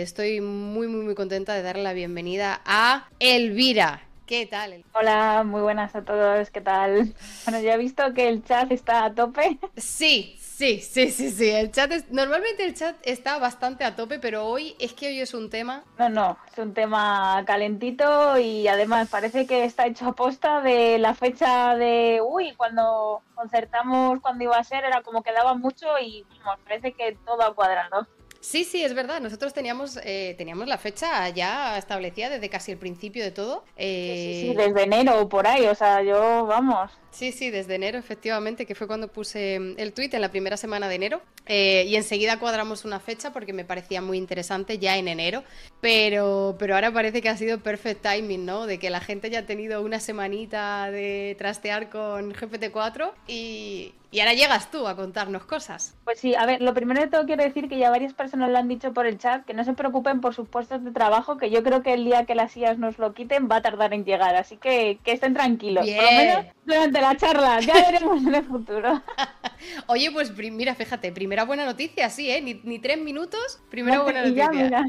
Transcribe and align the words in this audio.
Estoy 0.00 0.40
muy, 0.40 0.88
muy, 0.88 1.04
muy 1.04 1.14
contenta 1.14 1.52
de 1.54 1.62
darle 1.62 1.82
la 1.82 1.92
bienvenida 1.92 2.62
a 2.64 3.08
Elvira. 3.18 4.02
¿Qué 4.24 4.46
tal? 4.46 4.82
Hola, 4.94 5.42
muy 5.44 5.60
buenas 5.60 5.94
a 5.94 6.04
todos, 6.04 6.50
¿qué 6.50 6.62
tal? 6.62 7.12
Bueno, 7.44 7.60
ya 7.60 7.74
he 7.74 7.78
visto 7.78 8.14
que 8.14 8.28
el 8.28 8.42
chat 8.42 8.72
está 8.72 9.04
a 9.04 9.14
tope. 9.14 9.58
Sí, 9.76 10.38
sí, 10.40 10.80
sí, 10.80 11.10
sí, 11.10 11.30
sí. 11.30 11.50
El 11.50 11.70
chat 11.70 11.92
es... 11.92 12.10
Normalmente 12.10 12.64
el 12.64 12.74
chat 12.74 12.96
está 13.02 13.38
bastante 13.38 13.84
a 13.84 13.94
tope, 13.94 14.18
pero 14.18 14.46
hoy 14.46 14.74
es 14.78 14.94
que 14.94 15.08
hoy 15.08 15.20
es 15.20 15.34
un 15.34 15.50
tema. 15.50 15.84
No, 15.98 16.08
no, 16.08 16.38
es 16.50 16.56
un 16.56 16.72
tema 16.72 17.42
calentito 17.46 18.38
y 18.38 18.68
además 18.68 19.08
parece 19.10 19.46
que 19.46 19.64
está 19.64 19.86
hecho 19.86 20.06
a 20.06 20.14
posta 20.14 20.62
de 20.62 20.98
la 20.98 21.14
fecha 21.14 21.76
de. 21.76 22.22
Uy, 22.24 22.54
cuando 22.56 23.20
concertamos 23.34 24.20
cuando 24.20 24.44
iba 24.44 24.56
a 24.56 24.64
ser, 24.64 24.84
era 24.84 25.02
como 25.02 25.22
que 25.22 25.32
daba 25.32 25.54
mucho 25.54 25.86
y 26.00 26.24
parece 26.64 26.92
que 26.92 27.18
todo 27.26 27.42
ha 27.42 27.54
cuadrado. 27.54 28.06
Sí, 28.42 28.64
sí, 28.64 28.82
es 28.82 28.92
verdad. 28.92 29.20
Nosotros 29.20 29.54
teníamos, 29.54 30.00
eh, 30.02 30.34
teníamos 30.36 30.66
la 30.66 30.76
fecha 30.76 31.28
ya 31.28 31.78
establecida 31.78 32.28
desde 32.28 32.48
casi 32.48 32.72
el 32.72 32.78
principio 32.78 33.22
de 33.22 33.30
todo. 33.30 33.62
Sí, 33.68 33.72
sí, 33.76 34.50
eh, 34.50 34.54
desde 34.56 34.82
enero 34.82 35.20
o 35.20 35.28
por 35.28 35.46
ahí. 35.46 35.64
O 35.66 35.74
sea, 35.76 36.02
yo, 36.02 36.44
vamos. 36.44 36.90
Sí, 37.12 37.30
sí, 37.30 37.50
desde 37.50 37.76
enero, 37.76 37.98
efectivamente, 37.98 38.66
que 38.66 38.74
fue 38.74 38.88
cuando 38.88 39.06
puse 39.06 39.54
el 39.54 39.92
tweet 39.92 40.10
en 40.14 40.20
la 40.20 40.32
primera 40.32 40.56
semana 40.56 40.88
de 40.88 40.96
enero. 40.96 41.22
Eh, 41.46 41.84
y 41.86 41.94
enseguida 41.94 42.40
cuadramos 42.40 42.84
una 42.84 42.98
fecha 42.98 43.32
porque 43.32 43.52
me 43.52 43.64
parecía 43.64 44.02
muy 44.02 44.18
interesante 44.18 44.78
ya 44.78 44.96
en 44.96 45.06
enero. 45.06 45.44
Pero, 45.80 46.56
pero 46.58 46.74
ahora 46.74 46.92
parece 46.92 47.22
que 47.22 47.28
ha 47.28 47.36
sido 47.36 47.60
perfect 47.60 48.02
timing, 48.02 48.44
¿no? 48.44 48.66
De 48.66 48.80
que 48.80 48.90
la 48.90 49.00
gente 49.00 49.30
ya 49.30 49.40
ha 49.40 49.46
tenido 49.46 49.82
una 49.82 50.00
semanita 50.00 50.90
de 50.90 51.36
trastear 51.38 51.90
con 51.90 52.32
GPT-4 52.34 53.12
y, 53.28 53.94
y 54.12 54.20
ahora 54.20 54.34
llegas 54.34 54.70
tú 54.70 54.86
a 54.86 54.94
contarnos 54.94 55.46
cosas. 55.46 55.96
Pues 56.04 56.20
sí, 56.20 56.34
a 56.34 56.44
ver, 56.44 56.60
lo 56.60 56.74
primero 56.74 57.00
de 57.00 57.08
todo 57.08 57.24
quiero 57.24 57.42
decir 57.42 57.66
que 57.70 57.78
ya 57.78 57.88
varias 57.88 58.12
personas 58.12 58.50
lo 58.50 58.58
han 58.58 58.68
dicho 58.68 58.92
por 58.92 59.06
el 59.06 59.18
chat, 59.18 59.46
que 59.46 59.54
no 59.54 59.64
se 59.64 59.72
preocupen 59.72 60.20
por 60.20 60.34
sus 60.34 60.48
puestos 60.48 60.84
de 60.84 60.90
trabajo, 60.90 61.38
que 61.38 61.50
yo 61.50 61.62
creo 61.62 61.82
que 61.82 61.94
el 61.94 62.04
día 62.04 62.26
que 62.26 62.34
las 62.34 62.52
sillas 62.52 62.76
nos 62.76 62.98
lo 62.98 63.14
quiten 63.14 63.48
va 63.50 63.56
a 63.56 63.62
tardar 63.62 63.94
en 63.94 64.04
llegar. 64.04 64.36
Así 64.36 64.58
que 64.58 64.98
que 65.02 65.12
estén 65.12 65.32
tranquilos. 65.32 65.86
Por 65.86 66.04
lo 66.04 66.12
menos 66.12 66.44
durante 66.66 67.00
la 67.00 67.16
charla, 67.16 67.60
ya 67.60 67.72
veremos 67.90 68.22
en 68.22 68.34
el 68.34 68.44
futuro. 68.44 69.02
Oye, 69.86 70.10
pues 70.10 70.36
mira, 70.36 70.74
fíjate, 70.74 71.10
primera 71.10 71.44
buena 71.44 71.64
noticia, 71.64 72.10
sí, 72.10 72.30
¿eh? 72.30 72.42
Ni, 72.42 72.78
tres 72.80 72.98
minutos, 72.98 73.62
primera 73.70 74.02
buena 74.02 74.26
noticia. 74.26 74.84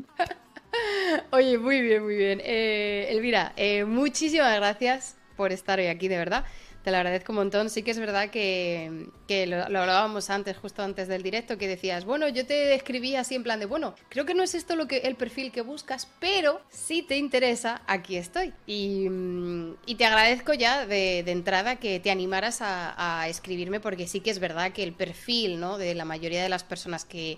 Oye, 1.32 1.58
muy 1.58 1.82
bien, 1.82 2.04
muy 2.04 2.18
bien. 2.18 2.42
Eh, 2.44 3.08
Elvira, 3.10 3.54
eh, 3.56 3.86
muchísimas 3.86 4.54
gracias 4.56 5.16
por 5.38 5.54
estar 5.54 5.80
hoy 5.80 5.88
aquí, 5.88 6.10
de 6.10 6.18
verdad. 6.18 6.44
Te 6.84 6.92
lo 6.92 6.98
agradezco 6.98 7.32
un 7.32 7.38
montón. 7.38 7.70
Sí 7.70 7.82
que 7.82 7.92
es 7.92 8.00
verdad 8.00 8.30
que, 8.30 9.08
lo, 9.48 9.80
hablábamos 9.80 10.30
antes, 10.30 10.58
justo 10.58 10.84
antes 10.84 11.08
del 11.08 11.24
directo, 11.24 11.58
que 11.58 11.68
decías, 11.68 12.04
bueno, 12.04 12.28
yo 12.28 12.46
te 12.46 12.76
escribí 12.76 13.16
así 13.16 13.36
en 13.36 13.44
plan 13.44 13.60
de, 13.60 13.66
bueno, 13.66 13.96
creo 14.10 14.26
que 14.26 14.34
no 14.34 14.44
es 14.44 14.54
esto 14.54 14.76
lo 14.76 14.86
que 14.86 14.98
el 14.98 15.16
perfil 15.16 15.52
que 15.52 15.62
buscas, 15.62 16.10
pero 16.20 16.62
si 16.70 17.02
te 17.02 17.18
interesa, 17.18 17.82
aquí 17.88 18.18
estoy. 18.18 18.54
Y, 18.68 19.08
mm, 19.10 19.76
te 19.98 20.06
agradezco 20.06 20.54
ya 20.54 20.86
de, 20.86 21.20
entrada 21.20 21.78
que 21.78 22.00
te 22.00 22.12
animaras 22.12 22.60
a, 22.62 23.28
escribirme, 23.30 23.80
porque 23.80 24.08
sí 24.08 24.20
que 24.20 24.30
es 24.30 24.40
verdad 24.40 24.74
que 24.74 24.84
el 24.84 24.94
perfil 24.94 25.60
¿no? 25.60 25.78
de 25.78 25.96
la 25.96 26.04
mayoría 26.04 26.44
de 26.44 26.50
las 26.50 26.64
personas 26.64 27.06
que, 27.06 27.38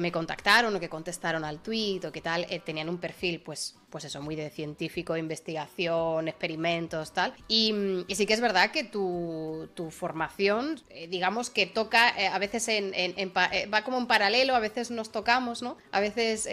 me 0.00 0.12
contactaron 0.12 0.74
o 0.74 0.80
que 0.80 0.88
contestaron 0.88 1.44
al 1.44 1.62
tweet 1.62 2.00
o 2.06 2.12
que 2.12 2.22
tal, 2.22 2.46
eh, 2.48 2.60
tenían 2.64 2.88
un 2.88 2.98
perfil, 2.98 3.40
pues, 3.40 3.76
pues 3.90 4.04
eso, 4.04 4.22
muy 4.22 4.36
de 4.36 4.50
científico, 4.50 5.16
investigación, 5.16 6.28
experimentos, 6.28 7.12
tal. 7.12 7.34
Y, 7.48 7.74
y 8.06 8.14
sí 8.14 8.26
que 8.26 8.34
es 8.34 8.40
verdad 8.40 8.70
que 8.70 8.84
tu, 8.84 9.68
formación, 9.90 10.80
eh, 10.90 11.08
digamos 11.08 11.50
que 11.50 11.66
toca, 11.66 12.10
eh, 12.10 12.28
a 12.28 12.38
veces 12.38 12.68
en, 12.68 12.92
eh, 12.94 13.66
va 13.72 13.82
como 13.82 13.98
en 13.98 14.06
paralelo, 14.06 14.54
a 14.54 14.60
veces 14.60 14.90
nos 14.90 15.10
tocamos, 15.10 15.62
¿no? 15.62 15.76
A 15.90 16.00
veces 16.00 16.48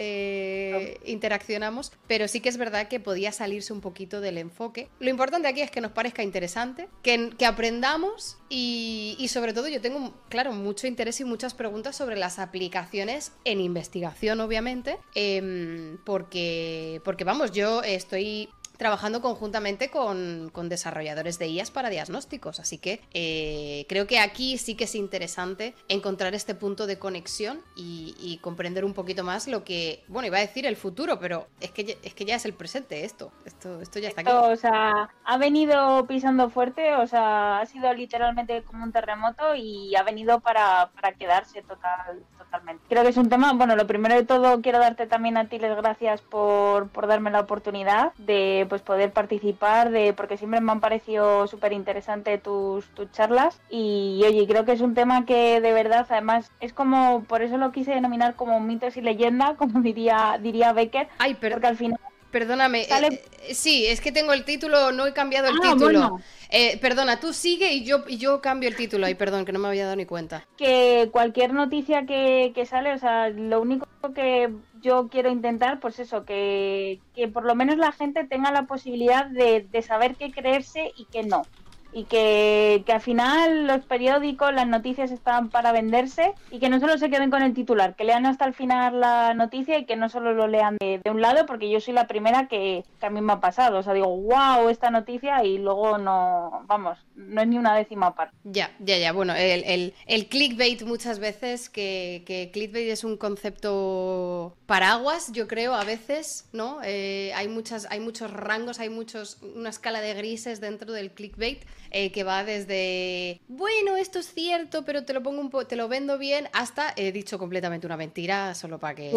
interaccionamos, 1.04 1.92
pero 2.06 2.26
sí 2.26 2.40
que 2.40 2.48
es 2.48 2.56
verdad 2.56 2.88
que 2.88 3.00
podía 3.00 3.32
salirse 3.32 3.72
un 3.72 3.80
poquito 3.80 4.20
del 4.20 4.38
enfoque. 4.38 4.88
Lo 4.98 5.10
importante 5.10 5.48
aquí 5.48 5.60
es 5.60 5.70
que 5.70 5.80
nos 5.80 5.92
parezca 5.92 6.22
interesante, 6.22 6.88
que, 7.02 7.30
que 7.36 7.46
aprendamos 7.46 8.38
y, 8.48 9.16
y, 9.18 9.28
sobre 9.28 9.52
todo 9.52 9.68
yo 9.68 9.80
tengo, 9.80 10.14
claro, 10.28 10.52
mucho 10.52 10.86
interés 10.86 11.20
y 11.20 11.24
muchas 11.24 11.54
preguntas 11.54 11.96
sobre 11.96 12.16
las 12.16 12.38
aplicaciones 12.38 13.32
en 13.44 13.60
investigación, 13.60 14.40
obviamente, 14.40 14.98
em, 15.14 15.98
porque, 16.04 17.00
porque 17.04 17.24
vamos, 17.28 17.52
yo 17.52 17.82
estoy 17.82 18.48
trabajando 18.78 19.20
conjuntamente 19.20 19.90
con, 19.90 20.50
desarrolladores 20.68 21.38
de 21.38 21.48
IAS 21.48 21.70
para 21.70 21.90
diagnósticos. 21.90 22.58
Así 22.58 22.78
que 22.78 23.02
eh, 23.12 23.84
creo 23.88 24.06
que 24.06 24.18
aquí 24.18 24.56
sí 24.56 24.76
que 24.76 24.84
es 24.84 24.94
interesante 24.94 25.74
encontrar 25.88 26.34
este 26.34 26.54
punto 26.54 26.86
de 26.86 26.98
conexión 26.98 27.60
y, 27.76 28.38
comprender 28.40 28.84
un 28.84 28.94
poquito 28.94 29.24
más 29.24 29.48
lo 29.48 29.64
que, 29.64 30.04
bueno, 30.08 30.28
iba 30.28 30.38
a 30.38 30.40
decir 30.40 30.64
el 30.64 30.76
futuro, 30.76 31.18
pero 31.18 31.48
es 31.60 31.70
que, 31.72 31.98
es 32.02 32.14
que 32.14 32.24
ya 32.24 32.36
es 32.36 32.44
el 32.44 32.54
presente 32.54 33.04
esto. 33.04 33.32
Esto, 33.44 33.80
esto 33.82 33.98
ya 33.98 34.08
está 34.08 34.20
aquí. 34.20 34.30
O 34.32 34.56
sea, 34.56 35.10
ha 35.24 35.38
venido 35.38 36.06
pisando 36.06 36.48
fuerte, 36.48 36.94
o 36.94 37.06
sea, 37.06 37.58
ha 37.58 37.66
sido 37.66 37.92
literalmente 37.92 38.62
como 38.62 38.84
un 38.84 38.92
terremoto 38.92 39.54
y 39.56 39.94
ha 39.96 40.02
venido 40.02 40.40
para, 40.40 40.90
para 40.94 41.12
quedarse 41.14 41.62
total, 41.62 42.24
totalmente. 42.48 42.82
Creo 42.88 43.02
que 43.02 43.10
es 43.10 43.16
un 43.16 43.28
tema, 43.28 43.52
bueno, 43.52 43.76
lo 43.76 43.86
primero 43.86 44.14
de 44.14 44.24
todo 44.24 44.60
quiero 44.62 44.78
darte 44.78 45.06
también 45.06 45.36
a 45.36 45.48
ti 45.48 45.58
las 45.58 45.76
gracias 45.76 46.22
por, 46.22 46.88
por 46.88 47.06
darme 47.06 47.30
la 47.30 47.40
oportunidad 47.40 48.12
de 48.16 48.66
pues 48.68 48.82
poder 48.82 49.12
participar, 49.12 49.90
de 49.90 50.12
porque 50.12 50.36
siempre 50.36 50.60
me 50.60 50.72
han 50.72 50.80
parecido 50.80 51.46
súper 51.46 51.72
interesante 51.72 52.38
tus, 52.38 52.86
tus 52.94 53.10
charlas 53.12 53.60
y 53.70 54.22
oye, 54.26 54.46
creo 54.46 54.64
que 54.64 54.72
es 54.72 54.80
un 54.80 54.94
tema 54.94 55.26
que 55.26 55.60
de 55.60 55.72
verdad 55.72 56.06
además 56.08 56.50
es 56.60 56.72
como, 56.72 57.24
por 57.24 57.42
eso 57.42 57.58
lo 57.58 57.72
quise 57.72 57.92
denominar 57.92 58.34
como 58.34 58.60
mitos 58.60 58.96
y 58.96 59.02
leyenda, 59.02 59.56
como 59.56 59.80
diría, 59.80 60.38
diría 60.40 60.72
Becker, 60.72 61.08
Ay, 61.18 61.36
pero... 61.38 61.56
porque 61.56 61.66
al 61.66 61.76
final 61.76 61.98
Perdóname, 62.30 62.82
eh, 62.82 63.22
eh, 63.42 63.54
sí, 63.54 63.86
es 63.86 64.00
que 64.00 64.12
tengo 64.12 64.32
el 64.32 64.44
título, 64.44 64.92
no 64.92 65.06
he 65.06 65.14
cambiado 65.14 65.48
el 65.48 65.56
ah, 65.62 65.72
título. 65.72 66.20
Eh, 66.50 66.78
perdona, 66.78 67.20
tú 67.20 67.32
sigue 67.32 67.72
y 67.72 67.84
yo, 67.84 68.04
y 68.06 68.18
yo 68.18 68.42
cambio 68.42 68.68
el 68.68 68.76
título. 68.76 69.06
Ay, 69.06 69.14
perdón, 69.14 69.46
que 69.46 69.52
no 69.52 69.58
me 69.58 69.68
había 69.68 69.84
dado 69.84 69.96
ni 69.96 70.04
cuenta. 70.04 70.46
Que 70.58 71.08
cualquier 71.10 71.54
noticia 71.54 72.04
que, 72.04 72.52
que 72.54 72.66
sale, 72.66 72.92
o 72.92 72.98
sea, 72.98 73.30
lo 73.30 73.62
único 73.62 73.86
que 74.14 74.50
yo 74.82 75.08
quiero 75.08 75.30
intentar, 75.30 75.80
pues 75.80 75.98
eso, 75.98 76.24
que, 76.26 77.00
que 77.14 77.28
por 77.28 77.44
lo 77.44 77.54
menos 77.54 77.78
la 77.78 77.92
gente 77.92 78.24
tenga 78.24 78.52
la 78.52 78.66
posibilidad 78.66 79.26
de, 79.26 79.66
de 79.70 79.82
saber 79.82 80.16
qué 80.16 80.30
creerse 80.30 80.92
y 80.96 81.06
qué 81.06 81.22
no 81.22 81.44
y 81.92 82.04
que, 82.04 82.84
al 82.88 83.00
final 83.00 83.66
los 83.66 83.84
periódicos, 83.84 84.52
las 84.52 84.66
noticias 84.66 85.10
están 85.10 85.48
para 85.48 85.72
venderse 85.72 86.34
y 86.50 86.58
que 86.58 86.68
no 86.68 86.80
solo 86.80 86.98
se 86.98 87.08
queden 87.10 87.30
con 87.30 87.42
el 87.42 87.54
titular, 87.54 87.96
que 87.96 88.04
lean 88.04 88.26
hasta 88.26 88.44
el 88.44 88.54
final 88.54 89.00
la 89.00 89.34
noticia 89.34 89.78
y 89.78 89.86
que 89.86 89.96
no 89.96 90.08
solo 90.08 90.34
lo 90.34 90.46
lean 90.46 90.76
de, 90.78 91.00
un 91.10 91.22
lado, 91.22 91.46
porque 91.46 91.70
yo 91.70 91.80
soy 91.80 91.94
la 91.94 92.06
primera 92.06 92.46
que, 92.46 92.84
a 93.00 93.10
mí 93.10 93.20
me 93.20 93.32
ha 93.32 93.40
pasado. 93.40 93.78
O 93.78 93.82
sea, 93.82 93.94
digo, 93.94 94.08
wow, 94.08 94.68
esta 94.68 94.90
noticia 94.90 95.42
y 95.44 95.58
luego 95.58 95.96
no, 95.98 96.62
vamos, 96.66 96.98
no 97.14 97.40
es 97.40 97.48
ni 97.48 97.56
una 97.56 97.74
décima 97.74 98.14
parte. 98.14 98.36
Ya, 98.44 98.70
ya, 98.80 98.98
ya. 98.98 99.12
Bueno, 99.12 99.34
el, 99.34 99.94
el, 100.06 100.28
clickbait 100.28 100.82
muchas 100.82 101.18
veces, 101.18 101.70
que, 101.70 102.22
que, 102.26 102.50
clickbait 102.52 102.90
es 102.90 103.04
un 103.04 103.16
concepto 103.16 104.54
paraguas, 104.66 105.32
yo 105.32 105.48
creo, 105.48 105.74
a 105.74 105.84
veces, 105.84 106.48
¿no? 106.52 106.80
Eh, 106.84 107.32
hay, 107.34 107.48
muchas, 107.48 107.86
hay 107.90 108.00
muchos 108.00 108.30
rangos, 108.30 108.78
hay 108.78 108.90
muchos, 108.90 109.38
una 109.56 109.70
escala 109.70 110.00
de 110.00 110.12
grises 110.14 110.60
dentro 110.60 110.92
del 110.92 111.12
clickbait. 111.12 111.64
Eh, 111.90 112.12
que 112.12 112.24
va 112.24 112.44
desde, 112.44 113.40
bueno, 113.48 113.96
esto 113.96 114.18
es 114.18 114.32
cierto, 114.32 114.84
pero 114.84 115.04
te 115.04 115.12
lo 115.12 115.22
pongo 115.22 115.40
un 115.40 115.48
te 115.66 115.76
lo 115.76 115.88
vendo 115.88 116.18
bien, 116.18 116.48
hasta 116.52 116.92
he 116.96 117.12
dicho 117.12 117.38
completamente 117.38 117.86
una 117.86 117.96
mentira 117.96 118.54
solo 118.54 118.78
para 118.78 118.94
que... 118.94 119.10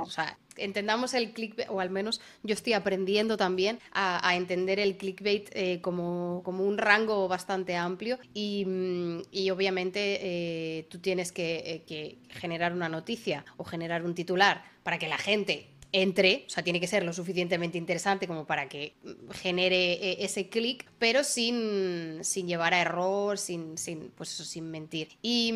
O 0.00 0.10
sea, 0.10 0.36
entendamos 0.56 1.14
el 1.14 1.32
clickbait, 1.32 1.68
o 1.70 1.80
al 1.80 1.90
menos 1.90 2.20
yo 2.42 2.54
estoy 2.54 2.72
aprendiendo 2.72 3.36
también 3.36 3.78
a, 3.92 4.34
entender 4.34 4.80
el 4.80 4.96
clickbait 4.96 5.48
eh, 5.52 5.80
como, 5.80 6.40
un 6.40 6.78
rango 6.78 7.28
bastante 7.28 7.76
amplio 7.76 8.18
y, 8.34 8.64
mm, 8.66 9.50
obviamente 9.52 10.18
eh, 10.20 10.86
tú 10.90 10.98
tienes 10.98 11.32
que, 11.32 11.84
que 11.86 12.18
generar 12.30 12.72
una 12.72 12.88
noticia 12.88 13.44
o 13.56 13.64
generar 13.64 14.04
un 14.04 14.14
titular 14.14 14.64
para 14.82 14.98
que 14.98 15.08
la 15.08 15.18
gente 15.18 15.75
entre, 15.92 16.44
o 16.46 16.50
sea, 16.50 16.62
tiene 16.62 16.80
que 16.80 16.86
ser 16.86 17.04
lo 17.04 17.12
suficientemente 17.12 17.78
interesante 17.78 18.26
como 18.26 18.46
para 18.46 18.68
que 18.68 18.94
genere 19.32 19.92
eh, 19.92 20.16
ese 20.20 20.48
clic, 20.48 20.90
pero 20.98 21.24
sin, 21.24 22.20
sin, 22.22 22.46
llevar 22.46 22.74
a 22.74 22.80
error, 22.80 23.38
sin, 23.38 23.78
sin, 23.78 24.10
pues 24.10 24.32
eso, 24.32 24.44
sin 24.44 24.70
mentir. 24.70 25.08
Y, 25.22 25.54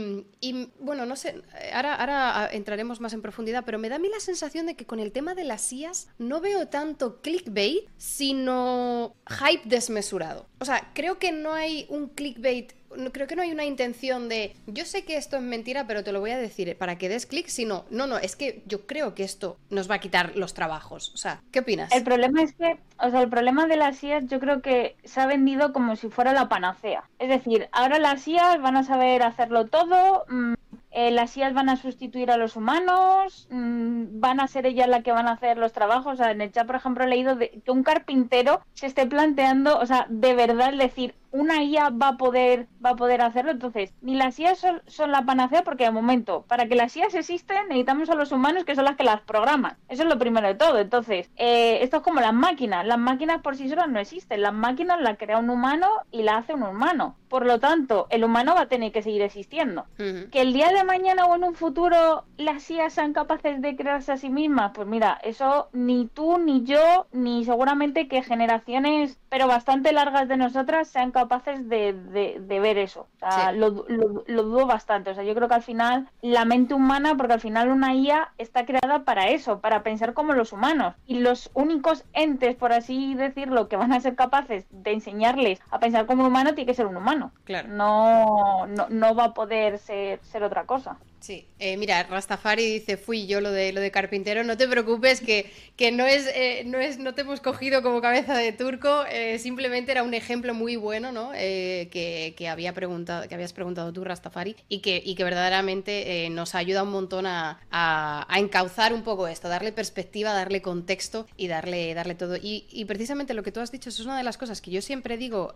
bueno, 0.79 1.07
no 1.07 1.17
sé, 1.17 1.43
ahora, 1.73 1.95
ahora 1.95 2.51
entraremos 2.53 3.01
más 3.01 3.13
en 3.13 3.23
profundidad, 3.23 3.65
pero 3.65 3.79
me 3.79 3.89
da 3.89 3.97
a 3.97 3.99
mí 3.99 4.09
la 4.09 4.21
sensación 4.21 4.67
de 4.67 4.75
que 4.75 4.87
con 4.87 5.01
el 5.01 5.13
tema 5.13 5.35
de 5.35 5.45
las 5.45 5.73
IAS 5.73 6.09
no 6.19 6.41
veo 6.41 6.69
tanto 6.69 7.21
clickbait, 7.21 7.89
sino 7.97 9.15
hype 9.27 9.63
desmesurado. 9.65 10.50
O 10.61 10.65
sea, 10.65 10.91
creo 10.95 11.19
que 11.19 11.33
no 11.33 11.55
hay 11.55 11.87
un 11.89 12.09
clickbait 12.09 12.73
creo 13.13 13.27
que 13.27 13.37
no 13.37 13.43
hay 13.43 13.53
una 13.53 13.65
intención 13.65 14.29
de 14.29 14.57
yo 14.67 14.85
sé 14.85 15.05
que 15.05 15.17
esto 15.17 15.37
es 15.37 15.43
mentira, 15.43 15.87
pero 15.87 16.03
te 16.03 16.13
lo 16.13 16.21
voy 16.21 16.33
a 16.33 16.39
decir 16.39 16.77
para 16.77 16.99
que 16.99 17.09
des 17.09 17.27
clic, 17.27 17.49
sino, 17.49 17.85
no, 17.91 18.07
no, 18.07 18.19
es 18.19 18.37
que 18.37 18.63
yo 18.67 18.87
creo 18.87 19.15
que 19.15 19.23
esto 19.23 19.57
nos 19.71 19.91
va 19.91 19.97
a 19.97 20.01
quitar 20.01 20.37
los 20.37 20.55
trabajos. 20.55 21.13
O 21.15 21.17
sea, 21.17 21.41
¿qué 21.53 21.61
opinas? 21.61 21.93
El 21.93 22.03
problema 22.03 22.43
es 22.43 22.53
que, 22.55 22.79
o 22.99 23.11
sea, 23.11 23.23
el 23.23 23.29
problema 23.29 23.67
de 23.67 23.77
las 23.77 24.03
IAS 24.03 24.27
yo 24.27 24.41
creo 24.41 24.61
que 24.61 24.97
se 25.05 25.21
ha 25.21 25.27
vendido 25.27 25.73
como 25.73 25.97
si 25.97 26.09
fuera 26.09 26.33
la 26.33 26.49
panacea. 26.49 27.05
Es 27.19 27.29
decir, 27.29 27.69
ahora 27.73 27.99
las 27.99 28.27
IAS 28.27 28.61
van 28.61 28.77
a 28.77 28.85
saber 28.85 29.23
hacerlo 29.23 29.67
todo. 29.67 30.25
Mm, 30.29 30.55
eh, 30.93 31.11
las 31.11 31.37
IAS 31.37 31.55
van 31.55 31.69
a 31.69 31.77
sustituir 31.77 32.31
a 32.31 32.37
los 32.37 32.57
humanos, 32.57 33.47
mm, 33.51 34.21
van 34.21 34.41
a 34.41 34.49
ser 34.49 34.67
ellas 34.67 34.89
las 34.89 35.05
que 35.05 35.13
van 35.13 35.29
a 35.29 35.33
hacer 35.33 35.57
los 35.59 35.73
trabajos. 35.73 36.15
O 36.15 36.17
sea, 36.17 36.31
en 36.33 36.41
el 36.41 36.53
chat, 36.53 36.67
por 36.67 36.77
ejemplo, 36.77 37.05
he 37.05 37.09
leído 37.09 37.37
de, 37.37 37.63
que 37.65 37.71
un 37.71 37.83
carpintero 37.83 38.61
se 38.75 38.87
esté 38.87 39.07
planteando, 39.07 39.79
o 39.79 39.87
sea, 39.87 40.07
de 40.09 40.35
verdad 40.35 40.73
decir, 40.75 41.15
una 41.33 41.63
IA 41.63 41.91
va 41.91 42.09
a 42.09 42.17
poder 42.17 42.67
va 42.85 42.91
a 42.91 42.97
poder 42.97 43.23
hacerlo. 43.23 43.51
Entonces, 43.51 43.95
ni 44.01 44.15
las 44.15 44.39
IAS 44.39 44.67
son, 44.87 45.11
la 45.11 45.25
panacea 45.25 45.63
porque 45.63 45.85
de 45.85 45.91
momento, 45.91 46.45
para 46.49 46.67
que 46.67 46.75
las 46.75 46.97
IAS 46.97 47.15
existen, 47.15 47.69
necesitamos 47.69 48.11
a 48.11 48.15
los 48.15 48.33
humanos 48.33 48.65
que 48.65 48.75
son 48.75 48.85
las 48.85 48.97
que 48.97 49.05
las 49.05 49.21
programan. 49.21 49.77
Eso 49.89 50.03
es 50.03 50.09
lo 50.09 50.19
primero 50.19 50.47
de 50.49 50.55
todo. 50.55 50.79
Entonces, 50.79 51.31
eh, 51.37 51.79
esto 51.83 51.99
es 51.99 52.03
como 52.03 52.21
las 52.21 52.35
máquinas. 52.35 52.87
Las 52.87 52.99
máquinas 52.99 53.43
por 53.43 53.57
sí 53.57 53.69
solas 53.69 53.89
no 53.89 54.01
existen. 54.01 54.43
Las 54.43 54.55
máquinas 54.55 55.01
las 55.01 55.19
crea 55.19 55.39
un 55.39 55.51
humano 55.51 55.89
y 56.11 56.23
la 56.23 56.39
hace 56.39 56.55
un 56.55 56.63
humano. 56.63 57.17
Por 57.29 57.47
lo 57.47 57.61
tanto, 57.61 58.07
el 58.11 58.25
humano 58.25 58.55
va 58.55 58.63
a 58.63 58.69
tener 58.69 58.91
que 58.93 59.03
seguir 59.03 59.23
existiendo. 59.23 59.87
Que 59.97 60.41
el 60.41 60.53
día 60.53 60.71
de 60.71 60.85
mañana 60.85 61.27
o 61.27 61.37
en 61.37 61.45
un 61.45 61.55
futuro 61.55 62.25
las 62.37 62.69
IAS 62.71 62.95
sean 62.95 63.13
capaces 63.13 63.61
de 63.61 63.77
crearse 63.77 64.13
a 64.13 64.17
sí 64.17 64.31
mismas, 64.31 64.73
pues 64.75 64.89
mira, 64.89 65.19
eso 65.23 65.69
ni 65.73 66.07
tú, 66.07 66.39
ni 66.39 66.65
yo, 66.65 67.07
ni 67.13 67.45
seguramente 67.45 68.09
que 68.09 68.23
generaciones, 68.23 69.19
pero 69.29 69.47
bastante 69.47 69.93
largas 69.93 70.27
de 70.27 70.37
nosotras, 70.37 70.89
sean 70.89 71.13
capaces 71.13 71.20
de, 71.27 72.39
de, 72.41 72.61
ver 72.61 72.79
eso. 72.79 73.09
O 73.23 73.31
sea, 73.31 73.53
lo, 73.53 73.85
lo, 73.89 74.25
lo, 74.27 74.43
dudo 74.43 74.67
bastante. 74.67 75.11
O 75.11 75.15
sea, 75.15 75.25
yo 75.25 75.35
creo 75.35 75.49
que 75.49 75.55
al 75.55 75.63
final 75.63 76.09
la 76.23 76.45
mente 76.45 76.75
humana, 76.75 77.17
porque 77.17 77.35
al 77.35 77.41
final 77.41 77.71
una 77.71 77.95
IA 77.95 78.33
está 78.39 78.65
creada 78.67 79.05
para 79.05 79.29
eso, 79.29 79.61
para 79.61 79.83
pensar 79.83 80.15
como 80.15 80.33
los 80.33 80.53
humanos. 80.53 80.95
Y 81.07 81.21
los 81.21 81.51
únicos 81.55 82.05
entes, 82.13 82.57
por 82.57 82.73
así 82.73 83.15
decirlo, 83.15 83.69
que 83.69 83.77
van 83.77 83.93
a 83.93 84.01
ser 84.01 84.15
capaces 84.15 84.67
de 84.71 84.93
enseñarles 84.93 85.61
a 85.71 85.79
pensar 85.79 86.07
como 86.07 86.23
un 86.23 86.29
humano, 86.29 86.55
tiene 86.55 86.67
que 86.67 86.75
ser 86.75 86.87
un 86.87 86.97
humano. 86.97 87.33
Claro. 87.45 87.69
No, 87.69 88.67
no, 88.67 88.89
no 88.89 89.15
va 89.15 89.25
a 89.25 89.35
poder 89.35 89.79
ser, 89.79 90.21
ser 90.23 90.43
otra 90.43 90.65
cosa. 90.65 90.99
Sí, 91.21 91.47
eh, 91.59 91.77
mira, 91.77 92.03
Rastafari 92.05 92.65
dice, 92.65 92.97
fui 92.97 93.27
yo 93.27 93.43
lo 93.43 93.51
de 93.51 93.75
lo 93.75 93.83
de 93.83 93.91
carpintero, 93.91 94.43
no 94.43 94.57
te 94.57 94.67
preocupes 94.67 95.21
que, 95.21 95.53
que 95.77 95.93
no 95.93 96.07
es, 96.07 96.27
eh, 96.35 96.63
no 96.65 96.79
es, 96.79 96.99
no 96.99 97.13
te 97.13 97.21
hemos 97.21 97.41
cogido 97.41 97.83
como 97.83 98.01
cabeza 98.01 98.35
de 98.39 98.53
turco, 98.53 99.05
eh, 99.05 99.39
simplemente 99.39 99.93
era 99.93 100.03
un 100.03 100.15
ejemplo 100.15 100.55
muy 100.55 100.77
bueno, 100.77 101.13
¿no? 101.13 101.33
que, 101.33 102.35
que, 102.37 102.49
había 102.49 102.73
preguntado, 102.73 103.29
que 103.29 103.35
habías 103.35 103.53
preguntado 103.53 103.93
tú, 103.93 104.03
Rastafari, 104.03 104.57
y 104.71 104.79
que, 104.79 105.03
y 105.05 105.15
que 105.15 105.25
verdaderamente 105.25 106.27
nos 106.31 106.55
ayuda 106.55 106.85
un 106.85 106.91
montón 106.91 107.27
a, 107.27 107.61
a, 107.71 108.39
encauzar 108.39 108.95
un 108.95 109.03
poco 109.03 109.29
esto, 109.29 109.49
darle 109.49 109.73
perspectiva, 109.73 110.33
darle 110.33 110.63
contexto 110.63 111.27
y 111.37 111.49
darle, 111.49 111.93
darle 111.93 112.15
todo. 112.15 112.37
Y, 112.37 112.65
y, 112.71 112.87
precisamente 112.87 113.35
lo 113.35 113.43
que 113.43 113.53
tú 113.53 113.61
has 113.61 113.71
dicho, 113.71 113.91
eso 113.91 114.01
es 114.01 114.07
una 114.07 114.17
de 114.17 114.25
las 114.25 114.39
cosas 114.39 114.63
que 114.63 114.71
yo 114.71 114.81
siempre 114.81 115.19
digo 115.19 115.55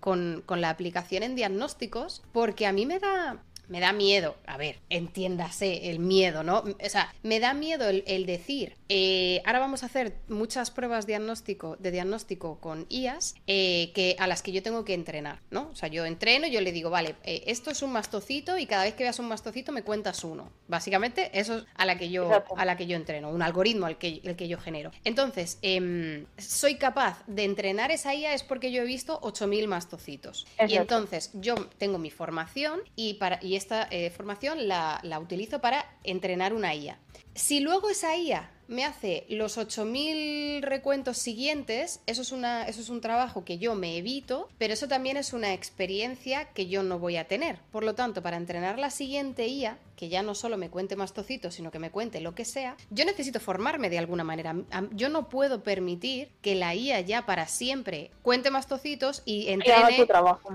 con, 0.00 0.42
con 0.46 0.62
la 0.62 0.70
aplicación 0.70 1.22
en 1.22 1.36
diagnósticos, 1.36 2.22
porque 2.32 2.66
a 2.66 2.72
mí 2.72 2.86
me 2.86 2.98
da 2.98 3.42
me 3.68 3.80
da 3.80 3.92
miedo, 3.92 4.36
a 4.46 4.56
ver, 4.56 4.78
entiéndase 4.90 5.90
el 5.90 5.98
miedo, 5.98 6.42
¿no? 6.42 6.58
O 6.58 6.88
sea, 6.88 7.14
me 7.22 7.40
da 7.40 7.54
miedo 7.54 7.88
el, 7.88 8.26
decir, 8.26 8.76
eh, 8.88 9.40
ahora 9.44 9.60
vamos 9.60 9.82
a 9.82 9.86
hacer 9.86 10.14
muchas 10.28 10.70
pruebas 10.70 11.06
diagnóstico, 11.06 11.76
de 11.78 11.90
diagnóstico 11.90 12.58
con 12.60 12.86
IAS 12.88 13.34
eh, 13.46 13.90
que, 13.94 14.16
a 14.18 14.26
las 14.26 14.42
que 14.42 14.52
yo 14.52 14.62
tengo 14.62 14.84
que 14.84 14.94
entrenar, 14.94 15.40
¿no? 15.50 15.70
O 15.72 15.74
sea, 15.74 15.88
yo 15.88 16.04
entreno, 16.04 16.46
yo 16.46 16.60
le 16.60 16.72
digo, 16.72 16.90
vale, 16.90 17.14
eh, 17.24 17.44
esto 17.46 17.70
es 17.70 17.82
un 17.82 17.92
mastocito 17.92 18.58
y 18.58 18.66
cada 18.66 18.84
vez 18.84 18.94
que 18.94 19.04
veas 19.04 19.18
un 19.18 19.28
mastocito 19.28 19.72
me 19.72 19.82
cuentas 19.82 20.24
uno. 20.24 20.50
Básicamente, 20.68 21.30
eso 21.32 21.58
es 21.58 21.64
a 21.74 21.86
la 21.86 21.96
que 21.96 22.10
yo, 22.10 22.30
a 22.56 22.64
la 22.64 22.76
que 22.76 22.86
yo 22.86 22.96
entreno, 22.96 23.30
un 23.30 23.42
algoritmo 23.42 23.86
al 23.86 23.96
que, 23.96 24.20
el 24.24 24.36
que 24.36 24.48
yo 24.48 24.58
genero. 24.58 24.90
Entonces, 25.04 25.58
em, 25.62 26.26
soy 26.36 26.76
capaz 26.76 27.22
de 27.26 27.44
entrenar 27.44 27.90
esa 27.90 28.14
IA 28.14 28.34
es 28.34 28.42
porque 28.42 28.70
yo 28.70 28.82
he 28.82 28.86
visto 28.86 29.20
8.000 29.22 29.66
mastocitos. 29.66 30.46
Y 30.68 30.76
entonces, 30.76 31.30
yo 31.34 31.54
tengo 31.78 31.98
mi 31.98 32.10
formación 32.10 32.80
y, 32.96 33.14
para, 33.14 33.38
y 33.42 33.56
esta 33.62 33.88
eh, 33.90 34.10
formación 34.10 34.68
la, 34.68 35.00
la 35.02 35.18
utilizo 35.18 35.60
para 35.60 35.86
entrenar 36.04 36.52
una 36.52 36.74
IA. 36.74 36.98
Si 37.34 37.60
luego 37.60 37.88
esa 37.88 38.16
IA 38.16 38.50
me 38.68 38.84
hace 38.84 39.24
los 39.28 39.58
8.000 39.58 40.62
recuentos 40.62 41.18
siguientes, 41.18 42.00
eso 42.06 42.22
es, 42.22 42.32
una, 42.32 42.64
eso 42.64 42.80
es 42.80 42.88
un 42.88 43.00
trabajo 43.00 43.44
que 43.44 43.58
yo 43.58 43.74
me 43.74 43.96
evito, 43.96 44.48
pero 44.58 44.74
eso 44.74 44.88
también 44.88 45.16
es 45.16 45.32
una 45.32 45.52
experiencia 45.52 46.46
que 46.52 46.66
yo 46.66 46.82
no 46.82 46.98
voy 46.98 47.16
a 47.16 47.28
tener. 47.28 47.58
Por 47.70 47.84
lo 47.84 47.94
tanto, 47.94 48.22
para 48.22 48.36
entrenar 48.36 48.78
la 48.78 48.90
siguiente 48.90 49.46
IA, 49.46 49.78
que 50.02 50.08
ya 50.08 50.24
no 50.24 50.34
solo 50.34 50.58
me 50.58 50.68
cuente 50.68 50.96
más 50.96 51.12
tocitos, 51.12 51.54
sino 51.54 51.70
que 51.70 51.78
me 51.78 51.92
cuente 51.92 52.20
lo 52.20 52.34
que 52.34 52.44
sea, 52.44 52.76
yo 52.90 53.04
necesito 53.04 53.38
formarme 53.38 53.88
de 53.88 54.00
alguna 54.00 54.24
manera. 54.24 54.52
Yo 54.90 55.08
no 55.08 55.28
puedo 55.28 55.62
permitir 55.62 56.28
que 56.42 56.56
la 56.56 56.74
IA 56.74 57.02
ya 57.02 57.24
para 57.24 57.46
siempre 57.46 58.10
cuente 58.22 58.50
más 58.50 58.66
tocitos 58.66 59.22
y 59.26 59.50
entrene. 59.50 60.04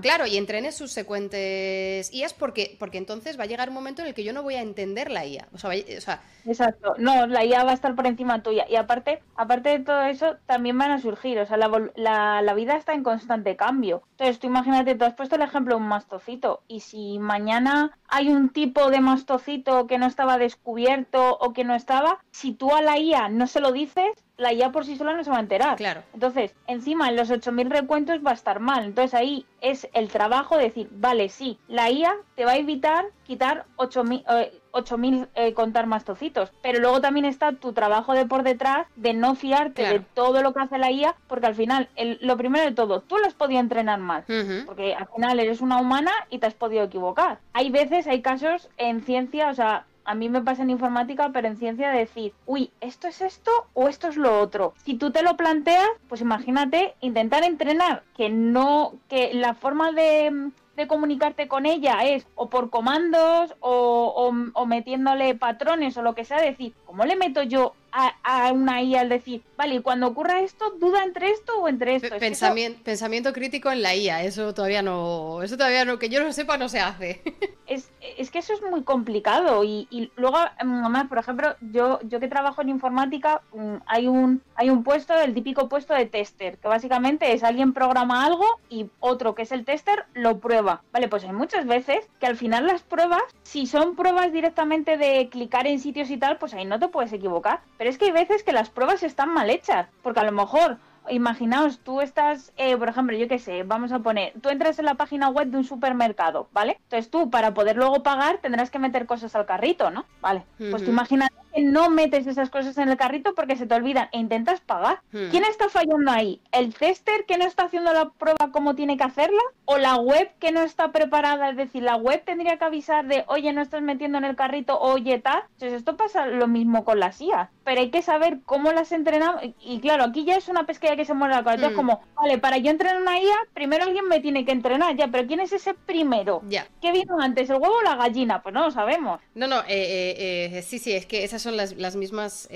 Claro, 0.02 0.26
y 0.26 0.36
entrene 0.36 0.70
sus 0.70 0.92
secuentes 0.92 2.12
IAs 2.12 2.34
porque, 2.34 2.76
porque 2.78 2.98
entonces 2.98 3.40
va 3.40 3.44
a 3.44 3.46
llegar 3.46 3.70
un 3.70 3.76
momento 3.76 4.02
en 4.02 4.08
el 4.08 4.14
que 4.14 4.22
yo 4.22 4.34
no 4.34 4.42
voy 4.42 4.56
a 4.56 4.60
entender 4.60 5.10
la 5.10 5.24
IA. 5.24 5.48
O 5.54 5.56
sea, 5.56 5.70
o 5.70 6.00
sea, 6.02 6.20
Exacto. 6.44 6.94
No, 6.98 7.26
la 7.26 7.42
IA 7.42 7.64
va 7.64 7.70
a 7.70 7.74
estar 7.74 7.94
por 7.94 8.06
encima 8.06 8.42
tuya. 8.42 8.66
Y 8.68 8.76
aparte, 8.76 9.22
aparte 9.34 9.70
de 9.70 9.78
todo 9.80 10.02
eso, 10.02 10.36
también 10.44 10.76
van 10.76 10.90
a 10.90 11.00
surgir. 11.00 11.38
O 11.38 11.46
sea, 11.46 11.56
la, 11.56 12.42
la, 12.42 12.54
vida 12.54 12.76
está 12.76 12.92
en 12.92 13.02
constante 13.02 13.56
cambio. 13.56 14.02
Entonces, 14.12 14.38
tú 14.38 14.46
imagínate, 14.46 14.94
tú 14.94 15.06
has 15.06 15.14
puesto 15.14 15.36
el 15.36 15.42
ejemplo 15.42 15.74
de 15.74 15.80
un 15.80 15.88
mastocito. 15.88 16.60
Y 16.68 16.80
si 16.80 17.18
mañana 17.18 17.98
hay 18.08 18.28
un 18.28 18.50
tipo 18.50 18.90
de 18.90 19.00
mastocito 19.00 19.37
que 19.86 19.98
no 19.98 20.06
estaba 20.06 20.38
descubierto 20.38 21.36
o 21.38 21.52
que 21.52 21.64
no 21.64 21.74
estaba, 21.74 22.18
si 22.30 22.52
tú 22.52 22.74
a 22.74 22.82
la 22.82 22.98
IA 22.98 23.28
no 23.28 23.46
se 23.46 23.60
lo 23.60 23.72
dices, 23.72 24.10
la 24.38 24.52
IA 24.52 24.72
por 24.72 24.86
sí 24.86 24.96
sola 24.96 25.14
no 25.14 25.24
se 25.24 25.30
va 25.30 25.36
a 25.36 25.40
enterar. 25.40 25.76
Claro. 25.76 26.02
Entonces, 26.14 26.54
encima 26.66 27.08
en 27.08 27.16
los 27.16 27.30
8.000 27.30 27.68
recuentos 27.68 28.20
va 28.24 28.30
a 28.30 28.34
estar 28.34 28.60
mal. 28.60 28.84
Entonces 28.84 29.12
ahí 29.14 29.44
es 29.60 29.88
el 29.92 30.08
trabajo 30.08 30.56
de 30.56 30.64
decir, 30.64 30.88
vale, 30.92 31.28
sí, 31.28 31.58
la 31.66 31.90
IA 31.90 32.14
te 32.36 32.44
va 32.44 32.52
a 32.52 32.56
evitar 32.56 33.06
quitar 33.24 33.66
8.000 33.76 34.24
eh, 34.30 35.28
eh, 35.34 35.52
contar 35.54 35.86
más 35.86 36.04
tocitos. 36.04 36.52
Pero 36.62 36.78
luego 36.78 37.00
también 37.00 37.26
está 37.26 37.52
tu 37.52 37.72
trabajo 37.72 38.14
de 38.14 38.26
por 38.26 38.44
detrás 38.44 38.86
de 38.94 39.12
no 39.12 39.34
fiarte 39.34 39.82
de 39.82 40.00
todo 40.00 40.40
lo 40.42 40.54
que 40.54 40.60
hace 40.60 40.78
la 40.78 40.92
IA, 40.92 41.16
porque 41.26 41.46
al 41.46 41.54
final, 41.54 41.88
lo 42.20 42.36
primero 42.36 42.64
de 42.64 42.72
todo, 42.72 43.00
tú 43.00 43.18
lo 43.18 43.26
has 43.26 43.34
podido 43.34 43.60
entrenar 43.60 43.98
mal, 43.98 44.24
porque 44.66 44.94
al 44.94 45.08
final 45.08 45.40
eres 45.40 45.60
una 45.60 45.78
humana 45.78 46.12
y 46.30 46.38
te 46.38 46.46
has 46.46 46.54
podido 46.54 46.84
equivocar. 46.84 47.40
Hay 47.52 47.70
veces, 47.70 48.06
hay 48.06 48.22
casos 48.22 48.68
en 48.76 49.02
ciencia, 49.02 49.50
o 49.50 49.54
sea, 49.54 49.86
a 50.08 50.14
mí 50.14 50.30
me 50.30 50.40
pasa 50.40 50.62
en 50.62 50.70
informática, 50.70 51.30
pero 51.34 51.48
en 51.48 51.58
ciencia 51.58 51.90
de 51.90 51.98
decir, 51.98 52.32
uy, 52.46 52.70
¿esto 52.80 53.08
es 53.08 53.20
esto 53.20 53.50
o 53.74 53.88
esto 53.88 54.08
es 54.08 54.16
lo 54.16 54.40
otro? 54.40 54.72
Si 54.82 54.94
tú 54.94 55.10
te 55.10 55.22
lo 55.22 55.36
planteas, 55.36 55.86
pues 56.08 56.22
imagínate 56.22 56.94
intentar 57.02 57.44
entrenar, 57.44 58.04
que 58.16 58.30
no, 58.30 58.94
que 59.10 59.34
la 59.34 59.52
forma 59.52 59.92
de, 59.92 60.50
comunicarte 60.88 61.46
con 61.46 61.66
ella 61.66 62.04
es 62.04 62.26
o 62.36 62.48
por 62.48 62.70
comandos 62.70 63.54
o, 63.60 64.32
o, 64.54 64.66
metiéndole 64.66 65.34
patrones 65.34 65.96
o 65.98 66.02
lo 66.02 66.14
que 66.14 66.24
sea, 66.24 66.40
decir, 66.40 66.72
¿cómo 66.86 67.04
le 67.04 67.16
meto 67.16 67.42
yo 67.42 67.74
a, 67.92 68.52
una 68.52 68.82
IA 68.82 69.00
al 69.00 69.08
decir, 69.08 69.42
vale, 69.56 69.76
y 69.76 69.80
cuando 69.80 70.08
ocurra 70.08 70.40
esto, 70.40 70.70
duda 70.78 71.04
entre 71.04 71.30
esto 71.30 71.60
o 71.60 71.68
entre 71.68 71.96
esto. 71.96 72.18
Pensamiento, 72.18 72.80
pensamiento 72.84 73.32
crítico 73.32 73.70
en 73.70 73.82
la 73.82 73.94
IA, 73.94 74.22
eso 74.22 74.54
todavía 74.54 74.82
no, 74.82 75.42
eso 75.42 75.56
todavía 75.56 75.84
no, 75.84 75.98
que 75.98 76.08
yo 76.08 76.22
no 76.22 76.32
sepa, 76.32 76.56
no 76.58 76.68
se 76.68 76.80
hace. 76.80 77.22
Es, 77.68 77.92
es 78.16 78.30
que 78.30 78.38
eso 78.38 78.54
es 78.54 78.62
muy 78.62 78.82
complicado 78.82 79.62
y, 79.62 79.86
y 79.90 80.10
luego, 80.16 80.38
además, 80.38 81.06
por 81.06 81.18
ejemplo, 81.18 81.54
yo, 81.60 81.98
yo 82.00 82.18
que 82.18 82.26
trabajo 82.26 82.62
en 82.62 82.70
informática, 82.70 83.42
mm, 83.52 83.74
hay 83.84 84.08
un, 84.08 84.40
hay 84.54 84.70
un 84.70 84.82
puesto, 84.82 85.12
el 85.20 85.34
típico 85.34 85.68
puesto 85.68 85.92
de 85.92 86.06
tester, 86.06 86.56
que 86.56 86.66
básicamente 86.66 87.30
es 87.34 87.44
alguien 87.44 87.74
programa 87.74 88.24
algo 88.24 88.46
y 88.70 88.86
otro 89.00 89.34
que 89.34 89.42
es 89.42 89.52
el 89.52 89.66
tester 89.66 90.06
lo 90.14 90.38
prueba. 90.38 90.82
Vale, 90.94 91.08
pues 91.08 91.24
hay 91.24 91.32
muchas 91.32 91.66
veces 91.66 92.08
que 92.18 92.26
al 92.26 92.36
final 92.36 92.66
las 92.66 92.80
pruebas, 92.80 93.20
si 93.42 93.66
son 93.66 93.96
pruebas 93.96 94.32
directamente 94.32 94.96
de 94.96 95.28
clicar 95.28 95.66
en 95.66 95.78
sitios 95.78 96.08
y 96.08 96.16
tal, 96.16 96.38
pues 96.38 96.54
ahí 96.54 96.64
no 96.64 96.78
te 96.78 96.88
puedes 96.88 97.12
equivocar 97.12 97.60
pero 97.78 97.87
es 97.88 97.96
que 97.98 98.06
hay 98.06 98.12
veces 98.12 98.42
que 98.42 98.52
las 98.52 98.68
pruebas 98.68 99.02
están 99.02 99.32
mal 99.32 99.48
hechas, 99.50 99.88
porque 100.02 100.20
a 100.20 100.24
lo 100.24 100.32
mejor 100.32 100.76
imaginaos, 101.10 101.78
tú 101.80 102.00
estás, 102.00 102.52
eh, 102.56 102.76
por 102.76 102.88
ejemplo, 102.88 103.16
yo 103.16 103.28
qué 103.28 103.38
sé, 103.38 103.62
vamos 103.62 103.92
a 103.92 104.00
poner, 104.00 104.32
tú 104.40 104.48
entras 104.48 104.78
en 104.78 104.84
la 104.84 104.94
página 104.94 105.28
web 105.28 105.48
de 105.48 105.58
un 105.58 105.64
supermercado, 105.64 106.48
¿vale? 106.52 106.78
Entonces 106.84 107.10
tú, 107.10 107.30
para 107.30 107.54
poder 107.54 107.76
luego 107.76 108.02
pagar, 108.02 108.38
tendrás 108.38 108.70
que 108.70 108.78
meter 108.78 109.06
cosas 109.06 109.34
al 109.34 109.46
carrito, 109.46 109.90
¿no? 109.90 110.04
Vale. 110.20 110.44
Pues 110.58 110.84
tú 110.84 110.90
imagínate 110.90 111.34
que 111.54 111.62
no 111.62 111.90
metes 111.90 112.26
esas 112.26 112.50
cosas 112.50 112.76
en 112.78 112.88
el 112.88 112.96
carrito 112.96 113.34
porque 113.34 113.56
se 113.56 113.66
te 113.66 113.74
olvidan 113.74 114.08
e 114.12 114.18
intentas 114.18 114.60
pagar. 114.60 115.00
¿Quién 115.10 115.44
está 115.44 115.68
fallando 115.68 116.10
ahí? 116.10 116.40
¿El 116.52 116.74
tester 116.74 117.24
que 117.26 117.38
no 117.38 117.44
está 117.44 117.64
haciendo 117.64 117.92
la 117.92 118.10
prueba 118.10 118.50
como 118.52 118.74
tiene 118.74 118.96
que 118.96 119.04
hacerla? 119.04 119.40
¿O 119.64 119.78
la 119.78 119.96
web 119.96 120.30
que 120.38 120.52
no 120.52 120.60
está 120.62 120.92
preparada? 120.92 121.50
Es 121.50 121.56
decir, 121.56 121.82
la 121.82 121.96
web 121.96 122.22
tendría 122.24 122.58
que 122.58 122.64
avisar 122.64 123.06
de, 123.06 123.24
oye, 123.28 123.52
no 123.52 123.62
estás 123.62 123.82
metiendo 123.82 124.18
en 124.18 124.24
el 124.24 124.36
carrito, 124.36 124.78
oye, 124.78 125.18
tal. 125.18 125.42
Entonces 125.54 125.74
esto 125.74 125.96
pasa 125.96 126.26
lo 126.26 126.48
mismo 126.48 126.84
con 126.84 127.00
las 127.00 127.20
IA. 127.20 127.50
Pero 127.64 127.80
hay 127.80 127.90
que 127.90 128.02
saber 128.02 128.40
cómo 128.44 128.72
las 128.72 128.92
entrenamos. 128.92 129.42
Y 129.60 129.80
claro, 129.80 130.04
aquí 130.04 130.24
ya 130.24 130.36
es 130.36 130.48
una 130.48 130.66
pesquería 130.66 130.96
que 130.98 131.06
se 131.06 131.14
muere 131.14 131.34
la 131.34 131.42
cola. 131.42 131.54
Entonces, 131.54 131.74
mm. 131.74 131.80
como, 131.80 132.00
vale, 132.14 132.38
para 132.38 132.58
yo 132.58 132.70
entrenar 132.70 133.00
una 133.00 133.18
IA, 133.18 133.36
primero 133.54 133.84
alguien 133.84 134.06
me 134.06 134.20
tiene 134.20 134.44
que 134.44 134.52
entrenar, 134.52 134.94
ya, 134.96 135.08
pero 135.08 135.26
¿quién 135.26 135.40
es 135.40 135.52
ese 135.52 135.72
primero? 135.72 136.42
Ya. 136.48 136.66
¿Qué 136.82 136.92
vino 136.92 137.18
antes, 137.18 137.48
el 137.48 137.56
huevo 137.56 137.76
o 137.76 137.82
la 137.82 137.96
gallina? 137.96 138.42
Pues 138.42 138.54
no 138.54 138.64
lo 138.64 138.70
sabemos. 138.70 139.20
No, 139.34 139.46
no, 139.46 139.60
eh, 139.60 140.50
eh, 140.52 140.62
sí, 140.62 140.78
sí, 140.78 140.92
es 140.92 141.06
que 141.06 141.24
esas 141.24 141.40
son 141.40 141.56
las, 141.56 141.76
las 141.76 141.96
mismas 141.96 142.48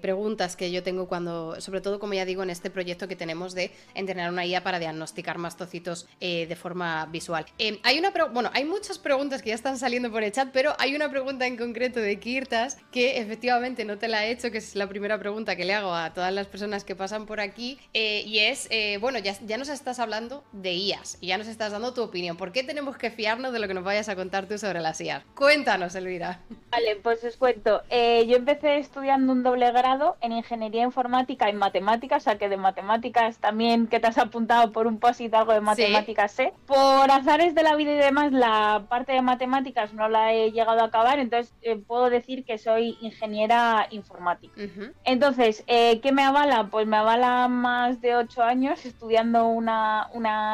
preguntas 0.00 0.56
que 0.56 0.70
yo 0.70 0.82
tengo 0.82 1.08
cuando, 1.08 1.60
sobre 1.60 1.80
todo, 1.80 1.98
como 1.98 2.14
ya 2.14 2.24
digo, 2.24 2.42
en 2.42 2.50
este 2.50 2.70
proyecto 2.70 3.08
que 3.08 3.16
tenemos 3.16 3.54
de 3.54 3.72
entrenar 3.94 4.30
una 4.30 4.46
IA 4.46 4.62
para 4.62 4.78
diagnosticar 4.78 5.38
mastocitos 5.38 6.08
de 6.20 6.56
forma 6.56 7.06
visual. 7.06 7.44
hay 7.82 7.98
una, 7.98 8.12
bueno, 8.32 8.50
hay 8.54 8.64
muchas 8.64 8.98
preguntas 8.98 9.42
que 9.42 9.50
ya 9.50 9.54
están 9.54 9.78
saliendo 9.78 10.10
por 10.10 10.22
el 10.22 10.32
chat, 10.32 10.50
pero 10.52 10.74
hay 10.78 10.94
una 10.94 11.10
pregunta 11.10 11.46
en 11.46 11.56
concreto 11.56 12.00
de 12.00 12.18
Kirtas 12.18 12.78
que 12.92 13.18
efectivamente 13.18 13.84
no 13.84 13.98
te 13.98 14.08
la 14.08 14.26
he 14.26 14.30
hecho, 14.30 14.50
que 14.50 14.58
es 14.58 14.76
la 14.76 14.88
primera 14.88 15.18
pregunta 15.18 15.56
que 15.56 15.64
le 15.64 15.74
hago 15.74 15.94
a 15.94 16.12
todas 16.12 16.32
las 16.32 16.46
personas 16.46 16.84
que 16.84 16.94
pasan 16.94 17.26
por 17.26 17.40
aquí, 17.40 17.78
eh, 17.92 18.22
y 18.24 18.38
es, 18.38 18.68
eh, 18.70 18.98
bueno, 18.98 19.18
ya, 19.18 19.34
ya 19.44 19.58
nos 19.58 19.68
estás 19.68 19.98
hablando 19.98 20.44
de 20.52 20.74
IAS 20.74 21.18
y 21.20 21.28
ya 21.28 21.38
nos 21.38 21.48
estás 21.48 21.72
dando 21.72 21.92
tu 21.92 22.02
opinión. 22.02 22.36
¿Por 22.36 22.52
qué 22.52 22.62
tenemos 22.62 22.96
que 22.96 23.10
fiarnos 23.10 23.52
de 23.52 23.58
lo 23.58 23.66
que 23.66 23.74
nos 23.74 23.82
vayas 23.82 24.08
a 24.08 24.14
contar 24.14 24.46
tú 24.46 24.58
sobre 24.58 24.80
las 24.80 25.00
IAS? 25.00 25.24
Cuéntanos, 25.34 25.94
Elvira. 25.96 26.40
Vale, 26.70 26.96
pues 27.02 27.24
os 27.24 27.36
cuento. 27.36 27.82
Eh, 27.90 28.26
yo 28.28 28.36
empecé 28.36 28.78
estudiando 28.78 29.32
un 29.32 29.42
doble 29.42 29.70
grado 29.72 30.16
en 30.20 30.32
Ingeniería 30.32 30.84
Informática 30.84 31.50
y 31.50 31.52
Matemáticas, 31.52 32.22
o 32.22 32.24
sea 32.24 32.38
que 32.38 32.48
de 32.48 32.56
Matemáticas 32.56 33.38
también 33.38 33.88
que 33.88 33.98
te 33.98 34.06
has 34.06 34.18
apuntado 34.18 34.70
por 34.70 34.86
un 34.86 34.98
post 34.98 35.20
algo 35.32 35.52
de 35.52 35.60
Matemáticas 35.60 36.32
sé. 36.32 36.52
Por 36.66 37.10
azares 37.10 37.54
de 37.54 37.62
la 37.62 37.74
vida 37.74 37.92
y 37.92 37.96
demás, 37.96 38.32
la 38.32 38.84
parte 38.88 39.12
de 39.12 39.20
Matemáticas 39.20 39.92
no 39.92 40.08
la 40.08 40.32
he 40.32 40.52
llegado 40.52 40.80
a 40.80 40.84
acabar, 40.84 41.18
entonces 41.18 41.52
puedo 41.86 42.08
decir 42.08 42.44
que 42.44 42.56
soy 42.56 42.96
ingeniera 43.00 43.86
informática. 43.90 44.54
Entonces, 45.04 45.64
¿qué 45.66 46.12
me 46.12 46.22
avala? 46.22 46.68
Pues 46.70 46.86
me 46.86 46.96
avala 46.96 47.48
más 47.60 48.00
de 48.00 48.16
ocho 48.16 48.42
años 48.42 48.84
estudiando 48.84 49.46
una, 49.46 50.08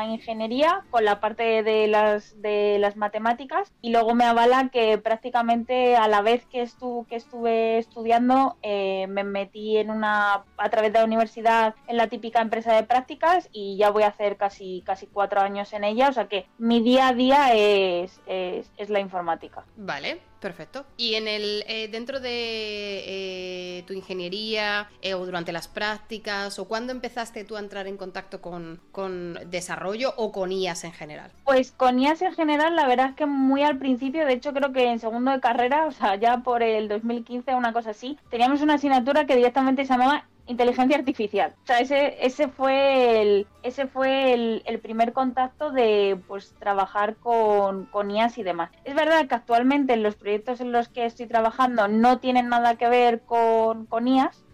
ingeniería 0.06 0.84
con 0.90 1.04
la 1.04 1.20
parte 1.20 1.62
de 1.62 1.86
las, 1.86 2.40
de 2.42 2.78
las 2.78 2.96
matemáticas 2.96 3.72
y 3.80 3.90
luego 3.90 4.14
me 4.14 4.24
avala 4.24 4.68
que 4.70 4.98
prácticamente 4.98 5.96
a 5.96 6.08
la 6.08 6.22
vez 6.22 6.44
que, 6.46 6.62
estuve, 6.62 7.06
que 7.08 7.16
estuve 7.16 7.78
estudiando 7.78 8.56
eh, 8.62 9.06
me 9.08 9.24
metí 9.24 9.76
en 9.78 9.90
una, 9.90 10.44
a 10.56 10.68
través 10.70 10.92
de 10.92 10.98
la 10.98 11.04
universidad 11.04 11.74
en 11.86 11.96
la 11.96 12.08
típica 12.08 12.40
empresa 12.40 12.74
de 12.74 12.82
prácticas 12.82 13.48
y 13.52 13.76
ya 13.76 13.90
voy 13.90 14.02
a 14.02 14.08
hacer 14.08 14.36
casi, 14.36 14.82
casi 14.84 15.06
cuatro 15.06 15.40
años 15.40 15.72
en 15.72 15.84
ella, 15.84 16.08
o 16.08 16.12
sea 16.12 16.28
que 16.28 16.48
mi 16.58 16.80
día 16.82 17.08
a 17.08 17.12
día 17.12 17.54
es, 17.54 18.20
es 18.26 18.90
la 18.90 19.00
informática. 19.00 19.64
Vale. 19.76 20.20
Perfecto. 20.40 20.84
Y 20.96 21.14
en 21.14 21.28
el 21.28 21.64
eh, 21.66 21.88
dentro 21.88 22.20
de 22.20 22.28
eh, 22.30 23.84
tu 23.86 23.92
ingeniería 23.92 24.88
eh, 25.02 25.14
o 25.14 25.24
durante 25.24 25.52
las 25.52 25.68
prácticas 25.68 26.58
o 26.58 26.66
cuándo 26.66 26.92
empezaste 26.92 27.44
tú 27.44 27.56
a 27.56 27.60
entrar 27.60 27.86
en 27.86 27.96
contacto 27.96 28.40
con, 28.40 28.80
con, 28.92 29.38
desarrollo 29.50 30.12
o 30.16 30.32
con 30.32 30.52
IAS 30.52 30.84
en 30.84 30.92
general? 30.92 31.30
Pues 31.44 31.72
con 31.72 31.98
IAS 31.98 32.22
en 32.22 32.34
general, 32.34 32.76
la 32.76 32.86
verdad 32.86 33.10
es 33.10 33.16
que 33.16 33.26
muy 33.26 33.62
al 33.62 33.78
principio, 33.78 34.26
de 34.26 34.34
hecho 34.34 34.52
creo 34.52 34.72
que 34.72 34.90
en 34.90 34.98
segundo 34.98 35.30
de 35.30 35.40
carrera, 35.40 35.86
o 35.86 35.92
sea, 35.92 36.16
ya 36.16 36.38
por 36.38 36.62
el 36.62 36.88
2015, 36.88 37.54
una 37.54 37.72
cosa 37.72 37.90
así, 37.90 38.18
teníamos 38.30 38.60
una 38.60 38.74
asignatura 38.74 39.26
que 39.26 39.36
directamente 39.36 39.84
se 39.84 39.92
llamaba 39.92 40.26
inteligencia 40.46 40.96
artificial. 40.96 41.54
O 41.64 41.66
sea, 41.66 41.80
ese, 41.80 42.16
ese 42.24 42.48
fue 42.48 43.22
el, 43.22 43.46
ese 43.62 43.86
fue 43.86 44.32
el, 44.32 44.62
primer 44.82 45.12
contacto 45.12 45.70
de 45.70 46.18
pues 46.28 46.54
trabajar 46.58 47.16
con, 47.16 47.86
con, 47.86 48.10
IAS 48.10 48.38
y 48.38 48.42
demás. 48.42 48.70
Es 48.84 48.94
verdad 48.94 49.26
que 49.26 49.34
actualmente 49.34 49.96
los 49.96 50.14
proyectos 50.14 50.60
en 50.60 50.70
los 50.70 50.88
que 50.88 51.06
estoy 51.06 51.26
trabajando 51.26 51.88
no 51.88 52.18
tienen 52.18 52.48
nada 52.48 52.76
que 52.76 52.88
ver 52.88 53.22
con, 53.22 53.86
con 53.86 54.06
IAS, 54.06 54.44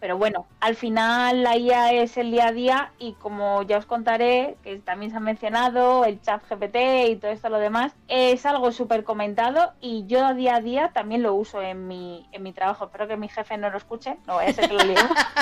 pero 0.00 0.16
bueno, 0.16 0.46
al 0.60 0.76
final 0.76 1.42
la 1.42 1.56
IA 1.56 1.92
es 1.92 2.16
el 2.16 2.30
día 2.30 2.48
a 2.48 2.52
día 2.52 2.92
y 2.98 3.12
como 3.14 3.62
ya 3.62 3.78
os 3.78 3.86
contaré, 3.86 4.56
que 4.62 4.78
también 4.78 5.10
se 5.10 5.18
ha 5.18 5.20
mencionado, 5.20 6.04
el 6.04 6.20
chat 6.22 6.42
GPT 6.48 7.10
y 7.10 7.16
todo 7.16 7.30
esto 7.30 7.48
lo 7.48 7.58
demás, 7.58 7.92
es 8.08 8.46
algo 8.46 8.72
súper 8.72 9.04
comentado 9.04 9.72
y 9.80 10.06
yo 10.06 10.32
día 10.34 10.56
a 10.56 10.60
día 10.60 10.90
también 10.94 11.22
lo 11.22 11.34
uso 11.34 11.60
en 11.60 11.86
mi, 11.88 12.26
en 12.32 12.42
mi 12.42 12.52
trabajo. 12.52 12.86
Espero 12.86 13.08
que 13.08 13.16
mi 13.16 13.28
jefe 13.28 13.58
no 13.58 13.70
lo 13.70 13.76
escuche, 13.76 14.16
no 14.26 14.34
voy 14.34 14.46
a 14.46 14.52
ser 14.52 14.68
que 14.68 14.74
lo 14.74 14.84
diga. 14.84 15.08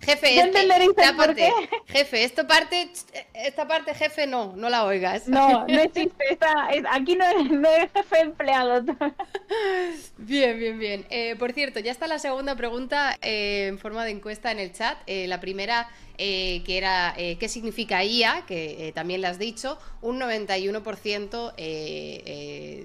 Jefe, 0.00 0.40
esta 0.40 1.16
parte, 1.16 1.52
jefe, 1.86 2.24
esto 2.24 2.46
parte, 2.46 2.90
esta 3.34 3.68
parte, 3.68 3.94
jefe, 3.94 4.26
no, 4.26 4.54
no 4.56 4.68
la 4.70 4.84
oigas. 4.84 5.28
No, 5.28 5.66
no 5.68 5.80
existe, 5.80 6.38
aquí 6.90 7.16
no 7.16 7.24
es, 7.68 7.90
jefe 7.92 8.20
empleado. 8.20 8.84
Bien, 10.16 10.58
bien, 10.58 10.78
bien. 10.78 11.06
Eh, 11.10 11.36
por 11.38 11.52
cierto, 11.52 11.80
ya 11.80 11.90
está 11.90 12.06
la 12.06 12.18
segunda 12.18 12.54
pregunta 12.56 13.16
eh, 13.22 13.66
en 13.68 13.78
forma 13.78 14.04
de 14.04 14.12
encuesta 14.12 14.50
en 14.50 14.60
el 14.60 14.72
chat. 14.72 14.98
Eh, 15.06 15.26
la 15.26 15.40
primera 15.40 15.88
eh, 16.20 16.64
que 16.66 16.76
era 16.76 17.14
eh, 17.16 17.36
qué 17.38 17.48
significa 17.48 18.02
IA, 18.02 18.42
que 18.44 18.88
eh, 18.88 18.92
también 18.92 19.20
le 19.20 19.28
has 19.28 19.38
dicho, 19.38 19.78
un 20.02 20.20
91% 20.20 21.54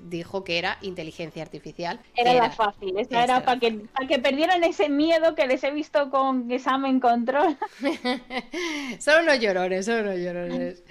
dijo 0.04 0.44
que 0.44 0.60
era 0.60 0.78
inteligencia 0.84 1.42
artificial. 1.42 2.00
Era, 2.16 2.36
la 2.36 2.52
fácil, 2.52 2.96
esa 3.00 3.24
era, 3.24 3.44
para, 3.44 3.60
que, 3.60 3.72
para 3.72 4.08
que 4.08 4.20
perdieran 4.20 4.64
ese 4.64 4.88
miedo 4.88 5.34
que 5.34 5.48
les 5.48 5.64
he 5.64 5.72
visto 5.72 6.12
con 6.12 6.48
examen 6.74 7.00
control. 7.00 7.58
son 9.00 9.24
unos 9.24 9.40
llorones, 9.40 9.86
son 9.86 10.02
unos 10.02 10.18
llorones. 10.18 10.84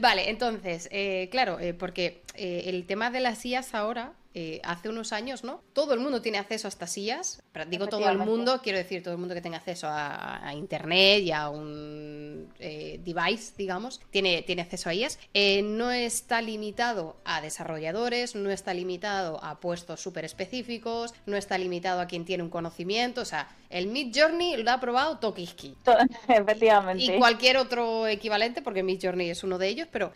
vale, 0.00 0.30
entonces, 0.30 0.88
claro, 1.30 1.58
porque 1.78 2.22
el 2.36 2.86
tema 2.86 3.10
de 3.10 3.20
las 3.20 3.44
IAs 3.44 3.74
ahora 3.74 4.12
eh, 4.36 4.60
hace 4.64 4.88
unos 4.88 5.12
años, 5.12 5.44
¿no? 5.44 5.62
Todo 5.72 5.94
el 5.94 6.00
mundo 6.00 6.20
tiene 6.20 6.38
acceso 6.38 6.66
a 6.66 6.70
estas 6.70 6.90
sillas. 6.90 7.40
Digo 7.68 7.86
todo 7.86 8.08
el 8.10 8.18
mundo, 8.18 8.60
quiero 8.64 8.78
decir 8.78 9.00
todo 9.00 9.14
el 9.14 9.20
mundo 9.20 9.32
que 9.32 9.40
tenga 9.40 9.58
acceso 9.58 9.86
a, 9.88 10.52
Internet 10.54 11.22
y 11.22 11.30
a 11.30 11.48
un 11.48 12.52
eh, 12.58 13.00
device, 13.04 13.52
digamos, 13.56 14.00
tiene, 14.10 14.42
tiene 14.42 14.62
acceso 14.62 14.88
a 14.88 14.92
ellas. 14.92 15.20
Eh, 15.34 15.62
no 15.62 15.92
está 15.92 16.42
limitado 16.42 17.16
a 17.24 17.40
desarrolladores, 17.40 18.34
no 18.34 18.50
está 18.50 18.74
limitado 18.74 19.42
a 19.44 19.60
puestos 19.60 20.00
súper 20.00 20.24
específicos, 20.24 21.14
no 21.26 21.36
está 21.36 21.56
limitado 21.56 22.00
a 22.00 22.06
quien 22.06 22.24
tiene 22.24 22.42
un 22.42 22.50
conocimiento, 22.50 23.20
o 23.20 23.24
sea, 23.24 23.48
el 23.70 23.86
Mid 23.86 24.12
Journey 24.16 24.56
lo 24.56 24.70
ha 24.72 24.80
probado 24.80 25.18
Tokiski. 25.18 25.76
Efectivamente. 26.28 27.04
Y 27.04 27.18
cualquier 27.18 27.56
otro 27.56 28.08
equivalente, 28.08 28.62
porque 28.62 28.82
Mid 28.82 28.98
Journey 29.00 29.30
es 29.30 29.44
uno 29.44 29.58
de 29.58 29.68
ellos, 29.68 29.88
pero 29.92 30.12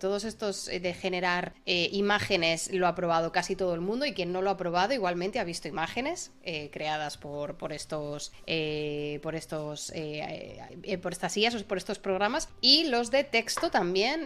todos 0.00 0.24
estos 0.24 0.66
de 0.66 0.94
generar 0.94 1.54
imágenes 1.64 2.72
lo 2.72 2.88
ha 2.88 2.95
probado 2.96 3.30
casi 3.30 3.54
todo 3.54 3.74
el 3.74 3.80
mundo 3.80 4.04
y 4.06 4.12
quien 4.12 4.32
no 4.32 4.42
lo 4.42 4.50
ha 4.50 4.56
probado 4.56 4.92
igualmente 4.92 5.38
ha 5.38 5.44
visto 5.44 5.68
imágenes 5.68 6.32
eh, 6.42 6.70
creadas 6.72 7.16
por, 7.16 7.56
por 7.56 7.72
estos, 7.72 8.32
eh, 8.48 9.20
por 9.22 9.36
estos, 9.36 9.92
eh, 9.94 10.98
por 11.00 11.12
estas 11.12 11.36
IAS 11.36 11.54
o 11.54 11.64
por 11.64 11.78
estos 11.78 12.00
programas 12.00 12.48
y 12.60 12.88
los 12.88 13.12
de 13.12 13.22
texto 13.22 13.70
también, 13.70 14.24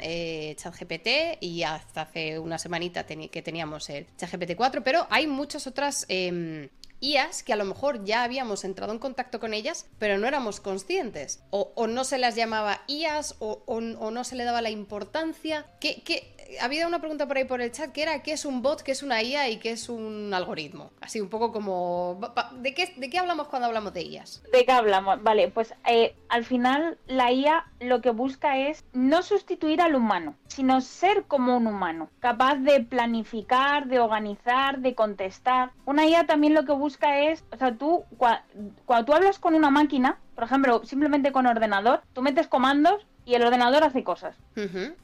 ChatGPT 0.56 1.38
y 1.40 1.64
hasta 1.64 2.02
hace 2.02 2.38
una 2.38 2.58
semanita 2.58 3.04
que 3.04 3.42
teníamos 3.42 3.90
el 3.90 4.06
ChatGPT 4.16 4.56
4, 4.56 4.82
pero 4.82 5.06
hay 5.10 5.26
muchas 5.26 5.66
otras 5.66 6.06
em, 6.08 6.70
IAS 7.00 7.42
que 7.42 7.52
a 7.52 7.56
lo 7.56 7.64
mejor 7.64 8.04
ya 8.04 8.22
habíamos 8.22 8.64
entrado 8.64 8.92
en 8.92 8.98
contacto 8.98 9.40
con 9.40 9.54
ellas, 9.54 9.86
pero 9.98 10.18
no 10.18 10.26
éramos 10.26 10.60
conscientes. 10.60 11.40
O, 11.50 11.86
no 11.86 12.04
se 12.04 12.18
las 12.18 12.36
llamaba 12.36 12.82
IAS 12.86 13.36
o, 13.38 13.80
no 13.80 14.24
se 14.24 14.36
le 14.36 14.44
daba 14.44 14.62
la 14.62 14.70
importancia. 14.70 15.66
¿Qué, 15.80 16.02
qué, 16.02 16.34
había 16.60 16.86
una 16.86 16.98
pregunta 16.98 17.26
por 17.26 17.36
ahí 17.36 17.44
por 17.44 17.60
el 17.60 17.72
chat 17.72 17.92
que 17.92 18.02
era 18.02 18.22
qué 18.22 18.32
es 18.32 18.44
un 18.44 18.62
bot, 18.62 18.82
qué 18.82 18.92
es 18.92 19.02
una 19.02 19.22
IA 19.22 19.48
y 19.48 19.58
qué 19.58 19.72
es 19.72 19.88
un 19.88 20.32
algoritmo. 20.34 20.90
Así 21.00 21.20
un 21.20 21.28
poco 21.28 21.52
como... 21.52 22.20
¿De 22.56 22.74
qué, 22.74 22.92
de 22.96 23.10
qué 23.10 23.18
hablamos 23.18 23.48
cuando 23.48 23.66
hablamos 23.66 23.92
de 23.92 24.02
IAs? 24.02 24.42
¿De 24.52 24.64
qué 24.64 24.72
hablamos? 24.72 25.22
Vale, 25.22 25.48
pues 25.48 25.74
eh, 25.88 26.14
al 26.28 26.44
final 26.44 26.98
la 27.06 27.32
IA 27.32 27.66
lo 27.80 28.00
que 28.00 28.10
busca 28.10 28.58
es 28.58 28.84
no 28.92 29.22
sustituir 29.22 29.80
al 29.80 29.94
humano, 29.94 30.34
sino 30.48 30.80
ser 30.80 31.24
como 31.24 31.56
un 31.56 31.66
humano, 31.66 32.10
capaz 32.20 32.56
de 32.56 32.80
planificar, 32.80 33.86
de 33.86 34.00
organizar, 34.00 34.80
de 34.80 34.94
contestar. 34.94 35.72
Una 35.86 36.06
IA 36.06 36.26
también 36.26 36.54
lo 36.54 36.64
que 36.64 36.72
busca 36.72 37.20
es, 37.20 37.44
o 37.52 37.56
sea, 37.56 37.74
tú 37.76 38.04
cuando 38.86 39.04
tú 39.04 39.12
hablas 39.12 39.38
con 39.38 39.54
una 39.54 39.70
máquina, 39.70 40.18
por 40.34 40.44
ejemplo, 40.44 40.84
simplemente 40.84 41.32
con 41.32 41.46
ordenador, 41.46 42.02
tú 42.12 42.22
metes 42.22 42.48
comandos 42.48 43.06
y 43.24 43.34
el 43.34 43.42
ordenador 43.42 43.84
hace 43.84 44.04
cosas. 44.04 44.36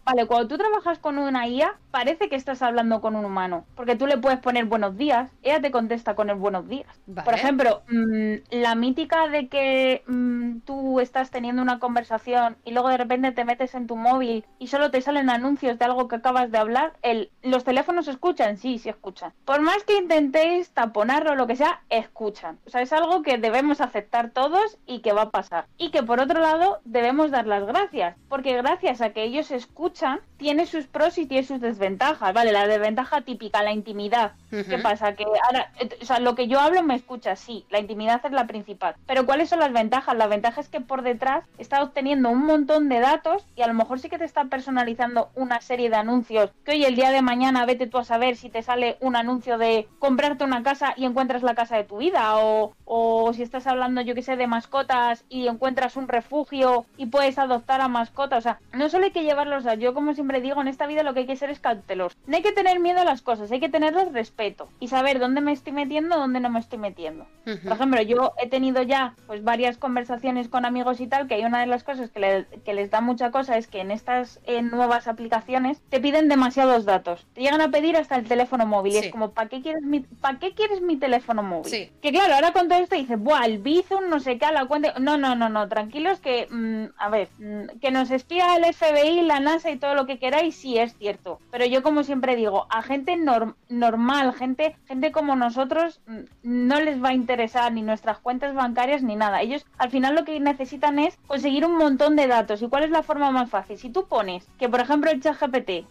Vale, 0.05 0.27
cuando 0.27 0.49
tú 0.49 0.59
trabajas 0.59 0.99
con 0.99 1.19
una 1.19 1.49
IA, 1.49 1.79
parece 1.91 2.29
que 2.29 2.37
estás 2.37 2.61
hablando 2.63 3.01
con 3.01 3.17
un 3.17 3.25
humano, 3.25 3.65
porque 3.75 3.97
tú 3.97 4.07
le 4.07 4.19
puedes 4.19 4.39
poner 4.39 4.67
buenos 4.67 4.97
días, 4.97 5.31
ella 5.43 5.61
te 5.61 5.71
contesta 5.71 6.15
con 6.15 6.29
el 6.29 6.37
buenos 6.37 6.69
días. 6.69 6.87
Por 7.25 7.35
ejemplo, 7.35 7.83
mm, 7.89 8.35
la 8.51 8.75
mítica 8.75 9.29
de 9.29 9.49
que 9.49 10.03
mm, 10.07 10.59
tú 10.61 11.01
estás 11.01 11.31
teniendo 11.31 11.63
una 11.63 11.79
conversación 11.79 12.57
y 12.65 12.73
luego 12.73 12.89
de 12.89 12.99
repente 12.99 13.33
te 13.33 13.45
metes 13.45 13.75
en 13.75 13.87
tu 13.87 13.97
móvil 13.97 14.45
y 14.59 14.67
solo 14.67 14.91
te 14.91 15.01
salen 15.01 15.31
anuncios 15.31 15.79
de 15.79 15.85
algo 15.85 16.09
que 16.09 16.17
acabas 16.17 16.51
de 16.51 16.59
hablar, 16.59 16.93
el, 17.03 17.31
los 17.43 17.65
teléfonos 17.65 18.09
escuchan, 18.09 18.59
sí, 18.59 18.79
sí 18.79 18.89
escuchan. 18.89 19.33
Por 19.45 19.61
más 19.61 19.83
que 19.85 19.97
intentéis 19.97 20.71
taponarlo 20.71 21.33
o 21.33 21.35
lo 21.37 21.47
que 21.47 21.57
sea, 21.57 21.81
escuchan. 21.89 22.59
O 22.67 22.71
sea, 22.71 22.83
es 22.83 22.93
algo 22.93 23.23
que 23.23 23.39
debemos 23.39 23.81
aceptar 23.81 24.31
todos 24.31 24.79
y 24.87 25.01
que 25.01 25.13
va 25.13 25.23
a 25.23 25.31
pasar. 25.31 25.67
Y 25.79 25.91
que 25.91 26.03
por 26.03 26.21
otro 26.21 26.41
lado, 26.41 26.81
debemos 26.85 27.31
dar 27.31 27.47
las 27.47 27.65
gracias 27.65 28.06
porque 28.29 28.57
gracias 28.57 29.01
a 29.01 29.11
que 29.11 29.25
ellos 29.25 29.51
escuchan, 29.51 30.21
tiene 30.37 30.67
sus 30.67 30.87
pros 30.87 31.19
y 31.19 31.27
tiene 31.27 31.47
sus 31.47 31.61
desventajas, 31.61 32.33
¿vale? 32.35 32.53
La 32.53 32.67
desventaja 32.67 33.23
típica, 33.23 33.63
la 33.63 33.73
intimidad. 33.73 34.33
¿Qué 34.51 34.79
pasa? 34.79 35.15
Que 35.15 35.25
ahora, 35.25 35.73
o 36.01 36.05
sea, 36.05 36.21
lo 36.21 36.35
que 36.35 36.49
yo 36.49 36.61
hablo 36.61 36.83
me 36.83 36.95
escucha, 36.95 37.37
sí, 37.37 37.67
la 37.71 37.79
intimidad 37.79 38.21
es 38.25 38.33
la 38.33 38.47
principal. 38.47 38.95
Pero 39.07 39.27
¿cuáles 39.27 39.49
son 39.49 39.61
las 39.61 39.73
ventajas? 39.73 40.17
La 40.17 40.27
ventaja 40.27 40.61
es 40.61 40.69
que 40.69 40.81
por 40.81 41.03
detrás 41.03 41.45
está 41.59 41.83
obteniendo 41.83 42.31
un 42.31 42.45
montón 42.45 42.89
de 42.89 43.01
datos 43.01 43.47
y 43.57 43.63
a 43.63 43.67
lo 43.67 43.75
mejor 43.75 43.99
sí 43.99 44.09
que 44.09 44.19
te 44.19 44.25
está 44.25 44.45
personalizando 44.45 45.31
una 45.35 45.61
serie 45.61 45.91
de 45.91 45.97
anuncios 45.97 46.51
que 46.65 46.73
hoy 46.73 46.85
el 46.85 46.97
día 46.97 47.11
de 47.11 47.23
mañana 47.23 47.67
vete 47.67 47.87
tú 47.87 47.99
a 47.99 48.05
saber 48.05 48.37
si 48.37 48.49
te 48.49 48.63
sale 48.63 48.97
un 49.01 49.17
anuncio 49.17 49.59
de 49.59 49.89
comprarte 49.99 50.45
una 50.45 50.63
casa 50.63 50.95
y 50.97 51.05
encuentras 51.05 51.43
la 51.43 51.55
casa 51.55 51.77
de 51.77 51.85
tu 51.85 51.99
vida 51.99 52.39
o, 52.39 52.75
o 52.85 53.33
si 53.33 53.43
estás 53.43 53.67
hablando, 53.67 54.01
yo 54.01 54.15
que 54.15 54.23
sé, 54.23 54.37
de 54.37 54.47
mascotas 54.47 55.25
y 55.29 55.49
encuentras 55.49 55.97
un 55.97 56.09
refugio 56.09 56.87
y 56.97 57.07
puedes 57.07 57.39
adoptar 57.39 57.81
a 57.81 57.89
mascotas. 57.99 58.39
O 58.39 58.43
sea, 58.43 58.59
no 58.73 58.89
solo 58.89 59.05
hay 59.05 59.11
que 59.11 59.25
llevarlos. 59.25 59.65
Yo 59.79 59.95
como 59.95 60.15
siempre 60.15 60.41
digo, 60.41 60.61
en 60.61 60.69
esta 60.69 60.87
vida 60.87 61.03
lo 61.03 61.15
que 61.15 61.21
hay 61.21 61.27
que 61.27 61.37
ser 61.37 61.51
es 61.51 61.61
cauteloso. 61.61 62.17
No 62.27 62.37
hay 62.37 62.43
que 62.43 62.53
tener 62.53 62.79
miedo 62.81 63.01
a 63.01 63.05
las 63.05 63.23
cosas, 63.23 63.51
hay 63.51 63.61
que 63.61 63.69
tenerles 63.69 64.13
respeto 64.13 64.69
y 64.81 64.89
saber 64.89 65.19
dónde 65.19 65.41
me 65.41 65.53
estoy 65.53 65.73
metiendo, 65.73 66.17
dónde 66.17 66.41
no 66.41 66.51
me 66.51 66.61
estoy 66.61 66.79
metiendo. 66.79 67.27
Por 67.45 67.73
ejemplo, 67.73 68.03
yo 68.03 68.33
he 68.43 68.49
tenido 68.49 68.83
ya 68.83 69.15
pues 69.27 69.43
varias 69.45 69.79
conversaciones 69.79 70.49
con 70.49 70.65
amigos 70.65 71.01
y 71.01 71.07
tal, 71.07 71.29
que 71.29 71.35
hay 71.35 71.45
una 71.45 71.61
de 71.61 71.67
las 71.67 71.85
cosas 71.85 72.11
que, 72.11 72.45
que 72.65 72.75
les 72.75 72.91
da 72.91 73.01
mucha 73.01 73.31
cosa 73.31 73.57
es 73.57 73.67
que 73.67 73.81
en 73.81 73.91
estas 73.91 74.41
nuevas 74.63 75.09
aplicaciones 75.09 75.81
te 75.89 76.01
piden 76.01 76.29
demasiados 76.29 76.85
datos. 76.85 77.27
Te 77.35 77.43
llegan 77.43 77.61
a 77.61 77.71
pedir 77.71 77.97
hasta 77.97 78.17
el 78.17 78.27
teléfono 78.27 78.67
móvil 78.67 78.95
y 78.95 78.99
es 78.99 79.11
como, 79.11 79.31
¿para 79.31 79.49
qué 79.49 79.63
quieres 79.63 79.83
mi, 79.83 80.01
¿para 80.01 80.39
qué 80.39 80.53
quieres 80.53 80.81
mi 80.81 80.97
teléfono 80.97 81.43
móvil? 81.43 81.91
Que 82.01 82.13
claro, 82.13 82.35
ahora 82.35 82.53
con 82.53 82.69
todo 82.69 82.79
esto 82.79 82.97
dices, 82.97 83.19
buah, 83.19 83.45
el 83.45 83.59
Bizum, 83.59 84.09
no 84.09 84.21
sé 84.21 84.39
qué, 84.39 84.47
a 84.47 84.53
la 84.53 84.67
cuenta... 84.67 84.95
No, 84.99 85.17
no, 85.17 85.35
no, 85.35 85.49
no, 85.49 85.69
tranquilos 85.69 86.21
que, 86.21 86.47
mm, 86.51 86.87
a 86.99 87.09
ver, 87.09 87.29
mm, 87.39 87.79
que 87.81 87.86
nos 87.91 88.11
espía 88.11 88.57
el 88.57 88.65
FBI, 88.75 89.23
la 89.23 89.41
NASA 89.41 89.71
y 89.71 89.77
todo 89.77 89.95
lo 89.95 90.07
que 90.07 90.19
queráis, 90.19 90.57
sí 90.57 90.79
es 90.79 90.97
cierto. 90.97 91.41
Pero 91.51 91.65
yo 91.65 91.83
como 91.83 92.03
siempre 92.03 92.37
digo, 92.37 92.67
a 92.71 92.83
gente 92.83 93.17
normal, 93.17 94.35
gente, 94.35 94.77
gente 94.87 95.13
como 95.13 95.37
nosotros, 95.37 96.01
no 96.43 96.81
les 96.81 97.03
va 97.03 97.11
a 97.11 97.15
interesar 97.15 97.73
ni 97.73 97.83
nuestras 97.83 98.19
cuentas 98.19 98.55
bancarias 98.55 99.03
ni 99.03 99.17
nada. 99.17 99.41
Ellos 99.43 99.67
al 99.79 99.91
final 99.91 100.15
lo 100.15 100.25
que 100.25 100.39
necesitan 100.41 100.99
es 100.99 101.19
conseguir 101.27 101.65
un 101.65 101.77
montón 101.77 102.17
de 102.17 102.27
datos. 102.27 102.63
¿Y 102.63 102.69
cuál 102.69 102.85
es 102.85 102.91
la 102.91 103.03
forma 103.03 103.31
más 103.31 103.51
fácil? 103.51 103.79
Si 103.79 103.91
tú 103.91 104.07
pones 104.07 104.47
que, 104.59 104.69
por 104.69 104.81
ejemplo, 104.81 105.11
el 105.11 105.21
chat 105.21 105.41
GPT 105.41 105.87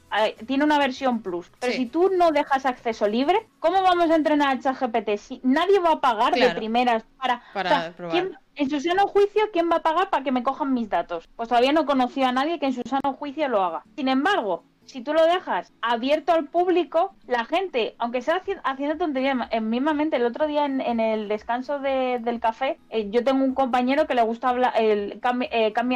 tiene 0.45 0.63
una 0.63 0.77
versión 0.77 1.21
plus, 1.21 1.51
pero 1.59 1.73
si 1.73 1.85
tú 1.85 2.11
no 2.15 2.31
dejas 2.31 2.65
acceso 2.65 3.07
libre, 3.07 3.47
¿cómo 3.59 3.81
vamos 3.81 4.09
a 4.09 4.15
entrenar 4.15 4.49
al 4.49 4.61
chat 4.61 4.79
GPT? 4.79 5.17
Si 5.17 5.39
nadie 5.43 5.79
va 5.79 5.93
a 5.93 6.01
pagar 6.01 6.33
de 6.33 6.49
primeras 6.51 7.03
para... 7.17 7.41
para 7.53 7.93
en 8.55 8.69
su 8.69 8.79
sano 8.79 9.07
juicio, 9.07 9.43
¿quién 9.51 9.69
va 9.69 9.77
a 9.77 9.81
pagar 9.81 10.09
para 10.09 10.23
que 10.23 10.31
me 10.31 10.43
cojan 10.43 10.73
mis 10.73 10.89
datos? 10.89 11.27
Pues 11.35 11.49
todavía 11.49 11.73
no 11.73 11.85
conocido 11.85 12.27
a 12.27 12.31
nadie 12.31 12.59
que 12.59 12.67
en 12.67 12.73
su 12.73 12.81
sano 12.87 13.13
juicio 13.13 13.47
lo 13.47 13.63
haga. 13.63 13.83
Sin 13.95 14.07
embargo, 14.07 14.63
si 14.85 15.01
tú 15.01 15.13
lo 15.13 15.25
dejas 15.25 15.73
abierto 15.81 16.31
al 16.31 16.45
público, 16.45 17.13
la 17.27 17.45
gente, 17.45 17.95
aunque 17.97 18.21
sea 18.21 18.41
haciendo 18.63 18.97
tonterías, 18.97 19.47
en 19.51 19.69
mismamente 19.69 20.17
el 20.17 20.25
otro 20.25 20.47
día 20.47 20.65
en, 20.65 20.99
el 20.99 21.27
descanso 21.27 21.79
del 21.79 22.39
café, 22.39 22.79
eh, 22.89 23.09
yo 23.09 23.23
tengo 23.23 23.43
un 23.43 23.53
compañero 23.53 24.07
que 24.07 24.15
le 24.15 24.21
gusta 24.21 24.49
hablar, 24.49 24.73
eh, 24.77 25.19
cambia, 25.21 25.49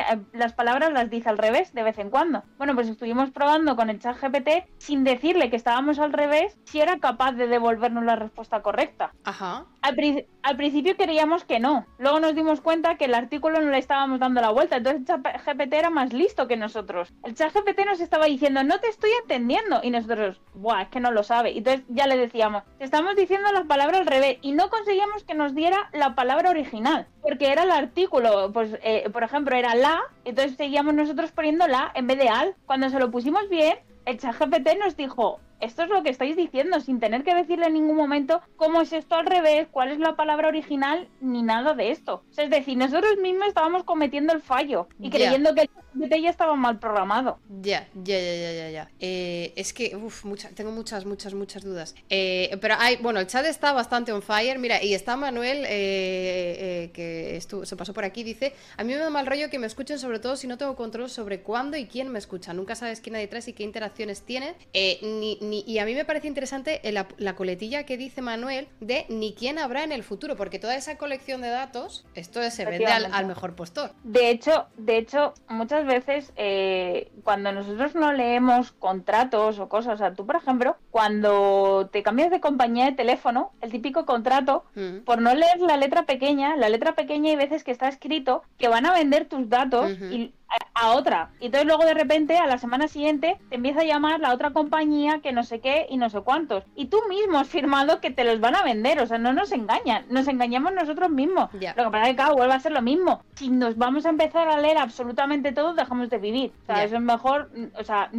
eh, 0.09 0.19
las 0.33 0.53
palabras 0.53 0.91
las 0.91 1.09
dice 1.09 1.29
al 1.29 1.37
revés 1.37 1.73
de 1.73 1.83
vez 1.83 1.97
en 1.99 2.09
cuando. 2.09 2.43
Bueno, 2.57 2.75
pues 2.75 2.89
estuvimos 2.89 3.31
probando 3.31 3.75
con 3.75 3.89
el 3.89 3.99
chat 3.99 4.19
GPT 4.19 4.67
sin 4.77 5.03
decirle 5.03 5.49
que 5.49 5.55
estábamos 5.55 5.99
al 5.99 6.11
revés, 6.11 6.57
si 6.65 6.81
era 6.81 6.99
capaz 6.99 7.33
de 7.33 7.47
devolvernos 7.47 8.03
la 8.03 8.15
respuesta 8.15 8.61
correcta. 8.61 9.13
Ajá. 9.23 9.65
Al, 9.81 10.57
principio 10.57 10.97
creíamos 10.97 11.45
que 11.45 11.59
no, 11.59 11.85
luego 11.97 12.19
nos 12.19 12.35
dimos 12.35 12.59
cuenta 12.59 12.95
que 12.95 13.05
el 13.05 13.15
artículo 13.15 13.61
no 13.61 13.69
le 13.69 13.77
estábamos 13.77 14.19
dando 14.19 14.41
la 14.41 14.49
vuelta, 14.49 14.77
entonces 14.77 15.01
el 15.01 15.07
chat 15.07 15.45
GPT 15.45 15.73
era 15.73 15.89
más 15.89 16.11
listo 16.11 16.47
que 16.47 16.57
nosotros. 16.57 17.13
El 17.23 17.35
chat 17.35 17.53
GPT 17.53 17.85
nos 17.85 18.01
estaba 18.01 18.25
diciendo, 18.25 18.63
no 18.63 18.79
te 18.79 18.87
estoy 18.87 19.11
entendiendo. 19.21 19.79
Y 19.81 19.91
nosotros, 19.91 20.41
buah, 20.53 20.83
es 20.83 20.89
que 20.89 20.99
no 20.99 21.11
lo 21.11 21.23
sabe. 21.23 21.57
Entonces 21.57 21.85
ya 21.87 22.07
le 22.07 22.17
decíamos, 22.17 22.63
estamos 22.79 23.15
diciendo 23.15 23.51
la 23.51 23.63
palabra 23.63 23.99
al 23.99 24.05
revés. 24.05 24.37
Y 24.41 24.51
no 24.51 24.69
conseguíamos 24.69 25.23
que 25.23 25.33
nos 25.33 25.55
diera 25.55 25.89
la 25.93 26.15
palabra 26.15 26.49
original. 26.49 27.07
Porque 27.21 27.51
era 27.51 27.63
el 27.63 27.71
artículo, 27.71 28.51
pues, 28.51 28.77
eh, 28.83 29.09
por 29.11 29.23
ejemplo, 29.23 29.55
era 29.55 29.75
la. 29.75 30.01
Entonces 30.25 30.57
seguíamos 30.57 30.93
nosotros 30.93 31.31
poniendo 31.31 31.67
la 31.67 31.91
en 31.95 32.07
vez 32.07 32.17
de 32.17 32.29
al. 32.29 32.55
Cuando 32.65 32.89
se 32.89 32.99
lo 32.99 33.11
pusimos 33.11 33.47
bien, 33.49 33.77
el 34.05 34.19
chat 34.19 34.35
GPT 34.37 34.77
nos 34.79 34.97
dijo, 34.97 35.39
esto 35.59 35.83
es 35.83 35.89
lo 35.89 36.03
que 36.03 36.09
estáis 36.09 36.35
diciendo, 36.35 36.79
sin 36.79 36.99
tener 36.99 37.23
que 37.23 37.35
decirle 37.35 37.67
en 37.67 37.73
ningún 37.73 37.97
momento 37.97 38.41
cómo 38.55 38.81
es 38.81 38.93
esto 38.93 39.15
al 39.15 39.25
revés, 39.25 39.67
cuál 39.71 39.91
es 39.91 39.99
la 39.99 40.15
palabra 40.15 40.47
original, 40.47 41.07
ni 41.21 41.43
nada 41.43 41.73
de 41.73 41.91
esto. 41.91 42.23
es 42.37 42.49
decir, 42.49 42.77
nosotros 42.77 43.17
mismos 43.17 43.47
estábamos 43.47 43.83
cometiendo 43.83 44.33
el 44.33 44.41
fallo 44.41 44.87
y 44.99 45.09
creyendo 45.09 45.53
que 45.53 45.61
el 45.61 45.69
ya 45.93 46.29
estaba 46.29 46.55
mal 46.55 46.79
programado. 46.79 47.39
Ya, 47.61 47.87
ya, 47.93 48.19
ya, 48.19 48.35
ya, 48.35 48.51
ya. 48.53 48.69
ya. 48.69 48.91
Eh, 48.99 49.53
es 49.55 49.73
que, 49.73 49.95
uff, 49.95 50.25
tengo 50.55 50.71
muchas, 50.71 51.05
muchas, 51.05 51.33
muchas 51.33 51.63
dudas. 51.63 51.95
Eh, 52.09 52.57
pero 52.61 52.75
hay, 52.77 52.97
bueno, 52.97 53.19
el 53.19 53.27
chat 53.27 53.45
está 53.45 53.73
bastante 53.73 54.11
on 54.11 54.21
fire. 54.21 54.59
Mira, 54.59 54.83
y 54.83 54.93
está 54.93 55.15
Manuel, 55.15 55.65
eh, 55.67 56.89
que 56.93 57.35
estuvo, 57.35 57.65
se 57.65 57.75
pasó 57.75 57.93
por 57.93 58.03
aquí, 58.03 58.23
dice, 58.23 58.53
a 58.77 58.83
mí 58.83 58.93
me 58.93 58.99
da 58.99 59.09
mal 59.09 59.25
rollo 59.25 59.49
que 59.49 59.59
me 59.59 59.67
escuchen, 59.67 59.99
sobre 59.99 60.19
todo 60.19 60.35
si 60.35 60.47
no 60.47 60.57
tengo 60.57 60.75
control 60.75 61.09
sobre 61.09 61.41
cuándo 61.41 61.77
y 61.77 61.85
quién 61.85 62.09
me 62.09 62.19
escucha. 62.19 62.53
Nunca 62.53 62.75
sabes 62.75 63.01
quién 63.01 63.15
hay 63.15 63.23
detrás 63.23 63.47
y 63.47 63.53
qué 63.53 63.63
interacciones 63.63 64.21
tiene. 64.21 64.55
ni 64.73 65.39
y 65.69 65.79
a 65.79 65.85
mí 65.85 65.93
me 65.93 66.05
parece 66.05 66.27
interesante 66.27 66.81
la, 66.91 67.35
coletilla 67.35 67.85
que 67.85 67.97
dice 67.97 68.21
Manuel 68.21 68.67
de 68.79 69.05
ni 69.09 69.33
quién 69.33 69.59
habrá 69.59 69.83
en 69.83 69.91
el 69.91 70.03
futuro, 70.03 70.35
porque 70.35 70.59
toda 70.59 70.75
esa 70.75 70.97
colección 70.97 71.41
de 71.41 71.49
datos, 71.49 72.05
esto 72.15 72.41
se 72.49 72.65
vende 72.65 72.87
al, 72.87 73.25
mejor 73.27 73.55
postor. 73.55 73.91
De 74.03 74.29
hecho, 74.29 74.67
de 74.77 74.97
hecho, 74.97 75.33
muchas 75.47 75.78
veces 75.85 76.33
eh, 76.35 77.11
cuando 77.23 77.51
nosotros 77.51 77.95
no 77.95 78.13
leemos 78.13 78.71
contratos 78.71 79.59
o 79.59 79.69
cosas, 79.69 79.95
o 79.95 79.97
sea, 79.97 80.13
tú 80.13 80.25
por 80.25 80.35
ejemplo, 80.35 80.77
cuando 80.91 81.89
te 81.91 82.03
cambias 82.03 82.31
de 82.31 82.39
compañía 82.39 82.85
de 82.85 82.91
teléfono, 82.93 83.51
el 83.61 83.71
típico 83.71 84.05
contrato, 84.05 84.65
mm. 84.75 84.99
por 85.05 85.21
no 85.21 85.33
leer 85.33 85.59
la 85.59 85.77
letra 85.77 86.03
pequeña, 86.03 86.55
la 86.55 86.69
letra 86.69 86.93
pequeña 86.93 87.31
hay 87.31 87.35
veces 87.35 87.63
que 87.63 87.71
está 87.71 87.87
escrito 87.87 88.43
que 88.57 88.67
van 88.67 88.85
a 88.85 88.93
vender 88.93 89.25
tus 89.25 89.49
datos 89.49 89.91
y 90.11 90.33
a 90.73 90.91
otra. 90.91 91.29
Y 91.39 91.47
entonces 91.47 91.67
luego 91.67 91.85
de 91.85 91.93
repente 91.93 92.37
a 92.37 92.47
la 92.47 92.57
semana 92.57 92.87
siguiente 92.87 93.37
te 93.49 93.55
empieza 93.55 93.81
a 93.81 93.85
llamar 93.85 94.19
la 94.19 94.33
otra 94.33 94.51
compañía 94.51 95.19
que 95.21 95.31
no 95.31 95.43
sé 95.43 95.59
qué 95.59 95.87
y 95.89 95.97
no 95.97 96.09
sé 96.09 96.21
cuántos. 96.21 96.63
Y 96.75 96.85
tú 96.85 96.99
mismo 97.09 97.39
has 97.39 97.47
firmado 97.47 97.99
que 97.99 98.11
te 98.11 98.23
los 98.23 98.39
van 98.39 98.55
a 98.55 98.63
vender. 98.63 98.99
O 98.99 99.07
sea, 99.07 99.17
no 99.17 99.33
nos 99.33 99.51
engañan. 99.51 100.05
Nos 100.09 100.27
engañamos 100.27 100.73
nosotros 100.73 101.09
mismos. 101.09 101.49
Lo 101.53 101.59
que 101.59 101.73
pasa 101.75 102.03
es 102.03 102.09
que, 102.09 102.15
claro, 102.15 102.35
vuelve 102.35 102.53
a 102.53 102.59
ser 102.59 102.71
lo 102.71 102.81
mismo. 102.81 103.23
Si 103.35 103.49
nos 103.49 103.77
vamos 103.77 104.05
a 104.05 104.09
empezar 104.09 104.47
a 104.47 104.59
leer 104.59 104.77
absolutamente 104.77 105.51
todo, 105.51 105.73
dejamos 105.73 106.09
de 106.09 106.17
vivir. 106.17 106.51
O 106.63 106.65
sea, 106.65 106.83
eso 106.83 106.95
es 106.95 107.01
mejor. 107.01 107.51
O 107.77 107.83
sea, 107.83 108.09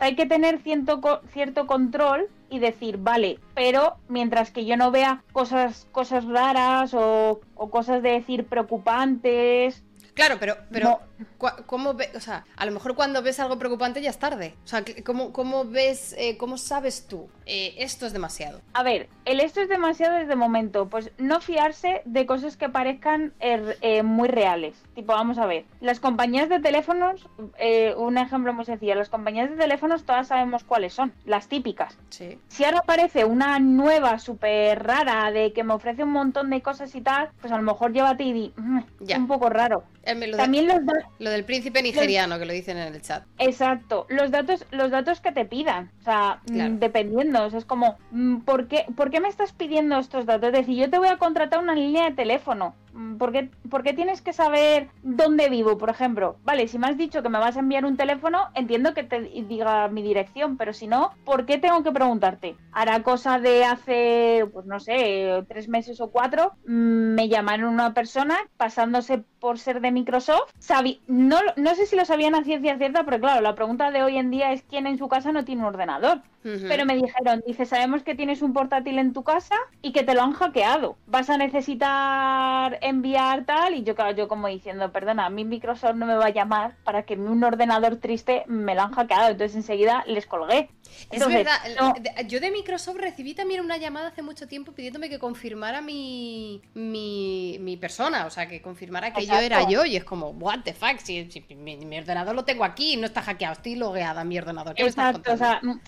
hay 0.00 0.16
que 0.16 0.26
tener 0.26 0.58
cierto, 0.58 1.22
cierto 1.32 1.66
control 1.66 2.28
y 2.50 2.58
decir, 2.60 2.96
vale, 2.98 3.38
pero 3.54 3.96
mientras 4.08 4.50
que 4.50 4.64
yo 4.64 4.78
no 4.78 4.90
vea 4.90 5.22
cosas, 5.32 5.86
cosas 5.92 6.24
raras 6.24 6.94
o, 6.94 7.40
o 7.54 7.70
cosas 7.70 8.02
de 8.02 8.12
decir 8.12 8.46
preocupantes 8.46 9.84
Claro, 10.18 10.36
pero, 10.40 10.56
pero 10.72 10.98
¿cómo 11.66 11.94
ve, 11.94 12.10
o 12.14 12.20
sea, 12.20 12.44
a 12.56 12.66
lo 12.66 12.72
mejor 12.72 12.94
cuando 12.94 13.22
ves 13.22 13.40
algo 13.40 13.58
preocupante 13.58 14.00
ya 14.02 14.10
es 14.10 14.18
tarde. 14.18 14.54
O 14.64 14.68
sea, 14.68 14.84
¿cómo, 15.04 15.32
cómo 15.32 15.64
ves, 15.64 16.14
eh, 16.18 16.36
cómo 16.36 16.58
sabes 16.58 17.06
tú? 17.06 17.28
Eh, 17.46 17.74
esto 17.78 18.06
es 18.06 18.12
demasiado. 18.12 18.60
A 18.74 18.82
ver, 18.82 19.08
el 19.24 19.40
esto 19.40 19.60
es 19.60 19.68
demasiado 19.68 20.16
desde 20.16 20.36
momento. 20.36 20.88
Pues 20.88 21.10
no 21.18 21.40
fiarse 21.40 22.02
de 22.04 22.26
cosas 22.26 22.56
que 22.56 22.68
parezcan 22.68 23.32
er, 23.40 23.78
eh, 23.80 24.02
muy 24.02 24.28
reales. 24.28 24.74
Tipo, 24.94 25.12
vamos 25.12 25.38
a 25.38 25.46
ver, 25.46 25.64
las 25.80 26.00
compañías 26.00 26.48
de 26.48 26.60
teléfonos, 26.60 27.26
un 27.96 28.18
ejemplo 28.18 28.52
muy 28.52 28.64
sencillo, 28.64 28.94
las 28.94 29.08
compañías 29.08 29.50
de 29.50 29.56
teléfonos 29.56 30.04
todas 30.04 30.28
sabemos 30.28 30.64
cuáles 30.64 30.92
son, 30.92 31.12
las 31.24 31.48
típicas. 31.48 31.96
Sí. 32.10 32.38
Si 32.48 32.64
ahora 32.64 32.80
aparece 32.80 33.24
una 33.24 33.58
nueva 33.58 34.18
súper 34.18 34.82
rara 34.82 35.30
de 35.30 35.52
que 35.52 35.64
me 35.64 35.74
ofrece 35.74 36.04
un 36.04 36.12
montón 36.12 36.50
de 36.50 36.62
cosas 36.62 36.94
y 36.94 37.00
tal, 37.00 37.30
pues 37.40 37.52
a 37.52 37.56
lo 37.56 37.62
mejor 37.62 37.92
llévate 37.92 38.24
y 38.24 38.32
di, 38.32 38.52
mm, 38.56 38.80
un 39.16 39.26
poco 39.26 39.48
raro. 39.48 39.84
También 40.36 40.66
los 40.66 40.80
lo 41.18 41.30
del 41.30 41.44
príncipe 41.44 41.82
nigeriano 41.82 42.38
que 42.38 42.46
lo 42.46 42.52
dicen 42.52 42.78
en 42.78 42.94
el 42.94 43.02
chat. 43.02 43.24
Exacto, 43.38 44.06
los 44.08 44.30
datos, 44.30 44.64
los 44.70 44.90
datos 44.90 45.20
que 45.20 45.32
te 45.32 45.44
pidan, 45.44 45.90
o 46.00 46.04
sea, 46.04 46.40
mm, 46.50 46.78
dependiendo, 46.78 47.46
es 47.46 47.64
como, 47.64 47.96
mm, 48.10 48.40
¿por 48.40 48.68
qué, 48.68 48.84
¿por 48.96 49.10
qué 49.10 49.20
me 49.20 49.28
estás 49.28 49.52
pidiendo 49.52 49.98
estos 49.98 50.26
datos? 50.26 50.48
Es 50.48 50.60
decir, 50.60 50.76
yo 50.76 50.90
te 50.90 50.98
voy 50.98 51.08
a 51.08 51.18
contratar 51.18 51.60
una 51.60 51.74
línea 51.74 52.04
de 52.04 52.16
teléfono, 52.16 52.74
Mm, 52.98 53.16
¿Por 53.16 53.32
qué, 53.32 53.92
tienes 53.94 54.20
que 54.22 54.32
saber 54.32 54.88
dónde 55.02 55.48
vivo, 55.48 55.78
por 55.78 55.88
ejemplo? 55.88 56.36
Vale, 56.44 56.66
si 56.66 56.78
me 56.78 56.88
has 56.88 56.98
dicho 56.98 57.22
que 57.22 57.28
me 57.28 57.38
vas 57.38 57.56
a 57.56 57.60
enviar 57.60 57.84
un 57.84 57.96
teléfono, 57.96 58.48
entiendo 58.54 58.92
que 58.92 59.04
te 59.04 59.20
diga 59.20 59.86
mi 59.88 60.02
dirección, 60.02 60.56
pero 60.56 60.72
si 60.72 60.88
no, 60.88 61.12
¿por 61.24 61.46
qué 61.46 61.58
tengo 61.58 61.84
que 61.84 61.92
preguntarte? 61.92 62.56
Hará 62.72 63.04
cosa 63.04 63.38
de 63.38 63.64
hace, 63.64 64.46
pues 64.52 64.66
no 64.66 64.80
sé, 64.80 65.44
tres 65.48 65.68
meses 65.68 66.00
o 66.00 66.10
cuatro, 66.10 66.54
mm, 66.66 67.14
me 67.14 67.28
llamaron 67.28 67.72
una 67.72 67.94
persona 67.94 68.36
pasándose 68.56 69.22
por 69.38 69.58
ser 69.58 69.80
de 69.80 69.92
Microsoft. 69.92 70.52
no, 71.06 71.38
no 71.56 71.74
sé 71.74 71.86
si 71.86 71.96
lo 71.96 72.04
sabían 72.04 72.34
a 72.34 72.44
ciencia 72.44 72.76
cierta, 72.78 73.04
pero 73.04 73.20
claro, 73.20 73.40
la 73.40 73.54
pregunta 73.54 73.90
de 73.90 74.02
hoy 74.02 74.18
en 74.18 74.30
día 74.30 74.52
es 74.52 74.62
quién 74.62 74.86
en 74.86 74.98
su 74.98 75.08
casa 75.08 75.32
no 75.32 75.44
tiene 75.44 75.62
un 75.62 75.68
ordenador. 75.68 76.22
pero 76.42 76.86
me 76.86 76.96
dijeron, 76.96 77.42
dice, 77.46 77.66
sabemos 77.66 78.02
que 78.02 78.14
tienes 78.14 78.40
un 78.42 78.54
portátil 78.54 78.98
en 78.98 79.12
tu 79.12 79.22
casa 79.22 79.54
y 79.82 79.92
que 79.92 80.02
te 80.02 80.14
lo 80.14 80.22
han 80.22 80.32
hackeado. 80.32 80.96
Vas 81.06 81.28
a 81.28 81.36
necesitar 81.36 82.78
enviar 82.88 83.44
tal 83.44 83.74
y 83.74 83.82
yo, 83.82 83.94
yo 84.16 84.28
como 84.28 84.48
diciendo, 84.48 84.90
perdona, 84.92 85.26
a 85.26 85.30
mí 85.30 85.44
Microsoft 85.44 85.94
no 85.94 86.06
me 86.06 86.14
va 86.14 86.26
a 86.26 86.30
llamar 86.30 86.76
para 86.84 87.04
que 87.04 87.14
un 87.14 87.42
ordenador 87.42 87.96
triste 87.96 88.44
me 88.46 88.74
lo 88.74 88.82
han 88.82 88.92
hackeado. 88.92 89.28
Entonces 89.28 89.56
enseguida 89.56 90.04
les 90.06 90.26
colgué. 90.26 90.70
es 91.10 91.26
verdad, 91.26 91.58
yo 92.26 92.40
de 92.40 92.50
Microsoft 92.50 92.96
recibí 92.98 93.34
también 93.34 93.60
una 93.60 93.76
llamada 93.76 94.08
hace 94.08 94.22
mucho 94.22 94.48
tiempo 94.48 94.72
pidiéndome 94.72 95.08
que 95.08 95.18
confirmara 95.18 95.80
mi, 95.80 96.62
mi, 96.74 97.78
persona, 97.80 98.26
o 98.26 98.30
sea, 98.30 98.48
que 98.48 98.60
confirmara 98.60 99.12
que 99.12 99.26
yo 99.26 99.38
era 99.38 99.68
yo 99.68 99.84
y 99.84 99.96
es 99.96 100.04
como, 100.04 100.30
what 100.30 100.60
the 100.64 100.72
fuck, 100.72 100.98
si, 100.98 101.28
mi, 101.56 101.98
ordenador 101.98 102.34
lo 102.34 102.44
tengo 102.44 102.64
aquí, 102.64 102.96
no 102.96 103.06
está 103.06 103.22
hackeado, 103.22 103.54
estoy 103.54 103.76
logueada 103.76 104.24
mi 104.24 104.38
ordenador. 104.38 104.74
Exacto, 104.76 105.32
o 105.32 105.36
sea, 105.36 105.60
mm, 105.62 105.80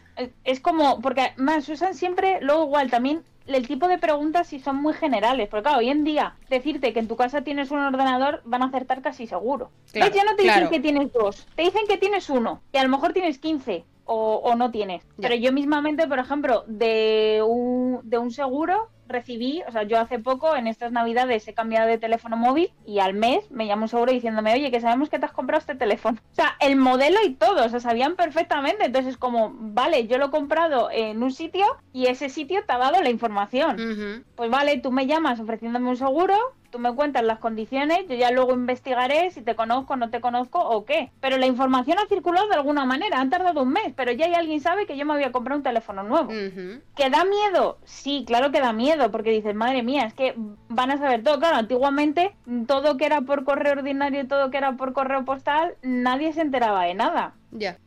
es 0.44 0.60
como, 0.60 1.00
porque 1.00 1.32
más 1.36 1.68
usan 1.68 1.94
siempre, 1.94 2.38
luego 2.40 2.64
igual 2.64 2.90
también 2.90 3.24
el 3.54 3.66
tipo 3.66 3.88
de 3.88 3.98
preguntas 3.98 4.48
si 4.48 4.60
son 4.60 4.76
muy 4.76 4.94
generales, 4.94 5.48
porque 5.48 5.64
claro, 5.64 5.78
hoy 5.78 5.90
en 5.90 6.04
día 6.04 6.36
decirte 6.48 6.92
que 6.92 7.00
en 7.00 7.08
tu 7.08 7.16
casa 7.16 7.42
tienes 7.42 7.70
un 7.70 7.78
ordenador 7.78 8.42
van 8.44 8.62
a 8.62 8.66
acertar 8.66 9.02
casi 9.02 9.26
seguro. 9.26 9.70
ya 9.92 10.24
no 10.24 10.36
te 10.36 10.42
dicen 10.42 10.68
que 10.68 10.80
tienes 10.80 11.12
dos, 11.12 11.46
te 11.54 11.62
dicen 11.62 11.82
que 11.88 11.98
tienes 11.98 12.30
uno, 12.30 12.62
y 12.72 12.78
a 12.78 12.82
lo 12.82 12.88
mejor 12.88 13.12
tienes 13.12 13.38
15 13.38 13.84
o, 14.12 14.54
no 14.56 14.72
tienes. 14.72 15.06
Pero 15.20 15.36
yo 15.36 15.52
mismamente, 15.52 16.08
por 16.08 16.18
ejemplo, 16.18 16.64
de 16.66 17.44
un, 17.46 18.00
de 18.02 18.18
un 18.18 18.32
seguro 18.32 18.88
recibí, 19.10 19.62
o 19.68 19.72
sea, 19.72 19.82
yo 19.82 19.98
hace 19.98 20.18
poco, 20.18 20.56
en 20.56 20.66
estas 20.66 20.92
navidades, 20.92 21.46
he 21.46 21.54
cambiado 21.54 21.88
de 21.88 21.98
teléfono 21.98 22.36
móvil 22.36 22.72
y 22.86 23.00
al 23.00 23.14
mes 23.14 23.50
me 23.50 23.66
llamó 23.66 23.82
un 23.82 23.88
seguro 23.88 24.12
diciéndome, 24.12 24.54
oye, 24.54 24.70
que 24.70 24.80
sabemos 24.80 25.10
que 25.10 25.18
te 25.18 25.26
has 25.26 25.32
comprado 25.32 25.60
este 25.60 25.74
teléfono. 25.74 26.18
O 26.32 26.34
sea, 26.34 26.56
el 26.60 26.76
modelo 26.76 27.18
y 27.24 27.34
todo, 27.34 27.64
o 27.64 27.68
sea, 27.68 27.80
sabían 27.80 28.16
perfectamente. 28.16 28.86
Entonces, 28.86 29.16
como, 29.16 29.52
vale, 29.54 30.06
yo 30.06 30.18
lo 30.18 30.26
he 30.26 30.30
comprado 30.30 30.90
en 30.90 31.22
un 31.22 31.32
sitio 31.32 31.64
y 31.92 32.06
ese 32.06 32.28
sitio 32.28 32.64
te 32.64 32.72
ha 32.72 32.78
dado 32.78 33.02
la 33.02 33.10
información. 33.10 34.24
Pues 34.34 34.50
vale, 34.50 34.78
tú 34.78 34.92
me 34.92 35.06
llamas 35.06 35.40
ofreciéndome 35.40 35.90
un 35.90 35.96
seguro, 35.96 36.34
tú 36.70 36.78
me 36.78 36.94
cuentas 36.94 37.22
las 37.22 37.38
condiciones, 37.38 38.06
yo 38.08 38.14
ya 38.14 38.30
luego 38.30 38.52
investigaré 38.52 39.30
si 39.30 39.42
te 39.42 39.54
conozco, 39.54 39.96
no 39.96 40.10
te 40.10 40.20
conozco 40.20 40.58
o 40.58 40.84
qué. 40.84 41.10
Pero 41.20 41.36
la 41.36 41.46
información 41.46 41.98
ha 41.98 42.06
circulado 42.06 42.48
de 42.48 42.54
alguna 42.54 42.84
manera, 42.84 43.20
han 43.20 43.30
tardado 43.30 43.62
un 43.62 43.72
mes, 43.72 43.92
pero 43.96 44.12
ya 44.12 44.26
hay 44.26 44.34
alguien 44.34 44.60
sabe 44.60 44.86
que 44.86 44.96
yo 44.96 45.04
me 45.04 45.14
voy 45.14 45.24
a 45.24 45.32
comprar 45.32 45.56
un 45.56 45.62
teléfono 45.62 46.02
nuevo. 46.02 46.28
¿Que 46.28 47.10
da 47.10 47.24
miedo? 47.24 47.78
Sí, 47.84 48.24
claro 48.26 48.50
que 48.50 48.60
da 48.60 48.72
miedo, 48.72 49.10
porque 49.10 49.30
dices, 49.30 49.54
madre 49.54 49.82
mía, 49.82 50.04
es 50.04 50.14
que 50.14 50.34
van 50.68 50.90
a 50.90 50.98
saber 50.98 51.22
todo. 51.22 51.38
Claro, 51.38 51.56
antiguamente 51.56 52.34
todo 52.66 52.96
que 52.96 53.06
era 53.06 53.22
por 53.22 53.44
correo 53.44 53.72
ordinario 53.72 54.22
y 54.22 54.26
todo 54.26 54.50
que 54.50 54.58
era 54.58 54.76
por 54.76 54.92
correo 54.92 55.24
postal, 55.24 55.74
nadie 55.82 56.32
se 56.32 56.42
enteraba 56.42 56.84
de 56.84 56.94
nada. 56.94 57.34
Ya 57.52 57.78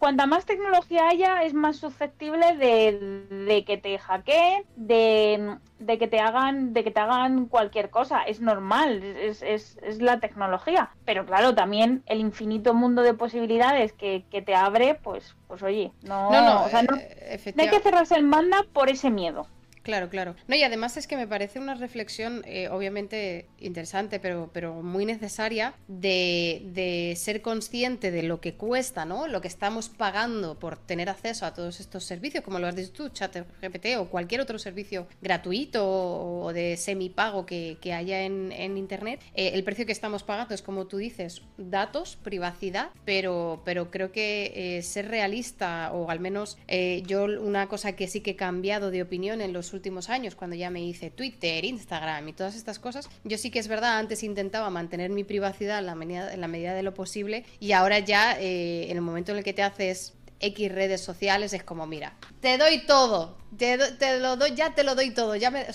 cuanta 0.00 0.26
más 0.26 0.46
tecnología 0.46 1.08
haya, 1.08 1.44
es 1.44 1.52
más 1.52 1.76
susceptible 1.76 2.56
de, 2.56 3.64
que 3.64 3.76
te 3.76 3.98
hackeen, 3.98 4.64
de, 4.74 5.58
que 5.98 6.08
te 6.08 6.18
hagan, 6.18 6.72
de 6.72 6.82
que 6.82 6.90
te 6.90 6.98
hagan 6.98 7.46
cualquier 7.46 7.90
cosa. 7.90 8.22
Es 8.22 8.40
normal, 8.40 9.02
es, 9.02 9.42
es, 9.42 9.78
es 9.82 10.00
la 10.00 10.18
tecnología. 10.18 10.90
Pero 11.04 11.26
claro, 11.26 11.54
también 11.54 12.02
el 12.06 12.18
infinito 12.18 12.72
mundo 12.72 13.02
de 13.02 13.12
posibilidades 13.12 13.92
que, 13.92 14.24
que 14.30 14.40
te 14.40 14.54
abre, 14.54 14.94
pues, 14.94 15.36
pues 15.46 15.62
oye, 15.62 15.92
no, 16.02 16.32
no, 16.32 16.40
no, 16.40 16.66
no 16.66 16.96
eh, 16.96 17.38
hay 17.58 17.68
que 17.68 17.80
cerrarse 17.80 18.16
en 18.16 18.30
banda 18.30 18.64
por 18.72 18.88
ese 18.88 19.10
miedo. 19.10 19.46
Claro, 19.82 20.10
claro. 20.10 20.36
No, 20.46 20.56
y 20.56 20.62
además 20.62 20.96
es 20.98 21.06
que 21.06 21.16
me 21.16 21.26
parece 21.26 21.58
una 21.58 21.74
reflexión 21.74 22.42
eh, 22.44 22.68
obviamente 22.68 23.46
interesante, 23.58 24.20
pero, 24.20 24.50
pero 24.52 24.82
muy 24.82 25.06
necesaria 25.06 25.74
de, 25.88 26.62
de, 26.74 27.14
ser 27.16 27.40
consciente 27.40 28.10
de 28.10 28.22
lo 28.22 28.40
que 28.40 28.54
cuesta, 28.54 29.06
¿no? 29.06 29.26
Lo 29.26 29.40
que 29.40 29.48
estamos 29.48 29.88
pagando 29.88 30.58
por 30.58 30.76
tener 30.76 31.08
acceso 31.08 31.46
a 31.46 31.54
todos 31.54 31.80
estos 31.80 32.04
servicios, 32.04 32.44
como 32.44 32.58
lo 32.58 32.66
has 32.66 32.76
dicho 32.76 32.92
tú, 32.92 33.08
chat 33.08 33.34
GPT 33.62 33.96
o 33.98 34.06
cualquier 34.08 34.42
otro 34.42 34.58
servicio 34.58 35.06
gratuito 35.22 35.82
o 35.86 36.52
de 36.52 36.76
semipago 36.76 37.46
que, 37.46 37.78
que 37.80 37.94
haya 37.94 38.22
en, 38.22 38.52
en 38.52 38.76
Internet. 38.76 39.20
Eh, 39.34 39.52
el 39.54 39.64
precio 39.64 39.86
que 39.86 39.92
estamos 39.92 40.22
pagando 40.24 40.54
es, 40.54 40.60
como 40.60 40.88
tú 40.88 40.98
dices, 40.98 41.42
datos, 41.56 42.16
privacidad, 42.16 42.90
pero, 43.06 43.62
pero 43.64 43.90
creo 43.90 44.12
que 44.12 44.52
eh, 44.54 44.82
ser 44.82 45.08
realista, 45.08 45.90
o 45.92 46.10
al 46.10 46.20
menos 46.20 46.58
yo 47.06 47.24
una 47.24 47.68
cosa 47.68 47.92
que 47.92 48.08
sí 48.08 48.20
que 48.20 48.32
he 48.32 48.36
cambiado 48.36 48.90
de 48.90 49.02
opinión 49.02 49.40
en 49.40 49.52
los 49.52 49.69
últimos 49.72 50.08
años, 50.08 50.34
cuando 50.34 50.56
ya 50.56 50.70
me 50.70 50.82
hice 50.82 51.10
Twitter, 51.10 51.64
Instagram 51.64 52.28
y 52.28 52.32
todas 52.32 52.54
estas 52.56 52.78
cosas, 52.78 53.08
yo 53.24 53.38
sí 53.38 53.50
que 53.50 53.58
es 53.58 53.68
verdad, 53.68 53.98
antes 53.98 54.22
intentaba 54.22 54.70
mantener 54.70 55.10
mi 55.10 55.24
privacidad 55.24 55.78
en 55.78 55.86
la 55.86 55.94
medida, 55.94 56.32
en 56.32 56.40
la 56.40 56.48
medida 56.48 56.74
de 56.74 56.82
lo 56.82 56.94
posible 56.94 57.44
y 57.58 57.72
ahora 57.72 57.98
ya 57.98 58.38
eh, 58.38 58.90
en 58.90 58.96
el 58.96 59.02
momento 59.02 59.32
en 59.32 59.38
el 59.38 59.44
que 59.44 59.52
te 59.52 59.62
haces 59.62 60.14
X 60.40 60.72
redes 60.72 61.00
sociales 61.00 61.52
es 61.52 61.62
como, 61.62 61.86
mira, 61.86 62.14
te 62.40 62.58
doy 62.58 62.86
todo, 62.86 63.36
te, 63.56 64.20
lo 64.20 64.36
doy, 64.36 64.54
ya 64.54 64.74
te 64.74 64.84
lo 64.84 64.94
doy 64.94 65.10
todo, 65.10 65.36
ya 65.36 65.50
me, 65.50 65.66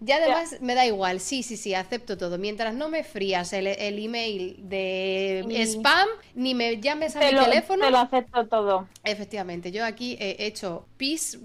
ya 0.00 0.16
además 0.16 0.56
me 0.60 0.74
da 0.74 0.86
igual, 0.86 1.20
sí, 1.20 1.42
sí, 1.42 1.56
sí, 1.56 1.74
acepto 1.74 2.18
todo, 2.18 2.36
mientras 2.36 2.74
no 2.74 2.88
me 2.88 3.04
frías 3.04 3.52
el, 3.52 3.66
email 3.66 4.56
de 4.68 5.44
spam, 5.66 6.08
ni 6.34 6.54
me 6.54 6.80
llames 6.80 7.16
a 7.16 7.20
mi 7.20 7.30
teléfono. 7.30 7.84
Te 7.84 7.90
lo 7.90 7.98
acepto 7.98 8.46
todo. 8.46 8.88
Efectivamente, 9.04 9.70
yo 9.70 9.84
aquí 9.84 10.16
he 10.20 10.46
hecho 10.46 10.86
peace, 10.96 11.38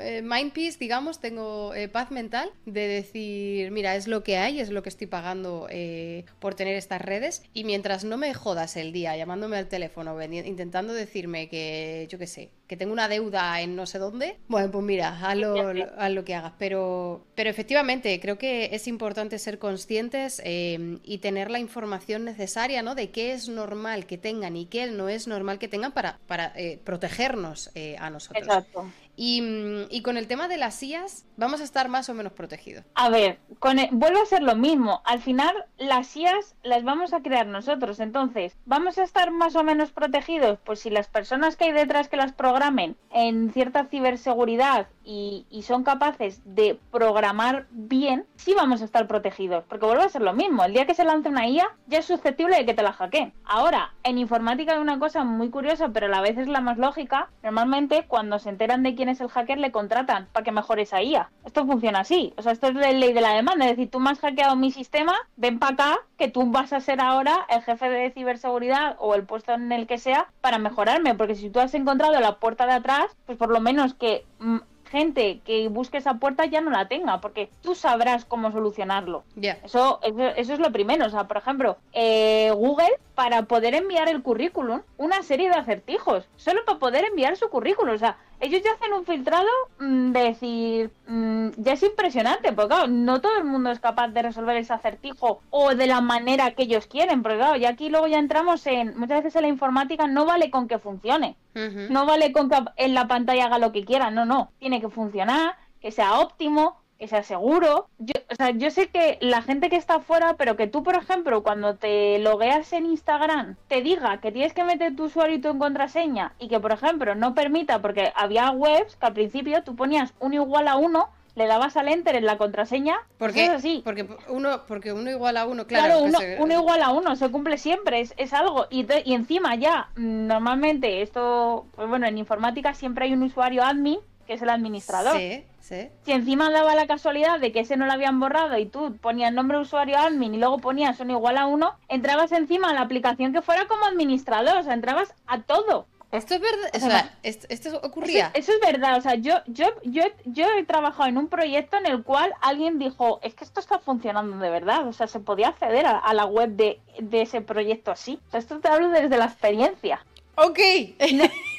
eh, 0.00 0.22
mind 0.22 0.52
peace, 0.52 0.76
digamos, 0.78 1.20
tengo 1.20 1.74
eh, 1.74 1.88
paz 1.88 2.10
mental 2.10 2.50
de 2.66 2.88
decir, 2.88 3.70
mira, 3.70 3.94
es 3.96 4.08
lo 4.08 4.22
que 4.22 4.36
hay, 4.36 4.60
es 4.60 4.70
lo 4.70 4.82
que 4.82 4.88
estoy 4.88 5.06
pagando 5.06 5.68
eh, 5.70 6.24
por 6.40 6.54
tener 6.54 6.76
estas 6.76 7.00
redes, 7.00 7.42
y 7.54 7.64
mientras 7.64 8.04
no 8.04 8.16
me 8.16 8.34
jodas 8.34 8.76
el 8.76 8.92
día 8.92 9.16
llamándome 9.16 9.56
al 9.56 9.68
teléfono, 9.68 10.20
intentando 10.22 10.92
decirme 10.92 11.48
que 11.48 12.08
yo 12.10 12.18
qué 12.18 12.26
sé, 12.26 12.50
que 12.66 12.76
tengo 12.76 12.92
una 12.92 13.08
deuda 13.08 13.60
en 13.60 13.76
no 13.76 13.86
sé 13.86 13.98
dónde, 13.98 14.38
bueno, 14.48 14.70
pues 14.70 14.84
mira, 14.84 15.16
haz 15.22 15.36
lo, 15.36 16.24
que 16.24 16.34
hagas. 16.34 16.52
Pero, 16.58 17.24
pero 17.36 17.48
efectivamente, 17.48 18.18
creo 18.20 18.36
que 18.36 18.70
es 18.72 18.88
importante 18.88 19.38
ser 19.38 19.58
conscientes 19.58 20.42
eh, 20.44 20.98
y 21.04 21.18
tener 21.18 21.50
la 21.50 21.60
información 21.60 22.24
necesaria, 22.24 22.82
¿no? 22.82 22.94
De 22.94 23.10
qué 23.10 23.32
es 23.32 23.48
normal 23.48 24.06
que 24.06 24.18
tengan 24.18 24.56
y 24.56 24.66
qué 24.66 24.90
no 24.90 25.08
es 25.08 25.28
normal 25.28 25.58
que 25.58 25.68
tengan 25.68 25.92
para, 25.92 26.18
para 26.26 26.52
eh, 26.56 26.80
protegernos 26.82 27.70
eh, 27.74 27.96
a 27.98 28.10
nosotros. 28.10 28.42
Exacto. 28.42 28.90
Mm, 29.20 29.90
y, 29.90 30.00
con 30.00 30.16
el 30.16 30.26
tema 30.26 30.48
de 30.48 30.56
las 30.56 30.82
IAS, 30.82 31.26
vamos 31.36 31.60
a 31.60 31.64
estar 31.64 31.90
más 31.90 32.08
o 32.08 32.14
menos 32.14 32.32
protegidos. 32.32 32.86
A 32.94 33.10
ver, 33.10 33.38
con 33.58 33.76
vuelve 33.90 34.18
a 34.18 34.24
ser 34.24 34.42
lo 34.42 34.56
mismo. 34.56 35.02
Al 35.04 35.20
final, 35.20 35.66
las 35.76 36.16
IAS 36.16 36.56
las 36.62 36.84
vamos 36.84 37.12
a 37.12 37.20
crear 37.20 37.46
nosotros. 37.46 38.00
Entonces, 38.00 38.56
¿vamos 38.64 38.96
a 38.96 39.02
estar 39.02 39.30
más 39.30 39.56
o 39.56 39.62
menos 39.62 39.90
protegidos? 39.90 40.58
Pues 40.64 40.80
si 40.80 40.88
las 40.88 41.08
personas 41.08 41.56
que 41.56 41.64
hay 41.64 41.72
detrás 41.72 42.08
que 42.08 42.16
las 42.16 42.32
programen 42.32 42.96
en 43.10 43.52
cierta 43.52 43.84
ciberseguridad 43.84 44.88
y, 45.04 45.44
son 45.60 45.84
capaces 45.84 46.40
de 46.44 46.78
programar 46.90 47.66
bien, 47.70 48.24
sí 48.36 48.54
vamos 48.54 48.80
a 48.80 48.86
estar 48.86 49.06
protegidos. 49.06 49.64
Porque 49.68 49.84
vuelve 49.84 50.04
a 50.04 50.08
ser 50.08 50.22
lo 50.22 50.32
mismo. 50.32 50.64
El 50.64 50.72
día 50.72 50.86
que 50.86 50.94
se 50.94 51.04
lance 51.04 51.28
una 51.28 51.46
IA, 51.46 51.68
ya 51.86 51.98
es 51.98 52.06
susceptible 52.06 52.56
de 52.56 52.64
que 52.64 52.74
te 52.74 52.82
la 52.82 52.92
hackeen. 52.92 53.34
Ahora, 53.44 53.92
en 54.02 54.18
informática 54.18 54.72
hay 54.72 54.78
una 54.78 54.98
cosa 54.98 55.22
muy 55.24 55.50
curiosa, 55.50 55.90
pero 55.90 56.06
a 56.06 56.08
la 56.08 56.22
vez 56.22 56.38
es 56.38 56.48
la 56.48 56.60
más 56.60 56.78
lógica. 56.78 57.28
Normalmente, 57.42 58.06
cuando 58.08 58.38
se 58.38 58.48
enteran 58.48 58.82
de 58.82 58.94
quién 58.94 59.09
es 59.10 59.20
el 59.20 59.28
hacker, 59.28 59.58
le 59.58 59.70
contratan 59.70 60.26
para 60.32 60.44
que 60.44 60.52
mejore 60.52 60.82
esa 60.82 61.02
IA. 61.02 61.30
Esto 61.44 61.66
funciona 61.66 62.00
así. 62.00 62.32
O 62.36 62.42
sea, 62.42 62.52
esto 62.52 62.68
es 62.68 62.74
la 62.74 62.92
ley 62.92 63.12
de 63.12 63.20
la 63.20 63.34
demanda. 63.34 63.64
Es 63.66 63.72
decir, 63.72 63.90
tú 63.90 64.00
me 64.00 64.10
has 64.10 64.20
hackeado 64.20 64.56
mi 64.56 64.70
sistema, 64.70 65.14
ven 65.36 65.58
para 65.58 65.72
acá, 65.74 65.98
que 66.16 66.28
tú 66.28 66.50
vas 66.50 66.72
a 66.72 66.80
ser 66.80 67.00
ahora 67.00 67.46
el 67.48 67.62
jefe 67.62 67.88
de 67.88 68.10
ciberseguridad 68.10 68.96
o 68.98 69.14
el 69.14 69.24
puesto 69.24 69.52
en 69.52 69.70
el 69.72 69.86
que 69.86 69.98
sea 69.98 70.28
para 70.40 70.58
mejorarme. 70.58 71.14
Porque 71.14 71.34
si 71.34 71.50
tú 71.50 71.60
has 71.60 71.74
encontrado 71.74 72.18
la 72.20 72.36
puerta 72.36 72.66
de 72.66 72.72
atrás, 72.72 73.16
pues 73.26 73.36
por 73.38 73.50
lo 73.50 73.60
menos 73.60 73.94
que 73.94 74.24
mm, 74.38 74.58
gente 74.90 75.40
que 75.44 75.68
busque 75.68 75.98
esa 75.98 76.14
puerta 76.14 76.44
ya 76.44 76.60
no 76.60 76.70
la 76.70 76.88
tenga, 76.88 77.20
porque 77.20 77.48
tú 77.62 77.74
sabrás 77.74 78.24
cómo 78.24 78.50
solucionarlo. 78.50 79.24
Eso, 79.40 80.00
eso, 80.02 80.52
es 80.52 80.58
lo 80.58 80.72
primero. 80.72 81.06
O 81.06 81.10
sea, 81.10 81.24
por 81.24 81.36
ejemplo, 81.36 81.78
eh, 81.92 82.50
Google, 82.54 82.98
para 83.14 83.42
poder 83.42 83.74
enviar 83.74 84.08
el 84.08 84.22
currículum, 84.22 84.82
una 84.98 85.22
serie 85.22 85.48
de 85.48 85.54
acertijos, 85.54 86.28
solo 86.36 86.64
para 86.64 86.78
poder 86.78 87.04
enviar 87.04 87.36
su 87.36 87.48
currículum. 87.48 87.94
O 87.94 87.98
sea, 87.98 88.18
ellos 88.40 88.62
ya 88.62 88.72
hacen 88.72 88.92
un 88.92 89.04
filtrado 89.04 89.46
mm, 89.78 90.12
de 90.12 90.20
decir, 90.20 90.90
mm, 91.06 91.48
ya 91.58 91.72
es 91.72 91.82
impresionante, 91.82 92.52
porque 92.52 92.74
claro, 92.74 92.88
no 92.88 93.20
todo 93.20 93.36
el 93.38 93.44
mundo 93.44 93.70
es 93.70 93.80
capaz 93.80 94.08
de 94.08 94.22
resolver 94.22 94.56
ese 94.56 94.72
acertijo 94.72 95.42
o 95.50 95.74
de 95.74 95.86
la 95.86 96.00
manera 96.00 96.52
que 96.52 96.62
ellos 96.62 96.86
quieren, 96.86 97.22
porque 97.22 97.38
claro, 97.38 97.56
ya 97.56 97.70
aquí 97.70 97.90
luego 97.90 98.06
ya 98.06 98.18
entramos 98.18 98.66
en, 98.66 98.98
muchas 98.98 99.22
veces 99.22 99.36
en 99.36 99.42
la 99.42 99.48
informática 99.48 100.06
no 100.06 100.24
vale 100.24 100.50
con 100.50 100.68
que 100.68 100.78
funcione, 100.78 101.36
no 101.54 102.06
vale 102.06 102.32
con 102.32 102.48
que 102.48 102.56
en 102.76 102.94
la 102.94 103.06
pantalla 103.06 103.46
haga 103.46 103.58
lo 103.58 103.72
que 103.72 103.84
quiera, 103.84 104.10
no, 104.10 104.24
no, 104.24 104.52
tiene 104.58 104.80
que 104.80 104.88
funcionar, 104.88 105.56
que 105.80 105.92
sea 105.92 106.20
óptimo, 106.20 106.80
que 107.00 107.08
sea 107.08 107.22
seguro. 107.22 107.88
Yo, 107.98 108.12
o 108.30 108.34
sea, 108.34 108.50
yo 108.50 108.70
sé 108.70 108.88
que 108.88 109.16
la 109.20 109.40
gente 109.40 109.70
que 109.70 109.76
está 109.76 109.96
afuera, 109.96 110.36
pero 110.36 110.54
que 110.54 110.66
tú, 110.66 110.82
por 110.82 110.94
ejemplo, 110.94 111.42
cuando 111.42 111.74
te 111.76 112.18
logueas 112.18 112.72
en 112.74 112.84
Instagram, 112.84 113.56
te 113.68 113.80
diga 113.80 114.20
que 114.20 114.30
tienes 114.30 114.52
que 114.52 114.64
meter 114.64 114.94
tu 114.94 115.04
usuario 115.04 115.36
y 115.36 115.40
tu 115.40 115.58
contraseña 115.58 116.34
y 116.38 116.48
que, 116.48 116.60
por 116.60 116.72
ejemplo, 116.72 117.14
no 117.14 117.34
permita, 117.34 117.80
porque 117.80 118.12
había 118.14 118.50
webs 118.50 118.96
que 118.96 119.06
al 119.06 119.14
principio 119.14 119.64
tú 119.64 119.74
ponías 119.74 120.12
un 120.20 120.34
igual 120.34 120.68
a 120.68 120.76
uno 120.76 121.08
le 121.36 121.46
dabas 121.46 121.76
al 121.78 121.88
enter 121.88 122.16
en 122.16 122.26
la 122.26 122.36
contraseña. 122.36 122.98
¿Por 123.16 123.32
qué? 123.32 123.46
Pues 123.46 123.58
así. 123.58 123.80
Porque 123.82 124.06
uno, 124.28 124.62
porque 124.66 124.92
uno 124.92 125.10
igual 125.10 125.38
a 125.38 125.46
uno, 125.46 125.66
claro. 125.66 125.86
claro 125.86 126.02
uno, 126.02 126.18
uno, 126.38 126.54
igual 126.54 126.82
a 126.82 126.90
uno, 126.90 127.16
se 127.16 127.30
cumple 127.30 127.56
siempre, 127.56 128.00
es, 128.00 128.12
es 128.18 128.34
algo. 128.34 128.66
Y, 128.68 128.86
y 129.04 129.14
encima 129.14 129.54
ya, 129.54 129.88
normalmente 129.96 131.00
esto, 131.00 131.66
pues 131.76 131.88
bueno, 131.88 132.06
en 132.06 132.18
informática 132.18 132.74
siempre 132.74 133.06
hay 133.06 133.14
un 133.14 133.22
usuario 133.22 133.62
admin 133.62 134.00
que 134.26 134.34
es 134.34 134.42
el 134.42 134.50
administrador. 134.50 135.16
Sí, 135.16 135.44
sí. 135.70 135.88
Si 136.04 136.12
encima 136.12 136.50
daba 136.50 136.74
la 136.74 136.86
casualidad 136.86 137.40
de 137.40 137.52
que 137.52 137.60
ese 137.60 137.78
no 137.78 137.86
lo 137.86 137.92
habían 137.92 138.20
borrado 138.20 138.58
y 138.58 138.66
tú 138.66 138.98
ponías 139.00 139.32
nombre 139.32 139.56
de 139.56 139.62
usuario 139.62 139.96
admin 139.96 140.34
y 140.34 140.38
luego 140.38 140.58
ponías 140.58 140.98
son 140.98 141.10
igual 141.10 141.38
a 141.38 141.46
uno, 141.46 141.78
entrabas 141.88 142.32
encima 142.32 142.68
a 142.68 142.74
la 142.74 142.82
aplicación 142.82 143.32
que 143.32 143.40
fuera 143.40 143.66
como 143.66 143.86
administrador, 143.86 144.58
o 144.58 144.62
sea, 144.62 144.74
entrabas 144.74 145.14
a 145.26 145.40
todo. 145.40 145.86
Esto 146.12 146.34
es 146.34 146.40
verdad, 146.40 146.70
o 146.74 146.80
sea, 146.80 147.18
esto, 147.22 147.80
ocurría. 147.84 148.32
Eso, 148.34 148.50
es 148.50 148.60
verdad, 148.60 148.98
o 148.98 149.00
sea, 149.00 149.14
yo, 149.14 149.34
yo, 149.46 149.66
yo, 149.84 150.02
yo 150.24 150.44
he 150.58 150.64
trabajado 150.64 151.08
en 151.08 151.16
un 151.16 151.28
proyecto 151.28 151.76
en 151.76 151.86
el 151.86 152.02
cual 152.02 152.34
alguien 152.40 152.80
dijo, 152.80 153.20
es 153.22 153.34
que 153.34 153.44
esto 153.44 153.60
está 153.60 153.78
funcionando 153.78 154.36
de 154.38 154.50
verdad, 154.50 154.88
o 154.88 154.92
sea, 154.92 155.06
se 155.06 155.20
podía 155.20 155.48
acceder 155.48 155.86
a, 155.86 156.12
la 156.12 156.24
web 156.24 156.50
de, 156.50 156.80
de, 156.98 157.22
ese 157.22 157.42
proyecto 157.42 157.92
así. 157.92 158.18
O 158.26 158.30
sea, 158.32 158.40
esto 158.40 158.58
te 158.58 158.66
hablo 158.66 158.88
desde 158.88 159.16
la 159.16 159.26
experiencia. 159.26 160.04
Ok. 160.34 160.58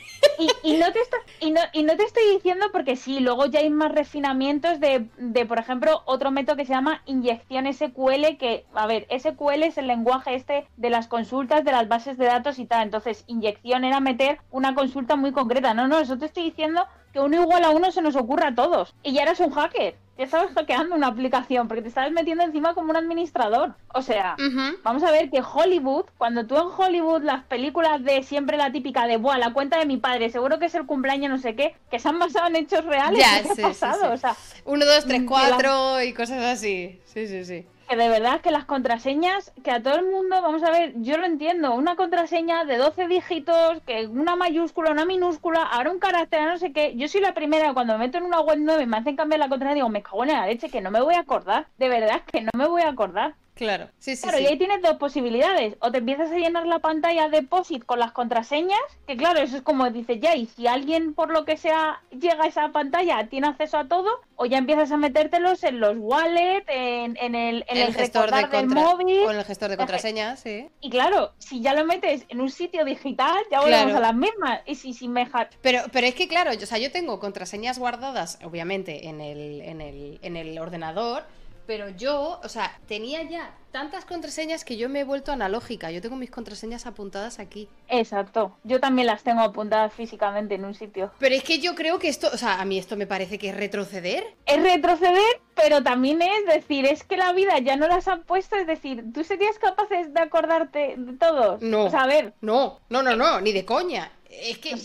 Y, 0.63 0.77
no 0.77 0.91
te 0.91 0.99
y, 1.39 1.51
no, 1.51 1.61
y 1.73 1.83
no 1.83 1.95
te 1.95 2.03
estoy 2.03 2.23
diciendo 2.33 2.67
porque 2.71 2.95
sí, 2.95 3.19
luego 3.19 3.45
ya 3.45 3.59
hay 3.59 3.69
más 3.69 3.91
refinamientos 3.91 4.79
de, 4.79 5.07
de, 5.17 5.45
por 5.45 5.59
ejemplo, 5.59 6.01
otro 6.05 6.31
método 6.31 6.55
que 6.55 6.65
se 6.65 6.73
llama 6.73 7.01
inyección 7.05 7.71
SQL, 7.71 8.37
que, 8.37 8.65
a 8.73 8.87
ver, 8.87 9.07
SQL 9.09 9.63
es 9.63 9.77
el 9.77 9.87
lenguaje 9.87 10.35
este 10.35 10.67
de 10.77 10.89
las 10.89 11.07
consultas 11.07 11.63
de 11.63 11.71
las 11.71 11.87
bases 11.87 12.17
de 12.17 12.25
datos 12.25 12.59
y 12.59 12.65
tal. 12.65 12.83
Entonces, 12.83 13.23
inyección 13.27 13.83
era 13.83 13.99
meter 13.99 14.39
una 14.51 14.75
consulta 14.75 15.15
muy 15.15 15.31
concreta. 15.31 15.73
No, 15.73 15.87
no, 15.87 15.99
eso 15.99 16.17
te 16.17 16.25
estoy 16.25 16.43
diciendo 16.43 16.85
que 17.11 17.19
uno 17.19 17.41
igual 17.41 17.63
a 17.63 17.71
uno 17.71 17.91
se 17.91 18.01
nos 18.01 18.15
ocurra 18.15 18.49
a 18.49 18.55
todos. 18.55 18.93
Y 19.03 19.13
ya 19.13 19.23
eres 19.23 19.39
un 19.39 19.51
hacker. 19.51 19.95
Ya 20.17 20.25
estabas 20.25 20.51
hackeando 20.53 20.95
una 20.95 21.07
aplicación 21.07 21.67
porque 21.67 21.81
te 21.81 21.87
estabas 21.87 22.11
metiendo 22.11 22.43
encima 22.43 22.73
como 22.73 22.91
un 22.91 22.97
administrador. 22.97 23.73
O 23.93 24.01
sea, 24.01 24.35
vamos 24.83 25.03
a 25.03 25.11
ver 25.11 25.29
que 25.29 25.41
Hollywood, 25.41 26.05
cuando 26.17 26.45
tú 26.45 26.57
en 26.57 26.67
Hollywood 26.77 27.23
las 27.23 27.43
películas 27.45 28.03
de 28.03 28.21
siempre 28.23 28.57
la 28.57 28.71
típica 28.71 29.07
de, 29.07 29.17
Buah, 29.17 29.37
la 29.37 29.53
cuenta 29.53 29.79
de 29.79 29.85
mi 29.85 29.97
padre, 29.97 30.29
seguro 30.29 30.59
que 30.59 30.65
es 30.65 30.75
el 30.75 30.85
cumpleaños 30.85 31.31
no 31.31 31.37
sé 31.37 31.55
qué, 31.55 31.75
que 31.89 31.99
se 31.99 32.09
han 32.09 32.19
basado 32.19 32.47
en 32.47 32.57
hechos 32.57 32.85
reales. 32.85 33.19
Ya, 33.19 33.41
¿Qué 33.41 33.61
ha 33.61 33.67
pasado? 33.67 34.13
O 34.13 34.17
sea, 34.17 34.35
1, 34.65 34.85
2, 34.85 35.05
3, 35.05 35.23
4 35.27 36.03
y 36.03 36.13
cosas 36.13 36.43
así. 36.43 36.99
Sí, 37.05 37.27
sí, 37.27 37.43
sí 37.45 37.65
que 37.91 37.97
de 37.97 38.07
verdad 38.07 38.39
que 38.39 38.51
las 38.51 38.63
contraseñas, 38.63 39.51
que 39.65 39.71
a 39.71 39.83
todo 39.83 39.95
el 39.95 40.05
mundo, 40.05 40.41
vamos 40.41 40.63
a 40.63 40.71
ver, 40.71 40.93
yo 41.01 41.17
lo 41.17 41.25
entiendo, 41.25 41.75
una 41.75 41.97
contraseña 41.97 42.63
de 42.63 42.77
12 42.77 43.07
dígitos, 43.09 43.81
que 43.85 44.07
una 44.07 44.37
mayúscula, 44.37 44.91
una 44.91 45.03
minúscula, 45.03 45.63
ahora 45.63 45.91
un 45.91 45.99
carácter, 45.99 46.45
no 46.45 46.57
sé 46.57 46.71
qué. 46.71 46.95
Yo 46.95 47.09
soy 47.09 47.19
la 47.19 47.33
primera, 47.33 47.73
cuando 47.73 47.91
me 47.93 48.05
meto 48.05 48.17
en 48.17 48.23
una 48.23 48.39
web 48.39 48.59
9 48.61 48.83
y 48.83 48.85
me 48.85 48.95
hacen 48.95 49.17
cambiar 49.17 49.39
la 49.39 49.49
contraseña, 49.49 49.75
digo, 49.75 49.89
me 49.89 50.03
cago 50.03 50.23
en 50.23 50.29
la 50.29 50.45
leche, 50.45 50.69
que 50.69 50.79
no 50.79 50.89
me 50.89 51.01
voy 51.01 51.15
a 51.15 51.19
acordar. 51.19 51.67
De 51.77 51.89
verdad 51.89 52.21
que 52.31 52.39
no 52.39 52.51
me 52.55 52.65
voy 52.65 52.83
a 52.83 52.89
acordar. 52.89 53.35
Claro, 53.55 53.89
sí, 53.99 54.15
sí. 54.15 54.23
Claro, 54.23 54.39
y 54.39 54.47
ahí 54.47 54.57
tienes 54.57 54.81
dos 54.81 54.97
posibilidades. 54.97 55.75
O 55.79 55.91
te 55.91 55.99
empiezas 55.99 56.31
a 56.31 56.35
llenar 56.35 56.65
la 56.65 56.79
pantalla 56.79 57.29
de 57.29 57.43
POSIT 57.43 57.85
con 57.85 57.99
las 57.99 58.11
contraseñas, 58.11 58.79
que 59.07 59.17
claro, 59.17 59.39
eso 59.39 59.57
es 59.57 59.61
como 59.61 59.89
dice 59.89 60.19
ya, 60.19 60.35
y 60.35 60.47
si 60.47 60.67
alguien 60.67 61.13
por 61.13 61.31
lo 61.31 61.45
que 61.45 61.57
sea 61.57 62.01
llega 62.11 62.45
a 62.45 62.47
esa 62.47 62.69
pantalla, 62.69 63.27
tiene 63.27 63.47
acceso 63.47 63.77
a 63.77 63.87
todo, 63.87 64.09
o 64.35 64.45
ya 64.45 64.57
empiezas 64.57 64.91
a 64.91 64.97
metértelos 64.97 65.63
en 65.63 65.79
los 65.79 65.95
wallets, 65.97 66.65
en, 66.69 67.17
el, 67.35 67.65
en 67.67 67.77
el, 67.77 67.93
gestor 67.93 68.31
de 68.31 68.47
del 68.47 68.67
móvil. 68.67 69.19
O 69.25 69.31
en 69.31 69.37
el 69.37 69.45
gestor 69.45 69.69
de 69.69 69.77
contraseñas, 69.77 70.39
sí. 70.39 70.69
Y 70.79 70.89
claro, 70.89 71.33
si 71.37 71.61
ya 71.61 71.73
lo 71.73 71.85
metes 71.85 72.25
en 72.29 72.41
un 72.41 72.49
sitio 72.49 72.83
digital, 72.85 73.37
ya 73.51 73.61
volvemos 73.61 73.93
a 73.93 73.99
las 73.99 74.15
mismas. 74.15 74.61
Y 74.65 74.75
si, 74.75 74.93
si 74.93 75.07
me 75.07 75.29
pero, 75.61 75.81
pero 75.91 76.07
es 76.07 76.15
que 76.15 76.27
claro, 76.27 76.53
yo, 76.53 76.63
o 76.63 76.65
sea, 76.65 76.77
yo 76.77 76.91
tengo 76.91 77.19
contraseñas 77.19 77.77
guardadas, 77.77 78.39
obviamente, 78.43 79.07
en 79.07 79.21
el, 79.21 79.61
en 79.61 79.81
el, 79.81 80.19
en 80.21 80.35
el 80.35 80.57
ordenador 80.57 81.23
pero 81.65 81.89
yo, 81.89 82.39
o 82.43 82.49
sea, 82.49 82.79
tenía 82.87 83.23
ya 83.23 83.55
tantas 83.71 84.05
contraseñas 84.05 84.65
que 84.65 84.77
yo 84.77 84.89
me 84.89 85.01
he 85.01 85.03
vuelto 85.03 85.31
analógica. 85.31 85.91
Yo 85.91 86.01
tengo 86.01 86.15
mis 86.15 86.29
contraseñas 86.29 86.85
apuntadas 86.85 87.39
aquí. 87.39 87.69
Exacto. 87.87 88.57
Yo 88.63 88.79
también 88.79 89.07
las 89.07 89.23
tengo 89.23 89.41
apuntadas 89.41 89.93
físicamente 89.93 90.55
en 90.55 90.65
un 90.65 90.73
sitio. 90.73 91.11
Pero 91.19 91.35
es 91.35 91.43
que 91.43 91.59
yo 91.59 91.73
creo 91.75 91.97
que 91.99 92.09
esto, 92.09 92.29
o 92.33 92.37
sea, 92.37 92.59
a 92.61 92.65
mí 92.65 92.77
esto 92.77 92.97
me 92.97 93.07
parece 93.07 93.39
que 93.39 93.49
es 93.49 93.55
retroceder. 93.55 94.23
Es 94.45 94.61
retroceder, 94.61 95.41
pero 95.55 95.81
también 95.81 96.21
es 96.21 96.45
decir, 96.45 96.85
es 96.85 97.03
que 97.03 97.17
la 97.17 97.33
vida 97.33 97.57
ya 97.59 97.77
no 97.77 97.87
las 97.87 98.07
han 98.07 98.23
puesto, 98.23 98.55
es 98.57 98.67
decir, 98.67 99.05
¿tú 99.13 99.23
serías 99.23 99.57
capaz 99.57 99.87
de 99.89 100.19
acordarte 100.19 100.95
de 100.97 101.13
todos? 101.13 101.61
No. 101.61 101.85
O 101.85 101.89
sea, 101.89 102.01
a 102.01 102.07
ver. 102.07 102.33
No, 102.41 102.79
no, 102.89 103.01
no, 103.01 103.15
no, 103.15 103.39
ni 103.39 103.53
de 103.53 103.65
coña. 103.65 104.11
Es 104.29 104.59
que 104.59 104.75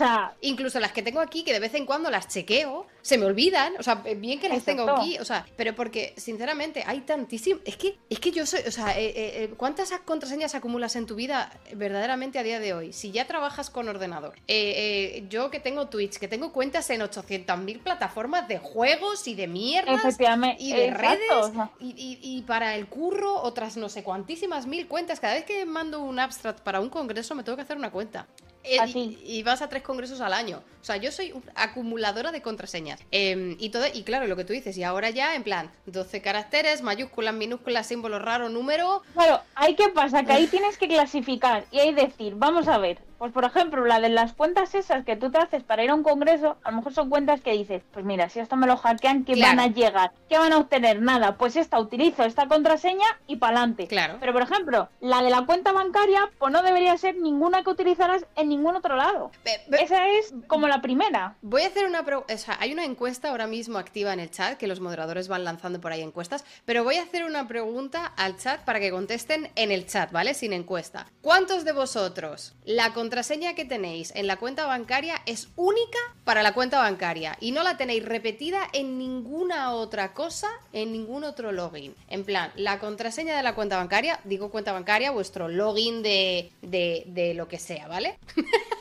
incluso 0.40 0.80
las 0.80 0.92
que 0.92 1.02
tengo 1.02 1.20
aquí, 1.20 1.44
que 1.44 1.52
de 1.52 1.60
vez 1.60 1.74
en 1.74 1.86
cuando 1.86 2.10
las 2.10 2.26
chequeo, 2.26 2.86
se 3.06 3.18
me 3.18 3.26
olvidan. 3.26 3.74
O 3.78 3.84
sea, 3.84 3.94
bien 3.94 4.40
que 4.40 4.48
las 4.48 4.64
tengo 4.64 4.90
aquí. 4.90 5.16
O 5.20 5.24
sea, 5.24 5.46
pero 5.56 5.76
porque, 5.76 6.12
sinceramente, 6.16 6.82
hay 6.84 7.02
tantísimas. 7.02 7.62
Es 7.64 7.76
que, 7.76 7.96
es 8.10 8.18
que 8.18 8.32
yo 8.32 8.44
soy. 8.46 8.62
O 8.66 8.72
sea, 8.72 8.98
eh, 8.98 9.06
eh, 9.06 9.44
eh, 9.44 9.54
¿cuántas 9.56 9.92
contraseñas 10.04 10.56
acumulas 10.56 10.96
en 10.96 11.06
tu 11.06 11.14
vida 11.14 11.52
verdaderamente 11.72 12.40
a 12.40 12.42
día 12.42 12.58
de 12.58 12.74
hoy? 12.74 12.92
Si 12.92 13.12
ya 13.12 13.24
trabajas 13.28 13.70
con 13.70 13.88
ordenador. 13.88 14.34
yo 15.28 15.50
que 15.52 15.60
tengo 15.60 15.86
Twitch, 15.86 16.18
que 16.18 16.26
tengo 16.26 16.52
cuentas 16.52 16.90
en 16.90 17.00
800.000 17.00 17.78
plataformas 17.78 18.48
de 18.48 18.58
juegos 18.58 19.28
y 19.28 19.36
de 19.36 19.46
mierdas. 19.46 20.18
Y 20.58 20.72
de 20.72 20.90
redes. 20.90 21.52
Y, 21.78 22.18
y 22.20 22.42
para 22.42 22.74
el 22.74 22.88
curro, 22.88 23.40
otras 23.40 23.76
no 23.76 23.88
sé 23.88 24.02
cuantísimas 24.02 24.66
mil 24.66 24.88
cuentas. 24.88 25.20
Cada 25.20 25.34
vez 25.34 25.44
que 25.44 25.64
mando 25.64 26.00
un 26.00 26.18
abstract 26.18 26.58
para 26.60 26.80
un 26.80 26.90
congreso, 26.90 27.36
me 27.36 27.44
tengo 27.44 27.54
que 27.54 27.62
hacer 27.62 27.76
una 27.76 27.92
cuenta. 27.92 28.26
Eh, 28.68 29.16
y, 29.24 29.42
vas 29.44 29.62
a 29.62 29.68
tres 29.68 29.82
congresos 29.82 30.20
al 30.20 30.32
año. 30.32 30.60
O 30.80 30.84
sea, 30.84 30.96
yo 30.96 31.12
soy 31.12 31.32
acumuladora 31.54 32.32
de 32.32 32.42
contraseñas. 32.42 32.95
Em, 33.10 33.56
y 33.58 33.70
todo, 33.70 33.84
y 33.92 34.02
claro, 34.02 34.26
lo 34.26 34.36
que 34.36 34.44
tú 34.44 34.52
dices, 34.52 34.76
y 34.76 34.84
ahora 34.84 35.10
ya, 35.10 35.34
en 35.34 35.42
plan, 35.42 35.70
12 35.86 36.20
caracteres, 36.22 36.82
mayúsculas, 36.82 37.34
minúsculas, 37.34 37.86
símbolos 37.86 38.22
raros, 38.22 38.50
número. 38.50 39.02
Claro, 39.14 39.40
hay 39.54 39.74
que 39.74 39.88
pasar, 39.88 40.26
que 40.26 40.32
ahí 40.32 40.46
tienes 40.50 40.78
que 40.78 40.88
clasificar 40.88 41.64
y 41.70 41.78
hay 41.80 41.94
decir, 41.94 42.34
vamos 42.36 42.68
a 42.68 42.78
ver, 42.78 42.98
pues 43.18 43.32
por 43.32 43.44
ejemplo, 43.44 43.84
la 43.86 44.00
de 44.00 44.08
las 44.08 44.34
cuentas 44.34 44.74
esas 44.74 45.04
que 45.04 45.16
tú 45.16 45.30
te 45.30 45.38
haces 45.38 45.62
para 45.62 45.82
ir 45.82 45.90
a 45.90 45.94
un 45.94 46.02
congreso, 46.02 46.56
a 46.62 46.70
lo 46.70 46.78
mejor 46.78 46.92
son 46.92 47.08
cuentas 47.08 47.40
que 47.40 47.52
dices, 47.52 47.82
pues 47.92 48.04
mira, 48.04 48.28
si 48.28 48.40
esto 48.40 48.56
me 48.56 48.66
lo 48.66 48.76
hackean, 48.76 49.24
¿qué 49.24 49.40
van 49.40 49.58
a 49.58 49.68
llegar? 49.68 50.12
¿Qué 50.28 50.38
van 50.38 50.52
a 50.52 50.58
obtener? 50.58 51.00
Nada, 51.00 51.36
pues 51.36 51.56
esta 51.56 51.78
utilizo 51.78 52.24
esta 52.24 52.46
contraseña 52.46 53.06
y 53.26 53.36
para 53.36 53.58
adelante. 53.58 53.86
Claro. 53.86 54.16
Pero 54.20 54.32
por 54.32 54.42
ejemplo, 54.42 54.88
la 55.00 55.22
de 55.22 55.30
la 55.30 55.46
cuenta 55.46 55.72
bancaria, 55.72 56.30
pues 56.38 56.52
no 56.52 56.62
debería 56.62 56.96
ser 56.98 57.16
ninguna 57.16 57.62
que 57.62 57.70
utilizaras 57.70 58.26
en 58.36 58.48
ningún 58.48 58.76
otro 58.76 58.96
lado. 58.96 59.30
Esa 59.70 60.08
es 60.08 60.34
como 60.46 60.68
la 60.68 60.82
primera. 60.82 61.36
Voy 61.42 61.62
a 61.62 61.68
hacer 61.68 61.86
una 61.86 62.04
pregunta, 62.04 62.34
o 62.34 62.38
sea, 62.38 62.56
hay 62.60 62.72
una 62.72 62.84
encuesta 62.86 63.28
ahora 63.28 63.46
mismo 63.46 63.78
activa 63.78 64.12
en 64.12 64.20
el 64.20 64.30
chat, 64.30 64.56
que 64.56 64.66
los 64.66 64.80
moderadores 64.80 65.28
van 65.28 65.44
lanzando 65.44 65.80
por 65.80 65.92
ahí 65.92 66.00
encuestas, 66.00 66.44
pero 66.64 66.84
voy 66.84 66.96
a 66.96 67.02
hacer 67.02 67.24
una 67.24 67.46
pregunta 67.46 68.06
al 68.16 68.38
chat 68.38 68.64
para 68.64 68.80
que 68.80 68.90
contesten 68.90 69.50
en 69.56 69.70
el 69.70 69.86
chat, 69.86 70.10
¿vale? 70.12 70.34
Sin 70.34 70.52
encuesta. 70.52 71.06
¿Cuántos 71.20 71.64
de 71.64 71.72
vosotros 71.72 72.54
la 72.64 72.92
contraseña 72.92 73.54
que 73.54 73.64
tenéis 73.64 74.12
en 74.14 74.26
la 74.26 74.36
cuenta 74.36 74.66
bancaria 74.66 75.20
es 75.26 75.48
única 75.56 75.98
para 76.24 76.42
la 76.42 76.54
cuenta 76.54 76.78
bancaria 76.78 77.36
y 77.40 77.52
no 77.52 77.62
la 77.62 77.76
tenéis 77.76 78.04
repetida 78.04 78.60
en 78.72 78.98
ninguna 78.98 79.72
otra 79.72 80.12
cosa, 80.14 80.48
en 80.72 80.92
ningún 80.92 81.24
otro 81.24 81.52
login. 81.52 81.94
En 82.08 82.24
plan, 82.24 82.52
la 82.56 82.78
contraseña 82.78 83.36
de 83.36 83.42
la 83.42 83.54
cuenta 83.54 83.76
bancaria, 83.76 84.20
digo 84.24 84.50
cuenta 84.50 84.72
bancaria, 84.72 85.10
vuestro 85.10 85.48
login 85.48 86.02
de, 86.02 86.50
de, 86.62 87.04
de 87.06 87.34
lo 87.34 87.48
que 87.48 87.58
sea, 87.58 87.88
¿vale? 87.88 88.18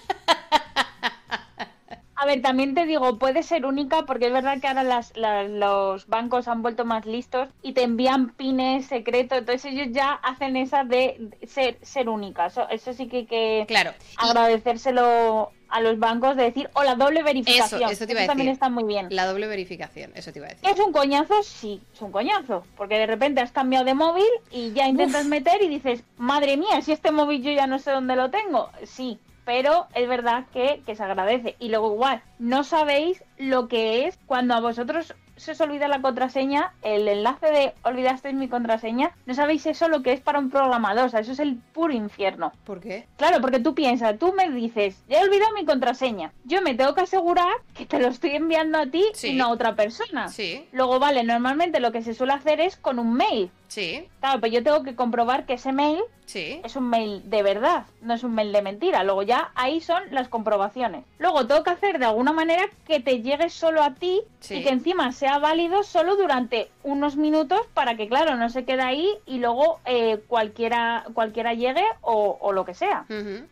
A 2.25 2.27
ver, 2.27 2.41
también 2.41 2.73
te 2.73 2.87
digo, 2.87 3.19
puede 3.19 3.43
ser 3.43 3.67
única 3.67 4.07
porque 4.07 4.25
es 4.25 4.33
verdad 4.33 4.59
que 4.59 4.67
ahora 4.67 4.81
las, 4.81 5.13
los 5.15 6.07
bancos 6.07 6.47
han 6.47 6.63
vuelto 6.63 6.83
más 6.83 7.05
listos 7.05 7.49
y 7.61 7.73
te 7.73 7.83
envían 7.83 8.31
pines 8.31 8.87
secretos, 8.87 9.37
entonces 9.37 9.71
ellos 9.71 9.89
ya 9.91 10.13
hacen 10.13 10.57
esa 10.57 10.83
de 10.85 11.29
ser, 11.45 11.77
ser 11.83 12.09
única. 12.09 12.47
Eso, 12.47 12.93
sí 12.93 13.07
que 13.07 13.17
hay 13.17 13.25
que 13.27 13.65
claro. 13.67 13.91
agradecérselo 14.17 15.51
a 15.69 15.81
los 15.81 15.99
bancos 15.99 16.35
de 16.35 16.45
decir, 16.45 16.67
o 16.73 16.81
la 16.81 16.95
doble 16.95 17.21
verificación. 17.21 17.83
Eso, 17.83 17.91
eso, 17.91 18.07
te 18.07 18.13
iba 18.13 18.21
a 18.21 18.23
decir. 18.23 18.29
también 18.29 18.49
está 18.49 18.69
muy 18.69 18.85
bien. 18.85 19.05
La 19.11 19.27
doble 19.27 19.45
verificación, 19.45 20.11
eso 20.15 20.33
te 20.33 20.39
iba 20.39 20.47
a 20.47 20.49
decir. 20.49 20.67
¿Es 20.67 20.79
un 20.79 20.93
coñazo? 20.93 21.43
Sí, 21.43 21.79
es 21.93 22.01
un 22.01 22.11
coñazo. 22.11 22.65
Porque 22.75 22.97
de 22.97 23.05
repente 23.05 23.41
has 23.41 23.51
cambiado 23.51 23.85
de 23.85 23.93
móvil 23.93 24.25
y 24.49 24.73
ya 24.73 24.87
intentas 24.87 25.27
meter 25.27 25.61
y 25.61 25.69
dices, 25.69 26.03
madre 26.17 26.57
mía, 26.57 26.81
si 26.81 26.91
este 26.91 27.11
móvil 27.11 27.43
yo 27.43 27.51
ya 27.51 27.67
no 27.67 27.77
sé 27.77 27.91
dónde 27.91 28.15
lo 28.15 28.31
tengo. 28.31 28.71
Sí, 28.83 29.19
pero 29.45 29.87
es 29.93 30.07
verdad 30.09 30.45
que, 30.51 30.81
que, 30.85 30.95
se 30.95 31.03
agradece. 31.03 31.55
Y 31.59 31.69
luego 31.69 31.93
igual, 31.93 32.21
no 32.39 32.63
sabéis 32.63 33.23
lo 33.37 33.67
que 33.67 34.07
es 34.07 34.17
cuando 34.25 34.55
a 34.55 34.59
vosotros 34.59 35.15
se 35.37 35.51
os 35.51 35.61
olvida 35.61 35.87
la 35.87 36.01
contraseña, 36.01 36.73
el 36.81 37.07
enlace 37.07 37.47
de 37.47 37.73
olvidasteis 37.83 38.35
mi 38.35 38.47
contraseña, 38.47 39.11
no 39.25 39.33
sabéis 39.33 39.65
eso 39.65 39.89
lo 39.89 40.01
que 40.01 40.13
es 40.13 40.21
para 40.21 40.39
un 40.39 40.49
programador, 40.49 41.05
o 41.05 41.09
sea, 41.09 41.19
eso 41.19 41.33
es 41.33 41.39
el 41.39 41.55
puro 41.55 41.93
infierno. 41.93 42.53
¿Por 42.63 42.79
qué? 42.79 43.07
Claro, 43.17 43.41
porque 43.41 43.59
tú 43.59 43.75
piensas, 43.75 44.17
tú 44.17 44.33
me 44.33 44.49
dices, 44.49 45.03
he 45.09 45.21
olvidado 45.21 45.53
mi 45.53 45.65
contraseña, 45.65 46.31
yo 46.45 46.61
me 46.61 46.73
tengo 46.73 46.95
que 46.95 47.01
asegurar 47.01 47.53
que 47.73 47.85
te 47.85 47.99
lo 47.99 48.07
estoy 48.07 48.31
enviando 48.31 48.77
a 48.77 48.85
ti 48.85 49.03
y 49.23 49.33
no 49.33 49.45
a 49.45 49.49
otra 49.49 49.75
persona. 49.75 50.29
Sí. 50.29 50.67
Luego, 50.71 50.99
vale, 50.99 51.23
normalmente 51.23 51.79
lo 51.79 51.91
que 51.91 52.01
se 52.01 52.13
suele 52.13 52.33
hacer 52.33 52.61
es 52.61 52.77
con 52.77 52.99
un 52.99 53.13
mail, 53.13 53.51
Sí. 53.67 54.07
Claro, 54.19 54.39
pero 54.41 54.53
yo 54.53 54.63
tengo 54.63 54.83
que 54.83 54.95
comprobar 54.95 55.45
que 55.45 55.53
ese 55.53 55.71
mail 55.73 55.99
Sí. 56.25 56.59
es 56.63 56.75
un 56.75 56.89
mail 56.89 57.21
de 57.29 57.43
verdad, 57.43 57.85
no 58.01 58.15
es 58.15 58.23
un 58.23 58.33
mail 58.33 58.51
de 58.51 58.63
mentira. 58.63 59.03
Luego 59.03 59.21
ya 59.21 59.51
ahí 59.53 59.79
son 59.79 60.01
las 60.09 60.27
comprobaciones. 60.27 61.05
Luego 61.19 61.45
tengo 61.45 61.63
que 61.63 61.69
hacer 61.69 61.99
de 61.99 62.05
alguna 62.05 62.33
manera 62.33 62.63
que 62.87 62.99
te 62.99 63.21
llegue 63.21 63.49
solo 63.49 63.83
a 63.83 63.93
ti 63.93 64.21
Sí. 64.39 64.55
y 64.55 64.63
que 64.63 64.69
encima 64.69 65.11
sea 65.11 65.37
válido 65.37 65.83
solo 65.83 66.15
durante 66.15 66.69
unos 66.83 67.15
minutos 67.15 67.59
para 67.75 67.95
que, 67.95 68.07
claro, 68.07 68.35
no 68.37 68.49
se 68.49 68.65
quede 68.65 68.81
ahí 68.81 69.07
y 69.27 69.37
luego 69.37 69.79
eh, 69.85 70.19
cualquiera, 70.27 71.05
cualquiera 71.13 71.53
llegue 71.53 71.85
o, 72.01 72.37
o 72.41 72.51
lo 72.53 72.65
que 72.65 72.73
sea. 72.73 73.05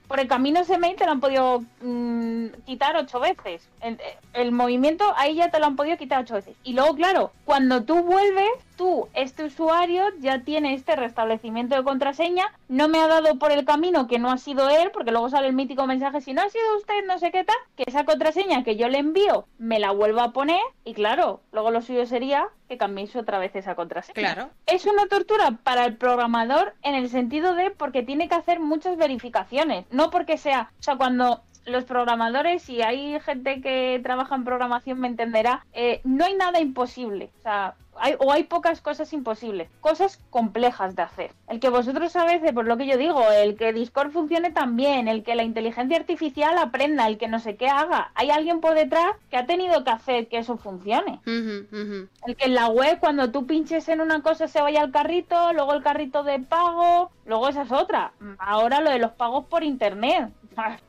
Por 0.07 0.19
el 0.19 0.27
camino 0.27 0.59
ese 0.61 0.79
mail 0.79 0.95
te 0.95 1.05
lo 1.05 1.11
han 1.11 1.19
podido 1.19 1.63
mm, 1.81 2.47
quitar 2.65 2.95
ocho 2.97 3.19
veces. 3.19 3.67
El, 3.81 3.99
el 4.33 4.51
movimiento 4.51 5.03
ahí 5.15 5.35
ya 5.35 5.49
te 5.51 5.59
lo 5.59 5.65
han 5.67 5.75
podido 5.75 5.97
quitar 5.97 6.21
ocho 6.23 6.35
veces. 6.35 6.55
Y 6.63 6.73
luego, 6.73 6.95
claro, 6.95 7.31
cuando 7.45 7.83
tú 7.83 8.01
vuelves, 8.03 8.49
tú, 8.83 9.07
este 9.13 9.45
usuario, 9.45 10.03
ya 10.19 10.43
tiene 10.43 10.73
este 10.73 10.97
restablecimiento 10.97 11.73
de 11.73 11.85
contraseña. 11.85 12.43
No 12.67 12.89
me 12.89 12.99
ha 12.99 13.07
dado 13.07 13.39
por 13.39 13.53
el 13.53 13.63
camino 13.63 14.07
que 14.07 14.19
no 14.19 14.29
ha 14.29 14.37
sido 14.37 14.69
él, 14.69 14.91
porque 14.91 15.11
luego 15.11 15.29
sale 15.29 15.47
el 15.47 15.53
mítico 15.53 15.87
mensaje, 15.87 16.19
si 16.19 16.33
no 16.33 16.41
ha 16.41 16.49
sido 16.49 16.77
usted, 16.77 17.05
no 17.07 17.17
sé 17.17 17.31
qué 17.31 17.45
tal, 17.45 17.55
que 17.77 17.85
esa 17.87 18.03
contraseña 18.03 18.65
que 18.65 18.75
yo 18.75 18.89
le 18.89 18.97
envío, 18.97 19.45
me 19.57 19.79
la 19.79 19.91
vuelvo 19.91 20.19
a 20.19 20.33
poner. 20.33 20.59
Y 20.83 20.95
claro, 20.95 21.39
luego 21.53 21.71
lo 21.71 21.81
suyo 21.81 22.05
sería 22.05 22.49
que 22.67 22.77
cambiéis 22.77 23.15
otra 23.15 23.39
vez 23.39 23.55
esa 23.55 23.75
contraseña. 23.75 24.33
Claro. 24.33 24.49
Es 24.65 24.85
una 24.85 25.07
tortura 25.07 25.59
para 25.63 25.85
el 25.85 25.95
programador 25.95 26.73
en 26.81 26.95
el 26.95 27.09
sentido 27.09 27.55
de 27.55 27.71
porque 27.71 28.03
tiene 28.03 28.27
que 28.27 28.35
hacer 28.35 28.59
muchas 28.59 28.97
verificaciones, 28.97 29.85
no 29.91 30.09
porque 30.09 30.37
sea, 30.37 30.71
o 30.77 30.83
sea, 30.83 30.97
cuando 30.97 31.41
los 31.65 31.85
programadores, 31.85 32.69
y 32.69 32.81
hay 32.81 33.17
gente 33.21 33.61
que 33.61 34.01
trabaja 34.03 34.35
en 34.35 34.43
programación 34.43 34.99
me 34.99 35.07
entenderá, 35.07 35.65
eh, 35.71 36.01
no 36.03 36.25
hay 36.25 36.35
nada 36.35 36.59
imposible, 36.59 37.29
o 37.39 37.41
sea, 37.43 37.75
hay, 37.97 38.15
o 38.19 38.31
hay 38.31 38.43
pocas 38.43 38.81
cosas 38.81 39.11
imposibles, 39.13 39.69
cosas 39.81 40.19
complejas 40.29 40.95
de 40.95 41.01
hacer. 41.01 41.31
El 41.47 41.59
que 41.59 41.69
vosotros 41.69 42.15
a 42.15 42.25
veces, 42.25 42.51
por 42.53 42.65
lo 42.65 42.77
que 42.77 42.87
yo 42.87 42.97
digo, 42.97 43.23
el 43.31 43.55
que 43.55 43.73
Discord 43.73 44.11
funcione 44.11 44.51
también, 44.51 45.07
el 45.07 45.23
que 45.23 45.35
la 45.35 45.43
inteligencia 45.43 45.97
artificial 45.97 46.57
aprenda, 46.57 47.07
el 47.07 47.17
que 47.17 47.27
no 47.27 47.39
sé 47.39 47.55
qué 47.55 47.67
haga, 47.67 48.11
hay 48.15 48.29
alguien 48.29 48.59
por 48.59 48.75
detrás 48.75 49.15
que 49.29 49.37
ha 49.37 49.45
tenido 49.45 49.83
que 49.83 49.91
hacer 49.91 50.27
que 50.27 50.39
eso 50.39 50.57
funcione. 50.57 51.19
El 51.25 52.35
que 52.37 52.45
en 52.45 52.55
la 52.55 52.67
web 52.67 52.99
cuando 52.99 53.31
tú 53.31 53.45
pinches 53.45 53.87
en 53.89 54.01
una 54.01 54.21
cosa 54.21 54.47
se 54.47 54.61
vaya 54.61 54.81
al 54.81 54.91
carrito, 54.91 55.53
luego 55.53 55.73
el 55.73 55.83
carrito 55.83 56.23
de 56.23 56.39
pago, 56.39 57.11
luego 57.25 57.49
esa 57.49 57.63
es 57.63 57.71
otra. 57.71 58.13
Ahora 58.37 58.81
lo 58.81 58.89
de 58.89 58.99
los 58.99 59.11
pagos 59.11 59.45
por 59.45 59.63
internet. 59.63 60.29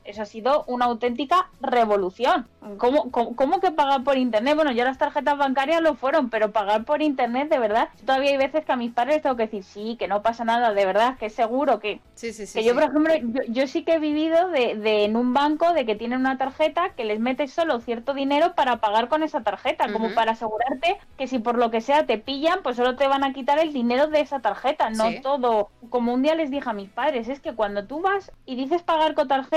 Eso 0.05 0.23
ha 0.23 0.27
sido 0.27 0.65
una 0.67 0.87
auténtica 0.87 1.49
revolución. 1.61 2.47
¿Cómo, 2.79 3.11
cómo, 3.11 3.37
cómo 3.37 3.61
que 3.61 3.71
pagar 3.71 4.05
por 4.05 4.17
internet? 4.17 4.55
Bueno, 4.57 4.73
ya 4.73 4.85
las 4.85 4.99
tarjetas 4.99 5.37
bancarias 5.37 5.83
lo 5.83 5.95
fueron, 5.95 6.31
pero 6.31 6.51
pagar 6.53 6.85
por 6.85 7.03
internet, 7.03 7.49
de 7.51 7.59
verdad. 7.59 7.89
Todavía 8.07 8.31
hay 8.31 8.37
veces 8.37 8.65
que 8.65 8.73
a 8.73 8.77
mis 8.77 8.93
padres 8.93 9.23
tengo 9.23 9.37
que 9.37 9.45
decir, 9.45 9.65
sí, 9.65 9.97
que 9.99 10.09
no 10.09 10.23
pasa 10.23 10.45
nada, 10.45 10.73
de 10.73 10.87
verdad, 10.87 11.17
que 11.19 11.27
es 11.27 11.35
seguro 11.35 11.79
que, 11.79 12.01
Sí, 12.15 12.33
sí, 12.33 12.47
sí. 12.47 12.59
que 12.59 12.65
yo, 12.65 12.75
por 12.75 12.85
ejemplo, 12.85 13.15
yo, 13.15 13.43
yo 13.49 13.67
sí 13.67 13.85
que 13.85 13.95
he 13.95 13.99
vivido 13.99 14.49
de, 14.49 14.77
de 14.77 15.05
en 15.05 15.17
un 15.17 15.35
banco 15.35 15.73
de 15.73 15.85
que 15.85 15.95
tienen 15.95 16.21
una 16.21 16.39
tarjeta 16.39 16.91
que 16.91 17.05
les 17.05 17.21
metes 17.21 17.53
solo 17.53 17.81
cierto 17.81 18.15
dinero 18.15 18.55
para 18.55 18.77
pagar 18.79 19.09
con 19.09 19.23
esa 19.23 19.43
tarjeta, 19.43 19.93
como 19.93 20.15
para 20.15 20.33
asegurarte 20.33 20.99
que 21.19 21.27
si 21.27 21.39
por 21.39 21.59
lo 21.59 21.71
que 21.71 21.81
sea 21.81 22.07
te 22.07 22.19
pillan, 22.19 22.61
pues 22.63 22.77
solo 22.77 22.97
te 22.97 23.07
van 23.07 23.25
a 23.25 23.33
quitar 23.33 23.59
el 23.59 23.73
dinero 23.73 24.09
de 24.09 24.21
esa 24.21 24.41
tarjeta, 24.41 24.91
no 24.91 25.05
todo. 25.23 25.69
Como 25.91 26.15
un 26.15 26.23
día 26.23 26.35
les 26.35 26.51
dije 26.51 26.69
a 26.69 26.73
mis 26.73 26.89
padres, 26.89 27.29
es 27.29 27.41
que 27.41 27.55
cuando 27.55 27.87
tú 27.87 28.01
vas 28.01 28.33
y 28.47 28.57
dices 28.57 28.83
pagar 28.83 29.15
con 29.15 29.29
tarjeta, 29.29 29.54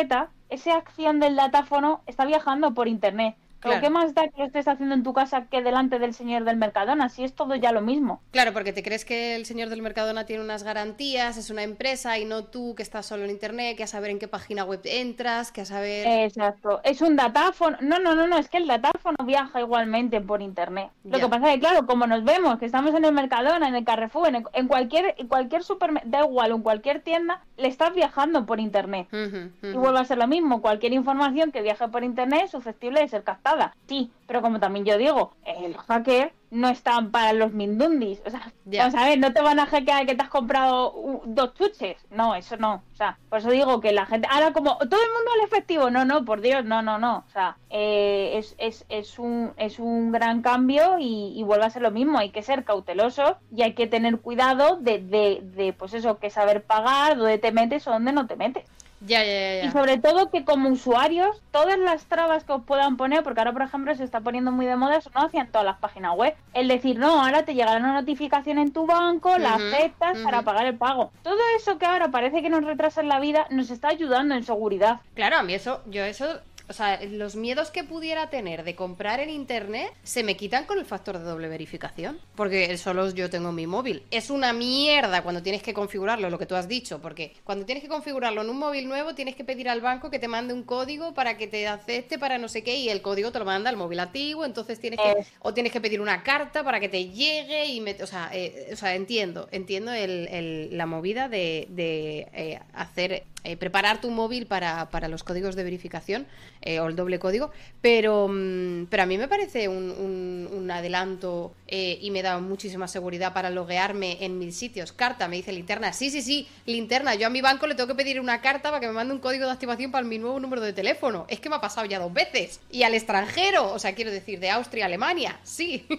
esa 0.50 0.76
acción 0.76 1.20
del 1.20 1.36
datáfono 1.36 2.02
está 2.06 2.26
viajando 2.26 2.74
por 2.74 2.88
internet. 2.88 3.36
Claro. 3.60 3.82
¿qué 3.82 3.90
más 3.90 4.14
da 4.14 4.28
que 4.28 4.38
lo 4.38 4.46
estés 4.46 4.68
haciendo 4.68 4.96
en 4.96 5.04
tu 5.04 5.14
casa 5.14 5.46
que 5.46 5.62
delante 5.62 6.00
del 6.00 6.14
señor 6.14 6.44
del 6.44 6.58
Mercadona? 6.58 7.10
Si 7.10 7.24
es 7.24 7.34
todo 7.34 7.56
ya 7.56 7.72
lo 7.72 7.82
mismo. 7.82 8.22
Claro, 8.32 8.54
porque 8.54 8.74
te 8.74 8.84
crees 8.84 9.04
que 9.06 9.36
el 9.36 9.46
señor 9.46 9.70
del 9.70 9.82
Mercadona 9.82 10.26
tiene 10.26 10.44
unas 10.44 10.64
garantías, 10.64 11.38
es 11.38 11.50
una 11.50 11.64
empresa 11.64 12.18
y 12.20 12.26
no 12.26 12.46
tú 12.46 12.76
que 12.76 12.84
estás 12.84 13.06
solo 13.06 13.24
en 13.24 13.32
internet, 13.32 13.76
que 13.78 13.84
a 13.84 13.88
saber 13.88 14.12
en 14.12 14.20
qué 14.20 14.28
página 14.28 14.64
web 14.64 14.82
entras, 14.84 15.52
que 15.52 15.62
a 15.62 15.66
saber... 15.66 16.08
Exacto. 16.26 16.82
Es 16.84 17.02
un 17.02 17.16
datáfono. 17.16 17.78
No, 17.82 18.00
no, 18.00 18.16
no, 18.16 18.28
no, 18.28 18.38
es 18.38 18.50
que 18.50 18.58
el 18.58 18.68
datáfono 18.68 19.18
viaja 19.24 19.60
igualmente 19.60 20.22
por 20.22 20.42
internet. 20.42 20.90
Lo 21.04 21.20
que 21.20 21.28
pasa 21.28 21.48
es 21.48 21.56
que, 21.56 21.60
claro, 21.62 21.86
como 21.88 22.06
nos 22.06 22.24
vemos, 22.24 22.60
que 22.60 22.66
estamos 22.66 22.94
en 22.94 23.06
el 23.06 23.14
Mercadona, 23.14 23.68
en 23.68 23.76
el 23.76 23.86
Carrefour, 23.86 24.28
en, 24.28 24.44
en 24.54 24.68
cualquier, 24.68 25.16
en 25.18 25.28
cualquier 25.28 25.64
supermercado, 25.64 26.12
da 26.12 26.26
igual, 26.26 26.52
en 26.52 26.62
cualquier 26.62 27.02
tienda, 27.02 27.42
le 27.58 27.68
estás 27.68 27.94
viajando 27.94 28.46
por 28.46 28.60
internet. 28.60 29.08
Ujú, 29.12 29.68
Y 29.68 29.72
ujú. 29.72 29.80
vuelve 29.80 30.00
a 30.00 30.06
ser 30.06 30.18
lo 30.18 30.28
mismo, 30.28 30.62
cualquier 30.62 30.94
información 30.94 31.52
que 31.52 31.62
viaje 31.62 31.88
por 31.88 32.04
internet 32.04 32.42
es 32.46 32.52
susceptible 32.52 33.00
de 33.00 33.08
ser 33.08 33.24
captada. 33.24 33.47
Sí, 33.88 34.12
pero 34.28 34.42
como 34.42 34.60
también 34.60 34.86
yo 34.86 34.98
digo, 34.98 35.34
el 35.46 35.76
hacker 35.78 36.34
no 36.50 36.70
está 36.70 37.02
para 37.12 37.34
los 37.34 37.52
mindundis. 37.52 38.22
O 38.26 38.30
sea, 38.30 38.52
Ya. 38.66 38.84
vamos 38.88 39.00
a 39.02 39.06
ver, 39.06 39.20
no 39.20 39.34
te 39.34 39.42
van 39.42 39.60
a 39.60 39.66
hackear 39.66 40.06
que 40.06 40.16
te 40.16 40.22
has 40.24 40.30
comprado 40.30 41.22
dos 41.26 41.54
chuches. 41.56 41.98
No, 42.10 42.36
eso 42.36 42.56
no. 42.58 42.84
O 42.94 42.96
sea, 42.96 43.18
por 43.30 43.40
eso 43.40 43.50
digo 43.50 43.80
que 43.82 43.92
la 43.92 44.06
gente. 44.06 44.28
Ahora, 44.32 44.54
como 44.54 44.78
todo 44.78 45.02
el 45.02 45.12
mundo 45.14 45.32
al 45.36 45.46
efectivo, 45.46 45.90
no, 45.90 46.06
no, 46.06 46.24
por 46.26 46.42
Dios, 46.42 46.64
no, 46.66 46.82
no, 46.82 46.98
no. 46.98 47.24
O 47.28 47.32
sea, 47.32 47.58
eh, 47.70 48.34
es, 48.38 48.56
es, 48.60 48.86
es, 48.90 49.20
un, 49.20 49.54
es 49.58 49.80
un 49.80 50.12
gran 50.12 50.42
cambio 50.42 50.98
y, 51.00 51.34
y 51.38 51.44
vuelve 51.44 51.66
a 51.66 51.70
ser 51.70 51.82
lo 51.82 51.92
mismo. 51.92 52.18
Hay 52.18 52.30
que 52.30 52.44
ser 52.44 52.64
cautelosos 52.64 53.36
y 53.56 53.62
hay 53.64 53.74
que 53.74 53.88
tener 53.88 54.20
cuidado 54.20 54.78
de, 54.78 55.00
de, 55.00 55.42
de 55.44 55.74
pues 55.74 55.94
eso, 55.94 56.18
que 56.20 56.30
saber 56.30 56.64
pagar, 56.64 57.18
dónde 57.18 57.38
te 57.40 57.52
metes 57.52 57.88
o 57.88 57.92
dónde 57.92 58.12
no 58.14 58.26
te 58.28 58.36
metes. 58.38 58.66
Ya, 59.02 59.24
ya, 59.24 59.62
ya, 59.62 59.66
Y 59.66 59.72
sobre 59.72 59.98
todo 60.00 60.32
que 60.32 60.44
como 60.44 60.70
usuarios, 60.70 61.42
todas 61.52 61.78
las 61.78 62.06
trabas 62.06 62.44
que 62.44 62.54
os 62.54 62.64
puedan 62.64 62.98
poner, 62.98 63.24
porque 63.24 63.40
ahora 63.40 63.54
por 63.54 63.62
ejemplo 63.62 63.94
se 63.96 64.04
está 64.04 64.22
poniendo 64.22 64.52
muy 64.52 64.66
de 64.66 64.76
moda, 64.76 64.98
eso 64.98 65.12
no 65.14 65.22
hacían 65.22 65.52
todas 65.52 65.66
las 65.66 65.78
páginas 65.78 66.16
web. 66.16 66.36
El 66.54 66.68
decir, 66.68 66.98
no, 66.98 67.24
ahora 67.24 67.44
te 67.44 67.54
llegará 67.54 67.78
una 67.78 67.94
notificación 67.94 68.58
en 68.58 68.74
tu 68.74 68.88
banco, 68.88 69.38
la 69.38 69.56
aceptas 69.56 70.18
para 70.20 70.42
pagar 70.42 70.66
el 70.66 70.78
pago. 70.78 71.12
Todo 71.22 71.40
eso 71.56 71.78
que 71.78 71.86
ahora 71.86 72.10
parece 72.10 72.42
que 72.42 72.50
nos 72.50 72.64
retrasa 72.64 73.02
en 73.02 73.10
la 73.10 73.20
vida, 73.20 73.46
nos 73.52 73.70
está 73.70 73.90
ayudando 73.90 74.34
en 74.34 74.44
seguridad. 74.44 75.00
Claro, 75.14 75.38
a 75.38 75.44
mí 75.44 75.54
eso, 75.54 75.82
yo 75.86 76.04
eso, 76.04 76.26
o 76.70 76.74
sea, 76.74 77.00
los 77.06 77.36
miedos 77.36 77.72
que 77.72 77.84
pudiera 77.84 78.30
tener 78.30 78.64
de 78.64 78.76
comprar 78.76 79.20
en 79.20 79.30
internet 79.30 79.92
se 80.04 80.24
me 80.24 80.36
quitan 80.36 80.66
con 80.66 80.78
el 80.80 80.86
factor 80.86 81.18
de 81.18 81.24
doble 81.24 81.48
verificación. 81.48 82.20
Porque 82.36 82.78
solo 82.78 83.10
yo 83.12 83.30
tengo 83.30 83.52
mi 83.52 83.68
móvil. 83.68 84.04
Es 84.12 84.30
una 84.30 84.54
mierda 84.54 85.22
cuando 85.24 85.42
tienes 85.44 85.64
que 85.64 85.74
configurarlo, 85.74 86.30
lo 86.30 86.38
que 86.38 86.46
tú 86.46 86.56
has 86.56 86.68
dicho. 86.68 87.00
Porque 87.02 87.34
cuando 87.44 87.66
tienes 87.66 87.84
que 87.84 87.90
configurarlo 87.90 88.42
en 88.42 88.50
un 88.50 88.58
móvil 88.58 88.88
nuevo, 88.88 89.16
tienes 89.16 89.36
que 89.36 89.44
pedir 89.44 89.70
al 89.70 89.82
banco 89.82 90.10
que 90.10 90.20
te 90.20 90.28
mande 90.28 90.54
un 90.54 90.64
código 90.64 91.14
para 91.14 91.38
que 91.38 91.48
te 91.48 91.68
acepte 91.68 92.20
para 92.20 92.38
no 92.38 92.48
sé 92.50 92.64
qué. 92.64 92.76
Y 92.78 92.90
el 92.90 93.02
código 93.02 93.32
te 93.32 93.40
lo 93.40 93.46
manda 93.46 93.70
al 93.70 93.78
móvil 93.78 94.00
antiguo. 94.00 94.46
Entonces 94.46 94.80
tienes 94.80 95.00
que. 95.00 95.12
Es- 95.22 95.28
O 95.40 95.54
tienes 95.54 95.72
que 95.72 95.80
pedir 95.82 96.02
una 96.02 96.24
carta 96.24 96.64
para 96.64 96.80
que 96.80 96.90
te 96.90 97.10
llegue 97.10 97.66
y 97.68 97.80
me- 97.82 98.02
o, 98.04 98.08
sea, 98.08 98.30
eh, 98.34 98.70
o 98.74 98.76
sea, 98.76 98.96
entiendo, 98.96 99.48
entiendo 99.52 99.94
el- 99.94 100.28
el- 100.28 100.78
la 100.78 100.86
movida 100.86 101.30
de, 101.30 101.68
de, 101.70 102.28
eh, 102.34 102.60
hacer, 102.74 103.24
eh, 103.44 103.56
preparar 103.58 104.02
tu 104.02 104.10
móvil 104.12 104.46
para, 104.48 104.90
para 104.90 105.08
los 105.08 105.24
códigos 105.24 105.56
de 105.56 105.64
verificación 105.64 106.28
eh, 106.62 106.80
o 106.80 106.88
el 106.88 106.96
doble 106.96 107.20
código, 107.20 107.52
pero, 107.82 108.28
mm, 108.30 108.86
pero 108.90 109.04
a 109.04 109.06
mí 109.06 109.18
me 109.18 109.28
parece 109.28 109.68
un, 109.68 109.92
un- 109.92 110.68
adelanto 110.68 111.54
eh, 111.68 111.98
y 112.02 112.12
me 112.12 112.22
da 112.22 112.40
muchísima 112.40 112.88
seguridad 112.90 113.34
para 113.34 113.50
loguearme 113.50 114.18
en 114.26 114.38
mil 114.38 114.52
sitios. 114.52 114.92
Carta, 114.92 115.28
me 115.30 115.38
dice 115.38 115.54
linterna, 115.54 115.94
sí, 115.94 116.10
sí, 116.12 116.22
sí, 116.22 116.46
linterna, 116.66 117.16
yo 117.16 117.28
a 117.28 117.30
mi 117.30 117.40
banco 117.42 117.68
le 117.68 117.74
tengo 117.76 117.88
que 117.88 117.96
pedir 117.96 118.20
una 118.20 118.42
carta 118.42 118.70
para 118.70 118.82
que 118.82 118.88
me 118.88 118.94
mande 118.94 119.14
un 119.14 119.20
código 119.22 119.46
de 119.46 119.52
activación 119.54 119.92
para 119.92 120.06
mi 120.06 120.20
nuevo 120.20 120.40
número 120.42 120.62
de 120.62 120.74
teléfono. 120.74 121.26
Es 121.30 121.40
que 121.40 121.50
me 121.50 121.56
ha 121.56 121.62
pasado 121.62 121.88
ya 121.88 122.00
dos 122.00 122.12
veces. 122.14 122.60
Y 122.70 122.84
al 122.84 122.94
extranjero, 122.96 123.72
o 123.74 123.80
sea, 123.80 123.96
quiero 123.96 124.12
decir, 124.12 124.40
de 124.42 124.50
Austria 124.50 124.84
a 124.84 124.88
Alemania, 124.88 125.40
sí. 125.44 125.88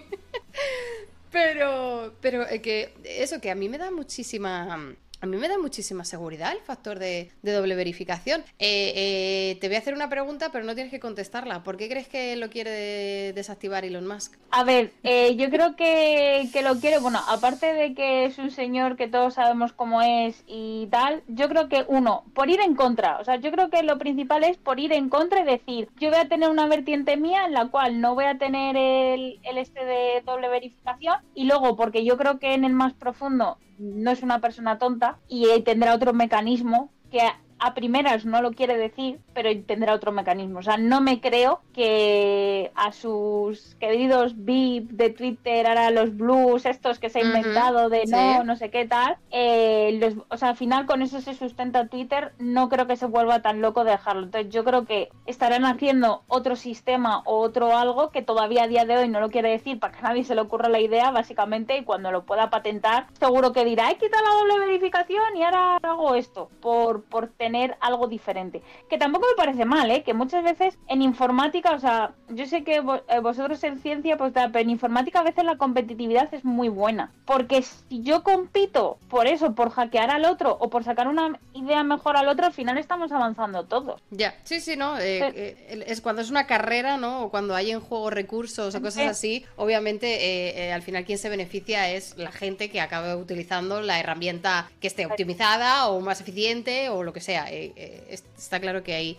Pero, 1.31 2.13
pero 2.21 2.47
eh, 2.49 2.59
que 2.61 2.91
eso 3.05 3.39
que 3.39 3.51
a 3.51 3.55
mí 3.55 3.69
me 3.69 3.77
da 3.77 3.91
muchísima. 3.91 4.95
A 5.21 5.25
mí 5.25 5.35
me 5.35 5.49
da 5.49 5.57
muchísima 5.57 6.05
seguridad 6.05 6.53
el 6.53 6.59
factor 6.59 6.97
de, 6.97 7.29
doble 7.41 7.75
verificación. 7.75 8.41
Eh, 8.57 8.93
eh, 8.95 9.57
te 9.59 9.67
voy 9.67 9.75
a 9.75 9.79
hacer 9.79 9.93
una 9.93 10.07
pregunta, 10.07 10.49
pero 10.51 10.63
no 10.63 10.75
tienes 10.75 10.91
que 10.91 11.01
contestarla. 11.01 11.61
¿Por 11.61 11.75
qué 11.75 11.89
crees 11.89 12.07
que 12.07 12.37
lo 12.37 12.49
quiere 12.49 13.33
desactivar 13.33 13.83
Elon 13.83 14.07
Musk? 14.07 14.37
A 14.51 14.63
ver, 14.63 14.93
eh, 15.03 15.35
yo 15.35 15.49
creo 15.49 15.75
que, 15.75 16.49
lo 16.63 16.79
quiere, 16.79 16.99
bueno, 16.99 17.19
aparte 17.27 17.73
de 17.73 17.93
que 17.93 18.25
es 18.25 18.37
un 18.37 18.49
señor 18.49 18.95
que 18.95 19.09
todos 19.09 19.33
sabemos 19.33 19.73
cómo 19.73 20.01
es 20.01 20.43
y 20.47 20.87
tal, 20.89 21.21
yo 21.27 21.49
creo 21.49 21.67
que 21.67 21.83
uno, 21.89 22.23
por 22.33 22.49
ir 22.49 22.61
en 22.61 22.75
contra, 22.75 23.19
o 23.19 23.25
sea, 23.25 23.35
yo 23.35 23.51
creo 23.51 23.69
que 23.69 23.83
lo 23.83 23.97
principal 23.97 24.43
es 24.45 24.57
por 24.57 24.79
ir 24.79 24.93
en 24.93 25.09
contra 25.09 25.41
y 25.41 25.43
decir, 25.43 25.89
yo 25.97 26.09
voy 26.09 26.19
a 26.19 26.29
tener 26.29 26.49
una 26.49 26.67
vertiente 26.67 27.17
mía 27.17 27.45
en 27.45 27.53
la 27.53 27.67
cual 27.67 27.99
no 27.99 28.15
voy 28.15 28.25
a 28.25 28.37
tener 28.37 28.77
el 28.77 29.39
este 29.43 29.83
de 29.83 30.21
doble 30.25 30.47
verificación 30.47 31.17
y 31.35 31.43
luego 31.43 31.75
porque 31.75 32.05
yo 32.05 32.17
creo 32.17 32.39
que 32.39 32.53
en 32.53 32.63
el 32.63 32.73
más 32.73 32.93
profundo 32.93 33.57
no 33.79 34.11
es 34.11 34.21
una 34.21 34.41
persona 34.41 34.77
tonta 34.77 35.19
y 35.27 35.47
tendrá 35.63 35.95
otro 35.95 36.13
mecanismo 36.13 36.91
que 37.09 37.21
a 37.59 37.73
primeras 37.73 38.25
no 38.25 38.41
lo 38.41 38.51
quiere 38.51 38.77
decir, 38.77 39.19
pero 39.33 39.49
tendrá 39.65 39.93
otro 39.93 40.11
mecanismo. 40.11 40.59
O 40.59 40.63
sea, 40.63 40.77
no 40.77 41.01
me 41.01 41.19
creo 41.19 41.61
que 41.73 42.71
a 42.75 42.91
sus 42.91 43.75
queridos 43.75 44.33
VIP 44.37 44.91
de 44.91 45.09
Twitter, 45.09 45.67
ahora 45.67 45.91
los 45.91 46.15
blues, 46.15 46.65
estos 46.65 46.99
que 46.99 47.09
se 47.09 47.19
ha 47.19 47.23
inventado 47.23 47.89
de 47.89 48.05
no, 48.07 48.43
no 48.43 48.55
sé 48.55 48.69
qué 48.69 48.85
tal, 48.85 49.17
eh, 49.31 50.15
o 50.29 50.37
sea, 50.37 50.49
al 50.49 50.55
final 50.55 50.85
con 50.85 51.01
eso 51.01 51.21
se 51.21 51.33
sustenta 51.33 51.87
Twitter, 51.87 52.33
no 52.39 52.69
creo 52.69 52.87
que 52.87 52.95
se 52.95 53.05
vuelva 53.05 53.41
tan 53.41 53.61
loco 53.61 53.83
de 53.83 53.91
dejarlo. 53.91 54.23
Entonces 54.23 54.51
yo 54.51 54.63
creo 54.63 54.85
que 54.85 55.09
estarán 55.25 55.65
haciendo 55.65 56.23
otro 56.27 56.55
sistema 56.55 57.21
o 57.25 57.39
otro 57.39 57.77
algo 57.77 58.09
que 58.09 58.21
todavía 58.21 58.63
a 58.63 58.67
día 58.67 58.85
de 58.85 58.97
hoy 58.97 59.09
no 59.09 59.19
lo 59.19 59.29
quiere 59.29 59.49
decir 59.49 59.79
para 59.79 59.93
que 59.93 59.99
a 59.99 60.09
nadie 60.09 60.23
se 60.23 60.35
le 60.35 60.41
ocurra 60.41 60.69
la 60.69 60.79
idea, 60.79 61.11
básicamente, 61.11 61.77
y 61.77 61.83
cuando 61.83 62.11
lo 62.11 62.25
pueda 62.25 62.49
patentar, 62.49 63.07
seguro 63.19 63.51
que 63.51 63.65
dirá, 63.65 63.91
he 63.91 63.97
quitado 63.97 64.23
la 64.23 64.35
doble 64.35 64.65
verificación 64.65 65.35
y 65.35 65.43
ahora 65.43 65.77
hago 65.81 66.15
esto, 66.15 66.49
por, 66.61 67.03
por 67.03 67.27
tener 67.27 67.48
algo 67.79 68.07
diferente. 68.07 68.61
Que 68.89 68.97
tampoco 68.97 69.25
me 69.29 69.35
parece 69.35 69.65
mal, 69.65 69.89
¿eh? 69.91 70.03
Que 70.03 70.13
muchas 70.13 70.43
veces 70.43 70.77
en 70.87 71.01
informática, 71.01 71.71
o 71.73 71.79
sea, 71.79 72.13
yo 72.29 72.45
sé 72.45 72.63
que 72.63 72.75
eh, 72.75 73.19
vosotros 73.21 73.63
en 73.63 73.79
ciencia, 73.79 74.17
pues 74.17 74.33
pero 74.33 74.59
en 74.59 74.69
informática 74.69 75.19
a 75.19 75.23
veces 75.23 75.43
la 75.43 75.57
competitividad 75.57 76.33
es 76.33 76.45
muy 76.45 76.69
buena. 76.69 77.11
Porque 77.25 77.61
si 77.61 78.03
yo 78.03 78.23
compito 78.23 78.97
por 79.09 79.27
eso, 79.27 79.55
por 79.55 79.71
hackear 79.71 80.11
al 80.11 80.25
otro 80.25 80.57
o 80.59 80.69
por 80.69 80.83
sacar 80.83 81.07
una 81.07 81.39
idea 81.53 81.83
mejor 81.83 82.17
al 82.17 82.27
otro, 82.27 82.45
al 82.45 82.53
final 82.53 82.77
estamos 82.77 83.11
avanzando 83.11 83.65
todos. 83.65 84.01
Ya, 84.11 84.35
sí, 84.43 84.59
sí, 84.59 84.75
¿no? 84.75 84.99
Eh, 84.99 85.19
eh, 85.35 85.83
es 85.87 86.01
cuando 86.01 86.21
es 86.21 86.29
una 86.29 86.47
carrera, 86.47 86.97
¿no? 86.97 87.23
O 87.23 87.29
cuando 87.29 87.55
hay 87.55 87.71
en 87.71 87.79
juego 87.79 88.09
recursos 88.09 88.75
o 88.75 88.81
cosas 88.81 89.07
así, 89.07 89.45
obviamente 89.55 90.71
al 90.73 90.81
final 90.81 91.05
quien 91.05 91.17
se 91.17 91.29
beneficia 91.29 91.89
es 91.91 92.17
la 92.17 92.31
gente 92.31 92.69
que 92.69 92.81
acaba 92.81 93.15
utilizando 93.15 93.81
la 93.81 93.99
herramienta 93.99 94.69
que 94.79 94.87
esté 94.87 95.05
optimizada 95.05 95.87
o 95.87 95.99
más 96.01 96.21
eficiente 96.21 96.89
o 96.89 97.03
lo 97.03 97.13
que 97.13 97.21
sea. 97.21 97.38
Está 97.47 98.59
claro 98.59 98.83
que 98.83 98.93
ahí 98.93 99.17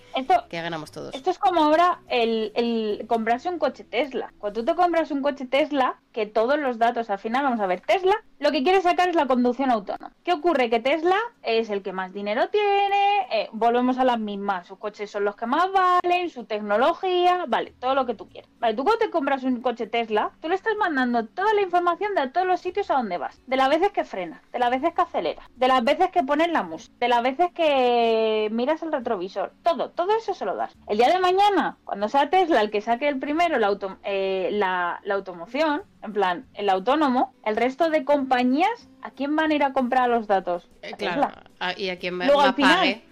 que 0.49 0.61
ganamos 0.61 0.91
todos. 0.91 1.15
Esto 1.15 1.31
es 1.31 1.39
como 1.39 1.63
ahora 1.63 2.01
el, 2.09 2.53
el 2.55 3.07
comprarse 3.07 3.49
un 3.49 3.59
coche 3.59 3.85
Tesla. 3.85 4.33
Cuando 4.39 4.61
tú 4.61 4.67
te 4.67 4.75
compras 4.75 5.11
un 5.11 5.23
coche 5.23 5.47
Tesla, 5.47 6.01
que 6.13 6.27
todos 6.27 6.59
los 6.59 6.79
datos 6.79 7.11
al 7.11 7.19
final, 7.19 7.45
vamos 7.45 7.61
a 7.61 7.67
ver, 7.67 7.81
Tesla 7.81 8.23
lo 8.41 8.53
que 8.53 8.63
quiere 8.63 8.81
sacar 8.81 9.11
es 9.11 9.15
la 9.15 9.27
conducción 9.27 9.71
autónoma. 9.71 10.15
¿Qué 10.25 10.33
ocurre? 10.33 10.71
Que 10.71 10.81
Tesla 10.81 11.19
es 11.43 11.69
el 11.69 11.83
que 11.83 11.93
más 11.93 12.11
dinero 12.15 12.49
tiene, 12.49 13.27
eh, 13.31 13.51
volvemos 13.53 13.99
a 13.99 14.05
las 14.05 14.19
mismas, 14.19 14.67
sus 14.67 14.79
coches 14.79 15.11
son 15.11 15.27
los 15.27 15.37
que 15.37 15.45
más 15.45 15.69
valen, 15.71 16.31
su 16.31 16.45
tecnología, 16.45 17.45
vale, 17.47 17.75
todo 17.79 17.95
lo 17.95 18.07
que 18.07 18.15
tú 18.15 18.31
quieras. 18.31 18.51
Vale, 18.59 18.75
tú 18.75 18.83
cuando 18.83 19.05
te 19.05 19.11
compras 19.11 19.45
un 19.45 19.61
coche 19.61 19.87
Tesla, 19.87 20.31
tú 20.41 20.49
le 20.49 20.55
estás 20.55 20.75
mandando 20.79 21.27
toda 21.27 21.53
la 21.53 21.61
información 21.61 22.15
de 22.15 22.29
todos 22.29 22.47
los 22.47 22.61
sitios 22.63 22.91
a 22.91 22.95
donde 22.95 23.19
vas, 23.19 23.39
de 23.47 23.57
las 23.59 23.69
veces 23.69 23.93
que 23.93 24.05
frena, 24.05 24.43
de 24.53 24.59
las 24.59 24.71
veces 24.71 24.95
que 24.95 25.03
acelera, 25.03 25.43
de 25.57 25.69
las 25.69 25.85
veces 25.85 26.11
que 26.11 26.23
pones 26.23 26.51
la 26.51 26.63
música, 26.63 26.95
de 26.99 27.09
las 27.09 27.23
veces 27.23 27.53
que 27.53 28.49
miras 28.53 28.83
el 28.83 28.91
retrovisor, 28.91 29.53
todo, 29.63 29.91
todo 29.91 30.17
eso 30.17 30.33
se 30.33 30.47
lo 30.47 30.57
das. 30.57 30.75
El 30.89 30.97
día 30.97 31.11
de 31.11 31.19
mañana, 31.19 31.77
cuando 31.85 32.09
sea 32.09 32.31
Tesla 32.31 32.63
el 32.63 32.71
que 32.71 32.81
saque 32.81 33.07
el 33.07 33.19
primero 33.19 33.59
la, 33.59 33.67
auto, 33.67 33.99
eh, 34.03 34.49
la 34.53 34.99
automoción, 35.11 35.83
en 36.03 36.13
plan, 36.13 36.47
el 36.55 36.69
autónomo, 36.69 37.35
el 37.45 37.57
resto 37.57 37.91
de 37.91 38.05
compañías, 38.05 38.89
¿a 39.03 39.11
quién 39.11 39.37
van 39.37 39.51
a 39.51 39.55
ir 39.55 39.63
a 39.63 39.73
comprar 39.73 40.09
los 40.09 40.27
datos? 40.27 40.69
Eh, 40.83 40.93
claro, 40.97 41.31
y 41.77 41.91
a 41.91 41.99
quién 41.99 42.19
va 42.19 42.27
luego, 42.27 42.41
al 42.41 42.55
final, 42.55 43.03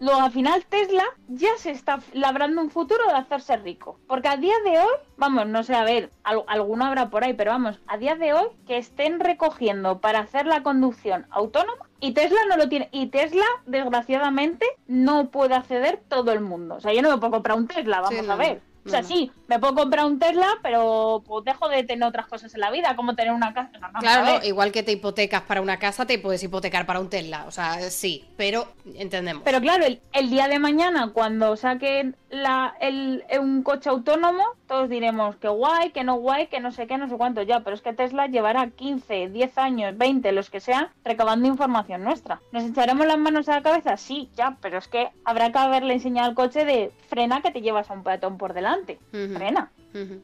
Luego 0.00 0.20
al 0.20 0.30
final 0.32 0.64
Tesla 0.68 1.04
ya 1.28 1.50
se 1.58 1.70
está 1.70 2.00
labrando 2.12 2.62
un 2.62 2.70
futuro 2.70 3.04
de 3.06 3.12
hacerse 3.12 3.56
rico. 3.58 3.98
Porque 4.06 4.28
a 4.28 4.36
día 4.36 4.54
de 4.64 4.78
hoy, 4.78 4.94
vamos, 5.16 5.46
no 5.46 5.62
sé, 5.62 5.74
a 5.74 5.84
ver, 5.84 6.10
alguno 6.22 6.86
habrá 6.86 7.10
por 7.10 7.24
ahí, 7.24 7.34
pero 7.34 7.52
vamos, 7.52 7.78
a 7.86 7.98
día 7.98 8.16
de 8.16 8.32
hoy 8.32 8.48
que 8.66 8.78
estén 8.78 9.20
recogiendo 9.20 10.00
para 10.00 10.20
hacer 10.20 10.46
la 10.46 10.62
conducción 10.62 11.26
autónoma 11.30 11.90
y 12.00 12.12
Tesla 12.12 12.40
no 12.48 12.56
lo 12.56 12.68
tiene. 12.68 12.88
Y 12.92 13.08
Tesla, 13.08 13.44
desgraciadamente, 13.66 14.66
no 14.86 15.30
puede 15.30 15.54
acceder 15.54 16.02
todo 16.08 16.32
el 16.32 16.40
mundo. 16.40 16.76
O 16.76 16.80
sea, 16.80 16.94
yo 16.94 17.02
no 17.02 17.10
me 17.10 17.18
puedo 17.18 17.32
comprar 17.32 17.58
un 17.58 17.66
Tesla, 17.66 18.00
vamos 18.00 18.28
a 18.28 18.36
ver. 18.36 18.62
O 18.86 18.88
sea, 18.88 19.02
sí, 19.02 19.30
me 19.46 19.58
puedo 19.58 19.74
comprar 19.74 20.06
un 20.06 20.18
Tesla, 20.18 20.48
pero 20.62 21.22
pues 21.26 21.44
dejo 21.44 21.68
de 21.68 21.84
tener 21.84 22.08
otras 22.08 22.26
cosas 22.26 22.54
en 22.54 22.60
la 22.60 22.70
vida, 22.70 22.96
como 22.96 23.14
tener 23.14 23.32
una 23.32 23.52
casa. 23.52 23.70
claro, 23.98 24.44
igual 24.44 24.72
que 24.72 24.82
te 24.82 24.92
hipotecas 24.92 25.42
para 25.42 25.60
una 25.60 25.78
casa, 25.78 26.06
te 26.06 26.18
puedes 26.18 26.42
hipotecar 26.42 26.86
para 26.86 27.00
un 27.00 27.10
Tesla. 27.10 27.44
O 27.46 27.50
sea, 27.50 27.78
sí, 27.90 28.24
pero 28.36 28.68
entendemos. 28.96 29.42
Pero 29.44 29.60
claro, 29.60 29.84
el, 30.12 30.30
día 30.30 30.48
de 30.48 30.58
mañana, 30.58 31.10
cuando 31.12 31.56
saquen 31.56 32.16
la, 32.30 32.74
el, 32.80 33.24
un 33.38 33.62
coche 33.62 33.90
autónomo, 33.90 34.44
todos 34.66 34.88
diremos 34.88 35.36
que 35.36 35.48
guay, 35.48 35.90
que 35.90 36.04
no 36.04 36.14
guay, 36.14 36.46
que 36.46 36.60
no 36.60 36.70
sé 36.72 36.86
qué, 36.86 36.96
no 36.96 37.08
sé 37.08 37.16
cuánto 37.16 37.42
ya. 37.42 37.60
Pero 37.60 37.76
es 37.76 37.82
que 37.82 37.92
Tesla 37.92 38.28
llevará 38.28 38.68
15, 38.68 39.28
10 39.28 39.58
años, 39.58 39.98
20, 39.98 40.32
los 40.32 40.48
que 40.48 40.60
sean, 40.60 40.88
recabando 41.04 41.48
información 41.48 42.02
nuestra. 42.02 42.40
¿Nos 42.52 42.64
echaremos 42.64 43.06
las 43.06 43.18
manos 43.18 43.48
a 43.48 43.56
la 43.56 43.62
cabeza? 43.62 43.96
Sí, 43.96 44.30
ya, 44.36 44.56
pero 44.62 44.78
es 44.78 44.88
que 44.88 45.10
habrá 45.24 45.52
que 45.52 45.58
haberle 45.58 45.94
enseñado 45.94 46.30
al 46.30 46.34
coche 46.34 46.64
de 46.64 46.92
frena 47.08 47.42
que 47.42 47.50
te 47.50 47.60
llevas 47.60 47.90
a 47.90 47.94
un 47.94 48.04
peatón 48.04 48.38
por 48.38 48.54
delante 48.54 48.69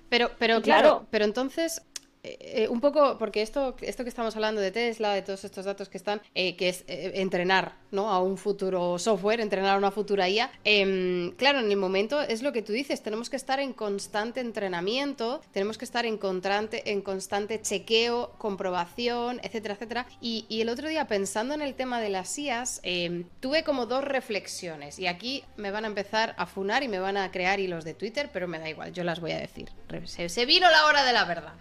pero, 0.08 0.30
pero 0.38 0.62
claro, 0.62 1.06
pero 1.10 1.24
entonces 1.24 1.82
eh, 2.26 2.64
eh, 2.64 2.68
un 2.68 2.80
poco, 2.80 3.18
porque 3.18 3.40
esto, 3.40 3.76
esto 3.80 4.02
que 4.02 4.08
estamos 4.08 4.34
hablando 4.34 4.60
de 4.60 4.72
Tesla, 4.72 5.14
de 5.14 5.22
todos 5.22 5.44
estos 5.44 5.64
datos 5.64 5.88
que 5.88 5.96
están, 5.96 6.20
eh, 6.34 6.56
que 6.56 6.68
es 6.68 6.84
entrenar 6.88 7.74
¿no? 7.92 8.10
a 8.10 8.20
un 8.20 8.36
futuro 8.36 8.98
software, 8.98 9.40
entrenar 9.40 9.76
a 9.76 9.78
una 9.78 9.92
futura 9.92 10.28
IA, 10.28 10.50
em, 10.64 11.30
claro, 11.36 11.60
en 11.60 11.70
el 11.70 11.76
momento 11.76 12.20
es 12.20 12.42
lo 12.42 12.52
que 12.52 12.62
tú 12.62 12.72
dices, 12.72 13.02
tenemos 13.02 13.30
que 13.30 13.36
estar 13.36 13.60
en 13.60 13.72
constante 13.72 14.40
entrenamiento, 14.40 15.40
tenemos 15.52 15.78
que 15.78 15.84
estar 15.84 16.04
en 16.04 16.18
constante, 16.18 16.90
en 16.90 17.00
constante 17.00 17.62
chequeo, 17.62 18.32
comprobación, 18.38 19.40
etcétera, 19.44 19.74
etcétera. 19.74 20.06
Y, 20.20 20.46
el 20.60 20.68
otro 20.68 20.88
día, 20.88 21.06
pensando 21.06 21.54
en 21.54 21.62
el 21.62 21.74
tema 21.74 22.00
de 22.00 22.08
las 22.08 22.36
IAs, 22.36 22.80
em, 22.82 23.24
tuve 23.40 23.62
como 23.62 23.86
dos 23.86 24.02
reflexiones, 24.02 24.98
y 24.98 25.06
aquí 25.06 25.44
me 25.56 25.70
van 25.70 25.84
a 25.84 25.86
empezar 25.86 26.34
a 26.38 26.46
funar 26.46 26.82
y 26.82 26.88
me 26.88 26.98
van 26.98 27.16
a 27.16 27.30
crear 27.30 27.60
hilos 27.60 27.84
de 27.84 27.94
Twitter, 27.94 28.30
pero 28.32 28.48
me 28.48 28.58
da 28.58 28.68
igual, 28.68 28.92
yo 28.92 29.04
las 29.04 29.20
voy 29.20 29.30
a 29.32 29.38
decir. 29.38 29.68
Se 30.06 30.46
vino 30.46 30.68
la 30.70 30.86
hora 30.86 31.04
de 31.04 31.12
la 31.12 31.24
verdad. 31.24 31.54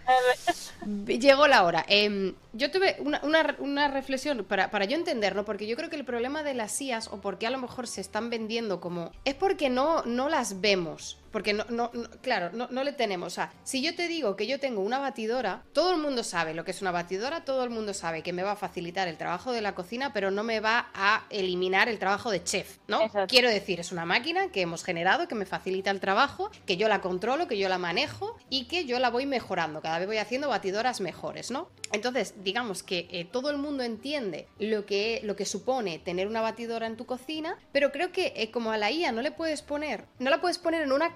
Llegó 1.06 1.46
la 1.46 1.64
hora. 1.64 1.84
Em, 1.88 2.34
yo 2.52 2.70
tuve 2.70 2.96
una, 3.00 3.88
reflexión 3.88 4.44
para, 4.44 4.70
para, 4.70 4.84
yo 4.84 4.96
entender, 4.96 5.34
¿no? 5.34 5.44
Porque 5.44 5.66
yo 5.66 5.76
creo 5.76 5.90
que 5.90 5.96
el 5.96 6.04
problema 6.04 6.42
de 6.42 6.54
las 6.54 6.80
IAS, 6.80 7.08
o 7.08 7.20
porque 7.20 7.46
a 7.46 7.50
lo 7.50 7.58
mejor 7.58 7.86
se 7.86 8.00
están 8.00 8.30
vendiendo 8.30 8.80
como. 8.80 9.10
es 9.24 9.34
porque 9.34 9.70
no, 9.70 10.04
no 10.04 10.28
las 10.28 10.60
vemos. 10.60 11.18
Porque 11.36 11.52
no, 11.52 11.66
no, 11.68 11.90
claro, 12.22 12.48
no, 12.54 12.66
no, 12.70 12.82
le 12.82 12.94
tenemos. 12.94 13.26
O 13.26 13.34
sea, 13.34 13.52
si 13.62 13.82
yo 13.82 13.94
te 13.94 14.08
digo 14.08 14.36
que 14.36 14.46
yo 14.46 14.58
tengo 14.58 14.80
una 14.80 14.98
batidora, 14.98 15.64
todo 15.74 15.90
el 15.90 16.00
mundo 16.00 16.24
sabe 16.24 16.54
lo 16.54 16.64
que 16.64 16.70
es 16.70 16.80
una 16.80 16.92
batidora, 16.92 17.44
todo 17.44 17.62
el 17.62 17.68
mundo 17.68 17.92
sabe 17.92 18.22
que 18.22 18.32
me 18.32 18.42
va 18.42 18.52
a 18.52 18.56
facilitar 18.56 19.06
el 19.06 19.18
trabajo 19.18 19.52
de 19.52 19.60
la 19.60 19.74
cocina, 19.74 20.14
pero 20.14 20.30
no 20.30 20.44
me 20.44 20.60
va 20.60 20.88
a 20.94 21.26
eliminar 21.28 21.90
el 21.90 21.98
trabajo 21.98 22.30
de 22.30 22.42
chef, 22.42 22.78
¿no? 22.88 23.00
Quiero 23.28 23.50
decir, 23.50 23.80
es 23.80 23.92
una 23.92 24.06
máquina 24.06 24.48
que 24.50 24.62
hemos 24.62 24.82
generado, 24.82 25.28
que 25.28 25.34
me 25.34 25.44
facilita 25.44 25.90
el 25.90 26.00
trabajo, 26.00 26.50
que 26.64 26.78
yo 26.78 26.88
la 26.88 27.02
controlo, 27.02 27.46
que 27.46 27.58
yo 27.58 27.68
la 27.68 27.76
manejo 27.76 28.38
y 28.48 28.64
que 28.64 28.86
yo 28.86 28.98
la 28.98 29.10
voy 29.10 29.26
mejorando. 29.26 29.82
Cada 29.82 29.98
vez 29.98 30.08
voy 30.08 30.16
haciendo 30.16 30.48
batidoras 30.48 31.02
mejores, 31.02 31.50
¿no? 31.50 31.68
Entonces, 31.92 32.32
digamos 32.42 32.82
que 32.82 33.08
eh, 33.10 33.26
todo 33.30 33.50
el 33.50 33.58
mundo 33.58 33.82
entiende 33.82 34.48
lo 34.58 34.86
que, 34.86 35.20
lo 35.22 35.36
que 35.36 35.44
supone 35.44 35.98
tener 35.98 36.28
una 36.28 36.40
batidora 36.40 36.86
en 36.86 36.96
tu 36.96 37.04
cocina, 37.04 37.58
pero 37.72 37.92
creo 37.92 38.10
que 38.10 38.32
eh, 38.36 38.50
como 38.50 38.72
a 38.72 38.78
la 38.78 38.90
IA 38.90 39.12
no 39.12 39.20
le 39.20 39.32
puedes 39.32 39.60
poner, 39.60 40.06
no 40.18 40.30
la 40.30 40.40
puedes 40.40 40.58
poner 40.58 40.82
en 40.82 40.92
una 40.92 41.14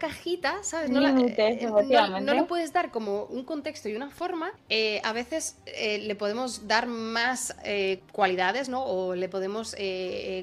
No, 0.88 1.00
eh, 1.00 2.20
no, 2.20 2.34
le 2.34 2.44
puedes 2.44 2.72
dar 2.72 2.90
como 2.90 3.24
un 3.24 3.44
contexto 3.44 3.88
y 3.88 3.96
una 3.96 4.10
forma. 4.10 4.52
a 5.02 5.12
veces 5.12 5.56
le 5.66 6.14
podemos 6.14 6.66
dar 6.66 6.86
más 6.86 7.54
cualidades, 8.12 8.68
¿no? 8.68 8.84
O 8.84 9.14
le 9.14 9.28
podemos 9.28 9.74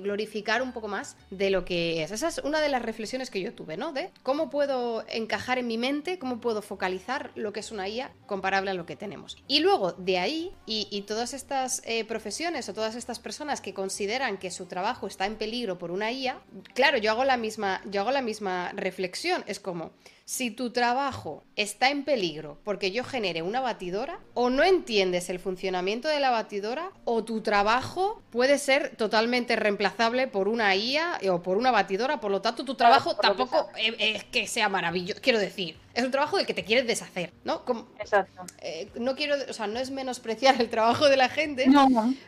glorificar 0.01 0.61
un 0.61 0.72
poco 0.72 0.88
más 0.88 1.15
de 1.30 1.49
lo 1.49 1.65
que 1.65 2.03
es. 2.03 2.11
Esa 2.11 2.28
es 2.28 2.39
una 2.39 2.59
de 2.59 2.70
las 2.70 2.82
reflexiones 2.82 3.30
que 3.30 3.41
yo 3.41 3.53
tuve, 3.53 3.78
¿no? 3.78 3.93
De 3.93 4.09
cómo 4.24 4.49
puedo 4.49 5.05
encajar 5.09 5.57
en 5.57 5.68
mi 5.68 5.78
mente, 5.78 6.20
cómo 6.20 6.39
puedo 6.39 6.61
focalizar 6.61 7.32
lo 7.36 7.53
que 7.53 7.59
es 7.59 7.72
una 7.72 7.88
IA 7.88 8.11
comparable 8.26 8.72
a 8.72 8.74
lo 8.74 8.86
que 8.86 8.95
tenemos. 8.95 9.38
Y 9.47 9.59
luego, 9.59 9.93
de 9.93 10.20
ahí, 10.20 10.51
y, 10.65 11.03
todas 11.07 11.34
estas 11.34 11.82
eh, 11.86 12.03
profesiones 12.05 12.68
o 12.68 12.74
todas 12.74 12.95
estas 12.95 13.20
personas 13.20 13.61
que 13.61 13.74
consideran 13.74 14.38
que 14.38 14.51
su 14.51 14.65
trabajo 14.65 15.07
está 15.07 15.26
en 15.26 15.36
peligro 15.36 15.78
por 15.78 15.91
una 15.91 16.11
IA, 16.11 16.39
claro, 16.74 16.97
yo 16.97 17.11
hago 17.11 17.24
la 17.24 17.38
misma, 17.38 17.82
yo 17.86 18.01
hago 18.01 18.11
la 18.11 18.22
misma 18.22 18.72
reflexión. 18.74 19.43
Es 19.47 19.57
como, 19.60 19.91
si 20.26 20.51
tu 20.51 20.72
trabajo 20.72 21.43
está 21.55 21.89
en 21.89 22.03
peligro 22.03 22.58
porque 22.66 22.91
yo 22.91 23.05
genere 23.05 23.41
una 23.41 23.62
batidora, 23.62 24.20
o 24.34 24.49
no 24.49 24.64
entiendes 24.64 25.30
el 25.30 25.39
funcionamiento 25.39 26.10
de 26.10 26.20
la 26.20 26.32
batidora, 26.32 26.91
o 27.05 27.24
tu 27.24 27.41
trabajo 27.41 28.22
puede 28.30 28.58
ser 28.58 28.95
totalmente 28.97 29.55
reemplazable 29.55 30.28
por 30.28 30.49
una 30.49 30.76
IA 30.76 31.20
o 31.32 31.41
por 31.41 31.58
una 31.58 31.72
batidora, 31.72 32.20
por 32.20 32.32
lo 32.32 32.41
tanto 32.41 32.66
tu 32.66 32.76
trabajo 32.76 33.16
tampoco 33.16 33.70
es 33.78 34.24
que 34.26 34.47
sea 34.47 34.68
maravilloso. 34.68 35.22
Quiero 35.22 35.39
decir, 35.39 35.78
es 35.98 36.06
un 36.06 36.12
trabajo 36.12 36.38
del 36.38 36.45
que 36.45 36.54
te 36.54 36.64
quieres 36.64 36.86
deshacer, 36.86 37.32
¿no? 37.43 37.64
Exacto. 38.00 38.43
Eh, 38.62 38.89
no 39.00 39.16
quiero, 39.16 39.36
o 39.50 39.54
sea, 39.54 39.68
no 39.68 39.80
es 39.80 39.91
menospreciar 39.91 40.60
el 40.62 40.70
trabajo 40.70 41.08
de 41.10 41.18
la 41.18 41.30
gente, 41.30 41.68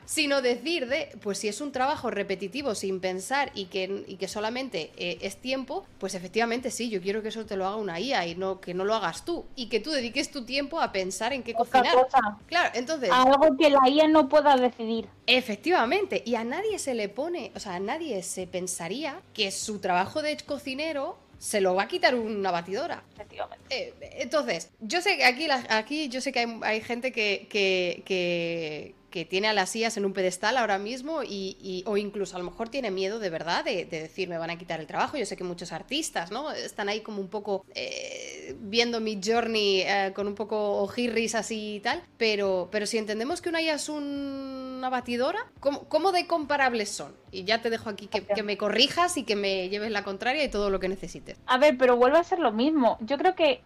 sino 0.05 0.41
decir 0.41 0.87
de, 0.87 1.09
pues 1.21 1.39
si 1.39 1.47
es 1.47 1.59
un 1.61 1.71
trabajo 1.71 2.09
repetitivo 2.11 2.75
sin 2.75 2.99
pensar 2.99 3.51
y 3.53 3.65
que, 3.65 4.17
que 4.19 4.27
solamente 4.27 4.91
eh, 4.97 5.17
es 5.21 5.37
tiempo, 5.37 5.85
pues 5.99 6.15
efectivamente 6.15 6.71
sí, 6.71 6.89
yo 6.89 7.01
quiero 7.01 7.21
que 7.21 7.29
eso 7.29 7.45
te 7.45 7.55
lo 7.55 7.67
haga 7.67 7.75
una 7.75 7.89
una 7.89 7.99
IA 7.99 8.27
y 8.27 8.35
no 8.35 8.61
que 8.61 8.73
no 8.73 8.85
lo 8.85 8.93
hagas 8.93 9.25
tú 9.25 9.45
y 9.55 9.67
que 9.67 9.79
tú 9.79 9.91
dediques 9.91 10.29
tu 10.31 10.45
tiempo 10.45 10.79
a 10.79 10.91
pensar 10.91 11.33
en 11.33 11.43
qué 11.43 11.53
cocinar. 11.53 12.07
Claro, 12.45 12.69
entonces 12.75 13.09
algo 13.11 13.57
que 13.57 13.69
la 13.69 13.89
IA 13.89 14.07
no 14.07 14.29
pueda 14.29 14.55
decidir. 14.55 15.07
Efectivamente, 15.25 16.21
y 16.25 16.35
a 16.35 16.43
nadie 16.43 16.79
se 16.79 16.93
le 16.93 17.09
pone, 17.09 17.51
o 17.55 17.59
sea, 17.59 17.75
a 17.75 17.79
nadie 17.79 18.21
se 18.23 18.47
pensaría 18.47 19.21
que 19.33 19.51
su 19.51 19.79
trabajo 19.79 20.21
de 20.21 20.37
cocinero 20.37 21.17
se 21.39 21.61
lo 21.61 21.73
va 21.73 21.83
a 21.83 21.87
quitar 21.87 22.13
una 22.13 22.51
batidora. 22.51 23.03
Efectivamente. 23.13 23.65
Eh, 23.69 23.93
entonces, 24.19 24.69
yo 24.79 25.01
sé 25.01 25.17
que 25.17 25.25
aquí, 25.25 25.47
aquí 25.69 26.09
yo 26.09 26.21
sé 26.21 26.31
que 26.31 26.59
hay, 26.61 26.81
gente 26.81 27.11
que, 27.11 27.47
que, 27.49 28.93
que 29.09 29.25
tiene 29.25 29.47
a 29.47 29.53
las 29.53 29.75
IAS 29.75 29.97
en 29.97 30.05
un 30.05 30.13
pedestal 30.13 30.57
ahora 30.57 30.77
mismo 30.77 31.23
y, 31.23 31.83
o 31.85 31.97
incluso 31.97 32.35
a 32.35 32.39
lo 32.39 32.45
mejor 32.45 32.69
tiene 32.69 32.91
miedo 32.91 33.19
de 33.19 33.29
verdad 33.29 33.63
de, 33.63 33.85
decir 33.85 34.29
me 34.29 34.37
van 34.37 34.49
a 34.49 34.57
quitar 34.57 34.79
el 34.79 34.87
trabajo. 34.87 35.17
Yo 35.17 35.25
sé 35.25 35.35
que 35.35 35.43
muchos 35.43 35.71
artistas, 35.71 36.31
¿no? 36.31 36.51
Están 36.51 36.89
ahí 36.89 37.01
como 37.01 37.21
un 37.21 37.29
poco 37.29 37.65
eh, 37.73 38.55
viendo 38.59 38.99
mi 38.99 39.19
journey 39.23 39.81
eh, 39.81 40.11
con 40.15 40.27
un 40.27 40.35
poco 40.35 40.81
ojirris 40.81 41.35
así 41.35 41.75
y 41.75 41.79
tal, 41.79 42.03
pero, 42.17 42.69
pero 42.71 42.85
si 42.85 42.97
entendemos 42.97 43.41
que 43.41 43.49
una 43.49 43.61
IA 43.61 43.75
es 43.75 43.89
una 44.79 44.89
batidora, 44.89 45.39
¿cómo, 45.59 46.11
de 46.11 46.25
comparables 46.25 46.89
son? 46.89 47.13
Y 47.31 47.43
ya 47.43 47.61
te 47.61 47.69
dejo 47.69 47.89
aquí 47.89 48.07
que, 48.07 48.25
que, 48.25 48.41
me 48.41 48.57
corrijas 48.57 49.17
y 49.17 49.23
que 49.23 49.35
me 49.35 49.69
lleves 49.69 49.91
la 49.91 50.03
contraria 50.03 50.43
y 50.43 50.49
todo 50.49 50.71
lo 50.71 50.79
que 50.79 50.89
necesites. 50.89 51.37
A 51.45 51.57
ver, 51.59 51.77
pero 51.77 51.95
vuelve 51.95 52.17
a 52.17 52.23
ser 52.23 52.39
lo 52.39 52.51
mismo. 52.51 52.97
Yo 53.01 53.17
creo 53.17 53.35
que 53.35 53.61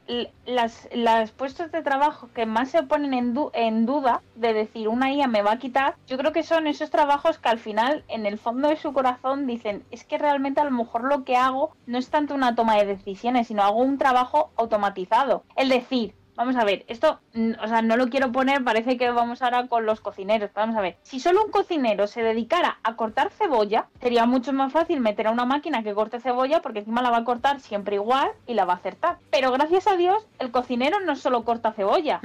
las, 0.45 0.89
las 0.93 1.31
puestos 1.31 1.71
de 1.71 1.81
trabajo 1.81 2.29
que 2.33 2.45
más 2.45 2.71
se 2.71 2.83
ponen 2.83 3.13
en, 3.13 3.35
en 3.53 3.85
duda 3.85 4.21
de 4.35 4.53
decir 4.53 4.89
una 4.89 5.13
IA 5.13 5.27
me 5.27 5.41
va 5.43 5.53
a 5.53 5.59
quitar, 5.59 5.95
yo 6.07 6.17
creo 6.17 6.33
que 6.33 6.43
son 6.43 6.67
esos 6.67 6.89
trabajos 6.89 7.37
que 7.37 7.49
al 7.49 7.59
final, 7.59 8.03
en 8.07 8.25
el 8.25 8.37
fondo 8.37 8.67
de 8.67 8.75
su 8.75 8.91
corazón, 8.91 9.47
dicen, 9.47 9.83
es 9.91 10.03
que 10.03 10.17
realmente 10.17 10.59
a 10.59 10.65
lo 10.65 10.71
mejor 10.71 11.05
lo 11.05 11.23
que 11.23 11.37
hago 11.37 11.75
no 11.85 11.97
es 11.97 12.09
tanto 12.09 12.33
una 12.33 12.55
toma 12.55 12.75
de 12.75 12.85
decisiones, 12.85 13.47
sino 13.47 13.63
hago 13.63 13.79
un 13.79 13.97
trabajo 13.97 14.51
automatizado. 14.57 15.43
El 15.55 15.69
decir, 15.69 16.15
Vamos 16.35 16.55
a 16.55 16.63
ver, 16.63 16.83
esto, 16.87 17.19
mm, 17.33 17.51
o 17.63 17.67
sea, 17.67 17.81
no 17.81 17.95
lo 17.95 18.09
quiero 18.09 18.31
poner, 18.31 18.63
parece 18.63 18.97
que 18.97 19.11
vamos 19.11 19.41
ahora 19.41 19.67
con 19.67 19.85
los 19.85 20.01
cocineros. 20.01 20.51
Vamos 20.53 20.75
a 20.75 20.81
ver, 20.81 20.97
si 21.03 21.19
solo 21.19 21.45
un 21.45 21.51
cocinero 21.51 22.07
se 22.07 22.23
dedicara 22.23 22.79
a 22.83 22.95
cortar 22.95 23.29
cebolla, 23.31 23.87
sería 24.01 24.25
mucho 24.25 24.51
más 24.51 24.71
fácil 24.73 24.99
meter 24.99 25.27
a 25.27 25.31
una 25.31 25.45
máquina 25.45 25.83
que 25.83 25.93
corte 25.93 26.19
cebolla 26.19 26.61
porque 26.61 26.79
encima 26.79 27.01
la 27.01 27.11
va 27.11 27.17
a 27.17 27.23
cortar 27.23 27.59
siempre 27.59 27.95
igual 27.95 28.31
y 28.47 28.53
la 28.55 28.65
va 28.65 28.73
a 28.73 28.77
acertar. 28.77 29.17
Pero 29.29 29.51
gracias 29.51 29.87
a 29.87 29.95
Dios, 29.95 30.25
el 30.39 30.51
cocinero 30.51 30.99
no 31.01 31.15
solo 31.15 31.43
corta 31.43 31.73
cebolla, 31.73 32.19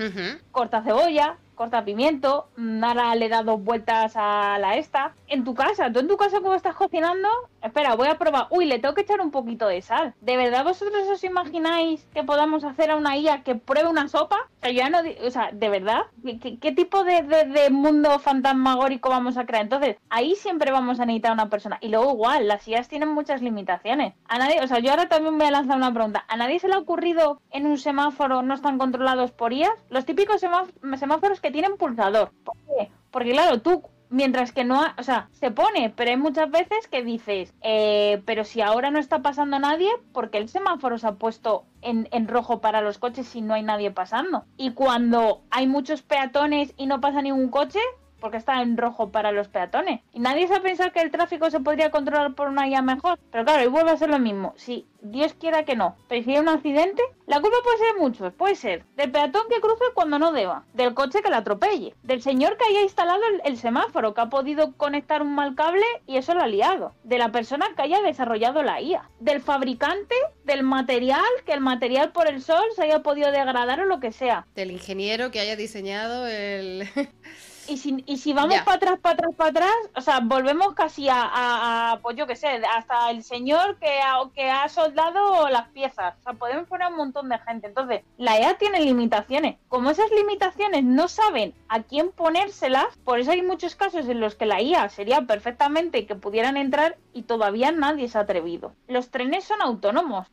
corta 0.53 0.83
cebolla, 0.83 1.37
corta 1.59 1.85
pimiento, 1.85 2.49
Nara 2.57 3.15
le 3.17 3.29
da 3.29 3.43
dos 3.43 3.63
vueltas 3.63 4.13
a 4.15 4.59
la 4.59 4.77
esta. 4.77 5.13
En 5.27 5.45
tu 5.45 5.55
casa, 5.55 5.93
tú 5.93 5.99
en 5.99 6.09
tu 6.09 6.17
casa 6.17 6.41
como 6.41 6.55
estás 6.55 6.77
cocinando, 6.77 7.29
espera, 7.63 7.97
voy 7.97 8.09
a 8.09 8.17
probar. 8.17 8.47
Uy, 8.51 8.65
le 8.65 8.79
tengo 8.79 8.95
que 8.95 9.03
echar 9.03 9.21
un 9.21 9.33
poquito 9.33 9.67
de 9.67 9.83
sal. 9.83 10.15
¿De 10.21 10.37
verdad 10.37 10.65
vosotros 10.65 11.07
os 11.09 11.25
imagináis 11.25 12.07
que 12.15 12.23
podamos 12.23 12.65
hacer 12.65 12.93
a 12.93 12.97
una 12.97 13.17
IA 13.17 13.43
que 13.43 13.57
pruebe 13.57 13.89
una 13.89 14.09
sopa? 14.09 14.37
O 14.59 14.61
sea, 14.61 14.71
ya 14.71 14.89
no, 14.89 14.99
o 15.27 15.31
sea, 15.31 15.51
¿de 15.53 15.69
verdad? 15.69 16.03
¿Qué, 16.23 16.73
tipo 16.73 17.05
de, 17.05 17.23
de, 17.23 17.71
mundo 17.71 18.19
fantasmagórico 18.21 19.11
vamos 19.11 19.37
a 19.37 19.45
crear? 19.45 19.65
Entonces, 19.65 19.97
ahí 20.11 20.37
siempre 20.37 20.71
vamos 20.71 21.01
a 21.01 21.07
necesitar 21.07 21.33
a 21.33 21.35
una 21.35 21.51
persona. 21.51 21.79
Y 21.81 21.89
luego 21.89 22.13
igual, 22.13 22.47
las 22.47 22.67
IAs 22.69 22.89
tienen 22.89 23.09
muchas 23.09 23.43
limitaciones. 23.43 24.15
A 24.29 24.39
nadie, 24.39 24.61
o 24.63 24.67
sea, 24.69 24.79
yo 24.79 24.91
ahora 24.91 25.09
también 25.09 25.37
voy 25.39 25.49
a 25.49 25.51
lanzar 25.51 25.77
una 25.77 25.93
pregunta. 25.93 26.25
¿A 26.29 26.37
nadie 26.37 26.61
se 26.61 26.69
le 26.69 26.75
ha 26.75 26.79
ocurrido 26.79 27.41
en 27.51 27.67
un 27.67 27.79
semáforo 27.79 28.43
no 28.43 28.55
están 28.55 28.79
controlados 28.79 29.33
por 29.33 29.53
IAs? 29.53 29.75
Los 29.91 30.05
típicos 30.05 30.41
semáforos 30.41 31.41
que 31.41 31.47
tienen 31.51 31.76
pulsador. 31.76 32.32
¿Por 32.44 32.57
qué? 32.57 32.90
Porque 33.11 33.32
claro, 33.32 33.61
tú 33.61 33.82
mientras 34.11 34.53
que 34.53 34.64
no, 34.64 34.82
o 34.96 35.03
sea, 35.03 35.28
se 35.32 35.51
pone, 35.51 35.92
pero 35.94 36.11
hay 36.11 36.16
muchas 36.16 36.51
veces 36.51 36.88
que 36.90 37.03
dices, 37.03 37.55
eh, 37.62 38.22
pero 38.24 38.44
si 38.44 38.61
ahora 38.61 38.90
no 38.90 38.99
está 38.99 39.20
pasando 39.22 39.59
nadie, 39.59 39.90
porque 40.12 40.38
el 40.38 40.49
semáforo 40.49 40.99
se 40.99 41.07
ha 41.07 41.12
puesto 41.12 41.64
en, 41.82 42.09
en, 42.12 42.28
rojo 42.28 42.61
para 42.61 42.80
los 42.80 42.99
coches 42.99 43.26
si 43.26 43.40
no 43.40 43.55
hay 43.55 43.62
nadie 43.62 43.90
pasando? 43.90 44.44
Y 44.57 44.72
cuando 44.72 45.42
hay 45.51 45.66
muchos 45.66 46.03
peatones 46.03 46.74
y 46.76 46.86
no 46.86 47.01
pasa 47.01 47.22
ningún 47.22 47.49
coche, 47.49 47.80
porque 48.21 48.37
está 48.37 48.62
en 48.62 48.77
rojo 48.77 49.11
para 49.11 49.33
los 49.33 49.49
peatones. 49.49 50.01
Y 50.12 50.21
nadie 50.21 50.49
se 50.49 50.55
ha 50.55 50.61
pensado 50.61 50.93
que 50.93 51.01
el 51.01 51.11
tráfico 51.11 51.51
se 51.51 51.61
podría 51.61 51.91
controlar 51.91 52.35
por 52.35 52.49
una 52.49 52.69
IA 52.69 52.83
mejor. 52.83 53.19
Pero 53.31 53.45
claro, 53.45 53.62
y 53.62 53.69
vuelve 53.69 53.91
a 53.91 53.97
ser 53.97 54.11
lo 54.11 54.19
mismo. 54.19 54.55
Si 54.57 54.87
Dios 55.01 55.35
quiera 55.35 55.64
que 55.64 55.77
no, 55.77 55.97
pero 56.09 56.25
si 56.25 56.37
un 56.37 56.49
accidente, 56.49 57.03
la 57.27 57.41
culpa 57.41 57.57
puede 57.62 57.79
ser 57.79 57.95
de 57.95 58.01
muchos. 58.01 58.33
Puede 58.33 58.57
ser 58.57 58.85
del 58.97 59.12
peatón 59.12 59.43
que 59.49 59.61
cruce 59.61 59.85
cuando 59.95 60.19
no 60.19 60.33
deba, 60.33 60.64
del 60.75 60.95
coche 60.95 61.23
que 61.23 61.31
la 61.31 61.39
atropelle, 61.39 61.95
del 62.03 62.23
señor 62.23 62.57
que 62.57 62.64
haya 62.64 62.83
instalado 62.83 63.21
el, 63.45 63.57
semáforo, 63.57 64.14
que 64.14 64.21
ha 64.21 64.29
podido 64.29 64.77
conectar 64.77 65.23
un 65.23 65.35
mal 65.35 65.55
cable 65.55 65.85
y 66.07 66.16
eso 66.16 66.35
lo 66.35 66.43
ha 66.43 66.47
liado, 66.47 66.95
de 67.05 67.19
la 67.19 67.31
persona 67.31 67.66
que 67.77 67.83
haya 67.83 68.01
desarrollado 68.03 68.62
la 68.62 68.81
IA, 68.81 69.09
del 69.21 69.41
fabricante, 69.41 70.14
del 70.45 70.62
material, 70.62 71.25
que 71.47 71.53
el 71.53 71.61
material 71.61 72.12
por 72.12 72.29
el 72.29 72.43
sol 72.43 72.64
se 72.75 72.83
haya 72.83 73.03
podido 73.03 73.31
degradar 73.31 73.81
o 73.81 73.87
lo 73.87 74.01
que 74.01 74.12
sea. 74.12 74.47
Del 74.55 74.71
ingeniero 74.71 75.31
que 75.31 75.41
haya 75.41 75.57
diseñado 75.57 76.27
el... 76.27 76.89
y 77.69 77.77
si, 77.77 78.03
y 78.07 78.16
si 78.19 78.33
vamos 78.33 78.61
para 78.62 78.77
atrás, 78.77 78.99
para 79.01 79.14
atrás, 79.14 79.35
para 79.37 79.51
atrás, 79.51 79.75
o 79.95 80.01
sea, 80.01 80.21
volvemos 80.21 80.75
casi 80.75 81.09
a, 81.11 81.99
pues 82.03 82.16
yo 82.16 82.27
qué 82.27 82.37
sé, 82.37 82.49
hasta 82.77 83.11
el 83.11 83.23
señor 83.23 83.77
que 83.79 84.01
ha, 84.01 84.19
que 84.35 84.51
ha 84.51 84.69
soldado 84.69 85.49
las 85.49 85.69
piezas. 85.69 86.14
O 86.21 86.23
sea, 86.23 86.33
podemos 86.33 86.66
poner 86.69 86.89
un 86.89 86.97
montón 86.97 87.29
de 87.29 87.39
gente. 87.39 87.66
Entonces, 87.66 88.03
la 88.16 88.39
EA 88.39 88.57
tiene 88.59 88.81
limitaciones. 88.81 89.57
Como 89.69 89.91
esas 89.91 90.11
limitaciones 90.11 90.85
no 90.85 91.09
saben 91.09 91.55
a 91.69 91.83
quién 91.83 92.11
ponérselas, 92.11 92.87
por 93.05 93.19
eso 93.19 93.33
hay 93.33 93.43
muchos 93.43 93.77
casos 93.77 94.09
en 94.09 94.21
los 94.21 94.35
que 94.35 94.47
la 94.47 94.62
IA 94.62 94.89
sería 94.89 95.23
perfectamente 95.23 96.07
que 96.07 96.14
pudieran 96.14 96.57
entrar 96.57 96.97
y 97.12 97.23
todavía 97.23 97.73
nadie 97.73 98.09
se 98.09 98.19
ha 98.19 98.23
atrevido. 98.23 98.73
Los 98.87 99.11
trenes 99.11 99.45
son 99.45 99.61
autónomos. 99.61 100.27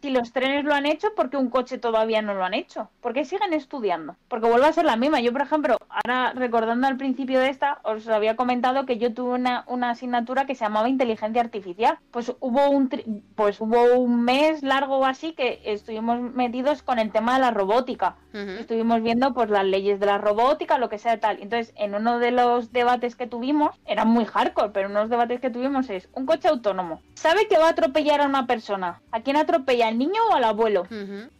Si 0.00 0.10
los 0.10 0.32
trenes 0.32 0.64
lo 0.64 0.74
han 0.74 0.86
hecho, 0.86 1.14
¿por 1.14 1.30
qué 1.30 1.36
un 1.36 1.50
coche 1.50 1.78
todavía 1.78 2.22
no 2.22 2.34
lo 2.34 2.44
han 2.44 2.54
hecho? 2.54 2.90
¿Por 3.00 3.12
qué 3.14 3.24
siguen 3.24 3.52
estudiando? 3.52 4.16
Porque 4.28 4.48
vuelve 4.48 4.66
a 4.66 4.72
ser 4.72 4.84
la 4.84 4.96
misma. 4.96 5.20
Yo, 5.20 5.32
por 5.32 5.42
ejemplo, 5.42 5.78
ahora 5.88 6.32
recuerdo 6.34 6.65
recordando 6.66 6.88
al 6.88 6.96
principio 6.96 7.38
de 7.38 7.48
esta, 7.48 7.78
os 7.84 8.08
había 8.08 8.34
comentado 8.34 8.86
que 8.86 8.98
yo 8.98 9.14
tuve 9.14 9.34
una, 9.34 9.64
una 9.68 9.90
asignatura 9.90 10.46
que 10.46 10.56
se 10.56 10.64
llamaba 10.64 10.88
inteligencia 10.88 11.40
artificial. 11.40 11.98
Pues 12.10 12.32
hubo 12.40 12.68
un 12.70 12.90
pues 13.36 13.60
hubo 13.60 13.94
un 13.94 14.24
mes 14.24 14.64
largo 14.64 14.98
o 14.98 15.04
así 15.04 15.32
que 15.32 15.60
estuvimos 15.64 16.20
metidos 16.20 16.82
con 16.82 16.98
el 16.98 17.12
tema 17.12 17.34
de 17.34 17.40
la 17.40 17.50
robótica. 17.52 18.16
Estuvimos 18.32 19.00
viendo 19.02 19.32
pues 19.32 19.48
las 19.48 19.64
leyes 19.64 19.98
de 19.98 20.06
la 20.06 20.18
robótica, 20.18 20.76
lo 20.76 20.90
que 20.90 20.98
sea 20.98 21.18
tal. 21.18 21.38
Entonces, 21.40 21.72
en 21.76 21.94
uno 21.94 22.18
de 22.18 22.32
los 22.32 22.70
debates 22.70 23.16
que 23.16 23.26
tuvimos, 23.26 23.70
era 23.86 24.04
muy 24.04 24.26
hardcore, 24.26 24.72
pero 24.72 24.88
uno 24.88 24.98
de 24.98 25.04
los 25.04 25.10
debates 25.10 25.40
que 25.40 25.48
tuvimos 25.48 25.88
es 25.88 26.10
un 26.12 26.26
coche 26.26 26.48
autónomo. 26.48 27.00
¿Sabe 27.14 27.48
que 27.48 27.56
va 27.56 27.68
a 27.68 27.70
atropellar 27.70 28.20
a 28.20 28.26
una 28.26 28.46
persona? 28.46 29.00
¿A 29.10 29.20
quién 29.20 29.36
atropella? 29.36 29.88
¿Al 29.88 29.96
niño 29.96 30.20
o 30.30 30.34
al 30.34 30.44
abuelo? 30.44 30.82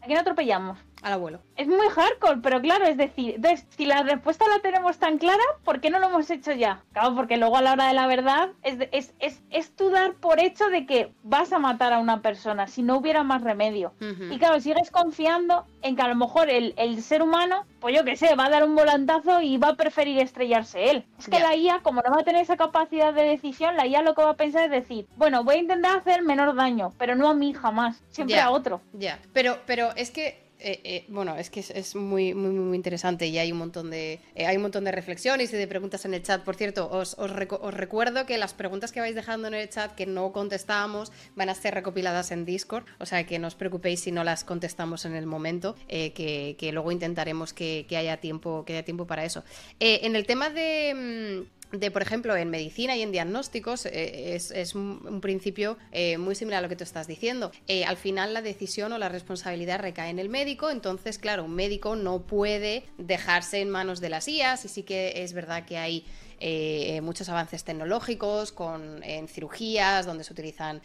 ¿A 0.00 0.06
quién 0.06 0.18
atropellamos? 0.18 0.78
Al 1.06 1.12
abuelo. 1.12 1.40
Es 1.56 1.68
muy 1.68 1.88
hardcore, 1.88 2.40
pero 2.42 2.60
claro, 2.60 2.84
es 2.84 2.96
decir, 2.96 3.40
si 3.68 3.86
la 3.86 4.02
respuesta 4.02 4.44
la 4.48 4.58
tenemos 4.58 4.98
tan 4.98 5.18
clara, 5.18 5.42
¿por 5.64 5.80
qué 5.80 5.88
no 5.88 6.00
lo 6.00 6.08
hemos 6.08 6.28
hecho 6.30 6.50
ya? 6.50 6.82
Claro, 6.92 7.14
porque 7.14 7.36
luego 7.36 7.56
a 7.56 7.62
la 7.62 7.72
hora 7.72 7.86
de 7.86 7.94
la 7.94 8.08
verdad 8.08 8.50
es, 8.62 8.76
es, 8.90 9.14
es, 9.20 9.40
es 9.50 9.70
tú 9.76 9.90
dar 9.90 10.14
por 10.14 10.40
hecho 10.40 10.68
de 10.68 10.84
que 10.84 11.12
vas 11.22 11.52
a 11.52 11.60
matar 11.60 11.92
a 11.92 12.00
una 12.00 12.22
persona 12.22 12.66
si 12.66 12.82
no 12.82 12.96
hubiera 12.96 13.22
más 13.22 13.42
remedio. 13.42 13.94
Y 14.00 14.38
claro, 14.38 14.60
sigues 14.60 14.90
confiando 14.90 15.64
en 15.82 15.94
que 15.94 16.02
a 16.02 16.08
lo 16.08 16.16
mejor 16.16 16.50
el, 16.50 16.74
el, 16.76 17.00
ser 17.02 17.22
humano, 17.22 17.66
pues 17.78 17.94
yo 17.94 18.04
qué 18.04 18.16
sé, 18.16 18.34
va 18.34 18.46
a 18.46 18.50
dar 18.50 18.64
un 18.64 18.74
volantazo 18.74 19.40
y 19.40 19.58
va 19.58 19.68
a 19.68 19.76
preferir 19.76 20.18
estrellarse 20.18 20.90
él. 20.90 21.04
Es 21.20 21.28
que 21.28 21.38
la 21.38 21.54
IA, 21.54 21.80
como 21.82 22.02
no 22.02 22.10
va 22.10 22.22
a 22.22 22.24
tener 22.24 22.42
esa 22.42 22.56
capacidad 22.56 23.14
de 23.14 23.22
decisión, 23.22 23.76
la 23.76 23.86
IA 23.86 24.02
lo 24.02 24.14
que 24.16 24.24
va 24.24 24.30
a 24.30 24.36
pensar 24.36 24.64
es 24.64 24.70
decir, 24.72 25.06
bueno, 25.16 25.44
voy 25.44 25.54
a 25.54 25.58
intentar 25.58 25.98
hacer 25.98 26.22
menor 26.22 26.56
daño, 26.56 26.92
pero 26.98 27.14
no 27.14 27.28
a 27.28 27.34
mí 27.34 27.54
jamás, 27.54 28.02
siempre 28.10 28.40
a 28.40 28.50
otro. 28.50 28.80
Ya, 28.92 29.20
pero, 29.32 29.58
pero 29.66 29.94
es 29.94 30.10
que 30.10 30.45
eh, 30.66 30.80
eh, 30.82 31.04
bueno, 31.06 31.36
es 31.36 31.48
que 31.48 31.60
es, 31.60 31.94
muy, 31.94 32.34
muy, 32.34 32.50
muy 32.50 32.74
interesante 32.74 33.28
y 33.28 33.38
hay 33.38 33.52
un 33.52 33.58
montón 33.58 33.88
de 33.88 34.18
eh, 34.34 34.46
hay 34.46 34.56
un 34.56 34.62
montón 34.62 34.82
de 34.82 34.90
reflexiones 34.90 35.52
y 35.52 35.56
de 35.56 35.68
preguntas 35.68 36.04
en 36.04 36.12
el 36.12 36.24
chat. 36.24 36.42
Por 36.42 36.56
cierto, 36.56 36.90
os, 36.90 37.14
os, 37.18 37.30
recuerdo 37.30 38.26
que 38.26 38.36
las 38.36 38.52
preguntas 38.52 38.90
que 38.90 38.98
vais 38.98 39.14
dejando 39.14 39.46
en 39.46 39.54
el 39.54 39.68
chat 39.68 39.94
que 39.94 40.06
no 40.06 40.32
contestábamos 40.32 41.12
van 41.36 41.50
a 41.50 41.54
ser 41.54 41.72
recopiladas 41.74 42.32
en 42.32 42.44
Discord, 42.44 42.84
o 42.98 43.06
sea 43.06 43.24
que 43.26 43.38
no 43.38 43.46
os 43.46 43.54
preocupéis 43.54 44.00
si 44.00 44.10
no 44.10 44.24
las 44.24 44.42
contestamos 44.42 45.04
en 45.04 45.14
el 45.14 45.26
momento, 45.26 45.76
que, 45.88 46.56
que, 46.58 46.72
luego 46.72 46.90
intentaremos 46.90 47.52
que, 47.52 47.86
que, 47.88 47.96
haya 47.96 48.16
tiempo, 48.16 48.64
que 48.64 48.72
haya 48.72 48.84
tiempo 48.84 49.06
para 49.06 49.24
eso. 49.24 49.44
en 49.78 50.16
el 50.16 50.26
tema 50.26 50.50
de 50.50 51.44
mm, 51.46 51.55
de, 51.72 51.90
por 51.90 52.02
ejemplo, 52.02 52.36
en 52.36 52.50
medicina 52.50 52.96
y 52.96 53.02
en 53.02 53.12
diagnósticos 53.12 53.86
eh, 53.86 54.34
es, 54.34 54.74
un 54.74 55.20
principio 55.20 55.76
eh, 55.92 56.18
muy 56.18 56.34
similar 56.34 56.58
a 56.58 56.62
lo 56.62 56.68
que 56.68 56.76
tú 56.76 56.84
estás 56.84 57.06
diciendo. 57.06 57.50
Eh, 57.66 57.84
al 57.84 57.96
final 57.96 58.34
la 58.34 58.42
decisión 58.42 58.92
o 58.92 58.98
la 58.98 59.08
responsabilidad 59.08 59.80
recae 59.80 60.10
en 60.10 60.18
el 60.18 60.28
médico, 60.28 60.70
entonces, 60.70 61.18
claro, 61.18 61.44
un 61.44 61.54
médico 61.54 61.96
no 61.96 62.22
puede 62.22 62.84
dejarse 62.98 63.60
en 63.60 63.70
manos 63.70 64.00
de 64.00 64.08
las 64.08 64.28
IAS 64.28 64.64
y 64.64 64.68
sí 64.68 64.82
que 64.82 65.22
es 65.22 65.32
verdad 65.32 65.64
que 65.64 65.78
hay 65.78 66.04
eh, 66.40 67.00
muchos 67.02 67.28
avances 67.28 67.64
tecnológicos 67.64 68.52
con, 68.52 69.02
en 69.02 69.28
cirugías, 69.28 70.06
donde 70.06 70.24
se 70.24 70.32
utilizan 70.32 70.80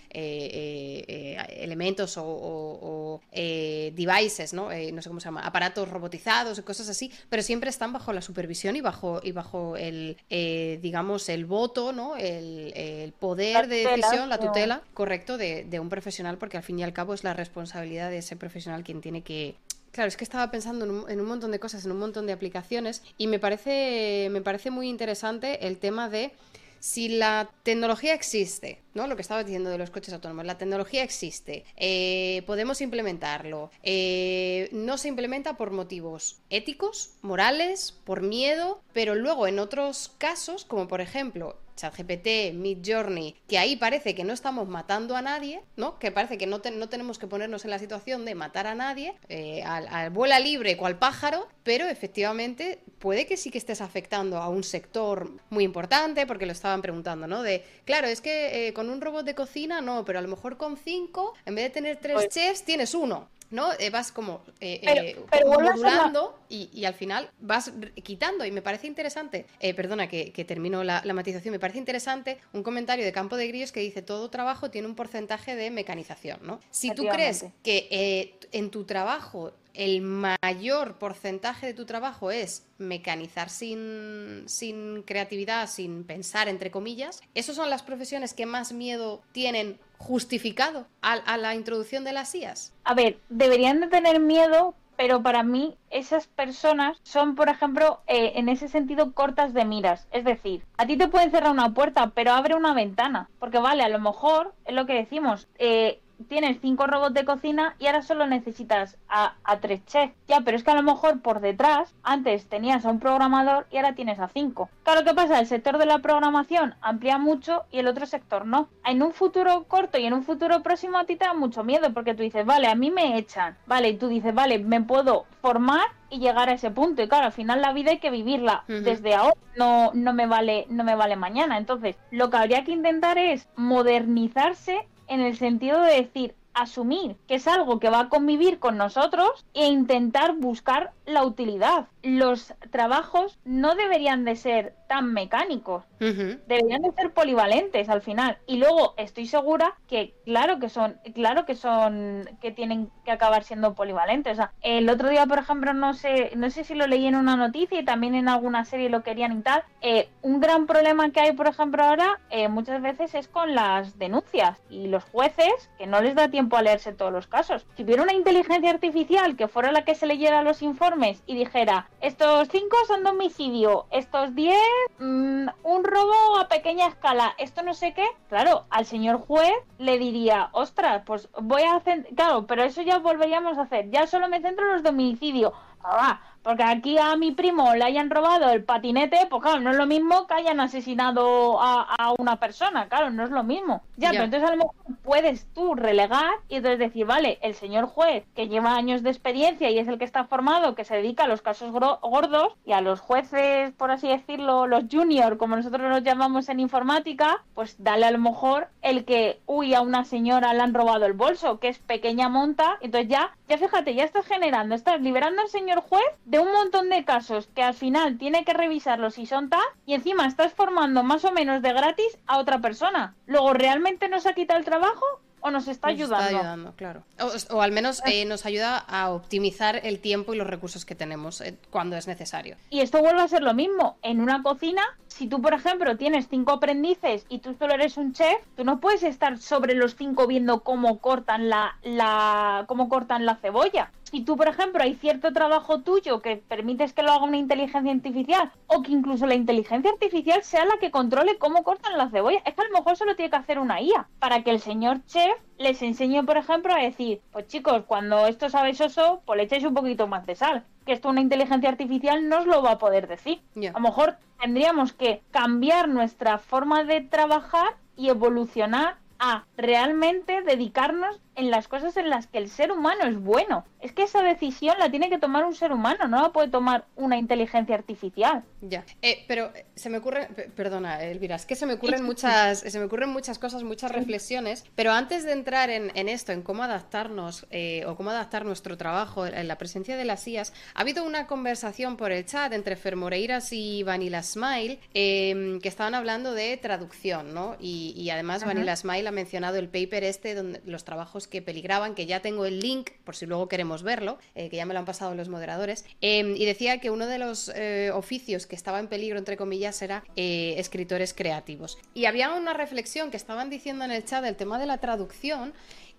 elementos 1.60 2.16
o, 2.18 3.22
devices, 3.32 4.54
¿no? 4.54 4.70
no 4.70 5.02
sé 5.02 5.10
cómo 5.10 5.20
se 5.20 5.26
llama, 5.26 5.41
aparatos 5.41 5.89
robotizados 5.89 6.60
y 6.60 6.62
cosas 6.62 6.89
así, 6.89 7.12
pero 7.30 7.43
siempre 7.43 7.70
están 7.70 7.93
bajo 7.93 8.14
la 8.14 8.22
supervisión 8.22 8.76
y 8.76 8.82
bajo, 8.82 9.20
y 9.24 9.32
bajo 9.32 9.78
el, 9.78 10.18
digamos, 10.30 11.30
el 11.30 11.45
voto, 11.45 11.93
¿no? 11.93 12.16
El, 12.16 13.14
poder 13.20 13.68
de 13.68 13.86
decisión, 13.86 14.30
la 14.30 14.39
tutela, 14.39 14.82
correcto, 14.93 15.38
de, 15.38 15.64
de 15.66 15.80
un 15.80 15.89
profesional, 15.89 16.38
porque 16.38 16.58
al 16.58 16.64
fin 16.64 16.80
y 16.80 16.84
al 16.84 16.93
cabo 16.93 17.14
es 17.14 17.24
la 17.24 17.34
responsabilidad 17.34 18.10
de 18.10 18.20
ese 18.20 18.36
profesional 18.36 18.84
quien 18.84 19.02
tiene 19.02 19.22
que 19.22 19.56
Claro, 19.92 20.08
es 20.08 20.16
que 20.16 20.24
estaba 20.24 20.50
pensando 20.52 20.86
en 21.10 21.20
un, 21.20 21.28
montón 21.28 21.52
de 21.52 21.60
cosas, 21.60 21.86
en 21.86 21.92
un 21.92 22.00
montón 22.00 22.26
de 22.26 22.34
aplicaciones 22.34 23.04
y 23.18 23.28
me 23.28 23.39
parece, 23.39 24.30
me 24.32 24.42
parece 24.42 24.72
muy 24.72 24.88
interesante 24.88 25.68
el 25.68 25.78
tema 25.78 26.10
de 26.10 26.32
si 26.80 27.10
la 27.10 27.52
tecnología 27.62 28.16
existe, 28.16 28.82
¿no? 28.96 29.06
Lo 29.06 29.16
que 29.16 29.22
estaba 29.22 29.44
diciendo 29.44 29.70
de 29.70 29.78
los 29.78 29.92
coches 29.92 30.14
autónomos, 30.14 30.46
la 30.46 30.58
tecnología 30.58 31.04
existe, 31.04 31.64
eh, 31.78 32.42
podemos 32.48 32.82
implementarlo, 32.82 33.70
eh, 33.84 34.68
no 34.72 34.98
se 34.98 35.10
implementa 35.10 35.58
por 35.58 35.70
motivos 35.70 36.39
éticos, 36.50 37.12
morales, 37.22 37.94
por 38.04 38.22
miedo, 38.22 38.82
pero 38.94 39.14
luego 39.14 39.46
en 39.46 39.60
otros 39.60 40.12
casos, 40.18 40.66
como 40.66 40.88
por 40.88 41.02
ejemplo 41.02 41.58
ChatGPT, 41.76 42.53
Midjourney, 42.53 43.36
que 43.47 43.57
ahí 43.57 43.76
parece 43.76 44.15
que 44.15 44.24
no 44.24 44.34
estamos 44.34 44.67
matando 44.67 45.15
a 45.15 45.22
nadie, 45.22 45.61
¿no? 45.76 45.99
Que 45.99 46.11
parece 46.11 46.38
que 46.38 46.47
no, 46.47 46.61
no 46.74 46.89
tenemos 46.89 47.19
que 47.19 47.28
ponernos 47.28 47.65
en 47.65 47.72
la 47.72 47.80
situación 47.80 48.26
de 48.26 48.36
matar 48.36 48.67
a 48.67 48.76
nadie, 48.76 49.13
eh, 49.30 49.63
al, 49.63 50.09
vuela 50.11 50.39
libre 50.39 50.78
cual 50.78 50.97
pájaro, 50.97 51.47
pero 51.63 51.86
efectivamente 51.88 52.80
puede 52.99 53.26
que 53.26 53.38
sí 53.38 53.51
que 53.51 53.57
estés 53.57 53.82
afectando 53.82 54.38
a 54.38 54.49
un 54.49 54.63
sector 54.63 55.32
muy 55.49 55.63
importante, 55.63 56.26
porque 56.26 56.45
lo 56.45 56.51
estaban 56.51 56.82
preguntando, 56.82 57.28
¿no? 57.28 57.43
De, 57.43 57.63
claro, 57.86 58.07
es 58.07 58.22
que 58.22 58.67
eh, 58.67 58.74
con 58.74 58.89
un 58.89 59.01
robot 59.01 59.26
de 59.26 59.36
cocina 59.36 59.82
no, 59.82 60.05
pero 60.05 60.19
a 60.19 60.22
lo 60.22 60.28
mejor 60.28 60.57
con 60.57 60.78
cinco, 60.78 61.34
en 61.45 61.55
vez 61.55 61.65
de 61.65 61.69
tener 61.69 61.97
tres 61.97 62.15
pues 62.15 62.30
chefs, 62.30 62.63
tienes 62.63 62.93
uno. 62.93 63.30
¿No? 63.52 63.72
Eh, 63.74 63.89
vas 63.89 64.12
como, 64.12 64.41
eh, 64.60 64.82
eh 64.82 65.45
modulando 65.45 66.39
y, 66.49 66.86
al 66.86 66.93
final 66.93 67.30
vas 67.39 67.72
quitando. 68.04 68.45
Y 68.45 68.52
me 68.52 68.62
parece 68.62 68.88
interesante, 68.88 69.45
perdona 69.76 70.08
que, 70.08 70.45
termino 70.47 70.84
la, 70.84 71.02
matización, 71.14 71.52
me 71.52 71.60
parece 71.60 71.80
interesante 71.80 72.39
un 72.54 72.64
comentario 72.64 73.06
de 73.06 73.12
Campo 73.12 73.38
de 73.38 73.47
Grillos 73.47 73.72
que 73.72 73.82
dice 73.82 74.02
todo 74.02 74.30
trabajo 74.30 74.72
tiene 74.72 74.88
un 74.88 74.95
porcentaje 74.95 75.56
de 75.56 75.70
mecanización, 75.70 76.39
¿no? 76.43 76.60
Si 76.72 76.93
tú 76.95 77.06
crees 77.08 77.45
que 77.64 78.38
en 78.52 78.70
tu 78.72 78.86
trabajo 78.86 79.54
el 79.74 80.01
mayor 80.01 80.97
porcentaje 80.97 81.67
de 81.67 81.74
tu 81.74 81.86
trabajo 81.86 82.32
es 82.32 82.67
mecanizar 82.78 83.49
sin, 83.49 84.43
sin 84.47 85.03
creatividad, 85.03 85.67
sin 85.67 86.03
pensar, 86.03 86.47
entre 86.47 86.72
comillas, 86.72 87.22
¿esas 87.36 87.55
son 87.55 87.69
las 87.69 87.84
profesiones 87.84 88.34
que 88.34 88.45
más 88.45 88.74
miedo 88.74 89.22
tienen 89.32 89.80
justificado 89.97 90.88
a, 91.01 91.38
la 91.38 91.55
introducción 91.55 92.03
de 92.03 92.13
las 92.13 92.34
IAS? 92.36 92.74
A 92.84 92.93
ver, 92.93 93.19
deberían 93.30 93.80
de 93.82 93.88
tener 93.88 94.19
miedo, 94.19 94.74
pero 94.97 95.22
para 95.24 95.43
mí 95.43 95.78
esas 95.89 96.28
personas 96.28 96.97
son, 97.03 97.36
por 97.36 97.49
ejemplo, 97.49 98.01
eh, 98.07 98.34
en 98.36 98.49
ese 98.49 98.67
sentido 98.67 99.13
cortas 99.13 99.53
de 99.53 99.65
miras. 99.65 100.07
Es 100.11 100.26
decir, 100.26 100.63
a 100.78 100.86
ti 100.86 100.97
te 100.97 101.07
pueden 101.07 101.32
cerrar 101.32 101.51
una 101.51 101.74
puerta, 101.74 102.11
pero 102.13 102.34
abre 102.34 102.55
una 102.55 102.74
ventana. 102.74 103.30
Porque 103.39 103.59
vale, 103.59 103.84
a 103.84 103.89
lo 103.89 103.99
mejor 103.99 104.53
es 104.65 104.76
lo 104.76 104.86
que 104.86 104.93
decimos. 104.93 105.47
Eh, 105.57 106.01
tienes 106.28 106.57
cinco 106.61 106.88
robots 106.88 107.13
de 107.13 107.26
cocina 107.26 107.76
y 107.80 107.88
ahora 107.88 108.01
solo 108.01 108.28
necesitas 108.28 108.97
a, 109.09 109.34
tres 109.61 109.86
chefs. 109.86 110.13
Ya, 110.28 110.41
pero 110.41 110.57
es 110.57 110.63
que 110.63 110.72
a 110.72 110.76
lo 110.76 110.84
mejor 110.84 111.22
por 111.22 111.41
detrás, 111.41 111.93
antes 112.03 112.47
tenías 112.47 112.86
a 112.86 112.89
un 112.89 112.99
programador 112.99 113.67
y 113.72 113.78
ahora 113.78 113.93
tienes 113.93 114.19
a 114.19 114.28
cinco. 114.28 114.69
Claro, 114.84 115.03
¿qué 115.03 115.13
pasa? 115.13 115.39
El 115.39 115.47
sector 115.47 115.78
de 115.78 115.86
la 115.86 115.99
programación 115.99 116.76
amplía 116.82 117.17
mucho 117.17 117.63
y 117.72 117.80
el 117.80 117.88
otro 117.88 118.05
sector 118.05 118.45
no. 118.45 118.69
En 118.86 119.01
un 119.03 119.13
futuro 119.13 119.65
corto 119.67 119.97
y 119.97 120.05
en 120.05 120.13
un 120.13 120.24
futuro 120.24 120.63
próximo 120.63 120.97
a 120.97 121.05
ti 121.05 121.15
te 121.15 121.26
da 121.26 121.34
mucho 121.34 121.63
miedo 121.63 121.93
porque 121.93 122.13
tú 122.13 122.24
dices, 122.24 122.45
vale, 122.45 122.67
a 122.67 122.76
mí 122.76 122.91
me 122.91 123.17
echan. 123.17 123.57
Vale, 123.65 123.89
y 123.89 123.97
tú 123.97 124.07
dices, 124.07 124.34
vale, 124.34 124.59
me 124.59 124.82
puedo 124.82 125.26
formar 125.41 125.86
y 126.09 126.19
llegar 126.19 126.49
a 126.49 126.53
ese 126.53 126.69
punto. 126.69 127.01
Y 127.01 127.07
claro, 127.07 127.26
al 127.26 127.32
final 127.32 127.61
la 127.61 127.74
vida 127.74 127.91
hay 127.91 127.99
que 127.99 128.11
vivirla 128.11 128.63
desde 128.67 129.15
ahora. 129.15 129.36
No, 129.55 129.91
no 129.93 130.13
me 130.13 130.28
vale, 130.28 130.67
no 130.69 130.84
me 130.84 130.95
vale 130.95 131.15
mañana. 131.15 131.57
Entonces, 131.57 131.95
lo 132.11 132.30
que 132.30 132.38
habría 132.38 132.63
que 132.63 132.72
intentar 132.72 133.17
es 133.17 133.47
modernizarse 133.55 134.88
en 135.12 135.20
el 135.20 135.36
sentido 135.36 135.82
de 135.82 135.95
decir, 135.95 136.36
asumir 136.53 137.18
que 137.28 137.36
es 137.36 137.47
algo 137.47 137.80
que 137.80 137.89
va 137.89 138.01
a 138.01 138.09
convivir 138.09 138.59
con 138.59 138.78
nosotros 138.78 139.45
e 139.53 139.68
intentar 139.68 140.36
buscar 140.36 140.93
la 141.05 141.26
utilidad. 141.26 141.88
Los 142.01 142.53
trabajos 142.72 143.38
no 143.43 143.76
deberían 143.76 144.24
de 144.24 144.36
ser 144.38 144.76
tan 144.92 145.14
mecánicos, 145.14 145.86
deberían 146.00 146.82
de 146.82 146.92
ser 146.92 147.14
polivalentes 147.14 147.88
al 147.88 148.02
final. 148.02 148.39
Y 148.46 148.58
luego 148.58 148.94
estoy 148.98 149.26
segura 149.26 149.78
que 149.88 150.14
claro 150.26 150.60
que 150.60 150.68
son, 150.68 150.98
claro 151.16 151.46
que 151.46 151.56
son, 151.56 152.30
que 152.42 152.52
tienen 152.52 152.92
que 153.06 153.12
acabar 153.12 153.46
siendo 153.46 153.74
polivalentes. 153.74 154.34
O 154.34 154.36
sea, 154.36 154.52
el 154.60 154.89
otro 154.89 155.08
día, 155.08 155.26
por 155.26 155.39
ejemplo, 155.39 155.74
no 155.74 155.94
sé, 155.94 156.34
no 156.36 156.50
sé 156.50 156.66
si 156.66 156.76
lo 156.76 156.88
leí 156.88 157.08
en 157.08 157.16
una 157.16 157.38
noticia 157.38 157.80
y 157.80 157.86
también 157.86 158.16
en 158.16 158.28
alguna 158.28 158.66
serie 158.66 158.89
lo 158.89 159.02
querían 159.02 159.39
y 159.39 159.42
tal. 159.44 159.64
Eh, 159.80 160.10
un 160.24 160.42
gran 160.42 160.68
problema 160.68 161.10
que 161.12 161.22
hay, 161.22 161.32
por 161.32 161.48
ejemplo, 161.48 161.86
ahora 161.86 162.20
eh, 162.30 162.50
muchas 162.50 162.82
veces 162.82 163.16
es 163.16 163.30
con 163.30 163.56
las 163.56 163.98
denuncias 163.98 164.62
y 164.70 164.88
los 164.88 165.06
jueces 165.06 165.70
que 165.78 165.88
no 165.88 166.02
les 166.02 166.16
da 166.16 166.28
tiempo 166.28 166.58
a 166.58 166.64
leerse 166.64 166.92
todos 166.92 167.14
los 167.14 167.28
casos. 167.28 167.66
Si 167.78 167.84
hubiera 167.84 168.04
una 168.04 168.14
inteligencia 168.14 168.72
artificial 168.72 169.38
que 169.38 169.48
fuera 169.48 169.72
la 169.72 169.86
que 169.86 169.96
se 169.96 170.06
leyera 170.06 170.44
los 170.44 170.62
informes 170.62 171.24
y 171.28 171.36
dijera 171.36 171.88
estos 172.02 172.50
cinco 172.50 172.76
son 172.88 173.06
de 173.06 173.12
homicidio, 173.12 173.86
estos 173.89 174.36
diez 174.36 174.58
mm, 174.99 175.47
un 175.63 175.84
robo 175.84 176.38
a 176.39 176.47
pequeña 176.47 176.88
escala, 176.88 177.34
esto 177.38 177.63
no 177.63 177.73
sé 177.73 177.93
qué, 177.93 178.05
claro, 178.29 178.65
al 178.69 178.86
señor 178.86 179.17
juez 179.19 179.53
le 179.77 179.97
diría, 179.97 180.49
ostras, 180.53 181.03
pues 181.05 181.29
voy 181.41 181.63
a 181.63 181.75
hacer, 181.75 182.07
claro, 182.15 182.45
pero 182.47 182.63
eso 182.63 182.82
ya 182.82 182.99
volveríamos 182.99 183.57
a 183.57 183.63
hacer, 183.63 183.89
ya 183.89 184.07
solo 184.07 184.27
me 184.27 184.41
centro 184.41 184.65
en 184.65 184.73
los 184.73 184.84
de 184.84 184.89
homicidio. 184.89 185.53
Ah, 185.84 186.21
porque 186.44 186.64
aquí 186.64 186.98
a 186.98 187.16
mi 187.16 187.32
primo 187.32 187.74
le 187.76 187.84
hayan 187.84 188.10
robado 188.10 188.50
el 188.50 188.64
patinete, 188.64 189.28
pues 189.30 189.42
claro, 189.42 189.60
no 189.60 189.72
es 189.72 189.78
lo 189.78 189.86
mismo 189.86 190.28
que 190.28 190.34
hayan 190.34 190.60
asesinado 190.60 191.60
a, 191.62 192.14
una 192.18 192.38
persona, 192.38 192.88
claro, 192.88 193.10
no 193.10 193.24
es 193.24 193.30
lo 193.30 193.44
mismo. 193.44 193.84
Ya, 193.96 194.10
pero 194.12 194.24
entonces 194.24 194.50
a 194.50 194.56
lo 194.56 194.58
mejor 194.58 194.76
puedes 195.04 195.46
tú 195.54 195.76
relegar 195.76 196.32
y 196.50 196.56
entonces 196.56 196.80
decir, 196.80 197.06
vale, 197.06 197.39
el 197.42 197.54
señor 197.54 197.86
juez 197.86 198.26
que 198.36 198.48
lleva 198.48 198.76
años 198.76 199.04
de 199.04 199.10
experiencia 199.10 199.70
y 199.70 199.80
es 199.80 199.88
el 199.88 199.98
que 199.98 200.06
está 200.06 200.26
formado, 200.26 200.76
que 200.76 200.84
se 200.84 200.96
dedica 200.96 201.24
a 201.24 201.28
los 201.28 201.42
casos 201.42 201.72
gordos 201.72 202.54
y 202.66 202.74
a 202.74 202.82
los 202.82 203.00
jueces, 203.00 203.72
por 203.74 203.92
así 203.92 204.08
decirlo, 204.08 204.68
los 204.68 204.86
junior, 204.92 205.38
como 205.38 205.56
nosotros 205.56 205.89
los 205.89 206.04
llamamos 206.04 206.50
en 206.50 206.60
informática, 206.60 207.44
pues 207.54 207.76
dale 207.78 208.06
a 208.06 208.12
lo 208.12 208.20
mejor 208.20 208.68
el 208.82 209.06
que, 209.06 209.39
uy, 209.46 209.74
a 209.74 209.82
una 209.82 210.04
señora 210.04 210.54
le 210.54 210.62
han 210.62 210.74
robado 210.74 211.06
el 211.06 211.14
bolso, 211.14 211.60
que 211.60 211.70
es 211.70 211.80
pequeña 211.80 212.30
monta, 212.30 212.78
entonces 212.82 213.10
ya, 213.10 213.32
ya 213.48 213.58
fíjate, 213.58 213.94
ya 213.94 214.04
estás 214.04 214.26
generando, 214.26 214.76
estás 214.76 215.02
liberando 215.02 215.42
al 215.42 215.50
señor 215.50 215.82
juez 215.82 216.04
de 216.32 216.39
un 216.39 216.49
montón 216.53 216.89
de 216.89 217.03
casos 217.03 217.49
que 217.53 217.61
al 217.61 217.73
final 217.73 218.17
tiene 218.17 218.45
que 218.45 218.53
revisarlos 218.53 219.15
si 219.15 219.25
son 219.25 219.49
tal 219.49 219.59
y 219.86 219.95
encima 219.95 220.25
estás 220.25 220.53
formando 220.53 221.03
más 221.03 221.25
o 221.25 221.32
menos 221.34 221.61
de 221.61 221.73
gratis 221.73 222.17
a 222.25 222.38
otra 222.38 222.59
persona. 222.59 223.15
Luego, 223.25 223.53
¿realmente 223.53 224.07
nos 224.07 224.25
ha 224.25 224.34
quitado 224.34 224.57
el 224.57 224.65
trabajo? 224.65 225.05
o 225.43 225.49
nos 225.49 225.67
está 225.67 225.88
ayudando. 225.88 226.23
Está 226.23 226.39
ayudando, 226.39 226.73
claro. 226.75 227.03
O, 227.49 227.61
al 227.63 227.71
menos 227.71 228.03
eh, 228.05 228.25
nos 228.25 228.45
ayuda 228.45 228.77
a 228.77 229.09
optimizar 229.09 229.82
el 229.84 229.99
tiempo 229.99 230.36
y 230.36 230.38
los 230.38 230.45
recursos 230.45 230.86
que 230.86 230.93
tenemos 230.93 231.41
eh, 231.41 231.57
cuando 231.71 231.97
es 231.97 232.07
necesario. 232.07 232.57
Y 232.69 232.82
esto 232.82 232.99
vuelve 232.99 233.21
a 233.21 233.27
ser 233.27 233.41
lo 233.41 233.55
mismo. 233.55 233.97
En 234.03 234.21
una 234.21 234.43
cocina, 234.43 234.84
si 235.12 235.28
tú, 235.28 235.41
por 235.41 235.53
ejemplo, 235.53 235.97
tienes 235.97 236.28
cinco 236.30 236.53
aprendices 236.53 237.26
y 237.30 237.39
tú 237.39 237.53
solo 237.59 237.74
eres 237.74 237.97
un 237.97 238.14
chef, 238.14 238.41
tú 238.55 238.64
no 238.64 238.80
puedes 238.80 239.03
estar 239.03 239.38
sobre 239.38 239.76
los 239.76 239.95
cinco 239.95 240.26
viendo 240.26 240.62
cómo 240.62 240.99
cortan 240.99 241.49
la, 241.49 241.78
la, 241.84 242.66
cómo 242.68 242.89
cortan 242.89 243.26
la 243.26 243.36
cebolla 243.36 243.91
si 244.12 244.26
tú, 244.26 244.36
por 244.36 244.49
ejemplo, 244.49 244.84
hay 244.84 244.95
cierto 244.95 245.32
trabajo 245.32 245.80
tuyo 245.80 246.22
que 246.22 246.36
permites 246.36 246.91
que 246.91 247.01
lo 247.01 247.14
haga 247.14 247.24
una 247.24 247.38
inteligencia 247.38 247.93
artificial 247.93 248.51
o 248.68 248.82
que 248.82 248.91
incluso 248.91 249.26
la 249.26 249.36
inteligencia 249.36 249.89
artificial 249.89 250.43
sea 250.43 250.66
la 250.66 250.78
que 250.80 250.91
controle 250.91 251.38
cómo 251.38 251.64
cortan 251.64 251.97
las 251.97 252.12
cebollas, 252.12 252.43
es 252.45 252.53
que 252.53 252.62
a 252.62 252.66
lo 252.66 252.78
mejor 252.78 252.97
solo 252.97 253.16
tiene 253.16 253.30
que 253.30 253.38
hacer 253.38 253.57
una 253.57 253.82
IA 253.82 254.09
para 254.20 254.43
que 254.43 254.51
el 254.51 254.59
señor 254.59 255.05
chef 255.05 255.39
les 255.57 255.82
enseñe, 255.82 256.26
por 256.26 256.36
ejemplo, 256.36 256.74
a 256.74 256.80
decir, 256.80 257.22
pues 257.32 257.47
chicos, 257.47 257.84
cuando 257.88 258.28
esto 258.28 258.49
sabe 258.49 258.74
soso, 258.74 259.22
pues 259.26 259.38
le 259.38 259.43
echéis 259.43 259.64
un 259.64 259.74
poquito 259.74 260.07
más 260.07 260.26
de 260.26 260.36
sal. 260.36 260.66
Que 260.86 260.93
esto 260.93 261.09
una 261.09 261.21
inteligencia 261.21 261.69
artificial 261.69 262.27
no 262.27 262.39
os 262.39 262.45
lo 262.45 262.61
va 262.61 262.71
a 262.71 262.77
poder 262.79 263.07
decir. 263.07 263.41
A 263.55 263.71
lo 263.73 263.79
mejor 263.79 264.17
tendríamos 264.39 264.93
que 264.93 265.21
cambiar 265.32 265.88
nuestra 265.88 266.38
forma 266.38 266.84
de 266.84 267.01
trabajar 267.01 267.75
y 267.95 268.09
evolucionar 268.09 268.97
a 269.19 269.45
realmente 269.55 270.41
dedicarnos 270.41 271.21
en 271.36 271.49
las 271.49 271.67
cosas 271.67 271.95
en 271.97 272.09
las 272.09 272.27
que 272.27 272.38
el 272.38 272.49
ser 272.49 272.71
humano 272.71 273.05
es 273.05 273.19
bueno. 273.19 273.65
Es 273.79 273.93
que 273.93 274.03
esa 274.03 274.21
decisión 274.21 274.77
la 274.77 274.91
tiene 274.91 275.09
que 275.09 275.17
tomar 275.17 275.45
un 275.45 275.55
ser 275.55 275.71
humano, 275.71 276.07
no 276.07 276.21
la 276.21 276.29
puede 276.32 276.49
tomar 276.49 276.86
una 276.95 277.17
inteligencia 277.17 277.75
artificial. 277.75 278.43
Ya, 278.61 278.86
eh, 279.01 279.25
pero 279.27 279.51
se 279.75 279.89
me 279.89 279.97
ocurre, 279.97 280.27
perdona, 280.55 281.01
Elvira, 281.03 281.36
es 281.36 281.45
que 281.45 281.55
se 281.55 281.65
me 281.65 281.73
ocurren 281.73 282.03
muchas, 282.03 282.59
se 282.59 282.79
me 282.79 282.86
ocurren 282.86 283.09
muchas 283.09 283.39
cosas, 283.39 283.63
muchas 283.63 283.91
reflexiones, 283.91 284.65
pero 284.75 284.91
antes 284.91 285.23
de 285.23 285.32
entrar 285.32 285.69
en, 285.69 286.09
esto, 286.09 286.32
en 286.32 286.43
cómo 286.43 286.63
adaptarnos 286.63 287.47
eh, 287.49 287.84
o 287.88 287.95
cómo 287.95 288.11
adaptar 288.11 288.45
nuestro 288.45 288.77
trabajo 288.77 289.25
en 289.25 289.47
la 289.47 289.57
presencia 289.57 289.97
de 289.97 290.05
las 290.05 290.27
IAS, 290.27 290.53
ha 290.75 290.82
habido 290.82 291.03
una 291.03 291.25
conversación 291.25 291.97
por 291.97 292.11
el 292.11 292.25
chat 292.25 292.53
entre 292.53 292.75
Fer 292.75 292.95
Moreiras 292.95 293.51
y 293.51 293.84
Vanilla 293.84 294.21
Smile 294.21 294.79
em, 294.93 295.59
que 295.59 295.69
estaban 295.69 295.95
hablando 295.95 296.34
de 296.34 296.55
traducción, 296.57 297.34
¿no? 297.34 297.55
Y, 297.59 298.09
además 298.11 298.43
Vanilla 298.43 298.75
Smile 298.75 299.07
ha 299.07 299.11
mencionado 299.11 299.57
el 299.57 299.69
paper 299.69 300.03
este 300.03 300.36
donde 300.36 300.61
los 300.65 300.84
trabajos 300.84 301.20
que 301.28 301.41
peligraban, 301.41 301.95
que 301.95 302.05
ya 302.05 302.22
tengo 302.22 302.45
el 302.45 302.59
link 302.59 302.91
por 303.03 303.15
si 303.15 303.26
luego 303.26 303.47
queremos 303.47 303.84
verlo, 303.84 304.17
eh, 304.36 304.49
que 304.49 304.57
ya 304.57 304.65
me 304.65 304.74
lo 304.74 304.80
han 304.80 304.86
pasado 304.86 305.15
los 305.15 305.30
moderadores, 305.30 305.86
em, 306.01 306.36
y 306.36 306.45
decía 306.45 306.80
que 306.80 306.89
uno 306.89 307.07
de 307.07 307.17
los 307.17 307.51
eh, 307.55 307.91
oficios 307.93 308.47
que 308.47 308.55
estaba 308.55 308.80
en 308.80 308.88
peligro, 308.88 309.17
entre 309.17 309.38
comillas, 309.38 309.82
era 309.82 310.03
eh, 310.15 310.55
escritores 310.57 311.13
creativos. 311.13 311.78
Y 311.93 312.05
había 312.05 312.34
una 312.34 312.53
reflexión 312.53 313.11
que 313.11 313.17
estaban 313.17 313.49
diciendo 313.49 313.86
en 313.86 313.91
el 313.91 314.05
chat 314.05 314.24
del 314.24 314.36
tema 314.36 314.59
de 314.59 314.65
la 314.65 314.78
traducción 314.78 315.53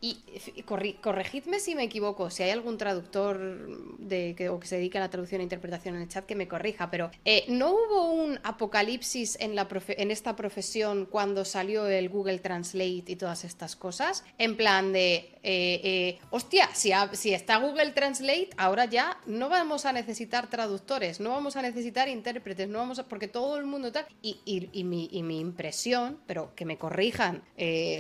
y 0.04 0.16
corregidme 1.00 1.60
si 1.60 1.76
me 1.76 1.84
equivoco, 1.84 2.28
si 2.28 2.42
hay 2.42 2.50
algún 2.50 2.76
traductor 2.76 3.38
que, 4.08 4.48
o 4.48 4.58
que 4.58 4.66
se 4.66 4.74
dedica 4.74 4.98
a 4.98 5.02
la 5.02 5.10
traducción 5.10 5.40
e 5.40 5.44
interpretación 5.44 5.94
en 5.94 6.02
el 6.02 6.08
chat 6.08 6.26
que 6.26 6.34
me 6.34 6.48
corrija, 6.48 6.90
pero 6.90 7.12
eh, 7.24 7.44
¿no 7.48 7.70
hubo 7.70 8.10
un 8.10 8.40
apocalipsis 8.42 9.38
en, 9.38 9.56
esta 10.10 10.34
profesión 10.34 11.06
cuando 11.06 11.44
salió 11.44 11.86
el 11.86 12.08
Google 12.08 12.40
Translate 12.40 13.04
y 13.06 13.14
todas 13.16 13.44
estas 13.44 13.76
cosas? 13.76 14.24
En 14.38 14.56
plan 14.56 14.92
de, 14.92 15.14
eh, 15.44 15.80
eh, 15.84 16.18
hostia, 16.30 16.68
si, 16.74 16.92
está 17.32 17.58
Google 17.58 17.92
Translate, 17.92 18.50
ahora 18.56 18.86
ya 18.86 19.20
no 19.26 19.48
vamos 19.48 19.86
a 19.86 19.92
necesitar 19.92 20.50
traductores, 20.50 21.20
no 21.20 21.30
vamos 21.30 21.54
a 21.54 21.62
necesitar 21.62 22.08
intérpretes, 22.08 22.68
no 22.68 22.78
vamos 22.78 22.98
a, 22.98 23.04
porque 23.04 23.28
todo 23.28 23.56
el 23.56 23.66
mundo 23.66 23.92
tal. 23.92 24.06
Y, 24.20 24.58
mi, 24.82 25.08
mi, 25.22 25.38
impresión, 25.38 26.18
pero 26.26 26.52
que 26.56 26.64
me 26.64 26.76
corrijan 26.76 27.42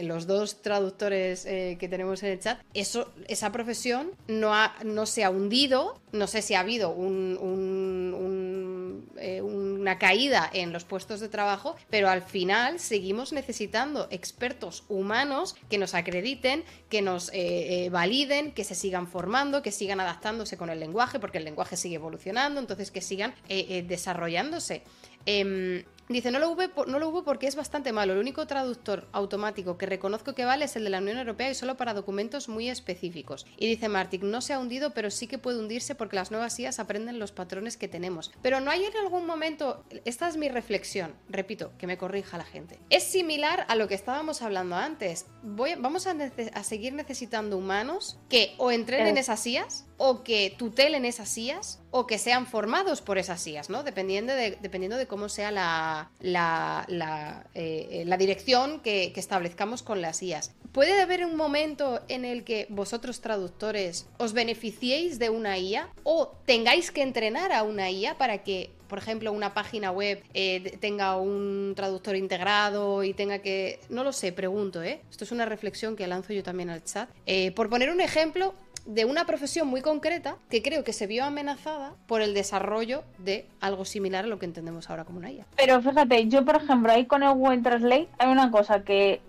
los 0.02 0.26
dos 0.26 0.62
traductores 0.62 1.44
que 1.44 1.88
tenemos 1.92 2.22
en 2.22 2.30
el 2.30 2.40
chat, 2.40 2.58
eso, 2.72 3.12
esa 3.28 3.52
profesión 3.52 4.12
no, 4.26 4.54
ha, 4.54 4.74
no 4.82 5.04
se 5.04 5.24
ha 5.24 5.30
hundido, 5.30 6.00
no 6.10 6.26
sé 6.26 6.40
si 6.40 6.54
ha 6.54 6.60
habido 6.60 6.96
eh, 9.18 9.42
una 9.42 9.98
caída 9.98 10.48
en 10.50 10.72
los 10.72 10.84
puestos 10.84 11.20
de 11.20 11.28
trabajo, 11.28 11.76
pero 11.90 12.08
al 12.08 12.22
final 12.22 12.80
seguimos 12.80 13.34
necesitando 13.34 14.08
expertos 14.10 14.84
humanos 14.88 15.54
que 15.68 15.76
nos 15.76 15.92
acrediten, 15.94 16.64
que 16.88 17.02
nos 17.02 17.28
eh, 17.28 17.84
eh, 17.84 17.90
validen, 17.90 18.52
que 18.52 18.64
se 18.64 18.74
sigan 18.74 19.06
formando, 19.06 19.60
que 19.60 19.70
sigan 19.70 20.00
adaptándose 20.00 20.56
con 20.56 20.70
el 20.70 20.80
lenguaje, 20.80 21.20
porque 21.20 21.36
el 21.36 21.44
lenguaje 21.44 21.76
sigue 21.76 21.96
evolucionando, 21.96 22.58
entonces 22.58 22.90
que 22.90 23.02
sigan 23.02 23.34
desarrollándose. 23.86 24.82
Em, 25.26 25.84
Dice, 26.12 26.30
no 26.30 26.38
lo, 26.38 26.50
hubo, 26.50 26.86
no 26.86 26.98
lo 26.98 27.08
hubo 27.08 27.24
porque 27.24 27.46
es 27.46 27.56
bastante 27.56 27.92
malo. 27.92 28.12
El 28.12 28.18
único 28.18 28.46
traductor 28.46 29.08
automático 29.12 29.78
que 29.78 29.86
reconozco 29.86 30.34
que 30.34 30.44
vale 30.44 30.66
es 30.66 30.76
el 30.76 30.84
de 30.84 30.90
la 30.90 30.98
Unión 30.98 31.18
Europea 31.18 31.50
y 31.50 31.54
solo 31.54 31.76
para 31.76 31.94
documentos 31.94 32.48
muy 32.48 32.68
específicos. 32.68 33.46
Y 33.56 33.66
dice 33.66 33.88
Martic, 33.88 34.22
no 34.22 34.40
se 34.40 34.52
ha 34.52 34.58
hundido, 34.58 34.90
pero 34.94 35.10
sí 35.10 35.26
que 35.26 35.38
puede 35.38 35.58
hundirse 35.58 35.94
porque 35.94 36.16
las 36.16 36.30
nuevas 36.30 36.58
IAS 36.58 36.78
aprenden 36.78 37.18
los 37.18 37.32
patrones 37.32 37.76
que 37.76 37.88
tenemos. 37.88 38.32
Pero 38.42 38.60
no 38.60 38.70
hay 38.70 38.84
en 38.84 38.96
algún 38.96 39.26
momento, 39.26 39.84
esta 40.04 40.28
es 40.28 40.36
mi 40.36 40.48
reflexión, 40.48 41.14
repito, 41.28 41.72
que 41.78 41.86
me 41.86 41.98
corrija 41.98 42.38
la 42.38 42.44
gente. 42.44 42.78
Es 42.90 43.04
similar 43.04 43.64
a 43.68 43.76
lo 43.76 43.88
que 43.88 43.94
estábamos 43.94 44.42
hablando 44.42 44.76
antes. 44.76 45.26
Voy, 45.42 45.74
vamos 45.78 46.06
a, 46.06 46.14
a 46.54 46.64
seguir 46.64 46.92
necesitando 46.92 47.56
humanos 47.56 48.18
que 48.28 48.54
o 48.58 48.70
entrenen 48.70 49.16
esas 49.16 49.46
IAS 49.46 49.86
o 50.04 50.24
que 50.24 50.52
tutelen 50.58 51.04
esas 51.04 51.38
IAS 51.38 51.78
o 51.92 52.08
que 52.08 52.18
sean 52.18 52.48
formados 52.48 53.00
por 53.00 53.18
esas 53.18 53.46
IAS, 53.46 53.70
¿no? 53.70 53.84
Dependiendo 53.84 54.34
de, 54.34 55.06
cómo 55.06 55.28
sea 55.28 55.52
la, 55.52 56.10
la, 56.18 57.46
eh, 57.54 58.04
dirección 58.18 58.80
que, 58.80 59.12
establezcamos 59.14 59.84
con 59.84 60.02
las 60.02 60.20
IAS. 60.20 60.50
¿Puede 60.72 61.00
haber 61.00 61.24
un 61.24 61.36
momento 61.36 62.00
en 62.08 62.24
el 62.24 62.42
que 62.42 62.66
vosotros 62.68 63.20
traductores 63.20 64.08
os 64.18 64.32
beneficiéis 64.32 65.20
de 65.20 65.30
una 65.30 65.56
IA 65.56 65.88
o 66.02 66.34
tengáis 66.46 66.90
que 66.90 67.02
entrenar 67.02 67.52
a 67.52 67.62
una 67.62 67.88
IA 67.88 68.18
para 68.18 68.42
que 68.42 68.72
por 68.88 68.98
ejemplo, 68.98 69.32
una 69.32 69.54
página 69.54 69.90
web 69.90 70.22
eh, 70.34 70.76
tenga 70.78 71.16
un 71.16 71.72
traductor 71.74 72.14
integrado 72.14 73.02
y 73.04 73.14
tenga 73.14 73.38
que... 73.38 73.80
No 73.88 74.04
lo 74.04 74.12
sé, 74.12 74.32
pregunto, 74.32 74.82
¿eh? 74.82 75.00
Esto 75.10 75.24
es 75.24 75.32
una 75.32 75.46
reflexión 75.46 75.96
que 75.96 76.06
lanzo 76.06 76.34
yo 76.34 76.42
también 76.42 76.68
al 76.68 76.84
chat. 76.84 77.08
Eh, 77.24 77.52
por 77.52 77.70
poner 77.70 77.88
un 77.88 78.02
ejemplo, 78.02 78.52
de 78.86 79.04
una 79.04 79.26
profesión 79.26 79.68
muy 79.68 79.80
concreta 79.80 80.36
que 80.48 80.62
creo 80.62 80.84
que 80.84 80.92
se 80.92 81.06
vio 81.06 81.24
amenazada 81.24 81.94
por 82.06 82.22
el 82.22 82.34
desarrollo 82.34 83.04
de 83.18 83.46
algo 83.60 83.84
similar 83.84 84.24
a 84.24 84.28
lo 84.28 84.38
que 84.38 84.46
entendemos 84.46 84.90
ahora 84.90 85.04
como 85.04 85.18
una 85.18 85.30
IA. 85.30 85.46
Pero 85.56 85.80
fíjate, 85.80 86.28
yo 86.28 86.44
por 86.44 86.56
ejemplo 86.56 86.92
ahí 86.92 87.06
con 87.06 87.22
el 87.22 87.32
Google 87.34 87.62
Translate 87.62 88.08
hay 88.18 88.30
una 88.30 88.50
cosa 88.50 88.82
que 88.84 89.20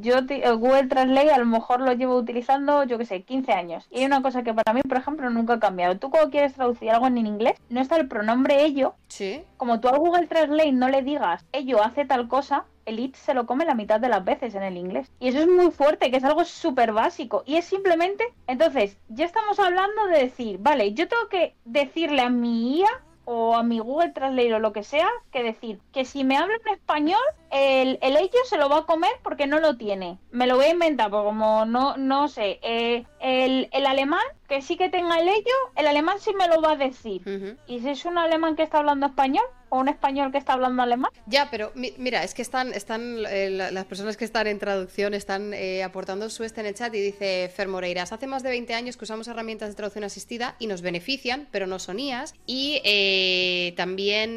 yo 0.00 0.18
el 0.18 0.56
Google 0.56 0.86
Translate 0.86 1.30
a 1.30 1.38
lo 1.38 1.46
mejor 1.46 1.80
lo 1.80 1.92
llevo 1.92 2.16
utilizando, 2.16 2.84
yo 2.84 2.98
que 2.98 3.06
sé, 3.06 3.22
15 3.22 3.52
años. 3.52 3.86
Y 3.90 3.98
hay 3.98 4.04
una 4.06 4.22
cosa 4.22 4.42
que 4.42 4.54
para 4.54 4.74
mí, 4.74 4.80
por 4.82 4.98
ejemplo, 4.98 5.30
nunca 5.30 5.54
ha 5.54 5.60
cambiado. 5.60 5.96
Tú 5.98 6.10
cuando 6.10 6.30
quieres 6.30 6.54
traducir 6.54 6.90
algo 6.90 7.06
en 7.06 7.18
inglés, 7.18 7.54
no 7.68 7.80
está 7.80 7.96
el 7.96 8.08
pronombre 8.08 8.64
ello. 8.64 8.94
Sí. 9.08 9.42
Como 9.56 9.80
tú 9.80 9.88
al 9.88 9.98
Google 9.98 10.26
Translate 10.26 10.72
no 10.72 10.88
le 10.88 11.02
digas 11.02 11.44
ello 11.52 11.82
hace 11.82 12.04
tal 12.04 12.28
cosa, 12.28 12.64
el 12.86 13.00
it 13.00 13.14
se 13.16 13.34
lo 13.34 13.46
come 13.46 13.64
la 13.64 13.74
mitad 13.74 14.00
de 14.00 14.08
las 14.08 14.24
veces 14.24 14.54
en 14.54 14.62
el 14.62 14.76
inglés. 14.76 15.10
Y 15.20 15.28
eso 15.28 15.38
es 15.38 15.48
muy 15.48 15.70
fuerte, 15.70 16.10
que 16.10 16.16
es 16.16 16.24
algo 16.24 16.44
súper 16.44 16.92
básico. 16.92 17.42
Y 17.46 17.56
es 17.56 17.64
simplemente, 17.64 18.24
entonces, 18.46 18.98
ya 19.08 19.24
estamos 19.24 19.58
hablando 19.58 20.06
de 20.06 20.18
decir, 20.18 20.58
vale, 20.58 20.94
yo 20.94 21.08
tengo 21.08 21.28
que 21.28 21.54
decirle 21.64 22.22
a 22.22 22.30
mi 22.30 22.80
IA 22.80 23.02
o 23.24 23.56
a 23.56 23.62
mi 23.62 23.78
Google 23.78 24.10
Translate 24.10 24.54
o 24.54 24.58
lo 24.58 24.72
que 24.72 24.82
sea, 24.82 25.08
que 25.32 25.42
decir 25.42 25.80
que 25.92 26.04
si 26.04 26.24
me 26.24 26.36
habla 26.36 26.54
en 26.66 26.74
español, 26.74 27.22
el, 27.54 28.00
el 28.02 28.16
ello 28.16 28.38
se 28.48 28.58
lo 28.58 28.68
va 28.68 28.78
a 28.78 28.86
comer 28.86 29.12
porque 29.22 29.46
no 29.46 29.60
lo 29.60 29.76
tiene. 29.76 30.18
Me 30.32 30.48
lo 30.48 30.56
voy 30.56 30.66
a 30.66 30.70
inventar, 30.70 31.08
porque 31.08 31.26
como 31.26 31.64
no, 31.64 31.96
no 31.96 32.26
sé, 32.26 32.58
eh, 32.62 33.04
el, 33.20 33.68
el, 33.72 33.86
alemán, 33.86 34.24
que 34.48 34.60
sí 34.60 34.76
que 34.76 34.88
tenga 34.88 35.20
el 35.20 35.28
ello, 35.28 35.54
el 35.76 35.86
alemán 35.86 36.16
sí 36.18 36.32
me 36.34 36.48
lo 36.48 36.60
va 36.60 36.72
a 36.72 36.76
decir. 36.76 37.22
Y 37.68 37.78
si 37.78 37.90
es 37.90 38.04
un 38.06 38.18
alemán 38.18 38.56
que 38.56 38.64
está 38.64 38.78
hablando 38.78 39.06
español, 39.06 39.44
o 39.68 39.78
un 39.78 39.88
español 39.88 40.30
que 40.30 40.38
está 40.38 40.52
hablando 40.52 40.82
alemán. 40.82 41.10
Ya, 41.26 41.48
pero 41.50 41.72
mira, 41.74 42.22
es 42.22 42.34
que 42.34 42.42
están, 42.42 42.72
están 42.72 43.18
eh, 43.28 43.50
las 43.50 43.84
personas 43.86 44.16
que 44.16 44.24
están 44.24 44.46
en 44.46 44.58
traducción 44.58 45.14
están 45.14 45.52
eh, 45.52 45.82
aportando 45.82 46.30
su 46.30 46.44
este 46.44 46.60
en 46.60 46.66
el 46.66 46.74
chat 46.74 46.94
y 46.94 47.00
dice 47.00 47.50
Fer 47.54 47.68
Moreiras, 47.68 48.12
hace 48.12 48.26
más 48.26 48.42
de 48.42 48.50
20 48.50 48.74
años 48.74 48.96
que 48.96 49.04
usamos 49.04 49.26
herramientas 49.26 49.70
de 49.70 49.74
traducción 49.74 50.04
asistida 50.04 50.54
y 50.58 50.66
nos 50.66 50.82
benefician, 50.82 51.48
pero 51.50 51.66
no 51.66 51.78
son 51.78 51.98
IAS. 51.98 52.34
Y 52.46 52.80
eh, 52.84 53.74
también, 53.76 54.36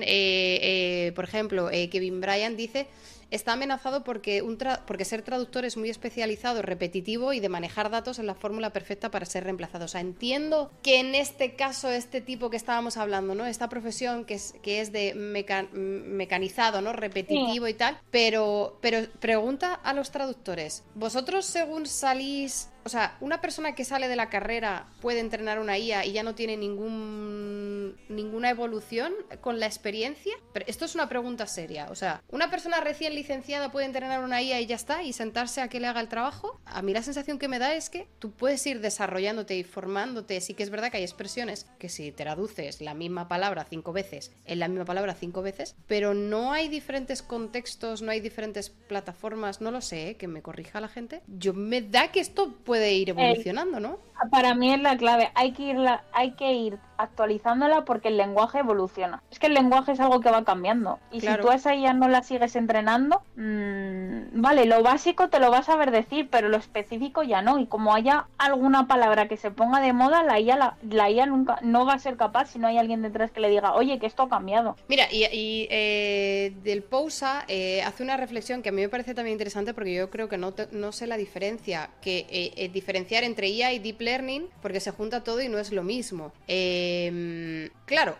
por 1.14 1.24
ejemplo, 1.24 1.70
Kevin 1.92 2.22
Bryan 2.22 2.58
dice 2.58 2.88
está 3.32 3.54
amenazado 3.54 4.04
porque, 4.04 4.42
un 4.42 4.58
porque 4.86 5.06
ser 5.06 5.22
traductor 5.22 5.66
es 5.66 5.78
muy 5.78 5.90
especializado, 5.90 6.62
repetitivo 6.62 7.34
y 7.34 7.40
de 7.40 7.50
manejar 7.50 7.90
datos 7.90 8.20
es 8.20 8.26
la 8.26 8.36
fórmula 8.36 8.72
perfecta 8.72 9.12
para 9.12 9.26
ser 9.26 9.44
reemplazado. 9.44 9.86
O 9.86 9.88
sea, 9.88 10.02
entiendo 10.02 10.72
que 10.82 11.00
en 11.00 11.16
este 11.16 11.56
caso, 11.56 11.90
este 11.90 12.22
tipo 12.22 12.50
que 12.50 12.58
estábamos 12.58 12.98
hablando, 12.98 13.36
¿no? 13.36 13.46
Esta 13.46 13.70
profesión 13.70 14.26
que 14.26 14.36
es, 14.36 14.56
que 14.62 14.82
es 14.82 14.92
de 14.92 15.14
mecanizado, 15.16 16.82
¿no? 16.82 16.94
Repetitivo 16.94 17.68
y 17.68 17.74
tal, 17.74 18.00
pero, 18.12 18.78
pero 18.82 19.10
pregunta 19.20 19.74
a 19.74 19.94
los 19.94 20.12
traductores, 20.12 20.84
¿vosotros 20.96 21.46
según 21.46 21.86
salís 21.86 22.70
o 22.88 22.90
sea, 22.90 23.18
una 23.20 23.42
persona 23.42 23.76
que 23.76 23.84
sale 23.84 24.08
de 24.08 24.16
la 24.16 24.30
carrera 24.30 24.86
puede 25.02 25.20
entrenar 25.20 25.60
una 25.60 25.78
IA 25.78 26.06
y 26.06 26.14
ya 26.14 26.24
no 26.24 26.36
tiene 26.36 26.56
ningún, 26.56 27.98
ninguna 28.08 28.50
evolución 28.50 29.12
con 29.42 29.60
la 29.60 29.66
experiencia. 29.66 30.34
Pero 30.54 30.66
esto 30.70 30.86
es 30.86 30.96
una 30.96 31.10
pregunta 31.10 31.48
seria. 31.48 31.88
O 31.90 31.96
sea, 31.96 32.24
una 32.30 32.50
persona 32.50 32.80
recién 32.80 33.14
licenciada 33.14 33.74
puede 33.74 33.88
entrenar 33.88 34.24
una 34.24 34.42
IA 34.42 34.62
y 34.62 34.68
ya 34.68 34.78
está 34.78 35.04
y 35.04 35.12
sentarse 35.12 35.60
a 35.60 35.68
que 35.68 35.82
le 35.82 35.88
haga 35.88 36.00
el 36.00 36.08
trabajo. 36.08 36.62
A 36.64 36.82
mí 36.82 36.94
la 36.94 37.04
sensación 37.04 37.40
que 37.40 37.50
me 37.50 37.60
da 37.60 37.76
es 37.76 37.90
que 37.90 38.08
tú 38.20 38.32
puedes 38.32 38.66
ir 38.66 38.80
desarrollándote 38.80 39.58
y 39.58 39.66
formándote. 39.66 40.40
Sí 40.40 40.54
que 40.54 40.64
es 40.64 40.70
verdad 40.70 40.90
que 40.90 40.96
hay 40.96 41.04
expresiones 41.04 41.68
que 41.80 41.90
si 41.90 42.14
traduces 42.14 42.80
la 42.80 42.94
misma 42.94 43.28
palabra 43.28 43.66
cinco 43.70 43.92
veces 43.92 44.32
en 44.46 44.60
la 44.60 44.70
misma 44.70 44.86
palabra 44.86 45.14
cinco 45.14 45.42
veces, 45.42 45.76
pero 45.88 46.14
no 46.14 46.54
hay 46.54 46.70
diferentes 46.70 47.22
contextos, 47.22 48.02
no 48.02 48.12
hay 48.12 48.22
diferentes 48.22 48.70
plataformas, 48.70 49.60
no 49.60 49.72
lo 49.72 49.82
sé, 49.82 50.12
¿eh? 50.12 50.16
que 50.16 50.30
me 50.30 50.42
corrija 50.42 50.80
la 50.80 50.88
gente. 50.88 51.22
Yo 51.28 51.54
me 51.54 51.82
da 51.82 52.14
que 52.14 52.22
esto 52.22 52.54
puede 52.64 52.77
de 52.78 52.94
ir 52.94 53.10
evolucionando, 53.10 53.80
¿no? 53.80 53.98
Para 54.32 54.56
mí 54.56 54.74
es 54.74 54.82
la 54.82 54.98
clave. 54.98 55.32
Hay 55.36 55.52
que 55.52 55.64
ir, 55.64 55.78
hay 56.12 56.32
que 56.32 56.54
ir 56.54 56.80
actualizándola 56.98 57.86
porque 57.86 58.08
el 58.08 58.18
lenguaje 58.18 58.60
evoluciona. 58.60 59.22
Es 59.30 59.38
que 59.38 59.48
el 59.48 59.54
lenguaje 59.54 59.92
es 59.92 60.00
algo 60.00 60.20
que 60.22 60.32
va 60.32 60.44
cambiando. 60.44 61.00
Y 61.12 61.22
si 61.22 61.28
tú 61.38 61.50
a 61.50 61.56
esa 61.56 61.76
IA 61.76 61.94
no 61.94 62.08
la 62.08 62.24
sigues 62.24 62.56
entrenando, 62.56 63.22
mmm, 63.36 64.42
vale, 64.42 64.66
lo 64.66 64.82
básico 64.82 65.30
te 65.30 65.40
lo 65.40 65.52
vas 65.52 65.70
a 65.70 65.76
ver 65.76 65.92
decir, 65.92 66.30
pero 66.32 66.50
lo 66.50 66.58
específico 66.58 67.24
ya 67.24 67.42
no. 67.42 67.60
Y 67.60 67.68
como 67.68 67.94
haya 67.94 68.26
alguna 68.38 68.88
palabra 68.88 69.28
que 69.28 69.38
se 69.38 69.52
ponga 69.52 69.80
de 69.80 69.94
moda, 69.94 70.24
la 70.24 70.40
IA, 70.40 70.58
la, 70.58 70.78
la 70.90 71.10
IA 71.12 71.28
nunca 71.28 71.60
no 71.62 71.86
va 71.86 71.94
a 71.94 72.00
ser 72.00 72.18
capaz 72.18 72.48
si 72.48 72.60
no 72.60 72.68
hay 72.68 72.78
alguien 72.78 73.02
detrás 73.02 73.32
que 73.32 73.40
le 73.40 73.50
diga, 73.50 73.74
oye, 73.74 74.00
que 74.00 74.08
esto 74.08 74.24
ha 74.24 74.30
cambiado. 74.30 74.76
Mira, 74.88 75.06
y, 75.12 75.68
eh, 75.70 76.54
del 76.64 76.82
Pousa 76.82 77.46
eh, 77.48 77.84
hace 77.84 78.04
una 78.04 78.18
reflexión 78.18 78.64
que 78.64 78.70
a 78.70 78.72
mí 78.72 78.82
me 78.82 78.90
parece 78.90 79.14
también 79.14 79.34
interesante 79.34 79.74
porque 79.76 79.94
yo 79.94 80.10
creo 80.10 80.28
que 80.28 80.38
no, 80.38 80.54
no 80.72 80.92
sé 80.92 81.06
la 81.06 81.18
diferencia, 81.18 81.92
que 82.02 82.26
eh, 82.30 82.54
diferenciar 82.72 83.24
entre 83.24 83.50
IA 83.50 83.74
y 83.74 83.80
Deep 83.80 84.02
Learning, 84.02 84.48
porque 84.62 84.80
se 84.80 84.92
junta 84.92 85.24
todo 85.24 85.42
y 85.42 85.50
no 85.50 85.60
es 85.60 85.72
lo 85.72 85.84
mismo. 85.84 86.32
Em, 86.48 87.70
claro, 87.86 88.16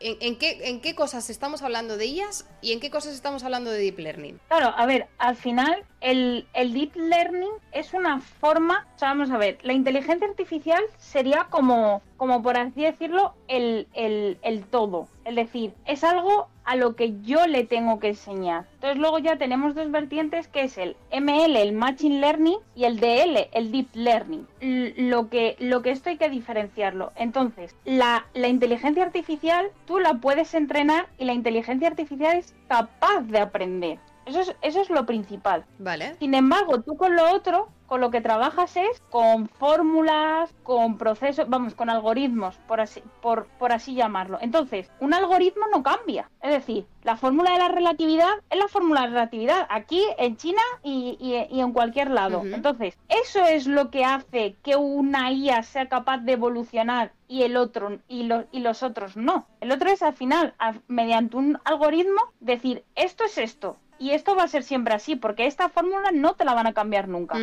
¿en, 0.00 0.36
qué, 0.36 0.68
¿en 0.68 0.80
qué 0.80 0.94
cosas 0.94 1.30
estamos 1.30 1.62
hablando 1.62 1.96
de 1.96 2.06
IAs 2.06 2.46
y 2.62 2.72
en 2.72 2.80
qué 2.80 2.90
cosas 2.90 3.14
estamos 3.14 3.42
hablando 3.44 3.70
de 3.70 3.78
Deep 3.78 3.98
Learning? 3.98 4.40
Claro, 4.48 4.72
a 4.76 4.86
ver, 4.86 5.06
al 5.18 5.36
final 5.36 5.84
el, 6.00 6.46
el, 6.54 6.72
deep 6.72 6.94
learning 6.94 7.50
es 7.72 7.92
una 7.92 8.20
forma, 8.20 8.86
o 8.94 8.98
sea, 8.98 9.08
vamos 9.08 9.30
a 9.30 9.38
ver, 9.38 9.58
la 9.62 9.72
inteligencia 9.72 10.26
artificial 10.26 10.82
sería 10.98 11.48
como, 11.50 12.02
como 12.16 12.42
por 12.42 12.56
así 12.56 12.82
decirlo, 12.82 13.34
el, 13.48 13.88
el, 13.94 14.38
el, 14.42 14.64
todo. 14.64 15.08
Es 15.24 15.34
decir, 15.34 15.74
es 15.86 16.04
algo 16.04 16.48
a 16.68 16.76
lo 16.76 16.96
que 16.96 17.14
yo 17.22 17.46
le 17.46 17.64
tengo 17.64 17.98
que 17.98 18.08
enseñar. 18.08 18.66
Entonces 18.74 18.98
luego 18.98 19.18
ya 19.18 19.38
tenemos 19.38 19.74
dos 19.74 19.90
vertientes 19.90 20.48
que 20.48 20.64
es 20.64 20.76
el 20.76 20.96
ML, 21.10 21.56
el 21.56 21.72
Machine 21.72 22.20
Learning, 22.20 22.58
y 22.76 22.84
el 22.84 23.00
DL, 23.00 23.48
el 23.52 23.72
Deep 23.72 23.88
Learning. 23.94 24.46
lo, 24.60 25.30
que, 25.30 25.56
lo 25.60 25.80
que 25.80 25.90
esto 25.92 26.10
hay 26.10 26.18
que 26.18 26.28
diferenciarlo. 26.28 27.12
Entonces, 27.16 27.74
la, 27.86 28.26
la 28.34 28.48
inteligencia 28.48 29.02
artificial 29.02 29.70
tú 29.86 29.98
la 29.98 30.18
puedes 30.18 30.52
entrenar 30.52 31.06
y 31.18 31.24
la 31.24 31.32
inteligencia 31.32 31.88
artificial 31.88 32.36
es 32.36 32.54
capaz 32.68 33.22
de 33.22 33.38
aprender. 33.38 33.98
Eso 34.28 34.40
es, 34.40 34.54
eso 34.62 34.80
es 34.80 34.90
lo 34.90 35.06
principal. 35.06 35.64
Vale. 35.78 36.16
Sin 36.18 36.34
embargo, 36.34 36.82
tú 36.82 36.96
con 36.96 37.16
lo 37.16 37.32
otro, 37.32 37.68
con 37.88 38.02
lo 38.02 38.10
que 38.10 38.20
trabajas 38.20 38.76
es 38.76 39.00
con 39.10 39.48
fórmulas, 39.48 40.54
con 40.62 40.98
procesos, 40.98 41.48
vamos, 41.48 41.74
con 41.74 41.88
algoritmos, 41.88 42.56
por 42.68 42.80
así, 42.80 43.02
por, 43.22 43.46
por 43.58 43.72
así 43.72 43.94
llamarlo. 43.94 44.38
Entonces, 44.42 44.90
un 45.00 45.14
algoritmo 45.14 45.64
no 45.72 45.82
cambia. 45.82 46.30
Es 46.42 46.50
decir, 46.50 46.86
la 47.02 47.16
fórmula 47.16 47.52
de 47.52 47.58
la 47.58 47.68
relatividad 47.68 48.34
es 48.50 48.58
la 48.58 48.68
fórmula 48.68 49.00
de 49.00 49.06
la 49.06 49.12
relatividad 49.14 49.66
aquí, 49.70 50.02
en 50.18 50.36
China 50.36 50.60
y, 50.82 51.16
y, 51.18 51.60
en 51.60 51.72
cualquier 51.72 52.10
lado. 52.10 52.42
Entonces, 52.44 52.98
eso 53.08 53.42
es 53.46 53.66
lo 53.66 53.90
que 53.90 54.04
hace 54.04 54.56
que 54.62 54.76
una 54.76 55.32
IA 55.32 55.62
sea 55.62 55.88
capaz 55.88 56.18
de 56.18 56.32
evolucionar 56.32 57.12
y 57.26 57.42
el 57.42 57.56
otro 57.56 57.98
y, 58.06 58.24
los 58.24 58.44
y 58.52 58.60
los 58.60 58.82
otros 58.82 59.16
no. 59.16 59.46
El 59.60 59.72
otro 59.72 59.90
es 59.90 60.02
al 60.02 60.14
final, 60.14 60.54
mediante 60.88 61.36
un 61.36 61.58
algoritmo, 61.64 62.20
decir 62.40 62.84
esto 62.96 63.24
es 63.24 63.38
esto, 63.38 63.76
y 63.98 64.10
esto 64.10 64.36
va 64.36 64.44
a 64.44 64.48
ser 64.48 64.62
siempre 64.62 64.94
así, 64.94 65.16
porque 65.16 65.46
esta 65.46 65.68
fórmula 65.68 66.10
no 66.12 66.34
te 66.34 66.44
la 66.44 66.54
van 66.54 66.66
a 66.66 66.72
cambiar 66.72 67.08
nunca. 67.08 67.38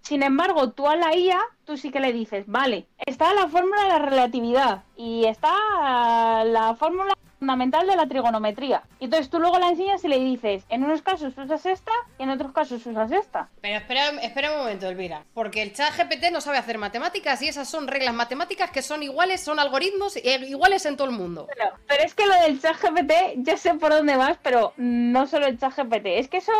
Sin 0.00 0.22
embargo, 0.22 0.70
tú 0.70 0.88
a 0.88 0.96
la 0.96 1.14
IA, 1.16 1.40
tú 1.64 1.76
sí 1.76 1.90
que 1.90 2.00
le 2.00 2.12
dices, 2.12 2.44
vale, 2.46 2.86
está 2.98 3.32
la 3.34 3.48
fórmula 3.48 3.82
de 3.82 3.88
la 3.88 3.98
relatividad 3.98 4.82
y 4.96 5.26
está 5.26 6.44
la 6.44 6.74
fórmula 6.74 7.14
fundamental 7.40 7.86
de 7.86 7.96
la 7.96 8.06
trigonometría. 8.06 8.82
Y 9.00 9.06
entonces 9.06 9.30
tú 9.30 9.40
luego 9.40 9.58
la 9.58 9.70
enseñas 9.70 10.04
y 10.04 10.08
le 10.08 10.20
dices, 10.20 10.62
en 10.68 10.84
unos 10.84 11.02
casos 11.02 11.36
usas 11.36 11.66
esta 11.66 11.90
y 12.18 12.22
en 12.22 12.30
otros 12.30 12.52
casos 12.52 12.84
usas 12.86 13.10
esta. 13.10 13.48
Pero 13.62 13.78
espera, 13.78 14.10
espera 14.22 14.52
un 14.52 14.58
momento, 14.58 14.86
Elvira, 14.86 15.24
porque 15.34 15.62
el 15.62 15.72
chat 15.72 15.96
GPT 15.96 16.30
no 16.30 16.40
sabe 16.40 16.58
hacer 16.58 16.78
matemáticas 16.78 17.40
y 17.42 17.48
esas 17.48 17.68
son 17.68 17.88
reglas 17.88 18.14
matemáticas 18.14 18.70
que 18.70 18.82
son 18.82 19.02
iguales, 19.02 19.40
son 19.40 19.58
algoritmos 19.58 20.16
eh, 20.16 20.46
iguales 20.46 20.84
en 20.84 20.96
todo 20.96 21.08
el 21.08 21.16
mundo. 21.16 21.48
Pero, 21.56 21.70
pero 21.88 22.04
es 22.04 22.14
que 22.14 22.26
lo 22.26 22.34
del 22.42 22.60
chat 22.60 22.76
GPT, 22.76 23.42
ya 23.42 23.56
sé 23.56 23.74
por 23.74 23.90
dónde 23.90 24.16
vas, 24.16 24.36
pero 24.42 24.74
no 24.76 25.26
solo 25.26 25.46
el 25.46 25.58
chat 25.58 25.74
GPT, 25.74 26.06
es 26.18 26.28
que 26.28 26.36
eso 26.36 26.52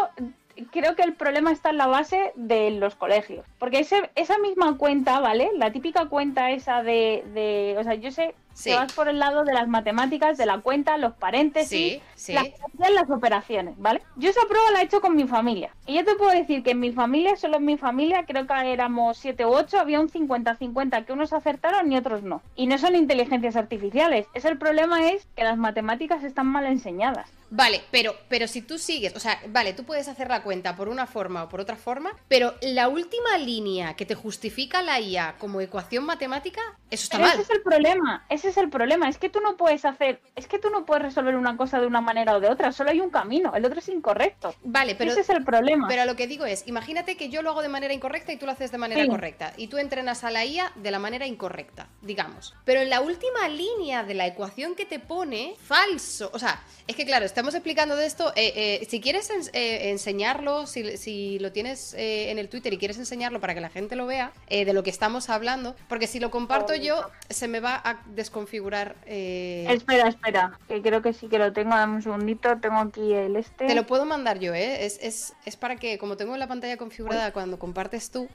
creo 0.70 0.96
que 0.96 1.02
el 1.02 1.14
problema 1.14 1.52
está 1.52 1.70
en 1.70 1.76
la 1.76 1.86
base 1.86 2.32
de 2.36 2.70
los 2.70 2.94
colegios. 2.94 3.44
Porque 3.58 3.80
ese, 3.80 4.10
esa 4.14 4.38
misma 4.38 4.76
cuenta, 4.78 5.20
¿vale? 5.20 5.50
La 5.56 5.72
típica 5.72 6.06
cuenta 6.06 6.50
esa 6.50 6.82
de, 6.82 7.24
de 7.34 7.76
o 7.78 7.84
sea, 7.84 7.94
yo 7.94 8.10
sé 8.10 8.34
que 8.62 8.74
vas 8.74 8.92
por 8.92 9.08
el 9.08 9.18
lado 9.18 9.44
de 9.44 9.52
las 9.52 9.68
matemáticas, 9.68 10.36
de 10.38 10.46
la 10.46 10.58
cuenta, 10.58 10.98
los 10.98 11.14
paréntesis, 11.14 12.00
Las, 12.28 12.46
las 12.92 13.10
operaciones, 13.10 13.74
¿vale? 13.78 14.02
Yo 14.16 14.30
esa 14.30 14.42
prueba 14.48 14.70
la 14.72 14.80
he 14.80 14.84
hecho 14.84 15.00
con 15.00 15.16
mi 15.16 15.26
familia. 15.26 15.70
Y 15.86 15.94
yo 15.94 16.04
te 16.04 16.14
puedo 16.14 16.30
decir 16.30 16.62
que 16.62 16.72
en 16.72 16.80
mi 16.80 16.92
familia, 16.92 17.36
solo 17.36 17.56
en 17.56 17.64
mi 17.64 17.76
familia, 17.76 18.24
creo 18.26 18.46
que 18.46 18.72
éramos 18.72 19.18
7 19.18 19.46
u 19.46 19.50
8, 19.50 19.78
había 19.80 20.00
un 20.00 20.08
50-50 20.08 21.04
que 21.04 21.12
unos 21.12 21.32
acertaron 21.32 21.90
y 21.90 21.96
otros 21.96 22.22
no. 22.22 22.42
Y 22.56 22.66
no 22.66 22.78
son 22.78 22.94
inteligencias 22.96 23.56
artificiales. 23.56 24.26
Es 24.34 24.44
el 24.44 24.58
problema 24.58 25.10
es 25.10 25.26
que 25.36 25.44
las 25.44 25.58
matemáticas 25.58 26.24
están 26.24 26.46
mal 26.46 26.66
enseñadas. 26.66 27.30
Vale, 27.50 27.82
pero, 27.90 28.14
pero 28.28 28.46
si 28.46 28.62
tú 28.62 28.78
sigues, 28.78 29.14
o 29.16 29.20
sea, 29.20 29.40
vale, 29.48 29.72
tú 29.72 29.84
puedes 29.84 30.06
hacer 30.06 30.28
la 30.28 30.42
cuenta 30.42 30.76
por 30.76 30.88
una 30.88 31.06
forma 31.06 31.42
o 31.42 31.48
por 31.48 31.60
otra 31.60 31.76
forma, 31.76 32.16
pero 32.28 32.54
la 32.62 32.88
última 32.88 33.36
línea 33.38 33.94
que 33.94 34.06
te 34.06 34.14
justifica 34.14 34.82
la 34.82 35.00
IA 35.00 35.34
como 35.38 35.60
ecuación 35.60 36.04
matemática, 36.04 36.60
eso 36.90 37.04
está 37.04 37.18
mal. 37.18 37.32
Ese 37.32 37.42
es 37.42 37.50
el 37.50 37.62
problema, 37.62 38.24
ese 38.28 38.48
es 38.50 38.56
el 38.56 38.70
problema, 38.70 39.08
es 39.08 39.18
que 39.18 39.28
tú 39.28 39.40
no 39.40 39.56
puedes 39.56 39.84
hacer, 39.84 40.20
es 40.36 40.46
que 40.46 40.58
tú 40.60 40.70
no 40.70 40.84
puedes 40.84 41.02
resolver 41.02 41.34
una 41.34 41.56
cosa 41.56 41.80
de 41.80 41.86
una 41.86 42.00
manera 42.00 42.34
o 42.36 42.40
de 42.40 42.48
otra, 42.48 42.70
solo 42.72 42.90
hay 42.90 43.00
un 43.00 43.10
camino, 43.10 43.54
el 43.54 43.64
otro 43.64 43.80
es 43.80 43.88
incorrecto. 43.88 44.54
Vale, 44.62 44.94
pero 44.94 45.10
ese 45.10 45.20
es 45.20 45.30
el 45.30 45.44
problema. 45.44 45.88
Pero 45.88 46.04
lo 46.04 46.14
que 46.14 46.28
digo 46.28 46.46
es, 46.46 46.66
imagínate 46.68 47.16
que 47.16 47.30
yo 47.30 47.42
lo 47.42 47.50
hago 47.50 47.62
de 47.62 47.68
manera 47.68 47.92
incorrecta 47.92 48.32
y 48.32 48.36
tú 48.36 48.46
lo 48.46 48.52
haces 48.52 48.70
de 48.70 48.78
manera 48.78 49.04
correcta, 49.06 49.54
y 49.56 49.66
tú 49.66 49.78
entrenas 49.78 50.22
a 50.22 50.30
la 50.30 50.44
IA 50.44 50.72
de 50.76 50.90
la 50.92 51.00
manera 51.00 51.26
incorrecta, 51.26 51.88
digamos. 52.00 52.54
Pero 52.64 52.80
en 52.80 52.90
la 52.90 53.00
última 53.00 53.48
línea 53.48 54.04
de 54.04 54.14
la 54.14 54.26
ecuación 54.26 54.76
que 54.76 54.86
te 54.86 55.00
pone, 55.00 55.56
falso, 55.64 56.30
o 56.32 56.38
sea, 56.38 56.62
es 56.86 56.94
que 56.94 57.04
claro, 57.04 57.26
estamos 57.40 57.54
explicando 57.54 57.96
de 57.96 58.04
esto. 58.04 58.34
Eh, 58.36 58.52
eh, 58.54 58.86
si 58.90 59.00
quieres 59.00 59.30
eh, 59.54 59.88
enseñarlo, 59.88 60.66
si, 60.66 61.38
lo 61.38 61.52
tienes 61.52 61.94
en 61.96 62.38
el 62.38 62.50
Twitter 62.50 62.70
y 62.74 62.76
quieres 62.76 62.98
enseñarlo 62.98 63.40
para 63.40 63.54
que 63.54 63.62
la 63.62 63.70
gente 63.70 63.96
lo 63.96 64.04
vea, 64.04 64.32
de 64.50 64.72
lo 64.74 64.82
que 64.82 64.90
estamos 64.90 65.30
hablando, 65.30 65.74
porque 65.88 66.06
si 66.06 66.20
lo 66.20 66.30
comparto 66.30 66.74
yo, 66.74 67.08
se 67.30 67.48
me 67.48 67.60
va 67.60 67.80
a 67.82 68.02
desconfigurar. 68.14 68.94
Espera, 69.06 70.08
espera, 70.08 70.58
que 70.68 70.82
creo 70.82 71.00
que 71.00 71.14
sí 71.14 71.28
que 71.28 71.38
lo 71.38 71.50
tengo. 71.54 71.70
Dame 71.70 71.96
un 71.96 72.02
segundito, 72.02 72.58
tengo 72.60 72.76
aquí 72.76 73.14
el 73.14 73.36
este. 73.36 73.66
Te 73.66 73.74
lo 73.74 73.86
puedo 73.86 74.04
mandar 74.04 74.38
yo, 74.38 74.52
¿eh? 74.52 74.84
Es, 74.84 74.98
es, 75.00 75.32
es 75.46 75.56
para 75.56 75.76
que, 75.76 75.96
como 75.96 76.18
tengo 76.18 76.36
la 76.36 76.46
pantalla 76.46 76.76
configurada 76.76 77.32
cuando 77.32 77.58
compartes 77.58 78.10
tú. 78.10 78.28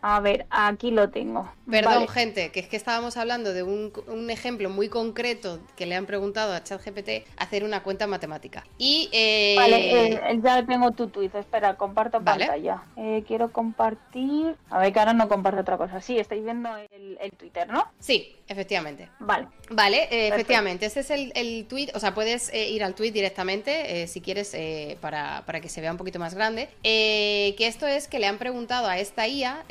A 0.00 0.20
ver, 0.20 0.46
aquí 0.50 0.92
lo 0.92 1.10
tengo. 1.10 1.50
Perdón, 1.68 2.06
gente, 2.06 2.52
que 2.52 2.60
es 2.60 2.68
que 2.68 2.76
estábamos 2.76 3.16
hablando 3.16 3.52
de 3.52 3.64
un, 3.64 3.92
un 4.06 4.30
ejemplo 4.30 4.70
muy 4.70 4.88
concreto 4.88 5.58
que 5.74 5.86
le 5.86 5.96
han 5.96 6.06
preguntado 6.06 6.54
a 6.54 6.62
ChatGPT 6.62 7.26
hacer 7.48 7.64
una 7.64 7.82
cuenta 7.82 8.06
matemática. 8.06 8.64
Y, 8.76 9.08
eh... 9.10 9.54
Vale, 9.56 10.14
eh, 10.14 10.40
ya 10.42 10.64
tengo 10.66 10.90
tu 10.90 11.08
tweet, 11.08 11.30
espera, 11.34 11.76
comparto 11.76 12.22
pantalla. 12.22 12.82
Eh, 12.96 13.24
quiero 13.26 13.50
compartir... 13.50 14.54
A 14.68 14.78
ver, 14.78 14.92
que 14.92 14.98
ahora 14.98 15.14
no 15.14 15.28
comparto 15.28 15.62
otra 15.62 15.78
cosa. 15.78 16.00
Sí, 16.02 16.18
estáis 16.18 16.44
viendo 16.44 16.68
el, 16.76 17.32
Twitter, 17.38 17.68
¿no? 17.68 17.90
Sí, 17.98 18.36
efectivamente. 18.48 19.08
Vale. 19.18 19.48
Vale, 19.70 20.08
eh, 20.10 20.28
efectivamente. 20.28 20.86
Este 20.86 21.00
es 21.00 21.10
el, 21.10 21.32
el, 21.34 21.66
tweet, 21.66 21.88
o 21.94 22.00
sea, 22.00 22.14
puedes 22.14 22.52
ir 22.52 22.84
al 22.84 22.94
tweet 22.94 23.12
directamente 23.12 24.06
si 24.06 24.20
quieres 24.20 24.56
para, 25.00 25.44
para, 25.46 25.60
que 25.60 25.68
se 25.68 25.80
vea 25.80 25.92
un 25.92 25.98
poquito 25.98 26.18
más 26.18 26.34
grande. 26.34 26.68
que 26.82 27.66
esto 27.66 27.86
es 27.86 28.08
que 28.08 28.18
le 28.18 28.26
han 28.26 28.38
preguntado 28.38 28.88
a 28.88 28.98
esta 28.98 29.26
IA 29.26 29.64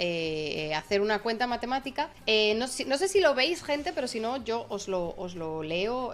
hacer 0.76 1.02
una 1.02 1.20
cuenta 1.20 1.46
matemática. 1.46 2.10
No, 2.26 2.66
no, 2.88 2.98
sé 2.98 3.08
si 3.08 3.20
lo 3.20 3.36
veis, 3.36 3.64
gente, 3.64 3.92
pero 3.94 4.08
si 4.08 4.20
no, 4.20 4.44
yo 4.44 4.66
os 4.70 4.88
lo, 4.88 5.14
os 5.18 5.36
lo 5.36 5.62
leo 5.62 6.14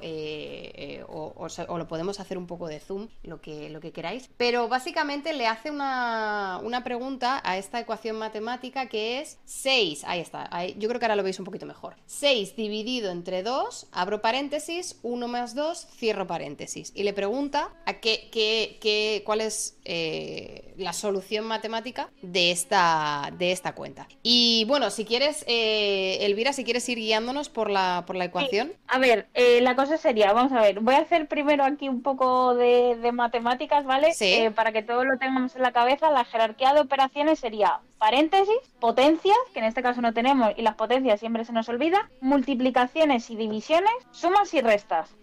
o, 1.07 1.49
lo 1.57 1.87
podemos 1.87 2.19
hacer 2.19 2.37
un 2.37 2.47
poco 2.47 2.67
de 2.67 2.79
zoom, 2.79 3.07
lo 3.23 3.41
que, 3.41 3.69
lo 3.69 3.79
que 3.79 3.91
queráis. 3.91 4.29
Pero 4.37 4.67
básicamente 4.67 5.33
le 5.33 5.47
hace 5.47 5.71
una, 5.71 6.61
pregunta 6.83 7.41
a 7.43 7.57
esta 7.57 7.79
ecuación 7.79 8.17
matemática 8.17 8.87
que 8.87 9.21
es 9.21 9.39
6, 9.45 10.03
ahí 10.05 10.19
está, 10.19 10.49
yo 10.65 10.89
creo 10.89 10.99
que 10.99 11.05
ahora 11.05 11.15
lo 11.15 11.23
veis 11.23 11.39
un 11.39 11.45
poquito 11.45 11.65
mejor. 11.65 11.95
6 12.07 12.55
dividido 12.55 13.11
entre 13.11 13.43
2, 13.43 13.87
abro 13.91 14.21
paréntesis, 14.21 14.99
1 15.03 15.27
más 15.27 15.55
2, 15.55 15.87
cierro 15.95 16.27
paréntesis. 16.27 16.91
Y 16.95 17.03
le 17.03 17.13
pregunta 17.13 17.69
a 17.85 17.99
qué, 17.99 18.29
qué, 18.31 19.21
cuál 19.25 19.41
es 19.41 19.77
eh, 19.85 20.73
la 20.77 20.93
solución 20.93 21.45
matemática 21.45 22.09
de 22.21 22.51
esta, 22.51 23.31
de 23.37 23.51
esta 23.51 23.75
cuenta. 23.75 24.07
Y 24.23 24.65
bueno, 24.67 24.89
si 24.89 25.05
quieres, 25.05 25.43
eh, 25.47 26.17
Elvira, 26.21 26.53
si 26.53 26.63
quieres 26.63 26.87
ir 26.89 26.97
guiándonos 26.97 27.49
por 27.49 27.69
la, 27.69 28.03
por 28.05 28.15
la 28.15 28.25
ecuación. 28.25 28.73
A 28.87 28.99
ver, 28.99 29.27
eh, 29.33 29.61
la 29.61 29.75
cosa 29.75 29.97
sería, 29.97 30.33
vamos 30.33 30.51
a 30.51 30.61
ver, 30.61 30.79
voy 30.79 30.95
a 30.95 30.99
hacer 30.99 31.27
primero 31.27 31.42
aquí 31.63 31.89
un 31.89 32.01
poco 32.01 32.55
de, 32.55 33.11
matemáticas, 33.13 33.85
¿vale? 33.85 34.13
Sí. 34.13 34.49
para 34.55 34.71
que 34.71 34.83
todo 34.83 35.03
lo 35.03 35.17
tengamos 35.17 35.55
en 35.55 35.61
la 35.61 35.71
cabeza, 35.71 36.11
la 36.11 36.25
jerarquía 36.25 36.73
de 36.73 36.81
operaciones 36.81 37.39
sería 37.39 37.79
paréntesis, 37.97 38.57
potencias, 38.79 39.37
que 39.53 39.59
en 39.59 39.65
este 39.65 39.81
caso 39.81 40.01
no 40.01 40.13
tenemos 40.13 40.51
y 40.57 40.61
las 40.61 40.75
potencias 40.75 41.19
siempre 41.19 41.45
se 41.45 41.53
nos 41.53 41.69
olvida, 41.69 42.09
multiplicaciones 42.19 43.29
y 43.29 43.35
divisiones, 43.35 43.91
sumas 44.11 44.53
y 44.53 44.61
restas. 44.61 45.15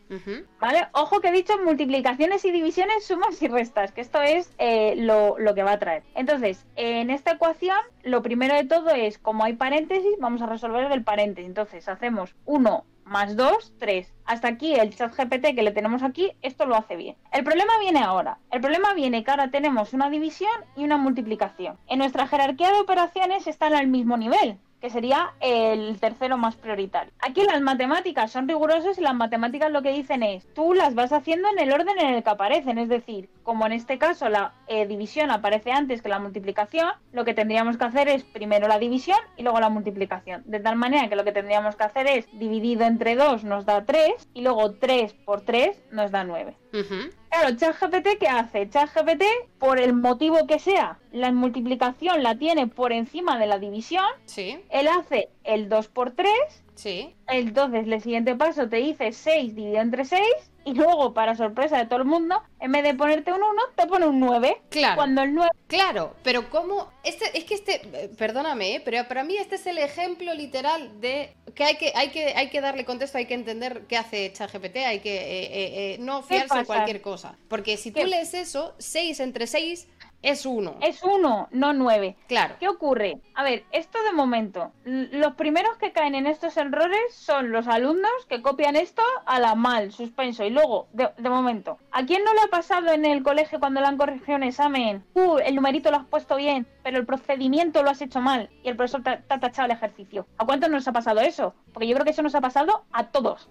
¿Vale? 0.59 0.89
Ojo 0.93 1.21
que 1.21 1.29
he 1.29 1.33
dicho 1.33 1.53
multiplicaciones 1.65 2.45
y 2.45 2.51
divisiones, 2.51 3.05
sumas 3.05 3.41
y 3.43 3.47
restas, 3.47 3.93
que 3.93 4.01
esto 4.01 4.21
es 4.21 4.53
eh, 4.59 4.95
lo, 4.97 5.39
lo, 5.39 5.55
que 5.55 5.63
va 5.63 5.73
a 5.73 5.79
traer. 5.79 6.03
Entonces, 6.17 6.67
en 6.75 7.11
esta 7.11 7.33
ecuación, 7.33 7.79
lo 8.03 8.21
primero 8.21 8.57
de 8.57 8.65
todo 8.65 8.91
es, 8.91 9.19
como 9.19 9.45
hay 9.45 9.53
paréntesis, 9.53 10.11
vamos 10.19 10.43
a 10.43 10.47
resolver 10.47 10.91
el 10.91 11.05
paréntesis. 11.05 11.47
Entonces, 11.47 11.89
hacemos 11.89 12.35
1 12.45 12.85
más 13.11 13.37
2, 13.37 13.75
3. 13.79 14.15
Hasta 14.25 14.47
aquí 14.47 14.73
el 14.73 14.95
chat 14.95 15.13
GPT 15.13 15.55
que 15.55 15.65
le 15.65 15.73
tenemos 15.73 16.05
aquí, 16.05 16.31
esto 16.43 16.65
lo 16.65 16.77
hace 16.77 16.95
bien. 16.95 17.17
El 17.33 17.43
problema 17.43 17.73
viene 17.81 17.99
ahora. 17.99 18.39
El 18.53 18.61
problema 18.61 18.95
viene 18.95 19.25
que 19.25 19.31
ahora 19.33 19.51
tenemos 19.51 19.93
una 19.93 20.09
división 20.09 20.53
y 20.77 20.85
una 20.85 20.97
multiplicación. 20.97 21.77
En 21.89 21.99
nuestra 21.99 22.29
jerarquía 22.29 22.71
de 22.71 22.79
operaciones 22.79 23.49
están 23.49 23.75
al 23.75 23.89
mismo 23.89 24.17
nivel 24.17 24.59
que 24.81 24.91
sería 24.91 25.33
el 25.41 25.99
tercero 26.01 26.39
más 26.39 26.57
prioritario. 26.57 27.13
Aquí 27.21 27.43
las 27.45 27.61
matemáticas 27.61 28.31
son 28.31 28.49
rigurosas 28.49 28.99
y 28.99 29.03
las 29.03 29.15
matemáticas 29.15 29.71
lo 29.71 29.83
que 29.83 29.93
dicen 29.93 30.23
es, 30.23 30.47
tú 30.55 30.75
las 30.75 30.95
vas 30.95 31.13
haciendo 31.13 31.49
en 31.51 31.59
el 31.59 31.73
orden 31.73 31.99
en 31.99 32.15
el 32.15 32.23
que 32.23 32.31
aparecen, 32.31 32.79
es 32.79 32.89
decir, 32.89 33.29
como 33.43 33.67
en 33.67 33.73
este 33.73 33.99
caso 33.99 34.29
la 34.29 34.53
eh, 34.69 34.87
división 34.87 35.31
aparece 35.31 35.73
antes 35.73 36.03
que 36.03 36.09
la 36.09 36.19
multiplicación, 36.19 36.91
lo 37.13 37.25
que 37.25 37.35
tendríamos 37.35 37.77
que 37.77 37.85
hacer 37.85 38.09
es 38.09 38.25
primero 38.25 38.69
la 38.69 38.79
división 38.79 39.19
y 39.37 39.43
luego 39.43 39.61
la 39.61 39.69
multiplicación, 39.69 40.43
de 40.47 40.61
tal 40.61 40.77
manera 40.77 41.09
que 41.09 41.17
lo 41.17 41.25
que 41.25 41.33
tendríamos 41.33 41.77
que 41.77 41.85
hacer 41.85 42.07
es 42.07 42.27
dividido 42.39 42.85
entre 42.85 43.17
2 43.17 43.45
nos 43.45 43.67
da 43.67 43.85
3 43.85 44.29
y 44.35 44.43
luego 44.43 44.73
3 44.73 45.13
por 45.25 45.43
3 45.43 45.83
nos 45.91 46.11
da 46.11 46.25
9. 46.25 46.57
Claro, 46.71 47.57
ChatGPT, 47.57 48.19
¿qué 48.19 48.29
hace? 48.29 48.69
ChatGPT, 48.69 49.23
por 49.59 49.79
el 49.79 49.93
motivo 49.93 50.47
que 50.47 50.59
sea, 50.59 50.99
la 51.13 51.33
multiplicación 51.33 52.23
la 52.23 52.37
tiene 52.37 52.67
por 52.67 52.93
encima 52.93 53.39
de 53.39 53.47
la 53.47 53.59
división. 53.59 54.05
Sí. 54.27 54.59
Él 54.71 54.89
hace 54.89 55.31
el 55.45 55.69
2 55.69 55.89
por 55.89 56.13
3. 56.13 56.31
Sí. 56.75 57.15
Entonces, 57.29 57.87
el 57.87 58.01
siguiente 58.01 58.35
paso 58.37 58.69
te 58.69 58.77
dice 58.77 59.13
6 59.13 59.55
dividido 59.55 59.81
entre 59.81 60.05
6 60.05 60.23
y 60.65 60.75
luego, 60.75 61.15
para 61.15 61.35
sorpresa 61.35 61.79
de 61.79 61.87
todo 61.87 62.01
el 62.01 62.05
mundo, 62.05 62.43
en 62.61 62.73
vez 62.73 62.83
de 62.83 62.95
ponerte 62.95 63.33
un 63.33 63.43
1, 63.43 63.63
te 63.75 63.87
pone 63.87 64.07
un 64.07 64.21
9. 64.21 64.63
Claro. 64.69 64.97
Cuando 64.97 65.23
el 65.23 65.35
9... 65.35 65.51
Claro, 65.67 66.15
pero 66.23 66.51
¿cómo? 66.51 66.91
Este, 67.03 67.37
es 67.37 67.45
que 67.45 67.55
este, 67.55 67.81
eh, 67.93 68.11
perdóname, 68.17 68.77
¿eh? 68.77 68.83
pero 68.85 69.07
para 69.09 69.25
mí 69.25 69.37
este 69.37 69.55
es 69.55 69.67
el 69.67 69.79
ejemplo 69.79 70.35
literal 70.35 71.01
de 71.01 71.35
que 71.55 71.65
hay 71.65 71.77
que, 71.77 71.93
hay 71.95 72.11
que, 72.11 72.35
hay 72.35 72.51
que 72.51 72.61
darle 72.61 72.85
contexto, 72.85 73.19
hay 73.19 73.27
que 73.27 73.35
entender 73.35 73.85
qué 73.89 73.97
hace 73.97 74.33
ChatGPT, 74.33 74.77
hay 74.79 75.01
que 75.01 75.95
eh, 75.95 75.97
no 76.01 76.23
fiarse 76.23 76.59
en 76.59 76.65
cualquier 76.65 77.01
cosa. 77.01 77.37
Porque 77.49 77.77
si 77.77 77.91
tú 77.91 78.05
lees 78.05 78.35
eso, 78.35 78.75
6 78.79 79.21
entre 79.21 79.47
6 79.47 79.89
es 80.23 80.45
uno. 80.45 80.77
Es 80.83 81.03
uno, 81.03 81.49
no 81.51 81.73
nueve. 81.73 82.17
Claro. 82.29 82.55
¿Qué 82.61 82.69
ocurre? 82.69 83.21
A 83.35 83.43
ver, 83.43 83.65
esto 83.73 84.03
de 84.03 84.13
momento, 84.13 84.73
los 84.85 85.35
primeros 85.35 85.79
que 85.79 85.93
caen 85.93 86.15
en 86.15 86.27
estos 86.27 86.57
errores 86.57 87.01
son 87.15 87.53
los 87.53 87.67
alumnos 87.67 88.11
que 88.29 88.43
copian 88.43 88.77
esto 88.77 89.03
a 89.25 89.39
la 89.41 89.55
mal, 89.55 89.93
suspenso. 89.93 90.45
Y 90.45 90.51
luego, 90.51 90.89
de, 90.93 91.11
momento, 91.29 91.79
¿a 91.91 92.05
quién 92.05 92.23
no 92.25 92.35
le 92.35 92.41
ha 92.41 92.49
pasado 92.49 92.93
en 92.93 93.07
el 93.07 93.23
colegio 93.23 93.61
cuando 93.61 93.81
le 93.81 93.87
han 93.87 93.97
corregido 93.97 94.37
un 94.37 94.43
examen? 94.43 95.05
Uh, 95.15 95.39
el 95.39 95.55
numerito 95.55 95.91
lo 95.91 95.97
has 95.97 96.07
puesto 96.07 96.37
bien, 96.37 96.67
pero 96.83 96.99
el 96.99 97.07
procedimiento 97.07 97.83
lo 97.83 97.91
has 97.91 98.03
hecho 98.03 98.21
mal 98.21 98.51
y 98.63 98.69
el 98.69 98.77
profesor 98.77 99.03
te, 99.03 99.11
ha 99.11 99.41
tachado 99.41 99.67
el 99.67 99.73
ejercicio. 99.73 100.27
¿A 100.39 100.47
cuántos 100.47 100.71
nos 100.71 100.87
ha 100.89 100.93
pasado 100.93 101.21
eso? 101.21 101.55
Porque 101.73 101.87
yo 101.87 101.95
creo 101.95 102.05
que 102.05 102.11
eso 102.11 102.23
nos 102.23 102.35
ha 102.35 102.41
pasado 102.41 102.85
a 102.93 103.09
todos. 103.09 103.49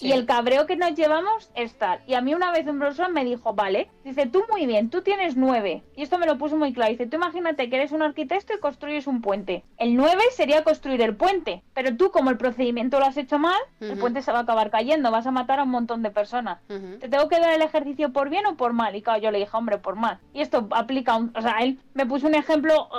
Y 0.00 0.12
el 0.12 0.26
cabreo 0.26 0.66
que 0.66 0.76
nos 0.76 0.94
llevamos 0.94 1.50
es 1.54 1.74
tal. 1.76 2.00
Y 2.06 2.14
a 2.14 2.20
mí 2.20 2.34
una 2.34 2.52
vez 2.52 2.66
un 2.66 2.78
profesor 2.78 3.10
me 3.10 3.24
dijo, 3.24 3.54
vale, 3.54 3.90
dice, 4.04 4.26
tú 4.26 4.44
muy 4.50 4.66
bien, 4.66 4.90
tú 4.90 5.02
tienes 5.02 5.36
nueve 5.36 5.82
y 5.96 6.02
esto 6.02 6.18
me 6.18 6.26
lo 6.26 6.38
puso 6.38 6.56
muy 6.56 6.72
claro. 6.72 6.90
Dice, 6.90 7.06
tú 7.06 7.16
imagínate 7.16 7.68
que 7.68 7.76
eres 7.76 7.92
un 7.92 8.02
arquitecto 8.02 8.54
y 8.54 8.60
construyes 8.60 9.06
un 9.06 9.20
puente. 9.20 9.64
El 9.76 9.96
9 9.96 10.20
sería 10.32 10.64
construir 10.64 11.02
el 11.02 11.16
puente, 11.16 11.62
pero 11.74 11.96
tú 11.96 12.10
como 12.10 12.30
el 12.30 12.36
procedimiento 12.36 12.98
lo 12.98 13.06
has 13.06 13.16
hecho 13.16 13.38
mal, 13.38 13.58
el 13.80 13.98
puente 13.98 14.22
se 14.22 14.32
va 14.32 14.38
a 14.38 14.42
acabar 14.42 14.70
cayendo, 14.70 15.10
vas 15.10 15.26
a 15.26 15.30
matar 15.30 15.60
a 15.60 15.64
un 15.64 15.70
montón 15.70 16.02
de 16.02 16.10
personas. 16.10 16.60
¿Te 16.66 17.08
tengo 17.08 17.28
que 17.28 17.40
dar 17.40 17.52
el 17.52 17.62
ejercicio 17.62 18.12
por 18.12 18.30
bien 18.30 18.46
o 18.46 18.56
por 18.56 18.72
mal? 18.72 18.94
Y 18.94 19.02
claro, 19.02 19.20
yo 19.20 19.30
le 19.30 19.38
dije, 19.38 19.56
hombre, 19.56 19.78
por 19.78 19.96
mal. 19.96 20.18
Y 20.32 20.40
esto 20.40 20.68
aplica, 20.70 21.16
un, 21.16 21.32
o 21.34 21.42
sea, 21.42 21.58
él 21.60 21.78
me 21.94 22.06
puso 22.06 22.26
un 22.26 22.34
ejemplo 22.34 22.57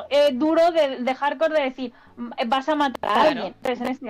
eh, 0.09 0.29
duro 0.33 0.71
de, 0.71 0.97
de, 0.97 1.15
hardcore 1.15 1.53
de 1.53 1.61
decir, 1.61 1.93
vas 2.47 2.69
a 2.69 2.75
matar 2.75 3.09
a 3.09 3.21
alguien. 3.23 3.55
Entonces, 3.61 3.81
en 3.81 3.87
este, 3.87 4.09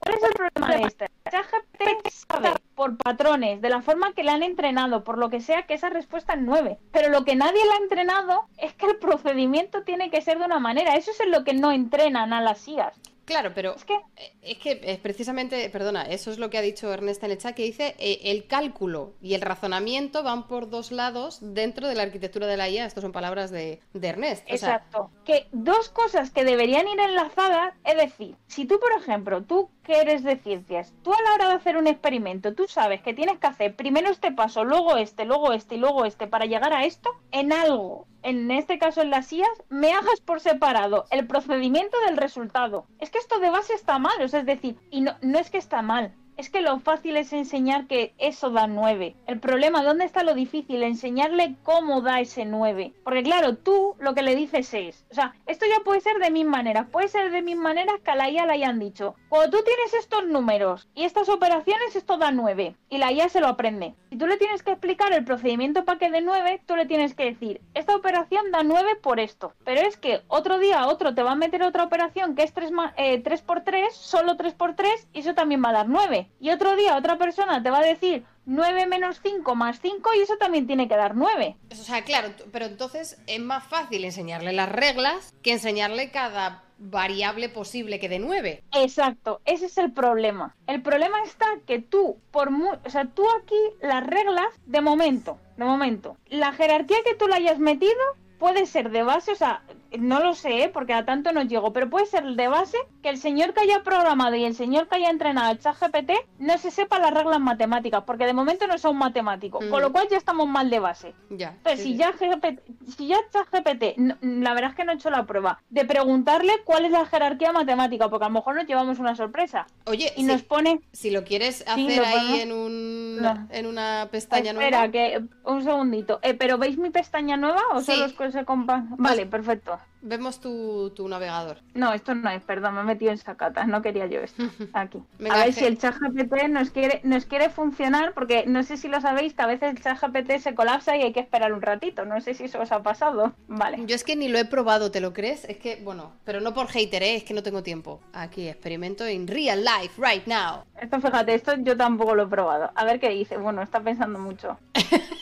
¿Cuál 0.00 0.14
es 0.14 0.22
el 0.22 0.32
problema 0.32 0.76
de 0.76 0.82
esto? 0.86 1.04
ChatGPT 1.30 2.08
sabe 2.08 2.52
por 2.74 2.96
patrones, 2.96 3.60
de 3.60 3.68
la 3.68 3.82
forma 3.82 4.14
que 4.14 4.24
le 4.24 4.30
han 4.30 4.42
entrenado, 4.42 5.04
por 5.04 5.18
lo 5.18 5.28
que 5.28 5.40
sea, 5.40 5.66
que 5.66 5.74
esa 5.74 5.90
respuesta 5.90 6.32
es 6.32 6.40
9. 6.40 6.78
Pero 6.90 7.10
lo 7.10 7.24
que 7.24 7.36
nadie 7.36 7.62
le 7.62 7.72
ha 7.72 7.76
entrenado 7.76 8.46
es 8.56 8.72
que 8.74 8.86
el 8.86 8.96
procedimiento 8.96 9.82
tiene 9.82 10.10
que 10.10 10.22
ser 10.22 10.38
de 10.38 10.46
una 10.46 10.58
manera. 10.58 10.96
Eso 10.96 11.10
es 11.10 11.20
en 11.20 11.30
lo 11.30 11.44
que 11.44 11.52
no 11.52 11.70
entrenan 11.70 12.32
a 12.32 12.40
las 12.40 12.66
IAS. 12.66 12.98
Claro, 13.30 13.52
pero 13.54 13.76
es 13.76 13.84
que 13.84 13.96
es 14.42 14.58
que 14.58 14.80
es 14.82 14.98
precisamente, 14.98 15.70
perdona, 15.70 16.02
eso 16.02 16.32
es 16.32 16.38
lo 16.38 16.50
que 16.50 16.58
ha 16.58 16.62
dicho 16.62 16.92
Ernesta 16.92 17.26
en 17.26 17.32
el 17.32 17.38
chat, 17.38 17.54
que 17.54 17.62
dice 17.62 17.94
eh, 18.00 18.18
el 18.24 18.48
cálculo 18.48 19.14
y 19.22 19.34
el 19.34 19.40
razonamiento 19.40 20.24
van 20.24 20.48
por 20.48 20.68
dos 20.68 20.90
lados 20.90 21.38
dentro 21.40 21.86
de 21.86 21.94
la 21.94 22.02
arquitectura 22.02 22.48
de 22.48 22.56
la 22.56 22.68
IA. 22.68 22.86
Estas 22.86 23.02
son 23.02 23.12
palabras 23.12 23.52
de, 23.52 23.80
de 23.92 24.08
Ernest. 24.08 24.42
Exacto. 24.48 25.12
que 25.24 25.46
dos 25.52 25.90
cosas 25.90 26.32
que 26.32 26.44
deberían 26.44 26.88
ir 26.88 26.98
enlazadas, 26.98 27.72
es 27.84 27.96
decir, 27.96 28.34
si 28.48 28.64
tú, 28.64 28.80
por 28.80 28.90
ejemplo, 29.00 29.44
tú 29.44 29.70
que 29.90 30.00
eres 30.00 30.22
de 30.22 30.36
ciencias, 30.36 30.92
tú 31.02 31.12
a 31.12 31.20
la 31.20 31.34
hora 31.34 31.48
de 31.48 31.54
hacer 31.54 31.76
un 31.76 31.88
experimento, 31.88 32.54
tú 32.54 32.68
sabes 32.68 33.02
que 33.02 33.12
tienes 33.12 33.40
que 33.40 33.48
hacer 33.48 33.74
primero 33.74 34.08
este 34.08 34.30
paso, 34.30 34.62
luego 34.62 34.96
este, 34.96 35.24
luego 35.24 35.52
este 35.52 35.74
y 35.74 35.78
luego 35.78 36.04
este 36.04 36.28
para 36.28 36.46
llegar 36.46 36.72
a 36.72 36.84
esto, 36.84 37.10
en 37.32 37.52
algo. 37.52 38.06
En 38.22 38.52
este 38.52 38.78
caso 38.78 39.02
en 39.02 39.10
las 39.10 39.32
IAS, 39.32 39.48
me 39.68 39.92
hagas 39.92 40.20
por 40.24 40.38
separado 40.38 41.06
el 41.10 41.26
procedimiento 41.26 41.96
del 42.06 42.18
resultado. 42.18 42.86
Es 43.00 43.10
que 43.10 43.18
esto 43.18 43.40
de 43.40 43.50
base 43.50 43.74
está 43.74 43.98
mal, 43.98 44.20
es 44.20 44.30
decir, 44.30 44.76
y 44.92 45.00
no, 45.00 45.16
no 45.22 45.40
es 45.40 45.50
que 45.50 45.58
está 45.58 45.82
mal, 45.82 46.14
es 46.36 46.50
que 46.50 46.62
lo 46.62 46.78
fácil 46.80 47.16
es 47.16 47.32
enseñar 47.32 47.86
que 47.86 48.14
eso 48.18 48.50
da 48.50 48.66
9. 48.66 49.14
El 49.26 49.40
problema, 49.40 49.82
¿dónde 49.82 50.04
está 50.04 50.22
lo 50.22 50.34
difícil? 50.34 50.82
Enseñarle 50.82 51.56
cómo 51.62 52.00
da 52.00 52.20
ese 52.20 52.44
9. 52.44 52.92
Porque 53.04 53.22
claro, 53.22 53.56
tú 53.56 53.94
lo 53.98 54.14
que 54.14 54.22
le 54.22 54.34
dices 54.34 54.72
es, 54.74 55.04
o 55.10 55.14
sea, 55.14 55.34
esto 55.46 55.66
ya 55.66 55.84
puede 55.84 56.00
ser 56.00 56.18
de 56.18 56.30
mil 56.30 56.46
maneras. 56.46 56.88
Puede 56.90 57.08
ser 57.08 57.30
de 57.30 57.42
mil 57.42 57.58
maneras 57.58 58.00
que 58.02 58.10
a 58.10 58.16
la 58.16 58.30
IA 58.30 58.46
le 58.46 58.52
hayan 58.54 58.78
dicho, 58.78 59.14
cuando 59.28 59.58
tú 59.58 59.64
tienes 59.64 59.94
estos 59.94 60.26
números 60.26 60.88
y 60.94 61.04
estas 61.04 61.28
operaciones, 61.28 61.94
esto 61.94 62.16
da 62.16 62.32
9. 62.32 62.74
Y 62.88 62.98
la 62.98 63.12
IA 63.12 63.28
se 63.28 63.40
lo 63.40 63.48
aprende. 63.48 63.94
Si 64.10 64.16
tú 64.16 64.26
le 64.26 64.38
tienes 64.38 64.62
que 64.62 64.72
explicar 64.72 65.12
el 65.12 65.24
procedimiento 65.24 65.84
para 65.84 65.98
que 65.98 66.10
dé 66.10 66.20
9, 66.20 66.62
tú 66.66 66.74
le 66.74 66.86
tienes 66.86 67.14
que 67.14 67.26
decir, 67.26 67.60
esta 67.74 67.94
operación 67.94 68.50
da 68.50 68.62
9 68.62 68.96
por 69.02 69.20
esto. 69.20 69.52
Pero 69.64 69.82
es 69.82 69.96
que 69.96 70.22
otro 70.26 70.58
día 70.58 70.86
otro 70.86 71.14
te 71.14 71.22
va 71.22 71.32
a 71.32 71.36
meter 71.36 71.62
otra 71.62 71.84
operación 71.84 72.34
que 72.34 72.42
es 72.42 72.52
3, 72.52 72.72
eh, 72.96 73.20
3 73.20 73.42
por 73.42 73.60
3, 73.60 73.94
solo 73.94 74.36
3 74.36 74.54
por 74.54 74.74
3, 74.74 75.08
y 75.12 75.20
eso 75.20 75.34
también 75.34 75.62
va 75.64 75.70
a 75.70 75.74
dar 75.74 75.88
9. 75.88 76.19
Y 76.40 76.50
otro 76.50 76.76
día 76.76 76.96
otra 76.96 77.16
persona 77.18 77.62
te 77.62 77.70
va 77.70 77.78
a 77.78 77.84
decir 77.84 78.24
9 78.46 78.86
menos 78.86 79.20
5 79.22 79.54
más 79.54 79.80
5 79.80 80.10
y 80.14 80.20
eso 80.20 80.36
también 80.36 80.66
tiene 80.66 80.88
que 80.88 80.96
dar 80.96 81.14
9. 81.14 81.56
O 81.70 81.74
sea, 81.74 82.02
claro, 82.02 82.30
pero 82.52 82.66
entonces 82.66 83.18
es 83.26 83.40
más 83.40 83.64
fácil 83.64 84.04
enseñarle 84.04 84.52
las 84.52 84.68
reglas 84.68 85.34
que 85.42 85.52
enseñarle 85.52 86.10
cada 86.10 86.64
variable 86.80 87.48
posible 87.48 88.00
que 88.00 88.08
de 88.08 88.18
9. 88.18 88.64
Exacto, 88.72 89.40
ese 89.44 89.66
es 89.66 89.78
el 89.78 89.92
problema. 89.92 90.56
El 90.66 90.82
problema 90.82 91.22
está 91.22 91.46
que 91.66 91.78
tú, 91.78 92.18
por 92.30 92.50
o 92.50 92.90
sea, 92.90 93.04
tú 93.04 93.24
aquí 93.40 93.58
las 93.82 94.04
reglas, 94.06 94.48
de 94.66 94.80
momento, 94.80 95.38
de 95.56 95.64
momento, 95.64 96.16
la 96.28 96.52
jerarquía 96.52 96.96
que 97.04 97.14
tú 97.14 97.28
le 97.28 97.34
hayas 97.34 97.58
metido 97.58 98.00
puede 98.38 98.64
ser 98.64 98.90
de 98.90 99.02
base, 99.02 99.32
o 99.32 99.36
sea, 99.36 99.62
no 99.98 100.20
lo 100.20 100.34
sé, 100.34 100.64
¿eh? 100.64 100.68
porque 100.68 100.92
a 100.92 101.04
tanto 101.04 101.32
no 101.32 101.42
llego, 101.42 101.72
pero 101.72 101.90
puede 101.90 102.06
ser 102.06 102.24
de 102.24 102.48
base 102.48 102.76
que 103.02 103.08
el 103.08 103.18
señor 103.18 103.54
que 103.54 103.60
haya 103.60 103.82
programado 103.82 104.36
y 104.36 104.44
el 104.44 104.54
señor 104.54 104.88
que 104.88 104.96
haya 104.96 105.10
entrenado 105.10 105.52
el 105.52 105.58
chat 105.58 105.76
GPT 105.80 106.12
no 106.38 106.58
se 106.58 106.70
sepa 106.70 106.98
las 106.98 107.12
reglas 107.12 107.40
matemáticas, 107.40 108.04
porque 108.04 108.26
de 108.26 108.32
momento 108.32 108.66
no 108.66 108.78
son 108.78 108.96
matemáticos, 108.96 109.64
con 109.66 109.80
lo 109.80 109.90
mm. 109.90 109.92
cual 109.92 110.08
ya 110.10 110.16
estamos 110.16 110.48
mal 110.48 110.70
de 110.70 110.78
base. 110.78 111.14
Ya. 111.30 111.50
Entonces, 111.50 111.82
si, 111.82 111.96
Ya 111.96 112.12
GPT, 112.12 112.60
si 112.96 113.08
ya 113.08 113.18
chat 113.32 113.48
GPT, 113.50 113.98
la 114.22 114.54
verdad 114.54 114.70
es 114.70 114.76
que 114.76 114.84
no 114.84 114.92
he 114.92 114.94
hecho 114.94 115.10
la 115.10 115.26
prueba, 115.26 115.62
de 115.70 115.84
preguntarle 115.84 116.52
cuál 116.64 116.84
es 116.84 116.92
la 116.92 117.06
jerarquía 117.06 117.52
matemática, 117.52 118.08
porque 118.08 118.24
a 118.24 118.28
lo 118.28 118.34
mejor 118.34 118.56
nos 118.56 118.66
llevamos 118.66 118.98
una 118.98 119.16
sorpresa. 119.16 119.66
Oye, 119.86 120.12
y 120.16 120.22
nos 120.22 120.42
pone... 120.42 120.80
Si 120.92 121.10
lo 121.10 121.24
quieres 121.24 121.64
hacer 121.66 122.04
ahí 122.04 122.40
en, 122.40 122.52
un, 122.52 123.20
en 123.50 123.66
una 123.66 124.08
pestaña 124.10 124.52
nueva. 124.52 124.84
Espera, 124.84 124.90
que 124.90 125.22
un 125.44 125.62
segundito. 125.62 126.20
Eh, 126.22 126.34
¿Pero 126.34 126.58
veis 126.58 126.78
mi 126.78 126.90
pestaña 126.90 127.36
nueva 127.36 127.62
o 127.72 127.80
solo 127.80 128.04
es 128.04 128.12
que 128.12 128.30
se 128.30 128.44
compa? 128.44 128.84
Vale, 128.90 129.26
perfecto. 129.26 129.79
Vemos 130.02 130.40
tu, 130.40 130.92
navegador. 131.08 131.58
No, 131.74 131.92
esto 131.92 132.14
no 132.14 132.30
es, 132.30 132.42
perdón, 132.42 132.74
me 132.74 132.80
he 132.80 132.84
metido 132.84 133.10
en 133.10 133.18
sacatas, 133.18 133.68
no 133.68 133.82
quería 133.82 134.06
yo 134.06 134.20
esto. 134.20 134.42
Aquí. 134.72 135.02
a 135.30 135.44
ver 135.44 135.52
si 135.52 135.66
el 135.66 135.78
chat 135.78 135.94
GPT 135.98 136.48
nos 136.48 136.70
quiere, 136.70 137.00
nos 137.04 137.26
quiere 137.26 137.50
funcionar, 137.50 138.14
porque 138.14 138.44
no 138.46 138.62
sé 138.62 138.78
si 138.78 138.88
lo 138.88 139.00
sabéis, 139.00 139.34
que 139.34 139.42
a 139.42 139.46
veces 139.46 139.70
el 139.70 139.82
chat 139.82 140.00
GPT 140.00 140.38
se 140.38 140.54
colapsa 140.54 140.96
y 140.96 141.02
hay 141.02 141.12
que 141.12 141.20
esperar 141.20 141.52
un 141.52 141.60
ratito. 141.60 142.06
No 142.06 142.20
sé 142.20 142.32
si 142.32 142.44
eso 142.44 142.60
os 142.60 142.72
ha 142.72 142.82
pasado. 142.82 143.34
Vale. 143.48 143.84
Yo 143.86 143.94
es 143.94 144.04
que 144.04 144.16
ni 144.16 144.28
lo 144.28 144.38
he 144.38 144.46
probado, 144.46 144.90
¿te 144.90 145.00
lo 145.00 145.12
crees? 145.12 145.44
Es 145.44 145.58
que, 145.58 145.80
bueno, 145.82 146.12
pero 146.24 146.40
no 146.40 146.54
por 146.54 146.68
hater, 146.68 147.02
¿eh? 147.02 147.16
es 147.16 147.24
que 147.24 147.34
no 147.34 147.42
tengo 147.42 147.62
tiempo. 147.62 148.00
Aquí, 148.14 148.48
experimento 148.48 149.04
en 149.04 149.26
real 149.26 149.62
life, 149.62 150.00
right 150.00 150.26
now. 150.26 150.64
Esto, 150.80 150.98
fíjate, 151.00 151.34
esto 151.34 151.56
yo 151.58 151.76
tampoco 151.76 152.14
lo 152.14 152.22
he 152.22 152.28
probado. 152.28 152.70
A 152.74 152.84
ver 152.84 153.00
qué 153.00 153.10
dice. 153.10 153.36
Bueno, 153.36 153.62
está 153.62 153.80
pensando 153.80 154.18
mucho. 154.18 154.58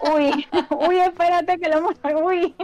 Uy, 0.00 0.46
uy, 0.70 0.98
espérate 0.98 1.58
que 1.58 1.68
lo 1.68 1.78
hemos... 1.78 1.94
Uy. 2.22 2.54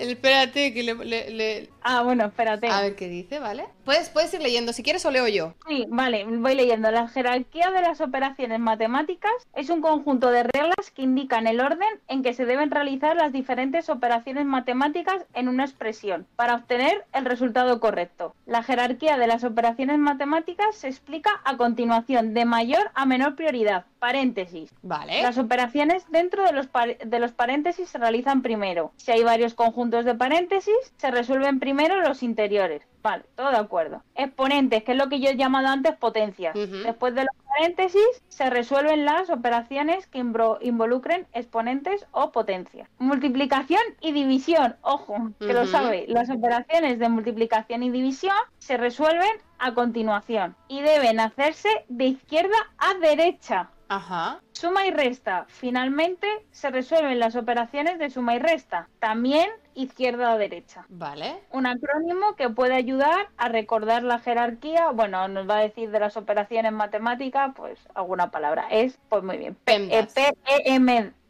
Espérate, 0.00 0.72
que 0.72 0.82
le, 0.82 1.68
Ah, 1.82 2.02
bueno, 2.02 2.26
espérate. 2.26 2.68
A 2.68 2.82
ver 2.82 2.94
qué 2.94 3.08
dice, 3.08 3.38
¿vale? 3.38 3.64
Puedes, 3.84 4.08
puedes 4.08 4.32
ir 4.34 4.42
leyendo 4.42 4.72
si 4.72 4.82
quieres 4.82 5.04
o 5.06 5.10
leo 5.10 5.26
yo. 5.28 5.54
Sí, 5.66 5.86
vale, 5.88 6.24
voy 6.24 6.54
leyendo. 6.54 6.90
La 6.90 7.08
jerarquía 7.08 7.70
de 7.70 7.80
las 7.80 8.00
operaciones 8.00 8.60
matemáticas 8.60 9.32
es 9.54 9.70
un 9.70 9.80
conjunto 9.80 10.30
de 10.30 10.44
reglas 10.44 10.90
que 10.94 11.02
indican 11.02 11.46
el 11.46 11.60
orden 11.60 11.88
en 12.08 12.22
que 12.22 12.34
se 12.34 12.44
deben 12.44 12.70
realizar 12.70 13.16
las 13.16 13.32
diferentes 13.32 13.88
operaciones 13.88 14.44
matemáticas 14.44 15.24
en 15.34 15.48
una 15.48 15.64
expresión 15.64 16.26
para 16.36 16.54
obtener 16.54 17.04
el 17.12 17.24
resultado 17.24 17.80
correcto. 17.80 18.34
La 18.46 18.62
jerarquía 18.62 19.16
de 19.16 19.26
las 19.26 19.44
operaciones 19.44 19.98
matemáticas 19.98 20.76
se 20.76 20.88
explica 20.88 21.40
a 21.44 21.56
continuación 21.56 22.34
de 22.34 22.44
mayor 22.44 22.90
a 22.94 23.06
menor 23.06 23.34
prioridad. 23.34 23.86
Paréntesis. 23.98 24.70
Vale. 24.82 25.20
Las 25.20 25.36
operaciones 25.36 26.04
dentro 26.10 26.42
de 26.42 26.52
los, 26.52 26.68
de 27.04 27.18
los 27.18 27.32
paréntesis 27.32 27.88
se 27.90 27.98
realizan 27.98 28.40
primero. 28.40 28.92
Si 28.96 29.12
hay 29.12 29.22
varios 29.22 29.52
conjuntos 29.52 30.06
de 30.06 30.14
paréntesis, 30.14 30.74
se 30.96 31.10
resuelven 31.10 31.58
primero 31.60 31.69
los 31.74 32.22
interiores. 32.22 32.82
Vale, 33.02 33.24
todo 33.34 33.50
de 33.50 33.56
acuerdo. 33.56 34.02
Exponentes, 34.14 34.84
que 34.84 34.92
es 34.92 34.98
lo 34.98 35.08
que 35.08 35.20
yo 35.20 35.30
he 35.30 35.36
llamado 35.36 35.68
antes 35.68 35.96
potencias. 35.96 36.54
Después 36.54 37.14
de 37.14 37.22
los 37.22 37.34
paréntesis 37.48 38.22
se 38.28 38.50
resuelven 38.50 39.04
las 39.04 39.30
operaciones 39.30 40.06
que 40.06 40.18
involucren 40.18 41.26
exponentes 41.32 42.06
o 42.12 42.30
potencias. 42.30 42.88
Multiplicación 42.98 43.80
y 44.00 44.12
división, 44.12 44.76
ojo, 44.82 45.30
que 45.38 45.52
lo 45.52 45.66
sabe. 45.66 46.04
Las 46.08 46.30
operaciones 46.30 46.98
de 46.98 47.08
multiplicación 47.08 47.82
y 47.82 47.90
división 47.90 48.36
se 48.58 48.76
resuelven 48.76 49.30
a 49.58 49.74
continuación 49.74 50.56
y 50.68 50.82
deben 50.82 51.20
hacerse 51.20 51.68
de 51.88 52.06
izquierda 52.06 52.56
a 52.78 52.94
derecha. 52.98 53.70
Ajá. 53.90 54.40
Suma 54.52 54.86
y 54.86 54.92
resta. 54.92 55.46
Finalmente 55.48 56.28
se 56.52 56.70
resuelven 56.70 57.18
las 57.18 57.34
operaciones 57.34 57.98
de 57.98 58.08
suma 58.08 58.36
y 58.36 58.38
resta. 58.38 58.88
También 59.00 59.50
izquierda 59.74 60.32
o 60.32 60.38
derecha. 60.38 60.86
Vale. 60.88 61.40
Un 61.50 61.66
acrónimo 61.66 62.36
que 62.36 62.50
puede 62.50 62.74
ayudar 62.74 63.30
a 63.36 63.48
recordar 63.48 64.04
la 64.04 64.20
jerarquía. 64.20 64.90
Bueno, 64.90 65.26
nos 65.26 65.50
va 65.50 65.58
a 65.58 65.62
decir 65.62 65.90
de 65.90 65.98
las 65.98 66.16
operaciones 66.16 66.70
matemáticas, 66.70 67.52
pues 67.56 67.80
alguna 67.94 68.30
palabra. 68.30 68.68
Es, 68.70 68.96
pues 69.08 69.24
muy 69.24 69.38
bien. 69.38 69.56
PEMDAS. 69.64 70.14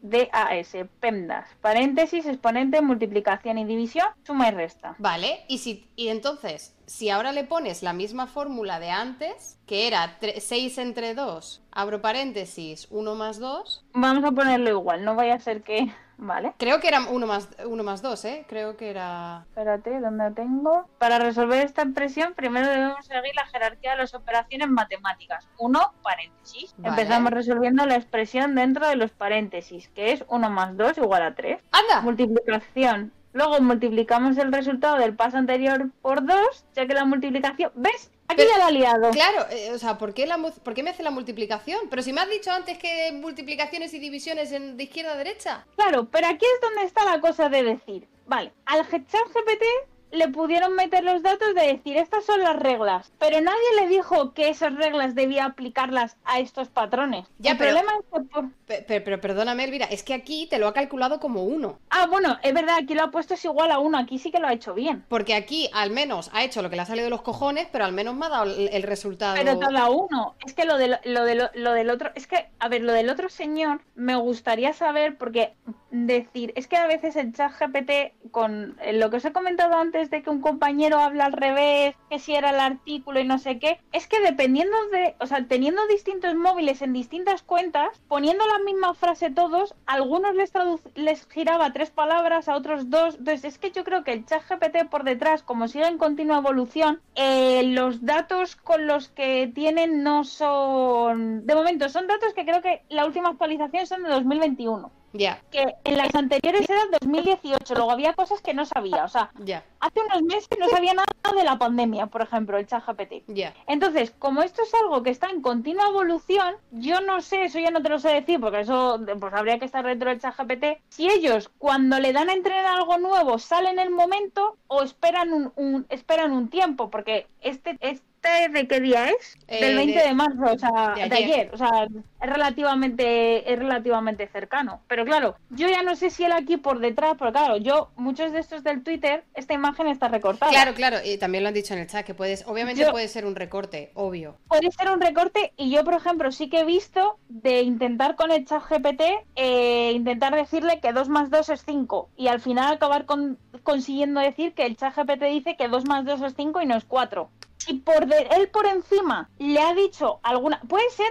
P-E-M-D-A-S. 0.01 0.85
PEMDAS. 0.99 1.47
Paréntesis, 1.61 2.25
exponente, 2.25 2.81
multiplicación 2.81 3.57
y 3.57 3.65
división, 3.65 4.07
suma 4.23 4.49
y 4.49 4.51
resta. 4.51 4.95
Vale. 4.97 5.45
Y, 5.47 5.59
si, 5.59 5.87
y 5.95 6.09
entonces, 6.09 6.75
si 6.85 7.09
ahora 7.09 7.31
le 7.31 7.43
pones 7.43 7.83
la 7.83 7.93
misma 7.93 8.27
fórmula 8.27 8.79
de 8.79 8.89
antes, 8.89 9.59
que 9.65 9.87
era 9.87 10.17
6 10.19 10.77
entre 10.79 11.13
2, 11.13 11.63
abro 11.71 12.01
paréntesis, 12.01 12.87
1 12.89 13.15
más 13.15 13.39
2. 13.39 13.85
Vamos 13.93 14.23
a 14.23 14.31
ponerlo 14.31 14.69
igual, 14.69 15.05
no 15.05 15.15
vaya 15.15 15.35
a 15.35 15.39
ser 15.39 15.63
que... 15.63 15.91
Vale. 16.23 16.53
Creo 16.59 16.79
que 16.79 16.87
era 16.87 17.01
1 17.01 17.25
más, 17.25 17.49
1 17.65 17.83
más 17.83 18.03
2, 18.03 18.25
¿eh? 18.25 18.45
Creo 18.47 18.77
que 18.77 18.91
era... 18.91 19.43
Espérate, 19.49 19.99
¿dónde 19.99 20.29
lo 20.29 20.33
tengo? 20.33 20.87
Para 20.99 21.17
resolver 21.17 21.65
esta 21.65 21.81
expresión, 21.81 22.33
primero 22.35 22.67
debemos 22.67 23.03
seguir 23.07 23.33
la 23.35 23.47
jerarquía 23.47 23.91
de 23.93 23.97
las 23.97 24.13
operaciones 24.13 24.69
matemáticas. 24.69 25.49
1, 25.57 25.79
paréntesis. 26.03 26.75
Vale. 26.77 26.89
Empezamos 26.89 27.31
resolviendo 27.31 27.87
la 27.87 27.95
expresión 27.95 28.53
dentro 28.53 28.87
de 28.87 28.97
los 28.97 29.09
paréntesis, 29.09 29.89
que 29.89 30.11
es 30.11 30.23
1 30.27 30.49
más 30.51 30.77
2 30.77 30.99
igual 30.99 31.23
a 31.23 31.33
3. 31.33 31.59
¡Anda! 31.71 32.01
Multiplicación. 32.01 33.11
Luego 33.33 33.59
multiplicamos 33.59 34.37
el 34.37 34.51
resultado 34.51 34.97
del 34.97 35.15
paso 35.15 35.37
anterior 35.37 35.89
por 36.03 36.23
2, 36.23 36.37
ya 36.75 36.85
que 36.85 36.93
la 36.93 37.05
multiplicación... 37.05 37.71
¿Ves? 37.73 38.11
Aquí 38.31 38.43
ya 38.49 38.57
la 38.57 38.69
he 38.69 38.71
liado. 38.71 39.11
Claro, 39.11 39.45
eh, 39.49 39.71
o 39.73 39.77
sea, 39.77 39.97
¿por 39.97 40.13
qué, 40.13 40.25
la, 40.25 40.37
mu- 40.37 40.51
¿por 40.51 40.73
qué 40.73 40.83
me 40.83 40.89
hace 40.91 41.03
la 41.03 41.11
multiplicación? 41.11 41.79
Pero 41.89 42.01
si 42.01 42.13
me 42.13 42.21
has 42.21 42.29
dicho 42.29 42.51
antes 42.51 42.77
que 42.77 43.11
multiplicaciones 43.13 43.93
y 43.93 43.99
divisiones 43.99 44.51
en, 44.51 44.77
de 44.77 44.83
izquierda 44.83 45.13
a 45.13 45.17
derecha. 45.17 45.65
Claro, 45.75 46.07
pero 46.11 46.27
aquí 46.27 46.45
es 46.45 46.61
donde 46.61 46.83
está 46.83 47.03
la 47.05 47.19
cosa 47.21 47.49
de 47.49 47.63
decir, 47.63 48.07
vale, 48.25 48.51
al 48.65 48.87
chat 48.89 49.27
GPT 49.33 49.63
le 50.11 50.27
pudieron 50.27 50.75
meter 50.75 51.03
los 51.03 51.21
datos 51.23 51.53
de 51.55 51.67
decir 51.67 51.97
estas 51.97 52.25
son 52.25 52.41
las 52.41 52.55
reglas, 52.57 53.11
pero 53.19 53.39
nadie 53.41 53.57
le 53.79 53.87
dijo 53.87 54.33
que 54.33 54.49
esas 54.49 54.75
reglas 54.75 55.15
debía 55.15 55.45
aplicarlas 55.45 56.17
a 56.25 56.39
estos 56.39 56.67
patrones. 56.69 57.25
Ya, 57.39 57.51
El 57.51 57.57
pero- 57.57 57.71
problema 57.75 57.93
es 57.99 58.05
que 58.05 58.29
por- 58.29 58.49
Pero, 58.87 59.03
pero 59.03 59.21
perdóname, 59.21 59.63
Elvira, 59.65 59.85
es 59.85 60.03
que 60.03 60.13
aquí 60.13 60.47
te 60.47 60.57
lo 60.59 60.67
ha 60.67 60.73
calculado 60.73 61.19
como 61.19 61.43
uno. 61.43 61.79
Ah, 61.89 62.07
bueno, 62.09 62.37
es 62.43 62.53
verdad, 62.53 62.75
aquí 62.81 62.93
lo 62.93 63.03
ha 63.03 63.11
puesto 63.11 63.33
es 63.33 63.43
igual 63.45 63.71
a 63.71 63.79
uno, 63.79 63.97
aquí 63.97 64.17
sí 64.19 64.31
que 64.31 64.39
lo 64.39 64.47
ha 64.47 64.53
hecho 64.53 64.73
bien. 64.73 65.03
Porque 65.09 65.33
aquí 65.33 65.69
al 65.73 65.91
menos 65.91 66.29
ha 66.33 66.43
hecho 66.43 66.61
lo 66.61 66.69
que 66.69 66.75
le 66.75 66.81
ha 66.83 66.85
salido 66.85 67.05
de 67.05 67.09
los 67.09 67.21
cojones, 67.21 67.67
pero 67.71 67.85
al 67.85 67.91
menos 67.93 68.15
me 68.15 68.25
ha 68.25 68.29
dado 68.29 68.43
el, 68.45 68.69
el 68.71 68.83
resultado. 68.83 69.35
Pero 69.35 69.59
cada 69.59 69.89
uno. 69.89 70.35
Es 70.45 70.53
que 70.53 70.65
lo, 70.65 70.77
de, 70.77 70.97
lo, 71.03 71.25
de, 71.25 71.49
lo 71.53 71.73
del 71.73 71.89
otro. 71.89 72.11
Es 72.15 72.27
que, 72.27 72.49
a 72.59 72.67
ver, 72.69 72.81
lo 72.81 72.93
del 72.93 73.09
otro 73.09 73.29
señor 73.29 73.81
me 73.95 74.15
gustaría 74.15 74.73
saber, 74.73 75.17
porque 75.17 75.53
decir, 75.91 76.53
es 76.55 76.67
que 76.67 76.77
a 76.77 76.87
veces 76.87 77.15
el 77.15 77.33
chat 77.33 77.51
GPT, 77.59 78.31
con 78.31 78.77
lo 78.93 79.09
que 79.09 79.17
os 79.17 79.25
he 79.25 79.33
comentado 79.33 79.75
antes 79.77 80.00
de 80.09 80.21
que 80.23 80.29
un 80.29 80.41
compañero 80.41 80.99
habla 80.99 81.25
al 81.25 81.33
revés, 81.33 81.95
que 82.09 82.19
si 82.19 82.33
era 82.33 82.51
el 82.51 82.59
artículo 82.59 83.19
y 83.19 83.25
no 83.25 83.37
sé 83.37 83.59
qué, 83.59 83.79
es 83.91 84.07
que 84.07 84.19
dependiendo 84.21 84.75
de. 84.91 85.15
O 85.19 85.27
sea, 85.27 85.45
teniendo 85.47 85.85
distintos 85.87 86.35
móviles 86.35 86.81
en 86.81 86.93
distintas 86.93 87.43
cuentas, 87.43 88.01
poniendo 88.07 88.45
la 88.47 88.59
misma 88.59 88.93
frase 88.93 89.29
todos, 89.29 89.75
a 89.85 89.93
algunos 89.93 90.35
les, 90.35 90.51
les 90.95 91.27
giraba 91.27 91.73
tres 91.73 91.91
palabras, 91.91 92.47
a 92.47 92.55
otros 92.55 92.89
dos. 92.89 93.15
Entonces, 93.15 93.45
es 93.45 93.57
que 93.57 93.71
yo 93.71 93.83
creo 93.83 94.03
que 94.03 94.13
el 94.13 94.25
chat 94.25 94.43
GPT 94.49 94.89
por 94.89 95.03
detrás, 95.03 95.43
como 95.43 95.67
sigue 95.67 95.87
en 95.87 95.97
continua 95.97 96.37
evolución, 96.37 97.01
eh, 97.15 97.63
los 97.63 98.05
datos 98.05 98.55
con 98.55 98.87
los 98.87 99.09
que 99.09 99.51
tienen 99.53 100.03
no 100.03 100.23
son. 100.23 101.45
De 101.45 101.55
momento, 101.55 101.89
son 101.89 102.07
datos 102.07 102.33
que 102.33 102.45
creo 102.45 102.61
que 102.61 102.83
la 102.89 103.05
última 103.05 103.29
actualización 103.29 103.87
son 103.87 104.03
de 104.03 104.09
2021. 104.09 104.91
Ya, 105.13 105.41
Que 105.51 105.65
en 105.83 105.97
las 105.97 106.13
anteriores 106.15 106.69
eran 106.69 106.89
2018, 107.01 107.75
luego 107.75 107.91
había 107.91 108.13
cosas 108.13 108.41
que 108.41 108.53
no 108.53 108.65
sabía. 108.65 109.03
O 109.03 109.07
sea, 109.09 109.31
ya, 109.43 109.63
hace 109.79 109.99
unos 110.01 110.21
meses 110.23 110.47
no 110.59 110.67
sabía 110.69 110.93
nada 110.93 111.05
de 111.35 111.43
la 111.43 111.57
pandemia, 111.57 112.07
por 112.07 112.21
ejemplo, 112.21 112.57
el 112.57 112.65
chat 112.67 112.83
GPT. 112.85 113.23
ya. 113.27 113.53
Entonces, 113.67 114.11
como 114.17 114.41
esto 114.41 114.61
es 114.63 114.73
algo 114.73 115.03
que 115.03 115.09
está 115.09 115.29
en 115.29 115.41
continua 115.41 115.87
evolución, 115.87 116.55
yo 116.71 117.01
no 117.01 117.21
sé, 117.21 117.43
eso 117.43 117.59
ya 117.59 117.71
no 117.71 117.81
te 117.81 117.89
lo 117.89 117.99
sé 117.99 118.09
decir, 118.09 118.39
porque 118.39 118.61
eso 118.61 118.99
pues 119.19 119.33
habría 119.33 119.59
que 119.59 119.65
estar 119.65 119.85
dentro 119.85 120.09
del 120.09 120.19
chat 120.21 120.35
GPT. 120.37 120.81
Si 120.89 121.09
ellos, 121.09 121.49
cuando 121.57 121.99
le 121.99 122.13
dan 122.13 122.29
a 122.29 122.33
entrenar 122.33 122.65
algo 122.65 122.97
nuevo, 122.97 123.37
salen 123.39 123.71
en 123.73 123.79
el 123.79 123.89
momento 123.89 124.57
o 124.67 124.81
esperan 124.83 125.33
un, 125.33 125.51
un- 125.55 125.85
esperan 125.89 126.31
un 126.31 126.49
tiempo, 126.49 126.89
porque 126.89 127.27
este, 127.41 127.77
este 127.81 128.03
¿de 128.51 128.67
qué 128.67 128.79
día 128.79 129.09
es? 129.09 129.35
Eh, 129.47 129.65
Del 129.65 129.75
20 129.75 129.99
de- 129.99 130.07
de, 130.07 130.13
marzo, 130.13 130.43
o 130.53 130.57
sea, 130.57 130.93
de 130.95 131.09
de 131.09 131.15
ayer. 131.15 131.49
O 131.53 131.57
sea, 131.57 131.87
es 132.21 132.29
relativamente, 132.29 133.51
es 133.51 133.57
relativamente 133.57 134.27
cercano. 134.27 134.81
Pero 134.87 135.05
claro, 135.05 135.35
yo 135.49 135.67
ya 135.67 135.81
no 135.83 135.95
sé 135.95 136.09
si 136.11 136.23
él 136.23 136.31
aquí 136.31 136.57
por 136.57 136.79
detrás, 136.79 137.15
porque 137.17 137.33
claro, 137.33 137.57
yo, 137.57 137.89
muchos 137.95 138.31
de 138.31 138.39
estos 138.39 138.63
del 138.63 138.83
Twitter, 138.83 139.23
esta 139.33 139.53
imagen 139.53 139.87
está 139.87 140.07
recortada. 140.07 140.51
Claro, 140.51 140.73
claro, 140.73 140.97
y 141.03 141.17
también 141.17 141.43
lo 141.43 141.47
han 141.49 141.53
dicho 141.55 141.73
en 141.73 141.79
el 141.81 141.87
chat, 141.87 142.05
que 142.05 142.13
puedes, 142.13 142.45
obviamente 142.47 142.81
Yo- 142.81 142.91
puede 142.91 143.07
ser 143.07 143.25
un 143.25 143.35
recorte, 143.35 143.91
obvio. 143.95 144.37
puede 144.47 144.69
ser 144.71 144.89
un 144.91 145.01
recorte 145.01 145.53
y 145.57 145.71
yo, 145.71 145.83
por 145.83 145.95
ejemplo, 145.95 146.31
sí 146.31 146.49
que 146.49 146.59
he 146.59 146.65
visto 146.65 147.17
de 147.27 147.61
intentar 147.61 148.15
con 148.15 148.31
el 148.31 148.45
chat 148.45 148.61
GPT, 148.69 149.03
eh, 149.35 149.91
intentar 149.95 150.35
decirle 150.35 150.79
que 150.79 150.93
2 150.93 151.09
más 151.09 151.29
2 151.31 151.49
es 151.49 151.63
5 151.65 152.09
y 152.15 152.27
al 152.27 152.39
final 152.39 152.73
acabar 152.75 153.05
con- 153.05 153.37
consiguiendo 153.63 154.19
decir 154.21 154.53
que 154.53 154.65
el 154.65 154.77
chat 154.77 154.95
GPT 154.95 155.25
dice 155.25 155.55
que 155.57 155.67
2 155.67 155.85
más 155.87 156.05
2 156.05 156.21
es 156.21 156.33
5 156.35 156.61
y 156.61 156.65
no 156.65 156.75
es 156.75 156.85
4. 156.85 157.29
Si 157.63 157.75
por 157.75 158.07
de- 158.07 158.27
él 158.35 158.49
por 158.49 158.65
encima 158.65 159.29
le 159.37 159.59
ha 159.61 159.73
dicho 159.73 160.19
alguna... 160.23 160.59
Puede 160.67 160.89
ser... 160.89 161.07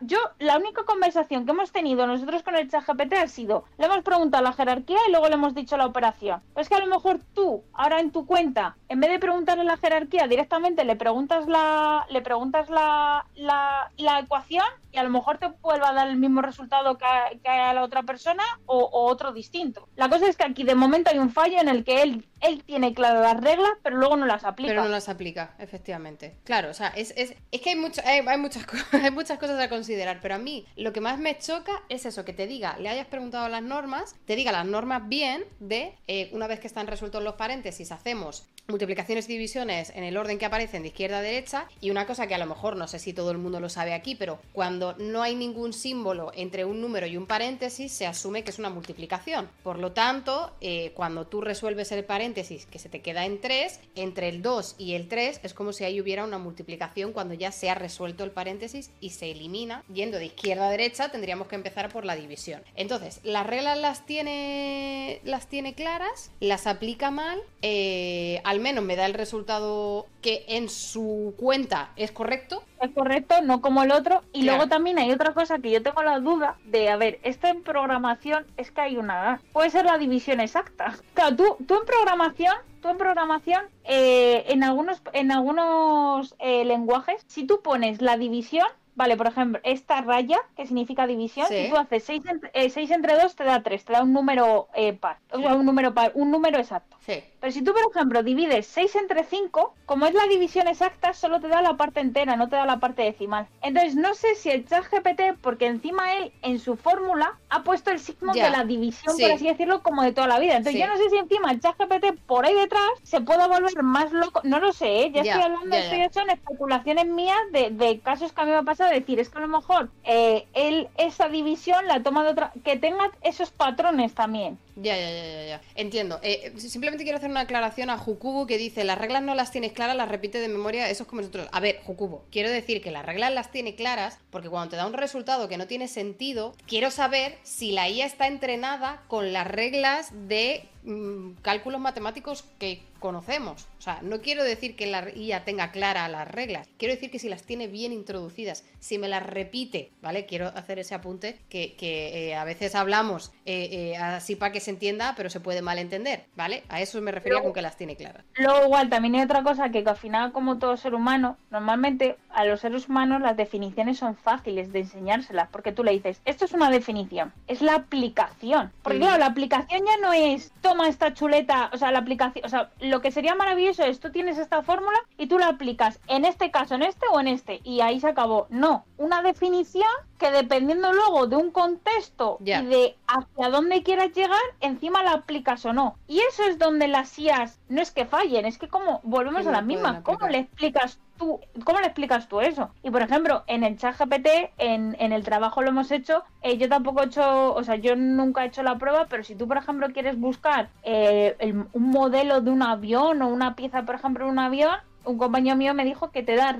yo, 0.00 0.18
la 0.40 0.56
única 0.58 0.84
conversación 0.84 1.44
que 1.44 1.52
hemos 1.52 1.70
tenido 1.70 2.06
nosotros 2.06 2.42
con 2.42 2.56
el 2.56 2.68
chat 2.68 2.84
GPT 2.86 3.12
ha 3.14 3.28
sido, 3.28 3.64
le 3.78 3.86
hemos 3.86 4.02
preguntado 4.02 4.42
la 4.42 4.52
jerarquía 4.52 4.98
y 5.06 5.10
luego 5.12 5.28
le 5.28 5.34
hemos 5.34 5.54
dicho 5.54 5.76
la 5.76 5.86
operación. 5.86 6.42
Pues 6.54 6.68
que 6.68 6.74
a 6.74 6.80
lo 6.80 6.86
mejor 6.86 7.20
tú, 7.34 7.62
ahora 7.72 8.00
en 8.00 8.10
tu 8.10 8.26
cuenta, 8.26 8.76
en 8.88 8.98
vez 8.98 9.10
de 9.10 9.18
preguntarle 9.20 9.62
la 9.64 9.76
jerarquía 9.76 10.26
directamente, 10.26 10.84
le 10.84 10.96
preguntas 10.96 11.46
la, 11.46 12.04
le 12.10 12.20
preguntas 12.20 12.68
la, 12.68 13.26
la, 13.34 13.90
la 13.96 14.18
ecuación 14.18 14.64
y 14.90 14.98
a 14.98 15.04
lo 15.04 15.10
mejor 15.10 15.38
te 15.38 15.48
vuelva 15.62 15.90
a 15.90 15.94
dar 15.94 16.08
el 16.08 16.16
mismo 16.16 16.42
resultado 16.42 16.98
que 16.98 17.04
a, 17.48 17.72
la 17.74 17.84
otra 17.84 18.02
persona 18.02 18.42
o 18.66 18.90
otro 18.92 19.32
distinto. 19.32 19.88
La 19.96 20.08
cosa 20.08 20.26
es 20.28 20.36
que 20.36 20.44
aquí 20.44 20.64
de 20.64 20.74
momento 20.74 21.10
hay 21.10 21.18
un 21.18 21.30
fallo 21.30 21.58
en 21.60 21.68
el 21.68 21.84
que 21.84 22.02
él, 22.02 22.28
él 22.42 22.62
tiene 22.64 22.94
claras 22.94 23.22
las 23.22 23.42
reglas, 23.42 23.70
pero 23.82 23.96
luego 23.96 24.16
no 24.16 24.26
las 24.26 24.44
aplica. 24.44 24.72
Pero 24.72 24.82
no 24.82 24.88
las 24.88 25.08
aplica, 25.08 25.54
efectivamente. 25.58 26.36
Claro, 26.44 26.70
o 26.70 26.74
sea, 26.74 26.88
es, 26.88 27.14
es, 27.16 27.34
es 27.50 27.60
que 27.60 27.70
hay, 27.70 27.76
mucho, 27.76 28.02
hay, 28.04 28.38
muchas, 28.38 28.66
hay 28.92 29.10
muchas 29.10 29.38
cosas 29.38 29.60
a 29.60 29.68
considerar, 29.68 30.18
pero 30.20 30.34
a 30.34 30.38
mí 30.38 30.66
lo 30.76 30.92
que 30.92 31.00
más 31.00 31.18
me 31.18 31.38
choca 31.38 31.82
es 31.88 32.06
eso, 32.06 32.24
que 32.24 32.32
te 32.32 32.46
diga, 32.46 32.76
le 32.78 32.88
hayas 32.88 33.06
preguntado 33.06 33.48
las 33.48 33.62
normas, 33.62 34.16
te 34.26 34.36
diga 34.36 34.52
las 34.52 34.66
normas 34.66 35.08
bien 35.08 35.44
de, 35.60 35.94
eh, 36.08 36.30
una 36.32 36.46
vez 36.46 36.60
que 36.60 36.66
están 36.66 36.86
resueltos 36.86 37.22
los 37.22 37.34
paréntesis, 37.34 37.92
hacemos 37.92 38.48
multiplicaciones 38.68 39.28
y 39.28 39.32
divisiones 39.32 39.90
en 39.90 40.04
el 40.04 40.16
orden 40.16 40.38
que 40.38 40.46
aparecen 40.46 40.82
de 40.82 40.88
izquierda 40.88 41.18
a 41.18 41.22
derecha, 41.22 41.66
y 41.80 41.90
una 41.90 42.06
cosa 42.06 42.26
que 42.26 42.34
a 42.34 42.38
lo 42.38 42.46
mejor 42.46 42.76
no 42.76 42.86
sé 42.88 42.98
si 42.98 43.12
todo 43.12 43.30
el 43.30 43.38
mundo 43.38 43.60
lo 43.60 43.68
sabe 43.68 43.92
aquí, 43.94 44.14
pero 44.14 44.38
cuando 44.52 44.94
no 44.98 45.22
hay 45.22 45.34
ningún 45.34 45.72
símbolo 45.72 46.32
entre 46.34 46.64
un 46.64 46.80
número 46.80 47.06
y 47.06 47.16
un 47.16 47.26
paréntesis, 47.26 47.92
se 47.92 48.06
asume 48.06 48.44
que 48.44 48.50
es 48.50 48.58
una 48.58 48.70
multiplicación. 48.70 49.48
Por 49.62 49.78
lo 49.78 49.92
tanto, 49.92 50.52
eh, 50.60 50.92
cuando 50.94 51.26
tú 51.26 51.40
resuelves 51.40 51.90
el 51.92 52.04
paréntesis, 52.04 52.31
que 52.34 52.78
se 52.78 52.88
te 52.88 53.00
queda 53.00 53.26
en 53.26 53.40
3, 53.40 53.80
entre 53.94 54.28
el 54.28 54.42
2 54.42 54.76
y 54.78 54.94
el 54.94 55.08
3 55.08 55.40
es 55.42 55.54
como 55.54 55.72
si 55.72 55.84
ahí 55.84 56.00
hubiera 56.00 56.24
una 56.24 56.38
multiplicación 56.38 57.12
cuando 57.12 57.34
ya 57.34 57.52
se 57.52 57.70
ha 57.70 57.74
resuelto 57.74 58.24
el 58.24 58.30
paréntesis 58.30 58.90
y 59.00 59.10
se 59.10 59.30
elimina. 59.30 59.84
Yendo 59.92 60.18
de 60.18 60.26
izquierda 60.26 60.68
a 60.68 60.70
derecha 60.70 61.10
tendríamos 61.10 61.48
que 61.48 61.56
empezar 61.56 61.92
por 61.92 62.04
la 62.04 62.16
división. 62.16 62.62
Entonces, 62.74 63.20
las 63.22 63.46
reglas 63.46 63.78
las 63.78 64.06
tiene, 64.06 65.20
las 65.24 65.48
tiene 65.48 65.74
claras, 65.74 66.30
las 66.40 66.66
aplica 66.66 67.10
mal, 67.10 67.40
eh, 67.62 68.40
al 68.44 68.60
menos 68.60 68.84
me 68.84 68.96
da 68.96 69.06
el 69.06 69.14
resultado 69.14 70.06
que 70.20 70.44
en 70.48 70.68
su 70.68 71.34
cuenta 71.36 71.92
es 71.96 72.12
correcto. 72.12 72.62
Es 72.82 72.90
correcto, 72.90 73.40
no 73.42 73.60
como 73.60 73.82
el 73.84 73.92
otro. 73.92 74.22
Y 74.32 74.42
luego 74.42 74.66
también 74.66 74.98
hay 74.98 75.12
otra 75.12 75.32
cosa 75.32 75.58
que 75.60 75.70
yo 75.70 75.82
tengo 75.82 76.02
la 76.02 76.18
duda 76.18 76.56
de, 76.64 76.90
a 76.90 76.96
ver, 76.96 77.20
esto 77.22 77.46
en 77.46 77.62
programación 77.62 78.44
es 78.56 78.72
que 78.72 78.80
hay 78.80 78.96
una... 78.96 79.40
Puede 79.52 79.70
ser 79.70 79.84
la 79.84 79.98
división 79.98 80.40
exacta. 80.40 80.96
Claro, 81.14 81.36
tú, 81.36 81.56
tú 81.66 81.76
en 81.76 81.86
programación 81.86 82.54
tú 82.82 82.88
en 82.88 82.98
programación, 82.98 83.62
eh, 83.84 84.44
en 84.48 84.64
algunos, 84.64 85.00
en 85.12 85.30
algunos 85.30 86.34
eh, 86.40 86.64
lenguajes, 86.64 87.22
si 87.28 87.46
tú 87.46 87.62
pones 87.62 88.02
la 88.02 88.16
división, 88.16 88.66
Vale, 88.94 89.16
por 89.16 89.26
ejemplo, 89.26 89.58
esta 89.64 90.02
raya, 90.02 90.38
que 90.54 90.66
significa 90.66 91.06
división, 91.06 91.46
si 91.48 91.70
tú 91.70 91.76
haces 91.76 92.04
6 92.04 92.26
entre, 92.26 92.50
eh, 92.52 92.70
entre 92.76 93.14
2, 93.14 93.34
te 93.34 93.44
da 93.44 93.62
3, 93.62 93.84
te 93.86 93.92
da 93.94 94.02
un 94.02 94.12
número 94.12 94.68
eh, 94.74 94.92
par, 94.92 95.18
o 95.30 95.38
sea, 95.38 95.54
un 95.54 95.64
número 95.64 95.94
par, 95.94 96.12
un 96.14 96.30
número 96.30 96.58
exacto. 96.58 96.98
Sí. 97.06 97.24
Pero 97.40 97.52
si 97.52 97.62
tú, 97.62 97.72
por 97.72 97.82
ejemplo, 97.90 98.22
divides 98.22 98.68
6 98.68 98.94
entre 98.94 99.24
5, 99.24 99.74
como 99.86 100.06
es 100.06 100.14
la 100.14 100.28
división 100.28 100.68
exacta, 100.68 101.12
solo 101.12 101.40
te 101.40 101.48
da 101.48 101.60
la 101.60 101.76
parte 101.76 101.98
entera, 101.98 102.36
no 102.36 102.48
te 102.48 102.54
da 102.54 102.64
la 102.64 102.78
parte 102.78 103.02
decimal. 103.02 103.48
Entonces, 103.62 103.96
no 103.96 104.14
sé 104.14 104.36
si 104.36 104.50
el 104.50 104.64
chat 104.64 104.84
GPT, 104.84 105.36
porque 105.40 105.66
encima 105.66 106.14
él 106.14 106.32
en 106.42 106.60
su 106.60 106.76
fórmula 106.76 107.36
ha 107.48 107.64
puesto 107.64 107.90
el 107.90 107.98
signo 107.98 108.32
de 108.32 108.48
la 108.48 108.64
división, 108.64 109.16
por 109.18 109.32
así 109.32 109.48
decirlo, 109.48 109.82
como 109.82 110.04
de 110.04 110.12
toda 110.12 110.28
la 110.28 110.38
vida. 110.38 110.56
Entonces, 110.56 110.80
yo 110.80 110.86
no 110.86 110.96
sé 110.96 111.10
si 111.10 111.16
encima 111.16 111.50
el 111.50 111.60
chat 111.60 111.76
GPT 111.76 112.16
por 112.26 112.46
ahí 112.46 112.54
detrás 112.54 112.88
se 113.02 113.20
puede 113.20 113.48
volver 113.48 113.82
más 113.82 114.12
loco. 114.12 114.40
No 114.44 114.60
lo 114.60 114.72
sé, 114.72 115.02
¿eh? 115.02 115.10
ya, 115.12 115.22
estoy 115.22 115.42
hablando, 115.42 115.74
estoy 115.74 116.02
hecho 116.02 116.20
en 116.20 116.30
especulaciones 116.30 117.06
mías 117.06 117.40
de, 117.50 117.70
de, 117.70 117.98
casos 117.98 118.32
que 118.32 118.40
a 118.40 118.44
mí 118.44 118.52
me 118.52 118.58
ha 118.58 118.62
pasado. 118.62 118.92
Decir, 118.92 119.18
es 119.18 119.30
que 119.30 119.38
a 119.38 119.40
lo 119.40 119.48
mejor 119.48 119.90
eh, 120.04 120.46
él 120.54 120.88
esa 120.96 121.28
división 121.28 121.88
la 121.88 122.04
toma 122.04 122.22
de 122.22 122.30
otra. 122.30 122.52
Que 122.64 122.76
tenga 122.76 123.10
esos 123.22 123.50
patrones 123.50 124.14
también. 124.14 124.58
Ya, 124.76 124.96
ya, 124.96 125.10
ya, 125.10 125.46
ya, 125.46 125.60
Entiendo. 125.74 126.18
Eh, 126.22 126.52
simplemente 126.56 126.91
quiero 126.98 127.18
hacer 127.18 127.30
una 127.30 127.40
aclaración 127.40 127.90
a 127.90 127.98
Jukubo 127.98 128.46
que 128.46 128.58
dice, 128.58 128.84
las 128.84 128.98
reglas 128.98 129.22
no 129.22 129.34
las 129.34 129.50
tienes 129.50 129.72
claras, 129.72 129.96
las 129.96 130.08
repite 130.08 130.38
de 130.38 130.48
memoria, 130.48 130.88
eso 130.88 131.04
es 131.04 131.08
como 131.08 131.20
nosotros. 131.20 131.48
A 131.52 131.60
ver, 131.60 131.80
Jukubo, 131.84 132.24
quiero 132.30 132.50
decir 132.50 132.82
que 132.82 132.90
las 132.90 133.06
reglas 133.06 133.32
las 133.32 133.50
tiene 133.50 133.74
claras 133.74 134.18
porque 134.30 134.48
cuando 134.48 134.70
te 134.70 134.76
da 134.76 134.86
un 134.86 134.92
resultado 134.92 135.48
que 135.48 135.56
no 135.56 135.66
tiene 135.66 135.88
sentido, 135.88 136.54
quiero 136.66 136.90
saber 136.90 137.38
si 137.42 137.72
la 137.72 137.88
IA 137.88 138.06
está 138.06 138.26
entrenada 138.26 139.02
con 139.08 139.32
las 139.32 139.46
reglas 139.46 140.10
de 140.28 140.68
mm, 140.84 141.32
cálculos 141.42 141.80
matemáticos 141.80 142.44
que 142.58 142.82
conocemos. 142.98 143.66
O 143.78 143.82
sea, 143.82 143.98
no 144.02 144.20
quiero 144.20 144.44
decir 144.44 144.76
que 144.76 144.86
la 144.86 145.10
IA 145.14 145.44
tenga 145.44 145.72
claras 145.72 146.10
las 146.10 146.28
reglas, 146.28 146.68
quiero 146.78 146.94
decir 146.94 147.10
que 147.10 147.18
si 147.18 147.28
las 147.28 147.42
tiene 147.42 147.66
bien 147.66 147.92
introducidas, 147.92 148.64
si 148.78 148.96
me 148.96 149.08
las 149.08 149.24
repite, 149.24 149.90
¿vale? 150.00 150.24
Quiero 150.24 150.48
hacer 150.48 150.78
ese 150.78 150.94
apunte 150.94 151.38
que, 151.48 151.74
eh, 151.80 152.34
a 152.36 152.44
veces 152.44 152.74
hablamos 152.74 153.32
eh, 153.44 153.96
así 153.96 154.36
para 154.36 154.52
que 154.52 154.60
se 154.60 154.70
entienda, 154.70 155.14
pero 155.16 155.30
se 155.30 155.40
puede 155.40 155.62
malentender, 155.62 156.26
¿vale? 156.36 156.62
A 156.68 156.80
eso 156.80 157.00
me 157.02 157.10
refería 157.10 157.42
con 157.42 157.52
que 157.52 157.62
las 157.62 157.76
tiene 157.76 157.96
claras. 157.96 158.24
Luego 158.34 158.64
igual 158.64 158.88
también 158.88 159.16
hay 159.16 159.22
otra 159.22 159.42
cosa 159.42 159.70
que, 159.70 159.80
al 159.84 159.96
final 159.96 160.32
como 160.32 160.58
todo 160.58 160.76
ser 160.76 160.94
humano, 160.94 161.36
normalmente 161.50 162.16
a 162.30 162.44
los 162.44 162.60
seres 162.60 162.88
humanos 162.88 163.20
las 163.20 163.36
definiciones 163.36 163.98
son 163.98 164.16
fáciles 164.16 164.72
de 164.72 164.80
enseñárselas, 164.80 165.48
porque 165.50 165.72
tú 165.72 165.82
le 165.84 165.92
dices, 165.92 166.20
esto 166.24 166.44
es 166.44 166.52
una 166.52 166.70
definición, 166.70 167.32
es 167.48 167.62
la 167.62 167.74
aplicación. 167.74 168.72
Porque 168.82 168.98
mm. 168.98 169.02
claro, 169.02 169.18
la 169.18 169.26
aplicación 169.26 169.82
ya 169.84 169.96
no 170.00 170.12
es 170.12 170.52
toma 170.72 170.88
esta 170.88 171.12
chuleta, 171.12 171.68
o 171.74 171.76
sea, 171.76 171.92
la 171.92 171.98
aplicación, 171.98 172.46
o 172.46 172.48
sea, 172.48 172.70
lo 172.80 173.02
que 173.02 173.10
sería 173.10 173.34
maravilloso 173.34 173.82
es 173.84 174.00
tú 174.00 174.10
tienes 174.10 174.38
esta 174.38 174.62
fórmula 174.62 174.96
y 175.18 175.26
tú 175.26 175.38
la 175.38 175.48
aplicas 175.48 176.00
en 176.08 176.24
este 176.24 176.50
caso, 176.50 176.76
en 176.76 176.82
este 176.82 177.04
o 177.12 177.20
en 177.20 177.28
este, 177.28 177.60
y 177.62 177.82
ahí 177.82 178.00
se 178.00 178.08
acabó. 178.08 178.46
No, 178.48 178.86
una 178.96 179.20
definición 179.20 179.90
que 180.22 180.30
dependiendo 180.30 180.92
luego 180.92 181.26
de 181.26 181.34
un 181.34 181.50
contexto 181.50 182.38
y 182.40 182.52
de 182.52 182.96
hacia 183.08 183.50
dónde 183.50 183.82
quieras 183.82 184.12
llegar, 184.12 184.38
encima 184.60 185.02
la 185.02 185.14
aplicas 185.14 185.66
o 185.66 185.72
no. 185.72 185.96
Y 186.06 186.20
eso 186.20 186.44
es 186.44 186.58
donde 186.58 186.86
las 186.86 187.18
IAS 187.18 187.58
no 187.68 187.82
es 187.82 187.90
que 187.90 188.06
fallen, 188.06 188.46
es 188.46 188.56
que 188.56 188.68
como 188.68 189.00
volvemos 189.02 189.46
a 189.48 189.50
la 189.50 189.62
misma, 189.62 190.02
¿cómo 190.04 190.28
le 190.28 190.38
explicas 190.38 191.00
tú, 191.18 191.40
cómo 191.64 191.80
le 191.80 191.86
explicas 191.86 192.28
tú 192.28 192.40
eso? 192.40 192.70
Y 192.84 192.90
por 192.90 193.02
ejemplo, 193.02 193.42
en 193.48 193.64
el 193.64 193.76
chat 193.76 193.98
GPT, 193.98 194.52
en, 194.58 194.96
en 195.00 195.12
el 195.12 195.24
trabajo 195.24 195.60
lo 195.60 195.70
hemos 195.70 195.90
hecho, 195.90 196.22
eh, 196.42 196.56
yo 196.56 196.68
tampoco 196.68 197.02
he 197.02 197.06
hecho, 197.06 197.54
o 197.54 197.64
sea, 197.64 197.74
yo 197.74 197.96
nunca 197.96 198.44
he 198.44 198.46
hecho 198.46 198.62
la 198.62 198.78
prueba, 198.78 199.06
pero 199.08 199.24
si 199.24 199.34
tú, 199.34 199.48
por 199.48 199.56
ejemplo, 199.56 199.88
quieres 199.92 200.18
buscar 200.20 200.68
eh, 200.84 201.36
un 201.72 201.90
modelo 201.90 202.40
de 202.42 202.50
un 202.52 202.62
avión 202.62 203.22
o 203.22 203.28
una 203.28 203.56
pieza, 203.56 203.82
por 203.82 203.96
ejemplo, 203.96 204.26
de 204.26 204.30
un 204.30 204.38
avión, 204.38 204.76
un 205.04 205.18
compañero 205.18 205.56
mío 205.56 205.74
me 205.74 205.84
dijo 205.84 206.10
que 206.10 206.22
te 206.22 206.36
da 206.36 206.56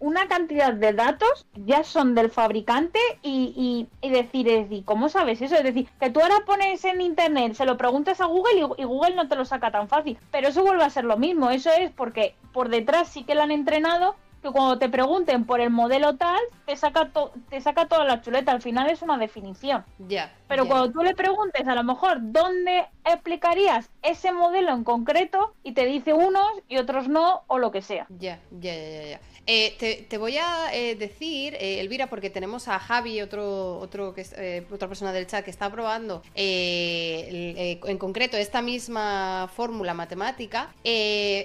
una 0.00 0.28
cantidad 0.28 0.72
de 0.72 0.92
datos, 0.92 1.46
ya 1.54 1.84
son 1.84 2.14
del 2.14 2.30
fabricante, 2.30 2.98
y, 3.22 3.88
decir, 4.02 4.66
¿y 4.70 4.82
cómo 4.82 5.08
sabes 5.08 5.42
eso? 5.42 5.56
Es 5.56 5.64
decir, 5.64 5.88
que 6.00 6.10
tú 6.10 6.20
ahora 6.20 6.36
pones 6.46 6.84
en 6.84 7.00
internet, 7.00 7.54
se 7.54 7.64
lo 7.64 7.76
preguntas 7.76 8.20
a 8.20 8.26
Google 8.26 8.68
y, 8.78 8.84
Google 8.84 9.14
no 9.14 9.28
te 9.28 9.36
lo 9.36 9.44
saca 9.44 9.70
tan 9.70 9.88
fácil. 9.88 10.18
Pero 10.30 10.48
eso 10.48 10.62
vuelve 10.62 10.84
a 10.84 10.90
ser 10.90 11.04
lo 11.04 11.16
mismo, 11.16 11.50
eso 11.50 11.70
es 11.70 11.90
porque 11.90 12.34
por 12.52 12.68
detrás 12.68 13.08
sí 13.08 13.24
que 13.24 13.34
lo 13.34 13.42
han 13.42 13.50
entrenado 13.50 14.16
que 14.42 14.50
cuando 14.50 14.78
te 14.78 14.88
pregunten 14.88 15.44
por 15.44 15.60
el 15.60 15.70
modelo 15.70 16.16
tal, 16.16 16.40
te 16.66 16.76
saca, 16.76 17.10
te 17.48 17.60
saca 17.60 17.86
toda 17.86 18.04
la 18.04 18.20
chuleta. 18.20 18.52
Al 18.52 18.62
final 18.62 18.90
es 18.90 19.02
una 19.02 19.18
definición. 19.18 19.84
Ya. 19.98 20.32
Pero 20.48 20.66
cuando 20.66 20.92
tú 20.92 21.02
le 21.02 21.14
preguntes 21.14 21.66
a 21.66 21.74
lo 21.74 21.84
mejor 21.84 22.18
dónde 22.20 22.86
explicarías 23.04 23.90
ese 24.02 24.32
modelo 24.32 24.72
en 24.72 24.84
concreto 24.84 25.54
y 25.62 25.72
te 25.72 25.86
dice 25.86 26.12
unos 26.12 26.46
y 26.68 26.78
otros 26.78 27.08
no 27.08 27.42
o 27.46 27.58
lo 27.58 27.70
que 27.70 27.82
sea. 27.82 28.06
Ya, 28.08 28.40
ya, 28.50 28.74
ya, 28.74 29.02
ya. 29.10 29.20
Eh, 29.46 30.06
te, 30.08 30.18
voy 30.18 30.38
a 30.38 30.74
eh, 30.74 30.96
decir, 30.96 31.54
eh, 31.54 31.78
Elvira, 31.80 32.08
porque 32.08 32.30
tenemos 32.30 32.66
a 32.66 32.80
Javi, 32.80 33.22
otro, 33.22 33.78
otro 33.78 34.12
que 34.12 34.66
otra 34.70 34.88
persona 34.88 35.12
del 35.12 35.26
chat 35.28 35.44
que 35.44 35.50
está 35.50 35.70
probando 35.70 36.22
en 36.34 37.98
concreto 37.98 38.36
esta 38.36 38.60
misma 38.60 39.48
fórmula 39.54 39.94
matemática. 39.94 40.74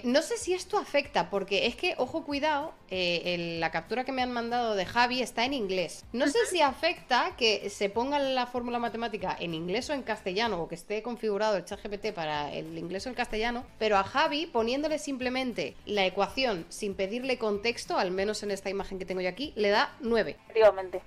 no 0.04 0.22
sé 0.22 0.38
si 0.38 0.54
esto 0.54 0.78
afecta, 0.78 1.30
porque 1.30 1.68
es 1.68 1.76
que, 1.76 1.94
ojo, 1.98 2.24
cuidado, 2.24 2.74
la 2.90 3.72
captura 3.72 4.04
que 4.04 4.12
me 4.12 4.22
han 4.22 4.32
mandado 4.32 4.76
de 4.76 4.86
Javi 4.86 5.22
está 5.22 5.46
en 5.46 5.54
inglés. 5.54 6.04
No 6.12 6.28
sé 6.28 6.40
si 6.50 6.62
afecta 6.62 7.36
que 7.38 7.70
se 7.70 7.90
ponga 7.90 8.20
la 8.20 8.48
fórmula 8.48 8.80
matemática 8.80 9.38
en 9.40 9.54
inglés 9.54 9.90
o 9.90 9.94
en 9.94 10.02
castellano, 10.02 10.62
o 10.62 10.68
que 10.68 10.76
esté 10.76 11.04
configurado 11.04 11.58
el 11.58 11.66
chat 11.66 11.82
GPT 11.84 12.14
para 12.14 12.52
el 12.54 12.78
inglés 12.78 13.06
o 13.06 13.10
el 13.10 13.16
castellano, 13.16 13.64
pero 13.78 13.98
a 13.98 14.04
Javi 14.04 14.48
poniéndole 14.48 14.98
simplemente 14.98 15.76
la 15.86 16.06
ecuación 16.06 16.66
sin 16.70 16.96
pedirle 16.96 17.38
contexto, 17.38 17.91
al 17.98 18.12
menos 18.12 18.44
en 18.44 18.52
esta 18.52 18.70
imagen 18.70 19.00
que 19.00 19.06
tengo 19.06 19.22
yo 19.22 19.30
aquí, 19.30 19.54
le 19.56 19.70
da 19.70 19.94
9. 20.02 20.38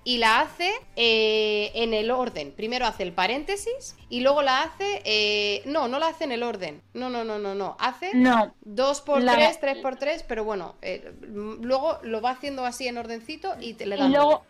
Y 0.04 0.18
la 0.18 0.40
hace 0.40 0.70
eh, 0.96 1.70
en 1.74 1.94
el 1.94 2.10
orden. 2.10 2.52
Primero 2.52 2.86
hace 2.86 3.02
el 3.02 3.12
paréntesis 3.12 3.96
y 4.08 4.20
luego 4.20 4.42
la 4.42 4.62
hace. 4.62 5.02
Eh, 5.04 5.62
no, 5.66 5.88
no 5.88 5.98
la 5.98 6.08
hace 6.08 6.24
en 6.24 6.32
el 6.32 6.42
orden. 6.42 6.82
No, 6.92 7.10
no, 7.10 7.24
no, 7.24 7.38
no, 7.38 7.54
no. 7.54 7.76
Hace 7.78 8.12
2 8.62 9.00
por 9.02 9.24
3, 9.24 9.60
3 9.60 9.78
por 9.78 9.96
3, 9.96 10.24
pero 10.24 10.44
bueno, 10.44 10.76
eh, 10.82 11.12
luego 11.20 11.98
lo 12.02 12.20
va 12.20 12.30
haciendo 12.30 12.64
así 12.64 12.88
en 12.88 12.98
ordencito 12.98 13.54
y 13.60 13.74
te 13.74 13.86
le 13.86 13.96
da. 13.96 14.06
Y 14.06 14.10
luego, 14.10 14.44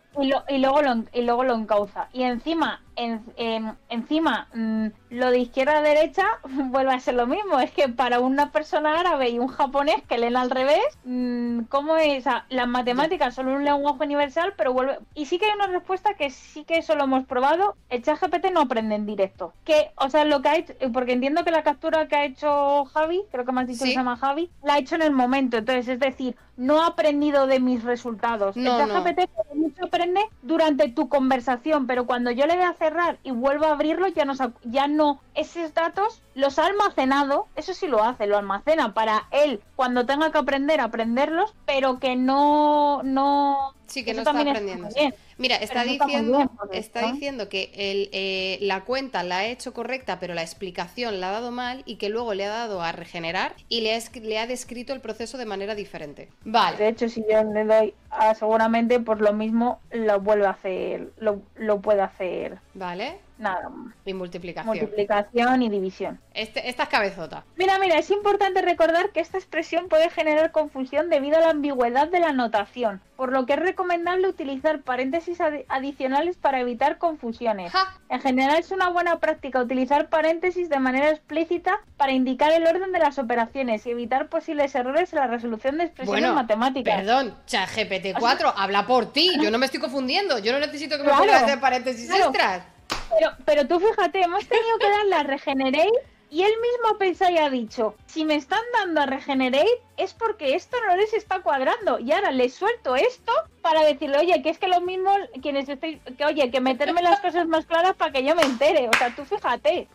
y, 0.48 0.58
luego 0.58 0.82
lo, 0.82 1.04
y 1.12 1.22
luego 1.22 1.44
lo 1.44 1.54
encauza. 1.54 2.08
Y 2.12 2.22
encima, 2.22 2.82
en, 2.96 3.76
encima, 3.88 4.48
mm, 4.54 4.86
lo 5.10 5.30
de 5.30 5.38
izquierda 5.38 5.78
a 5.78 5.82
derecha 5.82 6.24
vuelve 6.44 6.92
a 6.92 7.00
ser 7.00 7.14
lo 7.14 7.26
mismo. 7.26 7.58
Es 7.58 7.70
que 7.70 7.88
para 7.88 8.20
una 8.20 8.50
persona 8.52 9.00
árabe 9.00 9.30
y 9.30 9.38
un 9.38 9.48
japonés 9.48 10.02
que 10.08 10.18
leen 10.18 10.36
al 10.36 10.50
revés, 10.50 10.84
mm, 11.04 11.62
¿cómo 11.68 11.96
es? 11.96 12.24
las 12.48 12.68
matemáticas 12.68 13.34
son 13.34 13.48
un 13.48 13.64
lenguaje 13.64 14.04
universal, 14.04 14.54
pero 14.56 14.72
vuelve. 14.72 14.98
Y 15.14 15.26
sí 15.26 15.38
que 15.38 15.46
hay 15.46 15.52
una 15.54 15.66
respuesta 15.66 16.14
que 16.14 16.30
sí 16.30 16.64
que 16.64 16.78
eso 16.78 16.94
lo 16.94 17.04
hemos 17.04 17.26
probado. 17.26 17.76
El 17.88 18.02
chat 18.02 18.20
GPT 18.20 18.50
no 18.52 18.62
aprende 18.62 18.94
en 18.94 19.06
directo. 19.06 19.52
Que, 19.64 19.90
o 19.96 20.08
sea, 20.08 20.24
lo 20.24 20.42
que 20.42 20.48
ha 20.48 20.56
hecho, 20.56 20.74
porque 20.92 21.12
entiendo 21.12 21.44
que 21.44 21.50
la 21.50 21.62
captura 21.62 22.08
que 22.08 22.16
ha 22.16 22.24
hecho 22.24 22.84
Javi, 22.86 23.22
creo 23.30 23.44
que 23.44 23.52
me 23.52 23.60
has 23.62 23.66
dicho 23.66 23.84
que 23.84 23.90
se 23.90 23.96
llama 23.96 24.16
Javi, 24.16 24.50
la 24.62 24.74
ha 24.74 24.78
hecho 24.78 24.94
en 24.94 25.02
el 25.02 25.12
momento. 25.12 25.58
Entonces, 25.58 25.88
es 25.88 26.00
decir, 26.00 26.36
no 26.56 26.82
ha 26.82 26.88
aprendido 26.88 27.46
de 27.46 27.60
mis 27.60 27.82
resultados. 27.82 28.56
el 28.56 28.64
chat 28.64 28.88
GPT 28.90 29.28
mucho 29.54 29.86
aprende 29.86 30.20
durante 30.42 30.88
tu 30.88 31.08
conversación, 31.08 31.86
pero 31.86 32.06
cuando 32.06 32.30
yo 32.30 32.46
le 32.46 32.54
voy 32.54 32.64
a 32.64 32.74
cerrar 32.84 33.18
y 33.22 33.30
vuelvo 33.30 33.64
a 33.64 33.72
abrirlo, 33.72 34.08
ya 34.08 34.26
no, 34.26 34.34
ya 34.62 34.88
no, 34.88 35.20
esos 35.34 35.72
datos 35.72 36.22
los 36.34 36.58
ha 36.58 36.66
almacenado, 36.66 37.46
eso 37.56 37.72
sí 37.72 37.86
lo 37.86 38.04
hace, 38.04 38.26
lo 38.26 38.36
almacena 38.36 38.92
para 38.92 39.26
él 39.30 39.62
cuando 39.74 40.04
tenga 40.04 40.30
que 40.30 40.38
aprender 40.38 40.80
aprenderlos, 40.82 41.54
pero 41.64 41.98
que 41.98 42.14
no, 42.14 43.02
no, 43.02 43.74
Sí, 43.86 44.04
que 44.04 44.14
no 44.14 44.20
está 44.20 44.38
aprendiendo. 44.38 44.88
Mira, 45.36 45.56
está 45.56 45.84
diciendo, 45.84 46.50
está 46.72 47.12
diciendo 47.12 47.48
que 47.48 47.70
el, 47.74 48.08
eh, 48.12 48.58
la 48.60 48.84
cuenta 48.84 49.22
la 49.22 49.38
ha 49.38 49.46
hecho 49.46 49.72
correcta, 49.72 50.20
pero 50.20 50.34
la 50.34 50.42
explicación 50.42 51.20
la 51.20 51.30
ha 51.30 51.32
dado 51.32 51.50
mal 51.50 51.82
y 51.86 51.96
que 51.96 52.08
luego 52.08 52.34
le 52.34 52.44
ha 52.44 52.50
dado 52.50 52.82
a 52.82 52.92
regenerar 52.92 53.54
y 53.68 53.80
le 53.80 53.94
ha, 53.94 53.98
le 54.22 54.38
ha 54.38 54.46
descrito 54.46 54.92
el 54.92 55.00
proceso 55.00 55.36
de 55.36 55.46
manera 55.46 55.74
diferente. 55.74 56.28
Vale. 56.44 56.76
De 56.76 56.88
hecho, 56.88 57.08
si 57.08 57.24
yo 57.28 57.42
le 57.44 57.64
doy 57.64 57.94
a 58.10 58.34
seguramente 58.34 59.00
por 59.00 59.20
lo 59.20 59.32
mismo 59.32 59.80
lo 59.90 60.20
vuelve 60.20 60.46
a 60.46 60.50
hacer, 60.50 61.12
lo, 61.18 61.42
lo 61.56 61.80
puede 61.80 62.02
hacer. 62.02 62.58
Vale. 62.74 63.23
Nada. 63.38 63.68
Y 64.04 64.14
multiplicación. 64.14 64.76
Multiplicación 64.76 65.62
y 65.62 65.68
división. 65.68 66.20
Este, 66.34 66.68
esta 66.68 66.84
es 66.84 66.88
cabezota. 66.88 67.44
Mira, 67.56 67.78
mira, 67.78 67.98
es 67.98 68.10
importante 68.10 68.62
recordar 68.62 69.10
que 69.10 69.20
esta 69.20 69.38
expresión 69.38 69.88
puede 69.88 70.08
generar 70.10 70.52
confusión 70.52 71.10
debido 71.10 71.38
a 71.38 71.40
la 71.40 71.50
ambigüedad 71.50 72.08
de 72.08 72.20
la 72.20 72.32
notación, 72.32 73.00
por 73.16 73.32
lo 73.32 73.44
que 73.44 73.54
es 73.54 73.58
recomendable 73.58 74.28
utilizar 74.28 74.82
paréntesis 74.82 75.38
adicionales 75.68 76.36
para 76.36 76.60
evitar 76.60 76.98
confusiones. 76.98 77.72
En 78.08 78.20
general 78.20 78.58
es 78.58 78.70
una 78.70 78.88
buena 78.90 79.18
práctica 79.18 79.60
utilizar 79.60 80.08
paréntesis 80.08 80.68
de 80.68 80.78
manera 80.78 81.10
explícita 81.10 81.80
para 81.96 82.12
indicar 82.12 82.52
el 82.52 82.66
orden 82.66 82.92
de 82.92 82.98
las 83.00 83.18
operaciones 83.18 83.84
y 83.86 83.90
evitar 83.90 84.28
posibles 84.28 84.74
errores 84.74 85.12
en 85.12 85.18
la 85.18 85.26
resolución 85.26 85.78
de 85.78 85.84
expresiones 85.84 86.32
matemáticas. 86.32 86.96
Perdón, 86.96 87.36
ChatGPT 87.46 88.18
4, 88.18 88.54
habla 88.56 88.86
por 88.86 89.12
ti, 89.12 89.32
yo 89.40 89.50
no 89.50 89.58
me 89.58 89.66
estoy 89.66 89.80
confundiendo, 89.80 90.38
yo 90.38 90.52
no 90.52 90.60
necesito 90.60 90.96
que 90.96 91.02
me 91.02 91.10
pongas 91.10 91.42
hacer 91.42 91.58
paréntesis 91.58 92.10
extras. 92.10 92.73
Pero, 93.10 93.32
pero 93.44 93.66
tú 93.66 93.80
fíjate, 93.80 94.22
hemos 94.22 94.46
tenido 94.46 94.78
que 94.78 94.90
darle 94.90 95.14
a 95.14 95.22
Regenerate 95.22 95.92
y 96.30 96.42
él 96.42 96.52
mismo 96.60 96.98
pensó 96.98 97.30
y 97.30 97.38
ha 97.38 97.48
dicho, 97.48 97.94
si 98.06 98.24
me 98.24 98.34
están 98.34 98.62
dando 98.72 99.02
a 99.02 99.06
Regenerate 99.06 99.80
es 99.96 100.14
porque 100.14 100.56
esto 100.56 100.76
no 100.88 100.96
les 100.96 101.12
está 101.14 101.40
cuadrando. 101.42 102.00
Y 102.00 102.10
ahora 102.10 102.32
les 102.32 102.54
suelto 102.54 102.96
esto 102.96 103.32
para 103.62 103.84
decirle, 103.84 104.18
oye, 104.18 104.42
que 104.42 104.50
es 104.50 104.58
que 104.58 104.66
lo 104.66 104.80
mismo, 104.80 105.12
quienes 105.40 105.68
estoy, 105.68 106.00
que 106.18 106.24
oye, 106.24 106.50
que 106.50 106.60
meterme 106.60 107.02
las 107.02 107.20
cosas 107.20 107.46
más 107.46 107.66
claras 107.66 107.94
para 107.94 108.10
que 108.10 108.24
yo 108.24 108.34
me 108.34 108.42
entere. 108.42 108.88
O 108.88 108.92
sea, 108.98 109.14
tú 109.14 109.24
fíjate 109.24 109.86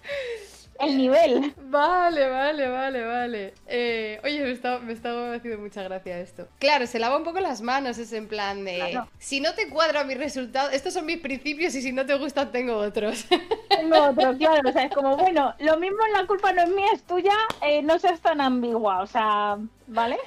el 0.79 0.97
nivel. 0.97 1.53
Vale, 1.69 2.29
vale, 2.29 2.67
vale, 2.67 3.05
vale. 3.05 3.53
Eh, 3.67 4.19
oye, 4.23 4.41
me 4.43 4.51
está, 4.51 4.79
me 4.79 4.93
está 4.93 5.33
haciendo 5.33 5.59
mucha 5.61 5.83
gracia 5.83 6.19
esto. 6.19 6.47
Claro, 6.57 6.87
se 6.87 6.99
lava 6.99 7.17
un 7.17 7.23
poco 7.23 7.39
las 7.39 7.61
manos, 7.61 7.97
es 7.97 8.13
en 8.13 8.27
plan 8.27 8.63
de. 8.63 8.99
Si 9.17 9.41
no 9.41 9.53
te 9.53 9.69
cuadra 9.69 10.03
mi 10.03 10.15
resultado, 10.15 10.69
estos 10.69 10.93
son 10.93 11.05
mis 11.05 11.17
principios 11.17 11.75
y 11.75 11.81
si 11.81 11.91
no 11.91 12.05
te 12.05 12.15
gustan, 12.15 12.51
tengo 12.51 12.77
otros. 12.77 13.25
Tengo 13.69 14.09
otros, 14.09 14.37
claro. 14.37 14.69
O 14.69 14.73
sea, 14.73 14.85
es 14.85 14.93
como, 14.93 15.15
bueno, 15.15 15.53
lo 15.59 15.77
mismo 15.77 15.99
la 16.13 16.25
culpa 16.25 16.51
no 16.51 16.63
es 16.63 16.69
mía, 16.69 16.87
es 16.93 17.03
tuya, 17.03 17.33
eh, 17.61 17.81
no 17.81 17.97
seas 17.99 18.19
tan 18.19 18.41
ambigua. 18.41 19.01
O 19.01 19.07
sea, 19.07 19.57
¿vale? 19.87 20.17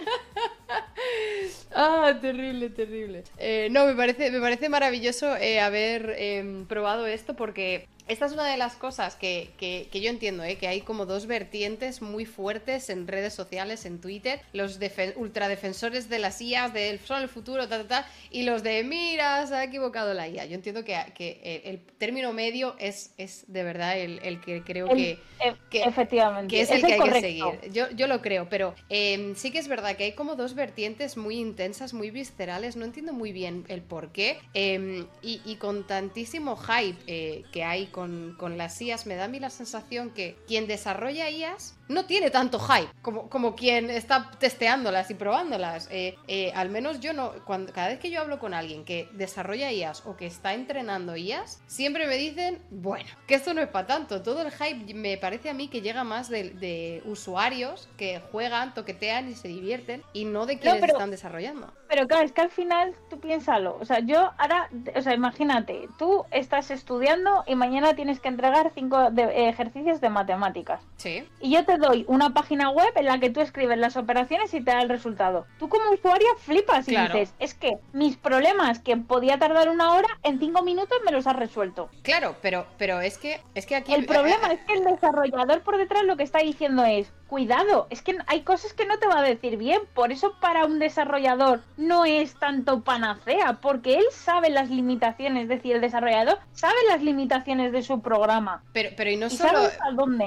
ah, 1.75 2.15
terrible, 2.21 2.71
terrible. 2.71 3.25
Eh, 3.37 3.69
no, 3.71 3.85
me 3.85 3.95
parece, 3.95 4.31
me 4.31 4.41
parece 4.41 4.69
maravilloso 4.69 5.33
haber 5.33 6.15
em, 6.19 6.65
probado 6.67 7.07
esto 7.07 7.35
porque 7.35 7.89
esta 8.09 8.27
es 8.27 8.33
una 8.33 8.47
de 8.47 8.57
las 8.57 8.75
cosas 8.75 9.17
que, 9.17 9.51
que, 9.59 10.01
yo 10.01 10.11
entiendo, 10.11 10.43
¿eh? 10.45 10.57
que 10.57 10.67
hay 10.67 10.81
como 10.81 11.07
dos 11.07 11.27
vertientes 11.27 12.03
muy 12.03 12.27
fuertes 12.27 12.91
en 12.91 13.07
redes 13.07 13.33
sociales, 13.33 13.87
en 13.87 14.01
Twitter, 14.01 14.41
los 14.53 14.79
ultradefensores 15.17 16.09
de 16.09 16.19
las 16.19 16.41
IAs, 16.41 16.73
de 16.73 16.99
son 17.05 17.23
el 17.23 17.29
futuro, 17.29 17.69
ta, 17.69 17.79
ta, 17.83 17.89
ta, 17.89 18.09
y 18.31 18.43
los 18.43 18.63
de, 18.63 18.83
mira, 18.83 19.47
se 19.47 19.55
ha 19.55 19.65
equivocado 19.65 20.15
la 20.15 20.29
IA. 20.29 20.47
Yo 20.47 20.55
entiendo 20.55 20.85
que, 20.85 20.99
que 21.15 21.63
el, 21.65 21.81
término 21.99 22.33
medio 22.33 22.75
es, 22.79 23.15
es 23.19 23.45
de 23.47 23.63
verdad 23.63 23.99
el, 23.99 24.19
el 24.23 24.41
que 24.41 24.63
creo 24.63 24.89
que, 24.89 25.19
e, 25.41 25.55
que, 25.71 25.83
efectivamente. 25.83 26.55
que 26.55 26.63
es 26.63 26.71
el 26.71 26.85
que 26.85 26.95
hay 26.95 27.01
que 27.01 27.21
seguir. 27.21 27.45
Yo, 27.73 27.91
yo 27.91 28.07
lo 28.07 28.21
creo, 28.21 28.49
pero 28.49 28.75
em, 28.89 29.35
sí 29.37 29.51
que 29.51 29.59
es 29.59 29.69
verdad 29.69 29.97
que 29.97 30.05
hay 30.05 30.13
como 30.13 30.35
dos 30.35 30.55
vertientes 30.55 31.17
muy 31.17 31.37
intensas, 31.37 31.95
muy 31.95 32.11
viscerales, 32.11 32.77
no 32.77 32.85
entiendo 32.85 33.13
muy 33.13 33.33
bien 33.33 33.65
el 33.69 33.83
por 33.83 34.11
qué, 34.11 34.39
em, 34.55 35.07
y, 35.23 35.41
y, 35.45 35.57
con 35.57 35.87
tantísimo 35.87 36.57
hype 36.57 36.99
eh, 37.07 37.45
que 37.53 37.63
hay 37.65 37.87
con, 37.93 38.35
con, 38.39 38.59
las 38.59 38.81
IAS, 38.81 39.07
me 39.07 39.15
da 39.15 39.25
a 39.25 39.29
mí 39.29 39.39
la 39.39 39.51
sensación 39.51 40.11
que 40.11 40.37
quien 40.47 40.67
desarrolla 40.67 41.31
IAS 41.31 41.77
no 41.89 42.07
tiene 42.07 42.31
tanto 42.31 42.59
hype 42.59 42.89
como, 43.03 43.29
como 43.29 43.55
quien 43.55 43.91
está 43.91 44.31
testeándolas 44.39 45.11
y 45.11 45.15
probándolas. 45.15 45.89
Eh, 45.91 46.17
eh, 46.27 46.53
al 46.55 46.71
menos 46.71 47.01
yo 47.01 47.13
no, 47.13 47.33
cuando, 47.45 47.73
cada 47.73 47.89
vez 47.89 48.01
que 48.01 48.11
yo 48.11 48.21
hablo 48.21 48.39
con 48.39 48.55
alguien 48.55 48.85
que 48.85 49.09
desarrolla 49.13 49.71
IAS 49.71 50.03
o 50.07 50.17
que 50.17 50.27
está 50.27 50.55
entrenando 50.55 51.17
IAS, 51.17 51.63
siempre 51.67 52.07
me 52.07 52.17
dicen, 52.17 52.63
bueno, 52.71 53.09
que 53.27 53.35
esto 53.35 53.55
no 53.55 53.61
es 53.61 53.69
para 53.69 53.87
tanto. 53.87 54.23
Todo 54.23 54.43
el 54.43 54.51
hype 54.51 54.95
me 54.95 55.17
parece 55.19 55.51
a 55.51 55.55
mí 55.55 55.69
que 55.69 55.83
llega 55.83 56.05
más 56.05 56.29
de, 56.29 57.03
usuarios 57.05 57.89
que 57.97 58.21
juegan, 58.31 58.75
toquetean 58.75 59.31
y 59.31 59.35
se 59.35 59.49
divierten 59.49 60.03
y 60.13 60.25
no 60.25 60.47
de 60.47 60.59
quienes 60.59 60.83
están 60.83 61.11
desarrollando. 61.11 61.73
Pero 61.93 62.09
claro, 62.09 62.25
es 62.25 62.33
que 62.33 62.41
al 62.41 62.51
final 62.51 62.95
tú 63.11 63.21
piénsalo. 63.21 63.77
O 63.79 63.85
sea, 63.85 63.99
yo 63.99 64.33
ahora, 64.39 64.71
o 64.97 65.03
sea, 65.03 65.13
imagínate, 65.13 65.91
tú 65.99 66.25
estás 66.31 66.71
estudiando 66.71 67.45
y 67.47 67.55
mañana 67.55 67.95
tienes 67.95 68.19
que 68.19 68.29
entregar 68.29 68.73
cinco 68.75 69.11
ejercicios 69.15 70.01
de 70.01 70.09
matemáticas. 70.09 70.81
Sí. 70.97 71.29
Y 71.43 71.51
yo 71.51 71.67
te 71.67 71.77
doy 71.77 72.07
una 72.09 72.33
página 72.33 72.71
web 72.71 72.91
en 72.95 73.05
la 73.05 73.21
que 73.21 73.29
tú 73.29 73.43
escribes 73.43 73.77
las 73.77 73.99
operaciones 73.99 74.55
y 74.55 74.65
te 74.65 74.71
da 74.71 74.81
el 74.81 74.89
resultado. 74.89 75.45
Tú 75.59 75.69
como 75.69 75.91
usuario 75.91 76.29
flipas 76.39 76.89
y 76.89 76.97
dices, 76.97 77.35
es 77.39 77.53
que 77.53 77.77
mis 77.93 78.17
problemas 78.17 78.79
que 78.79 78.97
podía 78.97 79.39
tardar 79.39 79.69
una 79.69 79.93
hora, 79.93 80.09
en 80.23 80.39
cinco 80.39 80.63
minutos 80.63 80.97
me 81.05 81.13
los 81.13 81.27
has 81.27 81.37
resuelto. 81.37 81.91
Claro, 82.01 82.37
pero, 82.41 82.65
pero 82.79 83.03
es 83.03 83.19
que 83.19 83.43
es 83.55 83.67
que 83.67 83.77
aquí 83.77 83.93
el 83.93 84.07
problema 84.07 84.51
es 84.51 84.61
que 84.61 84.73
el 84.73 84.85
desarrollador 84.85 85.61
por 85.61 85.77
detrás 85.77 86.05
lo 86.05 86.17
que 86.17 86.23
está 86.23 86.39
diciendo 86.39 86.87
es 86.87 87.13
cuidado, 87.33 87.87
es 87.89 88.03
que 88.03 88.19
hay 88.27 88.43
cosas 88.43 88.75
que 88.75 88.85
no 88.85 88.99
te 88.99 89.07
va 89.07 89.21
a 89.21 89.23
decir 89.23 89.57
bien, 89.57 89.81
por 89.95 90.13
eso 90.13 90.35
para 90.39 90.67
un 90.67 90.79
desarrollador 90.79 91.63
no 91.79 92.05
es 92.05 92.35
tanto 92.35 92.83
panacea, 92.83 93.59
porque 93.63 93.95
él 93.95 94.05
sabe 94.11 94.51
las 94.51 94.69
limitaciones, 94.69 95.45
es 95.45 95.49
decir, 95.49 95.77
el 95.77 95.81
desarrollador 95.81 96.41
sabe 96.53 96.75
las 96.91 97.03
limitaciones 97.03 97.73
de 97.73 97.81
su 97.81 98.03
programa. 98.03 98.63
Pero, 98.75 98.91
pero 98.99 99.11
y 99.11 99.17
no 99.17 99.31
solo 99.31 99.61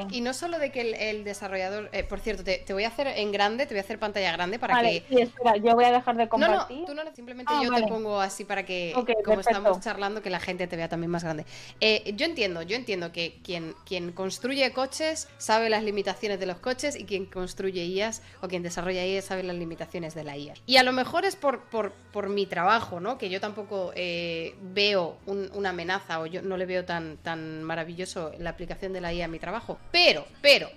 y 0.09 0.21
no 0.21 0.33
solo 0.33 0.57
de 0.57 0.71
que 0.71 1.11
el, 1.11 1.23
desarrollador, 1.23 1.91
eh, 1.91 2.03
por 2.03 2.19
cierto, 2.21 2.43
te, 2.43 2.65
voy 2.73 2.85
a 2.85 2.87
hacer 2.87 3.05
en 3.05 3.31
grande, 3.31 3.67
te 3.67 3.75
voy 3.75 3.81
a 3.81 3.83
hacer 3.83 3.99
pantalla 3.99 4.31
grande 4.31 4.57
para 4.57 4.81
que. 4.81 5.03
Sí, 5.07 5.21
espera, 5.21 5.57
yo 5.57 5.75
voy 5.75 5.85
a 5.85 5.91
dejar 5.91 6.17
de 6.17 6.27
compartir. 6.27 6.77
No, 6.77 6.85
no, 6.85 6.87
tú 6.87 6.95
no, 6.95 7.15
simplemente 7.15 7.53
ah, 7.55 7.61
yo 7.63 7.71
te 7.71 7.83
pongo 7.83 8.19
así 8.19 8.45
para 8.45 8.65
que, 8.65 8.95
como 9.23 9.41
estamos 9.41 9.79
charlando, 9.79 10.23
que 10.23 10.31
la 10.31 10.39
gente 10.39 10.65
te 10.65 10.75
vea 10.75 10.89
también 10.89 11.11
más 11.11 11.23
grande. 11.23 11.45
Eh, 11.81 12.13
yo 12.15 12.25
entiendo, 12.25 12.63
yo 12.63 12.75
entiendo 12.75 13.11
que 13.11 13.39
quien, 13.43 13.75
quien 13.85 14.11
construye 14.11 14.71
coches 14.71 15.27
sabe 15.37 15.69
las 15.69 15.83
limitaciones 15.83 16.39
de 16.39 16.47
los 16.47 16.57
coches 16.57 16.94
y 16.95 17.05
quien 17.05 17.25
construye 17.25 17.85
IAS 17.85 18.21
o 18.41 18.47
quien 18.47 18.63
desarrolla 18.63 19.05
IAS 19.05 19.25
sabe 19.25 19.43
las 19.43 19.55
limitaciones 19.55 20.15
de 20.15 20.23
la 20.23 20.37
IA. 20.37 20.53
Y 20.65 20.77
a 20.77 20.83
lo 20.83 20.91
mejor 20.91 21.25
es 21.25 21.35
por, 21.35 21.61
por, 21.63 22.29
mi 22.29 22.45
trabajo, 22.45 22.99
¿no? 22.99 23.17
Que 23.17 23.29
yo 23.29 23.39
tampoco 23.39 23.91
eh, 23.95 24.55
veo 24.61 25.17
una 25.25 25.69
amenaza 25.69 26.19
o 26.19 26.25
yo 26.25 26.41
no 26.41 26.57
le 26.57 26.65
veo 26.65 26.85
tan, 26.85 27.17
tan 27.17 27.63
maravilloso 27.63 28.31
la 28.39 28.49
aplicación 28.49 28.93
de 28.93 29.01
la 29.01 29.13
IA 29.13 29.25
a 29.25 29.27
mi 29.27 29.39
trabajo. 29.39 29.77
Pero, 29.91 30.25
pero, 30.41 30.69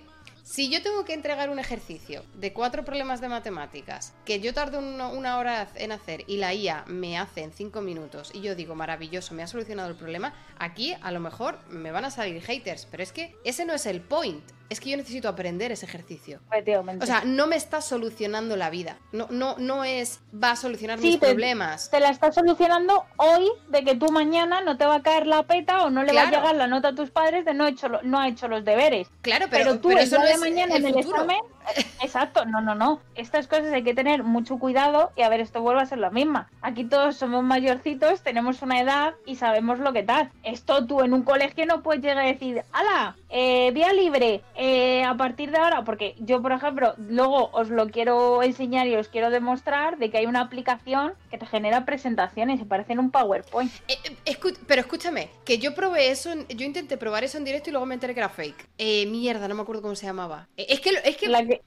si 0.49 0.67
yo 0.67 0.81
tengo 0.81 1.05
que 1.05 1.13
entregar 1.13 1.51
un 1.51 1.59
ejercicio 1.59 2.23
de 2.33 2.53
cuatro 2.53 2.83
problemas 2.83 3.21
de 3.21 3.29
matemáticas 3.29 4.15
que 4.25 4.39
yo 4.39 4.51
tardo 4.51 4.79
una 4.79 5.37
hora 5.37 5.67
en 5.75 5.91
hacer 5.91 6.23
y 6.25 6.37
la 6.37 6.55
IA 6.55 6.85
me 6.87 7.19
hace 7.19 7.43
en 7.43 7.51
cinco 7.51 7.81
minutos 7.81 8.31
y 8.33 8.41
yo 8.41 8.55
digo 8.55 8.73
maravilloso, 8.73 9.35
me 9.35 9.43
ha 9.43 9.47
solucionado 9.47 9.89
el 9.89 9.95
problema, 9.95 10.33
aquí 10.57 10.95
a 11.03 11.11
lo 11.11 11.19
mejor 11.19 11.59
me 11.69 11.91
van 11.91 12.05
a 12.05 12.09
salir 12.09 12.41
haters, 12.41 12.87
pero 12.89 13.03
es 13.03 13.11
que 13.11 13.35
ese 13.43 13.63
no 13.63 13.75
es 13.75 13.85
el 13.85 14.01
point 14.01 14.43
es 14.69 14.79
que 14.79 14.89
yo 14.89 14.97
necesito 14.97 15.27
aprender 15.27 15.71
ese 15.71 15.85
ejercicio. 15.85 16.39
O 17.01 17.05
sea, 17.05 17.23
no 17.25 17.47
me 17.47 17.55
está 17.55 17.81
solucionando 17.81 18.55
la 18.55 18.69
vida. 18.69 18.97
No, 19.11 19.27
no, 19.29 19.55
no 19.57 19.83
es 19.83 20.19
va 20.31 20.51
a 20.51 20.55
solucionar 20.55 20.99
mis 20.99 21.17
problemas. 21.17 21.89
Te 21.89 21.99
la 21.99 22.09
está 22.09 22.31
solucionando 22.31 23.05
hoy 23.17 23.49
de 23.69 23.83
que 23.83 23.95
tú 23.95 24.11
mañana 24.11 24.61
no 24.61 24.77
te 24.77 24.85
va 24.85 24.95
a 24.95 25.01
caer 25.01 25.25
la 25.27 25.43
peta 25.43 25.83
o 25.83 25.89
no 25.89 26.03
le 26.03 26.13
va 26.13 26.23
a 26.23 26.31
llegar 26.31 26.55
la 26.55 26.67
nota 26.67 26.89
a 26.89 26.95
tus 26.95 27.09
padres 27.09 27.45
de 27.45 27.53
no, 27.53 27.67
hecho, 27.67 27.89
no 28.03 28.19
ha 28.19 28.27
hecho 28.27 28.47
los 28.47 28.63
deberes. 28.63 29.07
Claro, 29.21 29.47
pero, 29.49 29.79
tú 29.79 29.91
eso 29.91 30.19
no 30.19 30.25
de 30.25 30.37
mañana 30.37 30.75
en 30.75 30.85
el 30.85 30.97
examen 30.97 31.39
Exacto, 32.01 32.45
no, 32.45 32.61
no, 32.61 32.75
no. 32.75 33.01
Estas 33.15 33.47
cosas 33.47 33.71
hay 33.71 33.83
que 33.83 33.93
tener 33.93 34.23
mucho 34.23 34.57
cuidado 34.57 35.11
y 35.15 35.21
a 35.21 35.29
ver, 35.29 35.39
esto 35.39 35.61
vuelve 35.61 35.81
a 35.81 35.85
ser 35.85 35.99
la 35.99 36.09
misma. 36.09 36.49
Aquí 36.61 36.83
todos 36.83 37.17
somos 37.17 37.43
mayorcitos, 37.43 38.21
tenemos 38.21 38.61
una 38.61 38.81
edad 38.81 39.15
y 39.25 39.35
sabemos 39.35 39.79
lo 39.79 39.93
que 39.93 40.03
tal. 40.03 40.31
Esto 40.43 40.85
tú 40.85 41.01
en 41.01 41.13
un 41.13 41.23
colegio 41.23 41.65
no 41.65 41.81
puedes 41.81 42.01
llegar 42.01 42.19
a 42.19 42.27
decir, 42.27 42.63
¡Hala! 42.71 43.15
Eh, 43.29 43.71
vía 43.73 43.93
libre, 43.93 44.41
eh, 44.55 45.03
a 45.03 45.15
partir 45.15 45.51
de 45.51 45.57
ahora, 45.57 45.83
porque 45.83 46.15
yo, 46.19 46.41
por 46.41 46.51
ejemplo, 46.51 46.95
luego 46.97 47.49
os 47.53 47.69
lo 47.69 47.89
quiero 47.89 48.41
enseñar 48.41 48.87
y 48.87 48.95
os 48.95 49.07
quiero 49.07 49.29
demostrar 49.29 49.97
de 49.97 50.09
que 50.09 50.17
hay 50.17 50.25
una 50.25 50.41
aplicación 50.41 51.13
que 51.29 51.37
te 51.37 51.45
genera 51.45 51.85
presentaciones 51.85 52.59
y 52.59 52.65
parecen 52.65 52.99
un 52.99 53.11
PowerPoint. 53.11 53.71
Eh, 53.87 54.37
pero 54.67 54.81
escúchame, 54.81 55.29
que 55.45 55.59
yo 55.59 55.75
probé 55.75 56.09
eso, 56.09 56.31
yo 56.49 56.65
intenté 56.65 56.97
probar 56.97 57.23
eso 57.23 57.37
en 57.37 57.45
directo 57.45 57.69
y 57.69 57.73
luego 57.73 57.85
me 57.85 57.93
enteré 57.93 58.13
que 58.13 58.19
era 58.19 58.29
fake. 58.29 58.67
mierda, 59.07 59.47
no 59.47 59.55
me 59.55 59.61
acuerdo 59.61 59.81
cómo 59.81 59.95
se 59.95 60.07
llamaba. 60.07 60.47
es 60.57 60.79
que, 60.79 60.91
es 61.03 61.17
que 61.17 61.27
la 61.27 61.45
que 61.45 61.61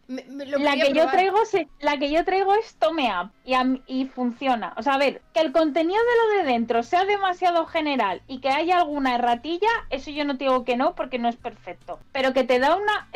yo 0.92 1.06
traigo 1.08 1.38
la 1.80 1.96
que 1.98 2.10
yo 2.10 2.24
traigo 2.24 2.54
es 2.54 2.74
Tome 2.74 3.10
Up 3.16 3.30
y, 3.44 3.54
y 3.86 4.06
funciona. 4.06 4.74
O 4.76 4.82
sea, 4.82 4.94
a 4.94 4.98
ver, 4.98 5.22
que 5.32 5.40
el 5.40 5.52
contenido 5.52 5.98
de 5.98 6.38
lo 6.38 6.42
de 6.42 6.52
dentro 6.52 6.82
sea 6.82 7.04
demasiado 7.04 7.66
general 7.66 8.22
y 8.28 8.40
que 8.40 8.48
haya 8.48 8.78
alguna 8.78 9.14
erratilla, 9.14 9.68
eso 9.90 10.10
yo 10.10 10.24
no 10.24 10.34
digo 10.34 10.64
que 10.64 10.76
no 10.76 10.94
porque 10.94 11.18
no 11.18 11.28
es 11.28 11.36
perfecto. 11.36 11.98
Pero 12.12 12.32
que 12.32 12.44
te 12.44 12.58
da 12.58 12.76
una, 12.76 13.08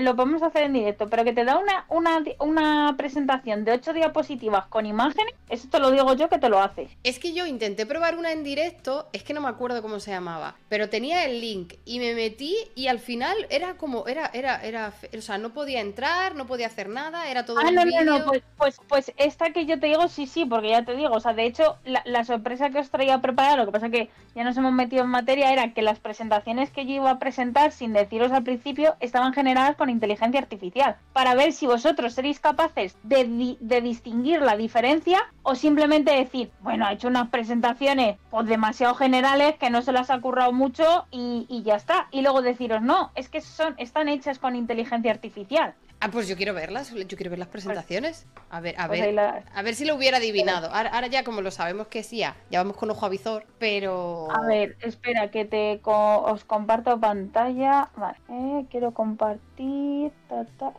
lo 0.00 0.16
podemos 0.16 0.42
hacer 0.42 0.64
en 0.64 0.72
directo, 0.72 1.08
pero 1.08 1.24
que 1.24 1.32
te 1.32 1.44
da 1.44 1.58
una, 1.58 1.86
una, 1.88 2.22
una 2.38 2.94
presentación 2.96 3.64
de 3.64 3.72
ocho 3.72 3.92
diapositivas 3.92 4.66
con 4.66 4.86
imágenes, 4.86 5.34
eso 5.48 5.68
te 5.68 5.78
lo 5.78 5.90
digo 5.90 6.14
yo 6.14 6.28
que 6.28 6.38
te 6.38 6.48
lo 6.48 6.60
hace. 6.60 6.88
Es 7.02 7.18
que 7.18 7.32
yo 7.32 7.46
intenté 7.46 7.86
probar 7.86 8.16
una 8.16 8.32
en 8.32 8.44
directo, 8.44 9.08
es 9.12 9.22
que 9.22 9.34
no 9.34 9.40
me 9.40 9.48
acuerdo 9.48 9.82
cómo 9.82 10.00
se 10.00 10.10
llamaba, 10.10 10.56
pero 10.68 10.88
tenía 10.88 11.24
el 11.24 11.40
link 11.40 11.74
y 11.84 11.98
me 11.98 12.14
metí 12.14 12.56
y 12.74 12.86
al 12.86 12.98
final 12.98 13.34
era 13.50 13.76
como, 13.76 14.06
era, 14.06 14.30
era, 14.32 14.62
era, 14.62 14.92
o 15.16 15.20
sea, 15.20 15.38
no 15.38 15.52
podía 15.52 15.80
entrar, 15.80 16.34
no 16.34 16.46
podía 16.46 16.66
hacer 16.66 16.88
nada, 16.88 17.28
era 17.30 17.44
todo 17.44 17.58
ah, 17.58 17.70
no, 17.70 17.84
no, 17.84 18.04
no, 18.04 18.24
pues, 18.24 18.42
pues, 18.56 18.80
pues, 18.88 19.12
esta 19.16 19.52
que 19.52 19.66
yo 19.66 19.78
te 19.80 19.86
digo, 19.86 20.08
sí, 20.08 20.26
sí, 20.26 20.44
porque 20.44 20.70
ya 20.70 20.84
te 20.84 20.94
digo, 20.94 21.12
o 21.12 21.20
sea, 21.20 21.32
de 21.32 21.46
hecho, 21.46 21.63
la, 21.84 22.24
sorpresa 22.24 22.70
que 22.70 22.78
os 22.78 22.90
traía 22.90 23.20
preparada, 23.20 23.56
lo 23.56 23.66
que 23.66 23.72
pasa 23.72 23.90
que 23.90 24.10
ya 24.34 24.44
nos 24.44 24.56
hemos 24.56 24.72
metido 24.72 25.04
en 25.04 25.10
materia, 25.10 25.52
era 25.52 25.72
que 25.72 25.82
las 25.82 26.00
presentaciones 26.00 26.70
que 26.70 26.86
yo 26.86 26.94
iba 26.94 27.10
a 27.10 27.18
presentar, 27.18 27.72
sin 27.72 27.92
deciros 27.92 28.32
al 28.32 28.42
principio, 28.42 28.96
estaban 29.00 29.32
generadas 29.32 29.76
con 29.76 29.90
inteligencia 29.90 30.40
artificial, 30.40 30.96
para 31.12 31.34
ver 31.34 31.52
si 31.52 31.66
vosotros 31.66 32.14
seréis 32.14 32.40
capaces 32.40 32.96
de, 33.02 33.56
de 33.60 33.80
distinguir 33.80 34.40
la 34.42 34.56
diferencia 34.56 35.20
o 35.42 35.54
simplemente 35.54 36.12
decir, 36.12 36.50
bueno, 36.60 36.86
ha 36.86 36.92
hecho 36.92 37.08
unas 37.08 37.28
presentaciones 37.28 38.16
pues 38.30 38.46
demasiado 38.46 38.94
generales 38.94 39.56
que 39.56 39.70
no 39.70 39.82
se 39.82 39.92
las 39.92 40.10
ha 40.10 40.20
currado 40.20 40.52
mucho 40.52 41.06
y, 41.10 41.46
y 41.48 41.62
ya 41.62 41.76
está. 41.76 42.08
Y 42.10 42.22
luego 42.22 42.42
deciros, 42.42 42.82
no, 42.82 43.10
es 43.14 43.28
que 43.28 43.40
son, 43.40 43.74
están 43.78 44.08
hechas 44.08 44.38
con 44.38 44.56
inteligencia 44.56 45.10
artificial. 45.10 45.74
Ah, 46.04 46.10
pues 46.12 46.28
yo 46.28 46.36
quiero 46.36 46.52
verlas, 46.52 46.92
yo 46.92 47.16
quiero 47.16 47.30
ver 47.30 47.38
las 47.38 47.48
presentaciones. 47.48 48.26
A 48.50 48.60
ver, 48.60 48.74
a 48.78 48.88
pues 48.88 49.00
ver, 49.00 49.18
a 49.18 49.62
ver 49.62 49.74
si 49.74 49.86
lo 49.86 49.94
hubiera 49.94 50.18
adivinado. 50.18 50.68
Ahora, 50.70 51.06
ya 51.06 51.24
como 51.24 51.40
lo 51.40 51.50
sabemos 51.50 51.86
que 51.86 52.02
sí, 52.02 52.18
ya, 52.18 52.36
ya 52.50 52.62
vamos 52.62 52.76
con 52.76 52.90
ojo 52.90 53.06
avizor, 53.06 53.46
pero... 53.58 54.28
A 54.30 54.46
ver, 54.46 54.76
espera, 54.82 55.30
que 55.30 55.46
te 55.46 55.80
os 55.82 56.44
comparto 56.44 57.00
pantalla. 57.00 57.88
Vale, 57.96 58.18
eh, 58.28 58.66
quiero 58.70 58.92
compartir 58.92 59.53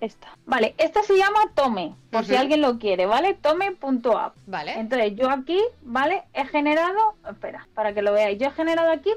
esta. 0.02 0.38
Vale, 0.46 0.76
esta 0.78 1.04
se 1.04 1.18
llama 1.18 1.40
Tome, 1.54 1.96
por 2.12 2.26
si 2.26 2.36
alguien 2.36 2.62
lo 2.62 2.78
quiere, 2.78 3.06
¿vale? 3.06 3.34
Tome.app. 3.36 4.36
Vale. 4.48 4.80
Entonces 4.80 5.16
yo 5.16 5.30
aquí, 5.30 5.62
¿vale? 5.82 6.24
He 6.34 6.46
generado, 6.46 7.16
espera, 7.30 7.68
para 7.74 7.94
que 7.94 8.02
lo 8.02 8.14
veáis, 8.14 8.40
yo 8.40 8.48
he 8.48 8.52
generado 8.52 8.92
aquí 8.92 9.12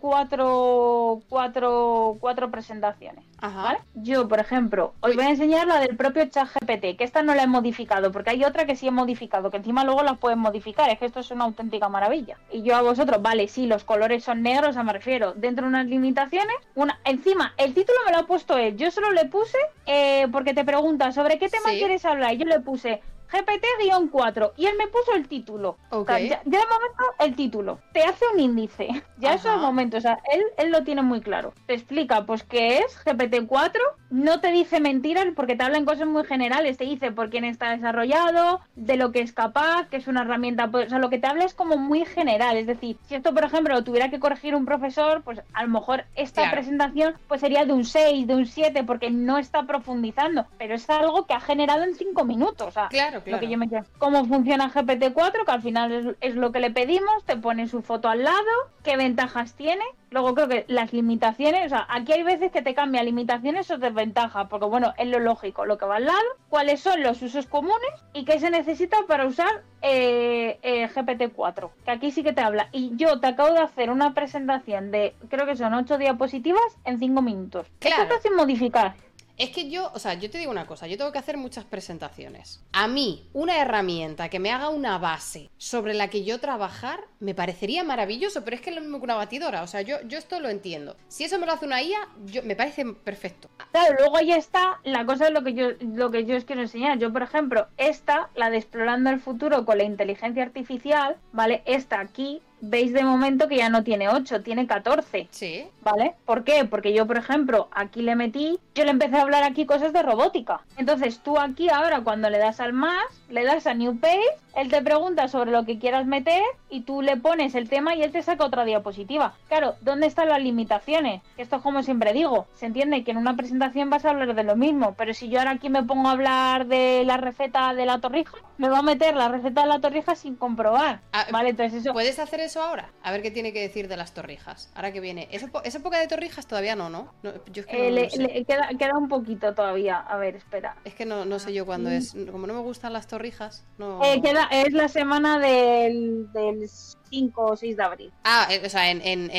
cuatro, 0.00 1.22
cuatro, 1.28 2.16
cuatro 2.20 2.50
presentaciones. 2.50 3.24
¿vale? 3.52 3.78
Yo, 3.94 4.28
por 4.28 4.40
ejemplo, 4.40 4.94
os 5.00 5.14
voy 5.14 5.24
a 5.24 5.30
enseñar 5.30 5.66
la 5.66 5.80
del 5.80 5.96
propio 5.96 6.26
chat 6.26 6.48
GPT, 6.48 6.96
que 6.96 7.04
esta 7.04 7.22
no 7.22 7.34
la 7.34 7.42
he 7.42 7.46
modificado, 7.46 8.10
porque 8.12 8.30
hay 8.30 8.44
otra 8.44 8.64
que 8.66 8.76
sí 8.76 8.88
he 8.88 8.90
modificado, 8.90 9.50
que 9.50 9.58
encima 9.58 9.84
luego 9.84 10.02
las 10.02 10.18
pueden 10.18 10.38
modificar, 10.38 10.90
es 10.90 10.98
que 10.98 11.06
esto 11.06 11.20
es 11.20 11.30
una 11.30 11.44
auténtica 11.44 11.88
maravilla. 11.88 12.38
Y 12.50 12.62
yo 12.62 12.76
a 12.76 12.82
vosotros, 12.82 13.20
vale, 13.22 13.48
sí, 13.48 13.66
los 13.66 13.84
colores 13.84 14.24
son 14.24 14.42
negros, 14.42 14.74
sea, 14.74 14.82
me 14.82 14.92
refiero, 14.92 15.32
dentro 15.34 15.64
de 15.64 15.68
unas 15.68 15.86
limitaciones, 15.86 16.56
una, 16.74 16.98
encima, 17.04 17.54
el 17.56 17.74
título 17.74 17.98
me 18.06 18.12
lo 18.12 18.18
ha 18.18 18.26
puesto 18.26 18.56
él, 18.56 18.76
yo 18.76 18.90
solo 18.94 19.12
le 19.12 19.26
puse, 19.26 19.58
eh, 19.86 20.26
porque 20.32 20.54
te 20.54 20.64
pregunta, 20.64 21.12
¿sobre 21.12 21.38
qué 21.38 21.48
tema 21.48 21.70
quieres 21.70 22.04
hablar? 22.04 22.32
Y 22.32 22.38
yo 22.38 22.46
le 22.46 22.60
puse, 22.60 23.02
GPT-4 23.30 24.52
y 24.56 24.66
él 24.66 24.74
me 24.78 24.88
puso 24.88 25.12
el 25.14 25.28
título. 25.28 25.76
ya, 25.90 26.40
de 26.44 26.58
momento 26.58 27.04
el 27.20 27.34
título. 27.34 27.78
Te 27.92 28.02
hace 28.02 28.24
un 28.32 28.40
índice. 28.40 28.88
Ya 29.16 29.34
eso 29.34 29.48
es 29.48 29.54
el 29.54 29.60
momento. 29.60 29.96
O 29.96 30.00
sea, 30.00 30.18
él, 30.34 30.42
él 30.58 30.70
lo 30.70 30.82
tiene 30.82 31.00
muy 31.00 31.20
claro. 31.20 31.54
Te 31.66 31.72
explica 31.72 32.26
pues 32.26 32.42
qué 32.42 32.78
es 32.78 32.98
GPT-4. 33.06 33.78
No 34.10 34.40
te 34.40 34.50
dice 34.50 34.80
mentiras 34.80 35.26
porque 35.34 35.56
te 35.56 35.64
habla 35.64 35.78
en 35.78 35.86
cosas 35.86 36.06
muy 36.06 36.24
generales. 36.24 36.76
Te 36.76 36.84
dice 36.84 37.10
por 37.10 37.30
quién 37.30 37.44
está 37.44 37.70
desarrollado, 37.70 38.60
de 38.74 38.96
lo 38.96 39.12
que 39.12 39.20
es 39.20 39.32
capaz, 39.32 39.88
que 39.88 39.96
es 39.96 40.08
una 40.08 40.22
herramienta. 40.22 40.70
Pues, 40.70 40.88
o 40.88 40.90
sea, 40.90 40.98
lo 40.98 41.08
que 41.08 41.18
te 41.18 41.26
habla 41.26 41.44
es 41.44 41.54
como 41.54 41.78
muy 41.78 42.04
general. 42.04 42.58
Es 42.58 42.66
decir, 42.66 42.98
si 43.06 43.14
esto, 43.14 43.32
por 43.32 43.44
ejemplo, 43.44 43.72
lo 43.72 43.84
tuviera 43.84 44.10
que 44.10 44.20
corregir 44.20 44.54
un 44.54 44.66
profesor, 44.66 45.22
pues 45.22 45.40
a 45.54 45.62
lo 45.62 45.68
mejor 45.68 46.04
esta 46.16 46.50
presentación 46.50 47.14
pues 47.28 47.40
sería 47.40 47.64
de 47.64 47.72
un 47.72 47.84
6, 47.84 48.26
de 48.26 48.34
un 48.34 48.46
7, 48.46 48.84
porque 48.84 49.10
no 49.10 49.38
está 49.38 49.62
profundizando. 49.62 50.46
Pero 50.58 50.74
es 50.74 50.90
algo 50.90 51.24
que 51.24 51.32
ha 51.32 51.40
generado 51.40 51.84
en 51.84 51.94
5 51.94 52.24
minutos. 52.24 52.68
O 52.68 52.72
sea, 52.72 52.88
claro 52.88 53.13
que 53.22 53.48
yo 53.48 53.58
me 53.58 53.68
¿Cómo 53.98 54.24
funciona 54.24 54.72
GPT-4? 54.72 55.44
Que 55.44 55.50
al 55.50 55.62
final 55.62 56.16
es, 56.20 56.34
lo 56.34 56.52
que 56.52 56.60
le 56.60 56.70
pedimos, 56.70 57.24
te 57.24 57.36
pone 57.36 57.68
su 57.68 57.82
foto 57.82 58.08
al 58.08 58.24
lado, 58.24 58.50
qué 58.82 58.96
ventajas 58.96 59.54
tiene. 59.54 59.84
Luego 60.10 60.34
creo 60.34 60.48
que 60.48 60.64
las 60.68 60.92
limitaciones, 60.92 61.66
o 61.66 61.68
sea, 61.70 61.86
aquí 61.90 62.12
hay 62.12 62.22
veces 62.22 62.52
que 62.52 62.62
te 62.62 62.74
cambia 62.74 63.02
limitaciones 63.02 63.68
o 63.70 63.78
desventajas, 63.78 64.46
porque 64.48 64.66
bueno, 64.66 64.92
es 64.96 65.08
lo 65.08 65.18
lógico, 65.18 65.66
lo 65.66 65.76
que 65.76 65.86
va 65.86 65.96
al 65.96 66.04
lado, 66.04 66.18
cuáles 66.48 66.80
son 66.80 67.02
los 67.02 67.20
usos 67.20 67.46
comunes 67.46 67.90
y 68.12 68.24
qué 68.24 68.38
se 68.38 68.50
necesita 68.50 68.96
para 69.08 69.26
usar 69.26 69.62
eh, 69.82 70.58
eh, 70.62 70.88
GPT-4, 70.88 71.70
que 71.84 71.90
aquí 71.90 72.10
sí 72.12 72.22
que 72.22 72.32
te 72.32 72.42
habla. 72.42 72.68
Y 72.70 72.92
yo 72.96 73.18
te 73.18 73.26
acabo 73.26 73.52
de 73.52 73.60
hacer 73.60 73.90
una 73.90 74.14
presentación 74.14 74.92
de, 74.92 75.14
creo 75.28 75.46
que 75.46 75.56
son 75.56 75.74
8 75.74 75.98
diapositivas 75.98 76.78
en 76.84 76.98
5 77.00 77.20
minutos. 77.20 77.66
Claro. 77.80 78.04
Esto 78.04 78.14
sin 78.22 78.36
modificar. 78.36 78.94
Es 79.36 79.50
que 79.50 79.68
yo, 79.68 79.90
o 79.92 79.98
sea, 79.98 80.14
yo 80.14 80.30
te 80.30 80.38
digo 80.38 80.52
una 80.52 80.66
cosa, 80.66 80.86
yo 80.86 80.96
tengo 80.96 81.10
que 81.10 81.18
hacer 81.18 81.36
muchas 81.36 81.64
presentaciones. 81.64 82.62
A 82.72 82.86
mí, 82.86 83.28
una 83.32 83.60
herramienta 83.60 84.28
que 84.28 84.38
me 84.38 84.52
haga 84.52 84.68
una 84.68 84.98
base 84.98 85.50
sobre 85.58 85.94
la 85.94 86.08
que 86.08 86.24
yo 86.24 86.38
trabajar, 86.38 87.00
me 87.18 87.34
parecería 87.34 87.82
maravilloso, 87.82 88.44
pero 88.44 88.54
es 88.54 88.62
que 88.62 88.70
es 88.70 88.76
lo 88.76 88.82
mismo 88.82 88.98
que 88.98 89.04
una 89.04 89.16
batidora, 89.16 89.62
o 89.62 89.66
sea, 89.66 89.82
yo, 89.82 89.96
yo 90.06 90.18
esto 90.18 90.38
lo 90.38 90.48
entiendo. 90.48 90.96
Si 91.08 91.24
eso 91.24 91.38
me 91.38 91.46
lo 91.46 91.52
hace 91.52 91.66
una 91.66 91.82
IA, 91.82 92.08
yo, 92.26 92.42
me 92.44 92.54
parece 92.54 92.84
perfecto. 92.84 93.50
Claro, 93.72 93.96
luego 93.98 94.16
ahí 94.18 94.32
está 94.32 94.78
la 94.84 95.04
cosa 95.04 95.24
de 95.24 95.30
lo 95.32 95.42
que 95.42 95.54
yo, 95.54 95.70
lo 95.80 96.12
que 96.12 96.24
yo 96.24 96.36
os 96.36 96.44
quiero 96.44 96.62
enseñar. 96.62 96.98
Yo, 96.98 97.12
por 97.12 97.22
ejemplo, 97.22 97.66
esta, 97.76 98.30
la 98.36 98.50
de 98.50 98.58
explorando 98.58 99.10
el 99.10 99.20
futuro 99.20 99.64
con 99.64 99.78
la 99.78 99.84
inteligencia 99.84 100.44
artificial, 100.44 101.16
¿vale? 101.32 101.62
Esta 101.66 101.98
aquí 101.98 102.40
veis 102.68 102.92
de 102.92 103.04
momento 103.04 103.48
que 103.48 103.56
ya 103.56 103.68
no 103.68 103.84
tiene 103.84 104.08
8, 104.08 104.42
tiene 104.42 104.66
14. 104.66 105.28
Sí. 105.30 105.66
¿Vale? 105.82 106.14
¿Por 106.24 106.44
qué? 106.44 106.64
Porque 106.64 106.92
yo, 106.92 107.06
por 107.06 107.16
ejemplo, 107.16 107.68
aquí 107.72 108.02
le 108.02 108.16
metí, 108.16 108.58
yo 108.74 108.84
le 108.84 108.90
empecé 108.90 109.16
a 109.16 109.22
hablar 109.22 109.42
aquí 109.42 109.66
cosas 109.66 109.92
de 109.92 110.02
robótica. 110.02 110.62
Entonces 110.76 111.20
tú 111.20 111.38
aquí 111.38 111.68
ahora 111.68 112.00
cuando 112.00 112.30
le 112.30 112.38
das 112.38 112.60
al 112.60 112.72
más, 112.72 113.04
le 113.28 113.44
das 113.44 113.66
a 113.66 113.74
New 113.74 113.98
Page, 113.98 114.20
él 114.56 114.70
te 114.70 114.82
pregunta 114.82 115.28
sobre 115.28 115.50
lo 115.50 115.64
que 115.64 115.78
quieras 115.78 116.06
meter 116.06 116.42
y 116.70 116.82
tú 116.82 117.02
le 117.02 117.16
pones 117.16 117.54
el 117.54 117.68
tema 117.68 117.94
y 117.94 118.02
él 118.02 118.12
te 118.12 118.22
saca 118.22 118.44
otra 118.44 118.64
diapositiva. 118.64 119.34
Claro, 119.48 119.74
¿dónde 119.80 120.06
están 120.06 120.28
las 120.28 120.40
limitaciones? 120.40 121.22
Esto 121.36 121.56
es 121.56 121.62
como 121.62 121.82
siempre 121.82 122.12
digo, 122.12 122.46
se 122.54 122.66
entiende 122.66 123.04
que 123.04 123.10
en 123.10 123.16
una 123.16 123.36
presentación 123.36 123.90
vas 123.90 124.04
a 124.04 124.10
hablar 124.10 124.34
de 124.34 124.44
lo 124.44 124.56
mismo, 124.56 124.94
pero 124.96 125.12
si 125.12 125.28
yo 125.28 125.38
ahora 125.38 125.52
aquí 125.52 125.68
me 125.68 125.82
pongo 125.82 126.08
a 126.08 126.12
hablar 126.12 126.66
de 126.66 127.02
la 127.04 127.16
receta 127.16 127.74
de 127.74 127.86
la 127.86 128.00
torrija, 128.00 128.36
me 128.58 128.68
va 128.68 128.78
a 128.78 128.82
meter 128.82 129.16
la 129.16 129.28
receta 129.28 129.62
de 129.62 129.68
la 129.68 129.80
torrija 129.80 130.14
sin 130.14 130.36
comprobar. 130.36 131.00
Ah, 131.12 131.26
¿Vale? 131.30 131.50
Entonces 131.50 131.80
eso... 131.80 131.92
¿Puedes 131.92 132.18
hacer 132.18 132.40
eso 132.40 132.53
ahora? 132.62 132.90
A 133.02 133.10
ver 133.12 133.22
qué 133.22 133.30
tiene 133.30 133.52
que 133.52 133.60
decir 133.60 133.88
de 133.88 133.96
las 133.96 134.14
torrijas. 134.14 134.70
Ahora 134.74 134.92
que 134.92 135.00
viene. 135.00 135.28
¿Esa, 135.30 135.46
época 135.46 135.98
de 135.98 136.06
torrijas 136.06 136.46
todavía 136.46 136.76
no, 136.76 136.90
¿no? 136.90 137.12
yo 137.22 137.62
es 137.62 137.66
que 137.66 137.88
eh, 137.88 137.90
le, 137.90 138.44
queda, 138.44 138.68
queda, 138.78 138.96
un 138.96 139.08
poquito 139.08 139.54
todavía. 139.54 139.98
A 139.98 140.16
ver, 140.16 140.36
espera. 140.36 140.76
Es 140.84 140.94
que 140.94 141.06
no, 141.06 141.38
sé 141.38 141.52
yo 141.52 141.66
cuándo 141.66 141.90
es. 141.90 142.14
Como 142.30 142.46
no 142.46 142.54
me 142.54 142.60
gustan 142.60 142.92
las 142.92 143.06
torrijas, 143.06 143.64
no. 143.78 144.02
Eh, 144.04 144.20
queda, 144.22 144.48
es 144.50 144.72
la 144.72 144.88
semana 144.88 145.38
del, 145.38 146.32
del 146.32 146.68
5 147.10 147.44
o 147.44 147.56
6 147.56 147.76
de 147.76 147.82
abril. 147.82 148.12
Ah, 148.24 148.46
eh, 148.50 148.62
o 148.64 148.68
sea, 148.68 148.90
en, 148.90 149.00
en, 149.02 149.30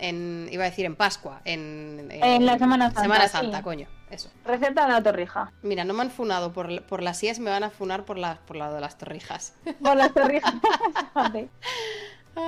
en, 0.00 0.48
iba 0.50 0.64
a 0.64 0.70
decir 0.70 0.84
en 0.84 0.96
Pascua, 0.96 1.40
en, 1.44 2.08
en, 2.10 2.46
la 2.46 2.58
Semana 2.58 2.86
Santa. 2.86 3.02
Semana 3.02 3.28
Santa, 3.28 3.62
coño. 3.62 3.88
Eso. 4.10 4.28
Receta 4.44 4.86
de 4.86 4.92
la 4.92 5.02
torrija. 5.02 5.52
Mira, 5.62 5.84
no 5.84 5.94
me 5.94 6.02
han 6.02 6.10
funado 6.10 6.52
por, 6.52 6.82
por 6.82 7.02
las 7.02 7.22
IES, 7.22 7.38
me 7.38 7.50
van 7.50 7.62
a 7.62 7.70
funar 7.70 8.04
por, 8.04 8.18
la, 8.18 8.40
por 8.44 8.56
lado 8.56 8.74
de 8.74 8.80
las 8.80 8.98
torrijas. 8.98 9.54
Por 9.80 9.96
las 9.96 10.12
torrijas. 10.12 10.52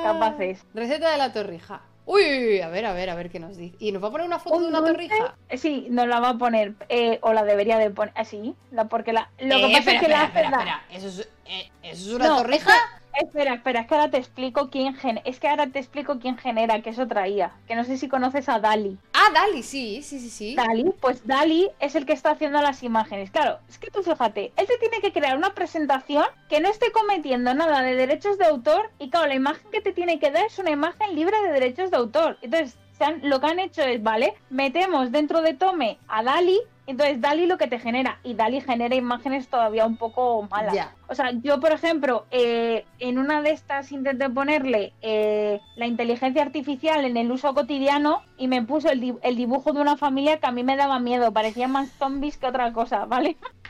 Capaces. 0.02 0.64
Receta 0.74 1.10
de 1.10 1.19
la 1.19 1.32
torrija. 1.32 1.82
Uy, 2.05 2.60
a 2.60 2.69
ver, 2.69 2.85
a 2.85 2.93
ver, 2.93 3.10
a 3.10 3.14
ver 3.14 3.31
qué 3.31 3.39
nos 3.39 3.56
dice. 3.56 3.77
¿Y 3.78 3.93
nos 3.93 4.02
va 4.02 4.09
a 4.09 4.10
poner 4.10 4.27
una 4.27 4.40
foto 4.40 4.60
de 4.60 4.66
una 4.66 4.85
torrija? 4.85 5.36
Sí, 5.56 5.86
nos 5.89 6.09
la 6.09 6.19
va 6.19 6.31
a 6.31 6.39
poner, 6.39 6.74
eh, 6.89 7.19
o 7.23 7.32
la 7.32 7.44
debería 7.44 7.78
de 7.78 7.90
poner, 7.90 8.12
así, 8.16 8.56
ah, 8.56 8.66
la, 8.73 8.85
porque 8.86 9.12
la, 9.12 9.31
lo 9.39 9.56
que 9.56 9.66
eh, 9.66 9.77
pasa 9.77 9.93
es 9.93 10.01
que 10.01 10.09
la 10.09 10.24
espera, 10.24 10.48
espera, 10.48 10.82
¿Eso 10.90 11.09
es, 11.09 11.28
eh, 11.47 11.70
¿eso 11.82 12.10
es 12.10 12.14
una 12.14 12.36
torrija? 12.36 12.73
Espera, 13.20 13.55
espera, 13.55 13.80
es 13.80 13.86
que 13.86 13.94
ahora 13.94 14.10
te 14.10 14.16
explico 14.16 14.70
quién 14.70 14.97
es 15.24 15.39
que 15.39 15.48
ahora 15.48 15.66
te 15.66 15.78
explico 15.78 16.18
quién 16.18 16.39
genera, 16.39 16.80
que 16.82 16.90
eso 16.90 17.06
traía. 17.06 17.52
Que 17.66 17.74
no 17.74 17.84
sé 17.84 17.98
si 17.98 18.09
conoces 18.09 18.48
a 18.48 18.59
Dali. 18.59 18.98
Ah, 19.12 19.30
Dali, 19.32 19.62
sí, 19.62 20.02
sí, 20.02 20.18
sí, 20.18 20.30
sí. 20.30 20.55
Dali, 20.55 20.93
pues 21.01 21.26
Dali 21.26 21.70
es 21.80 21.94
el 21.94 22.06
que 22.06 22.12
está 22.12 22.30
haciendo 22.30 22.60
las 22.62 22.82
imágenes. 22.82 23.30
Claro, 23.30 23.59
es 23.68 23.78
que 23.78 23.90
tú 23.90 24.02
fíjate, 24.02 24.52
él 24.56 24.66
te 24.66 24.78
tiene 24.78 25.01
que 25.01 25.12
crear 25.12 25.36
una 25.36 25.55
presentación 25.55 26.24
que 26.48 26.60
no 26.60 26.68
esté 26.68 26.90
cometiendo 26.93 27.55
nada 27.55 27.82
de 27.82 27.94
derechos 27.94 28.39
de 28.39 28.47
autor 28.47 28.90
y 28.98 29.10
claro, 29.10 29.26
la 29.26 29.34
imagen 29.34 29.70
que 29.70 29.80
te 29.80 29.93
tiene 29.93 30.18
que 30.18 30.30
dar 30.30 30.47
es 30.47 30.59
una 30.59 30.70
imagen 30.70 31.14
libre 31.14 31.36
de 31.43 31.52
derechos 31.52 31.90
de 31.90 31.98
autor. 31.98 32.39
Entonces, 32.43 32.76
lo 33.22 33.40
que 33.40 33.47
han 33.47 33.59
hecho 33.59 33.82
es, 33.82 34.02
¿vale? 34.02 34.34
Metemos 34.51 35.10
dentro 35.10 35.43
de 35.43 35.55
Tome 35.55 35.98
a 36.09 36.22
Dali 36.22 36.59
entonces, 36.93 37.20
Dali 37.20 37.47
lo 37.47 37.59
que 37.59 37.66
te 37.66 37.78
genera, 37.78 38.19
y 38.23 38.35
Dali 38.35 38.60
genera 38.60 38.94
imágenes 38.94 39.48
todavía 39.48 39.86
un 39.86 39.97
poco 39.97 40.47
malas. 40.51 40.89
O 41.09 41.14
sea, 41.14 41.32
yo, 41.43 41.59
por 41.59 41.73
ejemplo, 41.73 42.27
eh, 42.31 42.85
en 42.98 43.19
una 43.19 43.43
de 43.43 43.51
estas 43.51 43.93
intenté 43.93 44.28
ponerle 44.28 44.93
eh, 45.01 45.60
la 45.77 45.86
inteligencia 45.86 46.43
artificial 46.43 47.05
en 47.05 47.16
el 47.16 47.31
uso 47.31 47.55
cotidiano 47.55 48.23
y 48.36 48.48
me 48.48 48.62
puso 48.62 48.90
el, 48.90 49.19
el, 49.23 49.36
dibujo 49.36 49.73
de 49.73 49.81
una 49.81 49.97
familia 49.97 50.39
que 50.39 50.47
a 50.47 50.52
mí 50.52 50.64
me 50.64 50.77
daba 50.77 50.98
miedo, 50.98 51.32
parecía 51.32 51.66
más 51.66 51.90
zombies 51.93 52.36
que 52.36 52.47
otra 52.47 52.73
cosa, 52.73 53.06
¿vale? 53.06 53.36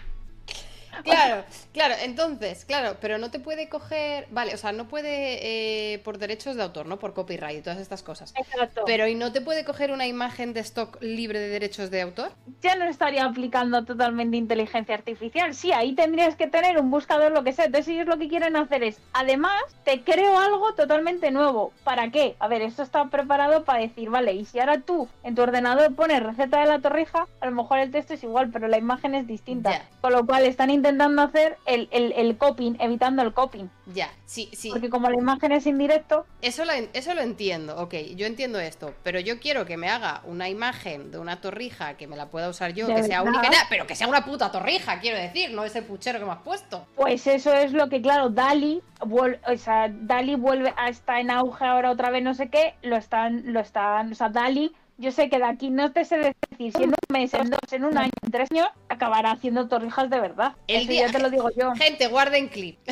Claro, 1.05 1.44
claro, 1.73 1.94
entonces, 2.02 2.64
claro, 2.64 2.97
pero 3.01 3.19
no 3.19 3.31
te 3.31 3.40
puede 3.40 3.69
coger, 3.69 4.27
vale, 4.31 4.55
o 4.55 4.56
sea, 4.56 4.73
no 4.73 4.89
puede 4.89 5.94
eh, 5.94 5.98
por 5.98 6.19
derechos 6.19 6.56
de 6.56 6.62
autor, 6.62 6.86
¿no? 6.86 6.98
Por 6.98 7.12
copyright 7.12 7.59
y 7.59 7.62
todas 7.62 7.78
estas 7.78 8.02
cosas. 8.02 8.32
Exacto. 8.36 8.82
Pero 8.86 9.06
¿y 9.06 9.14
no 9.14 9.32
te 9.32 9.40
puede 9.40 9.64
coger 9.64 9.90
una 9.90 10.06
imagen 10.06 10.52
de 10.52 10.60
stock 10.60 10.98
libre 11.02 11.39
de 11.39 11.48
derechos 11.48 11.90
de 11.90 12.02
autor? 12.02 12.32
Ya 12.62 12.77
no 12.77 12.85
estaría 12.85 13.24
aplicando 13.24 13.85
totalmente 13.85 14.36
inteligencia 14.36 14.94
artificial. 14.94 15.55
Sí, 15.55 15.73
ahí 15.73 15.94
tendrías 15.94 16.36
que 16.36 16.47
tener 16.47 16.78
un 16.78 16.90
buscador, 16.90 17.32
lo 17.32 17.44
que 17.44 17.52
sea. 17.52 17.66
Entonces 17.66 17.94
ellos 17.94 18.06
lo 18.06 18.19
que 18.19 18.28
quieren 18.28 18.56
hacer 18.56 18.82
es, 18.82 19.01
además, 19.12 19.62
te 19.85 20.02
creo 20.02 20.39
algo 20.39 20.74
totalmente 20.74 21.31
nuevo. 21.31 21.73
¿Para 21.85 22.10
qué? 22.10 22.36
A 22.39 22.48
ver, 22.48 22.62
esto 22.62 22.82
está 22.82 23.05
preparado 23.06 23.64
para 23.64 23.81
decir, 23.81 24.10
vale, 24.10 24.35
y 24.35 24.44
si 24.44 24.60
ahora 24.60 24.81
tú 24.81 25.09
en 25.23 25.35
tu 25.35 25.43
ordenador 25.43 25.94
pones 25.94 26.23
receta 26.23 26.60
de 26.60 26.66
la 26.66 26.81
torrija, 26.81 27.27
a 27.40 27.47
lo 27.47 27.52
mejor 27.52 27.78
el 27.78 27.90
texto 27.90 28.14
es 28.14 28.23
igual, 28.23 28.51
pero 28.51 28.69
la 28.69 28.78
imagen 28.78 29.14
es 29.14 29.27
distinta. 29.27 29.82
Con 30.01 30.12
lo 30.12 30.27
cual 30.27 30.44
están 30.44 30.70
intentando 30.82 31.22
hacer 31.22 31.59
el, 31.64 31.88
el, 31.92 32.12
el 32.12 32.36
copying, 32.36 32.76
evitando 32.80 33.22
el 33.22 33.32
copying. 33.32 33.70
Ya, 33.86 34.10
sí, 34.26 34.50
sí. 34.52 34.70
Porque 34.70 34.90
como 34.90 35.09
la 35.09 35.16
imagen 35.16 35.52
es 35.52 35.66
indirecto. 35.66 36.26
Eso 36.40 36.64
lo, 36.64 36.72
eso 36.72 37.14
lo 37.14 37.20
entiendo, 37.20 37.76
ok, 37.78 37.94
yo 38.16 38.26
entiendo 38.26 38.59
esto, 38.59 38.94
pero 39.04 39.20
yo 39.20 39.38
quiero 39.38 39.64
que 39.64 39.76
me 39.76 39.88
haga 39.88 40.22
una 40.24 40.48
imagen 40.48 41.12
de 41.12 41.18
una 41.18 41.40
torrija 41.40 41.96
que 41.96 42.09
me 42.09 42.16
la 42.16 42.26
pueda 42.30 42.48
usar 42.48 42.74
yo, 42.74 42.88
que 42.88 43.04
sea 43.04 43.22
única, 43.22 43.48
pero 43.68 43.86
que 43.86 43.94
sea 43.94 44.09
una 44.09 44.24
puta 44.24 44.50
torrija, 44.50 44.98
quiero 44.98 45.18
decir, 45.18 45.52
no 45.52 45.64
ese 45.64 45.82
puchero 45.82 46.18
que 46.18 46.24
me 46.24 46.32
has 46.32 46.42
puesto. 46.42 46.84
Pues 46.96 47.26
eso 47.26 47.52
es 47.52 47.72
lo 47.72 47.88
que, 47.88 48.02
claro, 48.02 48.28
Dali, 48.28 48.82
o 49.00 49.56
sea, 49.56 49.88
Dali 49.88 50.34
vuelve 50.34 50.74
a 50.76 50.88
estar 50.88 51.20
en 51.20 51.30
auge 51.30 51.64
ahora 51.64 51.90
otra 51.90 52.10
vez, 52.10 52.22
no 52.22 52.34
sé 52.34 52.48
qué, 52.48 52.74
lo 52.82 52.96
están, 52.96 53.52
lo 53.52 53.60
están, 53.60 54.12
o 54.12 54.14
sea, 54.14 54.28
Dali 54.28 54.72
yo 54.98 55.10
sé 55.10 55.28
que 55.28 55.38
de 55.38 55.44
aquí 55.44 55.70
no 55.70 55.92
te 55.92 56.04
sé 56.04 56.16
decir 56.16 56.72
si 56.72 56.82
en 56.84 56.90
un 56.90 56.94
mes, 57.09 57.34
en 57.34 57.50
dos, 57.50 57.72
en 57.72 57.84
un 57.84 57.98
año, 57.98 58.12
en 58.22 58.30
tres 58.30 58.48
años, 58.52 58.68
acabará 59.02 59.32
haciendo 59.32 59.68
torrijas 59.68 60.08
de 60.10 60.20
verdad. 60.20 60.54
El 60.68 60.86
día, 60.86 61.06
ya 61.06 61.12
te 61.12 61.18
lo 61.18 61.30
digo 61.30 61.50
yo. 61.50 61.74
Gente, 61.74 62.06
guarden 62.06 62.48
clip. 62.48 62.78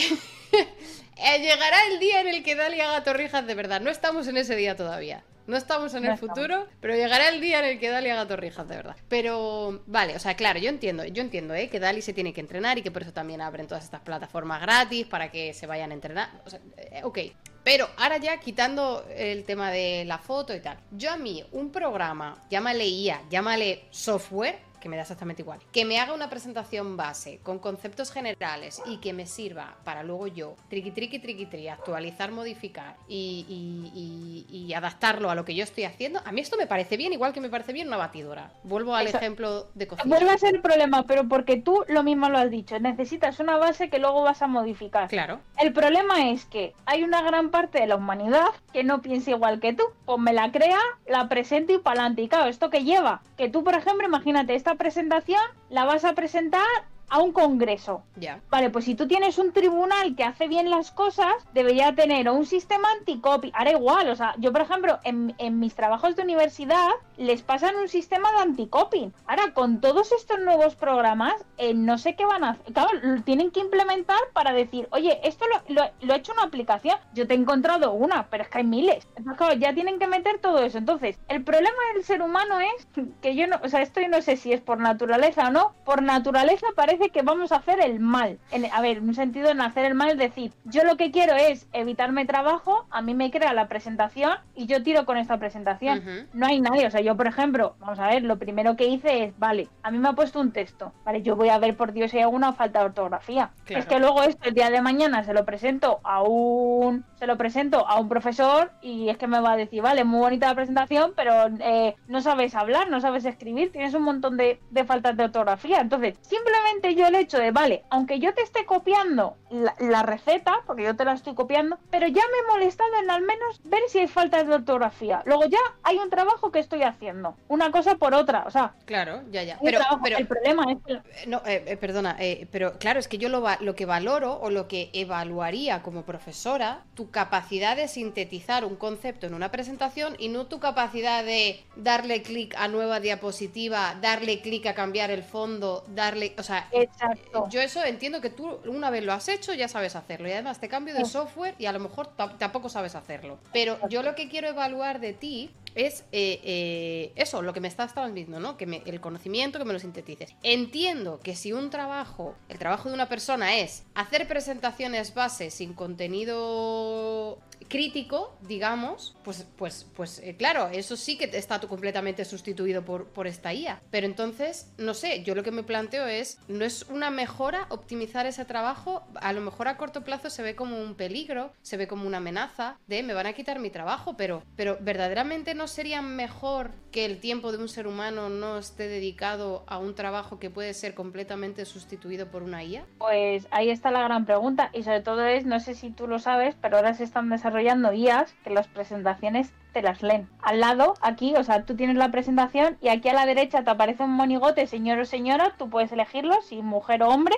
Eh, 1.22 1.38
llegará 1.38 1.76
el 1.92 1.98
día 1.98 2.22
en 2.22 2.28
el 2.28 2.42
que 2.42 2.54
Dali 2.54 2.80
haga 2.80 3.04
torrijas 3.04 3.46
de 3.46 3.54
verdad. 3.54 3.82
No 3.82 3.90
estamos 3.90 4.26
en 4.26 4.38
ese 4.38 4.56
día 4.56 4.74
todavía. 4.74 5.22
No 5.46 5.58
estamos 5.58 5.92
en 5.92 6.06
el 6.06 6.16
futuro, 6.16 6.66
pero 6.80 6.94
llegará 6.94 7.28
el 7.28 7.42
día 7.42 7.58
en 7.58 7.66
el 7.66 7.78
que 7.78 7.90
Dali 7.90 8.08
haga 8.08 8.26
torrijas, 8.26 8.66
de 8.66 8.76
verdad. 8.76 8.96
Pero, 9.10 9.82
vale, 9.86 10.16
o 10.16 10.18
sea, 10.18 10.34
claro, 10.34 10.58
yo 10.60 10.70
entiendo, 10.70 11.04
yo 11.04 11.20
entiendo, 11.20 11.52
¿eh? 11.52 11.68
Que 11.68 11.78
Dali 11.78 12.00
se 12.00 12.14
tiene 12.14 12.32
que 12.32 12.40
entrenar 12.40 12.78
y 12.78 12.82
que 12.82 12.90
por 12.90 13.02
eso 13.02 13.12
también 13.12 13.42
abren 13.42 13.66
todas 13.66 13.84
estas 13.84 14.00
plataformas 14.00 14.62
gratis 14.62 15.06
para 15.06 15.30
que 15.30 15.52
se 15.52 15.66
vayan 15.66 15.90
a 15.90 15.94
entrenar. 15.94 16.30
O 16.46 16.48
sea, 16.48 16.60
eh, 16.78 17.02
ok. 17.04 17.18
Pero 17.62 17.86
ahora 17.98 18.16
ya 18.16 18.40
quitando 18.40 19.04
el 19.14 19.44
tema 19.44 19.70
de 19.70 20.04
la 20.06 20.16
foto 20.16 20.54
y 20.54 20.60
tal. 20.60 20.78
Yo 20.92 21.10
a 21.10 21.18
mí, 21.18 21.44
un 21.52 21.70
programa, 21.70 22.42
llámale 22.48 22.86
IA, 22.86 23.24
llámale 23.28 23.84
software, 23.90 24.58
que 24.80 24.88
me 24.88 24.96
da 24.96 25.02
exactamente 25.02 25.42
igual, 25.42 25.60
que 25.72 25.84
me 25.84 25.98
haga 25.98 26.12
una 26.12 26.30
presentación 26.30 26.96
base 26.96 27.40
con 27.42 27.58
conceptos 27.58 28.10
generales 28.12 28.82
y 28.86 28.98
que 28.98 29.12
me 29.12 29.26
sirva 29.26 29.76
para 29.84 30.02
luego 30.02 30.26
yo, 30.26 30.56
triqui 30.68 30.90
triqui 30.90 31.18
triqui 31.18 31.46
tri, 31.46 31.68
actualizar, 31.68 32.32
modificar 32.32 32.96
y, 33.08 34.72
adaptarlo 34.74 35.30
a 35.30 35.34
lo 35.34 35.44
que 35.44 35.54
yo 35.54 35.64
estoy 35.64 35.84
haciendo, 35.84 36.20
a 36.24 36.32
mí 36.32 36.40
esto 36.40 36.56
me 36.56 36.66
parece 36.66 36.96
bien, 36.96 37.12
igual 37.12 37.32
que 37.32 37.40
me 37.40 37.50
parece 37.50 37.72
bien 37.72 37.88
una 37.88 37.96
batidora. 37.96 38.52
Vuelvo 38.62 38.94
al 38.94 39.08
ejemplo 39.08 39.68
de 39.74 39.86
cocina. 39.86 40.16
Vuelve 40.16 40.32
a 40.32 40.38
ser 40.38 40.54
el 40.54 40.62
problema, 40.62 41.02
pero 41.02 41.28
porque 41.28 41.56
tú 41.56 41.84
lo 41.88 42.02
mismo 42.02 42.28
lo 42.28 42.38
has 42.38 42.50
dicho, 42.50 42.78
necesitas 42.78 43.40
una 43.40 43.56
base 43.56 43.90
que 43.90 43.98
luego 43.98 44.22
vas 44.22 44.40
a 44.40 44.46
modificar. 44.46 45.08
Claro. 45.08 45.40
El 45.58 45.72
problema 45.72 46.30
es 46.30 46.46
que 46.46 46.72
hay 46.86 47.02
una 47.02 47.20
gran 47.22 47.50
parte 47.50 47.80
de 47.80 47.86
la 47.86 47.96
humanidad 47.96 48.48
que 48.72 48.84
no 48.84 49.02
piensa 49.02 49.30
igual 49.30 49.60
que 49.60 49.72
tú. 49.72 49.82
Pues 50.06 50.18
me 50.18 50.32
la 50.32 50.50
crea, 50.50 50.78
la 51.06 51.28
presento 51.28 51.72
y 51.72 51.78
para 51.78 52.00
adelante. 52.00 52.22
Y 52.22 52.28
claro, 52.28 52.46
¿esto 52.46 52.70
que 52.70 52.84
lleva? 52.84 53.22
Que 53.36 53.48
tú, 53.48 53.64
por 53.64 53.74
ejemplo, 53.74 54.06
imagínate, 54.06 54.54
esta 54.54 54.69
presentación 54.76 55.40
la 55.68 55.84
vas 55.84 56.04
a 56.04 56.14
presentar 56.14 56.66
a 57.10 57.18
un 57.18 57.32
congreso. 57.32 58.02
Ya. 58.16 58.40
Vale, 58.48 58.70
pues 58.70 58.84
si 58.84 58.94
tú 58.94 59.06
tienes 59.06 59.38
un 59.38 59.52
tribunal 59.52 60.14
que 60.16 60.24
hace 60.24 60.48
bien 60.48 60.70
las 60.70 60.92
cosas, 60.92 61.34
debería 61.52 61.94
tener 61.94 62.30
un 62.30 62.46
sistema 62.46 62.88
anticopy. 62.98 63.50
Ahora 63.54 63.72
igual, 63.72 64.08
o 64.08 64.16
sea, 64.16 64.34
yo 64.38 64.52
por 64.52 64.62
ejemplo, 64.62 64.98
en, 65.04 65.34
mis 65.58 65.74
trabajos 65.74 66.16
de 66.16 66.22
universidad 66.22 66.88
les 67.16 67.42
pasan 67.42 67.76
un 67.76 67.88
sistema 67.88 68.30
de 68.32 68.38
anticopy. 68.38 69.12
Ahora, 69.26 69.52
con 69.52 69.80
todos 69.80 70.12
estos 70.12 70.38
nuevos 70.40 70.76
programas, 70.76 71.34
eh, 71.58 71.74
no 71.74 71.98
sé 71.98 72.14
qué 72.14 72.24
van 72.24 72.44
a 72.44 72.50
hacer. 72.50 72.72
Claro, 72.72 72.90
lo 73.02 73.22
tienen 73.22 73.50
que 73.50 73.60
implementar 73.60 74.20
para 74.32 74.52
decir, 74.52 74.88
oye, 74.92 75.20
esto 75.24 75.44
lo, 75.68 75.74
lo, 76.00 76.14
he 76.14 76.16
hecho 76.16 76.32
una 76.32 76.44
aplicación. 76.44 76.96
Yo 77.14 77.26
te 77.26 77.34
he 77.34 77.36
encontrado 77.36 77.92
una, 77.92 78.28
pero 78.30 78.44
es 78.44 78.48
que 78.48 78.58
hay 78.58 78.64
miles. 78.64 79.06
Entonces, 79.16 79.36
claro, 79.36 79.54
ya 79.54 79.74
tienen 79.74 79.98
que 79.98 80.06
meter 80.06 80.38
todo 80.38 80.60
eso. 80.60 80.78
Entonces, 80.78 81.18
el 81.28 81.42
problema 81.42 81.76
del 81.94 82.04
ser 82.04 82.22
humano 82.22 82.60
es 82.60 82.86
que 83.20 83.34
yo 83.34 83.48
no, 83.48 83.58
o 83.62 83.68
sea, 83.68 83.82
esto 83.82 84.00
yo 84.00 84.08
no 84.08 84.22
sé 84.22 84.36
si 84.36 84.52
es 84.52 84.60
por 84.60 84.78
naturaleza 84.78 85.48
o 85.48 85.50
no. 85.50 85.74
Por 85.84 86.02
naturaleza 86.02 86.66
parece 86.76 86.99
que 87.08 87.22
vamos 87.22 87.52
a 87.52 87.56
hacer 87.56 87.80
el 87.80 88.00
mal. 88.00 88.38
a 88.72 88.80
ver, 88.80 89.00
un 89.00 89.14
sentido 89.14 89.50
en 89.50 89.60
hacer 89.60 89.84
el 89.86 89.94
mal 89.94 90.10
es 90.10 90.18
decir, 90.18 90.52
yo 90.64 90.84
lo 90.84 90.96
que 90.96 91.10
quiero 91.10 91.34
es 91.34 91.66
evitarme 91.72 92.26
trabajo, 92.26 92.86
a 92.90 93.02
mí 93.02 93.14
me 93.14 93.30
crea 93.30 93.52
la 93.54 93.68
presentación 93.68 94.32
y 94.54 94.66
yo 94.66 94.82
tiro 94.82 95.06
con 95.06 95.16
esta 95.16 95.38
presentación. 95.38 96.28
No 96.32 96.46
hay 96.46 96.60
nadie, 96.60 96.86
o 96.86 96.90
sea, 96.90 97.00
yo 97.00 97.16
por 97.16 97.26
ejemplo, 97.26 97.76
vamos 97.78 97.98
a 97.98 98.08
ver, 98.08 98.22
lo 98.22 98.38
primero 98.38 98.76
que 98.76 98.86
hice 98.86 99.24
es, 99.24 99.38
vale, 99.38 99.68
a 99.82 99.90
mí 99.90 99.98
me 99.98 100.08
ha 100.08 100.12
puesto 100.12 100.40
un 100.40 100.52
texto, 100.52 100.92
vale, 101.04 101.22
yo 101.22 101.36
voy 101.36 101.48
a 101.48 101.58
ver 101.58 101.76
por 101.76 101.92
Dios 101.92 102.10
si 102.10 102.18
hay 102.18 102.24
alguna 102.24 102.52
falta 102.52 102.80
de 102.80 102.86
ortografía. 102.86 103.50
Es 103.66 103.86
que 103.86 103.98
luego 103.98 104.22
esto 104.22 104.48
el 104.48 104.54
día 104.54 104.70
de 104.70 104.82
mañana 104.82 105.24
se 105.24 105.32
lo 105.32 105.44
presento 105.44 106.00
a 106.02 106.22
un 106.22 107.04
se 107.20 107.26
lo 107.26 107.36
presento 107.36 107.86
a 107.86 108.00
un 108.00 108.08
profesor 108.08 108.72
y 108.80 109.10
es 109.10 109.18
que 109.18 109.26
me 109.26 109.40
va 109.40 109.52
a 109.52 109.56
decir, 109.56 109.82
vale, 109.82 110.04
muy 110.04 110.20
bonita 110.20 110.48
la 110.48 110.54
presentación, 110.54 111.12
pero 111.14 111.32
eh, 111.60 111.94
no 112.08 112.22
sabes 112.22 112.54
hablar, 112.54 112.88
no 112.88 113.00
sabes 113.00 113.26
escribir, 113.26 113.70
tienes 113.72 113.92
un 113.92 114.02
montón 114.02 114.38
de, 114.38 114.58
de 114.70 114.84
faltas 114.84 115.16
de 115.18 115.24
ortografía. 115.24 115.80
Entonces, 115.80 116.16
simplemente 116.22 116.89
yo 116.94 117.06
el 117.06 117.14
hecho 117.14 117.38
de, 117.38 117.50
vale, 117.50 117.84
aunque 117.90 118.18
yo 118.18 118.34
te 118.34 118.42
esté 118.42 118.64
copiando 118.64 119.36
la, 119.50 120.02
receta, 120.02 120.62
porque 120.66 120.84
yo 120.84 120.96
te 120.96 121.04
la 121.04 121.12
estoy 121.12 121.34
copiando, 121.34 121.78
pero 121.90 122.06
ya 122.06 122.22
me 122.22 122.38
he 122.38 122.52
molestado 122.52 122.90
en 123.02 123.10
al 123.10 123.22
menos 123.22 123.60
ver 123.64 123.80
si 123.88 123.98
hay 123.98 124.08
faltas 124.08 124.46
de 124.46 124.54
ortografía. 124.54 125.22
Luego 125.26 125.44
ya 125.46 125.58
hay 125.82 125.98
un 125.98 126.10
trabajo 126.10 126.50
que 126.52 126.58
estoy 126.58 126.82
haciendo, 126.82 127.36
una 127.48 127.70
cosa 127.70 127.96
por 127.96 128.14
otra, 128.14 128.44
o 128.46 128.50
sea. 128.50 128.74
Claro, 128.84 129.22
ya, 129.30 129.42
ya. 129.42 129.58
Pero, 129.62 129.80
el 130.16 130.26
problema 130.26 130.64
es 130.72 130.78
que... 130.86 130.92
Eh, 130.94 131.26
no, 131.26 131.42
eh, 131.46 131.64
eh, 131.66 131.76
perdona, 131.76 132.16
pero 132.50 132.78
claro, 132.78 133.00
es 133.00 133.08
que 133.08 133.18
yo 133.18 133.28
lo, 133.28 133.44
lo 133.60 133.74
que 133.74 133.86
valoro 133.86 134.40
o 134.40 134.50
lo 134.50 134.68
que 134.68 134.90
evaluaría 134.92 135.82
como 135.82 136.04
profesora, 136.04 136.84
tu 136.94 137.10
capacidad 137.10 137.76
de 137.76 137.88
sintetizar 137.88 138.64
un 138.64 138.76
concepto 138.76 139.26
en 139.26 139.34
una 139.34 139.50
presentación 139.50 140.14
y 140.18 140.28
no 140.28 140.46
tu 140.46 140.60
capacidad 140.60 141.24
de 141.24 141.64
darle 141.76 142.22
clic 142.22 142.54
a 142.56 142.68
nueva 142.68 143.00
diapositiva, 143.00 143.96
darle 144.00 144.40
clic 144.40 144.66
a 144.66 144.74
cambiar 144.74 145.10
el 145.10 145.22
fondo, 145.22 145.84
darle, 145.88 146.34
o 146.38 146.42
sea, 146.42 146.68
Exacto. 146.82 147.48
Yo 147.48 147.60
eso 147.60 147.84
entiendo 147.84 148.20
que 148.20 148.30
tú 148.30 148.58
una 148.66 148.90
vez 148.90 149.04
lo 149.04 149.12
has 149.12 149.28
hecho, 149.28 149.52
ya 149.54 149.68
sabes 149.68 149.96
hacerlo. 149.96 150.28
Y 150.28 150.32
además 150.32 150.60
te 150.60 150.68
cambio 150.68 150.94
de 150.94 151.04
software 151.04 151.54
y 151.58 151.66
a 151.66 151.72
lo 151.72 151.80
mejor 151.80 152.08
tampoco 152.38 152.68
sabes 152.68 152.94
hacerlo. 152.94 153.38
Pero 153.52 153.78
yo 153.88 154.02
lo 154.02 154.14
que 154.14 154.28
quiero 154.28 154.48
evaluar 154.48 155.00
de 155.00 155.12
ti 155.12 155.50
es 155.74 156.04
eh, 156.12 156.40
eh, 156.44 157.12
eso, 157.16 157.42
lo 157.42 157.52
que 157.52 157.60
me 157.60 157.68
estás 157.68 157.94
transmitiendo, 157.94 158.40
¿no? 158.40 158.56
Que 158.56 158.66
me, 158.66 158.82
el 158.86 159.00
conocimiento, 159.00 159.58
que 159.58 159.64
me 159.64 159.72
lo 159.72 159.78
sintetices. 159.78 160.34
Entiendo 160.42 161.20
que 161.20 161.36
si 161.36 161.52
un 161.52 161.70
trabajo, 161.70 162.34
el 162.48 162.58
trabajo 162.58 162.88
de 162.88 162.94
una 162.94 163.08
persona 163.08 163.56
es 163.56 163.84
hacer 163.94 164.26
presentaciones 164.28 165.14
base 165.14 165.50
sin 165.50 165.74
contenido 165.74 167.40
crítico, 167.68 168.36
digamos, 168.42 169.16
pues, 169.24 169.46
pues, 169.56 169.86
pues 169.96 170.18
eh, 170.18 170.36
claro, 170.36 170.68
eso 170.68 170.96
sí 170.96 171.16
que 171.16 171.30
está 171.32 171.60
completamente 171.60 172.24
sustituido 172.24 172.84
por, 172.84 173.06
por 173.06 173.26
esta 173.26 173.54
IA. 173.54 173.80
Pero 173.90 174.06
entonces, 174.06 174.72
no 174.76 174.92
sé, 174.92 175.22
yo 175.22 175.34
lo 175.34 175.42
que 175.42 175.52
me 175.52 175.62
planteo 175.62 176.06
es, 176.06 176.38
¿no 176.48 176.64
es 176.64 176.82
una 176.90 177.10
mejora 177.10 177.66
optimizar 177.70 178.26
ese 178.26 178.44
trabajo? 178.44 179.04
A 179.20 179.32
lo 179.32 179.40
mejor 179.40 179.68
a 179.68 179.76
corto 179.76 180.04
plazo 180.04 180.30
se 180.30 180.42
ve 180.42 180.56
como 180.56 180.78
un 180.80 180.94
peligro, 180.94 181.52
se 181.62 181.76
ve 181.76 181.86
como 181.86 182.06
una 182.06 182.18
amenaza 182.18 182.78
de 182.86 183.02
me 183.02 183.14
van 183.14 183.26
a 183.26 183.32
quitar 183.32 183.58
mi 183.60 183.70
trabajo, 183.70 184.16
pero, 184.16 184.42
pero 184.56 184.76
verdaderamente 184.80 185.54
no 185.54 185.59
sería 185.66 186.02
mejor 186.02 186.70
que 186.90 187.04
el 187.04 187.20
tiempo 187.20 187.52
de 187.52 187.58
un 187.58 187.68
ser 187.68 187.86
humano 187.86 188.28
no 188.28 188.58
esté 188.58 188.88
dedicado 188.88 189.64
a 189.66 189.78
un 189.78 189.94
trabajo 189.94 190.38
que 190.38 190.50
puede 190.50 190.74
ser 190.74 190.94
completamente 190.94 191.64
sustituido 191.64 192.30
por 192.30 192.42
una 192.42 192.64
IA? 192.64 192.84
Pues 192.98 193.46
ahí 193.50 193.70
está 193.70 193.90
la 193.90 194.02
gran 194.02 194.26
pregunta 194.26 194.70
y 194.72 194.82
sobre 194.82 195.00
todo 195.00 195.24
es, 195.26 195.46
no 195.46 195.60
sé 195.60 195.74
si 195.74 195.90
tú 195.90 196.06
lo 196.06 196.18
sabes, 196.18 196.56
pero 196.60 196.76
ahora 196.76 196.94
se 196.94 197.04
están 197.04 197.28
desarrollando 197.28 197.92
IAs 197.92 198.34
que 198.44 198.50
las 198.50 198.68
presentaciones 198.68 199.52
te 199.72 199.82
las 199.82 200.02
leen. 200.02 200.28
Al 200.42 200.60
lado, 200.60 200.94
aquí, 201.00 201.34
o 201.36 201.44
sea, 201.44 201.64
tú 201.64 201.76
tienes 201.76 201.96
la 201.96 202.10
presentación 202.10 202.76
y 202.80 202.88
aquí 202.88 203.08
a 203.08 203.14
la 203.14 203.26
derecha 203.26 203.62
te 203.62 203.70
aparece 203.70 204.02
un 204.02 204.12
monigote, 204.12 204.66
señor 204.66 204.98
o 204.98 205.04
señora, 205.04 205.54
tú 205.58 205.68
puedes 205.68 205.92
elegirlo, 205.92 206.40
si 206.42 206.62
mujer 206.62 207.02
o 207.02 207.08
hombre, 207.08 207.36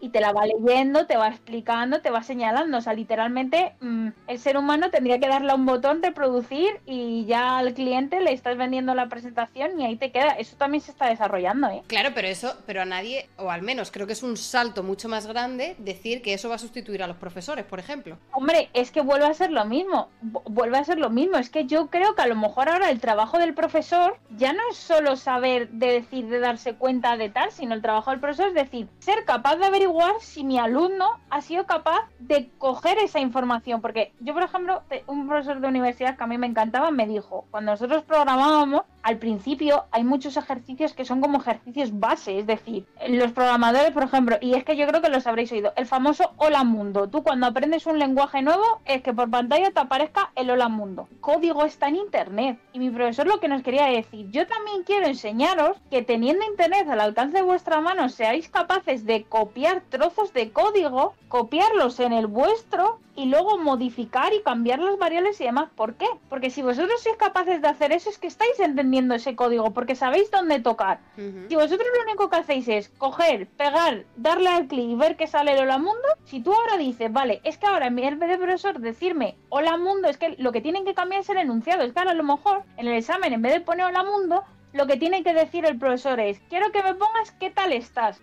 y 0.00 0.10
te 0.10 0.20
la 0.20 0.32
va 0.32 0.44
leyendo, 0.46 1.06
te 1.06 1.16
va 1.16 1.28
explicando, 1.28 2.00
te 2.00 2.10
va 2.10 2.22
señalando. 2.22 2.78
O 2.78 2.80
sea, 2.80 2.92
literalmente 2.92 3.74
mm, 3.80 4.08
el 4.26 4.38
ser 4.38 4.56
humano 4.56 4.90
tendría 4.90 5.18
que 5.18 5.28
darle 5.28 5.52
a 5.52 5.54
un 5.54 5.66
botón 5.66 6.00
de 6.00 6.12
producir 6.12 6.80
y 6.84 7.24
ya 7.26 7.58
al 7.58 7.74
cliente 7.74 8.20
le 8.20 8.32
estás 8.32 8.56
vendiendo 8.56 8.94
la 8.94 9.08
presentación 9.08 9.80
y 9.80 9.84
ahí 9.84 9.96
te 9.96 10.12
queda. 10.12 10.32
Eso 10.32 10.56
también 10.56 10.82
se 10.82 10.90
está 10.90 11.08
desarrollando, 11.08 11.68
¿eh? 11.68 11.82
Claro, 11.86 12.10
pero 12.14 12.28
eso, 12.28 12.54
pero 12.66 12.82
a 12.82 12.84
nadie, 12.84 13.28
o 13.38 13.50
al 13.50 13.62
menos 13.62 13.90
creo 13.90 14.06
que 14.06 14.12
es 14.12 14.22
un 14.22 14.36
salto 14.36 14.82
mucho 14.82 15.08
más 15.08 15.26
grande 15.26 15.76
decir 15.78 16.22
que 16.22 16.34
eso 16.34 16.48
va 16.48 16.56
a 16.56 16.58
sustituir 16.58 17.02
a 17.02 17.06
los 17.06 17.16
profesores, 17.16 17.64
por 17.64 17.78
ejemplo. 17.78 18.18
Hombre, 18.32 18.68
es 18.74 18.90
que 18.90 19.00
vuelve 19.00 19.26
a 19.26 19.34
ser 19.34 19.50
lo 19.50 19.64
mismo, 19.64 20.10
vuelve 20.20 20.78
a 20.78 20.84
ser 20.84 20.98
lo 20.98 21.10
mismo, 21.10 21.38
es 21.38 21.50
que 21.50 21.55
que 21.56 21.64
yo 21.64 21.86
creo 21.86 22.14
que 22.14 22.20
a 22.20 22.26
lo 22.26 22.36
mejor 22.36 22.68
ahora 22.68 22.90
el 22.90 23.00
trabajo 23.00 23.38
del 23.38 23.54
profesor 23.54 24.18
ya 24.36 24.52
no 24.52 24.60
es 24.70 24.76
solo 24.76 25.16
saber 25.16 25.70
de 25.70 25.86
decir, 25.86 26.28
de 26.28 26.38
darse 26.38 26.74
cuenta 26.74 27.16
de 27.16 27.30
tal, 27.30 27.50
sino 27.50 27.72
el 27.74 27.80
trabajo 27.80 28.10
del 28.10 28.20
profesor 28.20 28.48
es 28.48 28.54
decir, 28.54 28.90
ser 28.98 29.24
capaz 29.24 29.56
de 29.56 29.64
averiguar 29.64 30.16
si 30.20 30.44
mi 30.44 30.58
alumno 30.58 31.18
ha 31.30 31.40
sido 31.40 31.64
capaz 31.64 32.10
de 32.18 32.50
coger 32.58 32.98
esa 32.98 33.20
información. 33.20 33.80
Porque 33.80 34.12
yo, 34.20 34.34
por 34.34 34.42
ejemplo, 34.42 34.82
un 35.06 35.26
profesor 35.26 35.60
de 35.60 35.68
universidad 35.68 36.18
que 36.18 36.24
a 36.24 36.26
mí 36.26 36.36
me 36.36 36.46
encantaba 36.46 36.90
me 36.90 37.06
dijo, 37.06 37.46
cuando 37.50 37.70
nosotros 37.70 38.04
programábamos, 38.04 38.82
al 39.06 39.18
principio 39.18 39.84
hay 39.92 40.02
muchos 40.02 40.36
ejercicios 40.36 40.92
que 40.92 41.04
son 41.04 41.20
como 41.20 41.38
ejercicios 41.38 41.96
base, 42.00 42.40
es 42.40 42.46
decir, 42.48 42.86
los 43.08 43.30
programadores, 43.30 43.92
por 43.92 44.02
ejemplo, 44.02 44.36
y 44.40 44.54
es 44.54 44.64
que 44.64 44.76
yo 44.76 44.84
creo 44.88 45.00
que 45.00 45.10
los 45.10 45.28
habréis 45.28 45.52
oído, 45.52 45.72
el 45.76 45.86
famoso 45.86 46.32
hola 46.38 46.64
mundo. 46.64 47.08
Tú 47.08 47.22
cuando 47.22 47.46
aprendes 47.46 47.86
un 47.86 48.00
lenguaje 48.00 48.42
nuevo 48.42 48.80
es 48.84 49.02
que 49.02 49.14
por 49.14 49.30
pantalla 49.30 49.70
te 49.70 49.78
aparezca 49.78 50.32
el 50.34 50.50
hola 50.50 50.68
mundo. 50.68 51.08
Código 51.20 51.64
está 51.64 51.86
en 51.86 51.94
internet. 51.94 52.58
Y 52.72 52.80
mi 52.80 52.90
profesor 52.90 53.28
lo 53.28 53.38
que 53.38 53.46
nos 53.46 53.62
quería 53.62 53.86
decir, 53.86 54.28
yo 54.32 54.44
también 54.48 54.82
quiero 54.82 55.06
enseñaros 55.06 55.76
que 55.88 56.02
teniendo 56.02 56.44
internet 56.44 56.88
al 56.88 57.00
alcance 57.00 57.36
de 57.36 57.44
vuestra 57.44 57.80
mano 57.80 58.08
seáis 58.08 58.48
capaces 58.48 59.04
de 59.04 59.22
copiar 59.22 59.82
trozos 59.88 60.32
de 60.32 60.50
código, 60.50 61.14
copiarlos 61.28 62.00
en 62.00 62.12
el 62.12 62.26
vuestro 62.26 62.98
y 63.16 63.26
luego 63.26 63.58
modificar 63.58 64.32
y 64.34 64.42
cambiar 64.42 64.78
las 64.78 64.98
variables 64.98 65.40
y 65.40 65.44
demás. 65.44 65.68
¿Por 65.74 65.94
qué? 65.94 66.06
Porque 66.28 66.50
si 66.50 66.62
vosotros 66.62 67.02
sois 67.02 67.16
capaces 67.16 67.62
de 67.62 67.68
hacer 67.68 67.92
eso 67.92 68.10
es 68.10 68.18
que 68.18 68.26
estáis 68.26 68.60
entendiendo 68.60 69.14
ese 69.14 69.34
código, 69.34 69.72
porque 69.72 69.94
sabéis 69.94 70.30
dónde 70.30 70.60
tocar. 70.60 71.00
Si 71.16 71.54
vosotros 71.54 71.88
lo 71.96 72.02
único 72.04 72.28
que 72.28 72.36
hacéis 72.36 72.68
es 72.68 72.88
coger, 72.90 73.48
pegar, 73.48 74.04
darle 74.16 74.48
al 74.50 74.66
clic 74.66 74.90
y 74.90 74.94
ver 74.94 75.16
que 75.16 75.26
sale 75.26 75.52
el 75.52 75.60
hola 75.60 75.78
mundo, 75.78 76.06
si 76.24 76.40
tú 76.40 76.52
ahora 76.52 76.76
dices, 76.76 77.12
vale, 77.12 77.40
es 77.44 77.58
que 77.58 77.66
ahora 77.66 77.86
en 77.86 77.96
vez 77.96 78.18
de 78.18 78.38
profesor 78.38 78.78
decirme 78.78 79.36
hola 79.48 79.76
mundo, 79.76 80.08
es 80.08 80.18
que 80.18 80.36
lo 80.38 80.52
que 80.52 80.60
tienen 80.60 80.84
que 80.84 80.94
cambiar 80.94 81.22
es 81.22 81.28
el 81.30 81.38
enunciado. 81.38 81.82
Es 81.82 81.92
que 81.92 81.98
ahora 81.98 82.12
a 82.12 82.14
lo 82.14 82.24
mejor 82.24 82.62
en 82.76 82.86
el 82.86 82.94
examen, 82.94 83.32
en 83.32 83.42
vez 83.42 83.54
de 83.54 83.60
poner 83.60 83.86
hola 83.86 84.04
mundo, 84.04 84.44
lo 84.76 84.86
que 84.86 84.98
tiene 84.98 85.22
que 85.22 85.32
decir 85.32 85.64
el 85.64 85.78
profesor 85.78 86.20
es, 86.20 86.38
quiero 86.50 86.70
que 86.70 86.82
me 86.82 86.94
pongas 86.94 87.30
qué 87.40 87.50
tal 87.50 87.72
estás. 87.72 88.20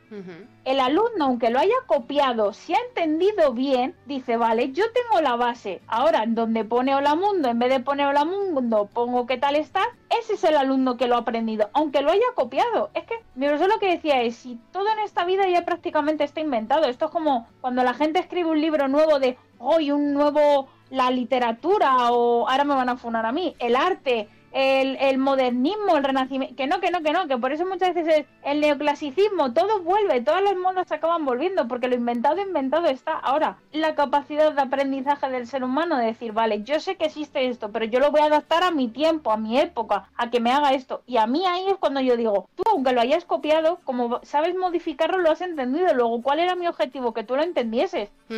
El 0.66 0.80
alumno, 0.80 1.26
aunque 1.26 1.50
lo 1.50 1.60
haya 1.60 1.74
copiado, 1.88 2.54
si 2.54 2.74
ha 2.74 2.78
entendido 2.90 3.54
bien, 3.54 3.96
dice, 4.06 4.38
vale, 4.38 4.72
yo 4.72 4.86
tengo 4.94 5.22
la 5.22 5.36
base. 5.36 5.82
Ahora, 5.88 6.24
en 6.24 6.36
donde 6.36 6.64
pone 6.64 6.96
hola 6.96 7.16
mundo, 7.16 7.50
en 7.50 7.58
vez 7.58 7.70
de 7.70 7.80
poner 7.80 8.08
hola 8.08 8.24
mundo, 8.24 8.88
pongo 8.94 9.26
qué 9.26 9.38
tal 9.38 9.56
estás, 9.56 9.88
ese 10.22 10.34
es 10.34 10.44
el 10.44 10.56
alumno 10.56 10.96
que 10.96 11.08
lo 11.08 11.16
ha 11.16 11.20
aprendido, 11.20 11.72
aunque 11.74 12.04
lo 12.04 12.12
haya 12.12 12.22
copiado. 12.36 12.92
Es 12.94 13.06
que 13.06 13.16
mi 13.34 13.48
profesor 13.48 13.74
lo 13.74 13.80
que 13.80 13.90
decía 13.90 14.22
es, 14.22 14.36
si 14.36 14.60
todo 14.72 14.86
en 14.92 15.00
esta 15.00 15.26
vida 15.26 15.48
ya 15.48 15.66
prácticamente 15.66 16.24
está 16.24 16.40
inventado, 16.40 16.86
esto 16.86 17.06
es 17.06 17.12
como 17.12 17.48
cuando 17.62 17.84
la 17.84 17.96
gente 17.96 18.20
escribe 18.20 18.52
un 18.52 18.62
libro 18.62 18.88
nuevo 18.88 19.18
de, 19.18 19.38
hoy 19.58 19.92
un 19.92 20.14
nuevo, 20.14 20.68
la 20.92 21.10
literatura, 21.10 22.12
o 22.12 22.48
ahora 22.48 22.64
me 22.64 22.76
van 22.76 22.90
a 22.90 22.98
funar 22.98 23.26
a 23.26 23.32
mí, 23.32 23.56
el 23.58 23.76
arte, 23.76 24.30
el, 24.54 25.18
modernismo, 25.18 25.98
el 25.98 26.04
renacimiento, 26.04 26.56
que 26.56 26.68
no, 26.68 26.80
que 26.80 26.92
no, 26.92 27.02
que 27.02 27.12
no, 27.12 27.28
que 27.28 27.38
por 27.38 27.52
eso 27.52 27.66
muchas 27.66 27.94
veces 27.94 28.20
es 28.20 28.26
el 28.44 28.62
neoclasicismo, 28.62 29.54
todo 29.54 29.82
vuelve, 29.82 30.22
todas 30.22 30.44
las 30.44 30.56
modas 30.56 30.88
se 30.88 30.96
acaban 30.96 31.26
volviendo, 31.26 31.68
porque 31.68 31.88
lo 31.88 31.96
inventado, 31.96 32.42
inventado 32.42 32.88
está. 32.88 33.14
Ahora, 33.14 33.58
la 33.72 33.96
capacidad 33.96 34.54
de 34.54 34.62
aprendizaje 34.62 35.30
del 35.30 35.48
ser 35.48 35.64
humano 35.64 35.98
de 35.98 36.06
decir, 36.06 36.34
vale, 36.34 36.64
yo 36.64 36.80
sé 36.80 36.96
que 36.96 37.06
existe 37.06 37.48
esto, 37.48 37.72
pero 37.72 37.86
yo 37.86 38.00
lo 38.00 38.12
voy 38.12 38.22
a 38.22 38.26
adaptar 38.26 38.64
a 38.64 38.72
mi 38.72 38.88
tiempo, 38.88 39.32
a 39.32 39.38
mi 39.38 39.60
época, 39.60 40.10
a 40.16 40.30
que 40.30 40.40
me 40.40 40.52
haga 40.52 40.74
esto. 40.74 41.02
Y 41.08 41.18
a 41.18 41.26
mí 41.26 41.46
ahí 41.46 41.68
es 41.68 41.78
cuando 41.78 42.02
yo 42.02 42.16
digo, 42.16 42.48
tú, 42.56 42.64
aunque 42.72 42.94
lo 42.94 43.02
hayas 43.02 43.26
copiado, 43.26 43.80
como 43.84 44.20
sabes 44.24 44.56
modificarlo, 44.56 45.18
lo 45.18 45.32
has 45.32 45.42
entendido. 45.42 45.94
Luego, 45.94 46.22
¿cuál 46.22 46.40
era 46.40 46.56
mi 46.56 46.68
objetivo? 46.68 47.14
Que 47.14 47.24
tú 47.24 47.36
lo 47.36 47.44
entendieses. 47.44 48.10
A 48.30 48.34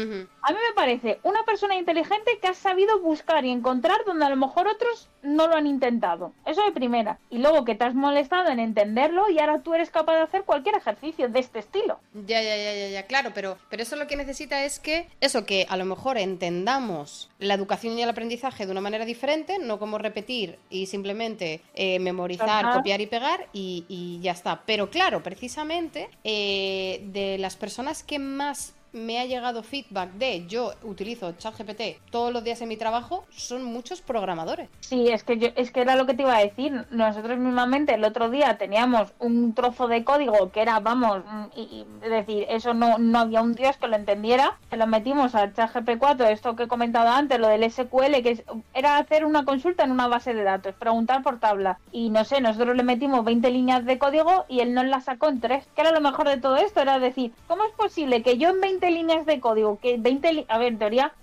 mí 0.52 0.58
me 0.68 0.76
parece 0.76 1.20
una 1.24 1.44
persona 1.44 1.76
inteligente 1.76 2.38
que 2.42 2.48
ha 2.48 2.54
sabido 2.54 3.00
buscar 3.00 3.46
y 3.46 3.52
encontrar 3.52 4.04
donde 4.06 4.26
a 4.26 4.30
lo 4.30 4.36
mejor 4.36 4.68
otros 4.68 5.10
no 5.24 5.48
lo 5.48 5.56
han 5.56 5.68
intentado. 5.68 6.05
Eso 6.46 6.64
de 6.64 6.72
primera. 6.72 7.20
Y 7.30 7.40
luego 7.40 7.66
que 7.66 7.76
te 7.76 7.84
has 7.84 7.96
molestado 7.96 8.50
en 8.50 8.60
entenderlo 8.60 9.30
y 9.30 9.40
ahora 9.40 9.62
tú 9.62 9.74
eres 9.74 9.90
capaz 9.90 10.16
de 10.16 10.22
hacer 10.22 10.44
cualquier 10.44 10.76
ejercicio 10.76 11.30
de 11.30 11.40
este 11.40 11.60
estilo. 11.60 12.00
Ya, 12.14 12.42
ya, 12.42 12.56
ya, 12.56 12.74
ya, 12.74 12.90
ya, 12.90 13.04
claro, 13.04 13.32
pero, 13.34 13.58
pero 13.70 13.84
eso 13.84 13.96
lo 13.96 14.08
que 14.08 14.16
necesita 14.16 14.64
es 14.64 14.80
que 14.80 15.08
eso, 15.22 15.46
que 15.46 15.66
a 15.70 15.78
lo 15.78 15.86
mejor 15.86 16.18
entendamos 16.18 17.30
la 17.40 17.54
educación 17.54 17.98
y 17.98 18.04
el 18.04 18.10
aprendizaje 18.10 18.66
de 18.66 18.72
una 18.72 18.82
manera 18.82 19.06
diferente, 19.06 19.58
no 19.60 19.80
como 19.80 19.98
repetir 19.98 20.60
y 20.70 20.86
simplemente 20.86 21.62
eh, 21.74 22.00
memorizar, 22.00 22.74
copiar 22.74 23.02
y 23.02 23.08
pegar 23.08 23.48
y, 23.54 24.20
ya 24.22 24.32
está. 24.32 24.62
Pero 24.66 24.90
claro, 24.90 25.24
precisamente 25.24 26.10
eh, 26.24 27.02
de 27.12 27.38
las 27.38 27.56
personas 27.56 28.04
que 28.04 28.20
más 28.20 28.74
me 28.96 29.20
ha 29.20 29.26
llegado 29.26 29.62
feedback 29.62 30.12
de 30.14 30.48
yo 30.48 30.74
utilizo 30.84 31.34
ChatGPT 31.34 32.00
todos 32.10 32.32
los 32.32 32.44
días 32.44 32.62
en 32.62 32.70
mi 32.70 32.78
trabajo, 32.78 33.26
son 33.30 33.64
muchos 33.64 34.02
programadores. 34.02 34.70
Sí, 34.80 35.10
es 35.10 35.24
que 35.24 35.38
yo, 35.38 35.50
es 35.56 35.72
que 35.72 35.82
era 35.82 35.96
lo 35.96 36.06
que 36.06 36.14
te 36.14 36.24
iba 36.24 36.36
a 36.36 36.40
decir. 36.40 36.86
Nosotros 36.92 37.38
mismamente 37.38 37.94
el 37.94 38.04
otro 38.06 38.30
día 38.30 38.58
teníamos 38.58 39.14
un 39.20 39.54
trozo 39.54 39.88
de 39.88 40.04
código 40.04 40.52
que 40.52 40.62
era, 40.62 40.80
vamos, 40.80 41.22
y, 41.56 41.86
es 42.02 42.10
decir, 42.10 42.46
eso 42.50 42.74
no, 42.74 42.98
no 42.98 43.20
había 43.20 43.42
un 43.42 43.54
dios 43.54 43.76
que 43.78 43.88
lo 43.88 43.98
entendiera. 43.98 44.58
Se 44.70 44.78
lo 44.78 44.88
metimos 44.88 45.36
al 45.36 45.54
ChatGPT 45.54 45.98
4, 46.00 46.28
esto 46.28 46.56
que 46.56 46.64
he 46.64 46.68
comentado 46.68 47.10
antes, 47.10 47.40
lo 47.40 47.50
del 47.50 47.70
SQL, 47.70 48.22
que 48.24 48.44
era 48.74 48.98
hacer 48.98 49.26
una 49.26 49.44
consulta 49.44 49.84
en 49.84 49.92
una 49.92 50.08
base 50.08 50.34
de 50.34 50.44
datos, 50.44 50.74
preguntar 50.76 51.22
por 51.22 51.40
tabla. 51.40 51.80
Y 51.92 52.10
no 52.10 52.24
sé, 52.24 52.40
nosotros 52.40 52.78
le 52.78 52.84
metimos 52.84 53.26
20 53.26 53.50
líneas 53.52 53.84
de 53.84 54.00
código 54.00 54.46
y 54.48 54.62
él 54.62 54.74
nos 54.74 54.86
las 54.86 55.04
sacó 55.04 55.28
en 55.28 55.42
3. 55.42 55.66
Que 55.76 55.82
era 55.82 55.92
lo 55.92 56.00
mejor 56.00 56.30
de 56.30 56.38
todo 56.38 56.56
esto, 56.56 56.82
era 56.82 57.00
decir, 57.00 57.34
¿cómo 57.48 57.66
es 57.66 57.74
posible 57.74 58.24
que 58.24 58.38
yo 58.38 58.50
en 58.50 58.62
20 58.62 58.85
líneas 58.92 59.26
de 59.26 59.40
código, 59.40 59.80
que 59.80 59.98
20, 59.98 60.46
a 60.48 60.58
ver, 60.58 60.74
en 60.74 60.80
teoría, 60.80 61.14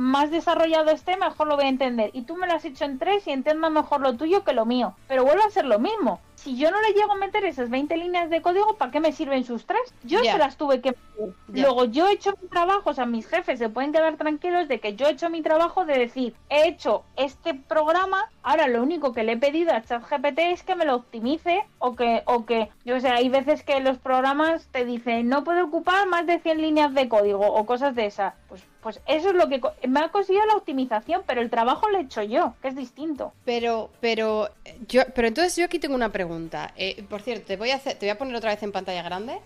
más 0.00 0.30
desarrollado 0.30 0.90
esté, 0.90 1.16
mejor 1.18 1.46
lo 1.46 1.56
voy 1.56 1.66
a 1.66 1.68
entender. 1.68 2.10
Y 2.14 2.22
tú 2.22 2.34
me 2.34 2.46
lo 2.46 2.54
has 2.54 2.64
hecho 2.64 2.86
en 2.86 2.98
tres 2.98 3.26
y 3.26 3.32
entiendo 3.32 3.68
mejor 3.68 4.00
lo 4.00 4.16
tuyo 4.16 4.44
que 4.44 4.54
lo 4.54 4.64
mío. 4.64 4.94
Pero 5.06 5.24
vuelve 5.24 5.42
a 5.42 5.50
ser 5.50 5.66
lo 5.66 5.78
mismo 5.78 6.20
si 6.42 6.56
yo 6.56 6.70
no 6.70 6.80
le 6.80 6.94
llego 6.94 7.12
a 7.12 7.16
meter 7.16 7.44
esas 7.44 7.68
20 7.68 7.96
líneas 7.98 8.30
de 8.30 8.40
código, 8.40 8.76
¿para 8.76 8.90
qué 8.90 9.00
me 9.00 9.12
sirven 9.12 9.44
sus 9.44 9.66
tres? 9.66 9.80
Yo 10.04 10.20
se 10.20 10.38
las 10.38 10.56
tuve 10.56 10.80
que 10.80 10.92
meter. 10.92 11.34
Luego 11.48 11.84
yo 11.84 12.08
he 12.08 12.12
hecho 12.12 12.32
mi 12.40 12.48
trabajo, 12.48 12.90
o 12.90 12.94
sea, 12.94 13.04
mis 13.04 13.26
jefes 13.26 13.58
se 13.58 13.68
pueden 13.68 13.92
quedar 13.92 14.16
tranquilos 14.16 14.66
de 14.66 14.80
que 14.80 14.96
yo 14.96 15.06
he 15.06 15.10
hecho 15.10 15.28
mi 15.28 15.42
trabajo 15.42 15.84
de 15.84 15.98
decir, 15.98 16.34
he 16.48 16.66
hecho 16.66 17.04
este 17.16 17.52
programa, 17.52 18.30
ahora 18.42 18.68
lo 18.68 18.82
único 18.82 19.12
que 19.12 19.22
le 19.22 19.32
he 19.32 19.36
pedido 19.36 19.74
a 19.74 19.82
ChatGPT 19.82 20.38
es 20.38 20.62
que 20.62 20.76
me 20.76 20.86
lo 20.86 20.96
optimice 20.96 21.62
o 21.78 21.94
que, 21.94 22.22
o 22.24 22.46
que, 22.46 22.70
yo 22.86 22.98
sé, 23.00 23.10
hay 23.10 23.28
veces 23.28 23.62
que 23.62 23.80
los 23.80 23.98
programas 23.98 24.66
te 24.72 24.86
dicen, 24.86 25.28
no 25.28 25.44
puede 25.44 25.60
ocupar 25.60 26.08
más 26.08 26.26
de 26.26 26.38
100 26.38 26.62
líneas 26.62 26.94
de 26.94 27.08
código 27.08 27.46
o 27.46 27.66
cosas 27.66 27.94
de 27.94 28.06
esas. 28.06 28.32
Pues 28.48 28.62
pues 28.82 29.00
eso 29.06 29.30
es 29.30 29.34
lo 29.34 29.48
que 29.48 29.60
me 29.86 30.00
ha 30.00 30.08
conseguido 30.08 30.44
la 30.46 30.56
optimización, 30.56 31.22
pero 31.26 31.40
el 31.40 31.50
trabajo 31.50 31.88
lo 31.88 31.98
he 31.98 32.02
hecho 32.02 32.22
yo, 32.22 32.54
que 32.62 32.68
es 32.68 32.76
distinto. 32.76 33.32
Pero, 33.44 33.90
pero, 34.00 34.50
yo, 34.88 35.02
pero 35.14 35.28
entonces 35.28 35.56
yo 35.56 35.64
aquí 35.64 35.78
tengo 35.78 35.94
una 35.94 36.12
pregunta. 36.12 36.72
Eh, 36.76 37.04
por 37.08 37.20
cierto, 37.22 37.46
te 37.46 37.56
voy 37.56 37.70
a 37.70 37.76
hacer, 37.76 37.98
te 37.98 38.06
voy 38.06 38.10
a 38.10 38.18
poner 38.18 38.34
otra 38.34 38.50
vez 38.50 38.62
en 38.62 38.72
pantalla 38.72 39.02
grande. 39.02 39.38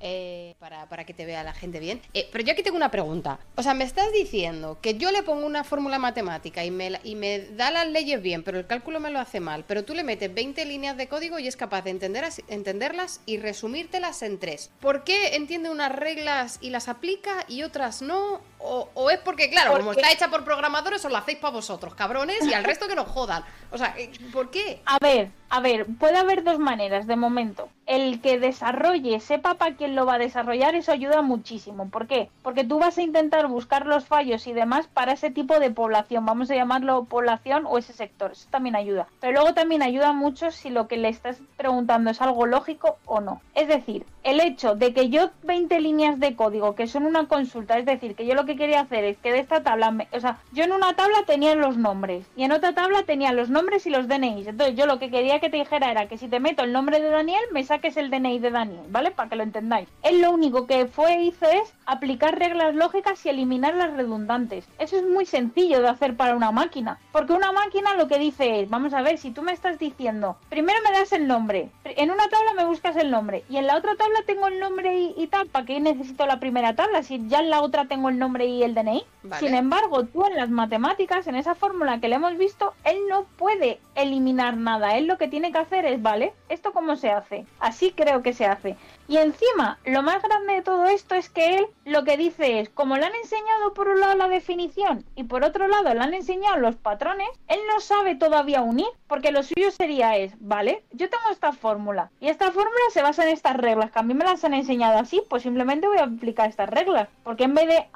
Eh, 0.00 0.54
para, 0.58 0.88
para, 0.88 1.04
que 1.04 1.14
te 1.14 1.24
vea 1.26 1.42
la 1.42 1.52
gente 1.52 1.80
bien. 1.80 2.00
Eh, 2.14 2.28
pero 2.30 2.44
yo 2.44 2.52
aquí 2.52 2.62
tengo 2.62 2.76
una 2.76 2.90
pregunta. 2.90 3.38
O 3.56 3.62
sea, 3.62 3.74
me 3.74 3.84
estás 3.84 4.12
diciendo 4.12 4.78
que 4.80 4.96
yo 4.96 5.10
le 5.10 5.22
pongo 5.22 5.46
una 5.46 5.64
fórmula 5.64 5.98
matemática 5.98 6.64
y 6.64 6.70
me, 6.70 7.00
y 7.02 7.14
me 7.14 7.40
da 7.40 7.70
las 7.70 7.88
leyes 7.88 8.20
bien, 8.22 8.42
pero 8.42 8.58
el 8.58 8.66
cálculo 8.66 9.00
me 9.00 9.10
lo 9.10 9.18
hace 9.18 9.40
mal. 9.40 9.64
Pero 9.66 9.84
tú 9.84 9.94
le 9.94 10.04
metes 10.04 10.32
20 10.32 10.64
líneas 10.64 10.96
de 10.96 11.08
código 11.08 11.38
y 11.38 11.48
es 11.48 11.56
capaz 11.56 11.82
de 11.82 11.90
entender, 11.90 12.24
entenderlas 12.48 13.20
y 13.26 13.38
resumírtelas 13.38 14.22
en 14.22 14.38
tres. 14.38 14.70
¿Por 14.80 15.04
qué 15.04 15.34
entiende 15.36 15.70
unas 15.70 15.92
reglas 15.92 16.58
y 16.60 16.70
las 16.70 16.88
aplica 16.88 17.44
y 17.48 17.62
otras 17.62 18.02
no? 18.02 18.40
O, 18.58 19.10
es 19.10 19.18
porque, 19.18 19.48
claro, 19.48 19.76
como 19.76 19.92
está 19.92 20.10
hecha 20.10 20.28
por 20.28 20.44
programadores, 20.44 21.04
os 21.04 21.12
la 21.12 21.18
hacéis 21.18 21.38
para 21.38 21.52
vosotros, 21.52 21.94
cabrones, 21.94 22.44
y 22.44 22.52
al 22.52 22.64
resto 22.64 22.88
que 22.88 22.96
nos 22.96 23.06
jodan. 23.08 23.44
O 23.70 23.78
sea, 23.78 23.94
eh, 23.96 24.10
¿por 24.32 24.50
qué? 24.50 24.82
A 24.86 24.98
ver, 24.98 25.30
a 25.48 25.60
ver, 25.60 25.86
puede 25.98 26.16
haber 26.16 26.42
dos 26.42 26.58
maneras 26.58 27.06
de 27.06 27.14
momento. 27.14 27.68
El 27.86 28.20
que 28.20 28.40
desarrolle, 28.40 29.20
sepa 29.20 29.54
para 29.54 29.76
quién 29.76 29.94
lo 29.94 30.06
va 30.06 30.14
a 30.14 30.18
desarrollar, 30.18 30.74
eso 30.74 30.90
ayuda 30.90 31.22
muchísimo. 31.22 31.88
¿Por 31.88 32.08
qué? 32.08 32.28
Porque 32.42 32.64
tú 32.64 32.80
vas 32.80 32.98
a 32.98 33.02
intentar 33.02 33.46
buscar 33.46 33.86
los 33.86 34.06
fallos 34.06 34.46
y 34.48 34.52
demás 34.52 34.88
para 34.88 35.12
ese 35.12 35.30
tipo 35.30 35.60
de 35.60 35.70
población, 35.70 36.26
vamos 36.26 36.50
a 36.50 36.56
llamarlo 36.56 37.04
población 37.04 37.64
o 37.66 37.78
ese 37.78 37.92
sector. 37.92 38.32
Eso 38.32 38.48
también 38.50 38.74
ayuda. 38.74 39.06
Pero 39.20 39.34
luego 39.34 39.54
también 39.54 39.82
ayuda 39.82 40.12
mucho 40.12 40.50
si 40.50 40.70
lo 40.70 40.88
que 40.88 40.96
le 40.96 41.08
estás 41.08 41.38
preguntando 41.56 42.10
es 42.10 42.20
algo 42.20 42.46
lógico 42.46 42.98
o 43.04 43.20
no. 43.20 43.40
Es 43.54 43.68
decir, 43.68 44.04
el 44.24 44.40
hecho 44.40 44.74
de 44.74 44.92
que 44.92 45.08
yo 45.08 45.30
20 45.44 45.80
líneas 45.80 46.18
de 46.18 46.34
código, 46.34 46.74
que 46.74 46.88
son 46.88 47.06
una 47.06 47.28
consulta, 47.28 47.78
es 47.78 47.86
decir, 47.86 48.16
que 48.16 48.26
yo 48.26 48.34
lo 48.34 48.45
que 48.46 48.56
quería 48.56 48.80
hacer 48.80 49.04
es 49.04 49.18
que 49.18 49.32
de 49.32 49.40
esta 49.40 49.62
tabla, 49.62 49.94
o 50.12 50.20
sea, 50.20 50.38
yo 50.52 50.64
en 50.64 50.72
una 50.72 50.94
tabla 50.94 51.24
tenía 51.26 51.54
los 51.54 51.76
nombres 51.76 52.26
y 52.36 52.44
en 52.44 52.52
otra 52.52 52.72
tabla 52.72 53.02
tenía 53.02 53.32
los 53.32 53.50
nombres 53.50 53.86
y 53.86 53.90
los 53.90 54.08
DNIs. 54.08 54.46
Entonces 54.46 54.76
yo 54.76 54.86
lo 54.86 54.98
que 54.98 55.10
quería 55.10 55.40
que 55.40 55.50
te 55.50 55.58
dijera 55.58 55.90
era 55.90 56.08
que 56.08 56.18
si 56.18 56.28
te 56.28 56.40
meto 56.40 56.64
el 56.64 56.72
nombre 56.72 57.00
de 57.00 57.10
Daniel, 57.10 57.42
me 57.52 57.64
saques 57.64 57.96
el 57.96 58.10
DNI 58.10 58.38
de 58.38 58.50
Daniel, 58.50 58.86
¿vale? 58.88 59.10
Para 59.10 59.28
que 59.28 59.36
lo 59.36 59.42
entendáis. 59.42 59.88
Él 60.02 60.20
lo 60.20 60.30
único 60.30 60.66
que 60.66 60.86
fue 60.86 61.22
hizo 61.22 61.46
es 61.46 61.74
aplicar 61.84 62.38
reglas 62.38 62.74
lógicas 62.74 63.24
y 63.24 63.28
eliminar 63.28 63.74
las 63.74 63.92
redundantes. 63.92 64.68
Eso 64.78 64.96
es 64.96 65.04
muy 65.04 65.26
sencillo 65.26 65.80
de 65.80 65.88
hacer 65.88 66.16
para 66.16 66.36
una 66.36 66.52
máquina, 66.52 66.98
porque 67.12 67.32
una 67.32 67.52
máquina 67.52 67.94
lo 67.94 68.08
que 68.08 68.18
dice 68.18 68.60
es, 68.60 68.70
vamos 68.70 68.94
a 68.94 69.02
ver, 69.02 69.18
si 69.18 69.30
tú 69.30 69.42
me 69.42 69.52
estás 69.52 69.78
diciendo, 69.78 70.36
primero 70.48 70.78
me 70.84 70.96
das 70.96 71.12
el 71.12 71.26
nombre, 71.26 71.70
en 71.84 72.10
una 72.10 72.28
tabla 72.28 72.54
me 72.54 72.64
buscas 72.64 72.96
el 72.96 73.10
nombre 73.10 73.44
y 73.48 73.56
en 73.56 73.66
la 73.66 73.76
otra 73.76 73.96
tabla 73.96 74.20
tengo 74.26 74.48
el 74.48 74.58
nombre 74.58 75.12
y, 75.16 75.26
tal, 75.28 75.46
¿para 75.48 75.66
qué 75.66 75.80
necesito 75.80 76.26
la 76.26 76.40
primera 76.40 76.74
tabla 76.74 77.02
si 77.02 77.26
ya 77.28 77.40
en 77.40 77.50
la 77.50 77.62
otra 77.62 77.86
tengo 77.86 78.08
el 78.08 78.18
nombre 78.18 78.35
y 78.44 78.62
el 78.62 78.74
DNI? 78.74 79.04
Sin 79.38 79.54
embargo, 79.54 80.04
tú 80.04 80.26
en 80.26 80.36
las 80.36 80.50
matemáticas, 80.50 81.26
en 81.26 81.34
esa 81.34 81.54
fórmula 81.54 82.00
que 82.00 82.08
le 82.08 82.16
hemos 82.16 82.36
visto, 82.36 82.74
él 82.84 82.98
no 83.08 83.24
puede 83.36 83.80
eliminar 83.94 84.56
nada, 84.56 84.96
él 84.96 85.06
lo 85.06 85.16
que 85.16 85.28
tiene 85.28 85.52
que 85.52 85.58
hacer 85.58 85.86
es, 85.86 86.02
vale, 86.02 86.32
¿esto 86.48 86.72
cómo 86.72 86.96
se 86.96 87.10
hace? 87.10 87.46
Así 87.60 87.92
creo 87.92 88.22
que 88.22 88.32
se 88.32 88.46
hace. 88.46 88.76
Y 89.08 89.18
encima, 89.18 89.78
lo 89.84 90.02
más 90.02 90.20
grande 90.22 90.54
de 90.54 90.62
todo 90.62 90.86
esto 90.86 91.14
es 91.14 91.28
que 91.28 91.58
él 91.58 91.66
lo 91.84 92.02
que 92.02 92.16
dice 92.16 92.58
es, 92.58 92.68
como 92.70 92.96
le 92.96 93.06
han 93.06 93.14
enseñado 93.14 93.72
por 93.72 93.88
un 93.88 94.00
lado 94.00 94.16
la 94.16 94.28
definición 94.28 95.04
y 95.14 95.24
por 95.24 95.44
otro 95.44 95.68
lado 95.68 95.94
le 95.94 96.00
han 96.00 96.14
enseñado 96.14 96.56
los 96.56 96.74
patrones, 96.74 97.28
él 97.46 97.60
no 97.72 97.78
sabe 97.78 98.16
todavía 98.16 98.62
unir, 98.62 98.88
porque 99.06 99.30
lo 99.30 99.44
suyo 99.44 99.70
sería 99.70 100.16
es, 100.16 100.32
vale, 100.40 100.82
yo 100.90 101.08
tengo 101.08 101.30
esta 101.30 101.52
fórmula 101.52 102.10
y 102.20 102.28
esta 102.28 102.46
fórmula 102.46 102.80
se 102.92 103.02
basa 103.02 103.22
en 103.24 103.32
estas 103.32 103.56
reglas, 103.56 103.92
que 103.92 103.98
a 104.00 104.02
mí 104.02 104.12
me 104.14 104.24
las 104.24 104.44
han 104.44 104.54
enseñado 104.54 104.98
así, 104.98 105.22
pues 105.30 105.44
simplemente 105.44 105.86
voy 105.86 105.98
a 105.98 106.04
aplicar 106.04 106.48
estas 106.48 106.68
reglas. 106.68 107.08
Porque 107.22 107.44
en 107.44 107.54
vez 107.54 107.68
de, 107.68 107.86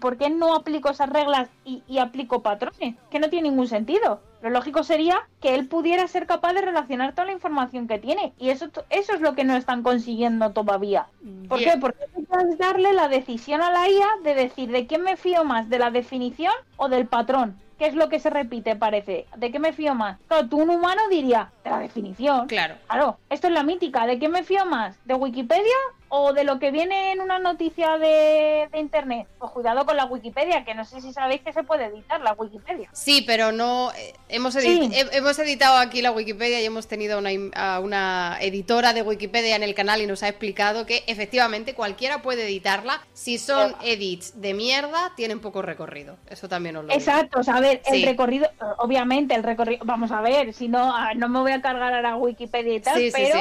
¿por 0.00 0.16
qué 0.16 0.30
no 0.30 0.54
aplico 0.54 0.90
esas 0.90 1.10
reglas 1.10 1.48
y, 1.64 1.82
y 1.86 1.98
aplico 1.98 2.42
patrones? 2.42 2.94
Que 3.10 3.18
no 3.18 3.28
tiene 3.28 3.50
ningún 3.50 3.68
sentido. 3.68 4.20
Lo 4.44 4.50
lógico 4.50 4.84
sería 4.84 5.26
que 5.40 5.54
él 5.54 5.66
pudiera 5.68 6.06
ser 6.06 6.26
capaz 6.26 6.52
de 6.52 6.60
relacionar 6.60 7.12
toda 7.12 7.24
la 7.24 7.32
información 7.32 7.88
que 7.88 7.98
tiene. 7.98 8.34
Y 8.38 8.50
eso, 8.50 8.66
eso 8.90 9.14
es 9.14 9.22
lo 9.22 9.34
que 9.34 9.42
no 9.42 9.56
están 9.56 9.82
consiguiendo 9.82 10.50
todavía. 10.50 11.06
¿Por 11.48 11.60
qué? 11.60 11.72
Porque 11.80 12.04
puedes 12.28 12.58
darle 12.58 12.92
la 12.92 13.08
decisión 13.08 13.62
a 13.62 13.70
la 13.70 13.88
IA 13.88 14.06
de 14.22 14.34
decir 14.34 14.70
de 14.70 14.86
quién 14.86 15.00
me 15.00 15.16
fío 15.16 15.46
más, 15.46 15.70
de 15.70 15.78
la 15.78 15.90
definición 15.90 16.52
o 16.76 16.90
del 16.90 17.06
patrón. 17.06 17.58
¿Qué 17.78 17.86
es 17.86 17.94
lo 17.94 18.10
que 18.10 18.20
se 18.20 18.28
repite, 18.28 18.76
parece? 18.76 19.26
¿De 19.34 19.50
qué 19.50 19.58
me 19.58 19.72
fío 19.72 19.94
más? 19.94 20.18
Claro, 20.28 20.46
tú 20.46 20.58
un 20.58 20.68
humano 20.68 21.00
diría, 21.08 21.50
de 21.64 21.70
la 21.70 21.78
definición. 21.78 22.46
Claro. 22.46 22.74
Claro, 22.86 23.16
esto 23.30 23.46
es 23.46 23.52
la 23.54 23.62
mítica. 23.62 24.06
¿De 24.06 24.18
qué 24.18 24.28
me 24.28 24.42
fío 24.42 24.66
más? 24.66 24.94
¿De 25.06 25.14
Wikipedia 25.14 25.74
o 26.16 26.32
de 26.32 26.44
lo 26.44 26.60
que 26.60 26.70
viene 26.70 27.10
en 27.10 27.20
una 27.20 27.40
noticia 27.40 27.98
de, 27.98 28.68
internet. 28.74 29.26
Pues 29.38 29.50
cuidado 29.50 29.84
con 29.84 29.96
la 29.96 30.04
Wikipedia, 30.04 30.64
que 30.64 30.72
no 30.72 30.84
sé 30.84 31.00
si 31.00 31.12
sabéis 31.12 31.40
que 31.40 31.52
se 31.52 31.64
puede 31.64 31.86
editar 31.86 32.20
la 32.20 32.34
Wikipedia. 32.34 32.88
Sí, 32.92 33.24
pero 33.26 33.50
no. 33.50 33.90
Eh, 33.92 34.14
hemos, 34.28 34.54
hemos 34.56 35.38
editado 35.40 35.76
aquí 35.78 36.02
la 36.02 36.12
Wikipedia 36.12 36.60
y 36.60 36.66
hemos 36.66 36.86
tenido 36.86 37.18
una, 37.18 37.80
una 37.80 38.38
editora 38.40 38.92
de 38.92 39.02
Wikipedia 39.02 39.56
en 39.56 39.64
el 39.64 39.74
canal 39.74 40.02
y 40.02 40.06
nos 40.06 40.22
ha 40.22 40.28
explicado 40.28 40.86
que 40.86 41.02
efectivamente 41.08 41.74
cualquiera 41.74 42.22
puede 42.22 42.44
editarla. 42.44 43.04
Si 43.12 43.38
son 43.38 43.74
edits 43.82 44.40
de 44.40 44.54
mierda, 44.54 45.12
tienen 45.16 45.40
poco 45.40 45.62
recorrido. 45.62 46.16
Eso 46.30 46.48
también 46.48 46.76
os 46.76 46.84
lo 46.84 46.92
Exacto, 46.92 47.40
a 47.44 47.60
ver, 47.60 47.82
el 47.86 48.04
recorrido, 48.04 48.48
obviamente, 48.78 49.34
el 49.34 49.42
recorrido. 49.42 49.84
Vamos 49.84 50.12
a 50.12 50.20
ver, 50.20 50.52
si 50.52 50.68
no, 50.68 50.94
ah, 50.94 51.12
no 51.14 51.28
me 51.28 51.40
voy 51.40 51.52
a 51.52 51.60
cargar 51.60 51.92
a 51.92 52.02
la 52.02 52.14
Wikipedia 52.16 52.74
y 52.74 52.80
tal, 52.80 53.02
pero 53.12 53.38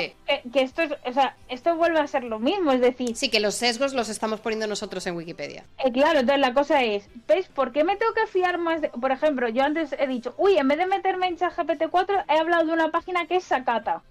que, 0.51 0.61
esto 0.61 0.81
es, 0.81 0.91
o 1.05 1.13
sea, 1.13 1.35
esto 1.49 1.75
vuelve 1.75 1.99
a 1.99 2.07
ser 2.07 2.23
lo 2.23 2.39
mismo 2.39 2.62
es 2.71 2.81
decir... 2.81 3.15
Sí, 3.15 3.29
que 3.29 3.39
los 3.39 3.55
sesgos 3.55 3.93
los 3.93 4.09
estamos 4.09 4.39
poniendo 4.39 4.67
nosotros 4.67 5.05
en 5.07 5.15
Wikipedia. 5.15 5.65
Eh, 5.83 5.91
claro, 5.91 6.19
entonces 6.19 6.39
la 6.39 6.53
cosa 6.53 6.83
es, 6.83 7.09
¿ves 7.27 7.47
por 7.47 7.71
qué 7.71 7.83
me 7.83 7.95
tengo 7.95 8.13
que 8.13 8.27
fiar 8.27 8.57
más 8.57 8.81
de... 8.81 8.89
Por 8.89 9.11
ejemplo, 9.11 9.49
yo 9.49 9.63
antes 9.63 9.95
he 9.97 10.07
dicho, 10.07 10.33
uy, 10.37 10.57
en 10.57 10.67
vez 10.67 10.77
de 10.77 10.87
meterme 10.87 11.27
en 11.27 11.37
ChatGPT 11.37 11.89
4, 11.89 12.15
he 12.29 12.37
hablado 12.37 12.65
de 12.65 12.73
una 12.73 12.91
página 12.91 13.25
que 13.25 13.37
es 13.37 13.43
Sakata. 13.43 14.01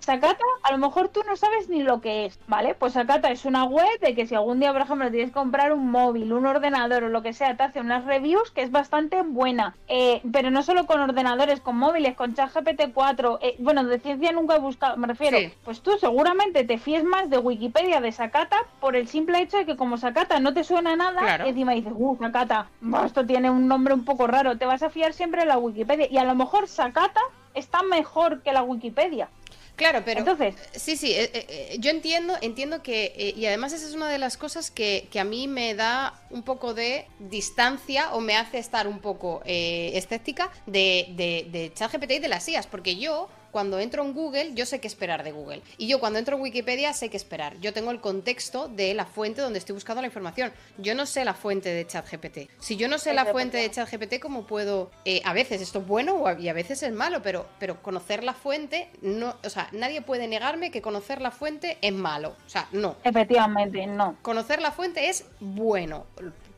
Sakata, 0.00 0.44
a 0.62 0.72
lo 0.72 0.78
mejor 0.78 1.08
tú 1.08 1.22
no 1.26 1.36
sabes 1.36 1.68
ni 1.68 1.82
lo 1.82 2.00
que 2.00 2.26
es, 2.26 2.38
¿vale? 2.46 2.74
Pues 2.74 2.92
Sakata 2.94 3.30
es 3.30 3.44
una 3.44 3.64
web 3.64 4.00
de 4.00 4.14
que 4.14 4.26
si 4.26 4.34
algún 4.34 4.60
día, 4.60 4.72
por 4.72 4.82
ejemplo, 4.82 5.10
tienes 5.10 5.30
que 5.30 5.34
comprar 5.34 5.72
un 5.72 5.90
móvil, 5.90 6.32
un 6.32 6.46
ordenador 6.46 7.04
o 7.04 7.08
lo 7.08 7.22
que 7.22 7.32
sea, 7.32 7.56
te 7.56 7.62
hace 7.62 7.80
unas 7.80 8.04
reviews 8.04 8.50
que 8.50 8.62
es 8.62 8.70
bastante 8.70 9.22
buena. 9.22 9.76
Eh, 9.88 10.20
pero 10.32 10.50
no 10.50 10.62
solo 10.62 10.86
con 10.86 11.00
ordenadores, 11.00 11.60
con 11.60 11.76
móviles, 11.76 12.14
con 12.16 12.34
ChatGPT 12.34 12.92
4, 12.92 13.38
eh, 13.42 13.56
bueno, 13.58 13.84
de 13.84 13.98
ciencia 13.98 14.32
nunca 14.32 14.56
he 14.56 14.58
buscado, 14.58 14.96
me 14.96 15.06
refiero, 15.06 15.38
pues 15.64 15.80
tú 15.80 15.92
seguramente 15.98 16.64
te 16.64 16.78
fíes 16.78 17.04
más 17.04 17.30
de 17.30 17.38
Wikipedia 17.38 17.77
de 17.86 18.12
Sakata 18.12 18.58
por 18.80 18.96
el 18.96 19.06
simple 19.08 19.40
hecho 19.40 19.56
de 19.56 19.66
que 19.66 19.76
como 19.76 19.98
Sakata 19.98 20.40
no 20.40 20.52
te 20.52 20.64
suena 20.64 20.96
nada, 20.96 21.46
encima 21.46 21.72
dices, 21.72 21.92
uh, 21.94 22.16
Sakata, 22.18 22.68
esto 23.04 23.24
tiene 23.24 23.50
un 23.50 23.68
nombre 23.68 23.94
un 23.94 24.04
poco 24.04 24.26
raro, 24.26 24.58
te 24.58 24.66
vas 24.66 24.82
a 24.82 24.90
fiar 24.90 25.12
siempre 25.12 25.42
de 25.42 25.46
la 25.46 25.58
Wikipedia. 25.58 26.08
Y 26.10 26.18
a 26.18 26.24
lo 26.24 26.34
mejor 26.34 26.66
Sakata 26.68 27.20
está 27.54 27.82
mejor 27.82 28.42
que 28.42 28.52
la 28.52 28.62
Wikipedia. 28.62 29.28
Claro, 29.76 30.02
pero 30.04 30.18
Entonces, 30.18 30.56
sí, 30.72 30.96
sí, 30.96 31.12
eh, 31.12 31.30
eh, 31.32 31.46
eh, 31.48 31.76
yo 31.78 31.92
entiendo, 31.92 32.34
entiendo 32.40 32.82
que, 32.82 33.32
y 33.36 33.46
además 33.46 33.72
esa 33.72 33.86
es 33.86 33.94
una 33.94 34.08
de 34.08 34.18
las 34.18 34.36
cosas 34.36 34.72
que, 34.72 35.08
a 35.18 35.22
mí 35.22 35.46
me 35.46 35.76
da 35.76 36.20
un 36.30 36.42
poco 36.42 36.74
de 36.74 37.06
distancia 37.20 38.12
o 38.12 38.20
me 38.20 38.36
hace 38.36 38.58
estar 38.58 38.88
un 38.88 38.98
poco 38.98 39.40
escéptica 39.44 40.50
de, 40.66 41.06
de, 41.10 41.46
de 41.52 41.72
ChatGPT 41.72 42.10
y 42.10 42.18
de 42.18 42.26
las 42.26 42.48
IAS, 42.48 42.66
porque 42.66 42.96
yo 42.96 43.28
cuando 43.50 43.78
entro 43.78 44.04
en 44.04 44.12
Google, 44.12 44.54
yo 44.54 44.66
sé 44.66 44.80
qué 44.80 44.86
esperar 44.86 45.24
de 45.24 45.32
Google. 45.32 45.62
Y 45.76 45.88
yo 45.88 46.00
cuando 46.00 46.18
entro 46.18 46.36
en 46.36 46.42
Wikipedia 46.42 46.92
sé 46.92 47.08
qué 47.08 47.16
esperar. 47.16 47.58
Yo 47.60 47.72
tengo 47.72 47.90
el 47.90 48.00
contexto 48.00 48.68
de 48.68 48.94
la 48.94 49.06
fuente 49.06 49.40
donde 49.40 49.58
estoy 49.58 49.74
buscando 49.74 50.02
la 50.02 50.06
información. 50.06 50.52
Yo 50.78 50.94
no 50.94 51.06
sé 51.06 51.24
la 51.24 51.34
fuente 51.34 51.68
de 51.70 51.86
ChatGPT. 51.86 52.50
Si 52.58 52.76
yo 52.76 52.88
no 52.88 52.98
sé 52.98 53.14
la 53.14 53.26
fuente 53.26 53.56
de 53.56 53.70
ChatGPT, 53.70 54.20
¿cómo 54.20 54.46
puedo...? 54.46 54.90
Eh, 55.04 55.22
a 55.24 55.32
veces 55.32 55.60
esto 55.60 55.80
es 55.80 55.86
bueno 55.86 56.24
y 56.38 56.48
a 56.48 56.52
veces 56.52 56.82
es 56.82 56.92
malo, 56.92 57.22
pero, 57.22 57.46
pero 57.58 57.82
conocer 57.82 58.24
la 58.24 58.34
fuente, 58.34 58.90
no, 59.02 59.36
o 59.44 59.50
sea, 59.50 59.68
nadie 59.72 60.02
puede 60.02 60.28
negarme 60.28 60.70
que 60.70 60.82
conocer 60.82 61.20
la 61.20 61.30
fuente 61.30 61.78
es 61.80 61.92
malo. 61.92 62.36
O 62.46 62.48
sea, 62.48 62.68
no. 62.72 62.96
Efectivamente, 63.04 63.86
no. 63.86 64.16
Conocer 64.22 64.60
la 64.60 64.72
fuente 64.72 65.08
es 65.08 65.24
bueno 65.40 66.06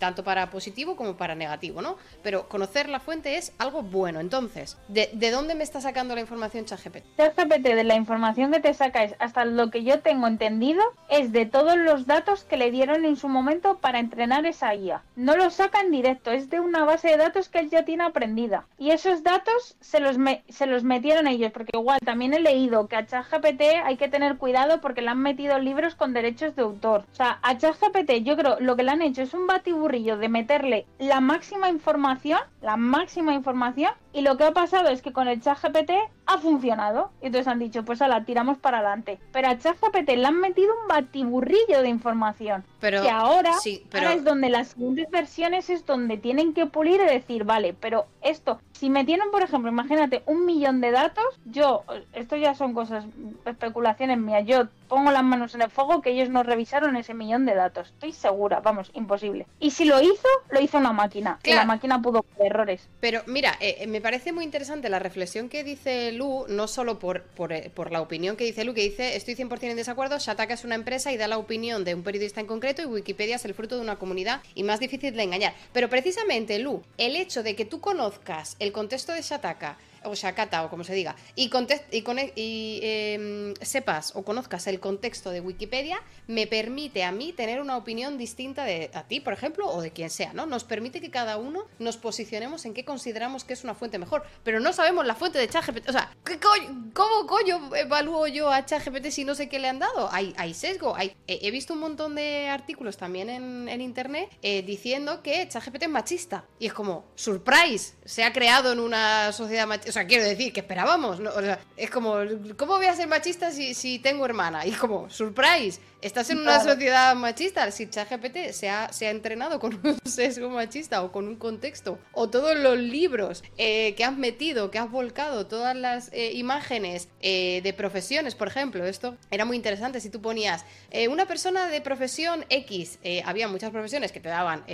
tanto 0.01 0.25
para 0.25 0.51
positivo 0.51 0.97
como 0.97 1.17
para 1.17 1.37
negativo, 1.37 1.83
¿no? 1.83 1.97
Pero 2.25 2.49
conocer 2.49 2.89
la 2.89 2.99
fuente 2.99 3.37
es 3.37 3.53
algo 3.59 3.83
bueno. 3.83 4.19
Entonces, 4.19 4.77
¿de, 4.89 5.31
dónde 5.31 5.55
me 5.55 5.63
está 5.63 5.81
sacando 5.81 6.15
la 6.15 6.23
información 6.23 6.65
ChatGPT? 6.65 7.05
ChatGPT, 7.17 7.69
de 7.69 7.85
la 7.85 7.95
información 7.95 8.51
que 8.51 8.61
te 8.61 8.75
saca 8.75 9.05
es, 9.05 9.15
hasta 9.19 9.45
lo 9.45 9.71
que 9.71 9.85
yo 9.85 10.01
tengo 10.01 10.27
entendido, 10.27 10.83
es 11.09 11.31
de 11.33 11.47
todos 11.47 11.77
los 11.77 12.07
datos 12.07 12.45
que 12.45 12.57
le 12.57 12.71
dieron 12.71 13.05
en 13.05 13.17
su 13.17 13.29
momento 13.29 13.79
para 13.79 14.01
entrenar 14.01 14.47
esa 14.47 14.75
IA. 14.75 15.03
No 15.17 15.37
lo 15.37 15.51
saca 15.51 15.81
en 15.81 15.91
directo, 15.91 16.31
es 16.31 16.49
de 16.49 16.61
una 16.61 16.85
base 16.85 17.09
de 17.09 17.19
datos 17.19 17.49
que 17.51 17.59
él 17.59 17.71
ya 17.71 17.85
tiene 17.85 18.05
aprendida. 18.05 18.65
Y 18.79 18.91
esos 18.91 19.23
datos 19.23 19.77
se 19.81 20.01
los, 20.01 20.17
se 20.49 20.67
los 20.67 20.83
metieron 20.83 21.29
ellos, 21.29 21.53
porque 21.53 21.77
igual 21.77 22.01
también 22.03 22.33
he 22.33 22.41
leído 22.41 22.89
que 22.89 22.97
a 22.97 23.07
ChatGPT 23.07 23.61
hay 23.85 23.99
que 23.99 24.09
tener 24.09 24.39
cuidado 24.39 24.81
porque 24.81 25.03
le 25.03 25.11
han 25.11 25.21
metido 25.21 25.59
libros 25.59 25.95
con 25.95 26.15
derechos 26.15 26.57
de 26.57 26.63
autor. 26.63 27.05
O 27.13 27.15
sea, 27.15 27.39
a 27.43 27.59
ChatGPT 27.59 28.23
yo 28.23 28.37
creo 28.37 28.59
lo 28.61 28.77
que 28.77 28.83
le 28.83 28.93
han 28.93 29.03
hecho 29.03 29.23
es 29.23 29.35
un 29.35 29.47
de 29.91 30.29
meterle 30.29 30.87
la 30.99 31.21
máxima 31.21 31.69
información, 31.69 32.39
la 32.61 32.77
máxima 32.77 33.35
información, 33.35 33.93
y 34.13 34.23
lo 34.23 34.37
que 34.37 34.45
ha 34.45 34.53
pasado 34.53 34.89
es 34.89 35.03
que 35.03 35.13
con 35.13 35.29
el 35.29 35.41
chat 35.41 35.59
GPT 35.63 35.93
ha 36.27 36.39
funcionado. 36.39 37.11
Y 37.23 37.27
entonces 37.27 37.47
han 37.49 37.59
dicho, 37.59 37.85
pues 37.85 38.01
la 38.01 38.25
tiramos 38.25 38.59
para 38.59 38.79
adelante. 38.79 39.19
Pero 39.33 39.49
a 39.49 39.59
chat 39.59 39.77
GPT 39.81 40.11
le 40.17 40.27
han 40.27 40.41
metido 40.41 40.73
un 40.83 40.89
batiburrillo 40.89 41.83
de 41.83 41.89
información. 41.89 42.65
Pero, 42.81 43.03
que 43.03 43.11
ahora, 43.11 43.53
ahora 43.93 44.15
es 44.15 44.25
donde 44.25 44.49
las 44.49 44.69
siguientes 44.69 45.11
versiones 45.11 45.71
es 45.71 45.85
donde 45.87 46.17
tienen 46.17 46.55
que 46.55 46.67
pulir 46.67 47.01
y 47.01 47.05
decir, 47.05 47.45
vale, 47.45 47.75
pero 47.75 48.07
esto, 48.23 48.61
si 48.73 48.89
metieron, 48.89 49.31
por 49.31 49.43
ejemplo, 49.43 49.71
imagínate, 49.71 50.23
un 50.27 50.47
millón 50.47 50.81
de 50.81 50.91
datos, 50.91 51.25
yo, 51.45 51.85
esto 52.15 52.37
ya 52.37 52.55
son 52.55 52.73
cosas, 52.73 53.05
especulaciones 53.45 54.17
mías, 54.19 54.47
yo 54.47 54.69
pongo 54.89 55.11
las 55.11 55.23
manos 55.23 55.55
en 55.55 55.63
el 55.63 55.71
fuego 55.71 56.01
que 56.01 56.11
ellos 56.11 56.31
no 56.31 56.43
revisaron 56.43 56.97
ese 56.97 57.13
millón 57.13 57.45
de 57.45 57.55
datos. 57.55 57.89
Estoy 57.89 58.13
segura, 58.13 58.61
vamos, 58.61 58.91
imposible. 58.95 59.47
Y 59.61 59.71
si 59.73 59.85
lo 59.85 60.01
hizo, 60.01 60.29
lo 60.49 60.61
hizo 60.61 60.79
una 60.79 60.93
máquina. 60.93 61.39
Que 61.43 61.55
la 61.55 61.65
máquina 61.65 62.01
pudo 62.01 62.25
errores. 62.39 62.89
Pero 63.01 63.23
mira, 63.27 63.53
eh, 63.61 63.87
me 63.87 64.00
parece 64.01 64.33
muy 64.33 64.45
interesante 64.45 64.89
la 64.89 64.99
reflexión 64.99 65.49
que 65.49 65.65
dice 65.65 66.13
Lu, 66.13 66.47
no 66.49 66.69
solo 66.69 66.99
por, 66.99 67.25
eh, 67.51 67.71
por, 67.75 67.93
la 67.93 68.01
opinión 68.01 68.37
que 68.37 68.45
dice 68.45 68.65
Lu, 68.65 68.75
que 68.75 68.83
dice, 68.83 69.17
estoy 69.17 69.35
100% 69.35 69.71
en 69.71 69.77
desacuerdo, 69.77 70.19
Shataka 70.19 70.55
es 70.55 70.65
una 70.65 70.75
empresa 70.75 71.13
y 71.13 71.17
da 71.17 71.29
la 71.29 71.39
opinión 71.39 71.85
de 71.85 71.95
un 71.95 72.03
periodista 72.03 72.41
en 72.41 72.47
concreto 72.47 72.83
y 72.83 72.87
Wikipedia 72.87 73.37
es 73.37 73.45
el 73.45 73.55
fruto 73.55 73.77
de 73.77 73.83
una 73.83 73.97
comunidad 73.97 74.43
y 74.55 74.63
más 74.63 74.81
difícil 74.81 75.15
de 75.15 75.23
engañar. 75.23 75.55
Pero 75.73 75.89
precisamente, 75.89 76.59
Lu, 76.59 76.83
el 76.99 77.17
hecho 77.17 77.43
de 77.43 77.57
que 77.57 77.65
tú 77.65 77.81
conozcas 77.81 78.57
el 78.59 78.73
contexto 78.73 79.13
de 79.13 79.23
Shataka, 79.23 79.79
o 80.05 80.15
Shakata, 80.15 80.65
o 80.65 80.71
como 80.71 80.85
se 80.85 80.95
diga, 80.95 81.17
y, 81.35 81.51
y, 81.91 82.05
y 82.37 82.81
em, 82.83 83.55
sepas 83.61 84.13
o 84.15 84.23
conozcas 84.23 84.67
el 84.67 84.81
contexto 84.81 85.31
de 85.31 85.41
Wikipedia, 85.41 86.03
me 86.27 86.47
permite 86.47 87.05
a 87.05 87.13
mí 87.13 87.33
tener 87.33 87.61
una 87.61 87.77
opinión 87.77 88.19
distinta 88.19 88.65
de 88.65 88.91
a 88.95 89.05
ti, 89.05 89.21
por 89.21 89.33
ejemplo, 89.33 89.69
o 89.69 89.83
de 89.83 89.91
quien 89.91 90.11
sea, 90.11 90.33
¿no? 90.33 90.47
Nos 90.47 90.65
permite 90.65 91.01
que 91.01 91.11
cada 91.11 91.37
uno 91.37 91.65
nos 91.79 91.97
posicionemos 91.97 92.65
en 92.65 92.75
qué 92.75 92.85
consideramos 92.85 93.45
que 93.45 93.53
es 93.53 93.65
una 93.65 93.75
fuente 93.75 93.99
mejor, 93.99 94.25
pero 94.45 94.61
no 94.61 94.73
sabemos 94.73 95.07
la 95.07 95.15
fuente 95.15 95.39
de 95.39 95.49
ChatGPT. 95.49 95.89
O 95.89 95.93
sea, 95.93 96.15
¿qué 96.25 96.39
¿cómo 96.39 97.27
coño 97.27 97.75
evalúo 97.75 98.27
yo 98.27 98.51
a 98.51 98.65
ChatGPT 98.65 99.11
si 99.11 99.25
no 99.25 99.35
sé 99.35 99.49
qué 99.49 99.59
le 99.59 99.69
han 99.69 99.79
dado? 99.79 100.11
Hay, 100.13 100.35
hay 100.37 100.55
sesgo. 100.55 100.97
He, 101.27 101.51
visto 101.51 101.75
un 101.75 101.81
montón 101.81 102.15
de 102.15 102.49
artículos 102.49 102.97
también 102.97 103.29
en, 103.29 103.81
internet 103.81 104.31
eh, 104.43 104.63
diciendo 104.63 105.23
que 105.23 105.49
ChatGPT 105.49 105.85
es 105.85 105.89
machista. 105.89 106.45
Y 106.59 106.67
es 106.67 106.73
como, 106.73 107.05
surprise, 107.15 107.95
se 108.05 108.25
ha 108.25 108.33
creado 108.33 108.73
en 108.73 108.81
una 108.81 109.33
sociedad 109.33 109.67
machista 109.67 109.90
o 109.91 109.93
sea, 109.93 110.07
quiero 110.07 110.25
decir, 110.25 110.53
que 110.53 110.61
esperábamos? 110.61 111.19
O 111.19 111.41
sea, 111.43 111.59
es 111.77 111.91
como, 111.91 112.15
¿cómo 112.57 112.77
voy 112.77 112.87
a 112.87 112.95
ser 112.95 113.09
machista 113.09 113.51
si, 113.51 113.75
si 113.75 113.99
tengo 113.99 114.25
hermana? 114.25 114.65
Y 114.65 114.71
como, 114.71 115.11
surprise, 115.11 115.81
estás 116.01 116.31
en 116.31 116.39
una 116.39 116.63
sociedad 116.63 117.15
machista. 117.17 117.69
Si 117.73 117.89
ChatGPT 117.89 118.53
se 118.53 118.69
ha, 118.69 118.93
se 118.93 119.09
ha 119.09 119.11
entrenado 119.11 119.59
con 119.59 119.75
un 119.83 119.99
sesgo 120.05 120.49
machista 120.49 121.03
o 121.03 121.11
con 121.11 121.27
un 121.27 121.35
contexto, 121.35 121.99
o 122.13 122.31
todos 122.31 122.57
los 122.57 122.79
libros 122.79 123.43
eh, 123.59 123.95
que 123.97 124.05
has 124.05 124.17
metido, 124.17 124.71
que 124.71 124.79
has 124.79 124.89
volcado, 124.89 125.49
todas 125.49 125.75
las 125.77 126.09
eh, 126.13 126.35
imágenes 126.35 127.09
eh, 127.21 127.61
de 127.65 127.73
profesiones, 127.73 128.37
por 128.37 128.47
ejemplo, 128.47 128.87
esto 128.87 129.17
era 129.33 129.45
muy 129.45 129.57
interesante. 129.57 130.01
Si 130.01 130.09
tú 130.09 130.21
ponías 130.21 130.65
una 131.09 131.27
persona 131.27 131.67
de 131.67 131.81
profesión 131.81 132.45
X, 132.49 132.99
había 133.25 133.49
muchas 133.49 133.71
profesiones 133.71 134.13
que 134.13 134.21
te 134.21 134.29
daban 134.29 134.65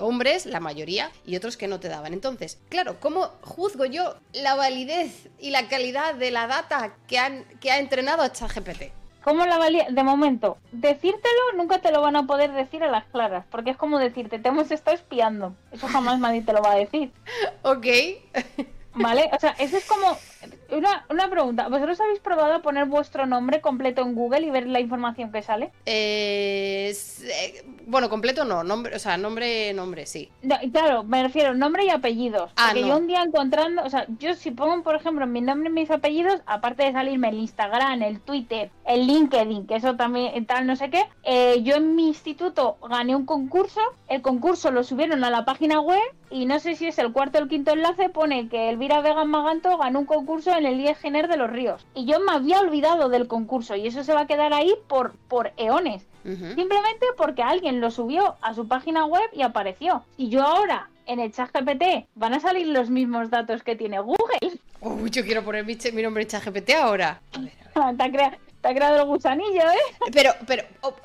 hombres, 0.00 0.46
la 0.46 0.60
mayoría, 0.60 1.10
y 1.24 1.36
otros 1.36 1.56
que 1.56 1.68
no 1.68 1.80
te 1.80 1.88
daban. 1.88 2.12
Entonces, 2.12 2.58
claro, 2.68 2.98
¿cómo 3.00 3.32
juzgo 3.42 3.86
yo 3.86 4.16
la 4.32 4.54
validez 4.66 5.28
y 5.38 5.50
la 5.50 5.68
calidad 5.68 6.14
de 6.14 6.30
la 6.30 6.46
data 6.46 6.94
que, 7.06 7.18
han, 7.18 7.44
que 7.60 7.70
ha 7.70 7.78
entrenado 7.78 8.22
a 8.22 8.32
ChatGPT? 8.32 8.92
¿Cómo 9.22 9.44
la 9.44 9.58
valía? 9.58 9.86
De 9.90 10.02
momento, 10.02 10.58
decírtelo 10.72 11.52
nunca 11.56 11.80
te 11.80 11.90
lo 11.90 12.00
van 12.00 12.16
a 12.16 12.26
poder 12.26 12.52
decir 12.52 12.82
a 12.84 12.90
las 12.90 13.04
claras, 13.06 13.44
porque 13.50 13.70
es 13.70 13.76
como 13.76 13.98
decirte, 13.98 14.38
te 14.38 14.48
hemos 14.48 14.70
estado 14.70 14.96
espiando. 14.96 15.54
Eso 15.72 15.88
jamás 15.88 16.18
nadie 16.18 16.42
te 16.42 16.52
lo 16.52 16.62
va 16.62 16.72
a 16.72 16.76
decir. 16.76 17.12
ok. 17.62 17.86
¿Vale? 18.94 19.28
O 19.32 19.38
sea, 19.38 19.50
eso 19.58 19.76
es 19.76 19.84
como, 19.84 20.16
una, 20.70 21.06
una, 21.10 21.28
pregunta, 21.30 21.68
¿vosotros 21.68 22.00
habéis 22.00 22.20
probado 22.20 22.54
a 22.54 22.62
poner 22.62 22.86
vuestro 22.86 23.26
nombre 23.26 23.60
completo 23.60 24.02
en 24.02 24.14
Google 24.14 24.46
y 24.46 24.50
ver 24.50 24.66
la 24.66 24.80
información 24.80 25.30
que 25.32 25.42
sale? 25.42 25.72
Eh, 25.84 26.94
bueno, 27.86 28.08
completo 28.08 28.44
no, 28.44 28.64
nombre, 28.64 28.96
o 28.96 28.98
sea, 28.98 29.16
nombre, 29.16 29.72
nombre, 29.74 30.06
sí. 30.06 30.30
claro, 30.72 31.04
me 31.04 31.22
refiero 31.22 31.54
nombre 31.54 31.84
y 31.84 31.90
apellidos. 31.90 32.50
Ah, 32.56 32.70
porque 32.72 32.88
yo 32.88 32.96
un 32.96 33.06
día 33.06 33.22
encontrando, 33.22 33.82
o 33.84 33.90
sea, 33.90 34.06
yo 34.18 34.34
si 34.34 34.50
pongo, 34.50 34.82
por 34.82 34.96
ejemplo, 34.96 35.26
mi 35.26 35.40
nombre 35.40 35.70
y 35.70 35.72
mis 35.72 35.90
apellidos, 35.90 36.40
aparte 36.46 36.84
de 36.84 36.92
salirme 36.92 37.28
el 37.28 37.38
Instagram, 37.38 38.02
el 38.02 38.20
Twitter, 38.20 38.70
el 38.84 39.06
LinkedIn, 39.06 39.66
que 39.66 39.76
eso 39.76 39.96
también 39.96 40.46
tal, 40.46 40.66
no 40.66 40.76
sé 40.76 40.90
qué, 40.90 41.04
eh, 41.24 41.62
yo 41.62 41.76
en 41.76 41.94
mi 41.94 42.08
instituto 42.08 42.76
gané 42.88 43.14
un 43.14 43.26
concurso, 43.26 43.80
el 44.08 44.22
concurso 44.22 44.70
lo 44.70 44.82
subieron 44.84 45.24
a 45.24 45.30
la 45.30 45.44
página 45.44 45.80
web 45.80 46.02
y 46.30 46.46
no 46.46 46.58
sé 46.58 46.74
si 46.74 46.86
es 46.86 46.98
el 46.98 47.12
cuarto 47.12 47.38
o 47.38 47.42
el 47.42 47.48
quinto 47.48 47.72
enlace, 47.72 48.08
pone 48.08 48.48
que 48.48 48.68
Elvira 48.68 49.00
Vega 49.00 49.24
Maganto 49.24 49.76
ganó 49.78 50.00
un 50.00 50.06
concurso 50.06 50.55
en 50.56 50.66
el 50.66 50.80
IEGENER 50.80 50.96
Gener 50.96 51.28
de 51.28 51.36
los 51.36 51.50
Ríos. 51.50 51.86
Y 51.94 52.04
yo 52.06 52.20
me 52.20 52.32
había 52.32 52.60
olvidado 52.60 53.08
del 53.08 53.28
concurso 53.28 53.76
y 53.76 53.86
eso 53.86 54.04
se 54.04 54.14
va 54.14 54.22
a 54.22 54.26
quedar 54.26 54.52
ahí 54.52 54.74
por, 54.88 55.14
por 55.28 55.52
eones. 55.56 56.06
Simplemente 56.24 57.06
porque 57.16 57.42
alguien 57.42 57.80
lo 57.80 57.92
subió 57.92 58.34
a 58.42 58.52
su 58.52 58.66
página 58.66 59.04
web 59.04 59.30
y 59.32 59.42
apareció. 59.42 60.02
Y 60.16 60.28
yo 60.28 60.42
ahora 60.42 60.90
en 61.06 61.20
el 61.20 61.32
chat 61.32 61.50
GPT 61.52 62.08
van 62.16 62.34
a 62.34 62.40
salir 62.40 62.66
los 62.66 62.90
mismos 62.90 63.30
datos 63.30 63.62
que 63.62 63.76
tiene 63.76 64.00
Google. 64.00 64.58
Uy, 64.80 65.10
yo 65.10 65.24
quiero 65.24 65.44
poner 65.44 65.64
mi, 65.64 65.76
nombre 66.02 66.24
en 66.24 66.28
chat 66.28 66.44
GPT 66.44 66.70
ahora. 66.70 67.20
A 67.32 67.92
ver, 67.92 68.02
a 68.02 68.08
ver. 68.08 68.45
Te 68.66 68.72
ha 68.72 68.74
creado 68.74 68.96
el 68.96 69.04
gusanillo, 69.04 69.62
¿eh? 69.62 70.08
Pero, 70.12 70.32
pero, 70.44 70.64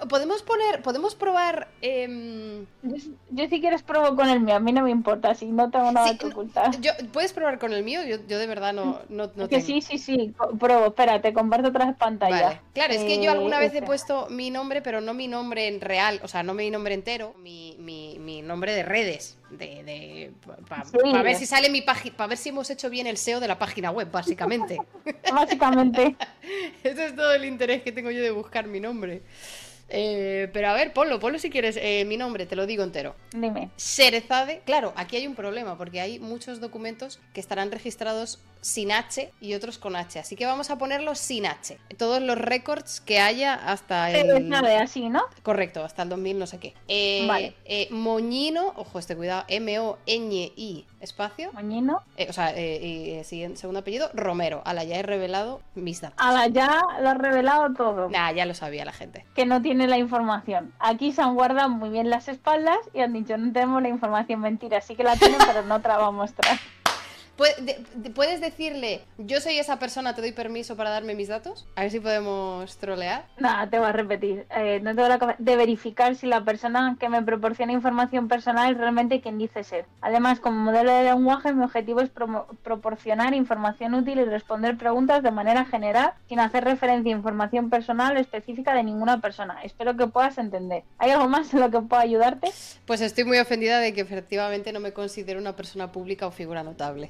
podemos 0.09 0.41
poner, 0.41 0.81
podemos 0.81 1.13
probar. 1.13 1.67
Em, 1.83 2.65
yo, 2.81 3.47
si 3.47 3.61
quieres 3.61 3.83
probo 3.83 4.15
con 4.15 4.27
el 4.29 4.39
mío, 4.39 4.55
a 4.55 4.59
mí 4.59 4.71
no 4.71 4.81
me 4.81 4.89
importa, 4.89 5.35
si 5.35 5.45
no 5.45 5.69
tengo 5.69 5.91
nada 5.91 6.17
que 6.17 6.25
ocultar. 6.25 6.81
Yo, 6.81 6.91
¿Puedes 7.13 7.33
probar 7.33 7.59
con 7.59 7.71
el 7.73 7.83
mío? 7.83 8.03
Yo, 8.03 8.17
yo 8.27 8.39
de 8.39 8.47
verdad 8.47 8.73
no, 8.73 9.01
no, 9.09 9.29
no 9.35 9.47
Que 9.47 9.61
sí, 9.61 9.79
sí, 9.81 9.99
sí, 9.99 10.33
pruebo, 10.59 10.88
espérate, 10.88 11.33
comparto 11.33 11.67
otras 11.67 11.95
pantallas. 11.97 12.41
Vale. 12.41 12.61
Claro, 12.73 12.93
es 12.93 13.03
que 13.03 13.23
yo 13.23 13.29
alguna 13.29 13.59
vez 13.59 13.73
he 13.73 13.75
este. 13.75 13.85
puesto 13.85 14.25
mi 14.31 14.49
nombre, 14.49 14.81
pero 14.81 14.99
no 14.99 15.13
mi 15.13 15.27
nombre 15.27 15.67
en 15.67 15.81
real, 15.81 16.19
o 16.23 16.27
sea, 16.27 16.41
no 16.41 16.55
mi 16.55 16.71
nombre 16.71 16.95
entero, 16.95 17.35
mi, 17.38 17.75
mi, 17.77 18.17
mi 18.17 18.41
nombre 18.41 18.73
de 18.73 18.81
redes 18.81 19.38
de, 19.52 19.84
de 19.84 20.32
para 20.68 21.23
ver 21.23 21.36
si 21.36 21.45
sale 21.45 21.69
mi 21.69 21.82
página, 21.82 22.15
para 22.15 22.28
ver 22.30 22.38
si 22.38 22.49
hemos 22.49 22.69
hecho 22.69 22.90
bien 22.90 23.07
el 23.07 23.18
SEO 23.18 23.40
de 23.40 23.48
la 23.48 23.60
página 23.60 23.91
web, 23.91 24.10
básicamente. 24.11 24.78
básicamente. 25.32 26.15
Ese 26.84 27.06
es 27.07 27.15
todo 27.15 27.34
el 27.34 27.45
interés 27.45 27.84
que 27.84 27.91
tengo 27.91 28.11
yo 28.11 28.22
de 28.22 28.32
buscar 28.32 28.68
mi 28.68 28.80
nombre. 28.80 29.23
Eh, 29.91 30.49
pero 30.53 30.69
a 30.69 30.73
ver, 30.73 30.93
ponlo, 30.93 31.19
ponlo 31.19 31.38
si 31.38 31.49
quieres. 31.49 31.77
Eh, 31.80 32.05
mi 32.05 32.18
nombre, 32.18 32.45
te 32.45 32.55
lo 32.55 32.65
digo 32.65 32.84
entero. 32.84 33.15
Dime. 33.34 33.69
Serezade. 33.76 34.61
Claro, 34.65 34.93
aquí 34.95 35.18
hay 35.18 35.27
un 35.27 35.35
problema 35.35 35.77
porque 35.77 35.99
hay 35.99 36.19
muchos 36.19 36.61
documentos 36.61 37.19
que 37.34 37.41
estarán 37.41 37.72
registrados 37.72 38.39
sin 38.61 38.91
H 38.91 39.31
y 39.41 39.53
otros 39.53 39.77
con 39.77 39.95
H. 39.95 40.19
Así 40.19 40.35
que 40.35 40.45
vamos 40.45 40.69
a 40.69 40.77
ponerlos 40.77 41.19
sin 41.19 41.45
H. 41.45 41.77
Todos 41.97 42.22
los 42.22 42.38
récords 42.38 43.01
que 43.01 43.19
haya 43.19 43.53
hasta 43.53 44.11
el. 44.11 44.49
de 44.49 44.77
así, 44.77 45.09
¿no? 45.09 45.23
Correcto, 45.43 45.84
hasta 45.84 46.03
el 46.03 46.09
2000, 46.09 46.39
no 46.39 46.47
sé 46.47 46.59
qué. 46.59 46.73
Eh, 46.88 47.26
vale. 47.27 47.55
Moñino, 47.89 48.73
ojo, 48.77 48.97
este 48.97 49.15
cuidado, 49.15 49.43
M-O-Ñ-I, 49.47 50.85
espacio. 51.02 51.52
Moñino. 51.53 52.02
Eh, 52.18 52.28
o 52.30 52.34
sea, 52.34 52.57
y, 52.57 53.22
segundo 53.23 53.80
apellido, 53.80 54.10
Romero. 54.14 54.61
A 54.65 54.73
la 54.73 54.84
ya 54.84 54.98
he 54.98 55.03
revelado 55.03 55.61
mis 55.76 56.02
datos. 56.02 56.18
A 56.19 56.32
la 56.32 56.48
ya 56.48 56.82
lo 57.02 57.10
ha 57.10 57.14
revelado 57.14 57.73
todo. 57.73 58.10
Nah, 58.10 58.32
ya 58.32 58.45
lo 58.45 58.53
sabía 58.53 58.86
la 58.86 58.94
gente. 58.94 59.26
Que 59.36 59.45
no 59.45 59.61
tiene 59.61 59.88
la 59.88 59.98
información. 59.98 60.73
Aquí 60.80 61.11
se 61.11 61.22
han 61.22 61.36
guardado 61.36 61.69
muy 61.69 61.90
bien 61.90 62.10
las 62.10 62.28
espaldas 62.28 62.78
y 62.94 63.02
han 63.02 63.14
dicho, 63.14 63.38
no 63.38 63.52
tenemos 63.52 63.82
la 63.82 63.90
información 63.90 64.40
mentira. 64.41 64.82
Sí 64.82 64.95
que 64.95 65.03
la 65.03 65.15
tienen, 65.15 65.40
pero 65.45 65.64
no 65.64 65.82
te 65.82 65.88
la 65.88 65.98
va 65.98 66.07
a 66.07 66.11
mostrar. 66.11 66.57
¿Puedes 68.15 68.41
decirle, 68.41 69.01
yo 69.18 69.41
soy 69.41 69.57
esa 69.57 69.80
persona, 69.80 70.13
te 70.13 70.22
doy 70.22 70.31
permiso 70.31 70.76
para 70.76 70.89
darme 70.89 71.15
mis 71.15 71.27
datos? 71.27 71.68
A 71.76 71.81
ver 71.81 71.91
si 71.91 71.99
podemos 71.99 72.77
trolear. 72.77 73.26
Nada, 73.38 73.69
te 73.69 73.80
voy 73.80 73.88
a 73.88 73.91
repetir. 73.91 74.45
Eh, 74.55 74.80
no 74.84 74.95
tengo 74.95 75.07
la 75.07 75.35
de 75.38 75.55
verificar 75.55 76.15
si 76.15 76.27
la 76.27 76.43
persona 76.43 76.97
que 76.99 77.09
me 77.09 77.22
proporciona 77.23 77.72
información 77.72 78.27
personal 78.27 78.72
es 78.72 78.77
realmente 78.77 79.22
quien 79.22 79.38
dice 79.38 79.63
ser. 79.63 79.85
Además, 80.01 80.39
como 80.39 80.57
modelo 80.57 80.93
de 80.93 81.03
lenguaje, 81.03 81.53
mi 81.53 81.63
objetivo 81.63 82.01
es 82.01 82.09
proporcionar 82.09 83.34
información 83.34 83.93
útil 83.93 84.19
y 84.19 84.26
responder 84.26 84.77
preguntas 84.77 85.23
de 85.23 85.31
manera 85.31 85.65
general, 85.65 86.13
sin 86.27 86.39
hacer 86.39 86.63
referencia 86.63 87.13
a 87.13 87.18
información 87.18 87.69
personal 87.69 88.18
específica 88.18 88.73
de 88.73 88.84
ninguna 88.84 89.22
persona. 89.22 89.61
Espero 89.63 89.97
que 89.97 90.07
puedas 90.07 90.38
entender. 90.38 90.84
¿Hay 90.97 91.11
algo 91.11 91.27
más 91.27 91.53
en 91.53 91.61
lo 91.61 91.72
que 91.72 91.80
pueda 91.80 92.01
ayudarte? 92.01 92.51
Pues 92.85 93.01
estoy 93.01 93.23
muy 93.23 93.39
ofendida 93.39 93.80
de 93.80 93.93
que 93.93 94.01
efectivamente 94.01 94.72
no 94.72 94.80
me 94.80 94.93
considero 94.93 95.39
una 95.39 95.55
persona 95.55 95.91
pública 95.91 96.27
o 96.27 96.31
figura 96.31 96.63
notable. 96.63 97.09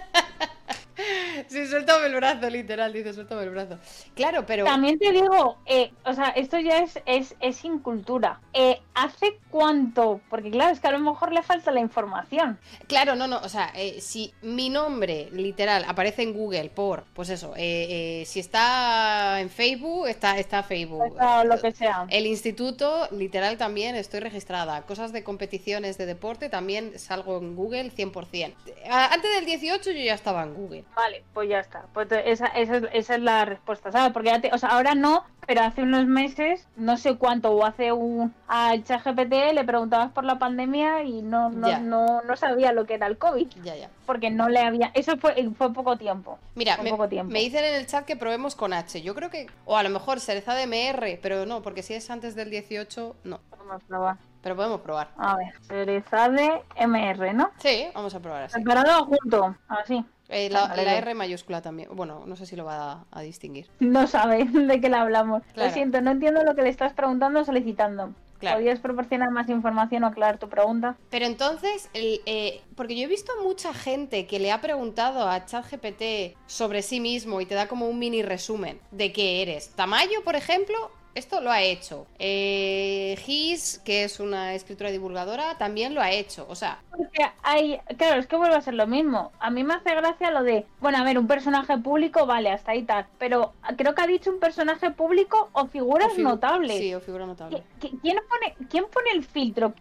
Sí, 1.47 1.67
suéltame 1.67 2.07
el 2.07 2.15
brazo, 2.15 2.49
literal, 2.49 2.93
dice, 2.93 3.13
suéltame 3.13 3.43
el 3.43 3.49
brazo. 3.49 3.77
Claro, 4.15 4.45
pero... 4.45 4.65
También 4.65 4.99
te 4.99 5.11
digo, 5.11 5.57
eh, 5.65 5.91
o 6.05 6.13
sea, 6.13 6.29
esto 6.29 6.59
ya 6.59 6.79
es, 6.79 6.99
es, 7.05 7.35
es 7.39 7.57
sin 7.57 7.79
cultura. 7.79 8.39
Eh, 8.53 8.81
¿Hace 8.93 9.39
cuánto? 9.49 10.21
Porque 10.29 10.51
claro, 10.51 10.71
es 10.71 10.79
que 10.79 10.87
a 10.87 10.91
lo 10.91 10.99
mejor 10.99 11.31
le 11.31 11.41
falta 11.43 11.71
la 11.71 11.79
información. 11.79 12.59
Claro, 12.87 13.15
no, 13.15 13.27
no, 13.27 13.39
o 13.39 13.49
sea, 13.49 13.71
eh, 13.75 14.01
si 14.01 14.33
mi 14.41 14.69
nombre, 14.69 15.29
literal, 15.31 15.85
aparece 15.87 16.23
en 16.23 16.33
Google 16.33 16.69
por, 16.69 17.03
pues 17.13 17.29
eso, 17.29 17.53
si 17.55 18.39
está 18.39 19.39
en 19.39 19.49
Facebook, 19.49 20.07
está, 20.07 20.37
está 20.37 20.63
Facebook. 20.63 21.15
lo 21.45 21.61
que 21.61 21.71
sea. 21.71 22.05
El 22.09 22.25
instituto, 22.25 23.07
literal, 23.11 23.57
también 23.57 23.95
estoy 23.95 24.19
registrada. 24.19 24.81
Cosas 24.83 25.13
de 25.13 25.23
competiciones 25.23 25.97
de 25.97 26.05
deporte, 26.05 26.49
también 26.49 26.99
salgo 26.99 27.37
en 27.37 27.55
Google 27.55 27.91
100%. 27.91 28.53
Antes 28.89 29.35
del 29.35 29.45
18 29.45 29.91
yo 29.91 30.03
ya 30.03 30.13
estaba 30.13 30.43
en 30.43 30.53
Google. 30.53 30.83
Vale, 30.95 31.23
pues 31.33 31.49
ya 31.49 31.59
está. 31.59 31.85
Pues 31.93 32.07
esa, 32.11 32.47
esa, 32.47 32.77
es, 32.77 32.83
esa 32.93 33.15
es 33.15 33.21
la 33.21 33.45
respuesta, 33.45 33.91
¿sabes? 33.91 34.11
Porque 34.11 34.49
o 34.51 34.57
sea, 34.57 34.69
ahora 34.69 34.95
no, 34.95 35.23
pero 35.47 35.61
hace 35.61 35.81
unos 35.81 36.05
meses, 36.05 36.67
no 36.75 36.97
sé 36.97 37.15
cuánto, 37.17 37.51
o 37.51 37.65
hace 37.65 37.91
un. 37.91 38.33
Al 38.47 38.83
ChatGPT 38.83 39.53
le 39.53 39.63
preguntabas 39.63 40.11
por 40.11 40.23
la 40.23 40.39
pandemia 40.39 41.03
y 41.03 41.21
no, 41.21 41.49
no, 41.49 41.79
no, 41.79 42.21
no, 42.21 42.35
sabía 42.35 42.73
lo 42.73 42.85
que 42.85 42.95
era 42.95 43.07
el 43.07 43.17
COVID. 43.17 43.47
Ya, 43.63 43.75
ya. 43.75 43.89
Porque 44.05 44.29
no 44.29 44.49
le 44.49 44.59
había. 44.59 44.91
Eso 44.93 45.17
fue, 45.17 45.49
fue 45.57 45.73
poco 45.73 45.97
tiempo. 45.97 46.37
Mira, 46.55 46.77
me, 46.77 46.89
poco 46.89 47.07
tiempo. 47.07 47.31
me 47.31 47.39
dicen 47.39 47.63
en 47.63 47.75
el 47.75 47.87
chat 47.87 48.05
que 48.05 48.15
probemos 48.15 48.55
con 48.55 48.73
H. 48.73 49.01
Yo 49.01 49.15
creo 49.15 49.29
que. 49.29 49.47
O 49.65 49.77
a 49.77 49.83
lo 49.83 49.89
mejor 49.89 50.19
Cereza 50.19 50.53
de 50.53 50.67
MR, 50.67 51.19
pero 51.21 51.45
no, 51.45 51.61
porque 51.61 51.83
si 51.83 51.93
es 51.93 52.09
antes 52.09 52.35
del 52.35 52.49
18, 52.49 53.15
no. 53.23 53.39
Vamos 53.51 53.83
a 53.83 53.87
probar. 53.87 54.17
Pero 54.41 54.55
podemos 54.55 54.81
probar. 54.81 55.09
A 55.17 55.35
ver, 55.37 55.53
Cereza 55.61 56.29
de 56.29 56.61
MR, 56.75 57.33
¿no? 57.33 57.51
Sí, 57.59 57.87
vamos 57.93 58.13
a 58.15 58.19
probar 58.19 58.43
así. 58.43 58.57
Separado 58.57 59.05
junto, 59.05 59.55
así. 59.67 60.03
Eh, 60.31 60.49
la, 60.49 60.73
R 60.73 61.13
mayúscula 61.13 61.61
también. 61.61 61.89
Bueno, 61.93 62.23
no 62.25 62.35
sé 62.35 62.45
si 62.45 62.55
lo 62.55 62.65
va 62.65 63.05
a, 63.11 63.21
distinguir. 63.21 63.67
No 63.79 64.07
sabe 64.07 64.45
de 64.51 64.81
qué 64.81 64.89
le 64.89 64.95
hablamos. 64.95 65.43
Lo 65.55 65.69
siento, 65.69 66.01
no 66.01 66.11
entiendo 66.11 66.43
lo 66.43 66.55
que 66.55 66.61
le 66.61 66.69
estás 66.69 66.93
preguntando 66.93 67.41
o 67.41 67.45
solicitando. 67.45 68.13
¿Podrías 68.39 68.79
proporcionar 68.79 69.29
más 69.29 69.49
información 69.49 70.03
o 70.03 70.07
aclarar 70.07 70.39
tu 70.39 70.49
pregunta? 70.49 70.97
Pero 71.11 71.27
entonces, 71.27 71.91
eh, 71.93 72.61
porque 72.75 72.95
yo 72.95 73.03
he 73.03 73.07
visto 73.07 73.31
mucha 73.43 73.71
gente 73.71 74.25
que 74.25 74.39
le 74.39 74.51
ha 74.51 74.61
preguntado 74.61 75.29
a 75.29 75.45
ChatGPT 75.45 76.35
sobre 76.47 76.81
sí 76.81 76.99
mismo 76.99 77.39
y 77.41 77.45
te 77.45 77.53
da 77.53 77.67
como 77.67 77.87
un 77.87 77.99
mini 77.99 78.23
resumen 78.23 78.79
de 78.89 79.13
qué 79.13 79.43
eres. 79.43 79.69
Tamayo, 79.75 80.23
por 80.23 80.35
ejemplo, 80.35 80.91
Esto 81.13 81.41
lo 81.41 81.51
ha 81.51 81.61
hecho. 81.61 82.07
Eh, 82.19 83.17
Gis, 83.19 83.81
que 83.83 84.05
es 84.05 84.19
una 84.19 84.53
escritora 84.53 84.91
divulgadora, 84.91 85.57
también 85.57 85.93
lo 85.93 86.01
ha 86.01 86.11
hecho. 86.11 86.45
O 86.49 86.55
sea. 86.55 86.79
Porque 86.89 87.25
hay. 87.43 87.79
Claro, 87.97 88.19
es 88.19 88.27
que 88.27 88.37
vuelve 88.37 88.55
a 88.55 88.61
ser 88.61 88.75
lo 88.75 88.87
mismo. 88.87 89.31
A 89.39 89.49
mí 89.49 89.63
me 89.63 89.73
hace 89.73 89.93
gracia 89.93 90.31
lo 90.31 90.43
de. 90.43 90.65
Bueno, 90.79 90.99
a 90.99 91.03
ver, 91.03 91.19
un 91.19 91.27
personaje 91.27 91.77
público, 91.77 92.25
vale, 92.25 92.51
hasta 92.51 92.71
ahí 92.71 92.83
tal. 92.83 93.07
Pero 93.17 93.53
creo 93.77 93.93
que 93.93 94.01
ha 94.01 94.07
dicho 94.07 94.31
un 94.31 94.39
personaje 94.39 94.91
público 94.91 95.49
o 95.51 95.67
figuras 95.67 96.17
notables. 96.17 96.77
Sí, 96.77 96.93
o 96.93 97.01
figura 97.01 97.25
notable. 97.25 97.63
¿Quién 97.79 98.17
pone, 98.29 98.55
quién 98.69 98.85
pone 98.85 99.11
el 99.13 99.23
filtro? 99.23 99.73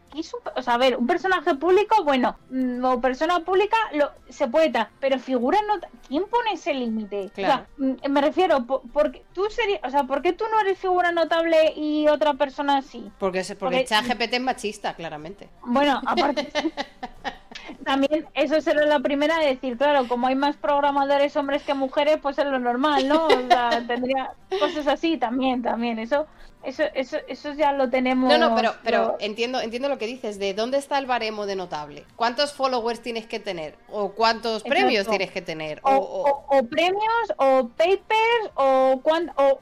o 0.56 0.62
sea, 0.62 0.74
a 0.74 0.78
ver, 0.78 0.96
un 0.96 1.06
personaje 1.06 1.54
público, 1.54 2.02
bueno, 2.02 2.36
mm, 2.50 2.84
o 2.84 3.00
persona 3.00 3.40
pública 3.40 3.76
lo, 3.92 4.10
se 4.28 4.48
puede 4.48 4.66
estar, 4.66 4.88
pero 4.98 5.18
figura 5.20 5.60
notable. 5.62 5.96
¿Quién 6.08 6.24
pone 6.24 6.54
ese 6.54 6.74
límite? 6.74 7.30
Claro. 7.34 7.66
O 7.78 7.84
sea, 7.84 8.08
mm, 8.08 8.12
me 8.12 8.20
refiero, 8.20 8.66
porque 8.92 9.22
tú 9.32 9.44
serías. 9.48 9.80
O 9.84 9.90
sea, 9.90 10.04
¿por 10.04 10.22
qué 10.22 10.32
tú 10.32 10.44
no 10.50 10.60
eres 10.60 10.78
figura 10.78 11.12
notable 11.12 11.19
y 11.76 12.08
otra 12.08 12.34
persona 12.34 12.82
sí? 12.82 13.10
Porque, 13.18 13.40
porque, 13.40 13.56
porque 13.56 13.84
ChatGPT 13.84 14.34
es 14.34 14.40
machista, 14.40 14.94
claramente. 14.94 15.48
Bueno, 15.64 16.00
aparte. 16.06 16.50
también 17.84 18.26
eso 18.34 18.60
será 18.60 18.84
la 18.86 19.00
primera 19.00 19.38
de 19.38 19.46
decir, 19.46 19.76
claro, 19.76 20.06
como 20.08 20.26
hay 20.26 20.34
más 20.34 20.56
programadores 20.56 21.36
hombres 21.36 21.62
que 21.62 21.74
mujeres, 21.74 22.18
pues 22.20 22.38
es 22.38 22.46
lo 22.46 22.58
normal, 22.58 23.08
¿no? 23.08 23.26
O 23.26 23.46
sea, 23.48 23.84
tendría 23.86 24.32
cosas 24.58 24.86
así 24.86 25.16
también, 25.16 25.62
también. 25.62 25.98
Eso 25.98 26.26
eso, 26.62 26.82
eso, 26.94 27.16
eso 27.26 27.52
ya 27.54 27.72
lo 27.72 27.88
tenemos. 27.88 28.28
No, 28.28 28.36
no, 28.36 28.54
pero, 28.54 28.74
pero 28.84 29.16
entiendo, 29.20 29.60
entiendo 29.60 29.88
lo 29.88 29.96
que 29.96 30.06
dices. 30.06 30.38
¿De 30.38 30.52
dónde 30.52 30.76
está 30.78 30.98
el 30.98 31.06
baremo 31.06 31.46
de 31.46 31.56
notable? 31.56 32.04
¿Cuántos 32.16 32.52
followers 32.52 33.00
tienes 33.00 33.26
que 33.26 33.40
tener? 33.40 33.76
¿O 33.88 34.12
cuántos 34.12 34.62
premios 34.62 35.08
tienes 35.08 35.30
que 35.30 35.40
tener? 35.40 35.80
O, 35.82 36.62
premios, 36.68 37.32
o 37.38 37.68
papers, 37.68 38.50
o, 38.54 39.00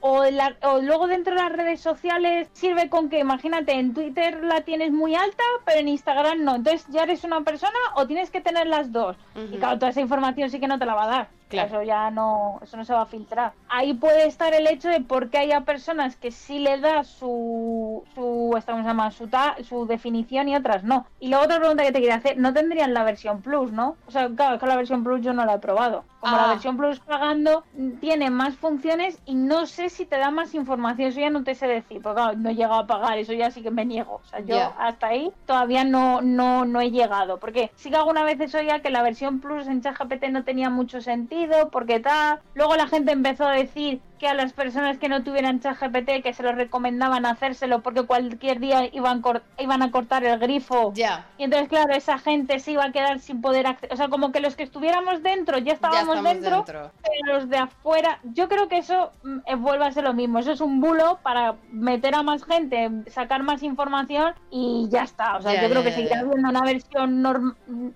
o, 0.00 0.80
luego 0.80 1.06
dentro 1.06 1.34
de 1.34 1.40
las 1.40 1.52
redes 1.52 1.80
sociales 1.80 2.48
sirve 2.52 2.88
con 2.88 3.08
que, 3.08 3.20
imagínate, 3.20 3.72
en 3.72 3.94
Twitter 3.94 4.42
la 4.42 4.62
tienes 4.62 4.90
muy 4.90 5.14
alta, 5.14 5.44
pero 5.64 5.78
en 5.78 5.88
Instagram 5.88 6.42
no. 6.42 6.56
Entonces 6.56 6.86
ya 6.90 7.04
eres 7.04 7.22
una 7.22 7.42
persona 7.42 7.78
o 7.94 8.06
tienes 8.06 8.30
que 8.30 8.40
tener 8.40 8.66
las 8.66 8.90
dos. 8.90 9.16
Y 9.52 9.58
claro, 9.58 9.78
toda 9.78 9.92
esa 9.92 10.00
información 10.00 10.50
sí 10.50 10.58
que 10.58 10.66
no 10.66 10.78
te 10.78 10.86
la 10.86 10.94
va 10.94 11.04
a 11.04 11.08
dar. 11.08 11.37
Claro. 11.48 11.68
Eso 11.68 11.82
ya 11.82 12.10
no, 12.10 12.60
eso 12.62 12.76
no 12.76 12.84
se 12.84 12.92
va 12.92 13.02
a 13.02 13.06
filtrar. 13.06 13.52
Ahí 13.68 13.94
puede 13.94 14.26
estar 14.26 14.52
el 14.52 14.66
hecho 14.66 14.88
de 14.88 15.00
por 15.00 15.30
qué 15.30 15.38
haya 15.38 15.62
personas 15.62 16.16
que 16.16 16.30
sí 16.30 16.58
le 16.58 16.78
da 16.78 17.04
su, 17.04 18.04
su, 18.14 18.54
estamos 18.56 18.84
llama, 18.84 19.10
su, 19.10 19.30
su 19.62 19.86
definición 19.86 20.48
y 20.48 20.56
otras 20.56 20.84
no. 20.84 21.06
Y 21.20 21.28
luego 21.28 21.44
otra 21.44 21.58
pregunta 21.58 21.84
que 21.84 21.92
te 21.92 22.00
quería 22.00 22.16
hacer, 22.16 22.36
¿no 22.36 22.52
tendrían 22.52 22.92
la 22.92 23.02
versión 23.02 23.40
Plus, 23.40 23.72
no? 23.72 23.96
O 24.06 24.10
sea, 24.10 24.28
claro, 24.28 24.56
es 24.56 24.60
que 24.60 24.66
la 24.66 24.76
versión 24.76 25.04
Plus 25.04 25.22
yo 25.22 25.32
no 25.32 25.46
la 25.46 25.54
he 25.54 25.58
probado. 25.58 26.04
Como 26.20 26.36
la 26.36 26.44
ah. 26.44 26.48
versión 26.48 26.76
Plus 26.76 27.00
pagando 27.00 27.64
tiene 28.00 28.28
más 28.28 28.56
funciones 28.56 29.20
y 29.24 29.34
no 29.34 29.66
sé 29.66 29.88
si 29.88 30.04
te 30.04 30.18
da 30.18 30.30
más 30.30 30.54
información, 30.54 31.08
eso 31.08 31.20
ya 31.20 31.30
no 31.30 31.44
te 31.44 31.54
sé 31.54 31.66
decir, 31.66 32.02
porque 32.02 32.20
claro, 32.20 32.36
no 32.36 32.50
he 32.50 32.54
llegado 32.56 32.80
a 32.80 32.86
pagar, 32.86 33.18
eso 33.18 33.32
ya 33.32 33.50
sí 33.50 33.62
que 33.62 33.70
me 33.70 33.86
niego. 33.86 34.20
O 34.24 34.28
sea, 34.28 34.40
yo 34.40 34.74
hasta 34.78 35.06
ahí 35.06 35.30
todavía 35.46 35.84
no, 35.84 36.20
no, 36.20 36.64
no 36.64 36.80
he 36.80 36.90
llegado. 36.90 37.38
Porque 37.38 37.70
sí 37.76 37.90
que 37.90 37.96
alguna 37.96 38.24
vez 38.24 38.38
eso 38.40 38.60
ya 38.60 38.80
que 38.80 38.90
la 38.90 39.02
versión 39.02 39.40
Plus 39.40 39.66
en 39.66 39.80
ChatGPT 39.80 40.24
no 40.30 40.44
tenía 40.44 40.70
mucho 40.70 41.00
sentido 41.00 41.37
porque 41.70 42.00
tal. 42.00 42.40
Luego 42.54 42.76
la 42.76 42.88
gente 42.88 43.12
empezó 43.12 43.46
a 43.46 43.52
decir 43.52 44.00
que 44.18 44.28
a 44.28 44.34
las 44.34 44.52
personas 44.52 44.98
que 44.98 45.08
no 45.08 45.22
tuvieran 45.22 45.60
ChatGPT 45.60 46.22
que 46.22 46.34
se 46.34 46.42
lo 46.42 46.52
recomendaban 46.52 47.26
hacérselo 47.26 47.80
porque 47.80 48.02
cualquier 48.02 48.60
día 48.60 48.88
iban, 48.92 49.22
iban 49.58 49.82
a 49.82 49.90
cortar 49.90 50.24
el 50.24 50.38
grifo. 50.38 50.92
Ya. 50.94 51.26
Y 51.38 51.44
entonces, 51.44 51.68
claro, 51.68 51.94
esa 51.94 52.18
gente 52.18 52.58
se 52.58 52.72
iba 52.72 52.84
a 52.84 52.92
quedar 52.92 53.20
sin 53.20 53.40
poder 53.40 53.66
acceder. 53.66 53.92
O 53.92 53.96
sea, 53.96 54.08
como 54.08 54.32
que 54.32 54.40
los 54.40 54.56
que 54.56 54.64
estuviéramos 54.64 55.22
dentro 55.22 55.58
ya 55.58 55.72
estábamos 55.72 56.22
dentro, 56.22 56.64
pero 56.64 56.90
los 57.26 57.48
de 57.48 57.58
afuera. 57.58 58.18
Yo 58.24 58.48
creo 58.48 58.68
que 58.68 58.78
eso 58.78 59.12
mm, 59.22 59.38
eh, 59.46 59.54
vuelve 59.54 59.86
a 59.86 59.92
ser 59.92 60.04
lo 60.04 60.14
mismo. 60.14 60.38
Eso 60.38 60.52
es 60.52 60.60
un 60.60 60.80
bulo 60.80 61.18
para 61.22 61.54
meter 61.70 62.14
a 62.14 62.22
más 62.22 62.44
gente, 62.44 62.90
sacar 63.08 63.42
más 63.42 63.62
información 63.62 64.34
y 64.50 64.88
ya 64.90 65.04
está. 65.04 65.36
O 65.36 65.42
sea, 65.42 65.62
yo 65.62 65.68
creo 65.68 65.82
que 65.82 65.92
seguirá 65.92 66.20
habiendo 66.20 66.48
una 66.48 66.62
versión 66.62 67.22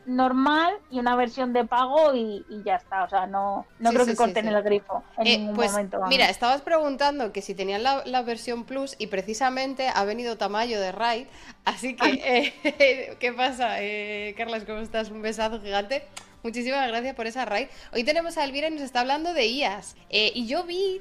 normal 0.07 0.75
y 0.91 0.99
una 0.99 1.17
versión 1.17 1.53
de 1.53 1.65
pago 1.65 2.15
y, 2.15 2.45
ya 2.65 2.77
está. 2.77 3.05
O 3.05 3.09
sea, 3.09 3.27
no, 3.27 3.67
no 3.79 3.91
creo 3.91 4.07
que 4.07 4.15
corten 4.15 4.47
el 4.47 4.63
grifo 4.63 5.03
en 5.19 5.27
eh, 5.27 5.39
ningún 5.39 5.57
pues, 5.57 5.73
momento. 5.73 6.01
Mira, 6.13 6.29
estabas 6.29 6.61
preguntando 6.61 7.33
que 7.33 7.41
si 7.41 7.55
tenían 7.55 7.83
la, 7.83 8.23
versión 8.23 8.65
Plus 8.65 8.97
y 8.99 9.07
precisamente 9.07 9.89
ha 9.89 10.05
venido 10.05 10.37
Tamayo 10.37 10.79
de 10.79 10.93
Raid, 10.93 11.27
así 11.65 11.97
que, 11.97 12.53
eh, 12.63 13.17
¿qué 13.19 13.33
pasa? 13.33 13.83
Eh, 13.83 14.35
Carlas, 14.37 14.65
¿cómo 14.65 14.81
estás? 14.81 15.11
Un 15.11 15.23
besazo 15.23 15.59
gigante. 15.63 16.03
Muchísimas 16.43 16.87
gracias 16.87 17.15
por 17.15 17.27
esa 17.27 17.47
raid. 17.47 17.69
Hoy 17.95 18.05
tenemos 18.05 18.37
a 18.37 18.45
Elvira 18.45 18.69
y 18.69 18.73
nos 18.73 18.83
está 18.83 19.01
hablando 19.01 19.33
de 19.33 19.47
IAS. 19.47 19.97
Eh, 20.11 20.33
y 20.35 20.47
yo 20.47 20.65
vi, 20.65 21.01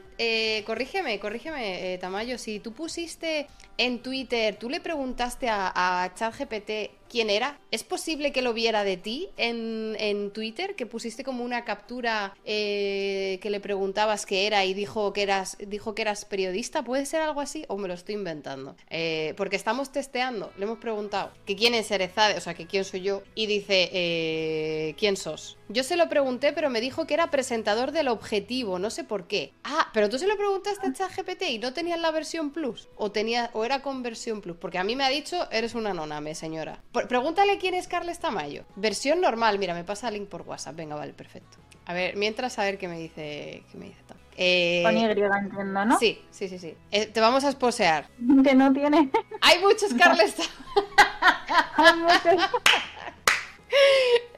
corrígeme, 0.65 1.19
corrígeme, 1.19 1.97
Tamayo, 1.99 2.37
si 2.37 2.61
tú 2.61 2.71
pusiste 2.71 3.47
en 3.77 4.01
Twitter, 4.01 4.55
tú 4.55 4.69
le 4.69 4.79
preguntaste 4.79 5.49
a, 5.49 5.73
a 5.75 6.13
ChatGPT 6.13 7.00
quién 7.11 7.29
era. 7.29 7.59
¿Es 7.69 7.83
posible 7.83 8.31
que 8.31 8.41
lo 8.41 8.53
viera 8.53 8.83
de 8.83 8.97
ti 8.97 9.29
en, 9.37 9.95
en 9.99 10.31
Twitter? 10.31 10.75
Que 10.75 10.85
pusiste 10.85 11.23
como 11.23 11.43
una 11.43 11.65
captura 11.65 12.33
eh, 12.45 13.37
que 13.41 13.49
le 13.49 13.59
preguntabas 13.59 14.25
qué 14.25 14.47
era 14.47 14.63
y 14.63 14.73
dijo 14.73 15.11
que 15.11 15.23
eras, 15.23 15.57
dijo 15.59 15.93
que 15.93 16.03
eras 16.03 16.23
periodista. 16.23 16.83
¿Puede 16.83 17.05
ser 17.05 17.21
algo 17.21 17.41
así? 17.41 17.65
¿O 17.67 17.77
me 17.77 17.87
lo 17.89 17.93
estoy 17.93 18.15
inventando? 18.15 18.75
Eh, 18.89 19.33
porque 19.35 19.57
estamos 19.57 19.91
testeando, 19.91 20.51
le 20.57 20.63
hemos 20.63 20.79
preguntado 20.79 21.31
que 21.45 21.55
quién 21.55 21.73
es 21.73 21.91
Erezade, 21.91 22.37
o 22.37 22.41
sea, 22.41 22.53
que 22.53 22.65
quién 22.65 22.85
soy 22.85 23.01
yo, 23.01 23.23
y 23.35 23.45
dice, 23.45 23.89
eh, 23.91 24.95
¿quién 24.97 25.17
sos? 25.17 25.57
Yo 25.71 25.83
se 25.83 25.95
lo 25.97 26.09
pregunté, 26.09 26.53
pero 26.53 26.69
me 26.69 26.81
dijo 26.81 27.07
que 27.07 27.13
era 27.13 27.31
presentador 27.31 27.91
del 27.91 28.07
objetivo, 28.07 28.79
no 28.79 28.89
sé 28.89 29.03
por 29.03 29.27
qué. 29.27 29.53
Ah, 29.63 29.89
pero 29.93 30.09
tú 30.09 30.17
se 30.17 30.27
lo 30.27 30.37
preguntaste 30.37 30.87
a 30.87 30.93
ChatGPT 30.93 31.43
y 31.49 31.59
no 31.59 31.73
tenías 31.73 31.99
la 31.99 32.11
versión 32.11 32.51
Plus, 32.51 32.87
o 32.95 33.11
tenía, 33.11 33.49
o 33.53 33.65
era 33.65 33.81
con 33.81 34.03
versión 34.03 34.41
Plus, 34.41 34.57
porque 34.57 34.77
a 34.77 34.83
mí 34.83 34.95
me 34.95 35.03
ha 35.03 35.09
dicho, 35.09 35.49
eres 35.51 35.75
una 35.75 35.93
noname, 35.93 36.35
señora 36.35 36.81
pregúntale 36.91 37.57
quién 37.57 37.73
es 37.73 37.87
Carles 37.87 38.19
Tamayo. 38.19 38.63
Versión 38.75 39.21
normal, 39.21 39.59
mira, 39.59 39.73
me 39.73 39.83
pasa 39.83 40.07
el 40.09 40.15
link 40.15 40.29
por 40.29 40.41
WhatsApp. 40.41 40.75
Venga, 40.75 40.95
vale, 40.95 41.13
perfecto. 41.13 41.57
A 41.85 41.93
ver, 41.93 42.15
mientras 42.15 42.57
a 42.59 42.63
ver 42.63 42.77
qué 42.77 42.87
me 42.87 42.97
dice, 42.97 43.63
qué 43.71 43.77
me 43.77 43.85
dice 43.85 44.01
Tom. 44.07 44.17
Eh, 44.37 44.81
Con 44.83 44.97
Y, 44.97 45.03
entiendo, 45.03 45.85
¿no? 45.85 45.99
Sí, 45.99 46.21
sí, 46.31 46.47
sí, 46.47 46.57
sí. 46.57 46.75
Eh, 46.91 47.07
te 47.07 47.19
vamos 47.19 47.43
a 47.43 47.49
esposear. 47.49 48.07
Que 48.43 48.55
no 48.55 48.71
tiene. 48.71 49.11
Hay 49.41 49.59
muchos 49.59 49.93
Carles 49.93 50.35
Hay 51.75 51.97
muchos. 51.97 52.49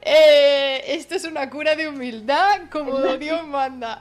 Eh, 0.06 0.84
esto 0.94 1.14
es 1.14 1.24
una 1.24 1.48
cura 1.48 1.74
de 1.76 1.88
humildad 1.88 2.68
como 2.70 3.00
Dios 3.16 3.46
manda. 3.46 4.00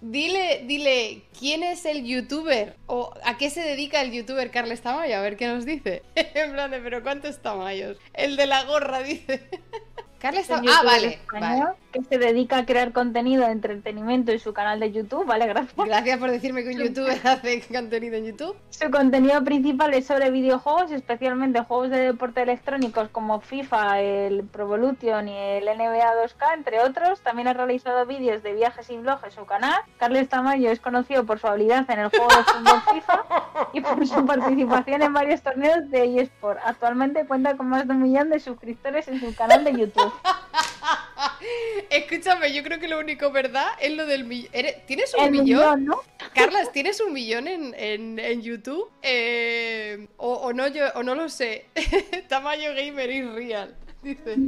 Dile, 0.00 0.62
dile, 0.64 1.22
¿quién 1.38 1.62
es 1.62 1.84
el 1.84 2.04
youtuber? 2.04 2.76
¿O 2.86 3.12
a 3.24 3.36
qué 3.36 3.50
se 3.50 3.60
dedica 3.60 4.00
el 4.00 4.12
youtuber 4.12 4.50
Carles 4.50 4.80
Tamayo? 4.80 5.18
A 5.18 5.20
ver 5.20 5.36
qué 5.36 5.46
nos 5.46 5.64
dice. 5.64 6.02
en 6.14 6.52
plan 6.52 6.70
de, 6.70 6.80
pero 6.80 7.02
¿cuántos 7.02 7.40
Tamayos? 7.40 7.96
El 8.12 8.36
de 8.36 8.46
la 8.46 8.64
gorra, 8.64 9.00
dice. 9.02 9.48
Carles 10.18 10.48
Tamayo. 10.48 10.72
Ah, 10.72 10.82
vale, 10.82 11.18
vale 11.32 11.62
que 11.96 12.04
se 12.04 12.18
dedica 12.18 12.58
a 12.58 12.66
crear 12.66 12.92
contenido 12.92 13.46
de 13.46 13.52
entretenimiento 13.52 14.32
en 14.32 14.38
su 14.38 14.52
canal 14.52 14.80
de 14.80 14.92
YouTube, 14.92 15.24
¿vale? 15.24 15.46
Gracias. 15.46 15.74
Gracias 15.86 16.18
por 16.18 16.30
decirme 16.30 16.62
que 16.62 16.70
un 16.70 16.78
youtuber 16.78 17.18
hace 17.24 17.62
contenido 17.62 18.16
en 18.16 18.26
YouTube. 18.26 18.56
Su 18.70 18.90
contenido 18.90 19.42
principal 19.44 19.94
es 19.94 20.06
sobre 20.06 20.30
videojuegos, 20.30 20.90
especialmente 20.90 21.60
juegos 21.60 21.90
de 21.90 21.98
deporte 21.98 22.42
electrónicos 22.42 23.08
como 23.08 23.40
FIFA, 23.40 24.00
el 24.00 24.44
Pro 24.44 24.64
Evolution 24.64 25.28
y 25.28 25.36
el 25.36 25.64
NBA 25.64 26.24
2K, 26.24 26.54
entre 26.54 26.80
otros. 26.80 27.20
También 27.20 27.48
ha 27.48 27.54
realizado 27.54 28.04
vídeos 28.06 28.42
de 28.42 28.52
viajes 28.52 28.90
y 28.90 28.98
blogs 28.98 29.24
en 29.24 29.30
su 29.30 29.46
canal. 29.46 29.80
Carles 29.98 30.28
Tamayo 30.28 30.70
es 30.70 30.80
conocido 30.80 31.24
por 31.24 31.38
su 31.38 31.46
habilidad 31.46 31.88
en 31.90 32.00
el 32.00 32.08
juego 32.08 32.28
de 32.28 32.44
fútbol 32.44 32.82
FIFA 32.92 33.24
y 33.72 33.80
por 33.80 34.06
su 34.06 34.26
participación 34.26 35.02
en 35.02 35.12
varios 35.12 35.40
torneos 35.42 35.90
de 35.90 36.20
eSport. 36.20 36.58
Actualmente 36.64 37.26
cuenta 37.26 37.56
con 37.56 37.68
más 37.68 37.86
de 37.86 37.94
un 37.94 38.02
millón 38.02 38.28
de 38.28 38.40
suscriptores 38.40 39.08
en 39.08 39.20
su 39.20 39.34
canal 39.34 39.64
de 39.64 39.72
YouTube. 39.72 40.12
Escúchame, 41.90 42.52
yo 42.52 42.62
creo 42.62 42.78
que 42.78 42.88
lo 42.88 42.98
único 42.98 43.30
verdad 43.30 43.68
es 43.80 43.92
lo 43.92 44.06
del 44.06 44.24
millón. 44.24 44.50
¿Tienes 44.86 45.14
un 45.14 45.30
millón? 45.30 45.84
¿no? 45.84 46.00
Carlas, 46.34 46.72
¿tienes 46.72 47.00
un 47.00 47.12
millón 47.12 47.46
en, 47.48 48.42
YouTube? 48.42 48.90
Eh, 49.02 50.08
o, 50.16 50.52
no 50.52 50.68
yo, 50.68 50.86
o 50.94 51.02
no 51.02 51.14
lo 51.14 51.28
sé. 51.28 51.66
Tamaño 52.28 52.74
gamer 52.74 53.10
is 53.10 53.32
real. 53.32 53.76
Dice. 54.02 54.36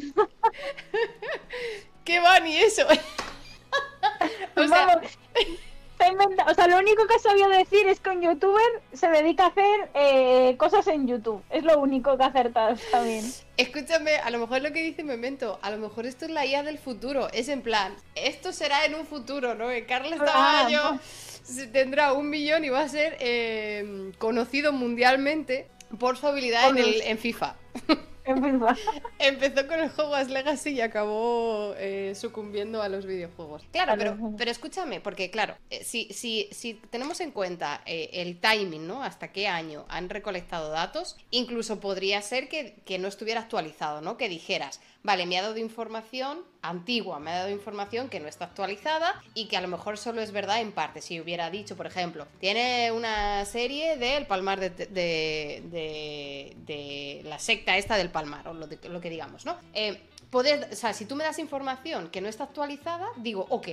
¿Qué 2.04 2.20
va 2.20 2.40
ni 2.40 2.56
eso? 2.56 2.86
o 4.56 4.68
sea, 4.68 5.00
o 6.46 6.54
sea, 6.54 6.68
lo 6.68 6.78
único 6.78 7.06
que 7.06 7.18
sabía 7.18 7.48
decir 7.48 7.86
es 7.86 8.00
que 8.00 8.10
un 8.10 8.22
youtuber 8.22 8.82
se 8.92 9.08
dedica 9.08 9.44
a 9.44 9.48
hacer 9.48 9.90
eh, 9.94 10.56
cosas 10.58 10.86
en 10.86 11.06
YouTube. 11.06 11.42
Es 11.50 11.64
lo 11.64 11.78
único 11.80 12.16
que 12.16 12.24
acertas 12.24 12.80
también. 12.90 13.24
Escúchame, 13.58 14.16
a 14.18 14.30
lo 14.30 14.38
mejor 14.38 14.62
lo 14.62 14.72
que 14.72 14.82
dice 14.82 15.02
Memento, 15.02 15.58
a 15.62 15.70
lo 15.70 15.78
mejor 15.78 16.06
esto 16.06 16.24
es 16.24 16.30
la 16.30 16.46
IA 16.46 16.62
del 16.62 16.78
futuro. 16.78 17.28
Es 17.32 17.48
en 17.48 17.60
plan, 17.60 17.94
esto 18.14 18.52
será 18.52 18.84
en 18.84 18.94
un 18.94 19.04
futuro, 19.04 19.56
¿no? 19.56 19.68
Que 19.68 19.84
Carlos 19.84 20.14
ah, 20.20 20.24
Tamayo 20.24 21.00
tendrá 21.72 22.12
un 22.12 22.30
millón 22.30 22.64
y 22.64 22.68
va 22.68 22.82
a 22.82 22.88
ser 22.88 23.16
eh, 23.18 24.12
conocido 24.18 24.72
mundialmente 24.72 25.66
por 25.98 26.16
su 26.16 26.28
habilidad 26.28 26.68
en, 26.70 26.78
el, 26.78 27.02
en 27.02 27.18
FIFA. 27.18 27.56
Empezó 29.18 29.66
con 29.66 29.80
el 29.80 29.90
Hogwarts 29.96 30.30
Legacy 30.30 30.70
y 30.70 30.80
acabó 30.80 31.74
eh, 31.76 32.14
sucumbiendo 32.14 32.82
a 32.82 32.88
los 32.88 33.06
videojuegos. 33.06 33.64
Claro, 33.72 33.94
pero, 33.96 34.16
pero 34.36 34.50
escúchame, 34.50 35.00
porque 35.00 35.30
claro, 35.30 35.56
eh, 35.70 35.82
si, 35.84 36.12
si, 36.12 36.48
si 36.52 36.74
tenemos 36.74 37.20
en 37.20 37.30
cuenta 37.30 37.82
eh, 37.86 38.10
el 38.12 38.38
timing, 38.38 38.86
¿no? 38.86 39.02
Hasta 39.02 39.32
qué 39.32 39.48
año 39.48 39.86
han 39.88 40.08
recolectado 40.08 40.70
datos, 40.70 41.16
incluso 41.30 41.80
podría 41.80 42.20
ser 42.22 42.48
que, 42.48 42.76
que 42.84 42.98
no 42.98 43.08
estuviera 43.08 43.40
actualizado, 43.40 44.00
¿no? 44.00 44.16
Que 44.16 44.28
dijeras, 44.28 44.80
vale, 45.02 45.26
me 45.26 45.38
ha 45.38 45.42
dado 45.42 45.58
información 45.58 46.44
antigua, 46.62 47.18
me 47.18 47.30
ha 47.30 47.38
dado 47.38 47.50
información 47.50 48.08
que 48.08 48.20
no 48.20 48.28
está 48.28 48.46
actualizada 48.46 49.22
y 49.34 49.46
que 49.46 49.56
a 49.56 49.60
lo 49.60 49.68
mejor 49.68 49.98
solo 49.98 50.20
es 50.20 50.32
verdad 50.32 50.60
en 50.60 50.72
parte. 50.72 51.00
Si 51.00 51.20
hubiera 51.20 51.50
dicho, 51.50 51.76
por 51.76 51.86
ejemplo, 51.86 52.26
tiene 52.40 52.92
una 52.92 53.44
serie 53.44 53.96
del 53.96 54.26
Palmar 54.26 54.58
de, 54.60 54.70
de, 56.66 57.22
la 57.24 57.38
secta 57.38 57.76
esta 57.76 57.96
del 57.96 58.10
Palmar, 58.10 58.48
o 58.48 58.54
lo, 58.54 59.00
que 59.00 59.10
digamos, 59.10 59.44
¿no? 59.44 59.56
Eh, 59.72 60.00
poder, 60.30 60.68
o 60.70 60.76
sea, 60.76 60.92
si 60.92 61.04
tú 61.04 61.16
me 61.16 61.24
das 61.24 61.38
información 61.38 62.08
que 62.10 62.20
no 62.20 62.28
está 62.28 62.44
actualizada, 62.44 63.08
digo, 63.16 63.46
ok, 63.48 63.68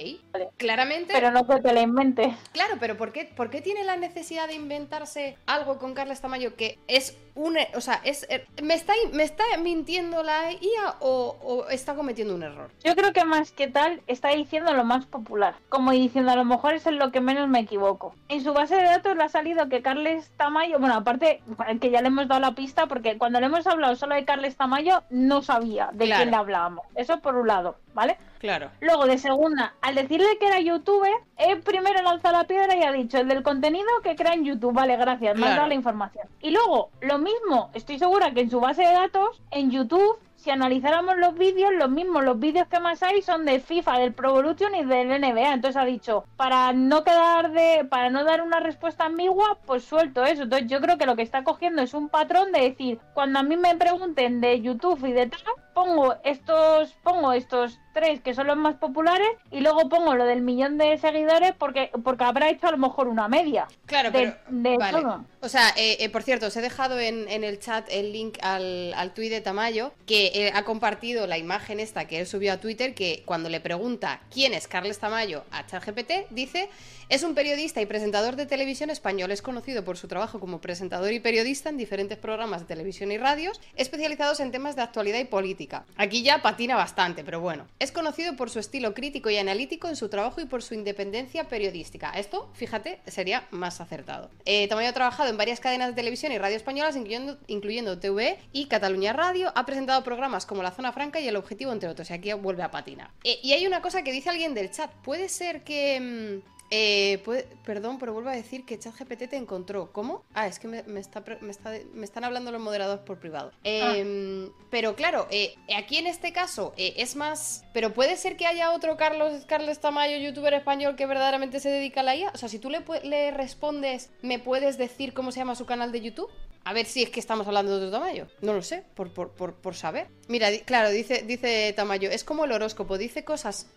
claramente. 0.57 1.14
Pero 1.14 1.32
no 1.32 1.45
que 1.48 1.60
te 1.61 1.73
la 1.73 1.82
invente. 1.82 2.36
Claro, 2.52 2.76
pero 2.80 2.98
¿por 2.98 3.11
qué, 3.11 3.26
¿por 3.26 3.49
qué 3.49 3.61
tiene 3.61 3.84
la 3.84 3.95
necesidad 3.95 4.48
de 4.48 4.56
inventarse 4.56 5.38
algo 5.45 5.77
con 5.77 5.94
Carles 5.94 6.22
Tamayo 6.22 6.56
que 6.56 6.80
es 6.88 7.18
un. 7.36 7.57
O 7.76 7.82
sea, 7.82 8.02
es, 8.03 8.26
eh, 8.30 8.45
¿me, 8.64 8.73
está, 8.73 8.94
¿me 9.14 9.23
está 9.23 9.44
mintiendo 9.61 10.23
la 10.23 10.52
IA 10.52 10.95
o, 10.99 11.65
está 11.69 11.95
cometiendo 11.95 12.34
un 12.34 12.44
error? 12.44 12.72
Yo 12.84 12.95
creo 12.95 13.14
que 13.14 13.26
más 13.26 13.52
que 13.52 13.68
tal 13.68 14.02
está 14.07 14.30
diciendo 14.30 14.73
lo 14.73 14.84
más 14.84 15.06
popular. 15.06 15.56
Como 15.69 15.91
diciendo, 15.91 16.32
a 16.32 16.36
lo 16.36 16.45
mejor 16.45 16.73
es 16.73 16.86
en 16.88 16.98
lo 16.98 17.11
que 17.11 17.22
menos 17.22 17.48
me 17.49 17.60
equivoco. 17.60 18.15
En 18.30 18.44
su 18.44 18.53
base 18.53 18.76
de 18.76 18.84
datos 18.84 19.15
le 19.15 19.23
ha 19.23 19.30
salido 19.30 19.69
que 19.69 19.82
Carles 19.82 20.32
Tamayo, 20.38 20.80
bueno, 20.80 20.95
aparte 20.95 21.41
que 21.82 21.91
ya 21.91 22.02
le 22.02 22.07
hemos 22.07 22.27
dado 22.27 22.41
la 22.41 22.56
pista, 22.56 22.88
porque 22.88 23.18
cuando 23.18 23.40
le 23.40 23.48
hemos 23.48 23.68
hablado 23.68 23.95
solo 23.95 24.15
de 24.15 24.26
Carles 24.26 24.56
Tamayo, 24.56 25.03
no 25.10 25.41
sabía 25.41 25.90
de 25.94 26.06
quién 26.06 26.32
le 26.32 26.38
hablábamos. 26.46 26.86
Eso 26.96 27.20
por 27.20 27.36
un 27.36 27.48
lado, 27.48 27.78
¿vale? 27.94 28.18
Claro. 28.40 28.70
Luego, 28.80 29.06
de 29.06 29.18
segunda, 29.18 29.74
al 29.82 29.96
decirle 29.96 30.38
que 30.40 30.48
era 30.48 30.60
youtuber, 30.60 31.12
él 31.38 31.62
primero 31.62 32.02
lanza 32.02 32.32
la 32.32 32.46
piedra 32.46 32.76
y 32.76 32.84
ha 32.84 32.92
dicho 32.92 33.18
el 33.18 33.28
del 33.28 33.44
contenido 33.44 33.88
que 34.04 34.16
crea 34.16 34.34
en 34.34 34.46
YouTube. 34.46 34.74
Vale, 34.74 34.98
gracias, 34.98 35.38
me 35.38 35.56
la 35.56 35.74
información. 35.74 36.28
Y 36.42 36.52
luego, 36.52 36.92
lo 37.02 37.18
mismo, 37.18 37.72
estoy 37.74 37.98
segura 37.98 38.32
que 38.32 38.42
en 38.42 38.50
su 38.50 38.60
base 38.60 38.84
de 38.84 38.94
datos, 38.94 39.42
en 39.52 39.72
YouTube, 39.72 40.20
si 40.46 40.52
analizáramos 40.52 41.18
los 41.18 41.34
vídeos, 41.34 41.74
los 41.74 41.90
mismos, 41.90 42.24
los 42.24 42.40
vídeos 42.40 42.68
que 42.68 42.80
más 42.80 43.02
hay 43.02 43.24
son 43.24 43.46
de 43.46 43.60
FIFA, 43.60 43.98
del 43.98 44.14
Pro 44.14 44.30
Evolution 44.30 44.76
y 44.76 44.86
del 44.86 45.08
NBA. 45.20 45.54
Entonces 45.54 45.76
ha 45.76 45.86
dicho, 45.86 46.26
para 46.38 46.72
no 46.72 47.04
quedar 47.04 47.52
de, 47.52 47.84
para 47.90 48.12
no 48.12 48.24
dar 48.24 48.44
una 48.44 48.60
respuesta 48.60 49.06
ambigua, 49.06 49.58
pues 49.66 49.86
suelto 49.86 50.24
eso. 50.24 50.44
Entonces 50.44 50.70
yo 50.70 50.80
creo 50.82 51.00
que 51.00 51.08
lo 51.08 51.16
que 51.16 51.24
está 51.24 51.44
cogiendo 51.44 51.82
es 51.82 51.96
un 51.96 52.10
patrón 52.10 52.52
de 52.52 52.62
decir, 52.62 53.00
cuando 53.16 53.40
a 53.40 53.44
mí 53.44 53.58
me 53.58 53.76
pregunten 53.76 54.40
de 54.40 54.62
YouTube 54.62 55.04
y 55.06 55.14
de 55.14 55.26
tal, 55.26 55.42
pongo 55.76 56.16
estos, 56.24 56.94
pongo 57.04 57.34
estos 57.34 57.78
tres 57.94 58.22
que 58.22 58.34
son 58.34 58.48
los 58.48 58.58
más 58.58 58.76
populares 58.76 59.28
y 59.52 59.60
luego 59.60 59.90
pongo 59.90 60.16
lo 60.16 60.26
del 60.26 60.42
millón 60.42 60.78
de 60.78 60.98
seguidores 60.98 61.54
porque, 61.58 61.92
porque 62.04 62.24
habrá 62.24 62.50
hecho 62.50 62.68
a 62.68 62.72
lo 62.72 62.78
mejor 62.78 63.08
una 63.08 63.28
media. 63.28 63.68
Claro, 63.86 64.10
de, 64.10 64.34
pero, 64.50 65.26
O 65.42 65.50
sea, 65.50 65.70
eh, 65.76 65.98
eh, 66.00 66.10
por 66.10 66.24
cierto, 66.24 66.48
os 66.48 66.56
he 66.56 66.62
dejado 66.62 66.98
en, 67.00 67.28
el 67.30 67.60
chat 67.60 67.88
el 67.90 68.14
link 68.14 68.38
al, 68.42 68.94
al 68.96 69.14
tuit 69.14 69.30
de 69.30 69.42
Tamayo 69.42 69.92
que 70.06 70.28
eh, 70.34 70.52
ha 70.56 70.64
compartido 70.64 71.28
la 71.28 71.38
imagen 71.38 71.80
esta 71.80 72.06
que 72.06 72.20
él 72.20 72.28
subió 72.28 72.54
a 72.54 72.58
Twitter 72.58 72.96
que 72.96 73.24
cuando 73.26 73.50
le 73.50 73.60
pregunta 73.60 74.22
quién 74.34 74.54
es 74.54 74.68
Carles 74.68 75.00
Tamayo 75.00 75.44
a 75.52 75.66
ChatGPT 75.66 76.30
dice 76.30 76.70
es 77.08 77.22
un 77.22 77.36
periodista 77.36 77.82
y 77.82 77.86
presentador 77.86 78.36
de 78.36 78.48
televisión 78.48 78.90
español. 78.90 79.32
Es 79.32 79.44
conocido 79.44 79.84
por 79.84 79.98
su 79.98 80.08
trabajo 80.08 80.40
como 80.40 80.60
presentador 80.60 81.12
y 81.12 81.20
periodista 81.20 81.70
en 81.70 81.78
diferentes 81.78 82.18
programas 82.18 82.62
de 82.62 82.68
televisión 82.68 83.12
y 83.12 83.18
radios, 83.20 83.62
especializados 83.76 84.40
en 84.40 84.52
temas 84.52 84.76
de 84.76 84.82
actualidad 84.82 85.20
y 85.20 85.26
política. 85.26 85.65
Aquí 85.98 86.24
ya 86.24 86.42
patina 86.42 86.76
bastante, 86.76 87.24
pero 87.24 87.40
bueno. 87.40 87.68
Es 87.80 87.92
conocido 87.92 88.36
por 88.36 88.50
su 88.50 88.60
estilo 88.60 88.94
crítico 88.94 89.30
y 89.30 89.38
analítico 89.38 89.88
en 89.88 89.96
su 89.96 90.10
trabajo 90.10 90.42
y 90.42 90.46
por 90.46 90.62
su 90.62 90.74
independencia 90.74 91.48
periodística. 91.48 92.12
Esto, 92.12 92.50
fíjate, 92.54 93.00
sería 93.08 93.48
más 93.52 93.82
acertado. 93.82 94.30
Eh, 94.46 94.68
también 94.68 94.90
ha 94.90 94.94
trabajado 94.94 95.30
en 95.30 95.38
varias 95.38 95.60
cadenas 95.60 95.90
de 95.90 95.94
televisión 95.94 96.32
y 96.32 96.38
radio 96.38 96.56
españolas, 96.56 96.96
incluyendo, 96.96 98.00
TV 98.00 98.40
y 98.52 98.66
Cataluña 98.66 99.14
Radio. 99.14 99.52
Ha 99.56 99.66
presentado 99.66 100.04
programas 100.04 100.46
como 100.46 100.64
La 100.64 100.72
Zona 100.72 100.92
Franca 100.92 101.20
y 101.20 101.28
El 101.28 101.36
Objetivo, 101.36 101.72
entre 101.72 101.90
otros. 101.90 102.10
Y 102.10 102.14
aquí 102.14 102.34
vuelve 102.34 102.64
a 102.64 102.72
patinar. 102.72 103.10
Eh, 103.24 103.40
y 103.42 103.54
hay 103.54 103.66
una 103.66 103.82
cosa 103.82 104.04
que 104.04 104.12
dice 104.12 104.30
alguien 104.30 104.54
del 104.54 104.72
chat. 104.72 104.92
Puede 105.04 105.30
ser 105.30 105.64
que... 105.64 106.42
Mm, 106.44 106.55
eh, 106.78 107.54
perdón, 107.64 108.00
pero 108.00 108.12
vuelvo 108.12 108.30
a 108.30 108.36
decir 108.36 108.66
que 108.66 108.78
ChatGPT 108.78 109.30
te 109.30 109.38
encontró. 109.38 109.94
¿Cómo? 109.94 110.26
Ah, 110.34 110.46
es 110.48 110.60
que 110.60 110.68
me, 110.68 111.00
están 111.00 112.24
hablando 112.26 112.52
los 112.52 112.60
moderadores 112.60 113.06
por 113.06 113.18
privado. 113.18 113.54
Em, 113.64 114.52
pero 114.70 114.94
claro, 114.96 115.26
eh, 115.32 115.56
aquí 115.74 115.98
en 115.98 116.08
este 116.08 116.34
caso 116.34 116.74
eh, 116.76 116.96
es 116.98 117.16
más. 117.16 117.64
Pero 117.74 117.94
puede 117.94 118.18
ser 118.18 118.36
que 118.36 118.46
haya 118.46 118.74
otro 118.74 118.98
Carlos, 118.98 119.46
Carlos 119.46 119.80
Tamayo, 119.80 120.18
youtuber 120.18 120.54
español, 120.54 120.98
que 120.98 121.06
verdaderamente 121.06 121.62
se 121.62 121.70
dedica 121.70 122.02
a 122.02 122.04
la 122.04 122.16
IA. 122.18 122.32
O 122.34 122.38
sea, 122.38 122.50
si 122.50 122.60
tú 122.60 122.70
le, 122.70 122.84
le 123.04 123.32
respondes, 123.32 124.12
¿me 124.22 124.40
puedes 124.40 124.78
decir 124.78 125.14
cómo 125.14 125.32
se 125.32 125.40
llama 125.40 125.56
su 125.56 125.66
canal 125.66 125.94
de 125.94 126.02
YouTube? 126.02 126.30
A 126.66 126.74
ver 126.74 126.88
si 126.88 127.04
es 127.04 127.12
que 127.12 127.20
estamos 127.20 127.46
hablando 127.46 127.72
de 127.72 127.86
otro 127.86 127.92
Tamayo. 127.92 128.26
No 128.42 128.54
lo 128.54 128.64
sé, 128.64 128.84
por, 128.96 129.12
por, 129.12 129.76
saber. 129.76 130.08
Mira, 130.28 130.50
claro, 130.66 130.90
dice, 130.90 131.24
dice 131.26 131.72
Tamayo, 131.76 132.10
es 132.10 132.24
como 132.24 132.46
el 132.46 132.52
horóscopo, 132.52 132.98
dice 132.98 133.24
cosas 133.24 133.68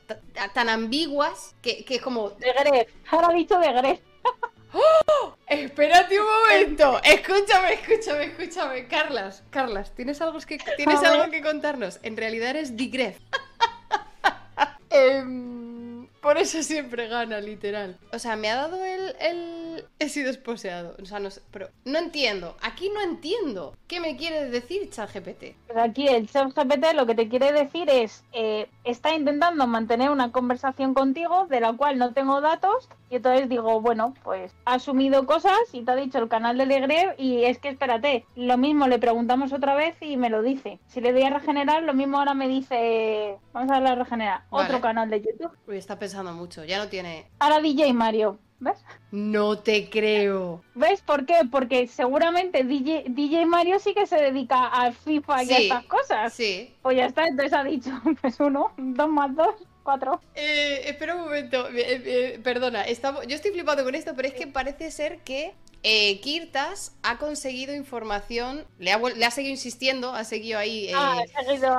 tan 0.55 0.71
ambiguas 0.71 1.55
que, 1.61 1.85
que 1.85 2.01
como... 2.01 2.31
De 2.31 2.51
Gref, 2.51 2.89
ahora 3.11 3.35
dicho 3.35 3.59
de 3.59 3.73
Gref. 3.75 4.01
¡Oh! 4.73 5.35
Espérate 5.47 6.19
un 6.19 6.27
momento. 6.27 7.01
Escúchame, 7.05 7.75
escúchame, 7.75 8.25
escúchame. 8.25 8.89
Carlas, 8.89 9.43
Carlas, 9.51 9.95
¿tienes 9.95 10.21
algo 10.23 10.39
que, 10.41 10.59
¿tienes 10.77 11.03
algo 11.03 11.31
que 11.31 11.43
contarnos? 11.43 12.01
En 12.03 12.17
realidad 12.17 12.51
eres 12.51 12.75
Digref. 12.75 13.19
Em, 14.91 16.07
por 16.23 16.39
eso 16.39 16.63
siempre 16.63 17.09
gana, 17.09 17.39
literal. 17.41 17.99
O 18.13 18.19
sea, 18.19 18.37
me 18.37 18.49
ha 18.49 18.57
dado 18.57 18.83
el, 18.83 19.15
el... 19.21 19.68
He 19.99 20.09
sido 20.09 20.31
esposeado. 20.31 20.97
O 21.01 21.05
sea, 21.05 21.21
no 21.21 21.31
sé, 21.31 21.41
pero 21.51 21.69
no 21.85 21.99
entiendo. 21.99 22.57
Aquí 22.61 22.91
no 22.91 23.01
entiendo. 23.01 23.75
¿Qué 23.87 24.01
me 24.01 24.17
quiere 24.17 24.51
decir 24.51 24.91
ChatGPT? 24.91 25.57
Pues 25.67 25.79
aquí 25.79 26.09
el 26.09 26.29
ChatGPT 26.29 26.95
lo 26.95 27.07
que 27.07 27.15
te 27.15 27.29
quiere 27.29 27.53
decir 27.53 27.89
es, 27.91 28.25
eh, 28.33 28.69
está 28.85 29.15
intentando 29.15 29.67
mantener 29.67 30.11
una 30.11 30.33
conversación 30.33 30.95
contigo 30.95 31.47
de 31.47 31.61
la 31.61 31.73
cual 31.73 31.99
no 31.99 32.13
tengo 32.13 32.41
datos 32.41 32.89
y 33.11 33.17
entonces 33.17 33.49
digo, 33.49 33.81
bueno, 33.81 34.15
pues 34.23 34.53
ha 34.65 34.75
asumido 34.75 35.27
cosas 35.27 35.59
y 35.73 35.83
te 35.83 35.91
ha 35.91 35.97
dicho 35.97 36.19
el 36.19 36.29
canal 36.29 36.59
de 36.59 36.67
Legre 36.67 37.15
y 37.19 37.45
es 37.45 37.59
que 37.59 37.69
espérate, 37.69 38.27
lo 38.37 38.59
mismo 38.59 38.87
le 38.87 38.99
preguntamos 38.99 39.53
otra 39.53 39.75
vez 39.75 39.97
y 40.01 40.17
me 40.17 40.31
lo 40.31 40.43
dice. 40.43 40.79
Si 40.89 41.01
le 41.01 41.13
doy 41.13 41.23
a 41.23 41.31
regenerar, 41.31 41.83
lo 41.83 41.95
mismo 41.95 42.19
ahora 42.19 42.35
me 42.35 42.49
dice, 42.49 43.39
vamos 43.53 43.71
a 43.71 43.75
darle 43.75 43.89
a 43.91 43.95
regenerar, 43.95 44.43
otro 44.51 44.81
canal 44.81 45.09
de 45.11 45.21
YouTube. 45.23 45.57
Uy, 45.67 45.77
está 45.77 45.99
pensando 45.99 46.33
mucho, 46.33 46.65
ya 46.65 46.79
no 46.79 46.89
tiene... 46.89 47.31
Ahora 47.39 47.61
DJ 47.61 47.93
Mario. 47.95 48.39
¿Ves? 48.61 48.79
No 49.13 49.59
te 49.59 49.89
creo. 49.89 50.65
¿Ves 50.75 51.01
por 51.03 51.27
qué? 51.27 51.37
Porque 51.51 51.87
seguramente 51.87 52.65
DJ, 52.65 53.05
DJ 53.09 53.47
Mario 53.47 53.79
sí 53.79 53.95
que 53.95 54.07
se 54.07 54.17
dedica 54.17 54.67
al 54.67 54.95
FIFA 54.95 55.45
y 55.45 55.53
a 55.53 55.59
estas 55.59 55.85
cosas. 55.85 56.33
Sí. 56.33 56.75
Pues 56.83 56.97
ya 56.97 57.07
está, 57.07 57.27
entonces 57.27 57.53
ha 57.53 57.63
dicho, 57.65 57.91
pues 58.21 58.41
uno, 58.41 58.73
dos 58.77 59.09
más 59.09 59.35
dos. 59.35 59.55
Eh, 60.35 60.83
espera 60.85 61.15
un 61.15 61.23
momento, 61.23 61.67
eh, 61.71 62.03
eh, 62.05 62.41
perdona, 62.43 62.83
estamos, 62.83 63.27
yo 63.27 63.35
estoy 63.35 63.53
flipando 63.53 63.85
con 63.85 63.95
esto, 63.95 64.13
pero 64.15 64.29
es 64.29 64.35
que 64.35 64.47
parece 64.47 64.91
ser 64.91 65.21
que 65.21 65.55
eh, 65.83 66.21
Kirtas 66.21 66.93
ha 67.03 67.17
conseguido 67.19 67.75
información, 67.75 68.67
le 68.79 68.93
ha, 68.93 68.99
le 68.99 69.25
ha 69.25 69.31
seguido 69.31 69.53
insistiendo, 69.53 70.13
ha 70.13 70.25
seguido 70.25 70.59
ahí, 70.59 70.91
ah, 70.95 71.23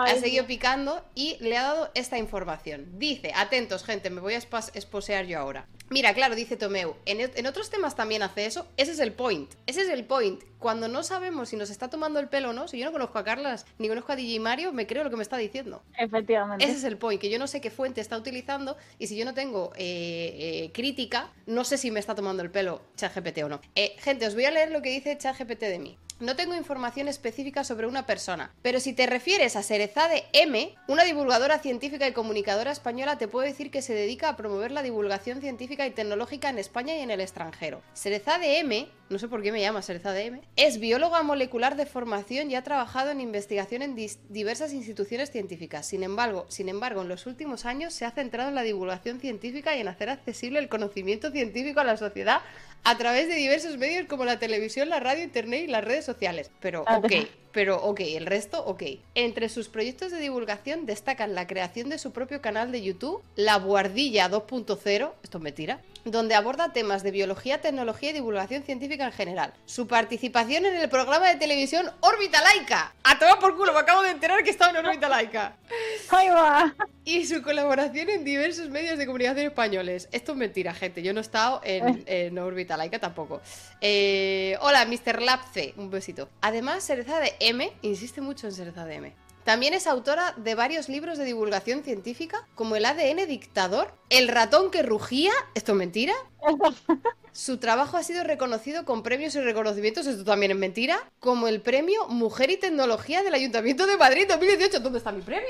ha 0.07 0.15
seguido 0.15 0.47
picando 0.47 1.03
y 1.13 1.37
le 1.39 1.57
ha 1.57 1.63
dado 1.63 1.91
esta 1.93 2.17
información. 2.17 2.97
Dice, 2.97 3.31
atentos 3.35 3.83
gente, 3.83 4.09
me 4.09 4.21
voy 4.21 4.33
a 4.33 4.37
esposear 4.37 5.27
yo 5.27 5.39
ahora. 5.39 5.67
Mira, 5.91 6.13
claro, 6.13 6.35
dice 6.35 6.55
Tomeu, 6.55 6.95
en, 7.05 7.47
otros 7.47 7.71
temas 7.71 7.95
también 7.95 8.21
hace 8.21 8.45
eso, 8.45 8.67
ese 8.77 8.91
es 8.91 8.99
el 8.99 9.11
point, 9.11 9.51
ese 9.65 9.81
es 9.81 9.89
el 9.89 10.05
point. 10.05 10.43
Cuando 10.59 10.87
no 10.87 11.03
sabemos 11.03 11.49
si 11.49 11.55
nos 11.55 11.69
está 11.69 11.89
tomando 11.89 12.19
el 12.19 12.27
pelo 12.27 12.51
o 12.51 12.53
no, 12.53 12.67
si 12.67 12.77
yo 12.77 12.85
no 12.85 12.91
conozco 12.91 13.17
a 13.17 13.23
Carlas 13.23 13.65
ni 13.79 13.87
conozco 13.87 14.11
a 14.11 14.15
DJ 14.15 14.39
Mario, 14.39 14.71
me 14.71 14.85
creo 14.85 15.03
lo 15.03 15.09
que 15.09 15.15
me 15.15 15.23
está 15.23 15.37
diciendo. 15.37 15.81
Efectivamente. 15.97 16.63
Ese 16.63 16.75
es 16.75 16.83
el 16.83 16.97
point, 16.97 17.19
que 17.19 17.29
yo 17.31 17.39
no 17.39 17.47
sé 17.47 17.59
qué 17.59 17.71
fuente 17.71 18.01
está 18.01 18.17
utilizando 18.17 18.77
y 18.99 19.07
si 19.07 19.17
yo 19.17 19.25
no 19.25 19.33
tengo 19.33 19.71
eh, 19.77 20.35
eh, 20.37 20.71
crítica, 20.73 21.31
no 21.47 21.63
sé 21.63 21.77
si 21.77 21.89
me 21.89 21.99
está 21.99 22.13
tomando 22.13 22.43
el 22.43 22.51
pelo 22.51 22.81
ChatGPT 22.95 23.39
o 23.43 23.49
no. 23.49 23.61
Eh, 23.73 23.95
gente, 23.99 24.27
os 24.27 24.35
voy 24.35 24.45
a 24.45 24.51
leer 24.51 24.71
lo 24.71 24.81
que 24.81 24.89
dice 24.89 25.17
ChatGPT 25.17 25.61
de 25.61 25.79
mí. 25.79 25.97
No 26.19 26.35
tengo 26.35 26.53
información 26.53 27.07
específica 27.07 27.63
sobre 27.63 27.87
una 27.87 28.05
persona, 28.05 28.51
pero 28.61 28.81
si 28.81 28.91
te 28.91 29.07
refieres 29.07 29.55
a 29.55 29.63
Serezade 29.63 30.25
M, 30.33 30.75
una 30.89 31.05
divulgadora 31.05 31.59
científica 31.59 32.09
y 32.09 32.11
comunicadora 32.11 32.73
española, 32.73 33.17
te 33.17 33.29
puedo 33.29 33.45
decir 33.45 33.71
que 33.71 33.81
se 33.81 33.93
dedica 33.93 34.27
a 34.27 34.35
promover 34.35 34.71
la 34.71 34.83
divulgación 34.83 35.39
científica 35.39 35.87
y 35.87 35.91
tecnológica 35.91 36.49
en 36.49 36.59
España 36.59 36.93
y 36.97 36.99
en 36.99 37.11
el 37.11 37.21
extranjero. 37.21 37.81
Serezade 37.93 38.59
M 38.59 38.89
no 39.09 39.17
sé 39.17 39.27
por 39.27 39.41
qué 39.41 39.51
me 39.51 39.61
llama 39.61 39.81
Sereza 39.81 40.19
M, 40.19 40.41
es 40.55 40.79
bióloga 40.79 41.23
molecular 41.23 41.75
de 41.75 41.85
formación 41.85 42.51
y 42.51 42.55
ha 42.55 42.63
trabajado 42.63 43.09
en 43.09 43.21
investigación 43.21 43.81
en 43.81 43.95
diversas 44.29 44.73
instituciones 44.73 45.31
científicas. 45.31 45.87
Sin 45.87 46.03
embargo, 46.03 46.45
sin 46.49 46.69
embargo, 46.69 47.01
en 47.01 47.09
los 47.09 47.25
últimos 47.25 47.65
años 47.65 47.93
se 47.93 48.05
ha 48.05 48.11
centrado 48.11 48.49
en 48.49 48.55
la 48.55 48.63
divulgación 48.63 49.19
científica 49.19 49.75
y 49.75 49.81
en 49.81 49.87
hacer 49.87 50.09
accesible 50.09 50.59
el 50.59 50.69
conocimiento 50.69 51.31
científico 51.31 51.79
a 51.79 51.83
la 51.83 51.97
sociedad 51.97 52.41
a 52.83 52.97
través 52.97 53.27
de 53.27 53.35
diversos 53.35 53.77
medios 53.77 54.07
como 54.07 54.25
la 54.25 54.39
televisión, 54.39 54.89
la 54.89 54.99
radio, 54.99 55.23
internet 55.23 55.63
y 55.65 55.71
las 55.71 55.83
redes 55.83 56.05
sociales. 56.05 56.51
Pero, 56.59 56.83
ah, 56.87 56.97
ok, 56.97 57.11
pero 57.51 57.81
ok, 57.83 58.01
el 58.01 58.25
resto, 58.25 58.63
ok. 58.65 58.83
Entre 59.15 59.49
sus 59.49 59.69
proyectos 59.69 60.11
de 60.11 60.19
divulgación 60.19 60.85
destacan 60.85 61.35
la 61.35 61.47
creación 61.47 61.89
de 61.89 61.97
su 61.97 62.11
propio 62.11 62.41
canal 62.41 62.71
de 62.71 62.81
YouTube, 62.81 63.21
La 63.35 63.57
Guardilla 63.57 64.29
2.0, 64.29 65.11
esto 65.23 65.37
es 65.37 65.43
mentira, 65.43 65.81
donde 66.05 66.35
aborda 66.35 66.73
temas 66.73 67.03
de 67.03 67.11
biología, 67.11 67.61
tecnología 67.61 68.09
y 68.11 68.13
divulgación 68.13 68.63
científica 68.63 69.05
en 69.05 69.11
general. 69.11 69.53
Su 69.65 69.87
participación 69.87 70.65
en 70.65 70.75
el 70.75 70.89
programa 70.89 71.27
de 71.27 71.35
televisión 71.35 71.89
Órbita 72.01 72.41
Laica. 72.41 72.93
A 73.03 73.19
tomar 73.19 73.39
por 73.39 73.55
culo, 73.55 73.73
me 73.73 73.79
acabo 73.79 74.01
de 74.01 74.11
enterar 74.11 74.43
que 74.43 74.49
estaba 74.49 74.77
en 74.77 74.85
Órbita 74.85 75.09
Laica. 75.09 75.55
Ahí 76.09 76.29
va. 76.29 76.75
Y 77.05 77.25
su 77.25 77.41
colaboración 77.41 78.09
en 78.09 78.23
diversos 78.23 78.69
medios 78.69 78.97
de 78.97 79.05
comunicación 79.05 79.47
españoles. 79.47 80.09
Esto 80.11 80.33
es 80.33 80.37
mentira, 80.37 80.73
gente. 80.73 81.01
Yo 81.01 81.13
no 81.13 81.19
he 81.19 81.21
estado 81.21 81.61
en, 81.63 82.03
en 82.05 82.37
Órbita 82.37 82.77
Laica 82.77 82.99
tampoco. 82.99 83.41
Eh, 83.81 84.57
hola, 84.61 84.85
Mr. 84.85 85.21
Lapce. 85.21 85.73
Un 85.77 85.89
besito. 85.89 86.29
Además, 86.41 86.83
Cereza 86.83 87.19
de 87.19 87.33
M 87.39 87.71
insiste 87.81 88.21
mucho 88.21 88.47
en 88.47 88.53
Cereza 88.53 88.85
de 88.85 88.95
M. 88.95 89.13
También 89.49 89.73
es 89.73 89.87
autora 89.87 90.35
de 90.37 90.53
varios 90.53 90.89
libros 90.89 91.17
de 91.17 91.25
divulgación 91.25 91.81
científica, 91.81 92.47
como 92.53 92.75
El 92.75 92.85
ADN 92.85 93.27
dictador, 93.27 93.91
El 94.11 94.27
ratón 94.27 94.69
que 94.69 94.83
rugía, 94.83 95.31
esto 95.55 95.71
es 95.71 95.77
mentira. 95.79 96.13
Su 97.31 97.57
trabajo 97.57 97.97
ha 97.97 98.03
sido 98.03 98.23
reconocido 98.23 98.85
con 98.85 99.01
premios 99.01 99.33
y 99.33 99.39
reconocimientos, 99.39 100.05
esto 100.05 100.23
también 100.23 100.51
es 100.51 100.57
mentira, 100.59 100.99
como 101.19 101.47
el 101.47 101.61
premio 101.61 102.07
Mujer 102.09 102.51
y 102.51 102.57
Tecnología 102.57 103.23
del 103.23 103.33
Ayuntamiento 103.33 103.87
de 103.87 103.97
Madrid 103.97 104.27
2018. 104.29 104.81
¿Dónde 104.81 104.99
está 104.99 105.11
mi 105.11 105.23
premio? 105.23 105.49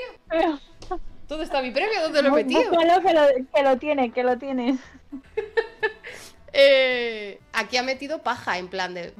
¿Dónde 1.28 1.44
está 1.44 1.60
mi 1.60 1.70
premio? 1.70 2.00
¿Dónde 2.00 2.22
lo 2.22 2.28
he 2.30 2.42
metido? 2.42 2.70
Que 2.70 2.86
lo, 2.86 3.48
que 3.52 3.62
lo 3.62 3.76
tiene, 3.76 4.12
que 4.12 4.22
lo 4.22 4.38
tienes. 4.38 4.80
Eh, 6.52 7.40
aquí 7.52 7.76
ha 7.76 7.82
metido 7.82 8.22
paja, 8.22 8.58
en 8.58 8.68
plan 8.68 8.94
de, 8.94 9.12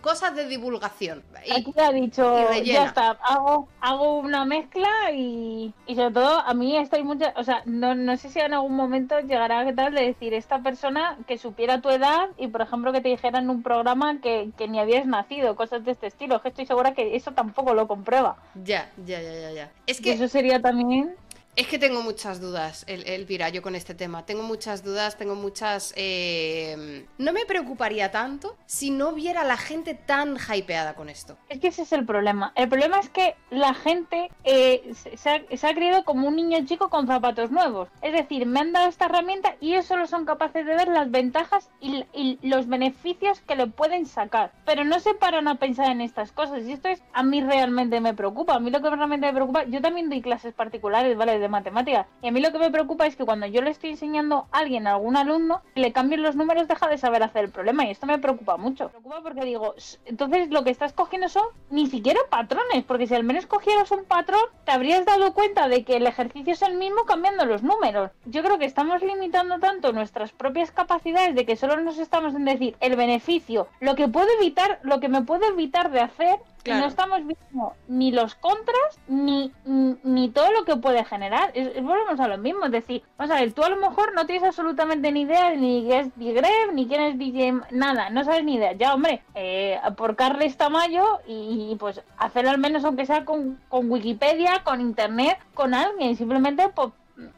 cosas 0.00 0.34
de 0.34 0.46
divulgación. 0.46 1.22
aquí 1.50 1.72
ha 1.76 1.92
dicho, 1.92 2.52
ya 2.62 2.86
está, 2.86 3.10
hago, 3.22 3.68
hago 3.80 4.18
una 4.18 4.44
mezcla 4.44 4.88
y, 5.12 5.72
y, 5.86 5.94
sobre 5.94 6.12
todo 6.12 6.40
a 6.40 6.54
mí 6.54 6.76
estoy 6.76 7.04
mucho, 7.04 7.26
o 7.36 7.44
sea, 7.44 7.62
no, 7.66 7.94
no 7.94 8.16
sé 8.16 8.30
si 8.30 8.40
en 8.40 8.54
algún 8.54 8.74
momento 8.74 9.18
llegará 9.20 9.60
a 9.60 9.74
tal 9.74 9.94
de 9.94 10.06
decir 10.06 10.34
esta 10.34 10.60
persona 10.60 11.18
que 11.26 11.38
supiera 11.38 11.80
tu 11.80 11.90
edad 11.90 12.28
y 12.36 12.48
por 12.48 12.62
ejemplo 12.62 12.92
que 12.92 13.00
te 13.00 13.08
dijera 13.08 13.38
en 13.38 13.50
un 13.50 13.62
programa 13.62 14.20
que, 14.20 14.50
que 14.56 14.68
ni 14.68 14.80
habías 14.80 15.06
nacido, 15.06 15.56
cosas 15.56 15.84
de 15.84 15.92
este 15.92 16.08
estilo, 16.08 16.42
que 16.42 16.48
estoy 16.48 16.66
segura 16.66 16.94
que 16.94 17.16
eso 17.16 17.32
tampoco 17.32 17.74
lo 17.74 17.86
comprueba. 17.86 18.36
Ya, 18.64 18.90
ya, 19.04 19.20
ya, 19.20 19.32
ya, 19.32 19.52
ya. 19.52 19.70
Es 19.86 20.00
que... 20.00 20.12
eso 20.12 20.28
sería 20.28 20.60
también... 20.60 21.14
Es 21.56 21.68
que 21.68 21.78
tengo 21.78 22.02
muchas 22.02 22.38
dudas, 22.38 22.84
Elvira, 22.86 23.48
yo 23.48 23.62
con 23.62 23.74
este 23.74 23.94
tema. 23.94 24.26
Tengo 24.26 24.42
muchas 24.42 24.84
dudas, 24.84 25.16
tengo 25.16 25.34
muchas... 25.34 25.94
Eh, 25.96 27.06
no 27.16 27.32
me 27.32 27.46
preocuparía 27.46 28.10
tanto 28.10 28.58
si 28.66 28.90
no 28.90 29.12
viera 29.12 29.40
a 29.40 29.44
la 29.44 29.56
gente 29.56 29.94
tan 29.94 30.36
hypeada 30.36 30.94
con 30.94 31.08
esto. 31.08 31.38
Es 31.48 31.58
que 31.58 31.68
ese 31.68 31.82
es 31.82 31.92
el 31.92 32.04
problema. 32.04 32.52
El 32.56 32.68
problema 32.68 32.98
es 32.98 33.08
que 33.08 33.36
la 33.48 33.72
gente 33.72 34.30
eh, 34.44 34.92
se, 35.16 35.30
ha, 35.30 35.74
creído 35.74 36.04
como 36.04 36.28
un 36.28 36.36
niño 36.36 36.58
chico 36.66 36.90
con 36.90 37.06
zapatos 37.06 37.50
nuevos. 37.50 37.88
Es 38.02 38.12
decir, 38.12 38.44
me 38.44 38.60
han 38.60 38.72
dado 38.72 38.90
esta 38.90 39.06
herramienta 39.06 39.56
y 39.58 39.72
ellos 39.72 39.86
solo 39.86 40.06
son 40.06 40.26
capaces 40.26 40.66
de 40.66 40.76
ver 40.76 40.88
las 40.88 41.10
ventajas 41.10 41.70
y, 41.80 42.04
y 42.12 42.38
los 42.42 42.68
beneficios 42.68 43.40
que 43.40 43.56
le 43.56 43.66
pueden 43.66 44.04
sacar. 44.04 44.52
Pero 44.66 44.84
no 44.84 45.00
se 45.00 45.14
paran 45.14 45.48
a 45.48 45.54
pensar 45.54 45.90
en 45.90 46.02
estas 46.02 46.32
cosas. 46.32 46.64
Y 46.64 46.72
esto 46.72 46.88
es, 46.88 47.02
a 47.14 47.22
mí 47.22 47.40
realmente 47.40 48.02
me 48.02 48.12
preocupa. 48.12 48.56
A 48.56 48.60
mí 48.60 48.70
lo 48.70 48.82
que 48.82 48.90
realmente 48.90 49.26
me 49.26 49.32
preocupa, 49.32 49.64
yo 49.64 49.80
también 49.80 50.10
doy 50.10 50.20
clases 50.20 50.52
particulares, 50.52 51.16
¿vale? 51.16 51.45
Matemáticas. 51.48 52.06
Y 52.22 52.28
a 52.28 52.32
mí 52.32 52.40
lo 52.40 52.52
que 52.52 52.58
me 52.58 52.70
preocupa 52.70 53.06
es 53.06 53.16
que 53.16 53.24
cuando 53.24 53.46
yo 53.46 53.62
le 53.62 53.70
estoy 53.70 53.90
enseñando 53.90 54.46
a 54.52 54.58
alguien, 54.58 54.86
a 54.86 54.92
algún 54.92 55.16
alumno, 55.16 55.62
le 55.74 55.92
cambien 55.92 56.22
los 56.22 56.36
números, 56.36 56.68
deja 56.68 56.88
de 56.88 56.98
saber 56.98 57.22
hacer 57.22 57.44
el 57.44 57.50
problema. 57.50 57.84
Y 57.84 57.90
esto 57.90 58.06
me 58.06 58.18
preocupa 58.18 58.56
mucho. 58.56 58.84
Me 58.84 58.90
preocupa 58.90 59.22
porque 59.22 59.44
digo, 59.44 59.74
entonces 60.04 60.50
lo 60.50 60.64
que 60.64 60.70
estás 60.70 60.92
cogiendo 60.92 61.28
son 61.28 61.44
ni 61.70 61.86
siquiera 61.86 62.20
patrones, 62.30 62.84
porque 62.84 63.06
si 63.06 63.14
al 63.14 63.24
menos 63.24 63.46
cogieras 63.46 63.90
un 63.90 64.04
patrón, 64.04 64.40
te 64.64 64.72
habrías 64.72 65.04
dado 65.04 65.32
cuenta 65.34 65.68
de 65.68 65.84
que 65.84 65.96
el 65.96 66.06
ejercicio 66.06 66.52
es 66.52 66.62
el 66.62 66.76
mismo 66.76 67.04
cambiando 67.04 67.44
los 67.44 67.62
números. 67.62 68.10
Yo 68.24 68.42
creo 68.42 68.58
que 68.58 68.64
estamos 68.64 69.02
limitando 69.02 69.58
tanto 69.58 69.92
nuestras 69.92 70.32
propias 70.32 70.70
capacidades 70.70 71.34
de 71.34 71.46
que 71.46 71.56
solo 71.56 71.76
nos 71.80 71.98
estamos 71.98 72.34
en 72.34 72.44
decir 72.44 72.76
el 72.80 72.96
beneficio, 72.96 73.68
lo 73.80 73.94
que 73.94 74.08
puedo 74.08 74.28
evitar, 74.40 74.80
lo 74.82 75.00
que 75.00 75.08
me 75.08 75.22
puedo 75.22 75.46
evitar 75.46 75.90
de 75.90 76.00
hacer 76.00 76.40
no 76.74 76.86
estamos 76.86 77.18
viendo 77.18 77.74
ni 77.88 78.12
los 78.12 78.34
contras 78.34 79.00
ni, 79.08 79.52
ni, 79.64 80.28
todo 80.30 80.50
lo 80.52 80.64
que 80.64 80.76
puede 80.76 81.04
generar. 81.04 81.52
volvemos 81.82 82.20
a 82.20 82.28
lo 82.28 82.38
mismo. 82.38 82.66
Es 82.66 82.72
decir, 82.72 83.02
vamos 83.16 83.34
a 83.34 83.40
ver, 83.40 83.52
tú 83.52 83.62
a 83.62 83.68
lo 83.68 83.76
mejor 83.76 84.14
no 84.14 84.26
tienes 84.26 84.44
absolutamente 84.44 85.12
ni 85.12 85.22
idea 85.22 85.54
ni 85.54 85.86
qué 85.86 86.00
es 86.00 86.16
Digreb, 86.16 86.72
ni 86.72 86.86
quién 86.86 87.02
es 87.02 87.18
DJ, 87.18 87.60
nada, 87.70 88.10
no 88.10 88.24
sabes 88.24 88.44
ni 88.44 88.54
idea. 88.54 88.72
Ya, 88.72 88.94
hombre, 88.94 89.22
eh, 89.34 89.80
por 89.96 90.16
Carles 90.16 90.56
Tamayo 90.56 91.20
y, 91.26 91.76
pues 91.78 92.02
hacerlo 92.18 92.50
al 92.50 92.58
menos 92.58 92.84
aunque 92.84 93.06
sea 93.06 93.24
con, 93.24 93.58
con 93.68 93.90
Wikipedia, 93.90 94.62
con 94.64 94.80
Internet, 94.80 95.38
con 95.54 95.74
alguien, 95.74 96.16
simplemente 96.16 96.68
pues 96.68 96.90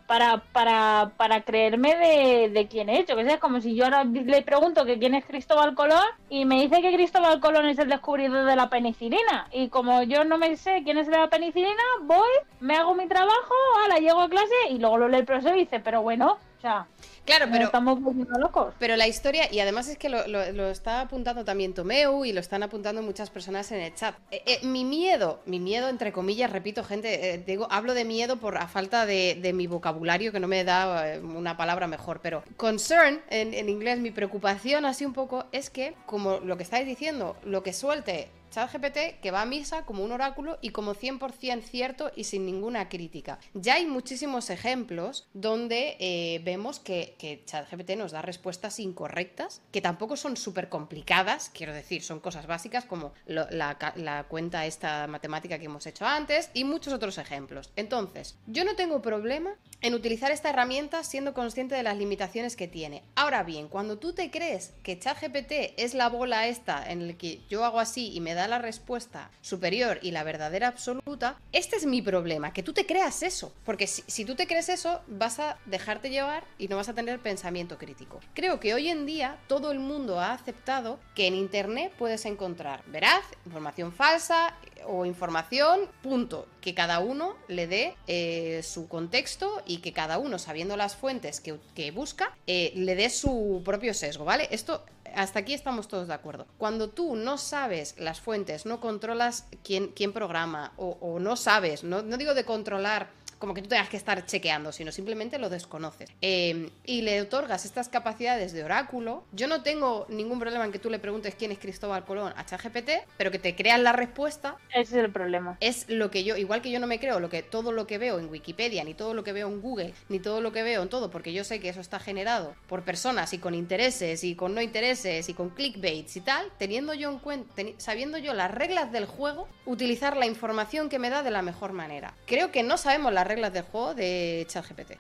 para, 0.07 0.39
para, 0.53 1.13
para 1.17 1.43
creerme 1.43 1.97
de, 1.97 2.49
de 2.51 2.67
quién 2.69 2.89
he 2.89 3.01
hecho. 3.01 3.17
Que 3.17 3.25
sea 3.25 3.39
como 3.39 3.61
si 3.61 3.75
yo 3.75 3.85
ahora 3.85 4.05
le 4.05 4.43
pregunto 4.43 4.85
que 4.85 4.99
quién 4.99 5.15
es 5.15 5.25
Cristóbal 5.25 5.75
Colón 5.75 6.05
y 6.29 6.45
me 6.45 6.63
dice 6.63 6.83
que 6.83 6.93
Cristóbal 6.95 7.41
Colón 7.41 7.67
es 7.67 7.79
el 7.79 7.89
descubridor 7.89 8.45
de 8.45 8.57
la 8.57 8.71
penicilina. 8.71 9.49
Y 9.53 9.69
como 9.69 10.03
yo 10.03 10.25
no 10.25 10.39
me 10.39 10.57
sé 10.57 10.83
quién 10.85 10.99
es 10.99 11.09
la 11.09 11.29
penicilina, 11.29 11.83
voy, 12.03 12.29
me 12.61 12.77
hago 12.77 12.95
mi 12.95 13.07
trabajo, 13.07 13.55
la 13.89 13.97
llego 13.97 14.21
a 14.21 14.29
clase 14.29 14.55
y 14.71 14.79
luego 14.79 14.99
lo 14.99 15.09
lee 15.09 15.19
el 15.19 15.25
profesor 15.25 15.57
y 15.57 15.61
dice, 15.61 15.81
pero 15.81 16.03
bueno, 16.03 16.39
o 16.59 16.61
sea, 16.61 16.87
Claro, 17.29 17.47
pero. 17.53 17.67
Estamos 17.67 17.99
locos. 18.39 18.75
Pero 18.79 18.97
la 18.97 19.07
historia, 19.07 19.53
y 19.53 19.61
además 19.61 19.87
es 19.89 19.99
que 19.99 20.09
lo, 20.09 20.23
está 20.71 21.03
apuntando 21.03 21.45
también 21.45 21.75
Tomeu 21.75 22.25
y 22.25 22.33
lo 22.33 22.41
están 22.41 22.63
apuntando 22.63 23.03
muchas 23.03 23.29
personas 23.29 23.71
en 23.71 23.81
el 23.81 23.95
chat. 23.95 24.15
Eh, 24.31 24.43
eh, 24.47 24.61
mi 24.63 24.87
miedo, 24.87 25.41
mi 25.45 25.61
miedo, 25.61 25.91
entre 25.91 26.11
comillas, 26.11 26.51
repito, 26.51 26.83
gente, 26.85 27.35
eh, 27.35 27.39
digo, 27.39 27.69
hablo 27.71 27.93
de 27.93 28.07
miedo 28.07 28.39
por 28.39 28.57
a 28.57 28.67
falta 28.67 29.05
de, 29.05 29.53
mi 29.55 29.67
vocabulario, 29.67 30.33
que 30.33 30.41
no 30.41 30.49
me 30.49 30.65
da 30.65 31.19
una 31.23 31.57
palabra 31.59 31.87
mejor, 31.87 32.21
pero 32.23 32.43
concern 32.57 33.21
en, 33.29 33.53
en 33.53 33.69
inglés, 33.69 33.99
mi 33.99 34.11
preocupación 34.11 34.87
así 34.87 35.05
un 35.05 35.13
poco 35.13 35.45
es 35.53 35.69
que, 35.69 35.95
como 36.07 36.39
lo 36.39 36.57
que 36.57 36.63
estáis 36.63 36.87
diciendo, 36.87 37.37
lo 37.45 37.63
que 37.63 37.75
suelte 37.75 38.29
ChatGPT 38.59 39.21
que 39.21 39.31
va 39.31 39.43
a 39.43 39.47
misa 39.47 39.85
como 39.85 40.03
un 40.03 40.11
oráculo 40.11 40.59
y 40.61 40.71
como 40.71 40.95
100% 40.95 41.63
cierto 41.63 42.11
y 42.17 42.25
sin 42.25 42.45
ninguna 42.45 42.89
crítica. 42.89 43.39
Ya 43.55 43.75
hay 43.75 43.87
muchísimos 43.87 44.51
ejemplos 44.51 45.29
donde 45.33 45.97
eh, 46.01 46.41
vemos 46.45 46.81
que, 46.81 47.15
que, 47.19 47.45
ChatGPT 47.45 47.91
nos 47.97 48.13
da 48.13 48.23
respuestas 48.23 48.81
incorrectas, 48.81 49.63
que 49.71 49.81
tampoco 49.81 50.17
son 50.17 50.37
súper 50.37 50.69
complicadas, 50.69 51.51
quiero 51.55 51.73
decir, 51.73 52.03
son 52.03 52.21
cosas 52.21 52.47
básicas 52.47 52.85
como 52.85 53.13
la, 53.27 54.27
cuenta 54.29 54.67
esta 54.67 55.07
matemática 55.07 55.59
que 55.59 55.67
hemos 55.67 55.87
hecho 55.87 56.05
antes 56.07 56.51
y 56.55 56.65
muchos 56.65 56.93
otros 56.93 57.19
ejemplos. 57.19 57.71
Entonces, 57.77 58.37
yo 58.47 58.65
no 58.65 58.75
tengo 58.75 59.01
problema 59.03 59.55
en 59.81 59.95
utilizar 59.95 60.33
esta 60.33 60.51
herramienta 60.51 61.05
siendo 61.05 61.35
consciente 61.35 61.75
de 61.75 61.83
las 61.83 61.97
limitaciones 61.97 62.57
que 62.57 62.69
tiene. 62.69 63.03
Ahora 63.15 63.43
bien, 63.43 63.69
cuando 63.69 63.99
tú 63.99 64.13
te 64.13 64.31
crees 64.31 64.73
que 64.83 64.99
ChatGPT 64.99 65.75
es 65.77 65.95
la 65.95 66.09
bola 66.09 66.49
esta 66.49 66.85
en 66.91 67.07
la 67.07 67.13
que 67.15 67.41
yo 67.49 67.65
hago 67.65 67.79
así 67.79 68.13
y 68.13 68.21
me 68.21 68.35
da 68.35 68.49
la 68.49 68.59
respuesta 68.59 69.31
superior 69.41 69.99
y 70.03 70.11
la 70.11 70.25
verdadera 70.25 70.69
absoluta, 70.69 71.41
este 71.53 71.77
es 71.77 71.87
mi 71.87 72.03
problema, 72.03 72.53
que 72.53 72.63
tú 72.63 72.73
te 72.73 72.87
creas 72.87 73.23
eso. 73.23 73.53
Porque 73.65 73.87
si, 73.87 74.25
tú 74.25 74.35
te 74.35 74.47
crees 74.47 74.69
eso, 74.69 75.01
vas 75.07 75.39
a 75.39 75.59
dejarte 75.67 76.11
llevar 76.11 76.45
y 76.59 76.69
no 76.69 76.77
vas 76.77 76.89
a 76.89 76.95
tener 76.95 77.21
pensamiento 77.21 77.79
crítico. 77.79 78.21
Creo 78.35 78.61
que 78.61 78.75
hoy 78.75 78.89
en 78.89 79.07
día 79.07 79.39
todo 79.47 79.71
el 79.71 79.79
mundo 79.79 80.21
ha 80.21 80.33
aceptado 80.33 80.99
que 81.15 81.27
en 81.27 81.35
Internet 81.35 81.93
puedes 81.99 82.27
encontrar 82.27 82.83
veraz, 82.87 83.25
información 83.47 83.93
falsa 83.93 84.55
o 84.87 85.05
información, 85.05 85.89
punto, 86.03 86.47
que 86.69 86.75
cada 86.75 86.99
uno 87.01 87.35
le 87.49 87.67
dé 87.67 87.97
eh, 88.09 88.61
su 88.63 88.89
contexto 88.89 89.63
y 89.65 89.79
que 89.79 89.95
cada 89.95 90.19
uno, 90.19 90.39
sabiendo 90.39 90.77
las 90.77 90.97
fuentes 90.97 91.41
que, 91.41 91.91
busca, 91.93 92.37
eh, 92.47 92.73
le 92.75 92.95
dé 92.95 93.09
su 93.09 93.63
propio 93.65 93.95
sesgo, 93.95 94.27
¿vale? 94.27 94.49
Esto 94.51 94.85
hasta 95.15 95.39
aquí 95.39 95.55
estamos 95.55 95.89
todos 95.89 96.09
de 96.09 96.13
acuerdo. 96.13 96.47
Cuando 96.59 96.91
tú 96.91 97.17
no 97.17 97.39
sabes 97.39 97.95
las 97.97 98.21
fuentes, 98.21 98.67
no 98.67 98.81
controlas 98.83 99.47
quién, 99.65 99.89
quién 99.89 100.13
programa 100.13 100.75
o, 100.77 101.19
no 101.19 101.37
sabes, 101.37 101.85
no, 101.85 102.03
no 102.03 102.19
digo 102.19 102.35
de 102.35 102.45
controlar 102.45 103.09
como 103.39 103.55
que 103.55 103.63
tú 103.63 103.69
tengas 103.69 103.89
que 103.89 103.97
estar 103.97 104.25
chequeando, 104.27 104.73
sino 104.73 104.93
simplemente 104.93 105.39
lo 105.39 105.49
desconoces. 105.49 106.11
Em, 106.21 106.71
y 106.85 107.03
le 107.03 107.21
otorgas 107.21 107.65
estas 107.65 107.89
capacidades 107.89 108.53
de 108.53 108.65
oráculo. 108.65 109.25
Yo 109.33 109.47
no 109.47 109.63
tengo 109.63 110.07
ningún 110.09 110.39
problema 110.39 110.65
en 110.65 110.73
que 110.73 110.79
tú 110.79 110.91
le 110.91 110.99
preguntes 110.99 111.35
quién 111.35 111.53
es 111.53 111.59
Cristóbal 111.59 112.05
Colón 112.05 112.33
a 112.37 112.45
ChatGPT, 112.45 112.91
pero 113.17 113.31
que 113.31 113.39
te 113.39 113.55
creas 113.55 113.81
la 113.81 113.93
respuesta. 113.93 114.57
Ese 114.71 114.99
es 114.99 115.05
el 115.05 115.13
problema. 115.13 115.57
Es 115.61 115.89
lo 115.89 116.11
que 116.11 116.25
yo, 116.25 116.37
igual 116.37 116.63
que 116.63 116.71
yo 116.71 116.81
no 116.81 116.87
me 116.87 116.99
creo 116.99 117.21
lo 117.21 117.29
que, 117.29 117.43
todo 117.43 117.73
lo 117.73 117.87
que 117.87 117.99
veo 117.99 118.19
en 118.19 118.29
Wikipedia, 118.29 118.85
ni 118.85 118.95
todo 118.95 119.15
lo 119.15 119.25
que 119.25 119.33
veo 119.33 119.49
en 119.49 119.61
Google, 119.61 119.95
ni 120.09 120.19
todo 120.19 120.41
lo 120.41 120.53
que 120.53 120.63
veo 120.63 120.83
en 120.83 120.89
todo, 120.89 121.11
porque 121.11 121.33
yo 121.33 121.45
sé 121.45 121.61
que 121.61 121.69
eso 121.69 121.81
está 121.81 121.99
generado 121.99 122.55
por 122.67 122.83
personas 122.83 123.33
y 123.33 123.39
con 123.39 123.55
intereses 123.55 124.25
y 124.25 124.35
con 124.35 124.55
no 124.55 124.61
intereses 124.61 125.29
y 125.29 125.35
con 125.35 125.51
clickbaits 125.51 126.17
y 126.17 126.21
tal, 126.21 126.51
teniendo 126.59 126.95
yo 126.95 127.11
en 127.11 127.19
cuenta, 127.19 127.63
sabiendo 127.77 128.19
yo 128.19 128.35
las 128.35 128.51
reglas 128.51 128.93
del 128.93 129.07
juego, 129.07 129.49
utilizar 129.67 130.17
la 130.17 130.27
información 130.27 130.89
que 130.89 130.99
me 130.99 131.11
da 131.11 131.23
de 131.23 131.31
la 131.31 131.43
mejor 131.43 131.73
manera. 131.73 132.15
Creo 132.27 132.51
que 132.51 132.63
no 132.63 132.77
sabemos 132.79 133.13
las 133.13 133.28
reglas 133.29 133.53
del 133.53 133.63
juego 133.65 133.95
de 133.95 134.45
ChatGPT. 134.49 134.99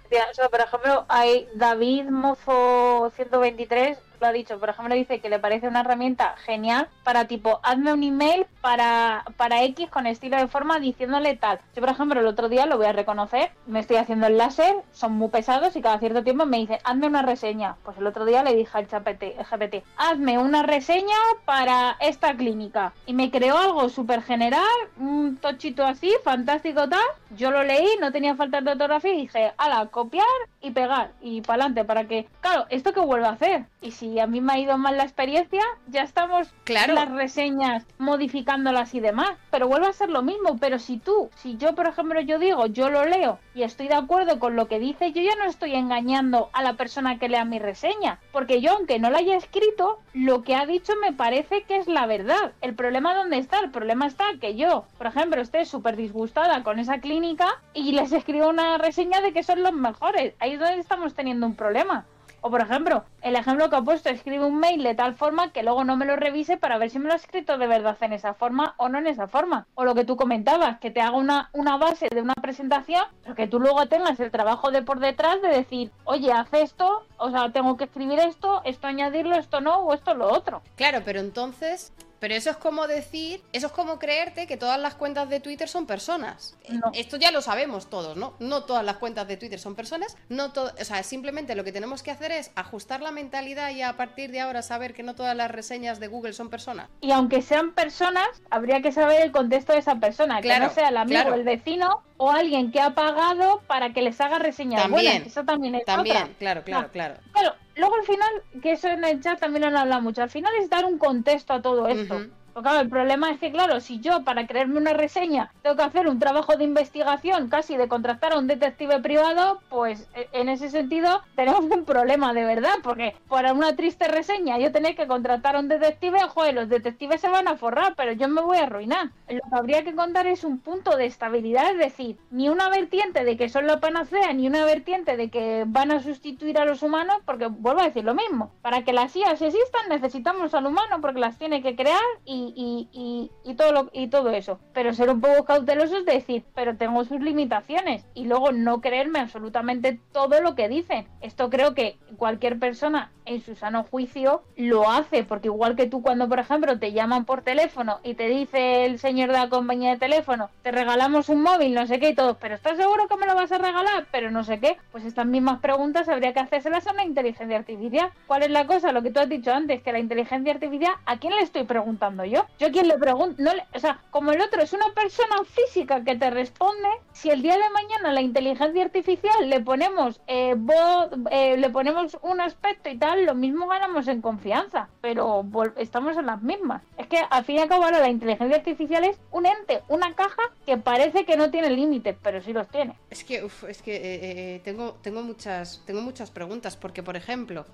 Por 0.50 0.60
ejemplo, 0.60 1.05
hay 1.09 1.48
David 1.55 2.05
Mozo 2.10 3.10
123 3.16 3.98
lo 4.20 4.27
ha 4.27 4.32
dicho, 4.32 4.59
por 4.59 4.70
ejemplo, 4.70 4.95
dice 4.95 5.20
que 5.20 5.28
le 5.28 5.39
parece 5.39 5.69
una 5.69 5.81
herramienta 5.81 6.35
genial 6.45 6.89
para 7.05 7.27
tipo, 7.27 7.61
hazme 7.62 7.93
un 7.93 8.03
email 8.03 8.47
para, 8.61 9.24
para 9.36 9.62
X 9.65 9.89
con 9.90 10.07
estilo 10.07 10.36
de 10.36 10.49
forma 10.49 10.78
diciéndole 10.78 11.36
tal. 11.36 11.59
Yo, 11.74 11.81
por 11.81 11.90
ejemplo, 11.90 12.20
el 12.20 12.27
otro 12.27 12.49
día 12.49 12.66
lo 12.66 12.77
voy 12.77 12.86
a 12.86 12.93
reconocer, 12.93 13.51
me 13.66 13.81
estoy 13.81 13.97
haciendo 13.97 14.27
el 14.27 14.39
láser, 14.39 14.77
son 14.93 15.12
muy 15.12 15.28
pesados 15.28 15.77
y 15.77 15.82
cada 15.82 15.99
cierto 15.99 16.23
tiempo 16.24 16.47
me 16.47 16.59
dicen, 16.59 16.78
hazme 16.85 17.07
una 17.07 17.23
reseña. 17.23 17.77
Pues 17.85 17.99
el 17.99 18.07
otro 18.07 18.24
día 18.24 18.43
le 18.43 18.55
dije 18.55 18.77
al 18.77 18.86
GPT, 18.86 19.85
hazme 19.97 20.39
una 20.39 20.62
reseña 20.62 21.16
para 21.45 21.97
esta 22.01 22.35
clínica. 22.35 22.93
Y 23.07 23.15
me 23.15 23.31
creó 23.31 23.57
algo 23.59 23.89
súper 23.89 24.23
general, 24.23 24.62
un 24.99 25.36
tochito 25.36 25.85
así, 25.85 26.12
fantástico 26.24 26.89
tal. 26.89 27.01
Yo 27.36 27.51
lo 27.51 27.62
leí, 27.62 27.86
no 28.01 28.12
tenía 28.12 28.35
falta 28.35 28.61
de 28.61 28.73
ortografía 28.73 29.12
y 29.15 29.23
dije, 29.23 29.53
ala, 29.57 29.86
copiar 29.86 30.27
y 30.61 30.70
pegar 30.70 31.12
y 31.20 31.40
para 31.43 31.65
adelante 31.65 31.85
para 31.85 32.05
que, 32.05 32.28
claro, 32.40 32.66
esto 32.70 32.93
que 32.93 33.01
vuelvo 33.01 33.27
a 33.27 33.31
hacer. 33.31 33.65
Y 33.81 33.93
si 33.93 34.07
y 34.14 34.20
a 34.20 34.26
mí 34.26 34.40
me 34.40 34.52
ha 34.52 34.59
ido 34.59 34.78
mal 34.78 34.97
la 34.97 35.05
experiencia, 35.05 35.62
ya 35.89 36.02
estamos 36.02 36.52
claro. 36.64 36.94
las 36.94 37.10
reseñas 37.10 37.86
modificándolas 37.98 38.94
y 38.94 39.01
demás. 39.01 39.30
Pero 39.51 39.68
vuelve 39.68 39.86
a 39.86 39.93
ser 39.93 40.09
lo 40.09 40.22
mismo. 40.22 40.59
Pero 40.59 40.78
si 40.78 40.98
tú, 40.98 41.30
si 41.36 41.56
yo, 41.56 41.74
por 41.74 41.86
ejemplo, 41.86 42.20
yo 42.20 42.39
digo, 42.39 42.66
yo 42.66 42.90
lo 42.90 43.05
leo 43.05 43.39
y 43.55 43.62
estoy 43.62 43.89
de 43.89 43.94
acuerdo 43.94 44.39
con 44.39 44.56
lo 44.56 44.68
que 44.68 44.78
dice, 44.78 45.12
yo 45.12 45.22
ya 45.22 45.35
no 45.36 45.44
estoy 45.44 45.74
engañando 45.74 46.51
a 46.52 46.62
la 46.62 46.74
persona 46.74 47.18
que 47.18 47.28
lea 47.28 47.44
mi 47.44 47.59
reseña. 47.59 48.18
Porque 48.32 48.60
yo, 48.60 48.72
aunque 48.72 48.98
no 48.98 49.10
la 49.10 49.18
haya 49.18 49.36
escrito, 49.36 50.01
lo 50.14 50.43
que 50.43 50.55
ha 50.55 50.66
dicho 50.66 50.94
me 51.01 51.12
parece 51.12 51.62
que 51.62 51.76
es 51.76 51.86
la 51.86 52.06
verdad. 52.06 52.52
El 52.60 52.74
problema 52.74 53.14
dónde 53.14 53.39
está? 53.39 53.60
El 53.60 53.70
problema 53.70 54.06
está 54.06 54.24
que 54.40 54.56
yo, 54.56 54.86
por 54.97 55.06
ejemplo, 55.06 55.40
esté 55.40 55.64
súper 55.64 55.97
disgustada 55.97 56.62
con 56.62 56.78
esa 56.78 57.01
clínica 57.01 57.60
y 57.74 57.93
les 57.93 58.12
escribo 58.12 58.48
una 58.48 58.78
reseña 58.78 59.20
de 59.20 59.32
que 59.32 59.43
son 59.43 59.62
los 59.62 59.72
mejores. 59.72 60.35
Ahí 60.39 60.52
es 60.52 60.60
donde 60.60 60.78
estamos 60.78 61.14
teniendo 61.14 61.47
un 61.47 61.55
problema. 61.55 62.06
O 62.40 62.51
por 62.51 62.60
ejemplo, 62.60 63.05
el 63.23 63.36
ejemplo 63.36 63.69
que 63.69 63.77
ha 63.77 63.82
puesto, 63.82 64.09
escribe 64.09 64.44
un 64.44 64.59
mail 64.59 64.82
de 64.82 64.94
tal 64.94 65.15
forma 65.15 65.52
que 65.52 65.62
luego 65.62 65.85
no 65.85 65.97
me 65.97 66.06
lo 66.06 66.16
revise 66.16 66.56
para 66.56 66.78
ver 66.78 66.90
si 66.90 66.98
me 66.98 67.06
lo 67.09 67.15
ha 67.15 67.16
escrito 67.16 67.59
de 67.59 67.66
verdad 67.66 67.97
en 68.01 68.12
esa 68.12 68.35
forma 68.35 68.74
o 68.77 68.89
no 68.89 68.98
en 68.98 69.06
esa 69.06 69.27
forma. 69.27 69.66
O 69.74 69.85
lo 69.85 69.94
que 69.94 70.05
tú 70.05 70.16
comentabas, 70.16 70.78
que 70.78 70.90
te 70.90 71.01
haga 71.01 71.16
una, 71.16 71.51
una 71.52 71.77
base 71.77 72.09
de 72.09 72.23
una 72.23 72.35
presentación, 72.35 73.05
pero 73.23 73.35
que 73.35 73.47
tú 73.47 73.60
luego 73.60 73.86
tengas 73.86 74.20
el 74.20 74.31
trabajo 74.31 74.70
de 74.70 74.82
por 74.82 75.01
detrás 75.01 75.43
de 75.43 75.48
decir, 75.48 75.90
oye, 76.05 76.32
haz 76.32 76.52
esto, 76.52 77.06
o 77.16 77.31
sea, 77.31 77.51
tengo 77.51 77.77
que 77.77 77.85
escribir 77.85 78.19
esto, 78.20 78.62
esto 78.65 78.86
añadirlo, 78.86 79.36
esto 79.36 79.60
no, 79.60 79.78
o 79.78 79.94
esto 79.94 80.15
lo 80.15 80.28
otro. 80.32 80.62
Claro, 80.77 81.02
pero 81.05 81.20
entonces 81.20 81.93
pero 82.20 82.35
eso 82.35 82.51
es 82.51 82.57
como 82.57 82.86
decir, 82.86 83.43
eso 83.53 83.69
es 83.69 83.73
como 83.73 83.99
creerte 83.99 84.47
que 84.47 84.57
todas 84.57 84.78
las 84.81 84.95
cuentas 84.95 85.28
de 85.28 85.40
Twitter 85.40 85.69
son 85.69 85.86
personas. 85.86 86.57
Esto 86.93 87.16
ya 87.16 87.31
lo 87.31 87.43
sabemos 87.43 87.89
todos, 87.89 88.16
¿no? 88.16 88.35
No 88.39 88.65
todas 88.65 88.85
las 88.85 88.97
cuentas 88.97 89.28
de 89.28 89.36
Twitter 89.36 89.59
son 89.59 89.74
personas, 89.74 90.16
no 90.28 90.53
todo, 90.53 90.73
o 90.81 90.85
sea, 90.85 91.03
simplemente 91.03 91.55
lo 91.55 91.65
que 91.65 91.73
tenemos 91.73 92.03
que 92.03 92.11
hacer 92.11 92.32
es 92.32 92.51
ajustar 92.55 93.01
la 93.01 93.11
mentalidad 93.11 93.70
y 93.70 93.82
a 93.82 93.97
partir 93.97 94.31
de 94.31 94.40
ahora 94.40 94.62
saber 94.62 94.95
que 94.95 95.03
no 95.03 95.15
todas 95.15 95.36
las 95.36 95.51
reseñas 95.51 96.01
de 96.01 96.09
Google 96.09 96.32
son 96.32 96.51
personas. 96.51 96.89
Y 97.01 97.12
aunque 97.12 97.43
sean 97.43 97.73
personas, 97.73 98.28
habría 98.51 98.82
que 98.82 98.93
saber 98.93 99.23
el 99.23 99.32
contexto 99.32 99.73
de 99.73 99.78
esa 99.78 99.97
persona, 99.97 100.40
que 100.40 100.59
no 100.59 100.70
sea 100.70 100.89
el 100.89 100.97
amigo, 100.97 101.35
el 101.35 101.45
vecino 101.45 102.03
o 102.16 102.31
alguien 102.31 102.73
que 102.73 102.81
ha 102.81 102.95
pagado 102.95 103.62
para 103.66 103.93
que 103.93 104.03
les 104.03 104.20
haga 104.20 104.39
reseñas 104.39 104.82
también, 104.82 105.23
Eso 105.23 105.45
también 105.45 105.77
es 105.77 105.85
También, 105.85 106.35
claro, 106.39 106.65
claro, 106.65 106.90
claro. 106.90 107.15
Claro, 107.32 107.55
luego 107.78 107.94
al 107.94 108.05
final, 108.05 108.28
que 108.62 108.72
eso 108.72 108.88
en 108.88 109.05
el 109.05 109.20
chat 109.20 109.40
también 109.40 109.62
lo 109.62 109.68
han 109.68 109.76
hablado 109.76 110.02
mucho, 110.02 110.22
al 110.22 110.30
final 110.30 110.52
es 110.60 110.68
dar 110.68 110.84
un 110.84 110.98
contexto 110.98 111.55
a 111.55 111.62
todo 111.62 111.88
esto. 111.88 112.26
Porque 112.59 112.70
claro, 112.70 112.82
el 112.82 112.89
problema 112.89 113.30
es 113.30 113.39
que, 113.39 113.52
claro, 113.52 113.78
si 113.78 114.01
yo 114.01 114.24
para 114.24 114.48
creerme 114.48 114.80
una 114.80 114.93
reseña 114.93 115.52
tengo 115.62 115.76
que 115.76 115.82
hacer 115.85 116.09
un 116.09 116.18
trabajo 116.18 116.56
de 116.56 116.64
investigación, 116.64 117.48
casi 117.48 117.76
de 117.76 117.86
contratar 117.86 118.32
a 118.32 118.39
un 118.39 118.48
detective 118.48 118.98
privado, 118.98 119.60
pues 119.68 120.09
e, 120.16 120.28
en 120.32 120.48
ese 120.48 120.68
sentido 120.68 121.22
tenemos 121.36 121.60
un 121.60 121.85
problema 121.85 122.35
de 122.35 122.44
verdad, 122.44 122.74
porque 122.82 123.14
para 123.28 123.52
una 123.52 123.76
triste 123.76 124.09
reseña 124.09 124.59
yo 124.59 124.72
tener 124.72 124.97
que 124.97 125.06
contratar 125.06 125.55
a 125.55 125.60
un 125.60 125.68
detective, 125.68 126.18
joder, 126.22 126.55
los 126.55 126.68
detectives 126.68 127.20
se 127.20 127.28
van 127.28 127.47
a 127.47 127.56
forrar, 127.56 127.94
pero 127.97 128.10
yo 128.10 128.26
me 128.26 128.40
voy 128.40 128.59
a 128.59 128.64
arruinar. 128.64 129.10
Lo 129.28 129.39
que 129.39 129.56
habría 129.56 129.85
que 129.85 129.94
contar 129.94 130.26
es 130.26 130.43
un 130.43 130.59
punto 130.59 130.97
de 130.97 131.06
estabilidad, 131.06 131.70
es 131.70 131.78
decir, 131.78 132.18
ni 132.32 132.48
una 132.48 132.68
vertiente 132.70 133.22
de 133.22 133.36
que 133.36 133.48
son 133.48 133.68
la 133.68 133.78
panacea, 133.78 134.32
ni 134.32 134.48
una 134.48 134.64
vertiente 134.64 135.16
de 135.16 135.30
que 135.30 135.62
van 135.64 135.93
a 135.93 136.02
sustituir 136.02 136.59
a 136.59 136.64
los 136.64 136.82
humanos, 136.82 137.18
porque 137.24 137.47
vuelvo 137.47 137.82
a 137.82 137.85
decir 137.85 138.02
lo 138.02 138.16
mismo, 138.16 138.51
para 138.62 138.82
que 138.82 138.93
las 138.93 139.14
IAS 139.14 139.43
existan 139.43 139.89
necesitamos 139.89 140.55
al 140.55 140.66
humano 140.66 141.01
porque 141.01 141.20
las 141.20 141.39
tiene 141.39 141.62
que 141.62 141.76
crear 141.76 142.02
y 142.24 142.48
y, 142.55 143.31
todo 143.57 143.73
lo, 143.73 143.91
y 143.93 144.09
todo 144.09 144.31
eso. 144.31 144.59
Pero 144.73 144.95
ser 144.95 145.11
un 145.11 145.20
poco 145.20 145.45
cautelosos 145.45 146.05
de 146.05 146.15
decir, 146.15 146.45
pero 146.55 146.77
tengo 146.77 147.05
sus 147.05 147.20
limitaciones 147.20 148.05
y 148.15 148.25
luego 148.25 148.53
no 148.53 148.81
creerme 148.81 149.20
absolutamente 149.20 150.01
todo 150.12 150.41
lo 150.41 150.55
que 150.55 150.69
dicen. 150.69 151.07
Esto 151.20 151.51
creo 151.51 151.75
que 151.75 151.97
cualquier 152.16 152.59
persona 152.59 153.11
en 153.25 153.43
su 153.43 153.55
sano 153.55 153.85
juicio 153.85 154.43
lo 154.57 154.91
hace, 154.91 155.23
porque 155.23 155.49
igual 155.49 155.77
que 155.77 155.87
tú 155.87 156.03
cuando, 156.03 156.29
por 156.29 156.39
ejemplo, 156.39 156.79
te 156.79 156.93
llaman 156.93 157.25
por 157.25 157.43
teléfono 157.43 158.01
y 158.03 158.15
te 158.15 158.29
dice 158.29 158.87
el 158.87 158.99
señor 158.99 159.31
de 159.31 159.39
la 159.39 159.49
compañía 159.49 159.91
de 159.91 159.99
teléfono, 159.99 160.51
te 160.62 160.70
regalamos 160.70 161.29
un 161.29 161.43
móvil, 161.43 161.75
no 161.75 161.87
sé 161.87 162.01
qué 162.01 162.11
y 162.11 162.15
todo, 162.15 162.39
pero 162.39 162.55
¿estás 162.55 162.77
seguro 162.77 163.07
que 163.07 163.16
me 163.16 163.27
lo 163.27 163.35
vas 163.35 163.53
a 163.53 163.59
regalar? 163.59 164.07
Pero 164.11 164.31
no 164.31 164.45
sé 164.45 164.59
qué. 164.61 164.79
Pues 164.93 165.05
estas 165.05 165.27
mismas 165.27 165.61
preguntas 165.61 166.09
habría 166.09 166.33
que 166.33 166.41
hacérselas 166.41 166.87
a 166.87 166.93
una 166.93 167.05
inteligencia 167.05 167.57
artificial. 167.57 168.11
¿Cuál 168.27 168.45
es 168.45 168.51
la 168.51 168.66
cosa? 168.66 168.93
Lo 168.93 169.03
que 169.03 169.11
tú 169.11 169.20
has 169.20 169.29
dicho 169.29 169.53
antes, 169.53 169.83
que 169.83 169.93
la 169.93 169.99
inteligencia 169.99 170.53
artificial, 170.53 170.95
¿a 171.05 171.19
quién 171.19 171.35
le 171.35 171.43
estoy 171.43 171.65
preguntando 171.65 172.25
yo? 172.30 172.46
Yo 172.59 172.70
quien 172.70 172.88
le 172.88 172.98
pregunto, 172.98 173.42
no 173.42 173.50
o 173.74 173.78
sea, 173.78 174.00
como 174.10 174.32
el 174.32 174.40
otro 174.40 174.62
es 174.62 174.72
una 174.72 174.92
persona 174.94 175.36
física 175.44 176.05
que 176.05 176.16
te 176.16 176.30
responde, 176.30 176.88
si 177.12 177.30
el 177.30 177.42
día 177.42 177.56
de 177.56 177.70
mañana 177.70 178.12
la 178.12 178.20
inteligencia 178.20 178.82
artificial 178.82 179.48
le 179.48 179.60
ponemos 179.60 180.20
eh, 180.26 180.55
voz, 180.56 181.10
eh, 181.30 181.56
le 181.56 181.70
ponemos 181.70 182.16
un 182.22 182.40
aspecto 182.40 182.88
y 182.88 182.98
tal, 182.98 183.24
lo 183.24 183.34
mismo 183.34 183.66
ganamos 183.66 184.09
en 184.09 184.20
confianza, 184.20 184.88
pero 185.00 185.44
estamos 185.76 186.16
en 186.16 186.26
las 186.26 186.42
mismas. 186.42 186.82
Es 186.96 187.06
que 187.06 187.18
al 187.30 187.44
fin 187.44 187.56
y 187.56 187.60
al 187.60 187.68
cabo 187.68 187.84
ahora 187.84 188.00
la 188.00 188.09
inteligencia 188.09 188.56
artificial 188.56 189.05
es 189.05 189.18
un 189.32 189.46
ente, 189.46 189.82
una 189.88 190.14
caja 190.14 190.42
que 190.66 190.76
parece 190.76 191.24
que 191.24 191.36
no 191.36 191.50
tiene 191.50 191.70
límites, 191.70 192.16
pero 192.22 192.40
sí 192.40 192.52
los 192.52 192.68
tiene. 192.68 192.94
Es 193.10 193.24
que, 193.24 193.48
es 193.68 193.82
que 193.82 194.55
eh, 194.55 194.60
tengo, 194.64 194.96
tengo 195.02 195.22
muchas, 195.22 195.82
tengo 195.86 196.00
muchas 196.00 196.30
preguntas, 196.30 196.76
porque 196.76 197.02
por 197.02 197.16
ejemplo, 197.16 197.64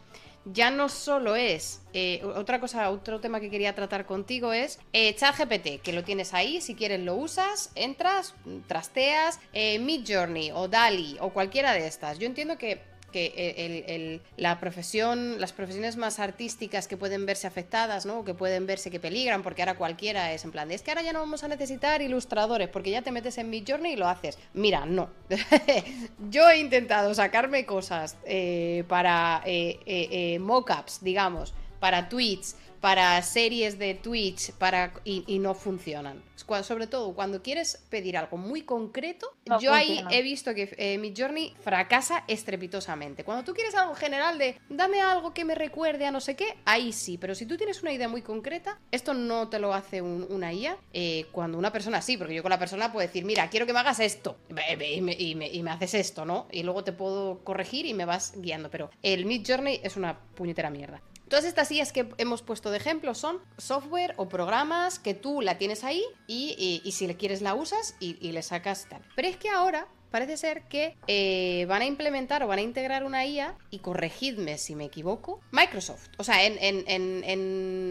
ya 0.45 0.71
no 0.71 0.89
solo 0.89 1.37
es, 1.37 1.81
eh, 1.93 2.23
otra 2.25 2.61
cosa, 2.61 2.91
otro 2.91 3.21
tema 3.21 3.41
que 3.41 3.51
quería 3.51 3.75
tratar 3.75 4.07
contigo 4.07 4.53
es 4.53 4.79
eh, 4.93 5.15
ChatGPT, 5.15 5.81
que 5.83 5.93
lo 5.93 6.05
tienes 6.05 6.35
ahí, 6.35 6.61
si 6.61 6.75
quieres 6.75 7.01
lo 7.01 7.15
usas, 7.15 7.71
entras, 7.75 8.35
trasteas, 8.66 9.41
eh, 9.53 9.79
Mid 9.79 10.05
Journey 10.07 10.51
o 10.53 10.69
DALI 10.69 11.16
o 11.21 11.31
cualquiera 11.31 11.73
de 11.73 11.87
estas. 11.87 12.19
Yo 12.19 12.27
entiendo 12.27 12.59
que 12.59 12.81
que 13.15 14.20
la 14.36 14.59
profesión, 14.59 15.41
las 15.41 15.53
profesiones 15.53 15.97
más 15.97 16.19
artísticas 16.19 16.89
que 16.89 16.97
pueden 16.97 17.27
verse 17.27 17.47
afectadas, 17.47 18.07
¿no? 18.07 18.24
Que 18.24 18.35
pueden 18.35 18.66
verse 18.66 18.91
que 18.91 18.99
peligran, 18.99 19.45
porque 19.45 19.62
ahora 19.62 19.77
cualquiera 19.77 20.32
es 20.32 20.45
en 20.45 20.51
plan 20.51 20.69
de, 20.69 20.74
es 20.74 20.82
que 20.82 20.91
ahora 20.91 21.03
ya 21.03 21.12
no 21.12 21.20
vamos 21.20 21.45
a 21.45 21.49
necesitar 21.49 22.03
ilustradores, 22.03 22.69
porque 22.69 22.91
ya 22.91 23.03
te 23.03 23.12
metes 23.12 23.39
en 23.39 23.51
Midjourney 23.51 23.93
y 23.93 23.97
lo 23.97 24.09
haces. 24.09 24.36
Mira, 24.53 24.85
no. 24.85 25.11
Yo 26.31 26.51
he 26.51 26.59
intentado 26.59 27.15
sacarme 27.15 27.65
cosas 27.65 28.16
eh, 28.24 28.82
para 28.89 29.43
eh, 29.47 29.78
eh, 29.86 30.39
mockups, 30.41 31.05
digamos, 31.05 31.55
para 31.78 32.09
tweets, 32.09 32.57
para 32.85 33.23
series 33.23 33.78
de 33.78 33.94
Twitch 33.94 34.52
para, 34.52 34.93
y, 35.05 35.39
no 35.39 35.55
funcionan. 35.55 36.23
sobre 36.36 36.86
todo 36.86 37.15
cuando 37.15 37.43
quieres 37.43 37.82
pedir 37.89 38.19
algo 38.19 38.36
muy 38.36 38.61
concreto, 38.61 39.32
yo 39.59 39.73
ahí 39.73 40.05
he 40.11 40.20
visto 40.20 40.55
que 40.55 40.69
eh, 40.77 40.98
mi 40.98 41.15
journey 41.16 41.55
fracasa 41.62 42.24
estrepitosamente. 42.28 43.24
Cuando 43.24 43.43
tú 43.43 43.55
quieres 43.55 43.74
algo 43.74 43.94
general 43.94 44.36
de 44.36 44.61
dame 44.69 45.01
algo 45.01 45.32
que 45.32 45.47
me 45.47 45.55
recuerde 45.55 46.05
a 46.05 46.11
no 46.11 46.20
sé 46.20 46.36
qué, 46.36 46.59
ahí 46.66 46.93
sí, 46.93 47.16
pero 47.16 47.35
si 47.35 47.47
tú 47.47 47.56
tienes 47.56 47.81
una 47.81 47.90
idea 47.90 48.06
muy 48.06 48.20
concreta, 48.20 48.78
esto 48.93 49.15
no 49.15 49.48
te 49.48 49.59
lo 49.59 49.73
hace 49.73 50.02
una 50.02 50.52
IA. 50.52 50.77
Eh, 50.93 51.24
cuando 51.32 51.56
una 51.56 51.73
persona 51.73 52.02
sí, 52.02 52.19
porque 52.19 52.35
yo 52.35 52.43
con 52.43 52.51
la 52.51 52.59
persona 52.59 52.93
puedo 52.93 53.06
decir, 53.06 53.24
mira, 53.24 53.48
quiero 53.48 53.65
que 53.65 53.73
me 53.73 53.78
hagas 53.78 54.01
esto 54.01 54.36
y 54.51 55.01
me, 55.01 55.15
y 55.15 55.62
me, 55.62 55.70
haces 55.70 55.94
esto, 55.94 56.27
¿no? 56.27 56.48
Y 56.51 56.65
luego 56.65 56.85
te 56.85 56.93
puedo 56.93 57.39
corregir 57.44 57.86
y 57.86 57.94
me 57.94 58.05
vas 58.05 58.35
guiando, 58.36 58.70
pero 58.70 58.90
el 59.02 59.24
Mid 59.24 59.47
Journey 59.48 59.81
es 59.82 59.97
una 59.97 60.19
puñetera 60.35 60.69
mierda. 60.69 61.01
Todas 61.29 61.45
estas 61.45 61.71
IAs 61.71 61.93
que 61.93 62.09
hemos 62.19 62.43
puesto 62.43 62.71
de 62.71 62.77
ejemplo 62.77 63.15
son 63.15 63.39
software 63.57 64.15
o 64.17 64.29
programas 64.29 64.99
que 64.99 65.15
tú 65.15 65.41
la 65.41 65.59
tienes 65.59 65.85
ahí 65.85 66.05
y, 66.27 66.83
si 66.93 67.07
le 67.07 67.17
quieres 67.17 67.43
la 67.43 67.55
usas 67.55 67.97
y, 68.01 68.33
le 68.33 68.43
sacas 68.43 68.87
tal. 68.89 69.03
Pero 69.17 69.29
es 69.29 69.37
que 69.37 69.49
ahora 69.49 69.89
parece 70.11 70.37
ser 70.37 70.63
que 70.69 70.97
eh, 71.09 71.67
van 71.69 71.83
a 71.83 71.87
implementar 71.87 72.45
o 72.45 72.47
van 72.47 72.61
a 72.61 72.63
integrar 72.63 73.03
una 73.03 73.27
IA, 73.27 73.57
y 73.71 73.81
corregidme 73.81 74.59
si 74.59 74.77
me 74.77 74.85
equivoco, 74.85 75.41
Microsoft. 75.51 76.07
O 76.19 76.23
sea, 76.23 76.45
en, 76.45 76.55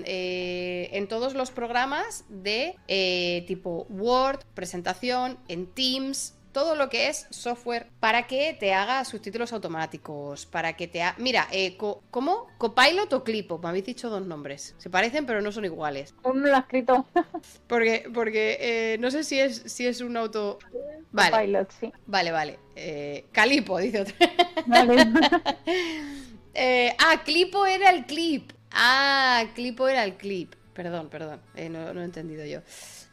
eh, 0.06 1.06
todos 1.10 1.34
los 1.34 1.52
programas 1.52 2.24
de 2.30 2.78
eh, 2.88 3.44
tipo 3.46 3.86
Word, 3.90 4.40
presentación, 4.54 5.38
en 5.50 5.68
Teams, 5.68 6.36
todo 6.54 6.76
lo 6.76 6.88
que 6.88 7.10
es 7.10 7.28
software 7.32 7.88
para 8.00 8.28
que 8.28 8.56
te 8.58 8.74
haga 8.74 9.04
subtítulos 9.04 9.52
automáticos, 9.52 10.46
para 10.46 10.74
que 10.74 10.88
te 10.88 11.02
haga... 11.02 11.18
Mira, 11.20 11.48
eh, 11.52 11.76
¿cómo? 11.76 12.48
¿Copilot 12.58 13.12
o 13.12 13.24
Clipo? 13.24 13.58
Me 13.58 13.70
habéis 13.70 13.86
dicho 13.86 14.10
dos 14.10 14.26
nombres. 14.26 14.76
Se 14.78 14.90
parecen, 14.90 15.26
pero 15.26 15.42
no 15.42 15.52
son 15.52 15.66
iguales. 15.66 16.14
Uno 16.24 16.48
lo 16.48 16.56
ha 16.56 16.60
escrito. 16.60 17.06
porque 17.68 18.10
porque 18.14 18.58
eh, 18.62 18.98
no 19.00 19.12
sé 19.12 19.24
si 19.24 19.40
es, 19.40 19.64
si 19.66 19.88
es 19.88 20.00
un 20.02 20.16
auto... 20.16 20.60
Vale. 21.12 21.32
Copilot, 21.32 21.72
sí. 21.80 21.92
Vale, 22.06 22.32
vale. 22.32 22.60
Eh, 22.76 23.26
Calipo, 23.32 23.80
dice 23.80 24.02
otro. 24.02 24.16
Vale. 24.68 25.08
Eh, 26.56 26.96
ah, 27.00 27.24
Clipo 27.26 27.66
era 27.66 27.90
el 27.90 28.06
clip. 28.06 28.52
Ah, 28.70 29.44
Clipo 29.56 29.88
era 29.88 30.04
el 30.04 30.18
clip. 30.18 30.54
Perdón, 30.76 31.10
perdón. 31.10 31.42
no, 31.72 31.96
no 31.96 32.02
he 32.02 32.06
entendido 32.06 32.46
yo. 32.46 32.60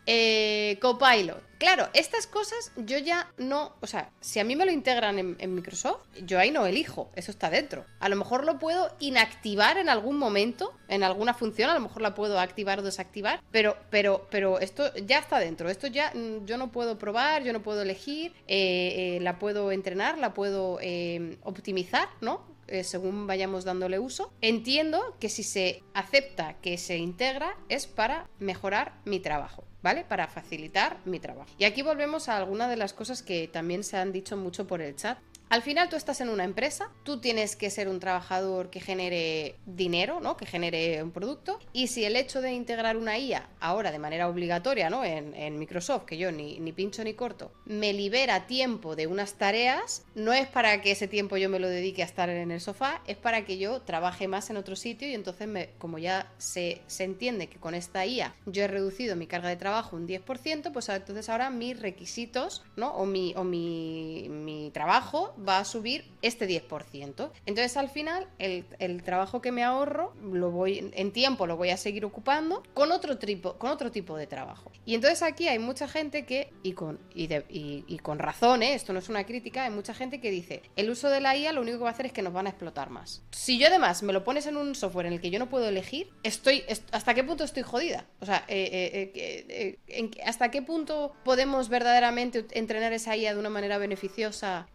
Eh, 0.06 0.78
Copilot. 0.80 1.50
Claro, 1.58 1.88
estas 1.92 2.26
cosas 2.26 2.72
yo 2.76 2.96
ya 2.96 3.30
no, 3.36 3.74
o 3.82 3.86
sea, 3.86 4.10
si 4.22 4.40
a 4.40 4.44
mí 4.44 4.56
me 4.56 4.64
lo 4.64 4.72
integran 4.72 5.18
en, 5.18 5.54
Microsoft, 5.54 6.00
yo 6.24 6.38
ahí 6.38 6.50
no 6.50 6.64
elijo, 6.64 7.10
eso 7.16 7.30
está 7.30 7.50
dentro. 7.50 7.84
A 7.98 8.08
lo 8.08 8.16
mejor 8.16 8.46
lo 8.46 8.58
puedo 8.58 8.96
inactivar 8.98 9.76
en 9.76 9.90
algún 9.90 10.16
momento, 10.16 10.72
en 10.88 11.02
alguna 11.02 11.34
función, 11.34 11.68
a 11.68 11.74
lo 11.74 11.80
mejor 11.80 12.00
la 12.00 12.14
puedo 12.14 12.40
activar 12.40 12.78
o 12.78 12.82
desactivar, 12.82 13.42
pero, 13.50 13.76
pero, 13.90 14.26
pero 14.30 14.58
esto 14.58 14.90
ya 15.04 15.18
está 15.18 15.38
dentro, 15.38 15.68
esto 15.68 15.86
ya 15.86 16.12
mm, 16.14 16.46
yo 16.46 16.56
no 16.56 16.72
puedo 16.72 16.96
probar, 16.96 17.44
yo 17.44 17.52
no 17.52 17.62
puedo 17.62 17.82
elegir, 17.82 18.32
eh, 18.48 19.16
eh, 19.16 19.20
la 19.20 19.38
puedo 19.38 19.70
entrenar, 19.70 20.16
la 20.16 20.32
puedo 20.32 20.78
optimizar, 21.42 22.08
¿no? 22.22 22.40
Eh, 22.70 22.84
según 22.84 23.26
vayamos 23.26 23.64
dándole 23.64 23.98
uso. 23.98 24.32
Entiendo 24.40 25.16
que 25.18 25.28
si 25.28 25.42
se 25.42 25.82
acepta 25.92 26.54
que 26.60 26.78
se 26.78 26.96
integra 26.96 27.56
es 27.68 27.86
para 27.86 28.28
mejorar 28.38 28.94
mi 29.04 29.20
trabajo. 29.20 29.64
¿Vale? 29.82 30.04
Para 30.04 30.28
facilitar 30.28 30.98
mi 31.06 31.20
trabajo. 31.20 31.48
Y 31.58 31.64
aquí 31.64 31.80
volvemos 31.80 32.28
a 32.28 32.36
alguna 32.36 32.68
de 32.68 32.76
las 32.76 32.92
cosas 32.92 33.22
que 33.22 33.48
también 33.48 33.82
se 33.82 33.96
han 33.96 34.12
dicho 34.12 34.36
mucho 34.36 34.66
por 34.66 34.82
el 34.82 34.94
chat, 34.94 35.18
al 35.50 35.62
final 35.62 35.88
tú 35.88 35.96
estás 35.96 36.20
en 36.20 36.28
una 36.28 36.44
empresa, 36.44 36.90
tú 37.02 37.20
tienes 37.20 37.56
que 37.56 37.70
ser 37.70 37.88
un 37.88 37.98
trabajador 37.98 38.70
que 38.70 38.78
genere 38.78 39.56
dinero, 39.66 40.20
¿no? 40.20 40.36
Que 40.36 40.46
genere 40.46 41.02
un 41.02 41.10
producto. 41.10 41.58
Y 41.72 41.88
si 41.88 42.04
el 42.04 42.14
hecho 42.14 42.40
de 42.40 42.52
integrar 42.52 42.96
una 42.96 43.18
IA 43.18 43.48
ahora 43.58 43.90
de 43.90 43.98
manera 43.98 44.28
obligatoria, 44.28 44.90
¿no? 44.90 45.04
En, 45.04 45.58
Microsoft, 45.58 46.04
que 46.04 46.16
yo 46.16 46.30
ni, 46.30 46.60
ni, 46.60 46.72
pincho 46.72 47.02
ni 47.02 47.14
corto, 47.14 47.50
me 47.64 47.92
libera 47.92 48.46
tiempo 48.46 48.94
de 48.94 49.08
unas 49.08 49.34
tareas, 49.34 50.04
no 50.14 50.32
es 50.32 50.46
para 50.46 50.80
que 50.80 50.92
ese 50.92 51.08
tiempo 51.08 51.36
yo 51.36 51.50
me 51.50 51.58
lo 51.58 51.68
dedique 51.68 52.02
a 52.02 52.06
estar 52.06 52.28
en 52.28 52.52
el 52.52 52.60
sofá, 52.60 53.02
es 53.08 53.16
para 53.16 53.44
que 53.44 53.58
yo 53.58 53.82
trabaje 53.82 54.28
más 54.28 54.48
en 54.50 54.56
otro 54.56 54.76
sitio 54.76 55.08
y 55.08 55.14
entonces 55.14 55.48
me, 55.48 55.70
como 55.78 55.98
ya 55.98 56.32
se, 56.38 56.80
se 56.86 57.02
entiende 57.02 57.48
que 57.48 57.58
con 57.58 57.74
esta 57.74 58.06
IA 58.06 58.34
yo 58.46 58.62
he 58.62 58.68
reducido 58.68 59.16
mi 59.16 59.26
carga 59.26 59.48
de 59.48 59.56
trabajo 59.56 59.96
un 59.96 60.06
10%, 60.06 60.72
pues 60.72 60.88
entonces 60.88 61.28
ahora 61.28 61.50
mis 61.50 61.80
requisitos, 61.80 62.62
¿no? 62.76 62.92
O 62.94 63.04
mi, 63.04 63.34
o 63.36 63.42
mi, 63.42 64.28
mi 64.30 64.70
trabajo 64.70 65.34
va 65.46 65.58
a 65.58 65.64
subir 65.64 66.04
este 66.22 66.48
10%. 66.48 67.30
Entonces 67.46 67.76
al 67.76 67.88
final 67.88 68.26
el, 68.38 68.64
trabajo 69.02 69.40
que 69.40 69.52
me 69.52 69.64
ahorro 69.64 70.12
lo 70.22 70.50
voy 70.50 70.90
en 70.92 71.12
tiempo 71.12 71.46
lo 71.46 71.56
voy 71.56 71.70
a 71.70 71.76
seguir 71.76 72.04
ocupando 72.04 72.62
con 72.74 72.92
otro 72.92 73.18
tipo, 73.18 73.54
con 73.54 73.70
otro 73.70 73.90
tipo 73.90 74.16
de 74.16 74.26
trabajo. 74.26 74.70
Y 74.84 74.94
entonces 74.94 75.22
aquí 75.22 75.48
hay 75.48 75.58
mucha 75.58 75.88
gente 75.88 76.24
que, 76.24 76.52
y 76.62 76.72
con, 76.72 76.98
y, 77.14 77.98
con 77.98 78.18
razón, 78.18 78.62
¿eh? 78.62 78.74
esto 78.74 78.92
no 78.92 78.98
es 78.98 79.08
una 79.08 79.24
crítica, 79.24 79.64
hay 79.64 79.70
mucha 79.70 79.94
gente 79.94 80.20
que 80.20 80.30
dice, 80.30 80.62
el 80.76 80.90
uso 80.90 81.08
de 81.08 81.20
la 81.20 81.36
IA 81.36 81.52
lo 81.52 81.60
único 81.62 81.78
que 81.78 81.84
va 81.84 81.90
a 81.90 81.92
hacer 81.92 82.06
es 82.06 82.12
que 82.12 82.22
nos 82.22 82.32
van 82.32 82.46
a 82.46 82.50
explotar 82.50 82.90
más. 82.90 83.22
Si 83.30 83.58
yo 83.58 83.68
además 83.68 84.02
me 84.02 84.12
lo 84.12 84.24
pones 84.24 84.46
en 84.46 84.56
un 84.56 84.74
software 84.74 85.06
en 85.06 85.14
el 85.14 85.20
que 85.20 85.30
yo 85.30 85.38
no 85.38 85.48
puedo 85.48 85.68
elegir, 85.68 86.10
estoy, 86.22 86.64
¿hasta 86.92 87.14
qué 87.14 87.24
punto 87.24 87.44
estoy 87.44 87.62
jodida? 87.62 88.06
O 88.20 88.26
sea, 88.26 88.44
eh, 88.48 89.12
eh, 89.88 90.12
¿hasta 90.24 90.50
qué 90.50 90.62
punto 90.62 91.14
podemos 91.24 91.68
verdaderamente 91.68 92.46
entrenar 92.52 92.92
esa 92.92 93.16
IA 93.16 93.34
de 93.34 93.40
una 93.40 93.50
manera 93.50 93.78
beneficiosa 93.78 94.68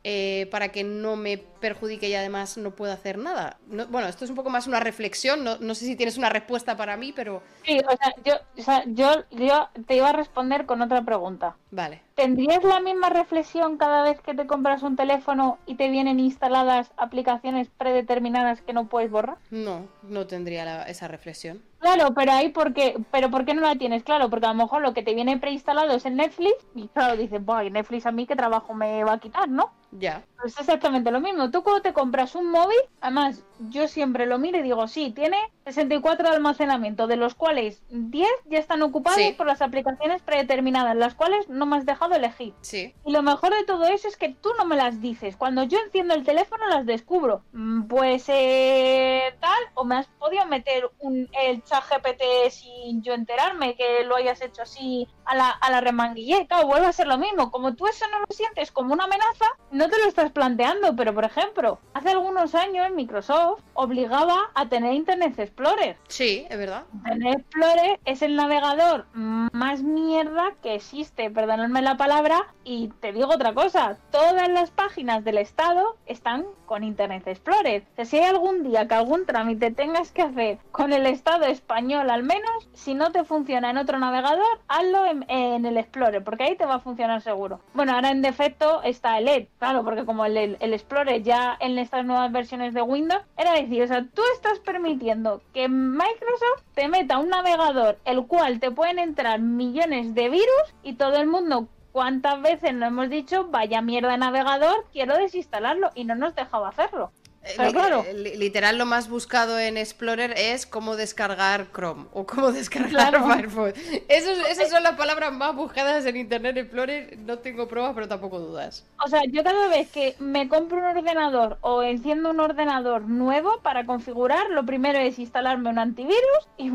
que 0.69 0.84
no 0.84 1.15
me 1.15 1.38
perjudique 1.66 2.08
y 2.08 2.14
además 2.14 2.58
no 2.58 2.76
pueda 2.76 2.94
hacer 2.94 3.18
nada. 3.18 3.58
bueno, 3.90 4.08
esto 4.08 4.24
es 4.24 4.30
un 4.30 4.36
poco 4.36 4.52
más 4.52 4.68
una 4.68 4.80
reflexión, 4.80 5.44
no, 5.44 5.76
sé 5.76 5.86
si 5.86 5.96
tienes 5.96 6.16
una 6.16 6.30
respuesta 6.30 6.78
para 6.78 6.96
mí, 6.96 7.12
pero... 7.12 7.42
Sí, 7.66 7.80
o 7.80 7.98
sea, 7.98 8.14
yo, 8.24 8.36
o 8.56 8.62
sea, 8.62 8.84
yo, 8.86 9.24
yo 9.32 9.70
te 9.88 9.96
iba 9.96 10.10
a 10.10 10.14
responder 10.14 10.68
con 10.68 10.84
otra 10.84 11.02
pregunta. 11.02 11.56
Vale. 11.72 12.04
¿Tendrías 12.14 12.64
la 12.64 12.80
misma 12.82 13.10
reflexión 13.10 13.78
cada 13.78 14.04
vez 14.04 14.22
que 14.22 14.36
te 14.36 14.46
compras 14.46 14.84
un 14.84 14.96
teléfono 14.96 15.58
y 15.66 15.74
te 15.74 15.90
vienen 15.90 16.20
instaladas 16.20 16.92
aplicaciones 16.98 17.68
predeterminadas 17.76 18.62
que 18.62 18.74
no 18.74 18.88
puedes 18.88 19.10
borrar? 19.10 19.38
No, 19.50 19.88
no 20.04 20.28
tendría 20.28 20.84
esa 20.84 21.08
reflexión. 21.08 21.64
Claro, 21.80 22.14
pero 22.16 22.32
ahí 22.32 22.50
porque, 22.50 22.98
pero 23.12 23.30
¿por 23.30 23.46
qué 23.46 23.54
no 23.54 23.62
la 23.62 23.76
tienes? 23.76 24.04
Claro, 24.04 24.30
porque 24.30 24.46
a 24.46 24.54
lo 24.54 24.56
mejor 24.56 24.82
lo 24.82 24.94
que 24.94 25.04
te 25.04 25.14
viene 25.14 25.38
preinstalado 25.38 25.94
es 25.94 26.06
en 26.06 26.16
Netflix 26.16 26.56
y 26.74 26.88
claro, 26.88 27.18
dices, 27.18 27.44
voy, 27.44 27.70
Netflix 27.70 28.06
a 28.06 28.12
mí 28.12 28.26
qué 28.26 28.36
trabajo 28.36 28.74
me 28.74 29.04
va 29.04 29.14
a 29.14 29.20
quitar, 29.20 29.50
¿no? 29.50 29.72
Ya. 29.92 30.24
Pues 30.38 30.54
es 30.54 30.60
exactamente 30.60 31.12
lo 31.12 31.22
mismo. 31.22 31.52
Tú 31.56 31.64
cuando 31.64 31.84
te 31.84 31.94
compras 31.94 32.36
un 32.36 32.52
móvil, 32.52 32.76
además, 32.99 33.41
yo 33.69 33.88
siempre 33.88 34.26
lo 34.26 34.38
miro 34.38 34.60
y 34.60 34.61
digo, 34.61 34.90
sí, 34.90 35.14
tiene 35.15 35.38
64 35.66 36.30
de 36.30 36.36
almacenamiento, 36.36 37.08
de 37.08 37.18
los 37.18 37.36
cuales 37.36 37.82
10 37.90 38.30
ya 38.46 38.60
están 38.60 38.82
ocupados 38.84 39.20
por 39.36 39.48
las 39.48 39.62
aplicaciones 39.62 40.22
predeterminadas, 40.22 40.96
las 40.96 41.16
cuales 41.16 41.50
no 41.50 41.66
me 41.66 41.78
has 41.78 41.86
dejado 41.86 42.16
elegir. 42.16 42.54
Sí. 42.62 42.94
Y 43.06 43.12
lo 43.12 43.22
mejor 43.24 43.56
de 43.56 43.64
todo 43.64 43.86
eso 43.88 44.08
es 44.08 44.16
que 44.16 44.30
tú 44.30 44.50
no 44.58 44.66
me 44.66 44.76
las 44.76 45.02
dices. 45.02 45.36
Cuando 45.36 45.64
yo 45.64 45.80
enciendo 45.80 46.14
el 46.14 46.24
teléfono 46.24 46.68
las 46.68 46.86
descubro. 46.86 47.44
Mm, 47.52 47.84
pues 47.88 48.26
eh, 48.28 49.36
tal, 49.40 49.64
o 49.74 49.84
me 49.84 49.98
has 49.98 50.08
podido 50.08 50.46
meter 50.46 50.90
un, 51.00 51.28
el 51.42 51.64
chat 51.64 51.84
GPT 51.84 52.50
sin 52.50 53.02
yo 53.02 53.14
enterarme 53.14 53.76
que 53.76 54.04
lo 54.06 54.16
hayas 54.16 54.42
hecho 54.42 54.62
así 54.62 55.08
a 55.26 55.36
la, 55.36 55.50
a 55.50 55.72
la 55.72 55.82
remanguillé. 55.82 56.48
Claro, 56.48 56.68
vuelve 56.68 56.88
a 56.88 56.94
ser 56.94 57.08
lo 57.08 57.18
mismo. 57.18 57.52
Como 57.52 57.76
tú 57.76 57.88
eso 57.88 58.06
no 58.12 58.20
lo 58.20 58.26
sientes 58.30 58.72
como 58.72 58.94
una 58.94 59.06
amenaza, 59.06 59.46
no 59.72 59.90
te 59.90 59.98
lo 59.98 60.08
estás 60.08 60.32
planteando. 60.32 60.96
Pero, 60.96 61.14
por 61.14 61.26
ejemplo, 61.26 61.80
hace 61.94 62.10
algunos 62.10 62.54
años 62.54 62.92
Microsoft 62.92 63.62
obligaba 63.74 64.52
a 64.54 64.70
tener 64.70 64.94
Internet 64.94 65.36
Explorer. 65.56 65.95
Sí, 66.10 66.45
es 66.49 66.57
verdad. 66.57 66.84
Internet 66.94 67.40
Explorer 67.40 67.99
es 68.03 68.22
el 68.22 68.36
navegador 68.36 69.06
más 69.14 69.84
mierda 69.84 70.52
que 70.61 70.76
existe, 70.76 71.32
perdonadme 71.32 71.82
la 71.82 71.95
palabra, 71.95 72.53
y 72.65 72.90
te 72.99 73.14
digo 73.14 73.30
otra 73.34 73.53
cosa, 73.53 73.98
todas 74.11 74.49
las 74.49 74.72
páginas 74.72 75.23
del 75.23 75.38
Estado 75.38 75.95
están 76.07 76.45
con 76.65 76.84
Internet 76.84 77.26
Explorer. 77.27 77.84
si 78.03 78.18
hay 78.18 78.26
algún 78.26 78.64
día 78.64 78.88
que 78.88 78.95
algún 78.95 79.26
trámite 79.26 79.72
tengas 79.72 80.11
que 80.11 80.23
hacer 80.23 80.57
con 80.72 80.91
el 80.91 81.06
Estado 81.06 81.45
español 81.45 82.10
al 82.10 82.23
menos, 82.23 82.68
si 82.73 82.94
no 82.94 83.14
te 83.14 83.23
funciona 83.23 83.69
en 83.69 83.77
otro 83.77 83.98
navegador, 83.98 84.60
hazlo 84.68 85.06
en, 85.06 85.65
el 85.65 85.77
Explorer, 85.77 86.22
porque 86.22 86.44
ahí 86.44 86.57
te 86.57 86.65
va 86.65 86.76
a 86.76 86.80
funcionar 86.80 87.22
seguro. 87.22 87.61
Bueno, 87.73 87.94
ahora 87.94 88.11
en 88.11 88.22
defecto 88.22 88.82
está 88.84 89.19
el 89.19 89.30
Edge, 89.30 89.48
claro, 89.60 89.86
porque 89.86 90.03
como 90.03 90.26
el, 90.26 90.57
el 90.60 90.73
Explorer 90.73 91.23
ya 91.23 91.56
en 91.61 91.77
estas 91.77 92.03
nuevas 92.03 92.32
versiones 92.34 92.73
de 92.73 92.82
Windows, 92.82 93.22
era 93.38 93.53
decir, 93.53 93.84
o 93.84 93.88
sea, 93.88 94.06
tú 94.14 94.22
estás 94.34 94.60
permitiendo 94.60 95.41
que 95.56 95.69
Microsoft 95.69 96.64
te 96.73 96.90
meta 96.90 97.18
un 97.18 97.30
navegador 97.30 97.98
el 98.03 98.27
cual 98.27 98.60
te 98.60 98.72
pueden 98.72 98.99
entrar 98.99 99.40
millones 99.40 100.14
de 100.14 100.30
virus 100.30 100.76
y 100.84 100.95
todo 100.95 101.15
el 101.15 101.27
mundo 101.27 101.69
¿Cuántas 101.94 102.41
veces 102.41 102.73
nos 102.73 102.90
hemos 102.90 103.10
dicho, 103.10 103.45
vaya 103.45 103.82
mierda 103.82 104.18
navegador, 104.18 104.86
quiero 104.91 105.15
desinstalarlo 105.15 105.91
y 105.95 106.03
no 106.03 106.14
nos 106.15 106.36
dejaba 106.36 106.68
hacerlo? 106.68 107.14
Eh, 107.46 108.36
literal, 108.38 108.78
lo 108.78 108.86
más 108.86 109.08
buscado 109.08 109.60
en 109.60 109.78
Explorer 109.78 110.34
es 110.36 110.66
cómo 110.66 110.96
descargar 110.96 111.68
Chrome 111.72 112.06
o 112.12 112.26
cómo 112.26 112.52
descargar 112.52 113.22
Firefox. 113.24 113.74
esas 114.08 114.70
son 114.70 114.84
las 114.84 114.96
palabras 114.96 115.32
más 115.32 115.56
buscadas 115.56 116.06
en 116.06 116.16
Internet 116.16 116.58
Explorer. 116.58 117.18
No 117.20 117.40
tengo 117.40 117.68
pruebas, 117.68 117.94
pero 117.94 118.08
tampoco 118.08 118.40
dudas. 118.40 118.86
O 119.04 119.08
sea, 119.08 119.22
yo 119.30 119.44
cada 119.44 119.68
vez 119.68 119.92
que 119.92 120.16
me 120.20 120.48
compro 120.48 120.78
un 120.78 120.86
ordenador 120.86 121.58
o 121.62 121.84
enciendo 121.84 122.32
un 122.32 122.40
ordenador 122.40 123.04
nuevo 123.04 123.60
para 123.62 123.86
configurar, 123.86 124.50
lo 124.50 124.66
primero 124.66 124.98
es 125.00 125.20
instalarme 125.20 125.70
un 125.70 125.78
antivirus 125.80 126.16
y, 126.58 126.72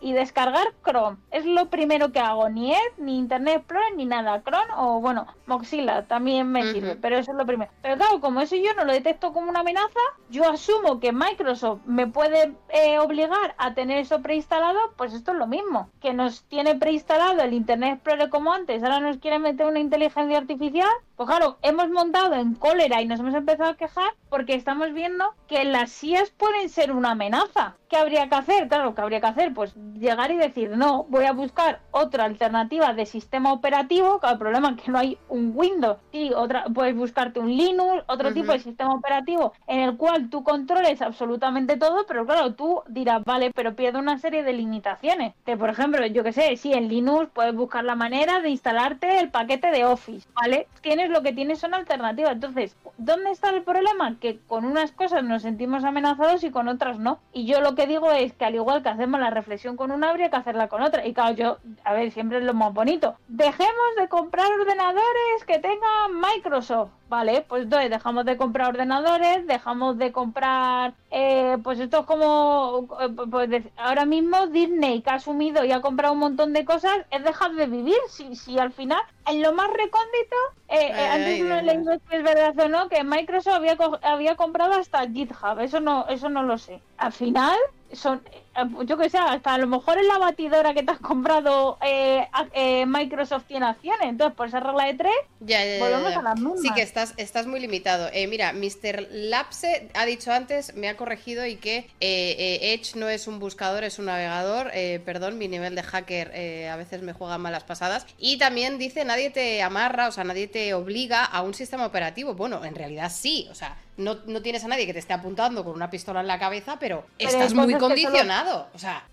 y, 0.00 0.12
descargar 0.12 0.66
Chrome. 0.84 1.16
Es 1.30 1.46
lo 1.46 1.70
primero 1.70 2.12
que 2.12 2.20
hago. 2.20 2.48
Ni 2.48 2.72
Edge, 2.72 2.94
ni 2.98 3.18
Internet 3.18 3.56
Explorer, 3.56 3.96
ni 3.96 4.04
nada. 4.04 4.42
Chrome 4.42 4.72
o, 4.76 5.00
bueno, 5.00 5.26
Mozilla 5.46 6.06
también 6.06 6.50
me 6.50 6.72
sirve, 6.72 6.96
pero 6.96 7.16
eso 7.18 7.32
es 7.32 7.38
lo 7.38 7.46
primero. 7.46 7.70
Pero 7.82 7.96
claro, 7.96 8.20
como 8.20 8.40
eso 8.40 8.56
yo 8.56 8.74
no 8.74 8.84
lo 8.84 8.92
detecto 8.92 9.32
como 9.32 9.50
una 9.50 9.60
amenaza, 9.60 9.93
yo 10.30 10.48
asumo 10.48 11.00
que 11.00 11.12
Microsoft 11.12 11.80
me 11.86 12.06
puede 12.06 12.54
eh, 12.70 12.98
obligar 12.98 13.54
a 13.58 13.74
tener 13.74 13.98
eso 13.98 14.20
preinstalado, 14.20 14.78
pues 14.96 15.12
esto 15.14 15.32
es 15.32 15.38
lo 15.38 15.46
mismo, 15.46 15.90
que 16.00 16.12
nos 16.12 16.44
tiene 16.44 16.74
preinstalado 16.74 17.40
el 17.42 17.52
Internet 17.52 17.94
Explorer 17.94 18.30
como 18.30 18.52
antes, 18.52 18.82
ahora 18.82 19.00
nos 19.00 19.18
quiere 19.18 19.38
meter 19.38 19.66
una 19.66 19.80
inteligencia 19.80 20.38
artificial, 20.38 20.90
Pues 21.16 21.28
claro, 21.28 21.58
hemos 21.62 21.88
montado 21.90 22.34
en 22.34 22.54
cólera 22.54 23.00
y 23.00 23.06
nos 23.06 23.20
hemos 23.20 23.34
empezado 23.34 23.70
a 23.70 23.76
quejar 23.76 24.12
porque 24.28 24.54
estamos 24.54 24.92
viendo 24.92 25.24
que 25.46 25.64
las 25.64 25.90
SIAs 25.90 26.30
pueden 26.30 26.68
ser 26.68 26.90
una 26.90 27.12
amenaza. 27.12 27.76
¿Qué 27.88 27.96
habría 27.96 28.28
que 28.28 28.34
hacer? 28.34 28.66
Claro, 28.66 28.94
¿qué 28.94 29.00
habría 29.02 29.20
que 29.20 29.26
hacer? 29.28 29.54
Pues 29.54 29.76
llegar 29.94 30.32
y 30.32 30.36
decir, 30.36 30.70
no, 30.70 31.04
voy 31.04 31.26
a 31.26 31.32
buscar 31.32 31.80
otra 31.92 32.24
alternativa 32.24 32.92
de 32.94 33.06
sistema 33.06 33.52
operativo. 33.52 34.20
El 34.28 34.38
problema 34.38 34.70
es 34.70 34.82
que 34.82 34.90
no 34.90 34.98
hay 34.98 35.16
un 35.28 35.52
Windows. 35.54 35.98
Sí, 36.10 36.32
otra, 36.34 36.64
puedes 36.74 36.96
buscarte 36.96 37.38
un 37.38 37.56
Linux, 37.56 38.02
otro 38.08 38.32
tipo 38.32 38.50
de 38.50 38.58
sistema 38.58 38.94
operativo 38.94 39.52
en 39.68 39.80
el 39.80 39.96
cual 39.96 40.28
tú 40.30 40.42
controles 40.42 41.00
absolutamente 41.02 41.76
todo, 41.76 42.04
pero 42.06 42.26
claro, 42.26 42.54
tú 42.54 42.82
dirás, 42.88 43.22
vale, 43.24 43.52
pero 43.54 43.76
pierde 43.76 43.98
una 43.98 44.18
serie 44.18 44.42
de 44.42 44.52
limitaciones. 44.52 45.34
Que, 45.46 45.56
por 45.56 45.70
ejemplo, 45.70 46.04
yo 46.06 46.24
que 46.24 46.32
sé, 46.32 46.56
si 46.56 46.72
en 46.72 46.88
Linux 46.88 47.30
puedes 47.32 47.54
buscar 47.54 47.84
la 47.84 47.94
manera 47.94 48.40
de 48.40 48.50
instalarte 48.50 49.20
el 49.20 49.30
paquete 49.30 49.70
de 49.70 49.84
Office, 49.84 50.28
¿vale? 50.34 50.66
Tienes 50.80 51.03
lo 51.10 51.22
que 51.22 51.32
tienes 51.32 51.58
son 51.58 51.74
alternativas. 51.74 52.32
Entonces, 52.32 52.76
¿dónde 52.98 53.30
está 53.30 53.50
el 53.50 53.62
problema? 53.62 54.16
Que 54.20 54.38
con 54.46 54.64
unas 54.64 54.92
cosas 54.92 55.24
nos 55.24 55.42
sentimos 55.42 55.84
amenazados 55.84 56.44
y 56.44 56.50
con 56.50 56.68
otras 56.68 56.98
no. 56.98 57.18
Y 57.32 57.46
yo 57.46 57.60
lo 57.60 57.74
que 57.74 57.86
digo 57.86 58.10
es 58.12 58.32
que 58.32 58.44
al 58.44 58.54
igual 58.54 58.82
que 58.82 58.88
hacemos 58.88 59.20
la 59.20 59.30
reflexión 59.30 59.76
con 59.76 59.90
una, 59.90 60.10
habría 60.10 60.30
que 60.30 60.36
hacerla 60.36 60.68
con 60.68 60.82
otra. 60.82 61.06
Y 61.06 61.14
claro, 61.14 61.34
yo, 61.34 61.58
a 61.84 61.92
ver, 61.92 62.10
siempre 62.10 62.38
es 62.38 62.44
lo 62.44 62.54
más 62.54 62.72
bonito. 62.72 63.16
Dejemos 63.28 63.96
de 63.98 64.08
comprar 64.08 64.46
ordenadores 64.52 65.44
que 65.46 65.58
tengan 65.58 66.20
Microsoft. 66.20 66.90
Vale, 67.14 67.42
pues 67.48 67.62
entonces 67.62 67.90
dejamos 67.90 68.24
de 68.24 68.36
comprar 68.36 68.70
ordenadores, 68.70 69.46
dejamos 69.46 69.96
de 69.98 70.10
comprar, 70.10 70.94
eh, 71.12 71.58
pues 71.62 71.78
esto 71.78 72.00
es 72.00 72.06
como, 72.06 72.88
eh, 73.00 73.08
pues 73.30 73.48
ahora 73.76 74.04
mismo 74.04 74.48
Disney 74.48 75.00
que 75.00 75.10
ha 75.10 75.14
asumido 75.14 75.64
y 75.64 75.70
ha 75.70 75.80
comprado 75.80 76.14
un 76.14 76.18
montón 76.18 76.52
de 76.52 76.64
cosas, 76.64 77.06
es 77.12 77.22
dejar 77.22 77.52
de 77.54 77.68
vivir, 77.68 77.94
si, 78.08 78.34
si 78.34 78.58
al 78.58 78.72
final, 78.72 79.00
en 79.26 79.42
lo 79.42 79.52
más 79.52 79.68
recóndito, 79.68 80.36
eh, 80.66 80.92
antes 81.08 81.44
no 81.44 81.62
leído 81.62 81.92
si 82.10 82.16
es 82.16 82.24
verdad 82.24 82.58
o 82.58 82.68
no, 82.68 82.88
que 82.88 83.04
Microsoft 83.04 83.54
había, 83.54 83.76
había 84.02 84.34
comprado 84.34 84.72
hasta 84.74 85.08
GitHub, 85.08 85.60
eso 85.60 85.78
no, 85.78 86.06
eso 86.08 86.28
no 86.28 86.42
lo 86.42 86.58
sé. 86.58 86.82
Al 86.96 87.12
final, 87.12 87.56
son, 87.92 88.22
eh, 88.32 88.43
yo 88.84 88.96
que 88.96 89.10
sé, 89.10 89.18
hasta 89.18 89.54
a 89.54 89.58
lo 89.58 89.66
mejor 89.66 89.98
en 89.98 90.08
la 90.08 90.18
batidora 90.18 90.74
que 90.74 90.82
te 90.82 90.92
has 90.92 90.98
comprado 90.98 91.78
eh, 91.84 92.26
eh, 92.52 92.86
Microsoft 92.86 93.44
tiene 93.46 93.66
acciones, 93.66 94.08
entonces 94.08 94.36
por 94.36 94.48
esa 94.48 94.60
regla 94.60 94.86
de 94.86 94.94
tres, 94.94 95.14
ya, 95.40 95.58
volvemos 95.78 96.16
a 96.16 96.22
las 96.22 96.40
mismas. 96.40 96.60
Sí 96.60 96.70
que 96.74 96.82
estás, 96.82 97.14
estás 97.16 97.46
muy 97.46 97.60
limitado. 97.60 98.10
mira, 98.28 98.52
Mr. 98.52 99.08
Lapse 99.10 99.88
ha 99.94 100.06
dicho 100.06 100.32
antes, 100.32 100.74
me 100.74 100.88
ha 100.88 100.96
corregido 100.96 101.46
y 101.46 101.56
que 101.56 101.90
Edge 102.00 102.96
no 102.96 103.08
es 103.08 103.26
un 103.26 103.38
buscador, 103.38 103.84
es 103.84 103.98
un 103.98 104.06
navegador. 104.06 104.70
perdón, 105.04 105.38
mi 105.38 105.48
nivel 105.48 105.74
de 105.74 105.82
hacker 105.82 106.68
a 106.68 106.76
veces 106.76 107.02
me 107.02 107.12
juega 107.12 107.38
malas 107.38 107.64
pasadas. 107.64 108.06
Y 108.18 108.38
también 108.38 108.78
dice, 108.78 109.04
nadie 109.04 109.30
te 109.30 109.62
amarra, 109.62 110.08
o 110.08 110.12
sea, 110.12 110.24
nadie 110.24 110.48
te 110.48 110.74
obliga 110.74 111.24
a 111.24 111.42
un 111.42 111.54
sistema 111.54 111.86
operativo. 111.86 112.34
Bueno, 112.34 112.64
en 112.64 112.74
realidad 112.74 113.12
sí, 113.14 113.46
o 113.50 113.54
sea, 113.54 113.76
no, 113.96 114.18
no, 114.26 114.42
tienes 114.42 114.64
a 114.64 114.68
nadie 114.68 114.86
que 114.86 114.92
te 114.92 114.98
esté 114.98 115.12
apuntando 115.12 115.64
con 115.64 115.74
una 115.74 115.90
pistola 115.90 116.20
en 116.20 116.26
la 116.26 116.38
cabeza, 116.38 116.78
pero, 116.78 117.04
estás 117.18 117.54
muy 117.54 117.74
condicionado. 117.74 118.43
O 118.52 118.78
sea, 118.78 119.10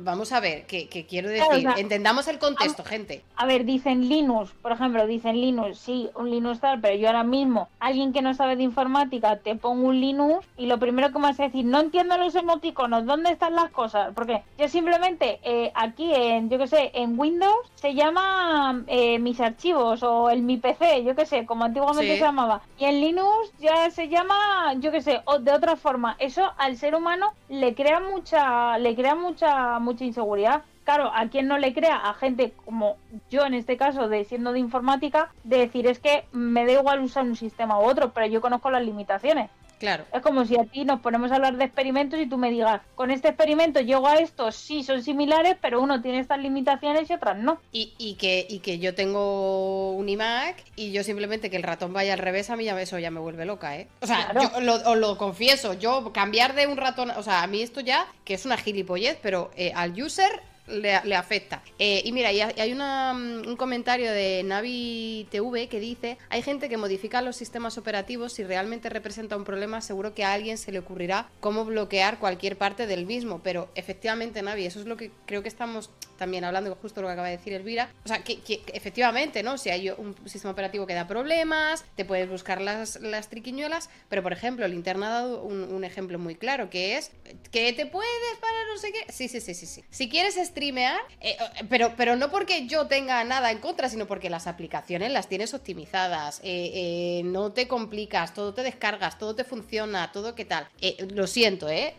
Vamos 0.00 0.32
a 0.32 0.40
ver, 0.40 0.66
¿qué, 0.66 0.88
quiero 1.08 1.28
decir? 1.28 1.68
Entendamos 1.76 2.28
el 2.28 2.38
contexto, 2.38 2.84
gente. 2.84 3.22
A 3.36 3.46
ver, 3.46 3.64
dicen 3.64 4.08
Linux, 4.08 4.52
por 4.62 4.72
ejemplo, 4.72 5.06
dicen 5.06 5.40
Linux, 5.40 5.78
sí, 5.78 6.10
un 6.14 6.30
Linux 6.30 6.60
tal, 6.60 6.80
pero 6.80 6.96
yo 6.96 7.08
ahora 7.08 7.24
mismo, 7.24 7.68
alguien 7.80 8.12
que 8.12 8.22
no 8.22 8.34
sabe 8.34 8.56
de 8.56 8.62
informática, 8.62 9.36
te 9.36 9.56
pongo 9.56 9.88
un 9.88 10.00
Linux 10.00 10.46
y 10.56 10.66
lo 10.66 10.78
primero 10.78 11.08
que 11.12 11.18
me 11.18 11.28
vas 11.28 11.40
a 11.40 11.44
decir, 11.44 11.64
no 11.64 11.80
entiendo 11.80 12.16
los 12.18 12.34
emoticonos, 12.34 13.06
¿dónde 13.06 13.30
están 13.30 13.54
las 13.54 13.70
cosas? 13.70 14.12
Porque 14.14 14.42
yo 14.58 14.68
simplemente 14.68 15.40
eh, 15.42 15.72
aquí 15.74 16.12
en, 16.14 16.50
yo 16.50 16.58
qué 16.58 16.66
sé, 16.66 16.90
en 16.94 17.18
Windows 17.18 17.70
se 17.74 17.94
llama 17.94 18.82
eh, 18.86 19.18
mis 19.18 19.40
archivos 19.40 20.02
o 20.02 20.30
el 20.30 20.42
mi 20.42 20.56
PC, 20.56 21.04
yo 21.04 21.14
qué 21.14 21.26
sé, 21.26 21.46
como 21.46 21.64
antiguamente 21.64 22.16
se 22.16 22.22
llamaba. 22.22 22.62
Y 22.78 22.84
en 22.84 23.00
Linux 23.00 23.52
ya 23.58 23.90
se 23.90 24.08
llama, 24.08 24.74
yo 24.74 24.90
qué 24.90 25.00
sé, 25.00 25.20
o 25.24 25.38
de 25.38 25.52
otra 25.52 25.76
forma. 25.76 26.16
Eso 26.18 26.52
al 26.58 26.76
ser 26.76 26.94
humano 26.94 27.32
le 27.48 27.74
crea 27.74 28.00
mucha, 28.00 28.78
le 28.78 28.94
crea 28.94 29.14
mucha 29.14 29.61
mucha, 29.80 30.04
inseguridad. 30.04 30.62
Claro, 30.84 31.12
a 31.14 31.28
quien 31.28 31.46
no 31.46 31.58
le 31.58 31.72
crea, 31.72 31.96
a 31.96 32.14
gente 32.14 32.52
como 32.64 32.96
yo 33.30 33.44
en 33.44 33.54
este 33.54 33.76
caso, 33.76 34.08
de 34.08 34.24
siendo 34.24 34.52
de 34.52 34.58
informática, 34.58 35.32
de 35.44 35.58
decir 35.58 35.86
es 35.86 36.00
que 36.00 36.24
me 36.32 36.66
da 36.66 36.72
igual 36.72 37.00
usar 37.00 37.24
un 37.24 37.36
sistema 37.36 37.78
u 37.78 37.84
otro, 37.84 38.12
pero 38.12 38.26
yo 38.26 38.40
conozco 38.40 38.70
las 38.70 38.84
limitaciones. 38.84 39.50
Claro. 39.82 40.04
Es 40.14 40.22
como 40.22 40.44
si 40.44 40.56
a 40.56 40.64
ti 40.64 40.84
nos 40.84 41.00
ponemos 41.00 41.32
a 41.32 41.34
hablar 41.34 41.56
de 41.56 41.64
experimentos 41.64 42.20
y 42.20 42.28
tú 42.28 42.38
me 42.38 42.52
digas, 42.52 42.82
con 42.94 43.10
este 43.10 43.26
experimento 43.26 43.80
llego 43.80 44.06
a 44.06 44.14
estos, 44.14 44.54
sí 44.54 44.84
son 44.84 45.02
similares, 45.02 45.56
pero 45.60 45.80
uno 45.80 46.00
tiene 46.00 46.20
estas 46.20 46.38
limitaciones 46.38 47.10
y 47.10 47.14
otras 47.14 47.36
no. 47.36 47.60
Y, 47.72 48.14
que, 48.14 48.46
y 48.48 48.60
que 48.60 48.78
yo 48.78 48.94
tengo 48.94 49.90
un 49.90 50.08
iMac 50.08 50.62
y 50.76 50.92
yo 50.92 51.02
simplemente 51.02 51.50
que 51.50 51.56
el 51.56 51.64
ratón 51.64 51.92
vaya 51.92 52.12
al 52.12 52.20
revés, 52.20 52.48
a 52.50 52.54
mí 52.54 52.62
ya 52.62 52.80
eso 52.80 52.96
ya 53.00 53.10
me 53.10 53.18
vuelve 53.18 53.44
loca, 53.44 53.76
¿eh? 53.76 53.88
O 54.00 54.06
sea, 54.06 54.32
yo 54.40 54.60
lo, 54.60 54.74
os 54.74 54.96
lo 54.96 55.18
confieso, 55.18 55.74
yo 55.74 56.12
cambiar 56.12 56.54
de 56.54 56.68
un 56.68 56.76
ratón, 56.76 57.10
o 57.10 57.24
sea, 57.24 57.42
a 57.42 57.48
mí 57.48 57.60
esto 57.60 57.80
ya, 57.80 58.06
que 58.24 58.34
es 58.34 58.46
una 58.46 58.58
gilipollez, 58.58 59.18
pero 59.20 59.50
eh, 59.56 59.72
al 59.74 60.00
user 60.00 60.30
le, 60.66 61.14
afecta. 61.14 61.62
Eh, 61.78 62.02
y 62.04 62.12
mira, 62.12 62.32
y 62.32 62.40
hay 62.40 62.72
una, 62.72 63.12
mm, 63.14 63.48
un 63.48 63.56
comentario 63.56 64.12
de 64.12 64.42
Navi 64.44 65.26
TV 65.30 65.68
que 65.68 65.80
dice, 65.80 66.18
hay 66.28 66.42
gente 66.42 66.68
que 66.68 66.76
modifica 66.76 67.22
los 67.22 67.36
sistemas 67.36 67.78
operativos, 67.78 68.32
si 68.32 68.44
realmente 68.44 68.88
representa 68.88 69.36
un 69.36 69.44
problema, 69.44 69.80
seguro 69.80 70.14
que 70.14 70.24
a 70.24 70.32
alguien 70.32 70.58
se 70.58 70.72
le 70.72 70.78
ocurrirá 70.78 71.28
cómo 71.40 71.64
bloquear 71.64 72.18
cualquier 72.18 72.56
parte 72.56 72.86
del 72.86 73.06
mismo, 73.06 73.40
pero 73.42 73.70
efectivamente, 73.74 74.42
Navi, 74.42 74.66
eso 74.66 74.80
es 74.80 74.86
lo 74.86 74.96
que 74.96 75.10
creo 75.26 75.42
que 75.42 75.48
estamos 75.48 75.90
también 76.22 76.44
hablando 76.44 76.72
justo 76.76 77.02
lo 77.02 77.08
que 77.08 77.14
acaba 77.14 77.28
de 77.28 77.36
decir 77.36 77.52
Elvira. 77.52 77.90
O 78.04 78.08
sea, 78.08 78.22
que, 78.22 78.40
efectivamente, 78.72 79.42
¿no? 79.42 79.58
Si 79.58 79.70
hay 79.70 79.90
un 79.90 80.14
sistema 80.26 80.52
operativo 80.52 80.86
que 80.86 80.94
da 80.94 81.08
problemas, 81.08 81.84
te 81.96 82.04
puedes 82.04 82.28
buscar 82.28 82.60
las, 82.60 83.00
las 83.00 83.28
triquiñuelas, 83.28 83.90
pero 84.08 84.22
por 84.22 84.32
ejemplo, 84.32 84.64
el 84.64 84.72
interno 84.72 85.06
ha 85.06 85.10
dado 85.10 85.42
un, 85.42 85.82
ejemplo 85.82 86.20
muy 86.20 86.36
claro, 86.36 86.70
que 86.70 86.96
es 86.96 87.10
que 87.50 87.72
te 87.72 87.86
puedes 87.86 88.38
para 88.40 88.56
no 88.72 88.78
sé 88.78 88.92
qué. 88.92 89.12
Sí, 89.12 89.26
sí, 89.26 89.40
sí, 89.40 89.52
sí, 89.52 89.66
sí. 89.66 89.84
Si 89.90 90.08
quieres 90.08 90.36
streamear, 90.52 91.00
eh, 91.20 91.36
pero, 91.68 91.94
pero 91.96 92.16
no 92.16 92.30
porque 92.30 92.66
yo 92.66 92.86
tenga 92.86 93.24
nada 93.24 93.50
en 93.50 93.58
contra, 93.58 93.88
sino 93.88 94.06
porque 94.06 94.30
las 94.30 94.46
aplicaciones 94.46 95.10
las 95.10 95.28
tienes 95.28 95.54
optimizadas, 95.54 96.40
eh, 96.44 96.70
eh, 96.74 97.22
no 97.24 97.52
te 97.52 97.66
complicas, 97.66 98.34
todo 98.34 98.54
te 98.54 98.62
descargas, 98.62 99.18
todo 99.18 99.34
te 99.34 99.44
funciona, 99.44 100.12
todo 100.12 100.34
qué 100.34 100.44
tal. 100.44 100.68
lo 101.14 101.26
siento, 101.26 101.68
¿eh? 101.68 101.94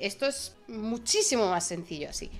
Esto 0.00 0.26
es 0.26 0.56
muchísimo 0.68 1.48
más 1.48 1.66
sencillo 1.66 2.10
así 2.10 2.30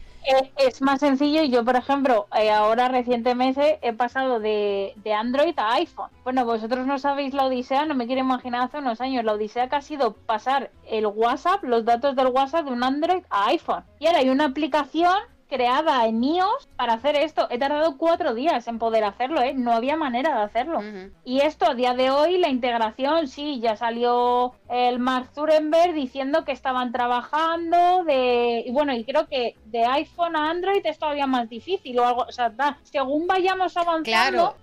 es 0.56 0.82
más 0.82 1.00
sencillo 1.00 1.42
y 1.42 1.50
yo, 1.50 1.64
por 1.64 1.76
ejemplo, 1.76 2.26
eh, 2.38 2.50
ahora 2.50 2.88
recientemente 2.88 3.78
he 3.82 3.92
pasado 3.92 4.40
de, 4.40 4.92
de, 4.96 5.12
Android 5.12 5.54
a 5.58 5.74
iPhone. 5.74 6.10
Bueno, 6.24 6.44
vosotros 6.44 6.86
no 6.86 6.98
sabéis 6.98 7.34
la 7.34 7.44
odisea, 7.44 7.84
no 7.84 7.94
me 7.94 8.06
quiero 8.06 8.22
imaginar 8.22 8.62
hace 8.62 8.78
unos 8.78 9.00
años, 9.00 9.24
la 9.24 9.34
odisea 9.34 9.68
que 9.68 9.76
ha 9.76 9.82
sido 9.82 10.12
pasar 10.12 10.70
el 10.88 11.06
WhatsApp, 11.06 11.62
los 11.64 11.84
datos 11.84 12.16
del 12.16 12.28
WhatsApp 12.28 12.66
de 12.66 12.72
un 12.72 12.84
Android 12.84 13.22
a 13.30 13.48
iPhone. 13.48 13.84
Y 13.98 14.06
ahora 14.06 14.20
hay 14.20 14.30
una 14.30 14.46
aplicación 14.46 15.14
creada 15.48 16.06
en 16.06 16.22
iOS 16.22 16.68
para 16.76 16.94
hacer 16.94 17.16
esto. 17.16 17.46
He 17.50 17.58
tardado 17.58 17.96
cuatro 17.96 18.34
días 18.34 18.66
en 18.68 18.78
poder 18.78 19.04
hacerlo, 19.04 19.42
¿eh? 19.42 19.54
No 19.54 19.72
había 19.72 19.96
manera 19.96 20.36
de 20.36 20.42
hacerlo. 20.42 20.80
Y 21.24 21.40
esto 21.40 21.66
a 21.66 21.74
día 21.74 21.94
de 21.94 22.10
hoy, 22.10 22.38
la 22.38 22.48
integración, 22.48 23.28
sí, 23.28 23.60
ya 23.60 23.76
salió 23.76 24.54
el 24.68 24.98
Mark 24.98 25.30
Zuckerberg 25.34 25.94
diciendo 25.94 26.44
que 26.44 26.52
estaban 26.52 26.92
trabajando 26.92 28.04
de... 28.04 28.64
Y 28.66 28.72
bueno, 28.72 28.94
y 28.94 29.04
creo 29.04 29.26
que 29.26 29.56
de 29.66 29.84
iPhone 29.84 30.36
a 30.36 30.50
Android 30.50 30.84
es 30.84 30.98
todavía 30.98 31.26
más 31.26 31.48
difícil 31.48 31.98
o 31.98 32.06
algo. 32.06 32.22
O 32.22 32.32
sea, 32.32 32.52
según 32.82 33.26
vayamos 33.26 33.76
avanzando, 33.76 34.56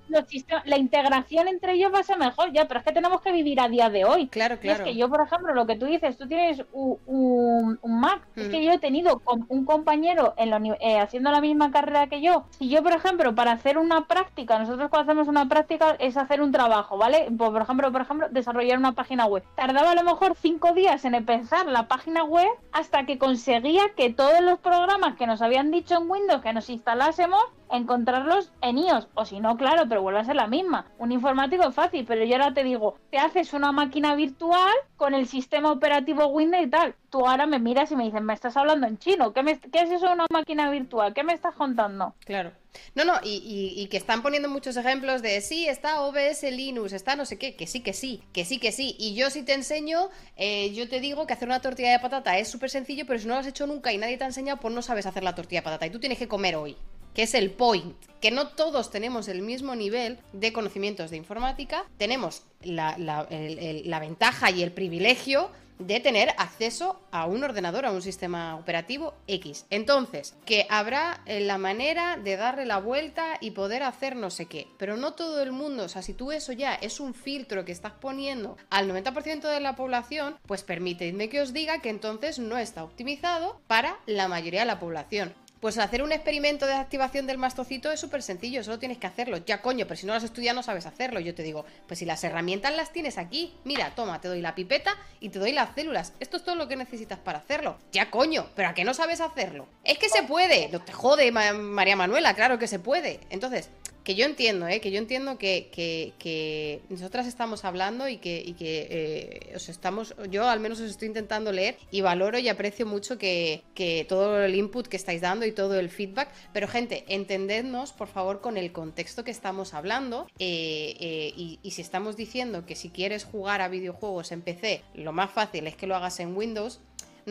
la 0.65 0.77
integración 0.77 1.47
entre 1.47 1.73
ellos 1.73 1.93
va 1.93 1.99
a 1.99 2.03
ser 2.03 2.17
mejor. 2.17 2.51
Ya, 2.51 2.67
pero 2.67 2.79
es 2.79 2.85
que 2.85 2.93
tenemos 2.93 3.21
que 3.21 3.31
vivir 3.31 3.59
a 3.59 3.69
día 3.69 3.89
de 3.89 4.05
hoy. 4.05 4.27
Claro, 4.27 4.59
claro. 4.59 4.83
es 4.83 4.89
que 4.89 4.95
yo, 4.95 5.09
por 5.09 5.21
ejemplo, 5.21 5.53
lo 5.53 5.65
que 5.65 5.75
tú 5.75 5.85
dices, 5.85 6.17
tú 6.17 6.27
tienes 6.27 6.63
un, 6.73 7.79
Mac. 7.83 8.21
Es 8.35 8.49
que 8.49 8.63
yo 8.63 8.71
he 8.71 8.79
tenido 8.79 9.21
un 9.47 9.65
compañero 9.65 10.33
en 10.37 10.49
la 10.49 10.57
universidad 10.57 10.80
eh, 10.81 10.99
haciendo 10.99 11.31
la 11.31 11.41
misma 11.41 11.71
carrera 11.71 12.07
que 12.07 12.21
yo, 12.21 12.45
si 12.49 12.67
yo, 12.67 12.81
por 12.81 12.93
ejemplo, 12.93 13.35
para 13.35 13.51
hacer 13.51 13.77
una 13.77 14.07
práctica, 14.07 14.57
nosotros 14.57 14.89
cuando 14.89 15.11
hacemos 15.11 15.27
una 15.27 15.47
práctica 15.47 15.95
es 15.99 16.17
hacer 16.17 16.41
un 16.41 16.51
trabajo, 16.51 16.97
¿vale? 16.97 17.27
Pues, 17.37 17.51
por 17.51 17.61
ejemplo, 17.61 17.91
por 17.91 18.01
ejemplo, 18.01 18.27
desarrollar 18.29 18.77
una 18.79 18.93
página 18.93 19.25
web. 19.25 19.43
Tardaba 19.55 19.91
a 19.91 19.95
lo 19.95 20.03
mejor 20.03 20.35
cinco 20.35 20.73
días 20.73 21.05
en 21.05 21.15
empezar 21.15 21.67
la 21.67 21.87
página 21.87 22.23
web 22.23 22.49
hasta 22.71 23.05
que 23.05 23.17
conseguía 23.17 23.93
que 23.95 24.11
todos 24.11 24.41
los 24.41 24.59
programas 24.59 25.15
que 25.15 25.27
nos 25.27 25.41
habían 25.41 25.71
dicho 25.71 25.95
en 25.97 26.09
Windows 26.09 26.41
que 26.41 26.53
nos 26.53 26.69
instalásemos 26.69 27.43
encontrarlos 27.71 28.51
en 28.61 28.77
iOS. 28.77 29.07
O 29.13 29.25
si 29.25 29.39
no, 29.39 29.57
claro, 29.57 29.83
pero 29.87 30.01
vuelve 30.01 30.19
a 30.19 30.25
ser 30.25 30.35
la 30.35 30.47
misma. 30.47 30.85
Un 30.97 31.11
informático 31.11 31.67
es 31.67 31.75
fácil, 31.75 32.05
pero 32.05 32.23
yo 32.25 32.35
ahora 32.35 32.53
te 32.53 32.63
digo, 32.63 32.95
te 33.09 33.17
haces 33.17 33.53
una 33.53 33.71
máquina 33.71 34.15
virtual 34.15 34.73
con 34.97 35.13
el 35.13 35.27
sistema 35.27 35.71
operativo 35.71 36.27
Windows 36.27 36.63
y 36.63 36.69
tal. 36.69 36.95
Tú 37.11 37.27
ahora 37.27 37.45
me 37.45 37.59
miras 37.59 37.91
y 37.91 37.95
me 37.95 38.05
dices, 38.05 38.21
me 38.21 38.33
estás 38.33 38.57
hablando 38.57 38.87
en 38.87 38.97
chino. 38.97 39.33
¿Qué, 39.33 39.43
¿Qué 39.71 39.81
es 39.81 39.91
eso 39.91 40.07
de 40.07 40.13
una 40.13 40.25
máquina 40.31 40.71
virtual? 40.71 41.13
¿Qué 41.13 41.23
me 41.23 41.33
estás 41.33 41.53
contando? 41.53 42.15
Claro. 42.25 42.53
No, 42.95 43.05
no, 43.05 43.13
y, 43.23 43.85
que 43.87 43.97
están 43.97 44.21
poniendo 44.21 44.49
muchos 44.49 44.77
ejemplos 44.77 45.21
de 45.21 45.41
sí, 45.41 45.67
está 45.67 46.01
OBS 46.01 46.43
Linux, 46.43 46.93
está 46.93 47.15
no 47.17 47.25
sé 47.25 47.37
qué, 47.37 47.55
que 47.55 47.67
sí, 47.67 47.81
que 47.81 47.91
sí, 47.91 48.23
que 48.31 48.45
sí, 48.45 48.59
que 48.59 48.71
sí. 48.71 48.95
Y 48.97 49.13
yo 49.13 49.29
si 49.29 49.43
te 49.43 49.53
enseño, 49.53 50.09
eh, 50.37 50.73
yo 50.73 50.87
te 50.87 51.01
digo 51.01 51.27
que 51.27 51.33
hacer 51.33 51.49
una 51.49 51.59
tortilla 51.59 51.91
de 51.91 51.99
patata 51.99 52.37
es 52.37 52.47
súper 52.47 52.69
sencillo, 52.69 53.05
pero 53.05 53.19
si 53.19 53.27
no 53.27 53.33
lo 53.33 53.41
has 53.41 53.47
hecho 53.47 53.67
nunca 53.67 53.91
y 53.91 53.97
nadie 53.97 54.17
te 54.17 54.23
ha 54.23 54.27
enseñado, 54.27 54.59
pues 54.59 54.73
no 54.73 54.81
sabes 54.81 55.05
hacer 55.05 55.23
la 55.23 55.35
tortilla 55.35 55.61
de 55.61 55.65
patata 55.65 55.87
y 55.87 55.89
tú 55.89 55.99
tienes 55.99 56.17
que 56.17 56.27
comer 56.27 56.55
hoy. 56.55 56.77
que 57.13 57.23
es 57.23 57.33
el 57.33 57.51
point 57.51 57.93
que 58.21 58.31
no 58.31 58.47
todos 58.47 58.89
tenemos 58.89 59.27
el 59.27 59.41
mismo 59.41 59.75
nivel 59.75 60.17
de 60.31 60.53
conocimientos 60.53 61.11
de 61.11 61.17
informática, 61.17 61.83
tenemos 61.97 62.43
la 62.61 63.99
ventaja 63.99 64.49
y 64.49 64.63
el 64.63 64.71
privilegio 64.71 65.51
de 65.79 65.99
tener 65.99 66.29
acceso 66.37 66.99
a 67.11 67.25
un 67.25 67.43
ordenador, 67.43 67.85
a 67.85 67.91
un 67.91 68.01
sistema 68.01 68.55
operativo 68.55 69.13
X. 69.27 69.65
Entonces, 69.69 70.35
que 70.45 70.67
habrá 70.69 71.21
eh, 71.25 71.41
la 71.41 71.57
manera 71.57 72.17
de 72.17 72.37
darle 72.37 72.65
la 72.65 72.77
vuelta 72.77 73.37
y 73.41 73.51
poder 73.51 73.83
hacer 73.83 74.15
no 74.15 74.29
sé 74.29 74.45
qué. 74.45 74.67
Pero 74.77 74.97
no 74.97 75.13
todo 75.13 75.41
el 75.41 75.51
mundo, 75.51 75.85
o 75.85 75.89
sea, 75.89 76.01
si 76.01 76.13
tú 76.13 76.31
eso 76.31 76.51
ya 76.51 76.75
es 76.75 76.99
un 76.99 77.13
filtro 77.13 77.65
que 77.65 77.71
estás 77.71 77.93
poniendo 77.93 78.57
al 78.69 78.89
90% 78.89 79.41
de 79.41 79.59
la 79.59 79.75
población, 79.75 80.37
pues 80.45 80.63
permitidme 80.63 81.29
que 81.29 81.41
os 81.41 81.53
diga 81.53 81.81
que 81.81 81.89
entonces 81.89 82.39
no 82.39 82.57
está 82.57 82.83
optimizado 82.83 83.61
para 83.67 83.99
la 84.05 84.27
mayoría 84.27 84.61
de 84.61 84.65
la 84.67 84.79
población. 84.79 85.33
Pues 85.61 85.77
hacer 85.77 86.01
un 86.01 86.11
experimento 86.11 86.65
de 86.65 86.73
activación 86.73 87.27
del 87.27 87.37
mastocito 87.37 87.91
es 87.91 87.99
súper 87.99 88.23
sencillo, 88.23 88.63
solo 88.63 88.79
tienes 88.79 88.97
que 88.97 89.05
hacerlo. 89.05 89.37
Ya 89.45 89.61
coño, 89.61 89.85
pero 89.85 89.95
si 89.95 90.07
no 90.07 90.13
lo 90.13 90.17
has 90.17 90.23
estudiado 90.23 90.55
no 90.55 90.63
sabes 90.63 90.87
hacerlo. 90.87 91.19
Yo 91.19 91.35
te 91.35 91.43
digo, 91.43 91.65
pues 91.87 91.99
si 91.99 92.05
las 92.05 92.23
herramientas 92.23 92.75
las 92.75 92.91
tienes 92.91 93.19
aquí, 93.19 93.53
mira, 93.63 93.93
toma, 93.93 94.19
te 94.19 94.27
doy 94.27 94.41
la 94.41 94.55
pipeta 94.55 94.97
y 95.19 95.29
te 95.29 95.37
doy 95.37 95.51
las 95.51 95.75
células. 95.75 96.13
Esto 96.19 96.37
es 96.37 96.43
todo 96.43 96.55
lo 96.55 96.67
que 96.67 96.75
necesitas 96.75 97.19
para 97.19 97.37
hacerlo. 97.37 97.77
Ya 97.91 98.09
coño, 98.09 98.47
pero 98.55 98.69
¿a 98.69 98.73
qué 98.73 98.83
no 98.83 98.95
sabes 98.95 99.21
hacerlo? 99.21 99.67
Es 99.83 99.99
que 99.99 100.09
se 100.09 100.23
puede. 100.23 100.67
No 100.69 100.81
te 100.81 100.93
jode, 100.93 101.31
María 101.31 101.95
Manuela, 101.95 102.33
claro 102.33 102.57
que 102.57 102.65
se 102.67 102.79
puede. 102.79 103.19
Entonces, 103.29 103.69
que 104.03 104.15
yo 104.15 104.25
entiendo, 104.25 104.67
¿eh? 104.67 104.81
que 104.81 104.91
yo 104.91 104.97
entiendo 104.97 105.37
que, 105.37 105.69
que, 105.71 106.81
nosotras 106.89 107.27
estamos 107.27 107.65
hablando 107.65 108.07
y 108.07 108.17
que, 108.17 108.41
y 108.45 108.53
que 108.53 108.87
eh, 108.89 109.55
os 109.55 109.69
estamos, 109.69 110.15
yo 110.29 110.49
al 110.49 110.59
menos 110.59 110.79
os 110.79 110.89
estoy 110.89 111.07
intentando 111.07 111.51
leer 111.51 111.77
y 111.91 112.01
valoro 112.01 112.39
y 112.39 112.49
aprecio 112.49 112.85
mucho 112.85 113.17
que, 113.17 113.63
todo 114.07 114.43
el 114.43 114.55
input 114.55 114.87
que 114.87 114.97
estáis 114.97 115.21
dando 115.21 115.45
y 115.45 115.51
todo 115.51 115.79
el 115.79 115.89
feedback, 115.89 116.29
pero 116.53 116.67
gente, 116.67 117.03
entendednos 117.07 117.93
por 117.93 118.07
favor 118.07 118.41
con 118.41 118.57
el 118.57 118.71
contexto 118.71 119.23
que 119.23 119.31
estamos 119.31 119.73
hablando 119.73 120.27
eh, 120.39 120.95
eh, 120.99 121.33
y, 121.35 121.59
y 121.61 121.71
si 121.71 121.81
estamos 121.81 122.15
diciendo 122.15 122.65
que 122.65 122.75
si 122.75 122.89
quieres 122.89 123.25
jugar 123.25 123.61
a 123.61 123.67
videojuegos 123.67 124.31
en 124.31 124.41
PC, 124.41 124.83
lo 124.95 125.11
más 125.11 125.31
fácil 125.31 125.67
es 125.67 125.75
que 125.75 125.87
lo 125.87 125.95
hagas 125.95 126.19
en 126.19 126.35
Windows, 126.35 126.79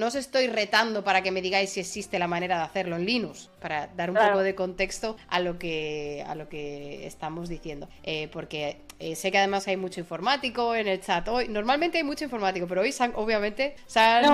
no 0.00 0.06
os 0.06 0.14
estoy 0.14 0.46
retando 0.46 1.04
para 1.04 1.22
que 1.22 1.30
me 1.30 1.42
digáis 1.42 1.70
si 1.70 1.80
existe 1.80 2.18
la 2.18 2.26
manera 2.26 2.56
de 2.56 2.64
hacerlo 2.64 2.96
en 2.96 3.04
Linux, 3.04 3.50
para 3.60 3.86
dar 3.88 4.10
un 4.10 4.16
poco 4.16 4.38
de 4.38 4.54
contexto 4.54 5.16
a 5.28 5.40
lo 5.40 5.58
que, 5.58 6.24
a 6.26 6.34
lo 6.34 6.48
que 6.48 7.06
estamos 7.06 7.50
diciendo. 7.50 7.86
Eh, 8.02 8.28
porque 8.32 8.80
eh, 8.98 9.14
sé 9.14 9.30
que 9.30 9.38
además 9.38 9.68
hay 9.68 9.76
mucho 9.76 10.00
informático 10.00 10.74
en 10.74 10.88
el 10.88 11.00
chat. 11.02 11.28
Hoy, 11.28 11.48
normalmente 11.48 11.98
hay 11.98 12.04
mucho 12.04 12.24
informático, 12.24 12.66
pero 12.66 12.80
hoy 12.80 12.94
obviamente 13.14 13.76
se 13.86 14.00
han, 14.00 14.24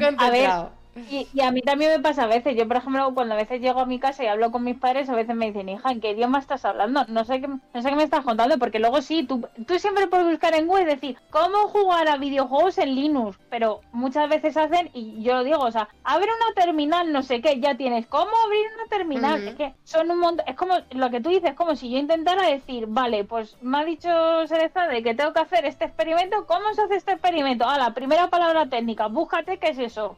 concentrado. 0.00 0.81
Y, 0.94 1.40
a 1.40 1.50
mí 1.50 1.62
también 1.62 1.92
me 1.92 2.00
pasa 2.00 2.24
a 2.24 2.26
veces. 2.26 2.56
Yo, 2.56 2.68
por 2.68 2.76
ejemplo, 2.76 3.12
cuando 3.14 3.34
a 3.34 3.38
veces 3.38 3.60
llego 3.60 3.80
a 3.80 3.86
mi 3.86 3.98
casa 3.98 4.24
y 4.24 4.26
hablo 4.26 4.50
con 4.50 4.62
mis 4.64 4.76
padres, 4.76 5.08
a 5.08 5.14
veces 5.14 5.34
me 5.34 5.46
dicen, 5.46 5.68
hija, 5.68 5.90
¿en 5.90 6.00
qué 6.00 6.10
idioma 6.10 6.38
estás 6.38 6.64
hablando? 6.64 7.04
No 7.08 7.24
sé 7.24 7.40
qué, 7.40 7.48
no 7.48 7.82
sé 7.82 7.88
qué 7.88 7.96
me 7.96 8.02
estás 8.02 8.24
contando, 8.24 8.58
porque 8.58 8.78
luego 8.78 9.00
sí, 9.00 9.24
tú, 9.24 9.46
tú 9.66 9.78
siempre 9.78 10.06
puedes 10.06 10.26
buscar 10.26 10.54
en 10.54 10.66
Google 10.66 10.82
y 10.82 10.86
decir, 10.86 11.18
¿cómo 11.30 11.68
jugar 11.68 12.08
a 12.08 12.18
videojuegos 12.18 12.76
en 12.78 12.94
Linux? 12.94 13.38
Pero 13.48 13.80
muchas 13.92 14.28
veces 14.28 14.56
hacen, 14.56 14.90
y 14.92 15.22
yo 15.22 15.34
lo 15.34 15.44
digo, 15.44 15.60
o 15.60 15.70
sea, 15.70 15.88
abre 16.04 16.26
una 16.26 16.62
terminal, 16.62 17.10
no 17.10 17.22
sé 17.22 17.40
qué, 17.40 17.58
ya 17.58 17.76
tienes. 17.76 18.06
¿Cómo 18.06 18.30
abrir 18.44 18.66
una 18.74 18.86
terminal? 18.88 19.48
Es 19.48 19.54
que 19.54 19.74
son 19.84 20.10
un 20.10 20.18
montón. 20.18 20.46
Es 20.46 20.56
como 20.56 20.74
lo 20.90 21.10
que 21.10 21.20
tú 21.20 21.30
dices, 21.30 21.54
como 21.54 21.74
si 21.74 21.90
yo 21.90 21.98
intentara 21.98 22.46
decir, 22.46 22.86
vale, 22.88 23.24
pues 23.24 23.56
me 23.62 23.78
ha 23.78 23.84
dicho 23.84 24.10
Cereza 24.46 24.86
de 24.88 25.02
que 25.02 25.14
tengo 25.14 25.32
que 25.32 25.40
hacer 25.40 25.64
este 25.64 25.86
experimento. 25.86 26.44
¿Cómo 26.46 26.74
se 26.74 26.82
hace 26.82 26.96
este 26.96 27.12
experimento? 27.12 27.64
Ah, 27.66 27.78
la 27.78 27.94
primera 27.94 28.28
palabra 28.28 28.66
técnica, 28.66 29.06
búscate 29.06 29.58
qué 29.58 29.68
es 29.68 29.78
eso 29.78 30.16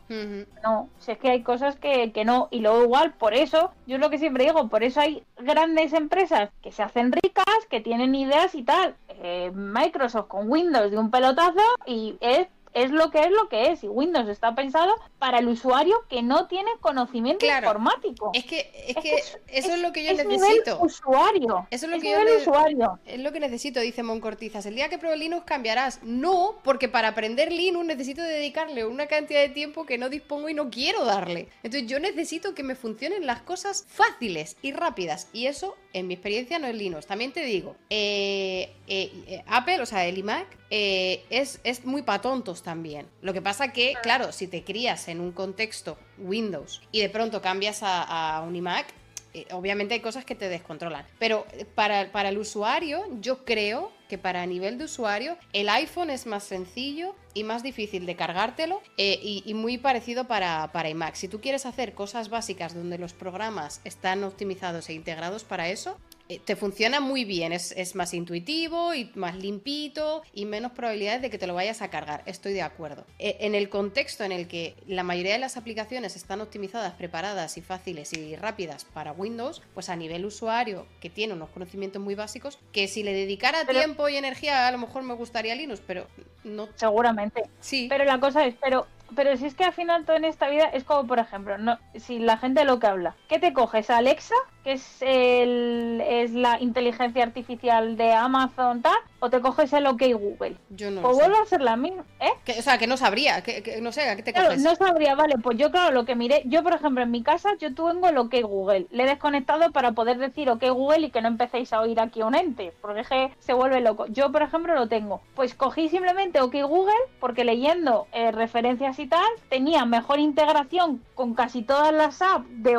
no, 0.64 0.88
si 0.98 1.12
es 1.12 1.18
que 1.18 1.30
hay 1.30 1.42
cosas 1.42 1.76
que, 1.76 2.12
que 2.12 2.24
no, 2.24 2.48
y 2.50 2.60
luego 2.60 2.82
igual, 2.82 3.12
por 3.12 3.34
eso, 3.34 3.70
yo 3.86 3.96
es 3.96 4.00
lo 4.00 4.10
que 4.10 4.18
siempre 4.18 4.44
digo, 4.44 4.68
por 4.68 4.82
eso 4.82 5.00
hay 5.00 5.22
grandes 5.36 5.92
empresas 5.92 6.50
que 6.62 6.72
se 6.72 6.82
hacen 6.82 7.12
ricas, 7.12 7.44
que 7.68 7.80
tienen 7.80 8.14
ideas 8.14 8.54
y 8.54 8.62
tal. 8.62 8.96
Eh, 9.08 9.50
Microsoft 9.54 10.28
con 10.28 10.50
Windows 10.50 10.90
de 10.90 10.98
un 10.98 11.10
pelotazo 11.10 11.60
y 11.86 12.16
es 12.20 12.48
es 12.74 12.90
lo 12.90 13.10
que 13.10 13.20
es 13.20 13.30
lo 13.30 13.48
que 13.48 13.70
es 13.70 13.84
y 13.84 13.88
Windows 13.88 14.28
está 14.28 14.54
pensado 14.54 14.94
para 15.18 15.38
el 15.38 15.48
usuario 15.48 16.04
que 16.08 16.22
no 16.22 16.48
tiene 16.48 16.70
conocimiento 16.80 17.46
informático. 17.46 18.32
Es 18.34 18.44
que, 18.44 18.70
es, 18.88 18.96
que, 18.96 19.14
eso 19.48 19.74
es, 19.74 19.80
lo 19.80 19.92
que 19.92 20.04
yo 20.04 20.12
necesito. 20.12 20.80
usuario. 20.80 21.66
Eso 21.70 21.86
es 21.86 21.92
lo 21.92 22.00
que 22.00 22.10
yo 22.10 22.18
usuario. 22.36 22.98
Es 23.06 23.20
lo 23.20 23.32
que 23.32 23.40
necesito, 23.40 23.80
dice 23.80 24.02
Moncortizas. 24.02 24.66
El 24.66 24.74
día 24.74 24.88
que 24.88 24.98
pruebe 24.98 25.16
Linux 25.16 25.44
cambiarás. 25.44 26.02
No, 26.02 26.56
porque 26.64 26.88
para 26.88 27.08
aprender 27.08 27.52
Linux 27.52 27.86
necesito 27.86 28.22
dedicarle 28.22 28.84
una 28.84 29.06
cantidad 29.06 29.40
de 29.40 29.48
tiempo 29.50 29.86
que 29.86 29.96
no 29.96 30.08
dispongo 30.08 30.48
y 30.48 30.54
no 30.54 30.68
quiero 30.68 31.04
darle. 31.04 31.48
Entonces 31.62 31.88
yo 31.88 32.00
necesito 32.00 32.54
que 32.54 32.64
me 32.64 32.74
funcionen 32.74 33.24
las 33.24 33.40
cosas 33.42 33.86
fáciles 33.88 34.56
y 34.62 34.72
rápidas. 34.72 35.28
Y 35.32 35.46
eso, 35.46 35.76
en 35.92 36.08
mi 36.08 36.14
experiencia, 36.14 36.58
no 36.58 36.66
es 36.66 36.74
Linux. 36.74 37.06
También 37.06 37.32
te 37.32 37.44
digo, 37.44 37.76
eh, 37.88 38.74
eh, 38.88 39.12
eh, 39.28 39.44
Apple, 39.46 39.80
o 39.80 39.86
sea, 39.86 40.06
el 40.06 40.18
iMac, 40.18 40.46
es, 40.70 41.60
es 41.62 41.84
muy 41.84 42.02
para 42.02 42.20
tontos 42.20 42.63
también. 42.64 43.06
Lo 43.22 43.32
que 43.32 43.40
pasa 43.40 43.72
que, 43.72 43.94
claro, 44.02 44.32
si 44.32 44.48
te 44.48 44.64
crías 44.64 45.06
en 45.06 45.20
un 45.20 45.30
contexto 45.30 45.96
Windows 46.18 46.82
y 46.90 47.00
de 47.00 47.08
pronto 47.08 47.40
cambias 47.40 47.80
a, 47.82 48.42
un 48.44 48.56
iMac, 48.56 48.86
eh, 49.34 49.46
obviamente 49.52 49.94
hay 49.94 50.00
cosas 50.00 50.24
que 50.24 50.34
te 50.34 50.48
descontrolan. 50.48 51.06
Pero 51.20 51.46
eh, 51.52 51.64
para, 51.64 52.10
para, 52.10 52.30
el 52.30 52.38
usuario, 52.38 53.04
yo 53.20 53.44
creo 53.44 53.92
que 54.08 54.18
para 54.18 54.44
nivel 54.46 54.78
de 54.78 54.84
usuario, 54.84 55.36
el 55.52 55.68
iPhone 55.68 56.10
es 56.10 56.26
más 56.26 56.44
sencillo 56.44 57.14
y 57.34 57.42
más 57.44 57.62
difícil 57.62 58.06
de 58.06 58.16
cargártelo 58.16 58.80
eh, 58.96 59.18
y, 59.22 59.54
muy 59.54 59.78
parecido 59.78 60.26
para, 60.26 60.70
para 60.72 60.88
iMac. 60.88 61.14
Si 61.14 61.28
tú 61.28 61.40
quieres 61.40 61.66
hacer 61.66 61.94
cosas 61.94 62.28
básicas 62.28 62.74
donde 62.74 62.98
los 62.98 63.12
programas 63.12 63.80
están 63.84 64.24
optimizados 64.24 64.88
e 64.88 64.94
integrados 64.94 65.44
para 65.44 65.68
eso, 65.68 65.98
te 66.44 66.56
funciona 66.56 67.00
muy 67.00 67.24
bien, 67.24 67.52
es, 67.52 67.94
más 67.94 68.14
intuitivo 68.14 68.94
y 68.94 69.10
más 69.14 69.36
limpito 69.36 70.22
y 70.32 70.46
menos 70.46 70.72
probabilidades 70.72 71.22
de 71.22 71.30
que 71.30 71.38
te 71.38 71.46
lo 71.46 71.54
vayas 71.54 71.82
a 71.82 71.90
cargar, 71.90 72.22
estoy 72.26 72.54
de 72.54 72.62
acuerdo. 72.62 73.04
Eh, 73.18 73.36
en 73.40 73.54
el 73.54 73.68
contexto 73.68 74.24
en 74.24 74.32
el 74.32 74.48
que 74.48 74.74
la 74.86 75.02
mayoría 75.02 75.34
de 75.34 75.38
las 75.38 75.56
aplicaciones 75.56 76.16
están 76.16 76.40
optimizadas, 76.40 76.94
preparadas 76.94 77.58
y 77.58 77.62
fáciles 77.62 78.12
y 78.14 78.36
rápidas 78.36 78.84
para 78.84 79.12
Windows, 79.12 79.62
pues 79.74 79.88
a 79.88 79.96
nivel 79.96 80.24
usuario 80.24 80.86
que 81.00 81.10
tiene 81.10 81.34
unos 81.34 81.50
conocimientos 81.50 82.00
muy 82.00 82.14
básicos, 82.14 82.58
que 82.72 82.88
si 82.88 83.02
le 83.02 83.12
dedicara 83.12 83.66
tiempo 83.66 84.08
y 84.08 84.16
energía 84.16 84.66
a 84.66 84.72
lo 84.72 84.78
mejor 84.78 85.02
me 85.02 85.14
gustaría 85.14 85.54
Linux, 85.54 85.82
pero 85.86 86.06
no... 86.42 86.68
Seguramente. 86.74 87.42
Sí. 87.60 87.86
Pero 87.88 88.04
la 88.04 88.18
cosa 88.18 88.46
es, 88.46 88.54
pero 88.60 88.86
pero 89.14 89.36
si 89.36 89.46
es 89.46 89.54
que 89.54 89.64
al 89.64 89.72
final 89.72 90.04
todo 90.04 90.16
en 90.16 90.24
esta 90.24 90.48
vida 90.48 90.64
es 90.66 90.84
como, 90.84 91.06
por 91.06 91.18
ejemplo, 91.18 91.58
no, 91.58 91.78
si 91.94 92.18
la 92.18 92.36
gente 92.36 92.64
lo 92.64 92.78
que 92.78 92.86
habla, 92.86 93.16
¿qué 93.28 93.38
te 93.38 93.52
coges? 93.52 93.90
¿Alexa? 93.90 94.34
que 94.64 94.72
es, 94.72 95.02
el, 95.02 96.02
es 96.04 96.32
la 96.32 96.58
inteligencia 96.60 97.22
artificial 97.22 97.96
de 97.96 98.12
Amazon, 98.12 98.80
tal, 98.80 98.96
o 99.24 99.30
te 99.30 99.40
coges 99.40 99.72
el 99.72 99.86
OK 99.86 100.02
Google. 100.12 100.58
Yo 100.68 100.90
no. 100.90 101.00
O 101.00 101.14
vuelve 101.14 101.38
a 101.38 101.46
ser 101.46 101.62
la 101.62 101.76
misma, 101.76 102.04
¿eh? 102.20 102.58
o 102.58 102.62
sea, 102.62 102.76
que 102.76 102.86
no 102.86 102.98
sabría, 102.98 103.42
que, 103.42 103.78
no 103.80 103.90
sé, 103.90 104.10
¿a 104.10 104.16
qué 104.16 104.22
te 104.22 104.34
claro, 104.34 104.54
No 104.58 104.76
sabría, 104.76 105.14
vale, 105.14 105.36
pues 105.42 105.56
yo 105.56 105.70
claro, 105.70 105.94
lo 105.94 106.04
que 106.04 106.14
miré, 106.14 106.42
yo 106.44 106.62
por 106.62 106.74
ejemplo 106.74 107.02
en 107.02 107.10
mi 107.10 107.22
casa, 107.22 107.52
yo 107.58 107.74
tengo 107.74 108.06
el 108.06 108.18
OK 108.18 108.34
Google, 108.42 108.86
le 108.90 109.04
he 109.04 109.06
desconectado 109.06 109.72
para 109.72 109.92
poder 109.92 110.18
decir 110.18 110.50
OK 110.50 110.62
Google 110.68 111.06
y 111.06 111.10
que 111.10 111.22
no 111.22 111.28
empecéis 111.28 111.72
a 111.72 111.80
oír 111.80 112.00
aquí 112.00 112.20
un 112.22 112.34
ente, 112.34 112.74
porque 112.82 113.00
es 113.00 113.08
que 113.08 113.30
se 113.38 113.54
vuelve 113.54 113.80
loco. 113.80 114.04
Yo 114.08 114.30
por 114.30 114.42
ejemplo 114.42 114.74
lo 114.74 114.88
tengo, 114.88 115.22
pues 115.34 115.54
cogí 115.54 115.88
simplemente 115.88 116.42
OK 116.42 116.56
Google, 116.62 116.92
porque 117.18 117.44
leyendo 117.44 118.06
eh, 118.12 118.30
referencias 118.30 118.98
y 118.98 119.06
tal, 119.06 119.30
tenía 119.48 119.86
mejor 119.86 120.18
integración 120.18 121.02
con 121.14 121.32
casi 121.32 121.62
todas 121.62 121.94
las 121.94 122.20
apps 122.20 122.44
de, 122.50 122.72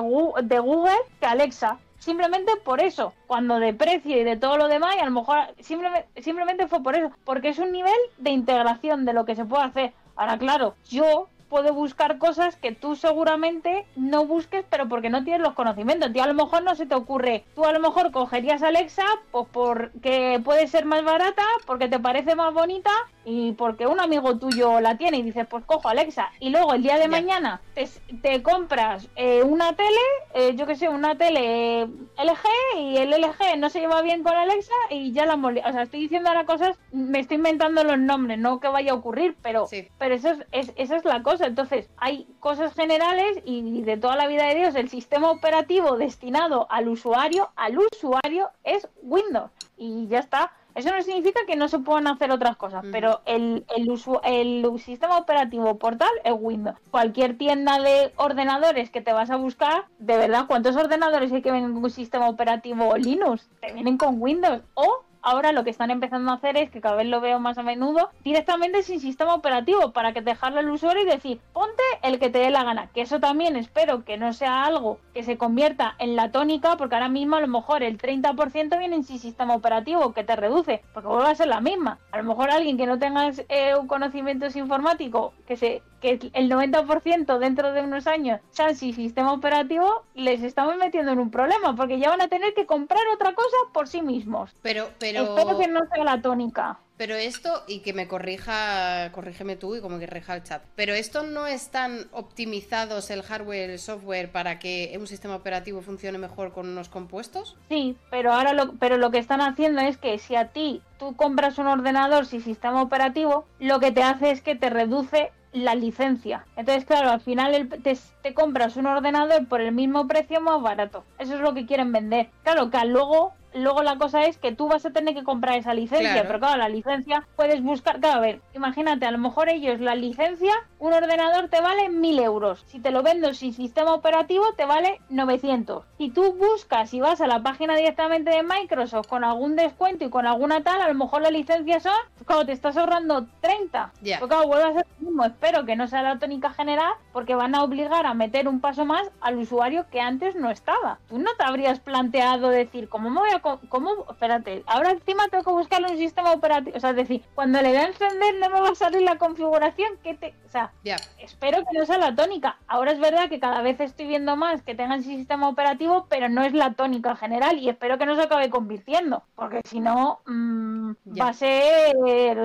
de 0.43 0.59
Google 0.59 0.93
que 1.19 1.25
Alexa 1.25 1.79
simplemente 2.05 2.51
por 2.63 2.79
eso. 2.79 3.13
Cuando 3.27 3.59
de 3.59 3.73
precio 3.73 4.17
y 4.17 4.23
de 4.23 4.37
todo 4.37 4.57
lo 4.57 4.67
demás, 4.67 4.95
y 4.95 4.99
a 4.99 5.05
lo 5.05 5.11
mejor 5.11 5.39
simplemente, 5.59 6.21
simplemente 6.21 6.67
fue 6.67 6.81
por 6.81 6.95
eso, 6.95 7.11
porque 7.25 7.49
es 7.49 7.59
un 7.59 7.71
nivel 7.71 7.99
de 8.17 8.29
integración 8.29 9.05
de 9.05 9.13
lo 9.13 9.25
que 9.25 9.35
se 9.35 9.43
puede 9.43 9.63
hacer. 9.63 9.93
Ahora, 10.15 10.37
claro, 10.37 10.75
yo 10.87 11.27
puedo 11.49 11.73
buscar 11.73 12.17
cosas 12.17 12.55
que 12.55 12.71
tú 12.71 12.95
seguramente 12.95 13.85
no 13.95 14.25
busques, 14.25 14.65
pero 14.69 14.87
porque 14.87 15.09
no 15.09 15.23
tienes 15.23 15.41
los 15.41 15.53
conocimientos. 15.53 16.13
Tío, 16.13 16.23
a 16.23 16.27
lo 16.27 16.33
mejor 16.33 16.63
no 16.63 16.75
se 16.75 16.85
te 16.85 16.95
ocurre. 16.95 17.43
Tú 17.55 17.65
a 17.65 17.71
lo 17.71 17.79
mejor 17.79 18.11
cogerías 18.11 18.63
Alexa, 18.63 19.05
pues 19.31 19.47
porque 19.51 20.39
puede 20.43 20.67
ser 20.67 20.85
más 20.85 21.03
barata, 21.03 21.43
porque 21.65 21.87
te 21.87 21.99
parece 21.99 22.35
más 22.35 22.53
bonita 22.53 22.91
y 23.25 23.53
porque 23.53 23.87
un 23.87 23.99
amigo 23.99 24.37
tuyo 24.37 24.79
la 24.79 24.97
tiene 24.97 25.17
y 25.17 25.23
dices, 25.23 25.47
pues 25.49 25.65
cojo 25.65 25.89
Alexa. 25.89 26.31
Y 26.39 26.51
luego 26.51 26.73
el 26.73 26.83
día 26.83 26.97
de 26.97 27.07
mañana 27.07 27.59
te, 27.73 28.43
compras 28.43 29.09
eh, 29.15 29.41
una 29.43 29.75
tele, 29.75 29.99
eh, 30.35 30.55
yo 30.55 30.67
que 30.67 30.75
sé, 30.75 30.87
una 30.87 31.17
tele 31.17 31.83
LG 31.83 32.77
y 32.77 32.97
el 32.97 33.09
LG 33.09 33.57
no 33.57 33.69
se 33.69 33.79
lleva 33.79 34.01
bien 34.03 34.23
con 34.23 34.33
Alexa 34.33 34.73
y 34.91 35.11
ya 35.11 35.25
la 35.25 35.35
molesta. 35.35 35.69
O 35.69 35.73
sea, 35.73 35.81
estoy 35.81 36.01
diciendo 36.01 36.29
ahora 36.29 36.45
cosas, 36.45 36.77
me 36.91 37.19
estoy 37.19 37.37
inventando 37.37 37.83
los 37.83 37.97
nombres, 37.97 38.37
no 38.37 38.59
que 38.59 38.67
vaya 38.67 38.91
a 38.91 38.95
ocurrir, 38.95 39.35
pero, 39.41 39.67
pero 39.97 40.15
eso 40.15 40.29
es, 40.51 40.71
esa 40.75 40.95
es 40.95 41.03
la 41.05 41.23
cosa. 41.23 41.47
Entonces, 41.47 41.89
hay 41.97 42.27
cosas 42.39 42.73
generales 42.73 43.39
y 43.43 43.81
de 43.81 43.97
toda 43.97 44.15
la 44.15 44.27
vida 44.27 44.45
de 44.45 44.55
Dios, 44.55 44.75
el 44.75 44.89
sistema 44.89 45.31
operativo 45.31 45.97
destinado 45.97 46.67
al 46.69 46.87
usuario, 46.89 47.49
al 47.55 47.79
usuario 47.79 48.51
es 48.63 48.87
Windows. 49.01 49.49
Y 49.77 50.07
ya 50.07 50.19
está 50.19 50.51
Eso 50.75 50.91
no 50.91 51.01
significa 51.01 51.39
que 51.47 51.55
no 51.55 51.69
se 51.69 51.79
puedan 51.79 52.07
hacer 52.07 52.31
otras 52.31 52.57
cosas, 52.57 52.83
pero 52.91 53.21
el, 53.25 53.65
el, 53.75 53.89
el 54.23 54.79
sistema 54.79 55.17
operativo 55.17 55.79
portal 55.79 56.09
es 56.25 56.33
Windows. 56.37 56.77
Cualquier 56.91 57.37
tienda 57.37 57.79
de 57.79 58.13
ordenadores 58.17 58.89
que 58.89 58.99
te 58.99 59.13
vas 59.13 59.31
a 59.31 59.37
buscar, 59.37 59.85
de 59.99 60.17
verdad, 60.17 60.47
¿cuántos 60.47 60.75
ordenadores 60.75 61.31
hay 61.31 61.41
que 61.41 61.51
vienen 61.51 61.73
con 61.73 61.85
un 61.85 61.89
sistema 61.89 62.27
operativo 62.27 62.97
Linux? 62.97 63.49
Te 63.61 63.71
vienen 63.71 63.97
con 63.97 64.21
Windows. 64.21 64.61
O 64.73 65.04
ahora 65.25 65.51
lo 65.51 65.63
que 65.63 65.71
están 65.71 65.91
empezando 65.91 66.31
a 66.31 66.35
hacer 66.35 66.55
es, 66.55 66.69
que 66.69 66.79
cada 66.79 66.95
vez 66.95 67.07
lo 67.07 67.19
veo 67.19 67.39
más 67.39 67.57
a 67.57 67.63
menudo, 67.63 68.09
directamente 68.23 68.83
sin 68.83 69.01
sistema 69.01 69.33
operativo, 69.33 69.91
para 69.91 70.13
que 70.13 70.21
dejarle 70.21 70.59
al 70.59 70.69
usuario 70.69 71.03
y 71.03 71.07
decir, 71.07 71.41
ponte 71.51 71.83
el 72.03 72.19
que 72.19 72.29
te 72.29 72.39
dé 72.39 72.51
la 72.51 72.63
gana. 72.63 72.89
Que 72.93 73.01
eso 73.01 73.19
también 73.19 73.55
espero 73.55 74.05
que 74.05 74.17
no 74.17 74.31
sea 74.31 74.63
algo 74.63 74.99
que 75.13 75.23
se 75.23 75.37
convierta 75.37 75.95
en 75.99 76.15
la 76.15 76.31
tónica, 76.31 76.77
porque 76.77 76.95
ahora 76.95 77.09
mismo 77.09 77.35
a 77.35 77.41
lo 77.41 77.47
mejor 77.47 77.83
el 77.83 77.97
30% 77.97 78.77
viene 78.77 79.03
sin 79.03 79.19
sistema 79.19 79.55
operativo, 79.55 80.13
que 80.13 80.23
te 80.23 80.35
reduce, 80.35 80.81
porque 80.93 81.09
vuelve 81.09 81.29
a 81.29 81.35
ser 81.35 81.47
la 81.47 81.59
misma. 81.59 81.97
A 82.11 82.17
lo 82.17 82.23
mejor 82.23 82.51
alguien 82.51 82.77
que 82.77 82.85
no 82.85 82.99
tenga 82.99 83.31
eh, 83.49 83.75
un 83.75 83.87
conocimiento 83.87 84.45
informático, 84.55 85.33
que 85.47 85.57
se 85.57 85.81
que 86.01 86.19
el 86.33 86.49
90% 86.49 87.39
dentro 87.39 87.73
de 87.73 87.81
unos 87.81 88.07
años 88.07 88.39
sean 88.51 88.75
sin 88.75 88.93
sistema 88.93 89.33
operativo, 89.33 90.03
les 90.13 90.43
estamos 90.43 90.77
metiendo 90.77 91.11
en 91.11 91.19
un 91.19 91.31
problema, 91.31 91.75
porque 91.75 91.99
ya 91.99 92.09
van 92.09 92.21
a 92.21 92.27
tener 92.27 92.53
que 92.53 92.65
comprar 92.65 93.01
otra 93.13 93.33
cosa 93.33 93.57
por 93.73 93.87
sí 93.87 94.01
mismos. 94.01 94.51
Pero, 94.61 94.89
pero... 94.99 95.23
Espero 95.23 95.57
que 95.57 95.67
no 95.67 95.81
sea 95.93 96.03
la 96.03 96.21
tónica. 96.21 96.79
Pero 96.97 97.15
esto, 97.15 97.63
y 97.67 97.79
que 97.79 97.91
me 97.91 98.07
corrija, 98.07 99.11
corrígeme 99.11 99.57
tú 99.57 99.75
y 99.75 99.81
como 99.81 99.99
que 99.99 100.07
corrija 100.07 100.35
el 100.35 100.43
chat, 100.43 100.63
pero 100.75 100.93
esto 100.93 101.23
no 101.23 101.45
están 101.45 102.07
optimizados 102.13 103.09
el 103.09 103.21
hardware 103.21 103.69
y 103.69 103.73
el 103.73 103.79
software 103.79 104.31
para 104.31 104.59
que 104.59 104.95
un 104.97 105.05
sistema 105.05 105.35
operativo 105.35 105.81
funcione 105.81 106.17
mejor 106.17 106.53
con 106.53 106.69
unos 106.69 106.87
compuestos? 106.87 107.57
Sí, 107.67 107.97
pero 108.09 108.31
ahora 108.31 108.53
lo, 108.53 108.73
pero 108.75 108.97
lo 108.97 109.11
que 109.11 109.17
están 109.17 109.41
haciendo 109.41 109.81
es 109.81 109.97
que 109.97 110.17
si 110.19 110.37
a 110.37 110.53
ti 110.53 110.81
tú 110.97 111.17
compras 111.17 111.57
un 111.57 111.67
ordenador 111.67 112.25
sin 112.25 112.41
sistema 112.41 112.81
operativo, 112.81 113.45
lo 113.59 113.81
que 113.81 113.91
te 113.91 114.01
hace 114.01 114.31
es 114.31 114.41
que 114.41 114.55
te 114.55 114.69
reduce 114.69 115.33
la 115.55 115.73
licencia. 115.73 116.45
Entonces, 116.55 116.85
claro, 116.85 117.09
al 117.09 117.21
final 117.21 117.69
te, 117.81 117.97
te, 118.21 118.33
compras 118.33 118.75
un 118.77 118.85
ordenador 118.87 119.47
por 119.47 119.61
el 119.61 119.71
mismo 119.71 120.07
precio 120.07 120.41
más 120.41 120.61
barato. 120.61 121.03
Eso 121.17 121.35
es 121.35 121.41
lo 121.41 121.53
que 121.53 121.65
quieren 121.65 121.91
vender. 121.91 122.29
Claro, 122.43 122.69
que 122.69 122.85
luego 122.85 123.33
luego 123.55 123.83
la 123.83 123.97
cosa 123.97 124.23
es 124.23 124.37
que 124.37 124.51
tú 124.51 124.67
vas 124.67 124.85
a 124.85 124.91
tener 124.91 125.15
que 125.15 125.23
comprar 125.23 125.57
esa 125.57 125.73
licencia, 125.73 126.23
pero 126.27 126.39
claro, 126.39 126.57
la 126.57 126.69
licencia 126.69 127.27
puedes 127.35 127.61
buscar, 127.63 127.99
claro, 127.99 128.19
a 128.19 128.21
ver, 128.21 128.41
imagínate, 128.53 129.05
a 129.05 129.11
lo 129.11 129.17
mejor 129.17 129.49
ellos 129.49 129.79
la 129.79 129.95
licencia, 129.95 130.53
un 130.79 130.93
ordenador 130.93 131.49
te 131.49 131.61
vale 131.61 131.89
1000 131.89 132.19
euros, 132.19 132.63
si 132.67 132.79
te 132.79 132.91
lo 132.91 133.01
vendo 133.01 133.33
sin 133.33 133.53
sistema 133.53 133.93
operativo 133.93 134.45
te 134.53 134.65
vale 134.65 135.01
900. 135.09 135.83
Si 135.97 136.09
tú 136.09 136.33
buscas 136.33 136.93
y 136.93 136.99
vas 136.99 137.21
a 137.21 137.27
la 137.27 137.41
página 137.41 137.75
directamente 137.75 138.31
de 138.31 138.43
Microsoft 138.43 139.07
con 139.07 139.23
algún 139.23 139.55
descuento 139.55 140.05
y 140.05 140.09
con 140.09 140.27
alguna 140.27 140.61
tal, 140.61 140.81
a 140.81 140.87
lo 140.87 140.93
mejor 140.93 141.21
la 141.21 141.31
licencia 141.31 141.79
son, 141.79 141.93
claro, 142.25 142.45
te 142.45 142.51
estás 142.51 142.77
ahorrando 142.77 143.25
30. 143.41 143.91
Yeah. 144.01 144.19
claro, 144.19 144.47
vuelve 144.47 144.69
a 144.69 144.73
ser 144.73 144.85
lo 144.99 145.07
mismo, 145.07 145.25
espero 145.25 145.65
que 145.65 145.75
no 145.75 145.87
sea 145.87 146.01
la 146.01 146.19
tónica 146.19 146.51
general, 146.51 146.93
porque 147.13 147.35
van 147.35 147.55
a 147.55 147.63
obligar 147.63 148.05
a 148.05 148.13
meter 148.13 148.47
un 148.47 148.59
paso 148.59 148.85
más 148.85 149.09
al 149.21 149.37
usuario 149.37 149.85
que 149.91 150.01
antes 150.01 150.35
no 150.35 150.49
estaba. 150.49 150.99
Tú 151.09 151.17
no 151.17 151.31
te 151.37 151.45
habrías 151.45 151.79
planteado 151.79 152.49
decir, 152.49 152.89
¿cómo 152.89 153.09
me 153.09 153.19
voy 153.19 153.31
a 153.31 153.39
¿cómo? 153.69 154.05
Espérate, 154.09 154.63
ahora 154.67 154.91
encima 154.91 155.27
tengo 155.29 155.43
que 155.43 155.51
buscarle 155.51 155.91
un 155.91 155.97
sistema 155.97 156.31
operativo. 156.31 156.77
O 156.77 156.79
sea, 156.79 156.91
es 156.91 156.95
decir, 156.95 157.23
cuando 157.35 157.61
le 157.61 157.73
da 157.73 157.81
a 157.81 157.87
encender 157.87 158.35
no 158.39 158.49
me 158.49 158.61
va 158.61 158.69
a 158.69 158.75
salir 158.75 159.01
la 159.01 159.17
configuración 159.17 159.97
que 160.03 160.13
te. 160.15 160.33
O 160.45 160.49
sea, 160.49 160.71
espero 161.19 161.63
que 161.65 161.77
no 161.77 161.85
sea 161.85 161.97
la 161.97 162.15
tónica. 162.15 162.57
Ahora 162.67 162.91
es 162.91 162.99
verdad 162.99 163.29
que 163.29 163.39
cada 163.39 163.61
vez 163.61 163.79
estoy 163.79 164.07
viendo 164.07 164.35
más 164.35 164.61
que 164.61 164.75
tengan 164.75 165.03
sistema 165.03 165.49
operativo, 165.49 166.07
pero 166.09 166.29
no 166.29 166.43
es 166.43 166.53
la 166.53 166.73
tónica 166.73 167.15
general 167.15 167.59
y 167.59 167.69
espero 167.69 167.97
que 167.97 168.05
no 168.05 168.15
se 168.15 168.23
acabe 168.23 168.49
convirtiendo. 168.49 169.23
Porque 169.35 169.61
si 169.67 169.79
no, 169.79 170.21
mm, 170.25 170.91
va 171.19 171.29
a 171.29 171.33
ser, 171.33 171.95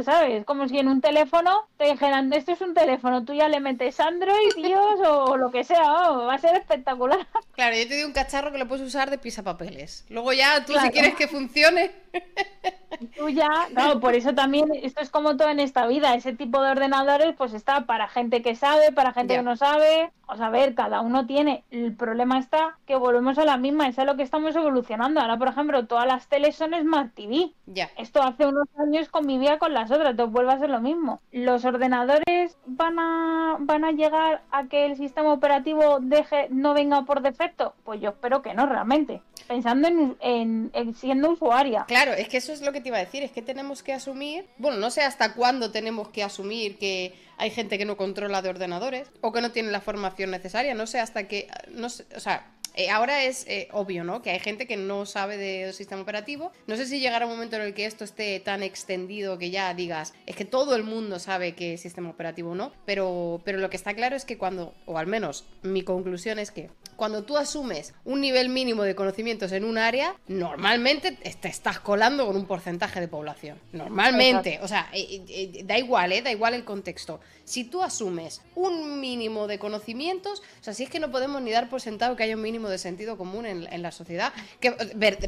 ¿sabes? 0.05 0.45
Como 0.45 0.69
si 0.69 0.79
en 0.79 0.89
un 0.89 1.01
teléfono 1.01 1.69
te 1.77 1.85
dijeran, 1.85 2.33
esto 2.33 2.53
es 2.53 2.61
un 2.61 2.75
teléfono, 2.75 3.25
tú 3.25 3.33
ya 3.33 3.49
le 3.49 3.61
metes 3.61 4.01
Android, 4.01 4.55
Dios 4.57 5.01
o 5.07 5.37
lo 5.37 5.51
que 5.51 5.65
sea, 5.65 6.11
va 6.11 6.35
a 6.35 6.39
ser 6.39 6.57
espectacular. 6.57 7.27
Claro, 7.53 7.77
yo 7.77 7.87
te 7.87 7.95
doy 7.95 8.05
un 8.05 8.13
cacharro 8.13 8.53
que 8.53 8.59
lo 8.59 8.67
puedes 8.67 8.87
usar 8.87 9.11
de 9.11 9.19
pisapapeles. 9.19 10.05
Luego 10.09 10.33
ya 10.33 10.65
tú 10.65 10.73
quieres 10.91 11.15
que 11.15 11.29
funcione. 11.29 11.91
Tú 13.17 13.29
ya, 13.29 13.49
claro, 13.73 14.01
por 14.01 14.15
eso 14.15 14.35
también 14.35 14.67
esto 14.83 15.01
es 15.01 15.11
como 15.11 15.37
todo 15.37 15.49
en 15.49 15.61
esta 15.61 15.87
vida, 15.87 16.15
ese 16.15 16.33
tipo 16.33 16.61
de 16.61 16.71
ordenadores 16.71 17.35
pues 17.37 17.55
está 17.55 17.87
para 17.87 18.09
gente 18.09 18.43
que 18.43 18.55
sabe, 18.57 18.93
para 18.93 19.13
gente 19.13 19.37
que 19.37 19.43
no 19.43 19.57
sabe, 19.57 20.11
o 20.27 20.37
sea, 20.37 20.47
a 20.47 20.51
ver, 20.51 20.75
cada 20.75 21.01
uno 21.01 21.27
tiene, 21.27 21.65
el 21.71 21.95
problema 21.95 22.39
está 22.39 22.79
que 22.87 22.97
volvemos 22.97 23.39
a 23.39 23.45
la 23.45 23.57
misma, 23.57 23.89
es 23.89 23.99
a 23.99 24.05
lo 24.05 24.17
que 24.17 24.23
estamos 24.23 24.55
evolucionando, 24.57 25.21
ahora 25.21 25.39
por 25.39 25.49
ejemplo 25.49 25.87
todas 25.87 26.07
las 26.07 26.27
teles 26.29 26.57
son 26.57 26.73
Smart 26.81 27.15
TV, 27.15 27.53
ya. 27.67 27.91
esto 27.97 28.23
hace 28.23 28.47
unos 28.47 28.67
años 28.79 29.09
convivía 29.09 29.59
con 29.59 29.73
las 29.73 29.91
otras, 29.91 30.11
entonces 30.11 30.33
vuelve 30.33 30.53
a 30.53 30.59
ser 30.59 30.71
lo 30.71 30.81
mismo, 30.81 31.21
los 31.31 31.65
ordenadores 31.65 32.59
van 32.67 32.99
a, 32.99 33.57
van 33.61 33.85
a 33.85 33.93
llegar 33.93 34.43
a 34.51 34.65
que 34.65 34.87
el 34.87 34.97
sistema 34.97 35.33
operativo 35.33 35.99
deje, 36.01 36.49
no 36.51 36.75
venga 36.75 37.03
por 37.05 37.23
defecto, 37.23 37.75
pues 37.85 38.01
yo 38.01 38.11
espero 38.11 38.43
que 38.43 38.55
no 38.55 38.67
realmente, 38.67 39.23
pensando 39.47 39.89
en 40.21 40.71
siendo 40.95 41.31
usuaria. 41.31 41.85
Claro, 41.87 42.13
es 42.13 42.29
que 42.29 42.39
eso 42.39 42.53
es 42.53 42.63
lo 42.63 42.73
que 42.73 42.80
te 42.83 42.89
iba 42.89 42.99
a 42.99 43.05
decir, 43.05 43.23
es 43.23 43.31
que 43.31 43.43
tenemos 43.43 43.83
que 43.83 43.93
asumir, 43.93 44.47
bueno, 44.59 44.79
no 44.79 44.91
sé 44.91 45.03
hasta 45.03 45.35
cuándo 45.35 45.71
tenemos 45.71 46.09
que 46.09 46.23
asumir 46.23 46.79
que 46.79 47.15
hay 47.37 47.51
gente 47.51 47.79
que 47.79 47.85
no 47.85 47.97
controla 47.97 48.43
de 48.43 48.51
ordenadores 48.51 49.09
o 49.21 49.33
que 49.33 49.41
no 49.41 49.51
tiene 49.51 49.71
la 49.71 49.81
formación 49.81 50.31
necesaria, 50.31 50.75
no 50.75 50.87
sé 50.87 51.01
hasta 51.01 51.27
que, 51.29 51.49
no 51.71 51.89
sé, 51.89 52.05
o 52.15 52.21
sea, 52.21 52.47
eh, 52.75 52.91
ahora 52.91 53.25
es 53.25 53.47
eh, 53.47 53.69
obvio, 53.73 54.05
¿no? 54.05 54.23
Que 54.23 54.31
hay 54.31 54.39
gente 54.39 54.67
que 54.67 54.77
no 54.77 55.07
sabe 55.07 55.37
del 55.37 55.73
sistema 55.75 56.03
operativo. 56.03 56.53
No 56.67 56.77
sé 56.77 56.87
si 56.87 57.01
llegará 57.01 57.27
un 57.27 57.33
momento 57.33 57.57
en 57.57 57.63
el 57.63 57.75
que 57.75 57.87
esto 57.87 58.05
esté 58.05 58.41
tan 58.41 58.63
extendido 58.63 59.39
que 59.39 59.51
ya 59.51 59.73
digas, 59.75 60.15
es 60.27 60.37
que 60.37 60.45
todo 60.45 60.77
el 60.77 60.85
mundo 60.85 61.19
sabe 61.19 61.55
qué 61.55 61.75
es 61.75 61.81
sistema 61.81 62.11
operativo 62.11 62.51
o 62.53 62.55
no. 62.55 62.73
Pero, 62.87 63.41
pero 63.45 63.59
lo 63.59 63.71
que 63.71 63.77
está 63.77 63.95
claro 63.95 64.17
es 64.17 64.25
que 64.25 64.39
cuando, 64.39 64.75
o 64.87 64.99
al 64.99 65.07
menos 65.07 65.45
mi 65.63 65.83
conclusión 65.83 66.39
es 66.39 66.51
que 66.51 66.71
cuando 66.97 67.25
tú 67.25 67.37
asumes 67.37 67.95
un 68.05 68.21
nivel 68.21 68.51
mínimo 68.51 68.83
de 68.83 68.95
conocimientos 68.95 69.53
en 69.53 69.65
un 69.65 69.79
área, 69.79 70.15
normalmente 70.29 71.13
te 71.13 71.49
estás 71.49 71.81
colando 71.81 72.27
con 72.27 72.37
un 72.37 72.47
porcentaje 72.47 73.01
de 73.01 73.09
población. 73.09 73.59
Normalmente. 73.73 74.59
O 74.63 74.69
sea, 74.69 74.89
eh, 74.93 75.63
da 75.65 75.79
igual, 75.79 76.13
¿eh? 76.13 76.23
Da 76.23 76.31
igual 76.31 76.55
el 76.55 76.65
contexto. 76.65 77.21
Si 77.51 77.65
tú 77.65 77.83
asumes 77.83 78.43
un 78.55 79.01
mínimo 79.01 79.49
de 79.49 79.59
conocimientos, 79.59 80.41
o 80.61 80.63
sea, 80.63 80.73
si 80.73 80.85
es 80.85 80.89
que 80.89 81.01
no 81.01 81.11
podemos 81.11 81.43
ni 81.43 81.51
dar 81.51 81.69
por 81.69 81.81
sentado 81.81 82.15
que 82.15 82.23
haya 82.23 82.37
un 82.37 82.43
mínimo 82.43 82.69
de 82.69 82.79
sentido 82.79 83.19
común 83.19 83.45
en, 83.45 83.83
la 83.83 83.91
sociedad, 83.91 84.33
que, 84.61 84.71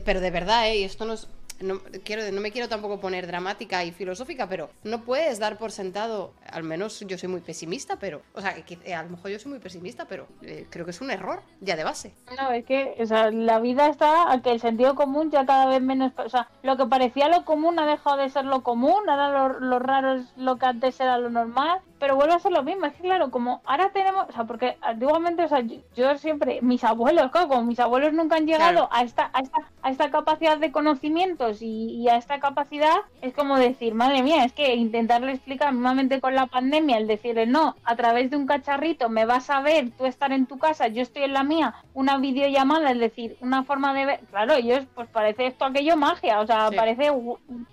pero 0.05 0.21
de 0.21 0.31
verdad, 0.31 0.69
¿eh? 0.69 0.85
Esto 0.85 1.05
no 1.05 1.15
es 1.15 1.27
no, 1.63 1.81
quiero, 2.05 2.31
no 2.33 2.41
me 2.41 2.51
quiero 2.51 2.69
tampoco 2.69 3.01
poner 3.01 3.27
dramática 3.27 3.85
y 3.85 3.93
filosófica, 3.93 4.49
pero 4.49 4.71
no 4.85 5.03
puedes 5.03 5.39
dar 5.39 5.59
por 5.59 5.73
sentado, 5.73 6.33
al 6.51 6.65
menos 6.65 7.01
yo 7.07 7.19
soy 7.19 7.29
muy 7.29 7.41
pesimista, 7.41 7.97
pero, 7.97 8.23
o 8.35 8.41
sea, 8.41 8.55
que, 8.65 8.79
eh, 8.85 8.95
a 8.95 9.03
lo 9.03 9.11
mejor 9.11 9.31
yo 9.31 9.39
soy 9.39 9.51
muy 9.51 9.61
pesimista, 9.61 10.07
pero 10.07 10.27
eh, 10.43 10.67
creo 10.71 10.85
que 10.85 10.91
es 10.91 11.01
un 11.01 11.11
error 11.11 11.43
ya 11.61 11.77
de 11.77 11.85
base. 11.85 12.15
No, 12.37 12.51
es 12.51 12.65
que, 12.65 12.95
o 12.99 13.07
sea, 13.07 13.31
la 13.31 13.61
vida 13.61 13.89
está 13.89 14.33
a 14.33 14.43
que 14.43 14.51
el 14.51 14.61
sentido 14.61 14.95
común 14.95 15.31
ya 15.31 15.47
cada 15.47 15.67
vez 15.67 15.81
menos, 15.81 16.13
o 16.17 16.29
sea, 16.29 16.49
lo 16.63 16.77
que 16.77 16.87
parecía 16.87 17.29
lo 17.29 17.45
común 17.45 17.79
ha 17.79 17.87
dejado 17.87 18.17
de 18.17 18.31
ser 18.31 18.45
lo 18.45 18.63
común, 18.63 19.09
ahora 19.09 19.31
lo, 19.31 19.61
lo 19.61 19.79
raro 19.79 20.15
es 20.15 20.27
lo 20.37 20.57
que 20.57 20.67
antes 20.67 21.01
era 21.01 21.19
lo 21.19 21.31
normal, 21.31 21.81
pero 22.03 22.17
vuelve 22.17 22.35
a 22.35 22.41
ser 22.41 22.51
lo 22.51 22.65
mismo. 22.65 22.87
Es 22.87 22.95
que, 22.95 23.03
claro, 23.05 23.31
como 23.31 23.63
ahora 23.65 23.93
tenemos, 23.93 24.29
o 24.29 24.33
sea, 24.33 24.43
porque 24.43 24.77
antiguamente, 24.81 25.45
o 25.45 25.49
sea, 25.49 25.63
yo, 25.95 26.19
siempre, 26.19 26.59
mis 26.61 26.83
abuelos, 26.83 27.31
claro, 27.31 27.47
como 27.47 27.63
mis 27.63 27.79
abuelos 27.79 28.13
nunca 28.13 28.35
han 28.35 28.47
llegado 28.49 28.89
a, 28.91 29.03
esta, 29.03 29.31
a, 29.33 29.39
esta, 29.39 29.59
a 29.83 29.91
esta 29.93 30.11
capacidad 30.11 30.59
de 30.59 30.73
conocimientos 30.73 31.63
y, 31.63 32.09
a 32.09 32.17
esta 32.17 32.41
capacidad, 32.41 32.97
es 33.21 33.33
como 33.35 33.57
decir, 33.57 33.95
madre 33.95 34.25
mía, 34.25 34.45
es 34.45 34.53
que 34.53 34.75
intentarle 34.75 35.31
explicar, 35.31 35.73
mismamente 35.73 36.21
con 36.21 36.35
la 36.35 36.47
pandemia, 36.47 36.99
el 36.99 37.07
decirle, 37.07 37.47
no, 37.47 37.77
a 37.85 37.95
través 37.95 38.31
de 38.31 38.37
un 38.37 38.47
cacharrito 38.47 39.09
me 39.09 39.25
vas 39.25 39.49
a 39.49 39.61
ver, 39.61 39.93
tú 39.97 40.05
estar 40.05 40.33
en 40.33 40.47
tu 40.47 40.59
casa, 40.59 40.89
yo 40.89 41.03
estoy 41.03 41.23
en 41.23 41.35
la 41.35 41.45
mía, 41.45 41.73
una 41.95 42.19
videollamada, 42.19 42.91
es 42.91 42.99
decir, 42.99 43.37
una 43.41 43.63
forma 43.63 43.95
de 43.95 44.07
ver, 44.07 44.21
claro, 44.29 44.55
ellos, 44.55 44.87
pues 44.97 45.07
parece 45.07 45.47
esto 45.47 45.67
aquello 45.67 45.97
magia, 45.97 46.41
o 46.41 46.47
sea, 46.49 46.69
parece 46.75 47.13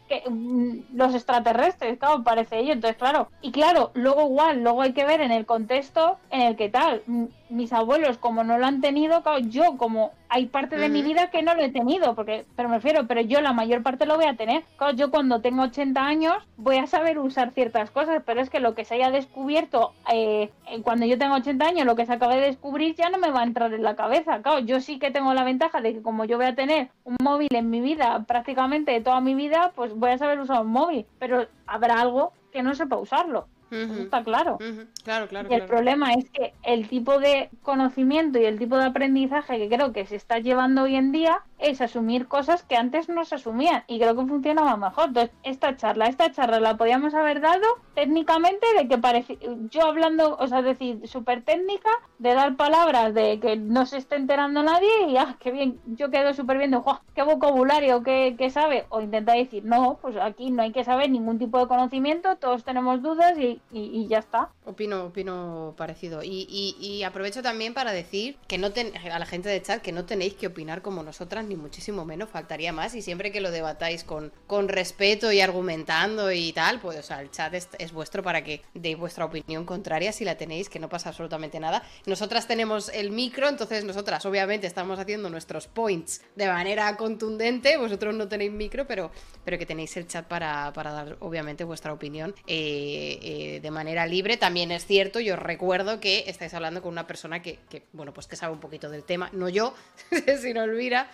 que, 0.07 0.23
mm, 0.29 0.95
los 0.95 1.15
extraterrestres, 1.15 1.97
claro, 1.97 2.23
parece 2.23 2.59
ello, 2.59 2.73
entonces, 2.73 2.97
claro, 2.97 3.31
y 3.41 3.51
claro, 3.51 3.89
luego 3.95 4.18
igual, 4.27 4.63
luego 4.63 4.81
hay 4.81 4.93
que 4.93 5.05
ver 5.05 5.21
en 5.21 5.31
el 5.31 5.45
contexto 5.45 6.17
en 6.29 6.41
el 6.41 6.55
que 6.55 6.69
tal, 6.69 7.03
mis 7.49 7.73
abuelos 7.73 8.17
como 8.17 8.43
no 8.43 8.57
lo 8.57 8.65
han 8.65 8.81
tenido, 8.81 9.23
yo 9.41 9.77
como 9.77 10.11
hay 10.29 10.45
parte 10.45 10.77
de 10.77 10.89
mi 10.89 11.01
vida 11.01 11.31
que 11.31 11.41
no 11.41 11.55
lo 11.55 11.63
he 11.63 11.69
tenido, 11.69 12.13
porque, 12.13 12.45
pero 12.55 12.69
me 12.69 12.75
refiero, 12.75 13.07
pero 13.07 13.21
yo 13.21 13.41
la 13.41 13.51
mayor 13.51 13.81
parte 13.81 14.05
lo 14.05 14.15
voy 14.15 14.25
a 14.25 14.35
tener. 14.35 14.63
yo 14.95 15.09
cuando 15.09 15.41
tengo 15.41 15.63
80 15.63 15.99
años 15.99 16.35
voy 16.57 16.77
a 16.77 16.85
saber 16.85 17.17
usar 17.17 17.51
ciertas 17.51 17.89
cosas, 17.89 18.21
pero 18.25 18.39
es 18.39 18.49
que 18.49 18.59
lo 18.59 18.75
que 18.75 18.85
se 18.85 18.95
haya 18.95 19.09
descubierto 19.09 19.93
eh, 20.11 20.51
cuando 20.83 21.05
yo 21.07 21.17
tengo 21.17 21.35
80 21.35 21.65
años, 21.65 21.85
lo 21.85 21.95
que 21.95 22.05
se 22.05 22.13
acabe 22.13 22.35
de 22.35 22.47
descubrir 22.47 22.95
ya 22.95 23.09
no 23.09 23.17
me 23.17 23.31
va 23.31 23.41
a 23.41 23.45
entrar 23.45 23.73
en 23.73 23.83
la 23.83 23.95
cabeza. 23.95 24.41
Claro, 24.41 24.59
yo 24.59 24.79
sí 24.79 24.99
que 24.99 25.11
tengo 25.11 25.33
la 25.33 25.43
ventaja 25.43 25.81
de 25.81 25.93
que 25.93 26.01
como 26.01 26.25
yo 26.25 26.37
voy 26.37 26.45
a 26.45 26.55
tener 26.55 26.89
un 27.03 27.17
móvil 27.23 27.49
en 27.51 27.69
mi 27.69 27.81
vida, 27.81 28.23
prácticamente 28.27 29.01
toda 29.01 29.21
mi 29.21 29.33
vida, 29.33 29.71
pues 29.75 29.95
voy 29.95 30.11
a 30.11 30.17
saber 30.19 30.39
usar 30.39 30.61
un 30.61 30.71
móvil, 30.71 31.05
pero 31.17 31.47
habrá 31.65 31.99
algo 31.99 32.33
que 32.51 32.61
no 32.61 32.75
sepa 32.75 32.97
usarlo 32.97 33.47
está 33.71 34.23
claro. 34.23 34.57
Claro, 35.03 35.27
claro. 35.27 35.49
Y 35.51 35.53
el 35.53 35.65
problema 35.65 36.13
es 36.13 36.29
que 36.29 36.53
el 36.63 36.87
tipo 36.87 37.19
de 37.19 37.49
conocimiento 37.61 38.39
y 38.39 38.45
el 38.45 38.59
tipo 38.59 38.77
de 38.77 38.85
aprendizaje 38.85 39.57
que 39.57 39.75
creo 39.75 39.93
que 39.93 40.05
se 40.05 40.15
está 40.15 40.39
llevando 40.39 40.83
hoy 40.83 40.95
en 40.95 41.11
día 41.11 41.41
es 41.59 41.81
asumir 41.81 42.27
cosas 42.27 42.63
que 42.63 42.75
antes 42.75 43.09
no 43.09 43.25
se 43.25 43.35
asumían 43.35 43.83
y 43.87 43.99
creo 43.99 44.15
que 44.15 44.25
funcionaba 44.25 44.77
mejor. 44.77 45.07
Entonces, 45.09 45.35
esta 45.43 45.75
charla, 45.75 46.07
esta 46.07 46.31
charla 46.31 46.59
la 46.59 46.77
podíamos 46.77 47.13
haber 47.13 47.41
dado 47.41 47.65
técnicamente 47.95 48.65
de 48.77 48.87
que 48.87 48.97
parecía, 48.97 49.37
yo 49.69 49.85
hablando, 49.85 50.37
o 50.39 50.47
sea, 50.47 50.61
decir, 50.61 51.07
súper 51.07 51.43
técnica, 51.43 51.89
de 52.17 52.33
dar 52.33 52.55
palabras 52.55 53.13
de 53.13 53.39
que 53.39 53.55
no 53.55 53.85
se 53.85 53.97
esté 53.97 54.15
enterando 54.15 54.63
nadie 54.63 54.89
y, 55.07 55.17
ah, 55.17 55.35
qué 55.39 55.51
bien, 55.51 55.79
yo 55.85 56.09
quedo 56.09 56.33
súper 56.33 56.57
bien 56.57 56.71
de, 56.71 56.79
qué 57.13 57.23
vocabulario, 57.23 58.03
qué, 58.03 58.35
qué 58.37 58.49
sabe, 58.49 58.85
o 58.89 59.01
intentar 59.01 59.37
decir, 59.37 59.63
no, 59.65 59.97
pues 60.01 60.15
aquí 60.17 60.51
no 60.51 60.63
hay 60.63 60.71
que 60.71 60.83
saber 60.83 61.09
ningún 61.09 61.39
tipo 61.39 61.59
de 61.59 61.67
conocimiento, 61.67 62.37
todos 62.37 62.63
tenemos 62.63 63.01
dudas 63.01 63.37
y, 63.37 63.61
y, 63.71 64.07
ya 64.07 64.19
está. 64.19 64.49
Opino, 64.69 65.05
opino 65.05 65.73
parecido. 65.77 66.21
Y, 66.23 67.01
aprovecho 67.03 67.41
también 67.41 67.73
para 67.73 67.91
decir 67.91 68.37
que 68.47 68.59
no 68.59 68.71
ten, 68.71 68.95
a 68.95 69.17
la 69.17 69.25
gente 69.25 69.49
de 69.49 69.59
chat 69.63 69.81
que 69.81 69.91
no 69.91 70.05
tenéis 70.05 70.35
que 70.35 70.45
opinar 70.45 70.83
como 70.83 71.01
nosotras, 71.01 71.43
ni 71.45 71.55
muchísimo 71.55 72.05
menos, 72.05 72.29
faltaría 72.29 72.71
más. 72.71 72.93
Y 72.93 73.01
siempre 73.01 73.31
que 73.31 73.41
lo 73.41 73.49
debatáis 73.49 74.03
con, 74.03 74.31
con 74.45 74.67
respeto 74.67 75.31
y 75.31 75.41
argumentando 75.41 76.31
y 76.31 76.53
tal, 76.53 76.79
pues 76.79 77.09
el 77.09 77.31
chat 77.31 77.51
es, 77.55 77.69
es 77.79 77.91
vuestro 77.91 78.21
para 78.21 78.43
que 78.43 78.61
deis 78.75 78.95
vuestra 78.95 79.25
opinión 79.25 79.65
contraria 79.65 80.11
si 80.11 80.23
la 80.23 80.35
tenéis, 80.35 80.69
que 80.69 80.77
no 80.77 80.87
pasa 80.87 81.09
absolutamente 81.09 81.59
nada. 81.59 81.81
Nosotras 82.05 82.45
tenemos 82.45 82.89
el 82.89 83.09
micro, 83.09 83.47
entonces 83.49 83.83
nosotras 83.83 84.23
obviamente 84.27 84.67
estamos 84.67 84.99
haciendo 84.99 85.31
nuestros 85.31 85.65
points 85.65 86.21
de 86.35 86.45
manera 86.45 86.95
contundente. 86.95 87.75
Vosotros 87.77 88.13
no 88.13 88.27
tenéis 88.27 88.51
micro, 88.51 88.85
pero, 88.85 89.09
pero 89.43 89.57
que 89.57 89.65
tenéis 89.65 89.97
el 89.97 90.07
chat 90.07 90.27
para, 90.27 90.71
para 90.73 90.91
dar 90.91 91.17
obviamente 91.21 91.63
vuestra 91.63 91.91
opinión 91.91 92.35
eh, 92.45 93.19
eh, 93.21 93.59
de 93.61 93.71
manera 93.71 94.05
libre. 94.05 94.37
También 94.37 94.58
es 94.63 94.85
cierto, 94.85 95.19
yo 95.19 95.35
recuerdo 95.35 95.99
que 95.99 96.25
estáis 96.27 96.53
hablando 96.53 96.81
con 96.81 96.91
una 96.91 97.07
persona 97.07 97.41
que, 97.41 97.59
bueno, 97.93 98.13
pues 98.13 98.27
que 98.27 98.35
sabe 98.35 98.53
un 98.53 98.59
poquito 98.59 98.89
del 98.89 99.03
tema, 99.03 99.29
no 99.33 99.49
yo, 99.49 99.73
sino 100.41 100.63
Elvira, 100.63 101.09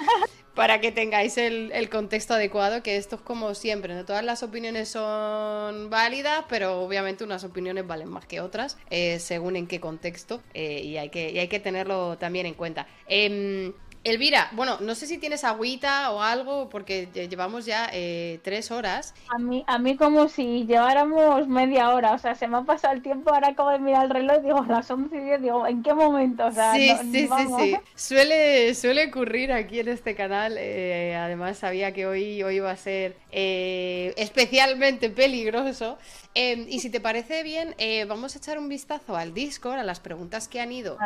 para 0.54 0.82
que 0.82 0.92
tengáis 0.92 1.38
el, 1.38 1.90
contexto 1.90 2.34
adecuado, 2.34 2.84
que 2.84 2.98
esto 2.98 3.18
es 3.18 3.22
como 3.22 3.54
siempre, 3.56 3.94
¿no? 3.94 4.06
todas 4.06 4.24
las 4.24 4.44
opiniones 4.44 4.90
son 4.90 5.90
válidas, 5.90 6.46
pero 6.50 6.82
obviamente 6.82 7.24
unas 7.24 7.44
opiniones 7.44 7.86
valen 7.86 8.10
más 8.10 8.26
que 8.26 8.42
otras, 8.42 8.78
eh, 8.90 9.20
según 9.20 9.56
en 9.56 9.68
qué 9.68 9.80
contexto, 9.80 10.42
y, 10.54 10.98
hay 10.98 11.10
que, 11.10 11.40
hay 11.40 11.48
que 11.48 11.60
tenerlo 11.60 12.18
también 12.18 12.46
en 12.46 12.54
cuenta. 12.54 12.88
Em, 13.08 13.74
Elvira, 14.06 14.50
bueno, 14.52 14.78
no 14.82 14.94
sé 14.94 15.08
si 15.08 15.18
tienes 15.18 15.44
agüita 15.44 16.12
o 16.12 16.22
algo, 16.22 16.70
porque 16.70 17.08
llevamos 17.28 17.66
ya 17.66 17.90
eh, 17.92 18.40
tres 18.44 18.70
horas. 18.70 19.16
A 19.30 19.40
mí, 19.40 19.64
a 19.66 19.80
mí 19.80 19.98
como 19.98 20.30
si 20.30 20.68
lleváramos 20.68 21.48
media 21.48 21.90
hora, 21.90 22.14
o 22.14 22.20
sea, 22.20 22.36
se 22.36 22.48
me 22.48 22.58
ha 22.58 22.62
pasado 22.62 22.94
el 22.94 23.02
tiempo, 23.02 23.34
ahora 23.34 23.48
acabo 23.48 23.72
de 23.72 23.80
mirar 23.80 24.06
el 24.06 24.12
reloj, 24.12 24.44
digo, 24.44 24.64
las 24.68 24.92
11 24.92 25.16
y 25.16 25.20
10, 25.22 25.42
digo, 25.42 25.66
¿en 25.66 25.82
qué 25.82 25.96
momento? 25.96 26.46
O 26.46 26.52
sea, 26.52 26.76
sí, 26.76 26.92
sí, 27.12 27.28
sí, 27.28 27.48
sí, 27.58 27.78
Suele, 27.96 28.76
suele 28.76 29.08
ocurrir 29.08 29.52
aquí 29.52 29.80
en 29.80 29.88
este 29.88 30.14
canal, 30.14 30.56
eh, 30.60 31.16
además 31.16 31.58
sabía 31.58 31.92
que 31.92 32.06
hoy, 32.06 32.44
hoy 32.44 32.58
iba 32.58 32.70
a 32.70 32.78
ser 32.78 33.18
eh, 33.32 34.14
especialmente 34.18 35.10
peligroso, 35.10 35.98
Em, 36.38 36.68
y 36.70 36.82
si 36.82 36.90
te 36.90 37.00
parece 37.00 37.44
bien, 37.44 37.76
eh, 37.78 38.04
vamos 38.04 38.36
a 38.36 38.40
echar 38.40 38.60
un 38.60 38.68
vistazo 38.68 39.16
al 39.16 39.34
Discord, 39.34 39.80
a 39.80 39.84
las 39.84 40.02
preguntas 40.02 40.50
que 40.50 40.60
han 40.60 40.74
ido. 40.74 40.98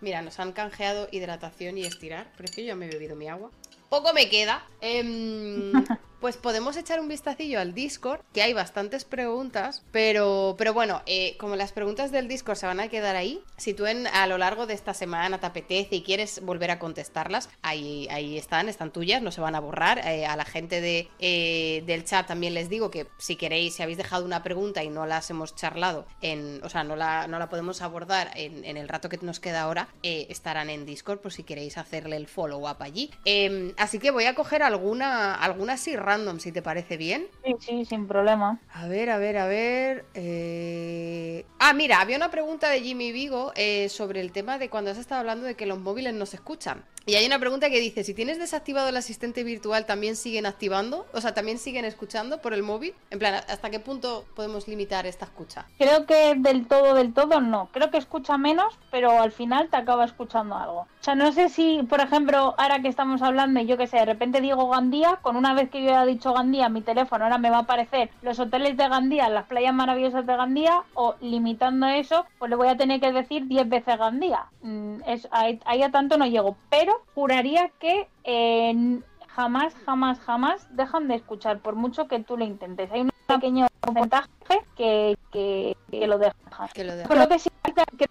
Mira, 0.00 0.22
nos 0.22 0.40
han 0.40 0.52
canjeado 0.52 1.08
hidratación 1.12 1.76
y 1.76 1.84
estirar, 1.84 2.32
pero 2.36 2.46
es 2.46 2.50
que 2.52 2.64
yo 2.64 2.74
me 2.74 2.86
he 2.86 2.88
bebido 2.88 3.14
mi 3.14 3.28
agua. 3.28 3.50
Poco 3.90 4.14
me 4.14 4.30
queda. 4.30 4.66
Em, 4.80 5.72
pues 6.20 6.36
podemos 6.36 6.76
echar 6.76 7.00
un 7.00 7.08
vistacillo 7.08 7.60
al 7.60 7.74
Discord, 7.74 8.20
que 8.32 8.42
hay 8.42 8.52
bastantes 8.52 9.04
preguntas, 9.04 9.84
pero, 9.92 10.54
pero 10.58 10.74
bueno, 10.74 11.02
eh, 11.06 11.36
como 11.38 11.56
las 11.56 11.72
preguntas 11.72 12.10
del 12.10 12.28
Discord 12.28 12.56
se 12.56 12.66
van 12.66 12.80
a 12.80 12.88
quedar 12.88 13.16
ahí, 13.16 13.42
si 13.56 13.74
tú 13.74 13.86
en, 13.86 14.06
a 14.06 14.26
lo 14.26 14.38
largo 14.38 14.66
de 14.66 14.74
esta 14.74 14.94
semana 14.94 15.38
te 15.38 15.46
apetece 15.46 15.96
y 15.96 16.02
quieres 16.02 16.40
volver 16.44 16.70
a 16.70 16.78
contestarlas, 16.78 17.48
ahí, 17.62 18.08
ahí 18.10 18.36
están, 18.36 18.68
están 18.68 18.92
tuyas, 18.92 19.22
no 19.22 19.30
se 19.30 19.40
van 19.40 19.54
a 19.54 19.60
borrar. 19.60 19.98
Eh, 20.06 20.26
a 20.26 20.36
la 20.36 20.44
gente 20.44 20.80
de, 20.80 21.08
eh, 21.18 21.82
del 21.86 22.04
chat 22.04 22.26
también 22.26 22.54
les 22.54 22.68
digo 22.68 22.90
que 22.90 23.06
si 23.18 23.36
queréis, 23.36 23.74
si 23.74 23.82
habéis 23.82 23.98
dejado 23.98 24.24
una 24.24 24.42
pregunta 24.42 24.82
y 24.84 24.88
no 24.88 25.06
las 25.06 25.30
hemos 25.30 25.54
charlado, 25.54 26.06
en, 26.20 26.60
o 26.64 26.68
sea, 26.68 26.84
no 26.84 26.96
la, 26.96 27.26
no 27.26 27.38
la 27.38 27.48
podemos 27.48 27.82
abordar 27.82 28.30
en, 28.34 28.64
en 28.64 28.76
el 28.76 28.88
rato 28.88 29.08
que 29.08 29.18
nos 29.18 29.40
queda 29.40 29.62
ahora, 29.62 29.88
estarán 30.02 30.70
en 30.70 30.86
Discord 30.86 31.20
por 31.20 31.32
si 31.32 31.42
queréis 31.42 31.78
hacerle 31.78 32.16
el 32.16 32.26
follow-up 32.26 32.76
allí. 32.80 33.10
Em, 33.24 33.72
así 33.76 33.98
que 33.98 34.10
voy 34.10 34.24
a 34.24 34.34
coger 34.34 34.62
alguna, 34.62 35.34
alguna 35.34 35.76
random, 36.08 36.38
si 36.40 36.52
te 36.52 36.62
parece 36.62 36.96
bien. 36.96 37.26
Sí, 37.44 37.54
sí, 37.60 37.84
sin 37.84 38.08
problema. 38.08 38.58
A 38.72 38.88
ver, 38.88 39.10
a 39.10 39.18
ver, 39.18 39.36
a 39.36 39.46
ver. 39.46 40.06
Eh, 40.14 41.44
ah, 41.58 41.74
mira, 41.74 42.00
había 42.00 42.16
una 42.16 42.30
pregunta 42.30 42.70
de 42.70 42.80
Jimmy 42.80 43.12
Vigo 43.12 43.52
eh, 43.56 43.88
sobre 43.90 44.20
el 44.20 44.32
tema 44.32 44.58
de 44.58 44.70
cuando 44.70 44.90
has 44.90 44.98
estado 44.98 45.20
hablando 45.20 45.46
de 45.46 45.54
que 45.54 45.66
los 45.66 45.78
móviles 45.78 46.14
no 46.14 46.24
se 46.24 46.36
escuchan. 46.36 46.84
Y 47.04 47.14
hay 47.14 47.26
una 47.26 47.38
pregunta 47.38 47.70
que 47.70 47.80
dice, 47.80 48.04
si 48.04 48.12
tienes 48.12 48.38
desactivado 48.38 48.88
el 48.88 48.96
asistente 48.96 49.42
virtual, 49.42 49.86
¿también 49.86 50.14
siguen 50.14 50.44
activando? 50.44 51.06
O 51.14 51.20
sea, 51.20 51.32
¿también 51.32 51.58
siguen 51.58 51.86
escuchando 51.86 52.42
por 52.42 52.52
el 52.52 52.62
móvil? 52.62 52.94
En 53.10 53.18
plan, 53.18 53.34
¿hasta 53.48 53.70
qué 53.70 53.80
punto 53.80 54.26
podemos 54.34 54.68
limitar 54.68 55.06
esta 55.06 55.24
escucha? 55.24 55.66
Creo 55.78 56.04
que 56.04 56.34
del 56.36 56.66
todo, 56.66 56.94
del 56.94 57.14
todo 57.14 57.40
no. 57.40 57.70
Creo 57.72 57.90
que 57.90 57.96
escucha 57.96 58.36
menos, 58.36 58.78
pero 58.90 59.22
al 59.22 59.32
final 59.32 59.70
te 59.70 59.76
acaba 59.76 60.04
escuchando 60.04 60.54
algo. 60.54 60.86
O 61.00 61.04
sea, 61.04 61.14
no 61.14 61.30
sé 61.32 61.48
si, 61.48 61.82
por 61.88 62.00
ejemplo, 62.00 62.54
ahora 62.58 62.82
que 62.82 62.88
estamos 62.88 63.22
hablando, 63.22 63.60
yo 63.60 63.76
que 63.76 63.86
sé, 63.86 63.98
de 63.98 64.04
repente 64.04 64.40
digo 64.40 64.68
Gandía, 64.68 65.18
con 65.22 65.36
una 65.36 65.54
vez 65.54 65.70
que 65.70 65.82
yo 65.82 65.90
haya 65.90 66.04
dicho 66.04 66.32
Gandía, 66.32 66.68
mi 66.68 66.82
teléfono 66.82 67.24
ahora 67.24 67.38
me 67.38 67.50
va 67.50 67.58
a 67.58 67.60
aparecer 67.60 68.10
los 68.20 68.38
hoteles 68.40 68.76
de 68.76 68.88
Gandía, 68.88 69.28
las 69.28 69.46
playas 69.46 69.72
maravillosas 69.72 70.26
de 70.26 70.36
Gandía, 70.36 70.82
o 70.94 71.14
limitando 71.20 71.86
eso, 71.86 72.26
pues 72.38 72.50
le 72.50 72.56
voy 72.56 72.68
a 72.68 72.76
tener 72.76 73.00
que 73.00 73.12
decir 73.12 73.46
10 73.46 73.68
veces 73.68 73.96
Gandía. 73.96 74.46
Mm, 74.62 75.02
es, 75.06 75.28
ahí, 75.30 75.60
ahí 75.64 75.82
a 75.82 75.90
tanto 75.90 76.18
no 76.18 76.26
llego, 76.26 76.56
pero 76.68 77.00
juraría 77.14 77.70
que 77.78 78.08
eh, 78.24 79.00
jamás, 79.38 79.72
jamás, 79.86 80.18
jamás 80.18 80.66
dejan 80.74 81.06
de 81.06 81.14
escuchar, 81.14 81.60
por 81.60 81.76
mucho 81.76 82.08
que 82.08 82.18
tú 82.18 82.36
lo 82.36 82.44
intentes. 82.44 82.90
Hay 82.90 83.02
un 83.02 83.10
pequeño 83.28 83.68
porcentaje 83.80 84.28
que, 84.76 85.16
que, 85.30 85.76
lo 86.08 86.18
deja. 86.18 86.34
Creo 86.74 87.28
que 87.28 87.38
sí, 87.38 87.48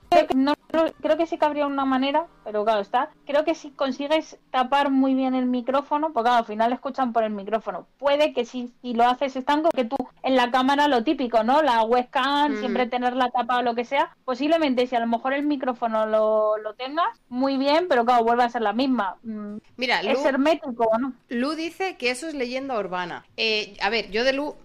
creo 0.10 0.28
que, 0.28 0.36
no, 0.36 0.54
creo 1.02 1.18
que 1.18 1.26
sí 1.26 1.38
que 1.38 1.46
habría 1.46 1.68
una 1.68 1.86
manera, 1.86 2.28
pero 2.44 2.64
claro 2.64 2.82
está. 2.82 3.10
Creo 3.26 3.44
que 3.44 3.56
si 3.56 3.72
consigues 3.72 4.38
tapar 4.52 4.90
muy 4.90 5.14
bien 5.14 5.36
el 5.36 5.46
micrófono, 5.46 6.14
porque 6.14 6.30
al 6.30 6.46
final 6.46 6.74
escuchan 6.74 7.14
por 7.14 7.24
el 7.24 7.32
micrófono. 7.32 7.88
Puede 7.98 8.34
que 8.34 8.46
si, 8.46 8.74
si 8.82 8.94
lo 8.94 9.06
haces 9.06 9.36
estando 9.36 9.70
que 9.70 9.86
tú 9.86 9.98
en 10.24 10.36
la 10.36 10.52
cámara 10.52 10.88
lo 10.88 11.04
típico, 11.04 11.44
¿no? 11.44 11.62
La 11.62 11.84
webcam, 11.84 12.54
mm. 12.54 12.60
siempre 12.60 12.88
tenerla 12.88 13.30
tapada 13.30 13.60
o 13.60 13.64
lo 13.64 13.76
que 13.76 13.86
sea. 13.86 14.16
Posiblemente 14.26 14.88
si 14.88 14.96
a 14.96 15.00
lo 15.00 15.08
mejor 15.08 15.34
el 15.34 15.46
micrófono 15.46 16.06
lo, 16.06 16.58
lo 16.58 16.74
tengas, 16.76 17.20
muy 17.30 17.58
bien, 17.58 17.88
pero 17.88 18.06
claro, 18.06 18.24
vuelve 18.24 18.44
a 18.44 18.50
ser 18.50 18.62
la 18.62 18.74
misma. 18.74 19.18
Mm, 19.24 19.58
Mira, 19.76 20.02
es 20.02 20.24
hermético, 20.24 20.90
¿no? 21.00 21.14
Lu 21.30 21.52
dice 21.52 21.98
que 21.98 22.12
eso 22.12 22.28
es 22.28 22.34
leyenda 22.34 22.80
urbana. 22.80 23.26
Eh, 23.36 23.76
a 23.82 23.90
ver, 23.90 24.10
yo 24.12 24.24
de 24.24 24.34
Lu, 24.34 24.56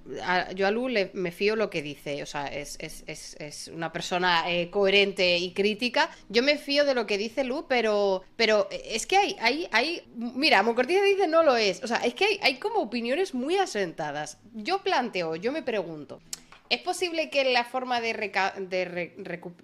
yo 0.54 0.66
a 0.66 0.70
Lu 0.70 0.88
le, 0.88 1.10
me 1.14 1.32
fío 1.32 1.56
lo 1.56 1.70
que 1.70 1.82
dice, 1.82 2.22
o 2.22 2.26
sea, 2.26 2.46
es, 2.46 2.76
es, 2.80 3.04
es, 3.06 3.36
es 3.40 3.68
una 3.68 3.92
persona 3.92 4.50
eh, 4.50 4.70
coherente 4.70 4.91
y 4.94 5.52
crítica. 5.52 6.10
Yo 6.28 6.42
me 6.42 6.58
fío 6.58 6.84
de 6.84 6.94
lo 6.94 7.06
que 7.06 7.18
dice 7.18 7.44
Lu, 7.44 7.66
pero, 7.68 8.22
pero 8.36 8.68
es 8.70 9.06
que 9.06 9.16
hay, 9.16 9.36
hay, 9.40 9.68
hay, 9.72 10.02
mira, 10.14 10.62
Mocortiza 10.62 11.02
dice 11.02 11.26
no 11.26 11.42
lo 11.42 11.56
es, 11.56 11.82
o 11.82 11.86
sea, 11.86 11.98
es 11.98 12.14
que 12.14 12.24
hay, 12.24 12.40
hay 12.42 12.56
como 12.56 12.76
opiniones 12.76 13.34
muy 13.34 13.56
asentadas. 13.56 14.38
Yo 14.54 14.82
planteo, 14.82 15.36
yo 15.36 15.50
me 15.50 15.62
pregunto, 15.62 16.20
¿Es 16.72 16.80
posible 16.80 17.28
que 17.28 17.52
la 17.52 17.64
forma 17.64 18.00
de, 18.00 18.14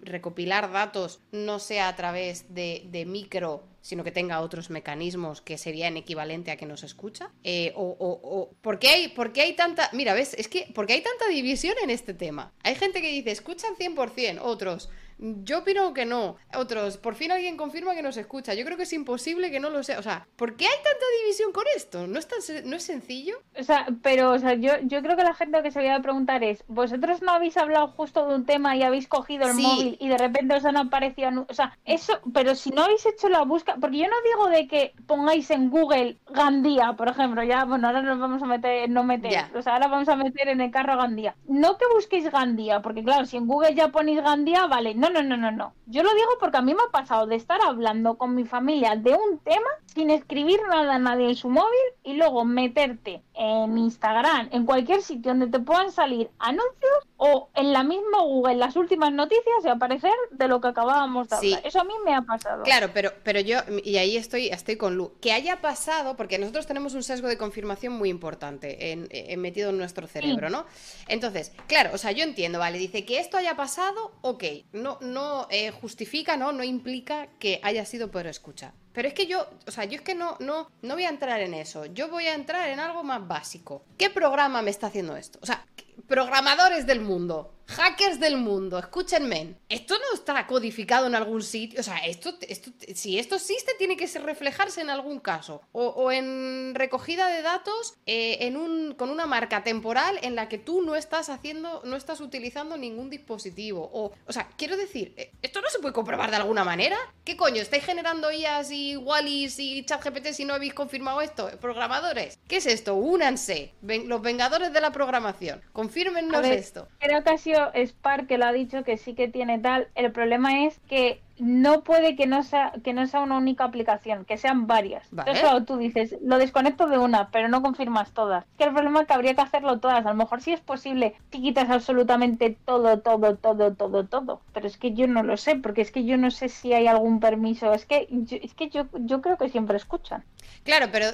recopilar 0.02 0.70
datos 0.70 1.20
no 1.32 1.58
sea 1.58 1.88
a 1.88 1.96
través 1.96 2.52
de, 2.54 3.04
micro, 3.06 3.64
sino 3.80 4.04
que 4.04 4.12
tenga 4.12 4.42
otros 4.42 4.68
mecanismos 4.68 5.40
que 5.40 5.56
serían 5.56 5.96
equivalente 5.96 6.50
a 6.50 6.58
que 6.58 6.66
nos 6.66 6.82
escucha? 6.82 7.30
Eh, 7.44 7.72
o, 7.76 8.50
¿por, 8.60 8.78
qué 8.78 8.88
hay, 8.88 9.08
¿por, 9.08 9.32
hay, 9.38 9.54
tanta... 9.54 9.88
Mira, 9.94 10.12
¿ves? 10.12 10.34
Es 10.34 10.48
que, 10.48 10.70
¿por 10.74 10.86
qué 10.86 10.92
hay 10.92 11.00
tanta 11.00 11.26
división 11.28 11.76
en 11.82 11.88
este 11.88 12.12
tema? 12.12 12.52
Hay 12.62 12.74
gente 12.74 13.00
que 13.00 13.08
dice, 13.10 13.30
escuchan 13.30 13.74
100%, 13.76 14.40
otros, 14.42 14.90
yo 15.18 15.58
opino 15.58 15.92
que 15.94 16.04
no. 16.04 16.36
Otros, 16.54 16.96
por 16.96 17.14
fin 17.14 17.32
alguien 17.32 17.56
confirma 17.56 17.94
que 17.94 18.02
nos 18.02 18.16
escucha. 18.16 18.54
Yo 18.54 18.64
creo 18.64 18.76
que 18.76 18.84
es 18.84 18.92
imposible 18.92 19.50
que 19.50 19.60
no 19.60 19.70
lo 19.70 19.82
sea. 19.82 19.98
O 19.98 20.02
sea, 20.02 20.26
¿por 20.36 20.56
qué 20.56 20.66
hay 20.66 20.76
tanta 20.76 21.04
división 21.22 21.52
con 21.52 21.64
esto? 21.74 22.06
¿No 22.06 22.18
es, 22.18 22.28
no 22.64 22.76
es 22.76 22.82
sencillo? 22.82 23.36
O 23.58 23.62
sea, 23.62 23.86
pero 24.02 24.30
o 24.32 24.38
sea, 24.38 24.54
yo, 24.54 24.72
yo 24.82 25.02
creo 25.02 25.16
que 25.16 25.24
la 25.24 25.34
gente 25.34 25.56
lo 25.56 25.62
que 25.62 25.70
se 25.70 25.80
había 25.80 25.94
de 25.94 26.02
preguntar 26.02 26.44
es, 26.44 26.64
¿vosotros 26.68 27.22
no 27.22 27.32
habéis 27.32 27.56
hablado 27.56 27.88
justo 27.88 28.26
de 28.26 28.34
un 28.34 28.46
tema 28.46 28.76
y 28.76 28.82
habéis 28.82 29.08
cogido 29.08 29.48
el 29.48 29.54
móvil 29.54 29.96
y 30.00 30.08
de 30.08 30.18
repente 30.18 30.54
os 30.54 30.64
han 30.64 30.76
aparecido... 30.76 31.46
O 31.48 31.54
sea, 31.54 31.76
eso, 31.84 32.20
pero 32.32 32.54
si 32.54 32.70
no 32.70 32.82
habéis 32.82 33.04
hecho 33.06 33.28
la 33.28 33.42
búsqueda... 33.42 33.76
Porque 33.80 33.98
yo 33.98 34.06
no 34.06 34.16
digo 34.24 34.48
de 34.48 34.68
que 34.68 34.94
pongáis 35.06 35.50
en 35.50 35.70
Google 35.70 36.18
Gandía, 36.30 36.94
por 36.96 37.08
ejemplo, 37.08 37.42
ya, 37.42 37.64
bueno, 37.64 37.88
ahora 37.88 38.02
nos 38.02 38.18
vamos 38.18 38.42
a 38.42 38.46
meter, 38.46 38.88
no 38.88 39.04
meter, 39.04 39.46
o 39.54 39.62
sea, 39.62 39.74
ahora 39.74 39.88
vamos 39.88 40.08
a 40.08 40.16
meter 40.16 40.48
en 40.48 40.60
el 40.60 40.70
carro 40.70 40.96
Gandía. 40.96 41.34
No 41.46 41.76
que 41.76 41.84
busquéis 41.94 42.30
Gandía, 42.30 42.80
porque 42.82 43.02
claro, 43.02 43.24
si 43.26 43.36
en 43.36 43.46
Google 43.46 43.74
ya 43.74 43.88
ponéis 43.88 44.22
Gandía, 44.22 44.66
vale, 44.66 44.94
no 44.94 45.07
No, 45.08 45.22
no, 45.22 45.36
no, 45.36 45.36
no, 45.38 45.50
no. 45.50 45.74
Yo 45.86 46.02
lo 46.02 46.12
digo 46.12 46.28
porque 46.38 46.58
a 46.58 46.62
mí 46.62 46.74
me 46.74 46.82
ha 46.82 46.90
pasado 46.90 47.26
de 47.26 47.36
estar 47.36 47.58
hablando 47.62 48.18
con 48.18 48.34
mi 48.34 48.44
familia 48.44 48.94
de 48.94 49.14
un 49.14 49.38
tema 49.38 49.70
sin 49.86 50.10
escribir 50.10 50.60
nada 50.68 50.96
a 50.96 50.98
nadie 50.98 51.28
en 51.28 51.34
su 51.34 51.48
móvil 51.48 51.78
y 52.02 52.12
luego 52.14 52.44
meterte 52.44 53.22
en 53.38 53.78
Instagram, 53.78 54.48
en 54.50 54.66
cualquier 54.66 55.00
sitio 55.00 55.30
donde 55.30 55.46
te 55.46 55.60
puedan 55.60 55.92
salir 55.92 56.28
anuncios 56.40 56.92
o 57.16 57.50
en 57.54 57.72
la 57.72 57.84
misma 57.84 58.22
Google, 58.22 58.56
las 58.56 58.74
últimas 58.74 59.12
noticias 59.12 59.64
y 59.64 59.68
aparecer 59.68 60.12
de 60.32 60.48
lo 60.48 60.60
que 60.60 60.68
acabábamos 60.68 61.28
de 61.28 61.36
hablar. 61.36 61.60
Eso 61.64 61.80
a 61.80 61.84
mí 61.84 61.94
me 62.04 62.14
ha 62.14 62.22
pasado. 62.22 62.64
Claro, 62.64 62.90
pero, 62.92 63.12
pero 63.22 63.40
yo, 63.40 63.58
y 63.84 63.96
ahí 63.96 64.16
estoy, 64.16 64.48
estoy 64.48 64.76
con 64.76 64.96
Lu, 64.96 65.12
que 65.20 65.32
haya 65.32 65.60
pasado, 65.60 66.16
porque 66.16 66.38
nosotros 66.38 66.66
tenemos 66.66 66.94
un 66.94 67.04
sesgo 67.04 67.28
de 67.28 67.38
confirmación 67.38 67.92
muy 67.92 68.08
importante 68.08 68.92
en, 68.92 69.40
metido 69.40 69.70
en 69.70 69.78
nuestro 69.78 70.08
cerebro, 70.08 70.50
¿no? 70.50 70.66
Entonces, 71.06 71.52
claro, 71.68 71.90
o 71.92 71.98
sea, 71.98 72.10
yo 72.10 72.24
entiendo, 72.24 72.58
vale, 72.58 72.78
dice 72.78 73.04
que 73.04 73.20
esto 73.20 73.36
haya 73.36 73.56
pasado, 73.56 74.12
ok, 74.22 74.44
no, 74.72 74.98
no 75.00 75.46
eh, 75.50 75.70
justifica, 75.70 76.36
¿no? 76.36 76.50
No 76.50 76.64
implica 76.64 77.28
que 77.38 77.60
haya 77.62 77.84
sido 77.84 78.10
por 78.10 78.26
escuchar. 78.26 78.72
Pero 78.92 79.08
es 79.08 79.14
que 79.14 79.26
yo, 79.26 79.46
o 79.66 79.70
sea, 79.70 79.84
yo 79.84 79.96
es 79.96 80.02
que 80.02 80.14
no, 80.14 80.36
no, 80.40 80.70
no 80.82 80.94
voy 80.94 81.04
a 81.04 81.08
entrar 81.08 81.40
en 81.40 81.54
eso. 81.54 81.86
Yo 81.86 82.08
voy 82.08 82.26
a 82.26 82.34
entrar 82.34 82.68
en 82.68 82.80
algo 82.80 83.04
más 83.04 83.26
básico. 83.26 83.82
¿Qué 83.96 84.10
programa 84.10 84.62
me 84.62 84.70
está 84.70 84.88
haciendo 84.88 85.16
esto? 85.16 85.38
O 85.42 85.46
sea, 85.46 85.64
programadores 86.06 86.86
del 86.86 87.00
mundo, 87.00 87.58
hackers 87.68 88.18
del 88.18 88.38
mundo, 88.38 88.78
escúchenme, 88.78 89.56
esto 89.68 89.94
no 89.98 90.14
está 90.14 90.46
codificado 90.46 91.06
en 91.06 91.14
algún 91.14 91.42
sitio, 91.42 91.80
o 91.80 91.82
sea, 91.82 91.98
esto, 91.98 92.34
esto 92.48 92.70
si 92.94 93.18
esto 93.18 93.34
existe 93.34 93.72
tiene 93.78 93.96
que 93.96 94.06
reflejarse 94.18 94.80
en 94.80 94.90
algún 94.90 95.20
caso, 95.20 95.60
o, 95.72 96.10
en 96.10 96.74
recogida 96.74 97.28
de 97.28 97.42
datos 97.42 97.94
eh, 98.06 98.38
en 98.40 98.56
un, 98.56 98.94
con 98.94 99.10
una 99.10 99.26
marca 99.26 99.62
temporal 99.64 100.18
en 100.22 100.34
la 100.34 100.48
que 100.48 100.58
tú 100.58 100.82
no 100.82 100.96
estás 100.96 101.28
haciendo, 101.28 101.82
no 101.84 101.96
estás 101.96 102.20
utilizando 102.20 102.76
ningún 102.76 103.10
dispositivo, 103.10 103.90
o, 103.92 104.12
o 104.26 104.32
sea, 104.32 104.48
quiero 104.56 104.76
decir, 104.76 105.12
eh, 105.16 105.32
¿esto 105.42 105.60
no 105.60 105.68
se 105.68 105.78
puede 105.78 105.92
comprobar 105.92 106.30
de 106.30 106.36
alguna 106.36 106.64
manera? 106.64 106.96
¿Qué 107.24 107.36
coño? 107.36 107.60
¿Estáis 107.60 107.84
generando 107.84 108.32
IAs 108.32 108.70
y 108.70 108.96
Wallis 108.96 109.58
y 109.58 109.84
ChatGPT 109.84 110.28
si 110.28 110.46
no 110.46 110.54
habéis 110.54 110.72
confirmado 110.72 111.20
esto? 111.20 111.50
¿Programadores? 111.60 112.38
¿Qué 112.48 112.56
es 112.56 112.66
esto? 112.66 112.94
Únanse, 112.94 113.74
los 113.82 114.22
vengadores 114.22 114.72
de 114.72 114.80
la 114.80 114.92
programación, 114.92 115.60
confírmennos 115.88 116.46
esto. 116.46 116.88
Creo 116.98 117.22
que 117.24 117.30
ha 117.30 117.38
sido 117.38 117.70
Spark 117.74 118.26
que 118.26 118.38
lo 118.38 118.46
ha 118.46 118.52
dicho 118.52 118.84
que 118.84 118.96
sí 118.96 119.14
que 119.14 119.28
tiene 119.28 119.58
tal. 119.58 119.88
El 119.94 120.12
problema 120.12 120.64
es 120.66 120.78
que 120.88 121.20
no 121.38 121.84
puede 121.84 122.16
que 122.16 122.26
no 122.26 122.42
sea 122.42 122.72
que 122.82 122.92
no 122.92 123.06
sea 123.06 123.20
una 123.20 123.38
única 123.38 123.64
aplicación, 123.64 124.24
que 124.24 124.36
sean 124.36 124.66
varias. 124.66 125.06
Entonces, 125.12 125.66
tú 125.66 125.76
dices, 125.76 126.16
lo 126.22 126.38
desconecto 126.38 126.88
de 126.88 126.98
una, 126.98 127.30
pero 127.30 127.48
no 127.48 127.62
confirmas 127.62 128.12
todas. 128.12 128.44
Que 128.58 128.64
el 128.64 128.72
problema 128.72 129.00
es 129.00 129.06
que 129.06 129.14
habría 129.14 129.34
que 129.34 129.40
hacerlo 129.40 129.78
todas. 129.78 130.04
A 130.04 130.10
lo 130.10 130.16
mejor 130.16 130.40
sí 130.42 130.52
es 130.52 130.60
posible 130.60 131.14
si 131.32 131.40
quitas 131.40 131.70
absolutamente 131.70 132.56
todo, 132.64 132.98
todo, 133.00 133.36
todo, 133.36 133.74
todo, 133.74 134.04
todo. 134.04 134.40
Pero 134.52 134.66
es 134.66 134.76
que 134.76 134.94
yo 134.94 135.06
no 135.06 135.22
lo 135.22 135.36
sé, 135.36 135.56
porque 135.56 135.82
es 135.82 135.90
que 135.90 136.04
yo 136.04 136.16
no 136.16 136.30
sé 136.30 136.48
si 136.48 136.72
hay 136.72 136.86
algún 136.86 137.20
permiso. 137.20 137.72
Es 137.72 137.86
que 137.86 138.08
es 138.30 138.54
que 138.54 138.68
yo, 138.68 138.86
yo 138.94 139.22
creo 139.22 139.38
que 139.38 139.48
siempre 139.48 139.76
escuchan. 139.76 140.24
Claro, 140.64 140.88
pero 140.92 141.06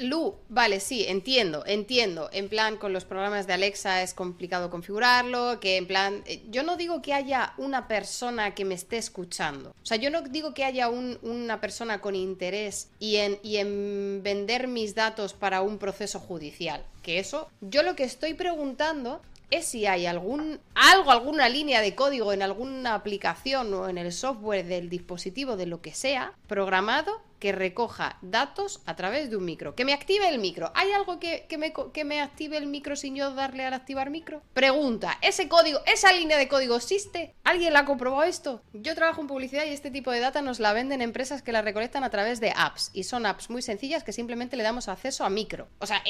Lu, 0.00 0.36
vale, 0.48 0.80
sí, 0.80 1.04
entiendo, 1.06 1.64
entiendo. 1.66 2.30
En 2.32 2.48
plan, 2.48 2.76
con 2.76 2.92
los 2.92 3.04
programas 3.04 3.46
de 3.46 3.52
Alexa 3.52 4.02
es 4.02 4.14
complicado 4.14 4.70
configurarlo, 4.70 5.60
que 5.60 5.76
en 5.76 5.86
plan, 5.86 6.22
eh, 6.26 6.42
yo 6.48 6.62
no 6.62 6.76
digo 6.76 7.02
que 7.02 7.12
haya 7.12 7.52
una 7.58 7.88
persona 7.88 8.54
que 8.54 8.64
me 8.64 8.74
esté 8.74 8.96
escuchando. 8.96 9.70
O 9.70 9.86
sea, 9.86 9.98
yo 9.98 10.10
no 10.10 10.22
digo 10.22 10.54
que 10.54 10.64
haya 10.64 10.88
una 10.88 11.60
persona 11.60 12.00
con 12.00 12.14
interés 12.14 12.88
y 12.98 13.16
en, 13.16 13.38
y 13.42 13.58
en 13.58 14.22
vender 14.22 14.66
mis 14.66 14.94
datos 14.94 15.34
para 15.34 15.62
un 15.62 15.78
proceso 15.78 16.18
judicial. 16.18 16.84
Que 17.02 17.18
eso, 17.18 17.50
yo 17.60 17.82
lo 17.82 17.94
que 17.94 18.04
estoy 18.04 18.34
preguntando 18.34 19.20
es 19.50 19.66
si 19.66 19.86
hay 19.86 20.06
algún 20.06 20.60
algo, 20.74 21.10
alguna 21.10 21.48
línea 21.48 21.82
de 21.82 21.94
código 21.94 22.32
en 22.32 22.42
alguna 22.42 22.94
aplicación 22.94 23.72
o 23.74 23.88
en 23.88 23.98
el 23.98 24.12
software 24.12 24.66
del 24.66 24.88
dispositivo 24.88 25.56
de 25.56 25.66
lo 25.66 25.82
que 25.82 25.92
sea 25.92 26.32
programado 26.46 27.20
que 27.42 27.50
recoja 27.50 28.18
datos 28.22 28.82
a 28.86 28.94
través 28.94 29.28
de 29.28 29.36
un 29.36 29.44
micro. 29.44 29.74
Que 29.74 29.84
me 29.84 29.94
active 29.94 30.28
el 30.28 30.38
micro. 30.38 30.70
¿Hay 30.76 30.92
algo 30.92 31.18
que, 31.18 31.44
me, 31.58 31.72
que 31.92 32.04
me 32.04 32.20
active 32.20 32.56
el 32.56 32.68
micro 32.68 32.94
sin 32.94 33.16
yo 33.16 33.34
darle 33.34 33.64
al 33.64 33.74
activar 33.74 34.10
micro? 34.10 34.44
Pregunta, 34.54 35.18
¿ese 35.22 35.48
código, 35.48 35.80
esa 35.86 36.12
línea 36.12 36.38
de 36.38 36.46
código 36.46 36.76
existe? 36.76 37.34
¿Alguien 37.42 37.72
la 37.72 37.80
ha 37.80 37.84
comprobado 37.84 38.22
esto? 38.22 38.62
Yo 38.72 38.94
trabajo 38.94 39.20
en 39.20 39.26
publicidad 39.26 39.64
y 39.64 39.70
este 39.70 39.90
tipo 39.90 40.12
de 40.12 40.20
data 40.20 40.40
nos 40.40 40.60
la 40.60 40.72
venden 40.72 41.02
empresas 41.02 41.42
que 41.42 41.50
la 41.50 41.62
recolectan 41.62 42.04
a 42.04 42.10
través 42.10 42.38
de 42.38 42.52
apps. 42.54 42.90
Y 42.92 43.02
son 43.02 43.26
apps 43.26 43.50
muy 43.50 43.60
sencillas 43.60 44.04
que 44.04 44.12
simplemente 44.12 44.56
le 44.56 44.62
damos 44.62 44.86
acceso 44.86 45.24
a 45.24 45.28
micro. 45.28 45.66
O 45.80 45.86
sea, 45.86 46.00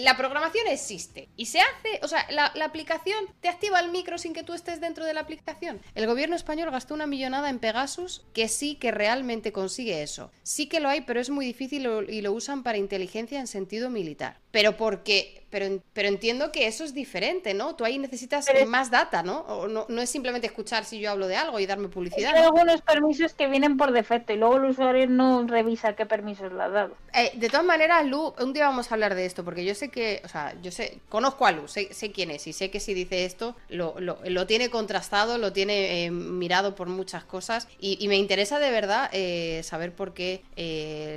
la 0.00 0.16
programación 0.16 0.68
existe. 0.68 1.28
Y 1.36 1.44
se 1.46 1.60
hace, 1.60 2.00
o 2.02 2.08
sea, 2.08 2.26
la, 2.30 2.46
aplicación 2.64 3.26
te 3.42 3.50
activa 3.50 3.78
el 3.78 3.90
micro 3.90 4.16
sin 4.16 4.32
que 4.32 4.42
tú 4.42 4.54
estés 4.54 4.80
dentro 4.80 5.04
de 5.04 5.12
la 5.12 5.20
aplicación. 5.20 5.82
El 5.94 6.06
gobierno 6.06 6.34
español 6.34 6.70
gastó 6.70 6.94
una 6.94 7.06
millonada 7.06 7.50
en 7.50 7.58
Pegasus 7.58 8.24
que 8.32 8.48
sí 8.48 8.76
que 8.76 8.90
realmente 8.90 9.52
consigue 9.52 10.02
eso. 10.02 10.30
Que 10.66 10.80
lo 10.80 10.88
hay, 10.88 11.02
pero 11.02 11.20
es 11.20 11.30
muy 11.30 11.46
difícil 11.46 11.88
y 12.08 12.20
lo 12.22 12.32
usan 12.32 12.62
para 12.62 12.78
inteligencia 12.78 13.40
en 13.40 13.46
sentido 13.46 13.90
militar. 13.90 14.38
Pero 14.50 14.76
porque 14.76 15.41
pero, 15.52 15.66
pero 15.92 16.08
entiendo 16.08 16.50
que 16.50 16.66
eso 16.66 16.82
es 16.82 16.94
diferente, 16.94 17.52
¿no? 17.52 17.76
Tú 17.76 17.84
ahí 17.84 17.98
necesitas 17.98 18.46
más 18.66 18.90
data, 18.90 19.22
¿no? 19.22 19.40
O 19.40 19.68
no, 19.68 19.84
no 19.86 20.00
es 20.00 20.08
simplemente 20.08 20.46
escuchar 20.46 20.86
si 20.86 20.98
yo 20.98 21.10
hablo 21.10 21.26
de 21.26 21.36
algo 21.36 21.60
y 21.60 21.66
darme 21.66 21.88
publicidad. 21.88 22.34
Hay 22.34 22.44
algunos 22.44 22.80
permisos 22.80 23.34
que 23.34 23.48
vienen 23.48 23.76
por 23.76 23.92
defecto 23.92 24.32
y 24.32 24.38
luego 24.38 24.56
el 24.56 24.64
usuario 24.64 25.06
no 25.08 25.46
revisa 25.46 25.92
qué 25.92 26.06
permisos 26.06 26.50
le 26.54 26.62
ha 26.62 26.70
dado. 26.70 26.96
Eh, 27.12 27.32
de 27.34 27.50
todas 27.50 27.66
maneras, 27.66 28.06
Lu, 28.06 28.32
un 28.40 28.54
día 28.54 28.66
vamos 28.66 28.90
a 28.90 28.94
hablar 28.94 29.14
de 29.14 29.26
esto, 29.26 29.44
porque 29.44 29.62
yo 29.62 29.74
sé 29.74 29.90
que, 29.90 30.22
o 30.24 30.28
sea, 30.28 30.54
yo 30.62 30.70
sé, 30.70 31.00
conozco 31.10 31.44
a 31.44 31.52
Lu, 31.52 31.68
sé, 31.68 31.90
quién 32.14 32.30
es 32.30 32.46
y 32.46 32.54
sé 32.54 32.70
que 32.70 32.80
si 32.80 32.94
dice 32.94 33.26
esto, 33.26 33.54
lo, 33.68 33.96
lo, 34.00 34.46
tiene 34.46 34.70
contrastado, 34.70 35.36
lo 35.36 35.52
tiene 35.52 36.06
eh, 36.06 36.10
mirado 36.10 36.74
por 36.74 36.88
muchas 36.88 37.24
cosas 37.24 37.68
y, 37.78 38.08
me 38.08 38.16
interesa 38.16 38.58
de 38.58 38.70
verdad 38.70 39.10
eh, 39.12 39.60
saber 39.64 39.92
por 39.92 40.14
qué 40.14 40.42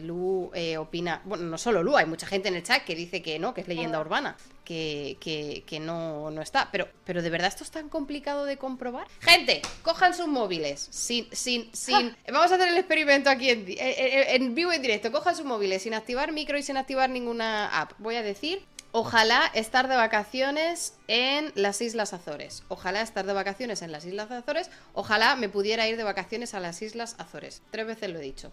Lu 0.04 0.52
opina, 0.78 1.22
bueno, 1.24 1.46
no 1.46 1.58
solo 1.58 1.84
Lu, 1.84 1.96
hay 1.96 2.06
mucha 2.06 2.28
gente 2.28 2.50
en 2.50 2.56
el 2.56 2.64
chat 2.64 2.84
que 2.84 2.96
dice 2.96 3.22
que 3.22 3.40
no, 3.40 3.54
que 3.54 3.62
es 3.62 3.70
leyenda 3.70 4.02
urbana 4.02 4.25
que, 4.66 5.64
que, 5.66 5.80
no, 5.80 6.32
no, 6.32 6.42
está. 6.42 6.70
Pero, 6.72 6.88
pero 7.06 7.22
¿de 7.22 7.30
verdad 7.30 7.48
esto 7.48 7.64
es 7.64 7.72
tan 7.72 7.88
complicado 7.88 8.46
de 8.46 8.58
comprobar? 8.58 9.08
Gente, 9.22 9.62
cojan 9.84 10.14
sus 10.14 10.28
móviles. 10.28 10.88
Sin, 10.92 11.28
sin, 11.32 11.70
sin. 11.74 12.18
Vamos 12.32 12.52
a 12.52 12.56
hacer 12.56 12.70
el 12.70 12.78
experimento 12.78 13.30
aquí 13.30 13.50
en, 13.50 13.66
en, 13.68 14.56
vivo 14.56 14.74
y 14.74 14.76
en 14.76 14.82
directo. 14.82 15.12
Cojan 15.12 15.36
sus 15.36 15.46
móviles 15.46 15.84
sin 15.84 15.94
activar 15.94 16.32
micro 16.32 16.58
y 16.58 16.64
sin 16.64 16.78
activar 16.78 17.10
ninguna 17.10 17.80
app. 17.80 17.94
Voy 18.00 18.16
a 18.16 18.24
decir. 18.24 18.66
Ojalá 18.98 19.52
estar 19.54 19.90
de 19.90 19.98
vacaciones 19.98 20.94
en 21.08 21.52
las 21.56 21.82
Islas 21.82 22.14
Azores. 22.14 22.64
Ojalá 22.68 23.02
estar 23.02 23.26
de 23.26 23.34
vacaciones 23.34 23.82
en 23.82 23.92
las 23.92 24.06
Islas 24.06 24.32
Azores. 24.32 24.70
Ojalá 24.94 25.36
me 25.36 25.50
pudiera 25.50 25.88
ir 25.88 25.98
de 25.98 26.04
vacaciones 26.04 26.54
a 26.54 26.60
las 26.60 26.82
Islas 26.82 27.16
Azores. 27.18 27.62
Tres 27.72 27.86
veces 27.86 28.10
lo 28.10 28.20
he 28.20 28.22
dicho. 28.22 28.52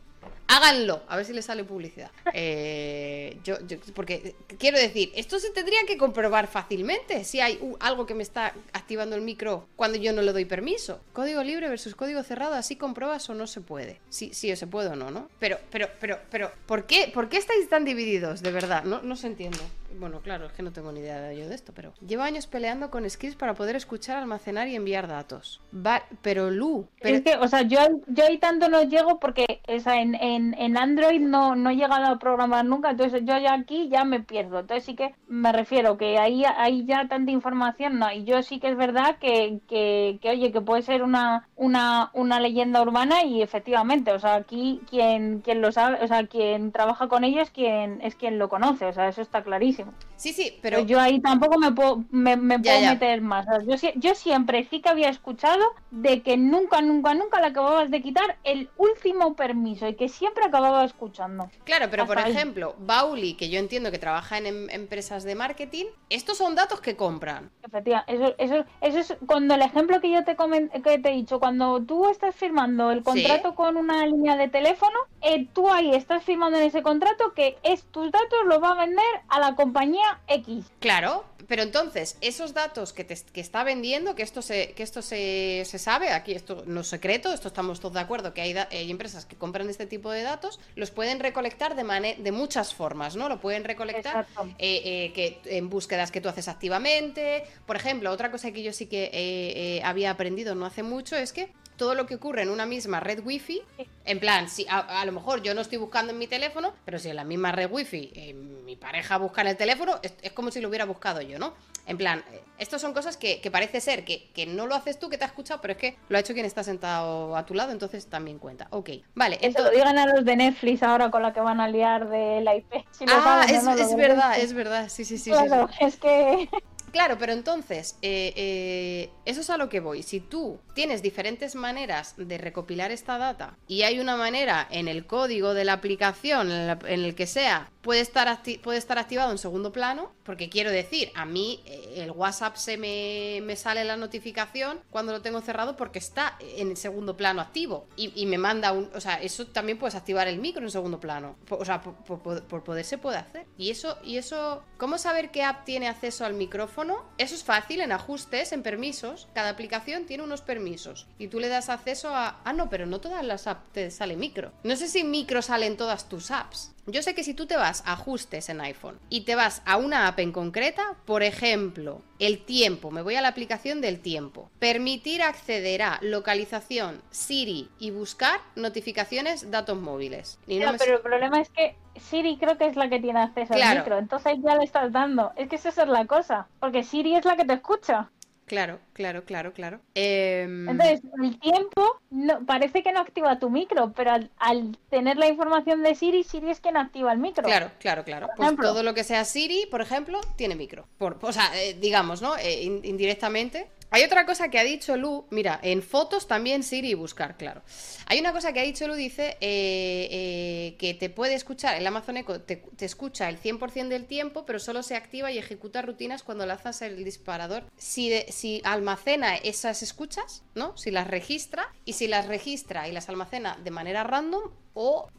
Háganlo, 0.48 1.02
a 1.08 1.16
ver 1.16 1.24
si 1.24 1.32
les 1.32 1.44
sale 1.44 1.64
publicidad. 1.64 2.10
Eh, 2.34 3.39
yo, 3.44 3.56
porque 3.94 4.34
quiero 4.58 4.78
decir, 4.78 5.12
esto 5.14 5.39
se 5.39 5.50
tendría 5.50 5.84
que 5.86 5.98
comprobar 5.98 6.47
fácilmente 6.47 7.24
si 7.24 7.40
hay 7.40 7.60
algo 7.81 8.06
que 8.06 8.14
me 8.14 8.22
está 8.22 8.55
activando 8.72 9.16
el 9.16 9.22
micro 9.22 9.68
cuando 9.76 9.98
yo 9.98 10.12
no 10.12 10.22
le 10.22 10.32
doy 10.32 10.47
permiso. 10.47 11.00
Código 11.12 11.42
libre 11.42 11.68
versus 11.68 11.94
código 11.94 12.22
cerrado, 12.22 12.55
así 12.55 12.76
comprobas 12.76 13.28
o 13.28 13.34
no 13.34 13.47
se 13.47 13.60
puede. 13.60 14.00
Sí, 14.08 14.31
sí 14.32 14.50
o 14.50 14.56
se 14.56 14.66
puede 14.66 14.89
o 14.89 14.97
no, 14.97 15.10
¿no? 15.10 15.28
Pero, 15.39 15.58
pero, 15.70 15.89
pero, 16.00 16.20
pero, 16.31 16.50
¿por 16.66 16.86
qué, 16.86 17.10
¿por 17.12 17.28
qué 17.28 17.36
estáis 17.36 17.68
tan 17.68 17.84
divididos? 17.84 18.42
De 18.42 18.50
verdad, 18.50 18.84
no, 18.84 19.02
no 19.02 19.14
se 19.14 19.26
entiende. 19.26 19.58
Bueno, 19.98 20.20
claro, 20.20 20.47
es 20.47 20.52
que 20.52 20.62
no 20.62 20.72
tengo 20.72 20.90
ni 20.92 21.00
idea 21.00 21.20
de 21.20 21.36
yo 21.36 21.48
de 21.48 21.55
esto, 21.55 21.72
pero 21.74 21.92
llevo 22.06 22.22
años 22.22 22.42
peleando 22.47 22.91
con 22.91 23.09
skills 23.09 23.37
para 23.37 23.55
poder 23.55 23.77
escuchar, 23.77 24.17
almacenar 24.17 24.69
y 24.69 24.77
enviar 24.77 25.09
datos. 25.09 25.61
Va, 25.75 26.03
pero 26.23 26.51
Lu, 26.51 26.87
pero... 27.01 27.17
Es 27.17 27.23
que, 27.23 27.37
o 27.37 27.49
sea, 27.49 27.62
yo, 27.62 27.79
yo 28.07 28.25
ahí 28.25 28.39
tanto 28.39 28.69
no 28.69 28.83
llego 28.83 29.19
porque 29.19 29.61
esa 29.67 30.01
en 30.01 30.12
en, 30.15 30.77
Android 30.77 31.21
no, 31.21 31.55
no 31.55 31.71
he 31.71 31.77
llegado 31.77 32.07
a 32.07 32.19
programar 32.19 32.65
nunca, 32.65 32.91
entonces 32.91 33.23
yo 33.25 33.39
ya 33.39 33.55
aquí 33.55 33.89
ya 33.89 34.05
me 34.05 34.21
pierdo. 34.21 34.61
Entonces 34.61 34.85
sí 34.85 34.95
que 34.95 35.15
me 35.29 35.53
refiero 35.53 35.97
que 35.97 36.19
ahí 36.19 36.45
hay 36.45 36.85
ya 36.85 37.09
tanta 37.09 37.31
información, 37.31 37.99
no. 37.99 38.11
Y 38.12 38.25
yo 38.25 38.43
sí 38.43 38.59
que 38.59 38.69
es 38.69 38.77
verdad 38.77 39.17
que, 39.19 39.61
que, 39.69 40.19
oye, 40.29 40.53
que 40.53 40.61
puede 40.61 40.83
ser 40.83 41.03
una, 41.03 41.49
una, 41.57 42.11
una 42.15 42.41
leyenda 42.41 42.83
urbana 42.83 43.25
y 43.25 43.43
efectivamente, 43.43 44.12
o 44.12 44.19
sea, 44.19 44.35
aquí 44.35 44.81
quien, 44.89 45.41
quien 45.41 45.61
lo 45.61 45.73
sabe, 45.73 45.99
o 46.03 46.09
sea, 46.09 46.27
quien 46.27 46.73
trabaja 46.73 47.09
con 47.09 47.25
ellos 47.25 47.51
quien, 47.51 48.01
es 48.03 48.15
quien 48.15 48.39
lo 48.39 48.49
conoce, 48.49 48.87
o 48.87 48.93
sea, 48.93 49.09
eso 49.09 49.23
está 49.23 49.43
clarísimo. 49.43 49.93
Sí, 50.17 50.33
sí, 50.33 50.59
pero... 50.62 50.81
yo 50.81 51.01
ahí 51.01 51.21
tampoco 51.21 51.59
me 51.59 51.73
puedo, 51.73 52.05
me, 52.11 52.32
puedo 52.36 52.81
meter 52.81 53.20
más. 53.20 53.47
yo, 53.67 53.77
yo 53.94 54.15
siempre 54.15 54.67
sí 54.70 54.81
que 54.81 54.89
había 54.89 55.09
escuchado 55.09 55.62
de 55.91 56.23
que 56.23 56.36
nunca, 56.36 56.81
nunca, 56.83 57.15
nunca 57.15 57.41
le 57.41 57.47
acababas 57.47 57.91
de 57.91 58.02
quitar 58.02 58.36
el 58.44 58.70
último 58.77 59.35
permiso 59.35 59.89
y 59.89 59.94
que 59.94 60.09
siempre 60.09 60.44
acababa 60.44 60.85
escuchando. 60.85 61.51
Claro, 61.65 61.86
pero 61.91 62.07
por 62.07 62.19
ejemplo, 62.19 62.75
Bauli, 62.78 63.35
que 63.35 63.49
yo 63.49 63.59
entiendo 63.59 63.91
que 63.91 63.99
trabaja 63.99 64.39
en 64.39 64.47
em, 64.47 64.70
empresas 64.70 65.25
de 65.25 65.35
marketing, 65.35 65.86
estos 66.11 66.39
son 66.39 66.55
datos 66.55 66.81
que 66.81 66.97
compran. 66.97 67.51
Efectivamente, 67.62 68.15
eso, 68.15 68.35
eso, 68.39 68.65
eso 68.81 68.99
es 68.99 69.17
cuando 69.27 69.55
el 69.55 69.62
ejemplo 69.62 70.01
que 70.01 70.11
yo 70.11 70.25
te, 70.25 70.36
que 70.36 70.99
te 70.99 71.09
he 71.11 71.12
dicho, 71.12 71.41
cuando 71.41 71.83
tú 71.83 72.09
estás 72.09 72.35
firmando 72.35 72.91
el 72.91 73.02
contrato 73.02 73.55
con 73.55 73.77
una 73.77 74.07
línea 74.07 74.36
de 74.36 74.49
teléfono, 74.49 74.97
eh, 75.20 75.47
tú 75.52 75.70
ahí 75.70 75.94
estás 75.94 76.25
firmando 76.25 76.59
en 76.59 76.65
ese 76.65 76.83
contrato 76.83 77.33
que 77.35 77.57
es 77.62 77.85
tus 77.85 78.11
datos 78.11 78.39
los 78.47 78.62
va 78.62 78.73
a 78.73 78.86
vender 78.86 79.05
a 79.28 79.41
la 79.41 79.55
compañía 79.55 80.20
X. 80.27 80.70
Claro, 80.81 81.25
pero 81.49 81.62
entonces, 81.62 82.17
esos 82.21 82.55
datos 82.55 82.93
que, 82.93 83.05
te, 83.05 83.17
que 83.33 83.41
está 83.41 83.65
vendiendo, 83.65 84.15
que 84.15 84.23
esto, 84.23 84.43
se, 84.43 84.73
que 84.73 84.83
esto 84.83 85.03
se, 85.03 85.65
se, 85.65 85.79
sabe, 85.79 86.11
aquí 86.11 86.33
esto 86.33 86.65
no 86.67 86.81
es 86.81 86.87
secreto, 86.87 87.33
esto 87.33 87.49
estamos 87.49 87.81
todos 87.81 87.95
de 87.95 88.01
acuerdo, 88.01 88.35
que 88.35 88.41
hay, 88.41 88.57
hay 88.57 88.91
empresas 88.91 89.27
que 89.27 89.37
compran 89.37 89.69
este 89.71 89.87
tipo 89.87 90.11
de 90.11 90.23
datos, 90.23 90.61
los 90.77 90.91
pueden 90.91 91.21
recolectar 91.21 91.75
de, 91.75 92.17
de 92.19 92.33
muchas 92.33 92.75
formas, 92.75 93.17
¿no? 93.17 93.29
Lo 93.29 93.41
pueden 93.41 93.65
recolectar 93.65 94.27
eh, 94.59 94.83
eh, 94.85 95.12
que, 95.12 95.41
en 95.57 95.69
búsquedas 95.69 96.11
que 96.11 96.21
tú 96.21 96.29
haces 96.29 96.49
activamente. 96.49 97.45
Por 97.67 97.77
ejemplo, 97.77 98.11
otra 98.11 98.31
cosa 98.31 98.51
que 98.53 98.62
yo 98.62 98.73
sí 98.73 98.87
que 98.87 99.11
eh, 99.12 99.83
había 99.85 100.11
aprendido 100.11 100.55
no 100.55 100.67
hace 100.67 100.83
mucho 100.83 101.17
es 101.17 101.33
que 101.33 101.51
todo 101.76 101.94
lo 101.94 102.07
que 102.07 102.15
ocurre 102.17 102.42
en 102.42 102.51
una 102.51 102.67
misma 102.67 103.01
red 103.01 103.25
wifi, 103.25 103.62
en 104.05 104.20
plan, 104.20 104.49
si 104.49 104.67
a, 104.68 105.05
lo 105.05 105.12
mejor 105.12 105.42
yo 105.42 105.55
no 105.55 105.60
estoy 105.60 105.78
buscando 105.78 106.12
en 106.12 106.18
mi 106.18 106.26
teléfono, 106.26 106.75
pero 106.84 106.99
si 106.99 107.10
en 107.10 107.17
la 107.17 107.25
misma 107.25 107.52
red 107.52 107.70
wifi 107.70 108.12
eh, 108.15 108.34
mi 108.34 108.76
pareja 108.76 109.18
busca 109.18 109.41
en 109.42 109.49
el 109.49 109.57
teléfono, 109.57 109.99
es, 110.02 110.33
como 110.33 110.51
si 110.51 110.60
lo 110.60 110.68
hubiera 110.68 110.84
buscado 110.84 111.20
yo, 111.20 111.39
¿no? 111.39 111.55
En 111.86 111.99
plan, 111.99 112.23
eh, 112.33 112.41
estas 112.59 112.81
son 112.81 112.92
cosas 112.92 113.17
que, 113.17 113.41
parece 113.51 113.81
ser 113.81 114.05
que, 114.05 114.47
no 114.47 114.67
lo 114.67 114.75
haces 114.75 114.99
tú, 114.99 115.09
que 115.09 115.18
te 115.18 115.25
has 115.25 115.31
escuchado, 115.31 115.60
pero 115.60 115.73
es 115.73 115.78
que 115.78 115.97
lo 116.09 116.17
ha 116.17 116.20
hecho 116.20 116.34
quien 116.34 116.47
está 116.47 116.62
sentado 116.62 117.36
a 117.36 117.44
tu 117.44 117.55
lado, 117.55 117.73
entonces 117.73 118.07
también 118.07 118.39
cuenta. 118.39 118.68
Ok, 118.70 118.91
vale. 119.15 119.39
Entonces... 119.41 119.73
lo 119.73 119.76
digan 119.76 119.99
a 119.99 120.07
los 120.07 120.25
de 120.25 120.36
Netflix 120.36 120.83
ahora 120.83 121.10
con 121.10 121.23
la 121.23 121.33
que 121.33 121.41
van 121.41 121.60
a 121.60 121.68
liar 121.68 122.09
de 122.09 122.41
la 122.41 122.55
IP. 122.55 122.73
ah, 123.09 123.44
es, 123.49 123.67
es 123.67 123.97
verdad, 123.97 124.39
es 124.39 124.52
verdad, 124.52 124.89
sí, 124.89 125.05
sí, 125.05 125.18
sí. 125.18 125.31
Claro, 125.31 125.68
es 125.81 125.97
que... 125.97 126.49
Claro, 126.93 127.17
pero 127.19 127.33
entonces, 127.33 127.97
eh, 128.03 128.35
eh, 128.37 129.11
eso 129.25 129.41
es 129.41 129.49
a 129.49 129.57
lo 129.57 129.71
que 129.71 129.81
voy. 129.81 130.03
Si 130.03 130.21
tú 130.21 130.61
tienes 130.75 131.01
diferentes 131.01 131.55
maneras 131.55 132.15
de 132.19 132.37
recopilar 132.37 132.91
esta 132.91 133.17
data 133.17 133.57
y 133.67 133.83
hay 133.83 133.99
una 133.99 134.17
manera 134.17 134.69
en 134.71 134.89
el 134.89 135.07
código 135.07 135.55
de 135.55 135.65
la 135.65 135.73
aplicación, 135.73 136.53
en, 136.53 136.79
el 136.87 137.15
que 137.15 137.27
sea, 137.27 137.72
puede 137.83 138.01
estar, 138.01 138.43
puede 138.62 138.78
estar 138.78 138.99
activado 138.99 139.33
en 139.33 139.39
segundo 139.39 139.73
plano, 139.73 140.12
porque 140.23 140.49
quiero 140.49 140.70
decir, 140.70 141.11
a 141.15 141.27
mí 141.27 141.61
eh, 141.67 141.94
el 141.97 142.12
WhatsApp 142.12 142.57
se 142.57 142.78
me, 142.78 143.41
me, 143.43 143.57
sale 143.57 143.85
la 143.85 143.97
notificación 143.97 144.81
cuando 144.91 145.12
lo 145.12 145.20
tengo 145.20 145.41
cerrado 145.41 145.77
porque 145.77 145.99
está 145.99 146.36
en 146.41 146.77
segundo 146.77 147.17
plano 147.17 147.41
activo 147.41 147.86
y, 147.97 148.27
me 148.27 148.39
manda 148.39 148.73
un... 148.73 148.89
O 148.94 149.01
sea, 149.01 149.17
eso 149.17 149.47
también 149.49 149.78
puedes 149.78 149.94
activar 149.94 150.28
el 150.28 150.39
micro 150.39 150.62
en 150.62 150.70
segundo 150.70 151.01
plano. 151.01 151.36
O 151.51 151.65
sea, 151.65 151.83
por, 151.83 152.23
poder 152.62 152.85
se 152.85 152.99
puede 152.99 153.19
hacer. 153.19 153.47
Y 153.59 153.70
eso, 153.70 153.99
y 154.05 154.17
eso, 154.17 154.62
¿cómo 154.78 154.97
saber 154.97 155.31
qué 155.31 155.43
app 155.43 155.65
tiene 155.65 155.89
acceso 155.89 156.25
al 156.25 156.35
micrófono? 156.35 157.05
Eso 157.19 157.35
es 157.35 157.43
fácil 157.43 157.81
en 157.81 157.93
ajustes, 157.93 158.52
en 158.52 158.62
permisos. 158.62 159.28
Cada 159.35 159.51
aplicación 159.51 160.07
tiene 160.07 160.23
unos 160.23 160.41
permisos 160.41 161.09
y 161.19 161.28
tú 161.28 161.41
le 161.41 161.49
das 161.49 161.69
acceso 161.69 162.15
a... 162.15 162.41
Ah, 162.44 162.52
no, 162.52 162.70
pero 162.70 162.86
no 162.86 163.01
todas 163.01 163.25
las 163.25 163.47
apps 163.47 163.73
te 163.73 163.91
sale 163.91 164.17
micro. 164.17 164.52
No 164.62 164.77
sé 164.77 164.89
si 164.89 165.05
micro 165.05 165.43
sale 165.43 165.67
en 165.67 165.77
todas 165.77 166.09
tus 166.09 166.31
apps. 166.31 166.72
Yo 166.86 167.02
sé 167.02 167.15
que 167.15 167.23
si 167.23 167.33
tú 167.33 167.47
te 167.47 167.57
vas 167.57 167.85
a 167.86 167.93
ajustes 167.93 168.49
en 168.49 168.61
iPhone 168.61 168.99
y 169.09 169.20
te 169.20 169.36
vas 169.36 169.62
a 169.67 169.77
una 169.77 170.09
app 170.09 170.19
en 170.19 170.33
concreta, 170.33 170.97
por 171.05 171.23
ejemplo, 171.23 172.02
el 172.19 172.44
tiempo, 172.44 172.91
me 172.91 173.02
voy 173.02 173.15
a 173.15 173.20
la 173.20 173.28
aplicación 173.28 173.81
del 173.81 174.01
tiempo, 174.01 174.51
permitir 174.59 175.23
acceder 175.23 175.83
a 175.83 175.99
localización, 176.02 177.01
Siri 177.11 177.69
y 177.78 177.93
buscar 177.93 178.41
notificaciones 178.57 179.51
datos 179.51 179.78
móviles. 179.78 180.41
Pero 180.47 180.97
el 180.97 181.01
problema 181.02 181.41
es 181.41 181.51
que 181.51 181.77
Siri 181.97 182.36
creo 182.36 182.59
que 182.59 182.67
es 182.67 182.75
la 182.75 182.89
que 182.89 182.99
tiene 182.99 183.20
acceso 183.20 183.55
al 183.55 183.78
micro, 183.78 183.99
entonces 183.99 184.39
ya 184.43 184.57
le 184.57 184.65
estás 184.65 184.91
dando. 184.93 185.33
Es 185.36 185.49
que 185.49 185.57
esa 185.57 185.69
es 185.69 185.77
la 185.89 186.07
cosa, 186.07 186.49
porque 186.59 186.83
Siri 186.83 187.15
es 187.15 187.25
la 187.25 187.36
que 187.36 187.44
te 187.44 187.55
escucha. 187.55 188.11
Claro, 188.52 188.81
claro, 188.92 189.24
claro, 189.24 189.55
claro. 189.55 189.81
Em, 189.94 190.68
Entonces, 190.68 191.00
el 191.22 191.39
tiempo 191.39 191.98
no, 192.10 192.44
parece 192.44 192.82
que 192.82 192.92
no 192.92 193.00
activa 193.00 193.39
tu 193.39 193.48
micro, 193.48 193.94
pero 193.97 194.10
al, 194.36 194.76
tener 194.90 195.16
la 195.16 195.26
información 195.26 195.82
de 195.82 195.94
Siri, 195.94 196.22
Siri 196.22 196.50
es 196.50 196.60
quien 196.60 196.76
activa 196.76 197.14
el 197.14 197.18
micro. 197.18 197.44
Claro, 197.44 197.70
claro, 197.81 198.05
claro. 198.05 198.28
Pues 198.36 198.55
todo 198.56 198.82
lo 198.82 198.92
que 198.92 199.05
sea 199.05 199.24
Siri, 199.24 199.66
por 199.70 199.81
ejemplo, 199.81 200.20
tiene 200.36 200.55
micro. 200.55 200.86
Por, 200.98 201.16
o 201.22 201.32
sea, 201.32 201.50
eh, 201.62 201.78
digamos, 201.81 202.20
¿no? 202.20 202.36
Eh, 202.36 202.64
indirectamente 202.64 203.70
hay 203.93 204.05
otra 204.05 204.25
cosa 204.25 204.49
que 204.49 204.59
ha 204.59 204.65
dicho 204.65 204.97
Lu, 204.97 205.27
mira, 205.29 205.61
en 205.62 205.83
fotos 205.83 206.27
también 206.27 206.62
Siri 206.62 206.91
y 206.91 206.95
buscar, 206.95 207.37
claro. 207.37 207.61
Hay 208.07 208.19
una 208.19 208.33
cosa 208.33 208.55
que 208.55 208.61
ha 208.61 208.62
dicho 208.62 208.89
Lu, 208.89 208.95
dice 208.95 209.37
eh, 209.41 210.09
eh, 210.11 210.77
que 210.79 210.95
te 210.95 211.11
puede 211.11 211.35
escuchar, 211.35 211.77
el 211.77 211.87
Amazon 211.87 212.17
Echo 212.17 212.41
te, 212.41 212.65
escucha 212.81 213.29
el 213.29 213.39
100% 213.39 213.89
del 213.89 214.07
tiempo, 214.07 214.47
pero 214.47 214.59
solo 214.59 214.83
se 214.83 214.97
activa 214.97 215.31
y 215.31 215.37
ejecuta 215.37 215.83
rutinas 215.83 216.23
cuando 216.23 216.47
lanzas 216.47 216.81
el 216.81 217.05
disparador. 217.05 217.65
Si, 217.77 218.19
si 218.31 218.62
almacena 218.65 219.37
esas 219.37 219.83
escuchas, 219.83 220.43
¿no? 220.55 220.75
Si 220.79 220.91
las 220.91 221.07
registra, 221.07 221.71
y 221.85 221.93
si 221.93 222.09
las 222.09 222.27
registra 222.27 222.89
y 222.89 222.93
las 222.93 223.11
almacena 223.11 223.59
de 223.62 223.71
manera 223.71 224.05
random, 224.05 224.43
o, 224.75 225.11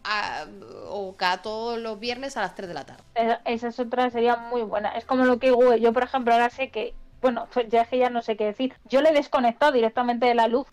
o 0.90 1.16
cada 1.16 1.44
todos 1.44 1.78
los 1.78 2.00
viernes 2.00 2.38
a 2.38 2.42
las 2.42 2.56
3 2.56 2.68
de 2.68 2.74
la 2.74 2.86
tarde. 2.86 3.04
Esa 3.46 3.68
es 3.68 3.80
otra, 3.80 4.10
sería 4.10 4.36
muy 4.36 4.64
buena. 4.64 4.98
Es 4.98 5.06
como 5.06 5.26
lo 5.26 5.38
que 5.38 5.52
Google, 5.52 5.80
yo 5.80 5.94
por 5.94 6.02
ejemplo 6.02 6.34
ahora 6.34 6.50
sé 6.50 6.70
que 6.70 6.96
bueno, 7.24 7.48
pues 7.54 7.70
ya 7.70 7.84
es 7.84 7.88
que 7.88 7.98
ya 7.98 8.10
no 8.10 8.22
sé 8.22 8.36
qué 8.36 8.46
decir. 8.46 8.74
Yo 8.90 9.02
le 9.02 9.10
he 9.10 9.14
desconectado 9.14 9.72
directamente 9.72 10.26
de 10.26 10.36
la 10.36 10.48
luz. 10.48 10.68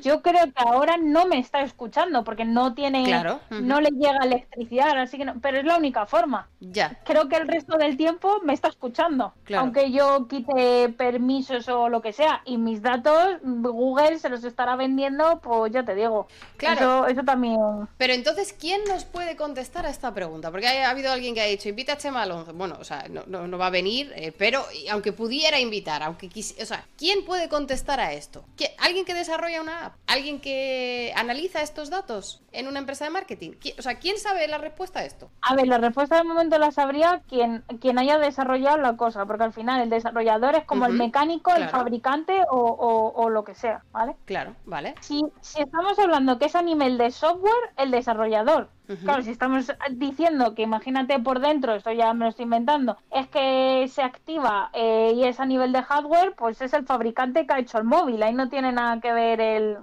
yo 0.00 0.20
creo 0.20 0.44
que 0.46 0.52
ahora 0.56 0.96
no 0.96 1.26
me 1.26 1.38
está 1.38 1.62
escuchando 1.62 2.24
porque 2.24 2.44
no 2.44 2.74
tiene, 2.74 3.04
no 3.50 3.80
le 3.80 3.90
llega 3.90 4.18
electricidad, 4.24 4.98
así 4.98 5.16
que 5.16 5.24
no, 5.24 5.40
pero 5.40 5.58
es 5.58 5.64
la 5.64 5.78
única 5.78 6.04
forma. 6.06 6.48
Ya. 6.58 7.00
Creo 7.04 7.28
que 7.28 7.36
el 7.36 7.46
resto 7.46 7.78
del 7.78 7.96
tiempo 7.96 8.40
me 8.44 8.52
está 8.52 8.68
escuchando. 8.68 9.32
Aunque 9.56 9.92
yo 9.92 10.26
quite 10.26 10.88
permisos 10.88 11.68
o 11.68 11.88
lo 11.88 12.02
que 12.02 12.12
sea. 12.12 12.42
Y 12.44 12.58
mis 12.58 12.82
datos, 12.82 13.38
Google 13.42 14.18
se 14.18 14.28
los 14.28 14.42
estará 14.42 14.74
vendiendo, 14.74 15.40
pues 15.40 15.72
ya 15.72 15.84
te 15.84 15.94
digo. 15.94 16.26
Claro. 16.56 17.06
Eso, 17.06 17.22
también. 17.22 17.58
Pero 17.96 18.12
entonces, 18.12 18.52
¿quién 18.52 18.82
nos 18.88 19.04
puede 19.04 19.36
contestar 19.36 19.86
a 19.86 19.90
esta 19.90 20.12
pregunta? 20.12 20.50
Porque 20.50 20.66
ha, 20.66 20.90
habido 20.90 21.12
alguien 21.12 21.34
que 21.34 21.42
ha 21.42 21.46
dicho, 21.46 21.68
invita 21.68 21.92
a 21.92 21.98
Chema 21.98 22.22
Alonso. 22.22 22.52
Bueno, 22.54 22.76
o 22.80 22.84
sea, 22.84 23.06
no, 23.08 23.58
va 23.58 23.66
a 23.66 23.70
venir, 23.70 24.12
eh, 24.16 24.32
pero 24.36 24.64
aunque 24.90 25.12
pudiera 25.12 25.60
invitar 25.60 25.91
aunque 26.00 26.28
quisiera... 26.28 26.62
O 26.62 26.66
sea, 26.66 26.86
¿quién 26.96 27.24
puede 27.24 27.48
contestar 27.48 28.00
a 28.00 28.12
esto? 28.12 28.44
¿Alguien 28.78 29.04
que 29.04 29.14
desarrolla 29.14 29.60
una 29.60 29.86
app? 29.86 29.96
¿Alguien 30.06 30.40
que 30.40 31.12
analiza 31.16 31.60
estos 31.60 31.90
datos 31.90 32.40
en 32.52 32.68
una 32.68 32.78
empresa 32.78 33.04
de 33.04 33.10
marketing? 33.10 33.52
O 33.78 33.82
sea, 33.82 33.98
¿quién 33.98 34.18
sabe 34.18 34.46
la 34.46 34.58
respuesta 34.58 35.00
a 35.00 35.04
esto? 35.04 35.30
A 35.42 35.54
ver, 35.54 35.66
la 35.66 35.78
respuesta 35.78 36.16
de 36.16 36.24
momento 36.24 36.58
la 36.58 36.70
sabría 36.70 37.22
quien, 37.28 37.64
quien 37.80 37.98
haya 37.98 38.18
desarrollado 38.18 38.76
la 38.78 38.96
cosa, 38.96 39.26
porque 39.26 39.44
al 39.44 39.52
final 39.52 39.82
el 39.82 39.90
desarrollador 39.90 40.54
es 40.54 40.64
como 40.64 40.86
el 40.86 40.92
mecánico, 40.92 41.52
el 41.54 41.68
fabricante 41.68 42.42
o, 42.48 43.28
lo 43.30 43.44
que 43.44 43.54
sea, 43.54 43.82
¿vale? 43.92 44.14
Claro, 44.24 44.54
vale. 44.66 44.94
Si, 45.00 45.22
si 45.40 45.62
estamos 45.62 45.98
hablando 45.98 46.38
que 46.38 46.46
es 46.46 46.54
a 46.54 46.62
nivel 46.62 46.98
de 46.98 47.10
software, 47.10 47.72
el 47.76 47.90
desarrollador. 47.90 48.68
Claro, 49.02 49.22
si 49.22 49.30
estamos 49.30 49.72
diciendo 49.92 50.54
que 50.54 50.62
imagínate 50.62 51.18
por 51.18 51.40
dentro, 51.40 51.74
esto 51.74 51.92
ya 51.92 52.12
me 52.14 52.24
lo 52.24 52.30
estoy 52.30 52.44
inventando, 52.44 52.98
es 53.10 53.26
que 53.28 53.88
se 53.88 54.02
activa 54.02 54.70
eh, 54.72 55.12
y 55.14 55.24
es 55.24 55.40
a 55.40 55.46
nivel 55.46 55.72
de 55.72 55.82
hardware, 55.82 56.34
pues 56.36 56.60
es 56.60 56.72
el 56.72 56.84
fabricante 56.84 57.46
que 57.46 57.52
ha 57.54 57.58
hecho 57.58 57.78
el 57.78 57.84
móvil, 57.84 58.22
ahí 58.22 58.34
no 58.34 58.48
tiene 58.48 58.72
nada 58.72 59.00
que 59.00 59.12
ver 59.12 59.40
el, 59.40 59.78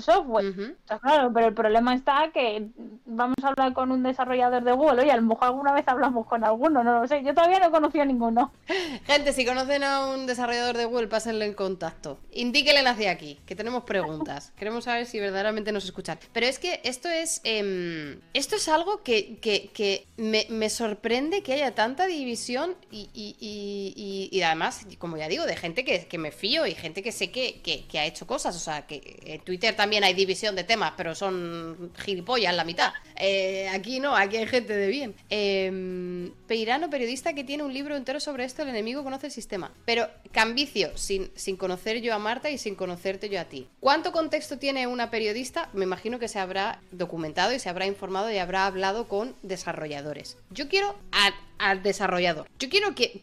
software. 0.00 0.76
claro, 1.00 1.32
pero 1.32 1.48
el 1.48 1.54
problema 1.54 1.94
está 1.94 2.30
que 2.32 2.68
vamos 3.06 3.36
a 3.42 3.48
hablar 3.48 3.72
con 3.72 3.90
un 3.90 4.02
desarrollador 4.02 4.62
de 4.62 4.72
Google, 4.72 5.02
oye, 5.02 5.12
a 5.12 5.16
lo 5.16 5.22
mejor 5.22 5.44
alguna 5.48 5.72
vez 5.72 5.86
hablamos 5.88 6.26
con 6.26 6.44
alguno, 6.44 6.84
no 6.84 7.00
lo 7.00 7.08
sé, 7.08 7.22
yo 7.24 7.34
todavía 7.34 7.58
no 7.58 7.66
he 7.66 7.70
conocido 7.70 8.02
a 8.02 8.06
ninguno. 8.06 8.52
Gente, 9.06 9.32
si 9.32 9.44
conocen 9.44 9.84
a 9.84 10.06
un 10.06 10.26
desarrollador 10.26 10.76
de 10.76 10.84
Google, 10.84 11.08
pásenle 11.08 11.46
en 11.46 11.54
contacto. 11.54 12.18
Indíquenle 12.32 12.88
hacia 12.88 13.10
aquí, 13.10 13.40
que 13.46 13.56
tenemos 13.56 13.84
preguntas. 13.84 14.52
Queremos 14.58 14.84
saber 14.84 15.06
si 15.06 15.18
verdaderamente 15.18 15.72
nos 15.72 15.84
escuchan. 15.84 16.18
Pero 16.32 16.46
es 16.46 16.58
que 16.58 16.80
esto 16.84 17.08
es... 17.08 17.40
Em, 17.44 18.20
esto 18.34 18.56
es 18.56 18.68
algo 18.68 19.02
que, 19.04 20.06
me, 20.16 20.68
sorprende 20.68 21.42
que 21.44 21.52
haya 21.52 21.74
tanta 21.76 22.06
división 22.06 22.74
y, 22.90 24.40
además, 24.44 24.86
como 24.98 25.16
ya 25.16 25.28
digo, 25.28 25.46
de 25.46 25.56
gente 25.56 25.84
que, 25.84 26.18
me 26.18 26.32
fío 26.32 26.66
y 26.66 26.74
gente 26.74 27.02
que 27.02 27.12
sé 27.12 27.30
que, 27.30 27.86
ha 27.94 28.06
hecho 28.06 28.26
cosas. 28.26 28.56
O 28.56 28.58
sea, 28.58 28.86
que 28.88 29.20
en 29.24 29.40
Twitter 29.42 29.76
también 29.76 30.02
hay 30.02 30.14
división 30.14 30.56
de 30.56 30.64
temas, 30.64 30.94
pero 30.96 31.14
son 31.14 31.92
gilipollas 31.96 32.54
la 32.54 32.64
mitad. 32.64 32.92
Eh, 33.16 33.68
aquí 33.72 34.00
no, 34.00 34.16
aquí 34.16 34.36
hay 34.36 34.48
gente 34.48 34.76
de 34.76 34.88
bien. 34.88 35.14
Eh, 35.30 36.32
Peirano, 36.48 36.90
periodista 36.90 37.34
que 37.34 37.44
tiene 37.44 37.62
un 37.62 37.72
libro 37.72 37.96
entero 37.96 38.18
sobre 38.18 38.44
esto, 38.44 38.62
el 38.62 38.68
enemigo 38.68 39.04
conoce 39.04 39.26
el 39.26 39.32
sistema. 39.32 39.72
Pero 39.84 40.08
Cambicio, 40.32 40.90
sin 40.96 41.56
conocer 41.56 42.00
yo 42.00 42.12
a 42.12 42.18
Marta 42.18 42.50
y 42.50 42.58
sin 42.58 42.74
conocerte 42.74 43.28
yo 43.28 43.40
a 43.40 43.44
ti. 43.44 43.68
¿Cuánto 43.78 44.10
contexto 44.10 44.58
tiene 44.58 44.88
una 44.88 45.10
periodista? 45.10 45.70
Me 45.72 45.84
imagino 45.84 46.18
que 46.18 46.26
se 46.26 46.40
habrá 46.40 46.80
documentado 46.90 47.52
y 47.52 47.60
se 47.60 47.68
habrá 47.68 47.86
informado 47.86 48.23
y 48.30 48.38
habrá 48.38 48.66
hablado 48.66 49.08
con 49.08 49.34
desarrolladores. 49.42 50.36
Yo 50.50 50.68
quiero 50.68 50.96
al 51.58 51.82
desarrollador. 51.82 52.48
Yo 52.58 52.68
quiero 52.68 52.94
que, 52.94 53.20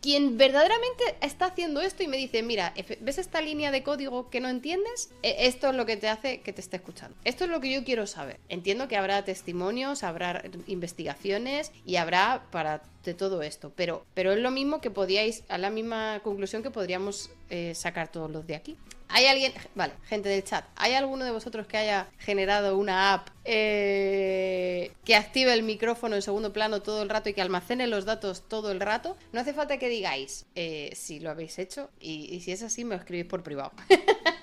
quien 0.00 0.38
verdaderamente 0.38 1.04
está 1.20 1.46
haciendo 1.46 1.80
esto 1.80 2.02
y 2.02 2.08
me 2.08 2.16
dice, 2.16 2.42
mira, 2.42 2.74
¿ves 3.00 3.18
esta 3.18 3.40
línea 3.40 3.70
de 3.70 3.82
código 3.82 4.30
que 4.30 4.40
no 4.40 4.48
entiendes? 4.48 5.10
E, 5.22 5.46
esto 5.46 5.70
es 5.70 5.76
lo 5.76 5.86
que 5.86 5.96
te 5.96 6.08
hace 6.08 6.40
que 6.40 6.52
te 6.52 6.60
esté 6.60 6.76
escuchando. 6.76 7.16
Esto 7.24 7.44
es 7.44 7.50
lo 7.50 7.60
que 7.60 7.72
yo 7.72 7.84
quiero 7.84 8.06
saber. 8.06 8.40
Entiendo 8.48 8.88
que 8.88 8.96
habrá 8.96 9.24
testimonios, 9.24 10.02
habrá 10.02 10.42
investigaciones 10.66 11.72
y 11.84 11.96
habrá 11.96 12.46
para 12.50 12.82
de 13.04 13.14
todo 13.14 13.42
esto, 13.42 13.72
pero, 13.76 14.04
pero 14.12 14.32
es 14.32 14.40
lo 14.40 14.50
mismo 14.50 14.80
que 14.80 14.90
podíais, 14.90 15.44
a 15.48 15.56
la 15.56 15.70
misma 15.70 16.20
conclusión 16.22 16.62
que 16.62 16.70
podríamos 16.70 17.30
eh, 17.48 17.74
sacar 17.74 18.12
todos 18.12 18.30
los 18.30 18.46
de 18.46 18.56
aquí. 18.56 18.76
¿Hay 19.12 19.26
alguien, 19.26 19.52
vale, 19.74 19.92
gente 20.08 20.28
del 20.28 20.44
chat, 20.44 20.64
¿hay 20.76 20.94
alguno 20.94 21.24
de 21.24 21.32
vosotros 21.32 21.66
que 21.66 21.76
haya 21.76 22.08
generado 22.18 22.78
una 22.78 23.12
app 23.12 23.28
eh, 23.44 24.92
que 25.04 25.16
active 25.16 25.52
el 25.52 25.64
micrófono 25.64 26.14
en 26.14 26.22
segundo 26.22 26.52
plano 26.52 26.80
todo 26.80 27.02
el 27.02 27.08
rato 27.08 27.28
y 27.28 27.34
que 27.34 27.42
almacene 27.42 27.88
los 27.88 28.04
datos 28.04 28.48
todo 28.48 28.70
el 28.70 28.78
rato? 28.78 29.16
No 29.32 29.40
hace 29.40 29.52
falta 29.52 29.78
que 29.78 29.88
digáis 29.88 30.46
eh, 30.54 30.90
si 30.94 31.18
lo 31.18 31.30
habéis 31.30 31.58
hecho 31.58 31.90
y, 32.00 32.40
si 32.40 32.52
es 32.52 32.62
así 32.62 32.84
me 32.84 32.94
escribís 32.94 33.26
por 33.26 33.42
privado. 33.42 33.72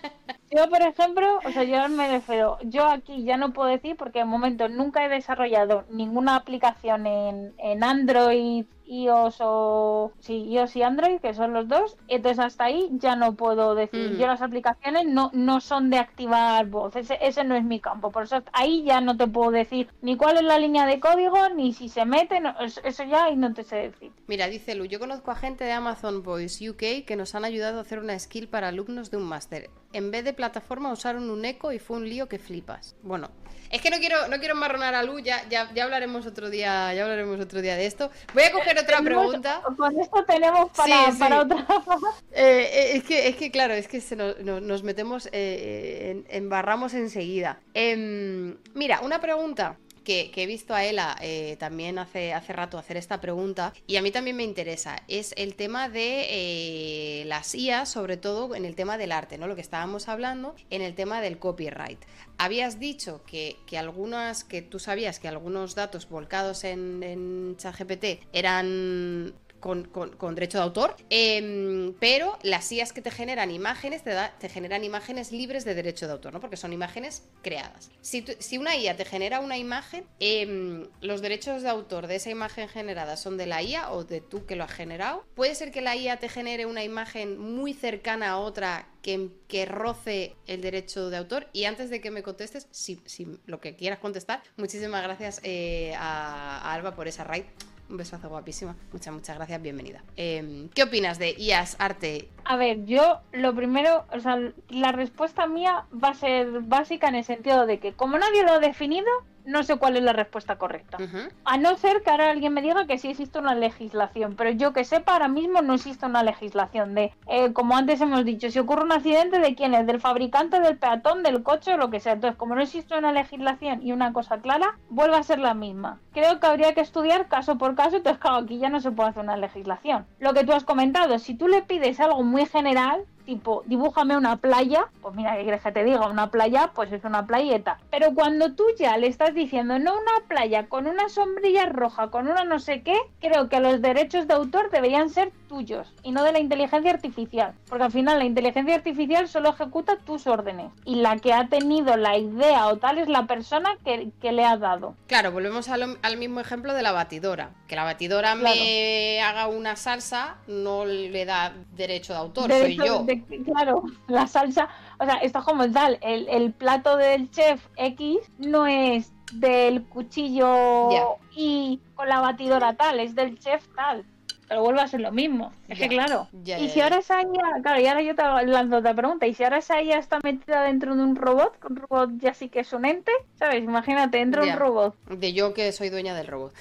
Yo, 0.57 0.67
por 0.71 0.81
ejemplo, 0.81 1.39
o 1.45 1.51
sea, 1.51 1.63
yo 1.65 1.87
me 1.87 2.09
refiero, 2.09 2.57
yo 2.63 2.87
aquí 2.87 3.23
ya 3.23 3.37
no 3.37 3.53
puedo 3.53 3.69
decir 3.69 3.95
porque 3.95 4.19
de 4.19 4.25
momento 4.25 4.67
nunca 4.67 5.05
he 5.05 5.09
desarrollado 5.09 5.85
ninguna 5.91 6.35
aplicación 6.35 7.05
en, 7.05 7.53
en 7.59 7.83
Android 7.83 8.65
iOS 8.87 9.37
o 9.41 10.11
sí, 10.19 10.45
iOS 10.49 10.75
y 10.75 10.83
Android, 10.83 11.19
que 11.19 11.33
son 11.33 11.53
los 11.53 11.67
dos. 11.67 11.97
Entonces 12.07 12.39
hasta 12.43 12.65
ahí 12.65 12.89
ya 12.93 13.15
no 13.15 13.35
puedo 13.35 13.75
decir. 13.75 14.11
Mm. 14.11 14.17
Yo 14.17 14.27
las 14.27 14.41
aplicaciones 14.41 15.05
no, 15.05 15.29
no 15.33 15.61
son 15.61 15.89
de 15.89 15.97
activar 15.97 16.65
voz, 16.67 16.95
ese, 16.95 17.17
ese 17.21 17.43
no 17.43 17.55
es 17.55 17.63
mi 17.63 17.79
campo. 17.79 18.11
Por 18.11 18.23
eso 18.23 18.43
ahí 18.53 18.83
ya 18.83 19.01
no 19.01 19.15
te 19.17 19.27
puedo 19.27 19.51
decir 19.51 19.89
ni 20.01 20.17
cuál 20.17 20.37
es 20.37 20.43
la 20.43 20.57
línea 20.57 20.85
de 20.85 20.99
código, 20.99 21.49
ni 21.55 21.73
si 21.73 21.89
se 21.89 22.05
mete, 22.05 22.41
eso 22.83 23.03
ya 23.03 23.25
ahí 23.25 23.35
no 23.35 23.53
te 23.53 23.63
sé 23.63 23.75
decir. 23.75 24.11
Mira, 24.27 24.47
dice 24.47 24.75
Lu, 24.75 24.85
yo 24.85 24.99
conozco 24.99 25.31
a 25.31 25.35
gente 25.35 25.63
de 25.63 25.71
Amazon 25.71 26.23
Voice 26.23 26.69
UK 26.69 27.05
que 27.05 27.15
nos 27.15 27.35
han 27.35 27.45
ayudado 27.45 27.79
a 27.79 27.81
hacer 27.81 27.99
una 27.99 28.17
skill 28.17 28.47
para 28.47 28.69
alumnos 28.69 29.11
de 29.11 29.17
un 29.17 29.23
máster. 29.23 29.69
En 29.97 30.11
vez 30.11 30.23
de 30.23 30.31
plataforma 30.31 30.91
usaron 30.91 31.27
un 31.31 31.43
eco 31.43 31.71
y 31.71 31.79
fue 31.79 31.97
un 31.97 32.07
lío 32.07 32.29
que 32.29 32.37
flipas. 32.37 32.95
Bueno, 33.01 33.31
es 33.71 33.81
que 33.81 33.89
no 33.89 33.97
quiero, 33.97 34.27
no 34.27 34.37
quiero 34.37 34.53
marronar 34.53 34.93
a 34.93 35.01
Lu, 35.01 35.17
ya, 35.17 35.49
ya, 35.49 35.67
hablaremos 35.83 36.27
otro 36.27 36.51
día, 36.51 36.93
ya 36.93 37.01
hablaremos 37.01 37.39
otro 37.39 37.63
día 37.63 37.75
de 37.75 37.87
esto. 37.87 38.11
Voy 38.35 38.43
a 38.43 38.51
coger 38.51 38.77
otra 38.77 39.01
pregunta. 39.01 39.63
Con 39.75 39.99
esto 39.99 40.23
tenemos 40.25 40.69
para, 40.69 41.41
otra. 41.41 41.65
Eh, 42.31 42.69
eh, 42.71 42.97
es, 42.97 43.03
que, 43.05 43.27
es 43.27 43.35
que, 43.37 43.49
claro, 43.49 43.73
es 43.73 43.87
que 43.87 43.99
nos, 44.43 44.83
metemos, 44.83 45.29
eh, 45.31 46.23
embarramos 46.29 46.93
enseguida. 46.93 47.59
Em, 47.73 48.55
mira, 48.75 48.99
una 48.99 49.19
pregunta 49.19 49.79
que, 50.07 50.31
he 50.33 50.45
visto 50.45 50.73
a 50.73 50.85
Ela 50.85 51.17
eh, 51.21 51.57
también 51.59 51.99
hace, 51.99 52.33
hace 52.33 52.53
rato 52.53 52.77
hacer 52.77 52.95
esta 52.95 53.19
pregunta 53.19 53.73
y 53.87 53.97
a 53.97 54.01
mí 54.01 54.09
también 54.09 54.37
me 54.37 54.43
interesa. 54.43 55.03
Es 55.09 55.33
el 55.35 55.55
tema 55.55 55.89
de 55.89 56.27
eh, 56.29 57.25
las 57.25 57.53
IA, 57.53 57.85
sobre 57.85 58.15
todo 58.15 58.55
en 58.55 58.63
el 58.63 58.73
tema 58.75 58.97
del 58.97 59.11
arte, 59.11 59.37
¿no? 59.37 59.47
Lo 59.47 59.55
que 59.55 59.61
estábamos 59.61 60.07
hablando 60.07 60.55
en 60.69 60.81
el 60.81 60.95
tema 60.95 61.19
del 61.19 61.39
copyright. 61.39 61.99
Habías 62.37 62.79
dicho 62.79 63.21
que, 63.25 63.57
algunas, 63.77 64.45
que 64.45 64.61
tú 64.61 64.79
sabías 64.79 65.19
que 65.19 65.27
algunos 65.27 65.75
datos 65.75 66.07
volcados 66.07 66.63
en 66.63 67.55
ChatGPT 67.57 68.23
eran 68.31 69.33
con, 69.59 70.35
derecho 70.35 70.57
de 70.57 70.63
autor, 70.63 70.95
em, 71.09 71.93
pero 71.99 72.37
las 72.43 72.71
IAs 72.71 72.93
que 72.93 73.01
te 73.01 73.11
generan 73.11 73.51
imágenes 73.51 74.03
te, 74.03 74.15
te, 74.39 74.49
generan 74.49 74.83
imágenes 74.83 75.31
libres 75.31 75.65
de 75.65 75.75
derecho 75.75 76.07
de 76.07 76.13
autor, 76.13 76.33
¿no? 76.33 76.39
Porque 76.39 76.57
son 76.57 76.73
imágenes 76.73 77.23
creadas. 77.41 77.89
Si, 78.01 78.25
si 78.39 78.57
una 78.57 78.75
IA 78.75 78.95
te 78.95 79.05
genera 79.05 79.39
una 79.39 79.57
imagen, 79.57 80.05
em, 80.19 80.87
los 81.01 81.21
derechos 81.21 81.61
de 81.63 81.69
autor 81.69 82.07
de 82.07 82.15
esa 82.15 82.29
imagen 82.29 82.67
generada 82.67 83.17
son 83.17 83.37
de 83.37 83.45
la 83.45 83.61
IA 83.61 83.91
o 83.91 84.03
de 84.03 84.21
tú 84.21 84.45
que 84.45 84.55
lo 84.55 84.63
has 84.63 84.71
generado. 84.71 85.25
Puede 85.35 85.55
ser 85.55 85.71
que 85.71 85.81
la 85.81 85.95
IA 85.95 86.17
te 86.17 86.29
genere 86.29 86.65
una 86.65 86.83
imagen 86.83 87.37
muy 87.39 87.73
cercana 87.73 88.31
a 88.31 88.37
otra 88.37 88.87
que, 89.01 89.29
que, 89.47 89.65
roce 89.65 90.35
el 90.47 90.61
derecho 90.61 91.09
de 91.09 91.17
autor. 91.17 91.47
Y 91.53 91.65
antes 91.65 91.89
de 91.89 92.01
que 92.01 92.11
me 92.11 92.23
contestes, 92.23 92.67
si, 92.71 92.99
lo 93.45 93.59
que 93.59 93.75
quieras 93.75 93.99
contestar, 93.99 94.43
muchísimas 94.57 95.03
gracias 95.03 95.39
eh, 95.43 95.93
a, 95.97 96.73
Alba 96.73 96.95
por 96.95 97.07
esa 97.07 97.23
raid. 97.23 97.45
Un 97.89 97.97
besazo 97.97 98.27
guapísima. 98.29 98.75
Muchas, 98.91 99.13
muchas 99.13 99.37
gracias, 99.37 99.61
bienvenida. 99.61 100.03
Em, 100.17 100.67
¿Qué 100.69 100.83
opinas 100.83 101.19
de 101.19 101.35
IAS 101.37 101.77
Arte? 101.79 102.27
A 102.43 102.57
ver, 102.57 102.85
yo 102.85 103.21
lo 103.31 103.55
primero, 103.55 104.05
o 104.11 104.19
sea, 104.19 104.37
la 104.69 104.91
respuesta 104.91 105.47
mía 105.47 105.85
va 105.91 106.09
a 106.09 106.13
ser 106.13 106.61
básica 106.61 107.07
en 107.07 107.15
el 107.15 107.23
sentido 107.23 107.65
de 107.65 107.79
que 107.79 107.93
como 107.93 108.17
nadie 108.17 108.43
lo 108.43 108.53
ha 108.53 108.59
definido, 108.59 109.07
no 109.47 109.63
sé 109.63 109.77
cuál 109.77 109.95
es 109.95 110.03
la 110.03 110.13
respuesta 110.13 110.57
correcta. 110.57 110.97
A 111.45 111.57
no 111.57 111.75
ser 111.77 112.01
que 112.03 112.11
ahora 112.11 112.29
alguien 112.29 112.53
me 112.53 112.61
diga 112.61 112.85
que 112.85 112.97
sí 112.97 113.07
existe 113.07 113.39
una 113.39 113.55
legislación, 113.55 114.35
pero 114.35 114.51
yo 114.51 114.73
que 114.73 114.83
sepa, 114.83 115.13
ahora 115.13 115.29
mismo 115.29 115.61
no 115.61 115.73
existe 115.73 116.05
una 116.05 116.21
legislación 116.21 116.93
de, 116.93 117.13
eh, 117.27 117.53
como 117.53 117.75
antes 117.75 118.01
hemos 118.01 118.25
dicho, 118.25 118.51
si 118.51 118.59
ocurre 118.59 118.83
un 118.83 118.91
accidente, 118.91 119.39
¿de 119.39 119.55
quién 119.55 119.73
es? 119.73 119.87
¿Del 119.87 120.01
fabricante, 120.01 120.59
del 120.59 120.77
peatón, 120.77 121.23
del 121.23 121.43
coche 121.43 121.73
o 121.73 121.77
lo 121.77 121.89
que 121.89 122.01
sea? 122.01 122.13
Entonces, 122.13 122.37
como 122.37 122.55
no 122.55 122.61
existe 122.61 122.97
una 122.97 123.13
legislación 123.13 123.81
y 123.81 123.93
una 123.93 124.11
cosa 124.11 124.39
clara, 124.39 124.77
vuelve 124.89 125.15
a 125.15 125.23
ser 125.23 125.39
la 125.39 125.53
misma. 125.53 125.99
Creo 126.13 126.39
que 126.39 126.47
habría 126.47 126.73
que 126.73 126.81
estudiar 126.81 127.29
caso 127.29 127.57
por 127.57 127.75
caso, 127.75 127.95
entonces, 127.95 128.19
claro, 128.19 128.37
aquí 128.37 128.59
ya 128.59 128.69
no 128.69 128.81
se 128.81 128.91
puede 128.91 129.09
hacer 129.09 129.23
una 129.23 129.37
legislación. 129.37 130.05
Lo 130.19 130.33
que 130.33 130.43
tú 130.43 130.51
has 130.51 130.65
comentado, 130.65 131.17
si 131.19 131.35
tú 131.35 131.47
le 131.47 131.61
pides 131.61 132.01
algo 132.01 132.21
muy 132.21 132.45
general, 132.45 133.05
tipo, 133.27 133.61
dibújame 133.65 134.15
una 134.15 134.37
playa, 134.37 134.87
pues 135.01 135.13
mira, 135.13 135.35
¿qué 135.35 135.43
quieres 135.43 135.61
que 135.61 135.73
te 135.73 135.83
diga? 135.83 136.07
Una 136.07 136.31
playa, 136.31 136.71
pues 136.73 136.91
es 136.93 137.03
una 137.03 137.27
playeta. 137.27 137.77
Pero 137.91 138.13
cuando 138.15 138.53
tú 138.53 138.63
ya 138.79 138.97
le 138.97 139.07
estás 139.07 139.35
diciendo, 139.35 139.77
no 139.79 139.95
una 139.95 140.25
playa 140.29 140.67
con 140.67 140.87
una 140.87 141.09
sombrilla 141.09 141.65
roja, 141.65 142.09
con 142.09 142.29
una 142.29 142.45
no 142.45 142.59
sé 142.59 142.83
qué, 142.83 142.95
creo 143.19 143.49
que 143.49 143.59
los 143.59 143.81
derechos 143.81 144.27
de 144.27 144.33
autor 144.33 144.71
deberían 144.71 145.09
ser 145.09 145.33
tuyos 145.49 145.93
y 146.03 146.11
no 146.11 146.23
de 146.23 146.31
la 146.31 146.39
inteligencia 146.39 146.89
artificial. 146.89 147.53
Porque 147.67 147.83
al 147.83 147.91
final 147.91 148.17
la 148.17 148.25
inteligencia 148.25 148.75
artificial 148.75 149.27
solo 149.27 149.49
ejecuta 149.49 149.97
tus 149.97 150.25
órdenes 150.25 150.71
y 150.85 150.95
la 150.95 151.17
que 151.17 151.33
ha 151.33 151.49
tenido 151.49 151.97
la 151.97 152.17
idea 152.17 152.67
o 152.67 152.77
tal 152.77 152.97
es 152.97 153.09
la 153.09 153.27
persona 153.27 153.77
que, 153.83 154.31
le 154.31 154.45
ha 154.45 154.57
dado. 154.57 154.95
Claro, 155.07 155.31
volvemos 155.31 155.67
al, 155.69 156.17
mismo 156.17 156.39
ejemplo 156.39 156.73
de 156.73 156.81
la 156.81 156.93
batidora. 156.93 157.51
Que 157.67 157.75
la 157.75 157.83
batidora 157.83 158.35
me 158.35 159.21
haga 159.21 159.47
una 159.47 159.75
salsa 159.75 160.37
no 160.47 160.85
le 160.85 161.25
da 161.25 161.53
derecho 161.75 162.13
de 162.13 162.19
autor, 162.19 162.51
soy 162.51 162.77
yo 162.77 163.05
claro, 163.45 163.83
la 164.07 164.27
salsa, 164.27 164.69
o 164.99 165.05
sea, 165.05 165.15
esto 165.15 165.43
como 165.43 165.69
tal, 165.71 165.99
el, 166.01 166.27
el 166.29 166.53
plato 166.53 166.97
del 166.97 167.29
chef 167.31 167.65
X 167.75 168.19
no 168.37 168.67
es 168.67 169.11
del 169.33 169.83
cuchillo 169.85 171.17
y 171.35 171.81
con 171.95 172.07
la 172.07 172.19
batidora 172.19 172.75
tal, 172.75 172.99
es 172.99 173.15
del 173.15 173.37
chef 173.39 173.65
tal. 173.75 174.05
Pero 174.47 174.61
vuelve 174.61 174.79
a 174.79 174.87
ser 174.87 175.01
lo 175.01 175.11
mismo. 175.11 175.51
Es 175.67 175.77
que 175.77 175.89
claro. 175.89 176.29
y 176.31 176.69
si 176.69 176.79
ahora 176.79 176.99
esa 176.99 177.21
IA, 177.21 177.61
claro, 177.61 177.81
y 177.81 177.87
ahora 177.87 178.01
yo 178.01 178.15
te 178.15 178.23
lanzo 178.45 178.77
otra 178.77 178.93
pregunta, 178.93 179.27
y 179.27 179.33
si 179.33 179.43
ahora 179.43 179.57
esa 179.57 179.81
IA 179.81 179.97
está 179.97 180.19
metida 180.23 180.63
dentro 180.63 180.95
de 180.95 181.03
un 181.03 181.17
robot, 181.17 181.57
un 181.69 181.75
robot 181.75 182.11
ya 182.15 182.33
sí 182.33 182.47
que 182.47 182.61
es 182.61 182.71
un 182.71 182.85
ente, 182.85 183.11
¿sabes? 183.37 183.61
Imagínate, 183.61 184.19
dentro 184.19 184.45
de 184.45 184.51
un 184.51 184.57
robot. 184.57 184.95
De 185.09 185.33
yo 185.33 185.53
que 185.53 185.73
soy 185.73 185.89
dueña 185.89 186.15
del 186.15 186.27
robot. 186.27 186.53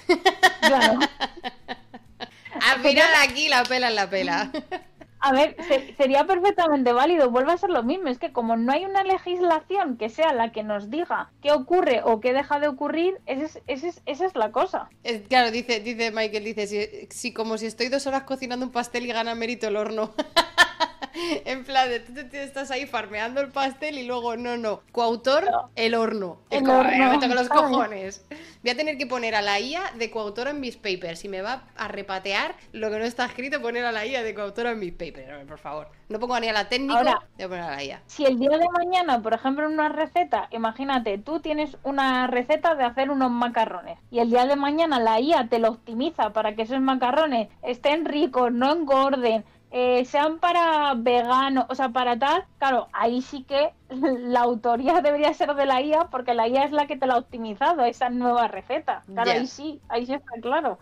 Claro. 0.59 0.99
Al 2.73 2.79
final 2.81 3.09
aquí 3.23 3.47
la 3.47 3.63
pela 3.63 3.87
en 3.87 3.95
la 3.95 4.09
pela. 4.09 4.51
A 5.19 5.31
ver, 5.33 5.55
sería 5.97 6.25
perfectamente 6.25 6.93
válido, 6.93 7.31
vuelve 7.31 7.51
a 7.51 7.57
ser 7.57 7.69
lo 7.69 7.83
mismo, 7.83 8.07
es 8.07 8.19
que 8.19 8.31
como 8.31 8.55
no 8.55 8.71
hay 8.71 8.85
una 8.85 9.03
legislación 9.03 9.97
que 9.97 10.09
sea 10.09 10.33
la 10.33 10.51
que 10.51 10.63
nos 10.63 10.89
diga 10.89 11.31
qué 11.41 11.51
ocurre 11.51 12.01
o 12.03 12.19
qué 12.19 12.33
deja 12.33 12.59
de 12.59 12.67
ocurrir, 12.67 13.19
esa 13.25 13.59
es, 13.65 14.35
la 14.35 14.51
cosa. 14.51 14.89
claro, 15.27 15.51
dice, 15.51 15.79
dice 15.79 16.11
Michael, 16.11 16.43
dice, 16.43 17.07
si, 17.09 17.33
como 17.33 17.57
si 17.57 17.65
estoy 17.65 17.89
dos 17.89 18.05
horas 18.07 18.23
cocinando 18.23 18.65
un 18.65 18.71
pastel 18.71 19.05
y 19.05 19.09
gana 19.09 19.35
mérito 19.35 19.67
el 19.67 19.77
horno. 19.77 20.13
en 21.45 21.63
plan, 21.63 21.89
tú 22.05 22.13
te, 22.13 22.43
estás 22.43 22.71
ahí 22.71 22.85
farmeando 22.85 23.41
el 23.41 23.49
pastel 23.49 23.97
y 23.97 24.05
luego, 24.05 24.37
no, 24.37 24.57
no, 24.57 24.81
coautor, 24.91 25.45
el 25.75 25.95
horno. 25.95 26.39
El 26.49 26.69
horno. 26.69 27.19
con 27.19 27.35
los 27.35 27.49
cojones. 27.49 28.25
Voy 28.61 28.71
a 28.71 28.75
tener 28.75 28.97
que 28.97 29.07
poner 29.07 29.35
a 29.35 29.41
la 29.41 29.59
IA 29.59 29.91
de 29.97 30.11
coautor 30.11 30.47
en 30.47 30.59
mis 30.59 30.75
papers. 30.75 31.19
Si 31.19 31.29
me 31.29 31.41
va 31.41 31.63
a 31.75 31.87
repatear 31.87 32.55
lo 32.73 32.89
que 32.89 32.99
no 32.99 33.05
está 33.05 33.25
escrito, 33.25 33.61
poner 33.61 33.85
a 33.85 33.91
la 33.91 34.05
IA 34.05 34.23
de 34.23 34.33
coautor 34.33 34.67
en 34.67 34.79
mis 34.79 34.91
papers, 34.91 35.45
por 35.47 35.59
favor. 35.59 35.89
No 36.09 36.19
pongo 36.19 36.39
ni 36.39 36.47
a 36.47 36.53
la 36.53 36.69
técnica, 36.69 37.21
voy 37.35 37.45
a 37.45 37.47
poner 37.47 37.63
a 37.63 37.75
la 37.75 37.83
IA. 37.83 38.01
Si 38.07 38.25
el 38.25 38.39
día 38.39 38.57
de 38.57 38.67
mañana, 38.69 39.21
por 39.21 39.33
ejemplo, 39.33 39.65
en 39.65 39.73
una 39.73 39.89
receta, 39.89 40.47
imagínate, 40.51 41.17
tú 41.17 41.39
tienes 41.39 41.77
una 41.83 42.27
receta 42.27 42.75
de 42.75 42.83
hacer 42.83 43.09
unos 43.09 43.31
macarrones 43.31 43.99
y 44.11 44.19
el 44.19 44.29
día 44.29 44.45
de 44.45 44.55
mañana 44.55 44.99
la 44.99 45.19
IA 45.19 45.47
te 45.49 45.59
lo 45.59 45.69
optimiza 45.69 46.31
para 46.31 46.55
que 46.55 46.63
esos 46.63 46.79
macarrones 46.79 47.49
estén 47.61 48.05
ricos, 48.05 48.51
no 48.51 48.71
engorden, 48.71 49.43
eh, 49.71 50.05
sean 50.05 50.39
para 50.39 50.93
vegano, 50.95 51.65
o 51.69 51.75
sea, 51.75 51.89
para 51.89 52.17
tal, 52.17 52.45
claro, 52.57 52.87
ahí 52.93 53.21
sí 53.21 53.43
que 53.43 53.73
la 53.89 54.41
autoría 54.41 55.01
debería 55.01 55.33
ser 55.33 55.53
de 55.55 55.65
la 55.65 55.81
IA 55.81 56.09
porque 56.09 56.33
la 56.33 56.47
IA 56.47 56.65
es 56.65 56.71
la 56.71 56.87
que 56.87 56.97
te 56.97 57.05
la 57.05 57.15
ha 57.15 57.17
optimizado, 57.17 57.83
esa 57.83 58.09
nueva 58.09 58.47
receta. 58.47 59.03
Claro, 59.05 59.31
ahí 59.31 59.47
sí, 59.47 59.81
ahí 59.89 60.05
sí 60.05 60.13
está 60.13 60.31
claro. 60.41 60.79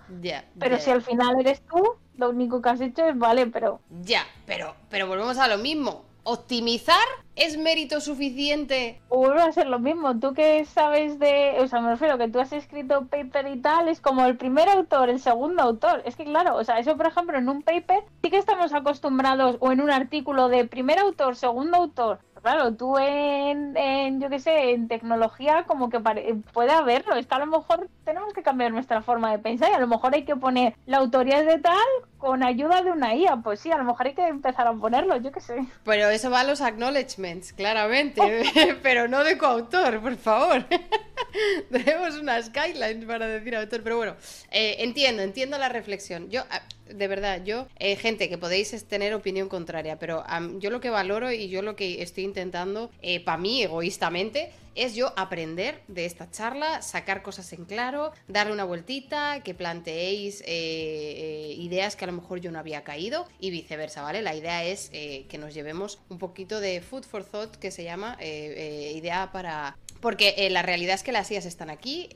pero 0.60 0.78
si 0.78 0.92
al 0.92 1.02
final 1.02 1.40
eres 1.40 1.62
tú, 1.64 1.84
lo 2.14 2.30
único 2.30 2.62
que 2.62 2.70
has 2.70 2.82
hecho 2.82 3.06
es 3.06 3.18
vale, 3.18 3.48
pero... 3.48 3.82
Ya, 4.04 4.24
pero, 4.46 4.76
pero 4.90 5.08
volvemos 5.08 5.38
a 5.38 5.48
lo 5.48 5.58
mismo 5.58 6.15
optimizar 6.26 7.08
es 7.36 7.58
mérito 7.58 8.02
suficiente. 8.02 9.02
O 9.10 9.20
vuelve 9.20 9.42
a 9.42 9.52
ser 9.52 9.68
lo 9.68 9.80
mismo. 9.80 10.20
Tú 10.20 10.34
que 10.34 10.66
sabes 10.66 11.20
de. 11.20 11.56
O 11.60 11.68
sea, 11.68 11.80
me 11.80 11.92
refiero 11.92 12.18
que 12.18 12.28
tú 12.28 12.40
has 12.40 12.52
escrito 12.52 13.06
paper 13.06 13.48
y 13.48 13.62
tal, 13.62 13.88
es 13.88 14.02
como 14.02 14.26
el 14.26 14.36
primer 14.36 14.68
autor, 14.68 15.10
el 15.10 15.20
segundo 15.20 15.64
autor. 15.64 16.02
Es 16.06 16.16
que, 16.16 16.26
claro, 16.26 16.56
o 16.56 16.64
sea, 16.64 16.80
eso, 16.80 16.98
por 16.98 17.08
ejemplo, 17.08 17.38
en 17.38 17.48
un 17.48 17.62
paper 17.62 18.04
sí 18.22 18.30
que 18.30 18.38
estamos 18.38 18.74
acostumbrados, 18.74 19.58
o 19.60 19.72
en 19.72 19.82
un 19.82 19.92
artículo 19.92 20.50
de 20.50 20.66
primer 20.66 21.00
autor, 21.00 21.36
segundo 21.36 21.78
autor 21.78 22.20
claro, 22.46 22.76
tú 22.76 22.96
en, 23.00 23.76
en 23.76 24.22
yo 24.22 24.30
qué 24.30 24.38
sé, 24.38 24.70
en 24.74 24.88
tecnología 24.88 25.64
como 25.66 25.90
que 25.90 26.00
puede 26.00 26.72
haberlo. 26.72 27.16
Es 27.16 27.26
que 27.26 27.34
a 27.34 27.40
lo 27.40 27.48
mejor 27.48 27.90
tenemos 28.04 28.34
que 28.34 28.44
cambiar 28.44 28.72
nuestra 28.72 29.02
forma 29.02 29.32
de 29.32 29.40
pensar 29.40 29.72
y 29.72 29.74
a 29.74 29.80
lo 29.80 29.88
mejor 29.88 30.14
hay 30.14 30.26
que 30.26 30.36
poner 30.36 30.76
la 30.86 30.98
autoría 30.98 31.42
de 31.42 31.58
tal 31.58 31.88
con 32.20 32.44
ayuda 32.44 32.84
de 32.84 32.92
una 32.92 33.16
IA. 33.16 33.38
Pues 33.38 33.62
sí, 33.62 33.72
a 33.72 33.78
lo 33.78 33.84
mejor 33.84 34.06
hay 34.06 34.14
que 34.14 34.28
empezar 34.28 34.68
a 34.68 34.74
ponerlo, 34.74 35.18
yo 35.18 35.32
qué 35.32 35.42
sé. 35.42 35.66
Pero 35.84 36.08
eso 36.10 36.30
va 36.30 36.42
a 36.42 36.44
los 36.44 36.62
acknowledgements, 36.62 37.52
claramente. 37.52 38.22
pero 38.84 39.08
no 39.08 39.24
de 39.24 39.40
coautor, 39.40 40.00
por 40.00 40.16
favor. 40.16 40.66
Tenemos 41.72 42.16
unas 42.20 42.54
guidelines 42.54 43.06
para 43.06 43.26
decir 43.26 43.56
autor. 43.56 43.82
Pero 43.82 43.98
bueno, 43.98 44.16
eh, 44.52 44.76
entiendo, 44.82 45.24
entiendo 45.24 45.58
la 45.58 45.70
reflexión. 45.70 46.30
Yo, 46.30 46.44
de 46.90 47.08
verdad, 47.08 47.44
yo, 47.44 47.68
eh, 47.78 47.96
gente, 47.96 48.30
que 48.30 48.38
podéis 48.38 48.86
tener 48.88 49.14
opinión 49.14 49.50
contraria, 49.50 49.98
pero 50.00 50.24
yo 50.60 50.70
lo 50.70 50.80
que 50.80 50.90
valoro 50.90 51.32
y 51.32 51.50
yo 51.50 51.62
lo 51.62 51.76
que 51.76 52.02
estoy 52.02 52.24
intentando, 52.24 52.92
eh, 53.02 53.20
para 53.20 53.38
mí, 53.38 53.64
egoístamente, 53.64 54.52
es 54.76 54.94
yo 54.94 55.14
aprender 55.16 55.82
de 55.88 56.06
esta 56.06 56.30
charla, 56.30 56.82
sacar 56.82 57.22
cosas 57.22 57.52
en 57.54 57.64
claro, 57.64 58.12
darle 58.28 58.52
una 58.52 58.66
vueltita, 58.66 59.42
que 59.42 59.54
planteéis 59.54 60.42
eh, 60.42 60.46
eh, 60.48 61.56
ideas 61.58 61.96
que 61.96 62.04
a 62.04 62.08
lo 62.08 62.14
mejor 62.14 62.42
yo 62.42 62.52
no 62.52 62.60
había 62.60 62.84
caído 62.84 63.26
y 63.40 63.52
viceversa, 63.52 64.02
¿vale? 64.02 64.22
La 64.22 64.36
idea 64.36 64.66
es 64.66 64.90
que 64.90 65.38
nos 65.40 65.54
llevemos 65.54 66.00
un 66.10 66.18
poquito 66.18 66.60
de 66.60 66.82
food 66.82 67.04
for 67.04 67.24
thought, 67.24 67.56
que 67.56 67.72
se 67.72 67.86
llama 67.86 68.18
idea 68.22 69.30
para, 69.32 69.78
porque 70.02 70.48
la 70.52 70.62
realidad 70.62 70.96
es 70.96 71.04
que 71.04 71.12
las 71.12 71.32
IAS 71.32 71.46
están 71.46 71.70
aquí, 71.70 72.10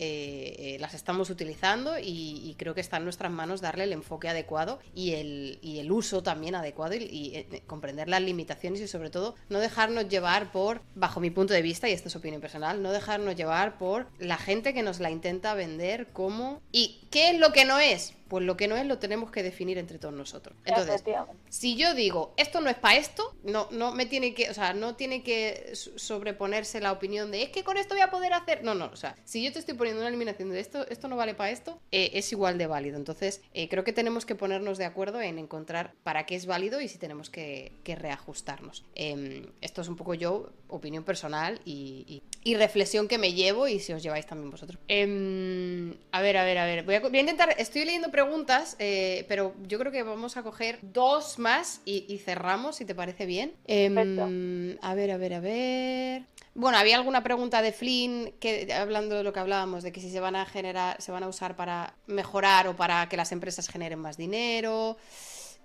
las 0.80 0.94
estamos 0.94 1.30
utilizando 1.30 1.98
y, 2.00 2.56
creo 2.58 2.76
que 2.76 2.82
está 2.82 2.98
en 2.98 3.06
nuestras 3.06 3.32
manos 3.32 3.62
darle 3.62 3.86
el 3.86 3.94
enfoque 3.94 4.28
adecuado 4.28 4.80
y 4.94 5.14
el, 5.14 5.60
y 5.62 5.80
el 5.80 5.92
uso 5.92 6.22
también 6.24 6.56
adecuado 6.56 6.96
y, 6.96 7.04
y, 7.04 7.62
comprender 7.68 8.10
las 8.10 8.22
limitaciones 8.22 8.82
y 8.82 8.88
sobre 8.88 9.10
todo 9.10 9.36
no 9.50 9.60
dejarnos 9.60 10.10
llevar 10.10 10.52
por, 10.52 10.82
bajo 10.96 11.20
mi 11.20 11.30
punto 11.30 11.54
de 11.54 11.62
vista, 11.62 11.90
y 11.90 11.94
esto 11.94 12.10
es 12.10 12.16
opinión 12.16 12.42
personal, 12.42 12.82
no 12.82 12.92
dejarnos 12.92 13.36
llevar 13.36 13.78
por 13.78 14.08
la 14.20 14.38
gente 14.38 14.74
que 14.74 14.84
nos 14.84 15.00
la 15.00 15.12
intenta 15.12 15.54
vender 15.54 16.08
como... 16.08 16.62
¿Y 16.72 17.08
qué 17.12 17.32
es 17.32 17.40
lo 17.40 17.52
que 17.52 17.66
no 17.66 17.80
es? 17.80 18.14
Pues 18.30 18.46
lo 18.46 18.56
que 18.56 18.68
no 18.68 18.78
es 18.78 18.86
lo 18.86 19.00
tenemos 19.00 19.32
que 19.32 19.44
definir 19.44 19.78
entre 19.78 20.00
todos 20.00 20.14
nosotros. 20.14 20.56
Entonces, 20.66 21.04
si 21.50 21.76
yo 21.76 21.94
digo, 21.94 22.34
esto 22.38 22.62
no 22.62 22.70
es 22.70 22.78
para 22.78 22.96
esto, 22.96 23.36
no, 23.44 23.68
no 23.72 23.92
me 23.92 24.06
tiene 24.06 24.34
que, 24.34 24.50
o 24.50 24.54
sea, 24.54 24.74
no 24.74 24.96
tiene 24.96 25.24
que 25.24 25.72
sobreponerse 25.74 26.80
la 26.80 26.92
opinión 26.92 27.32
de, 27.32 27.44
es 27.44 27.50
que 27.50 27.64
con 27.64 27.78
esto 27.78 27.96
voy 27.96 28.04
a 28.04 28.12
poder 28.12 28.34
hacer. 28.34 28.64
No, 28.64 28.76
no, 28.76 28.86
o 28.86 28.96
sea, 28.96 29.16
si 29.26 29.44
yo 29.44 29.52
te 29.52 29.60
estoy 29.60 29.74
poniendo 29.74 30.02
una 30.02 30.10
eliminación 30.10 30.52
de 30.52 30.60
esto, 30.60 30.88
esto 30.88 31.08
no 31.08 31.18
vale 31.18 31.34
para 31.34 31.50
esto, 31.50 31.82
eh, 31.92 32.12
es 32.14 32.32
igual 32.32 32.58
de 32.58 32.68
válido. 32.68 32.98
Entonces, 32.98 33.42
eh, 33.54 33.68
creo 33.68 33.84
que 33.84 33.94
tenemos 33.94 34.26
que 34.26 34.36
ponernos 34.36 34.78
de 34.78 34.86
acuerdo 34.86 35.20
en 35.22 35.40
encontrar 35.40 35.94
para 36.04 36.26
qué 36.26 36.36
es 36.36 36.46
válido 36.46 36.82
y 36.82 36.88
si 36.88 36.98
tenemos 36.98 37.30
que, 37.30 37.74
reajustarnos. 37.90 38.86
Em, 38.94 39.48
esto 39.62 39.82
es 39.82 39.88
un 39.88 39.96
poco 39.96 40.14
yo, 40.14 40.52
opinión 40.70 41.04
personal 41.04 41.60
y, 41.66 42.22
reflexión 42.58 43.08
que 43.08 43.18
me 43.18 43.34
llevo 43.34 43.68
y 43.68 43.80
si 43.80 43.94
os 43.94 44.02
lleváis 44.02 44.26
también 44.26 44.50
vosotros. 44.50 44.80
Em, 44.88 45.94
a 46.12 46.22
ver, 46.22 46.36
a 46.38 46.44
ver, 46.44 46.58
a 46.58 46.66
ver. 46.66 46.84
Voy 46.84 46.96
a, 46.96 47.00
voy 47.00 47.16
a 47.16 47.20
intentar, 47.20 47.56
estoy 47.58 47.86
leyendo 47.86 48.12
preguntas, 48.12 48.76
eh, 48.80 49.26
pero 49.28 49.54
yo 49.68 49.78
creo 49.80 49.92
que 49.92 50.04
vamos 50.04 50.36
a 50.36 50.44
coger 50.44 50.80
dos 50.82 51.40
más 51.40 51.82
y, 51.86 52.18
cerramos, 52.18 52.78
si 52.78 52.86
te 52.86 52.96
parece 52.96 53.26
bien. 53.26 53.54
Em, 53.66 54.78
a 54.82 54.94
ver, 54.96 55.12
a 55.12 55.18
ver, 55.18 55.34
a 55.36 55.40
ver. 55.40 56.26
Bueno, 56.56 56.78
había 56.78 56.98
alguna 56.98 57.24
pregunta 57.24 57.62
de 57.62 57.72
Flynn 57.72 58.34
que 58.40 58.74
hablando 58.74 59.16
de 59.16 59.24
lo 59.24 59.32
que 59.32 59.40
hablábamos, 59.40 59.84
de 59.84 59.92
que 59.92 60.02
si 60.02 60.10
se 60.12 60.20
van 60.20 60.36
a 60.36 60.46
generar, 60.46 61.02
se 61.02 61.12
van 61.12 61.24
a 61.24 61.28
usar 61.28 61.56
para 61.56 61.94
mejorar 62.08 62.68
o 62.68 62.76
para 62.76 63.08
que 63.08 63.16
las 63.16 63.32
empresas 63.32 63.70
generen 63.70 64.00
más 64.00 64.18
dinero. 64.18 64.98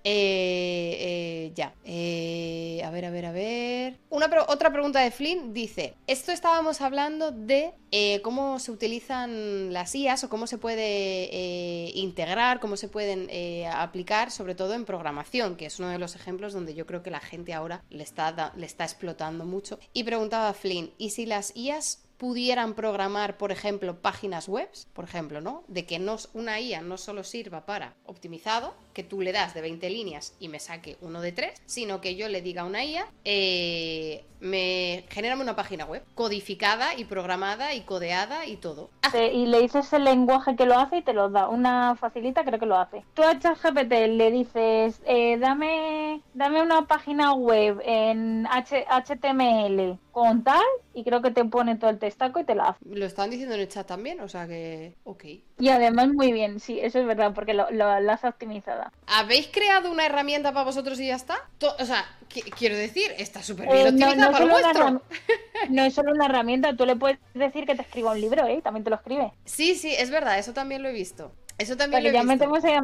Eh, 0.06 0.96
eh, 1.00 1.52
ya. 1.54 1.74
Eh, 1.82 2.82
a 2.84 2.90
ver, 2.90 3.06
a 3.06 3.10
ver, 3.10 3.24
a 3.24 3.32
ver. 3.32 3.98
Otra 4.10 4.70
pregunta 4.70 5.00
de 5.00 5.10
Flynn 5.10 5.54
dice: 5.54 5.94
Esto 6.06 6.30
estábamos 6.30 6.82
hablando 6.82 7.32
de 7.32 7.72
cómo 8.22 8.58
se 8.58 8.70
utilizan 8.70 9.72
las 9.72 9.94
IAS 9.94 10.24
o 10.24 10.28
cómo 10.28 10.46
se 10.46 10.58
puede 10.58 11.90
integrar, 11.94 12.60
cómo 12.60 12.76
se 12.76 12.88
pueden 12.88 13.30
aplicar, 13.72 14.30
sobre 14.30 14.54
todo 14.54 14.74
en 14.74 14.84
programación, 14.84 15.56
que 15.56 15.66
es 15.66 15.78
uno 15.78 15.88
de 15.88 15.98
los 15.98 16.14
ejemplos 16.16 16.52
donde 16.52 16.74
yo 16.74 16.86
creo 16.86 17.02
que 17.02 17.10
la 17.10 17.20
gente 17.20 17.54
ahora 17.54 17.82
le 17.88 18.02
está, 18.02 18.52
le 18.56 18.66
está 18.66 18.84
explotando 18.84 19.46
mucho. 19.46 19.78
Y 19.94 20.04
preguntaba 20.04 20.50
a 20.50 20.54
Flynn: 20.54 20.92
¿y 20.98 21.10
si 21.10 21.24
las 21.24 21.56
IAS 21.56 22.02
pudieran 22.18 22.74
programar, 22.74 23.38
por 23.38 23.52
ejemplo, 23.52 24.00
páginas 24.00 24.48
web, 24.48 24.68
por 24.92 25.04
ejemplo, 25.04 25.40
¿no? 25.40 25.64
De 25.68 25.84
que 25.86 25.98
no, 25.98 26.16
una 26.32 26.60
IA 26.60 26.82
no 26.82 26.96
solo 26.98 27.24
sirva 27.24 27.66
para 27.66 27.96
optimizado, 28.06 28.74
que 28.94 29.02
tú 29.02 29.20
le 29.20 29.32
das 29.32 29.52
de 29.52 29.60
20 29.60 29.90
líneas 29.90 30.34
y 30.40 30.48
me 30.48 30.60
saque 30.60 30.96
uno 31.00 31.20
de 31.20 31.32
3, 31.32 31.62
sino 31.66 32.00
que 32.00 32.16
yo 32.16 32.28
le 32.28 32.40
diga 32.40 32.62
a 32.62 32.64
una 32.64 32.84
IA, 32.84 33.06
eh, 33.24 34.24
me 34.40 35.04
genera 35.08 35.36
una 35.36 35.56
página 35.56 35.84
web 35.86 36.02
codificada 36.14 36.94
y 36.96 37.04
programada 37.04 37.74
y 37.74 37.80
codeada 37.80 38.46
y 38.46 38.56
todo. 38.56 38.90
y 39.32 39.46
le 39.46 39.60
dices 39.62 39.92
el 39.92 40.04
lenguaje 40.04 40.54
que 40.56 40.66
lo 40.66 40.78
hace 40.78 40.98
y 40.98 41.02
te 41.02 41.12
lo 41.12 41.30
da. 41.30 41.48
Una 41.48 41.96
facilita 41.96 42.44
creo 42.44 42.58
que 42.58 42.66
lo 42.66 42.76
hace. 42.76 43.04
Tú 43.14 43.22
a 43.22 43.38
ChatGPT 43.38 43.92
le 44.08 44.30
dices, 44.30 45.00
eh, 45.06 45.38
dame, 45.38 46.20
dame 46.34 46.62
una 46.62 46.86
página 46.86 47.32
web 47.32 47.80
en 47.84 48.46
HTML 48.46 49.98
con 50.12 50.44
tal 50.44 50.62
y 50.92 51.04
creo 51.04 51.22
que 51.22 51.30
te 51.30 51.44
pone 51.44 51.76
todo 51.76 51.90
el 51.90 51.98
textaco 51.98 52.40
y 52.40 52.44
te 52.44 52.54
la 52.54 52.68
hace. 52.68 52.78
Lo 52.84 53.06
están 53.06 53.30
diciendo 53.30 53.54
en 53.54 53.62
el 53.62 53.68
chat 53.68 53.86
también, 53.86 54.20
o 54.20 54.28
sea 54.28 54.46
que, 54.46 54.94
ok. 55.04 55.24
Y 55.58 55.68
además 55.68 56.08
muy 56.08 56.32
bien, 56.32 56.58
sí, 56.58 56.80
eso 56.80 56.98
es 56.98 57.06
verdad, 57.06 57.32
porque 57.32 57.54
lo, 57.54 57.70
lo, 57.70 57.86
has 57.86 58.24
optimizada. 58.24 58.92
¿Habéis 59.06 59.48
creado 59.48 59.90
una 59.90 60.06
herramienta 60.06 60.52
para 60.52 60.64
vosotros 60.64 60.98
y 60.98 61.06
ya 61.06 61.14
está? 61.14 61.36
o 61.78 61.84
sea, 61.84 62.04
quiero 62.58 62.76
decir, 62.76 63.12
está 63.18 63.42
súper 63.42 63.68
bien 63.68 63.86
eh, 63.86 63.90
optimizada 63.90 64.32
para 64.32 64.46
vuestro. 64.46 65.02
No 65.70 65.82
es 65.84 65.94
solo 65.94 66.12
una 66.12 66.26
herramienta, 66.26 66.76
tú 66.76 66.84
le 66.84 66.96
puedes 66.96 67.18
decir 67.32 67.64
que 67.64 67.74
te 67.74 67.82
escriba 67.82 68.10
un 68.10 68.20
libro, 68.20 68.46
¿eh? 68.46 68.60
También 68.62 68.84
te 68.84 68.90
lo 68.90 68.96
escribe. 68.96 69.32
Sí, 69.44 69.76
sí, 69.76 69.94
es 69.96 70.10
verdad, 70.10 70.38
eso 70.38 70.52
también 70.52 70.82
lo 70.82 70.88
he 70.88 70.92
visto. 70.92 71.32
Eso 71.58 71.76
también 71.76 72.02
lo 72.02 72.08
he 72.10 72.12
ya 72.12 72.24
metemos 72.24 72.64
ahí 72.64 72.74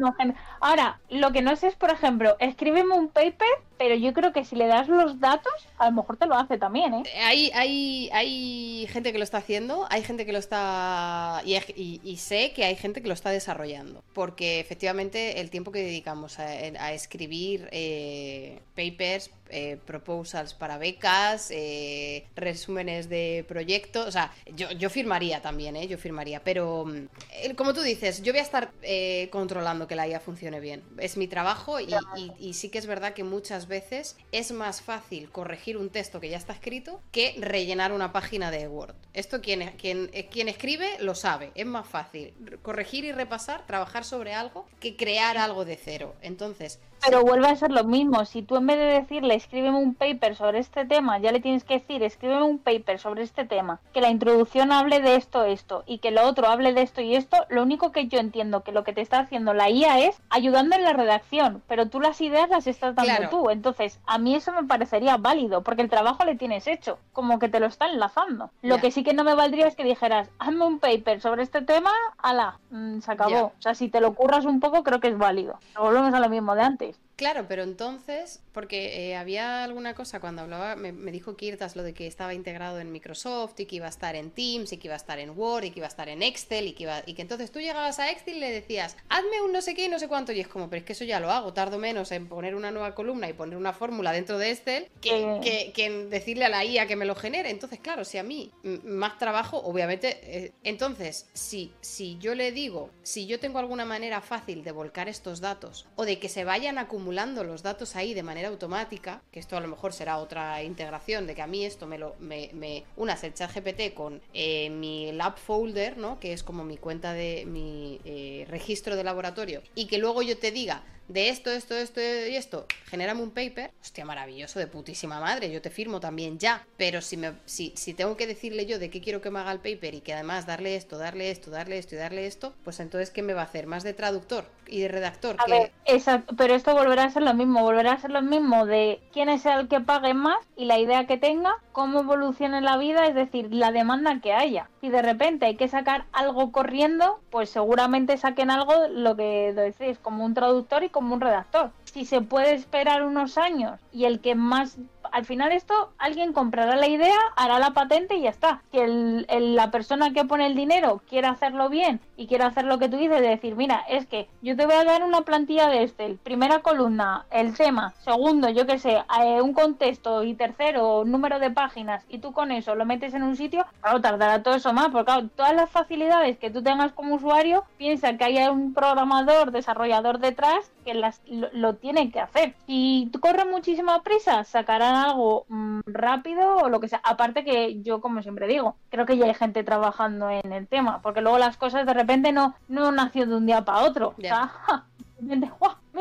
Ahora, 0.59 0.99
lo 1.09 1.31
que 1.31 1.41
no 1.41 1.55
sé 1.55 1.67
es, 1.67 1.75
por 1.75 1.91
ejemplo, 1.91 2.37
escríbeme 2.39 2.95
un 2.95 3.09
paper, 3.09 3.49
pero 3.77 3.95
yo 3.95 4.13
creo 4.13 4.31
que 4.31 4.45
si 4.45 4.55
le 4.55 4.67
das 4.67 4.87
los 4.87 5.19
datos, 5.19 5.51
a 5.77 5.87
lo 5.89 5.91
mejor 5.91 6.15
te 6.15 6.25
lo 6.25 6.35
hace 6.35 6.57
también, 6.57 6.93
¿eh? 6.93 7.03
Hay, 7.21 7.51
hay, 7.53 8.09
hay 8.13 8.87
gente 8.89 9.11
que 9.11 9.17
lo 9.17 9.23
está 9.23 9.39
haciendo, 9.39 9.87
hay 9.89 10.03
gente 10.03 10.25
que 10.25 10.31
lo 10.31 10.39
está... 10.39 11.41
Y, 11.43 12.17
sé 12.17 12.53
que 12.53 12.63
hay 12.63 12.75
gente 12.75 13.01
que 13.01 13.07
lo 13.07 13.13
está 13.13 13.29
desarrollando, 13.31 14.03
porque 14.13 14.59
efectivamente 14.59 15.41
el 15.41 15.49
tiempo 15.49 15.71
que 15.71 15.79
dedicamos 15.79 16.39
a, 16.39 16.93
escribir 16.93 17.67
eh, 17.71 18.59
papers, 18.75 19.31
eh, 19.51 19.77
proposals 19.85 20.53
para 20.53 20.77
becas, 20.77 21.51
eh, 21.51 22.25
resúmenes 22.35 23.09
de 23.09 23.45
proyectos, 23.47 24.07
o 24.07 24.11
sea, 24.11 24.33
yo, 24.55 24.71
yo 24.71 24.89
firmaría 24.89 25.41
también, 25.41 25.75
¿eh? 25.75 25.87
Yo 25.87 25.97
firmaría, 25.97 26.43
pero 26.43 26.85
mm, 26.85 27.55
como 27.55 27.73
tú 27.73 27.81
dices, 27.81 28.21
yo 28.21 28.33
voy 28.33 28.39
a 28.39 28.43
estar 28.43 28.71
eh, 28.81 29.29
controlando 29.31 29.87
que 29.87 29.95
la 29.95 30.07
IA 30.07 30.19
funcione 30.19 30.59
bien. 30.59 30.83
Es 30.97 31.17
mi 31.17 31.27
trabajo 31.27 31.79
y, 31.79 32.53
sí 32.53 32.69
que 32.69 32.77
es 32.77 32.85
verdad 32.85 33.13
que 33.13 33.23
muchas 33.23 33.67
veces 33.67 34.17
es 34.31 34.51
más 34.51 34.81
fácil 34.81 35.29
corregir 35.29 35.77
un 35.77 35.89
texto 35.89 36.19
que 36.19 36.29
ya 36.29 36.37
está 36.37 36.53
escrito 36.53 37.01
que 37.11 37.35
rellenar 37.39 37.91
una 37.91 38.11
página 38.11 38.51
de 38.51 38.67
Word. 38.67 38.95
Esto 39.13 39.41
quien, 39.41 39.71
quien, 39.77 40.07
quien 40.31 40.47
escribe 40.47 40.97
lo 40.99 41.15
sabe, 41.15 41.51
es 41.55 41.65
más 41.65 41.87
fácil 41.87 42.33
corregir 42.61 43.05
y 43.05 43.11
repasar, 43.11 43.65
trabajar 43.65 44.05
sobre 44.05 44.33
algo 44.33 44.65
que 44.79 44.95
crear 44.95 45.37
algo 45.37 45.65
de 45.65 45.77
cero. 45.77 46.15
Entonces, 46.21 46.79
pero 47.03 47.23
vuelve 47.23 47.47
a 47.47 47.55
ser 47.55 47.71
lo 47.71 47.83
mismo. 47.83 48.25
Si 48.25 48.41
tú 48.41 48.57
en 48.57 48.67
vez 48.67 48.77
de 48.77 48.85
decirle 48.85 49.35
escríbeme 49.35 49.77
un 49.77 49.93
paper 49.93 50.35
sobre 50.35 50.59
este 50.59 50.85
tema, 50.85 51.19
ya 51.19 51.31
le 51.31 51.39
tienes 51.39 51.63
que 51.63 51.75
decir 51.75 52.03
escríbeme 52.03 52.43
un 52.43 52.59
paper 52.59 52.99
sobre 52.99 53.23
este 53.23 53.45
tema, 53.45 53.79
que 53.93 54.01
la 54.01 54.09
introducción 54.09 54.71
hable 54.71 54.99
de 54.99 55.15
esto, 55.15 55.43
esto, 55.43 55.83
y 55.85 55.99
que 55.99 56.11
lo 56.11 56.23
otro 56.23 56.47
hable 56.47 56.73
de 56.73 56.81
esto 56.81 57.01
y 57.01 57.15
esto, 57.15 57.37
lo 57.49 57.63
único 57.63 57.91
que 57.91 58.07
yo 58.07 58.19
entiendo 58.19 58.63
que 58.63 58.71
lo 58.71 58.83
que 58.83 58.93
te 58.93 59.01
está 59.01 59.19
haciendo 59.19 59.53
la 59.53 59.69
IA 59.69 59.99
es 59.99 60.21
ayudando 60.29 60.75
en 60.75 60.83
la 60.83 60.93
redacción, 60.93 61.61
pero 61.67 61.87
tú 61.87 61.99
las 61.99 62.21
ideas 62.21 62.49
las 62.49 62.67
estás 62.67 62.95
dando 62.95 63.29
tú. 63.29 63.49
Entonces, 63.49 63.99
a 64.05 64.17
mí 64.17 64.35
eso 64.35 64.51
me 64.51 64.63
parecería 64.63 65.17
válido, 65.17 65.61
porque 65.61 65.81
el 65.81 65.89
trabajo 65.89 66.23
le 66.25 66.35
tienes 66.35 66.67
hecho, 66.67 66.99
como 67.13 67.39
que 67.39 67.49
te 67.49 67.59
lo 67.59 67.67
está 67.67 67.87
enlazando. 67.87 68.49
Lo 68.61 68.79
que 68.79 68.91
sí 68.91 69.03
que 69.03 69.13
no 69.13 69.23
me 69.23 69.35
valdría 69.35 69.67
es 69.67 69.75
que 69.75 69.83
dijeras, 69.83 70.29
hazme 70.39 70.65
un 70.65 70.79
paper 70.79 71.21
sobre 71.21 71.43
este 71.43 71.61
tema, 71.61 71.91
ala, 72.17 72.59
mm, 72.69 72.99
se 72.99 73.11
acabó. 73.11 73.45
O 73.47 73.61
sea, 73.61 73.75
si 73.75 73.89
te 73.89 74.01
lo 74.01 74.13
curras 74.13 74.45
un 74.45 74.59
poco, 74.59 74.83
creo 74.83 74.99
que 74.99 75.07
es 75.07 75.17
válido. 75.17 75.59
Volvemos 75.77 76.13
a 76.13 76.19
lo 76.19 76.29
mismo 76.29 76.55
de 76.55 76.61
antes. 76.61 76.90
Claro, 77.21 77.45
pero 77.47 77.61
entonces, 77.61 78.39
porque 78.51 79.11
eh, 79.11 79.15
había 79.15 79.63
alguna 79.63 79.93
cosa 79.93 80.19
cuando 80.19 80.41
hablaba, 80.41 80.75
me, 80.75 81.11
dijo 81.11 81.35
Kirtas 81.37 81.75
lo 81.75 81.83
de 81.83 81.93
que 81.93 82.07
estaba 82.07 82.33
integrado 82.33 82.79
en 82.79 82.91
Microsoft 82.91 83.59
y 83.59 83.67
que 83.67 83.75
iba 83.75 83.85
a 83.85 83.89
estar 83.89 84.15
en 84.15 84.31
Teams 84.31 84.73
y 84.73 84.77
que 84.77 84.87
iba 84.87 84.95
a 84.95 84.97
estar 84.97 85.19
en 85.19 85.37
Word 85.37 85.65
y 85.65 85.69
que 85.69 85.81
iba 85.81 85.85
a 85.85 85.89
estar 85.89 86.09
en 86.09 86.23
Excel 86.23 86.65
y 86.65 86.73
que 86.73 86.81
iba 86.81 87.03
y 87.05 87.13
que 87.13 87.21
entonces 87.21 87.51
tú 87.51 87.59
llegabas 87.59 87.99
a 87.99 88.09
Excel 88.09 88.37
y 88.37 88.39
le 88.39 88.49
decías, 88.49 88.97
hazme 89.07 89.39
un 89.43 89.51
no 89.51 89.61
sé 89.61 89.75
qué 89.75 89.85
y 89.85 89.87
no 89.87 89.99
sé 89.99 90.07
cuánto 90.07 90.31
y 90.31 90.39
es 90.39 90.47
como, 90.47 90.67
pero 90.67 90.79
es 90.79 90.83
que 90.83 90.93
eso 90.93 91.03
ya 91.03 91.19
lo 91.19 91.29
hago, 91.29 91.53
tardo 91.53 91.77
menos 91.77 92.11
en 92.11 92.27
poner 92.27 92.55
una 92.55 92.71
nueva 92.71 92.95
columna 92.95 93.29
y 93.29 93.33
poner 93.33 93.55
una 93.55 93.71
fórmula 93.71 94.13
dentro 94.13 94.39
de 94.39 94.49
Excel 94.49 94.87
que, 94.99 95.71
en 95.77 96.09
decirle 96.09 96.45
a 96.45 96.49
la 96.49 96.65
IA 96.65 96.87
que 96.87 96.95
me 96.95 97.05
lo 97.05 97.13
genere. 97.13 97.51
Entonces, 97.51 97.79
claro, 97.79 98.03
si 98.03 98.17
a 98.17 98.23
mí 98.23 98.51
más 98.83 99.19
trabajo, 99.19 99.57
obviamente, 99.59 100.17
eh, 100.23 100.53
entonces, 100.63 101.27
si, 101.33 101.71
si 101.81 102.17
yo 102.17 102.33
le 102.33 102.51
digo, 102.51 102.89
si 103.03 103.27
yo 103.27 103.39
tengo 103.39 103.59
alguna 103.59 103.85
manera 103.85 104.21
fácil 104.21 104.63
de 104.63 104.71
volcar 104.71 105.07
estos 105.07 105.39
datos 105.39 105.85
o 105.95 106.05
de 106.05 106.17
que 106.17 106.27
se 106.27 106.45
vayan 106.45 106.79
acumulando 106.79 107.10
los 107.11 107.63
datos 107.63 107.95
ahí 107.95 108.13
de 108.13 108.23
manera 108.23 108.49
automática, 108.49 109.21
que 109.31 109.39
esto 109.39 109.57
a 109.57 109.59
lo 109.59 109.67
mejor 109.67 109.93
será 109.93 110.17
otra 110.17 110.63
integración 110.63 111.27
de 111.27 111.35
que 111.35 111.41
a 111.41 111.47
mí 111.47 111.65
esto 111.65 111.87
me 111.87 111.97
lo 111.97 112.15
me, 112.19 112.83
unas 112.95 113.23
el 113.23 113.33
chat 113.33 113.53
GPT 113.53 113.93
con 113.93 114.21
eh, 114.33 114.69
mi 114.69 115.11
lab 115.11 115.37
folder, 115.37 115.97
¿no? 115.97 116.19
Que 116.19 116.33
es 116.33 116.43
como 116.43 116.63
mi 116.63 116.77
cuenta 116.77 117.13
de 117.13 117.45
mi 117.45 117.99
eh, 118.05 118.45
registro 118.49 118.95
de 118.95 119.03
laboratorio, 119.03 119.61
y 119.75 119.85
que 119.85 119.97
luego 119.97 120.21
yo 120.21 120.37
te 120.37 120.51
diga 120.51 120.83
de 121.07 121.29
esto, 121.29 121.51
esto, 121.51 121.75
esto 121.75 121.99
y 121.99 122.35
esto, 122.35 122.65
genérame 122.85 123.21
un 123.21 123.31
paper, 123.31 123.71
hostia, 123.81 124.05
maravilloso, 124.05 124.59
de 124.59 124.67
putísima 124.67 125.19
madre, 125.19 125.51
yo 125.51 125.61
te 125.61 125.69
firmo 125.69 125.99
también 125.99 126.39
ya. 126.39 126.65
Pero 126.77 127.01
si, 127.01 127.17
me, 127.17 127.33
si, 127.45 127.73
si 127.75 127.93
tengo 127.93 128.15
que 128.17 128.27
decirle 128.27 128.65
yo 128.65 128.79
de 128.79 128.89
qué 128.89 129.01
quiero 129.01 129.21
que 129.21 129.29
me 129.29 129.39
haga 129.39 129.51
el 129.51 129.59
paper 129.59 129.95
y 129.95 130.01
que 130.01 130.13
además 130.13 130.45
darle 130.45 130.75
esto, 130.75 130.97
darle 130.97 131.31
esto, 131.31 131.51
darle 131.51 131.77
esto 131.77 131.95
y 131.95 131.97
darle 131.97 132.27
esto, 132.27 132.53
pues 132.63 132.79
entonces, 132.79 133.09
¿qué 133.09 133.21
me 133.21 133.33
va 133.33 133.41
a 133.41 133.45
hacer? 133.45 133.67
¿Más 133.67 133.83
de 133.83 133.93
traductor 133.93 134.45
y 134.67 134.79
de 134.79 134.87
redactor? 134.87 135.35
A 135.39 135.49
ver, 135.49 135.71
exacto, 135.85 136.35
pero 136.37 136.55
esto 136.55 136.73
volverá 136.73 137.03
a 137.03 137.11
ser 137.11 137.23
lo 137.23 137.33
mismo, 137.33 137.61
volverá 137.61 137.93
a 137.93 137.99
ser 137.99 138.11
lo 138.11 138.21
mismo 138.21 138.65
de 138.65 139.01
quién 139.11 139.29
es 139.29 139.45
el 139.45 139.67
que 139.67 139.81
pague 139.81 140.13
más 140.13 140.37
y 140.55 140.65
la 140.65 140.79
idea 140.79 141.07
que 141.07 141.17
tenga, 141.17 141.55
cómo 141.71 142.01
evolucione 142.01 142.61
la 142.61 142.77
vida, 142.77 143.05
es 143.05 143.15
decir, 143.15 143.53
la 143.53 143.71
demanda 143.71 144.19
que 144.21 144.33
haya. 144.33 144.69
Si 144.81 144.89
de 144.89 145.01
repente 145.01 145.45
hay 145.45 145.55
que 145.55 145.67
sacar 145.67 146.05
algo 146.11 146.51
corriendo, 146.51 147.19
pues 147.29 147.49
seguramente 147.49 148.17
saquen 148.17 148.51
algo, 148.51 148.87
lo 148.89 149.15
que 149.15 149.53
decís, 149.53 149.99
como 149.99 150.25
un 150.25 150.33
traductor 150.33 150.83
y 150.83 150.89
como 150.91 151.13
un 151.13 151.21
redactor. 151.21 151.71
Si 151.91 152.05
se 152.05 152.21
puede 152.21 152.53
esperar 152.53 153.03
unos 153.03 153.37
años 153.37 153.79
y 153.91 154.05
el 154.05 154.21
que 154.21 154.33
más 154.33 154.77
al 155.11 155.25
final 155.25 155.51
esto 155.51 155.91
alguien 155.97 156.33
comprará 156.33 156.75
la 156.75 156.87
idea, 156.87 157.17
hará 157.35 157.59
la 157.59 157.71
patente 157.71 158.15
y 158.15 158.21
ya 158.21 158.29
está. 158.29 158.61
Que 158.71 158.83
el, 158.83 159.55
la 159.55 159.71
persona 159.71 160.13
que 160.13 160.25
pone 160.25 160.47
el 160.47 160.55
dinero 160.55 161.01
quiera 161.09 161.31
hacerlo 161.31 161.69
bien 161.69 161.99
y 162.15 162.27
quiera 162.27 162.47
hacer 162.47 162.65
lo 162.65 162.79
que 162.79 162.89
tú 162.89 162.97
dices, 162.97 163.21
de 163.21 163.27
decir, 163.27 163.55
mira, 163.55 163.83
es 163.89 164.05
que 164.05 164.27
yo 164.41 164.55
te 164.55 164.65
voy 164.65 164.75
a 164.75 164.83
dar 164.83 165.03
una 165.03 165.21
plantilla 165.21 165.67
de 165.67 165.83
Excel, 165.83 166.17
primera 166.17 166.59
columna, 166.59 167.25
el 167.31 167.55
tema, 167.55 167.93
segundo, 168.03 168.49
yo 168.49 168.65
que 168.65 168.79
sé, 168.79 169.03
eh, 169.21 169.41
un 169.41 169.53
contexto 169.53 170.23
y 170.23 170.33
tercero, 170.33 171.03
número 171.03 171.39
de 171.39 171.51
páginas, 171.51 172.05
y 172.09 172.19
tú 172.19 172.31
con 172.31 172.51
eso 172.51 172.75
lo 172.75 172.85
metes 172.85 173.13
en 173.13 173.23
un 173.23 173.35
sitio, 173.35 173.65
claro, 173.81 174.01
tardará 174.01 174.43
todo 174.43 174.55
eso 174.55 174.71
más, 174.71 174.89
porque 174.89 175.29
todas 175.35 175.55
las 175.55 175.69
facilidades 175.69 176.37
que 176.37 176.51
tú 176.51 176.61
tengas 176.61 176.91
como 176.91 177.15
usuario, 177.15 177.65
piensa 177.77 178.15
que 178.17 178.23
hay 178.23 178.37
un 178.47 178.73
programador, 178.73 179.51
desarrollador 179.51 180.19
detrás 180.19 180.71
que 180.85 180.93
las, 180.93 181.21
lo, 181.25 181.75
tiene 181.81 182.11
que 182.11 182.19
hacer. 182.19 182.53
Si 182.67 183.09
tú 183.11 183.19
corres 183.19 183.45
muchísima 183.45 184.01
prisa, 184.03 184.43
sacarán 184.43 184.95
algo 184.95 185.45
mm, 185.49 185.81
rápido 185.85 186.57
o 186.57 186.69
lo 186.69 186.79
que 186.79 186.87
sea. 186.87 187.01
Aparte 187.03 187.43
que 187.43 187.81
yo, 187.81 187.99
como 187.99 188.21
siempre 188.21 188.47
digo, 188.47 188.75
creo 188.89 189.05
que 189.05 189.17
ya 189.17 189.25
hay 189.25 189.33
gente 189.33 189.63
trabajando 189.63 190.29
en 190.29 190.53
el 190.53 190.67
tema, 190.67 191.01
porque 191.01 191.21
luego 191.21 191.37
las 191.37 191.57
cosas 191.57 191.85
de 191.85 191.93
repente 191.93 192.31
no, 192.31 192.55
no 192.67 192.91
nació 192.91 193.25
de 193.25 193.35
un 193.35 193.45
día 193.45 193.65
para 193.65 193.83
otro. 193.83 194.13
O 194.17 194.21
sea, 194.21 194.51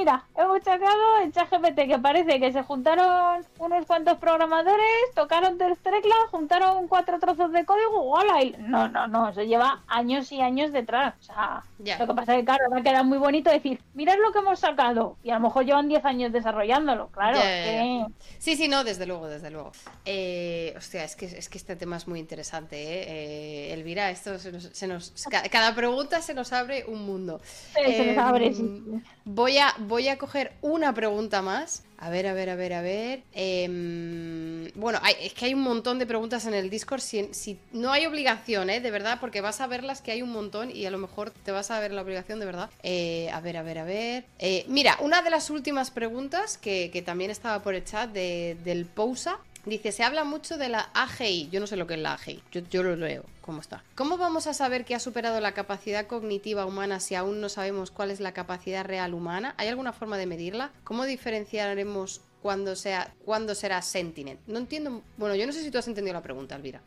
Mira, 0.01 0.25
hemos 0.35 0.63
sacado 0.65 1.19
el 1.23 1.31
ChatGPT 1.31 1.87
que 1.87 1.99
parece 1.99 2.41
que 2.41 2.51
se 2.51 2.63
juntaron 2.63 3.45
unos 3.59 3.85
cuantos 3.85 4.17
programadores, 4.17 5.15
tocaron 5.15 5.59
tres 5.59 5.79
teclas, 5.81 6.19
juntaron 6.31 6.89
cuatro 6.89 7.19
trozos 7.19 7.53
de 7.53 7.67
código, 7.67 8.03
¡hola! 8.11 8.43
Y... 8.43 8.57
No, 8.61 8.89
no, 8.89 9.07
no, 9.09 9.29
eso 9.29 9.43
lleva 9.43 9.83
años 9.89 10.33
y 10.33 10.41
años 10.41 10.73
detrás. 10.73 11.13
O 11.21 11.23
sea, 11.23 11.63
lo 11.99 12.07
que 12.07 12.15
pasa 12.15 12.33
es 12.33 12.39
que, 12.39 12.45
claro, 12.47 12.71
va 12.73 12.79
a 12.79 12.83
quedar 12.83 13.05
muy 13.05 13.19
bonito 13.19 13.51
decir, 13.51 13.79
mirad 13.93 14.17
lo 14.23 14.33
que 14.33 14.39
hemos 14.39 14.59
sacado. 14.59 15.19
Y 15.23 15.29
a 15.29 15.35
lo 15.35 15.41
mejor 15.41 15.67
llevan 15.67 15.87
10 15.87 16.03
años 16.07 16.33
desarrollándolo, 16.33 17.09
claro. 17.09 17.39
Sí, 18.39 18.57
sí, 18.57 18.69
no, 18.69 18.83
desde 18.83 19.05
luego, 19.05 19.29
desde 19.29 19.51
luego. 19.51 19.73
Eh, 20.07 20.73
hostia, 20.79 21.05
es 21.05 21.15
que, 21.15 21.27
es 21.27 21.51
que 21.51 21.59
este 21.59 21.77
tema 21.77 21.99
es 21.99 22.09
muy 22.09 22.21
interesante, 22.21 22.83
¿eh? 22.83 23.05
eh 23.07 23.75
Elvira, 23.75 24.09
esto 24.09 24.39
se 24.39 24.87
nos, 24.87 25.13
cada 25.51 25.75
pregunta 25.75 26.23
se 26.23 26.33
nos 26.33 26.55
abre 26.55 26.87
un 26.87 27.05
mundo. 27.05 27.43
se 27.75 28.15
nos 28.15 28.17
abre, 28.17 28.55
sí. 28.55 28.83
Voy 29.27 29.59
a, 29.59 29.75
voy 29.91 30.09
a 30.09 30.17
coger 30.17 30.53
una 30.63 30.95
pregunta 30.95 31.43
más. 31.43 31.83
A 31.99 32.09
ver, 32.09 32.27
a 32.29 32.33
ver, 32.33 32.49
a 32.49 32.55
ver, 32.55 32.73
a 32.73 32.81
ver. 32.81 33.25
Em, 33.35 34.71
bueno, 34.75 34.99
es 35.21 35.35
que 35.35 35.47
hay 35.47 35.53
un 35.53 35.61
montón 35.61 35.99
de 35.99 36.07
preguntas 36.07 36.47
en 36.47 36.55
el 36.55 36.71
Discord. 36.71 37.01
Si, 37.01 37.59
no 37.73 37.93
hay 37.93 38.07
obligación, 38.07 38.71
¿eh? 38.71 38.81
De 38.81 38.91
verdad, 38.91 39.19
porque 39.21 39.43
vas 39.43 39.61
a 39.61 39.67
verlas 39.67 40.01
que 40.01 40.13
hay 40.13 40.23
un 40.23 40.31
montón 40.31 40.71
y 40.71 40.87
a 40.87 40.91
lo 40.91 40.97
mejor 40.97 41.31
te 41.31 41.53
vas 41.53 41.71
a 41.71 41.81
ver 41.81 41.93
la 41.93 42.01
obligación 42.01 42.41
de 42.41 42.47
verdad. 42.47 42.71
Eh, 42.83 43.29
a 43.33 43.41
ver, 43.41 43.59
a 43.59 43.63
ver, 43.63 43.79
a 43.79 43.85
ver. 43.85 44.25
Eh, 44.39 44.65
mira, 44.69 44.97
una 45.01 45.21
de 45.21 45.29
las 45.29 45.51
últimas 45.51 45.91
preguntas 45.91 46.57
que, 46.57 47.03
también 47.05 47.31
estaba 47.31 47.63
por 47.63 47.75
el 47.75 47.85
chat 47.85 48.11
del 48.11 48.87
Pousa 48.87 49.39
Dice, 49.67 49.93
se 49.93 50.03
habla 50.03 50.25
mucho 50.25 50.57
de 50.57 50.69
la 50.69 50.91
AGI. 50.95 51.49
Yo 51.51 51.61
no 51.61 51.67
sé 51.67 51.77
lo 51.77 51.87
que 51.87 51.95
es 51.95 52.01
la 52.01 52.15
AGI. 52.15 52.43
Yo, 52.71 52.83
lo 52.83 52.97
leo. 52.97 53.25
¿Cómo 53.43 53.61
está? 53.61 53.85
¿Cómo 53.95 54.17
vamos 54.17 54.47
a 54.47 54.55
saber 54.55 54.85
que 54.85 54.95
ha 54.95 55.01
superado 55.01 55.41
la 55.41 55.53
capacidad 55.53 56.07
cognitiva 56.07 56.67
humana 56.67 57.01
si 57.01 57.15
aún 57.15 57.41
no 57.41 57.49
sabemos 57.49 57.91
cuál 57.91 58.11
es 58.11 58.21
la 58.21 58.33
capacidad 58.33 58.85
real 58.85 59.13
humana? 59.13 59.55
¿Hay 59.59 59.69
alguna 59.69 59.93
forma 59.93 60.17
de 60.17 60.27
medirla? 60.27 60.71
¿Cómo 60.85 61.05
diferenciaremos 61.05 62.23
cuándo, 62.43 62.75
sea, 62.77 63.13
cuándo 63.25 63.55
será 63.55 63.83
Sentinel? 63.83 64.39
No 64.47 64.59
entiendo. 64.59 65.03
Bueno, 65.17 65.35
yo 65.35 65.47
no 65.47 65.53
sé 65.53 65.63
si 65.63 65.71
tú 65.71 65.79
has 65.79 65.89
entendido 65.89 66.15
la 66.15 66.23
pregunta, 66.23 66.57
Elvira. 66.57 66.81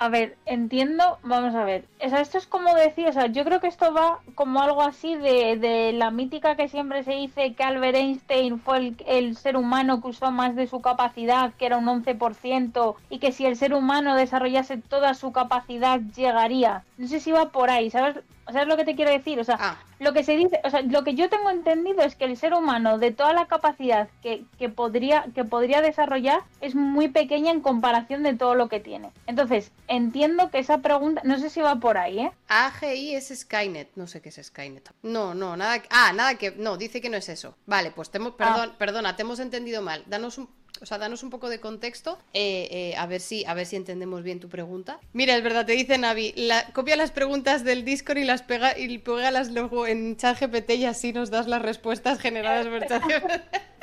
A 0.00 0.08
ver, 0.10 0.36
entiendo, 0.46 1.18
vamos 1.24 1.56
a 1.56 1.64
ver. 1.64 1.84
O 2.00 2.08
sea, 2.08 2.20
esto 2.20 2.38
es 2.38 2.46
como 2.46 2.72
decir, 2.74 3.08
o 3.08 3.12
sea, 3.12 3.26
yo 3.26 3.44
creo 3.44 3.58
que 3.58 3.66
esto 3.66 3.92
va 3.92 4.20
como 4.36 4.62
algo 4.62 4.82
así 4.82 5.16
de, 5.16 5.56
de 5.56 5.92
la 5.92 6.12
mítica 6.12 6.54
que 6.54 6.68
siempre 6.68 7.02
se 7.02 7.12
dice 7.12 7.54
que 7.54 7.64
Albert 7.64 7.96
Einstein 7.96 8.60
fue 8.60 8.78
el, 8.78 8.96
el, 9.06 9.36
ser 9.36 9.56
humano 9.56 10.00
que 10.00 10.08
usó 10.08 10.30
más 10.30 10.54
de 10.54 10.68
su 10.68 10.80
capacidad, 10.80 11.52
que 11.54 11.66
era 11.66 11.78
un 11.78 11.86
11%, 11.86 12.94
y 13.10 13.18
que 13.18 13.32
si 13.32 13.44
el 13.44 13.56
ser 13.56 13.74
humano 13.74 14.14
desarrollase 14.14 14.76
toda 14.78 15.14
su 15.14 15.32
capacidad 15.32 16.00
llegaría. 16.14 16.84
No 16.96 17.08
sé 17.08 17.18
si 17.18 17.32
va 17.32 17.50
por 17.50 17.68
ahí, 17.68 17.90
¿sabes? 17.90 18.18
O 18.48 18.52
sea, 18.52 18.62
es 18.62 18.68
lo 18.68 18.76
que 18.76 18.84
te 18.84 18.96
quiero 18.96 19.10
decir. 19.10 19.38
O 19.38 19.44
sea, 19.44 19.56
ah. 19.60 19.76
lo 19.98 20.12
que 20.12 20.24
se 20.24 20.36
dice, 20.36 20.60
o 20.64 20.70
sea, 20.70 20.80
lo 20.82 21.04
que 21.04 21.14
yo 21.14 21.28
tengo 21.28 21.50
entendido 21.50 22.02
es 22.02 22.16
que 22.16 22.24
el 22.24 22.36
ser 22.36 22.54
humano, 22.54 22.98
de 22.98 23.10
toda 23.10 23.32
la 23.32 23.46
capacidad 23.46 24.08
que, 24.22 24.44
que, 24.58 24.68
podría, 24.68 25.26
que 25.34 25.44
podría 25.44 25.82
desarrollar, 25.82 26.40
es 26.60 26.74
muy 26.74 27.08
pequeña 27.08 27.50
en 27.50 27.60
comparación 27.60 28.22
de 28.22 28.34
todo 28.34 28.54
lo 28.54 28.68
que 28.68 28.80
tiene. 28.80 29.10
Entonces, 29.26 29.70
entiendo 29.86 30.50
que 30.50 30.58
esa 30.58 30.78
pregunta, 30.78 31.20
no 31.24 31.38
sé 31.38 31.50
si 31.50 31.60
va 31.60 31.76
por 31.76 31.98
ahí, 31.98 32.20
¿eh? 32.20 32.32
AGI 32.48 33.14
es 33.14 33.28
Skynet, 33.28 33.90
no 33.96 34.06
sé 34.06 34.22
qué 34.22 34.30
es 34.30 34.40
Skynet. 34.42 34.90
No, 35.02 35.34
no, 35.34 35.56
nada. 35.56 35.82
Ah, 35.90 36.12
nada 36.14 36.36
que. 36.36 36.52
No, 36.52 36.76
dice 36.78 37.00
que 37.00 37.10
no 37.10 37.16
es 37.16 37.28
eso. 37.28 37.54
Vale, 37.66 37.90
pues 37.90 38.10
te 38.10 38.18
hemos, 38.18 38.32
perdón, 38.32 38.70
ah. 38.72 38.76
perdona, 38.78 39.16
te 39.16 39.22
hemos 39.22 39.40
entendido 39.40 39.82
mal. 39.82 40.04
Danos 40.06 40.38
un, 40.38 40.48
o 40.80 40.86
sea, 40.86 40.98
danos 40.98 41.22
un 41.22 41.30
poco 41.30 41.48
de 41.48 41.60
contexto, 41.60 42.18
eh, 42.34 42.68
eh, 42.70 42.94
a, 42.96 43.06
ver 43.06 43.20
si, 43.20 43.44
a 43.44 43.54
ver 43.54 43.66
si 43.66 43.76
entendemos 43.76 44.22
bien 44.22 44.40
tu 44.40 44.48
pregunta. 44.48 44.98
Mira, 45.12 45.36
es 45.36 45.42
verdad, 45.42 45.66
te 45.66 45.72
dice 45.72 45.98
Navi, 45.98 46.34
copia 46.72 46.96
las 46.96 47.10
preguntas 47.10 47.64
del 47.64 47.84
Discord 47.84 48.18
y 48.18 48.24
las 48.24 48.42
pega 48.42 48.78
y 48.78 48.98
pégalas 48.98 49.50
luego 49.50 49.86
en 49.86 50.16
ChatGPT 50.16 50.70
y 50.72 50.84
así 50.84 51.12
nos 51.12 51.30
das 51.30 51.46
las 51.46 51.62
respuestas 51.62 52.20
generadas 52.20 52.66
por 52.66 52.86
ChatGPT. 52.86 53.56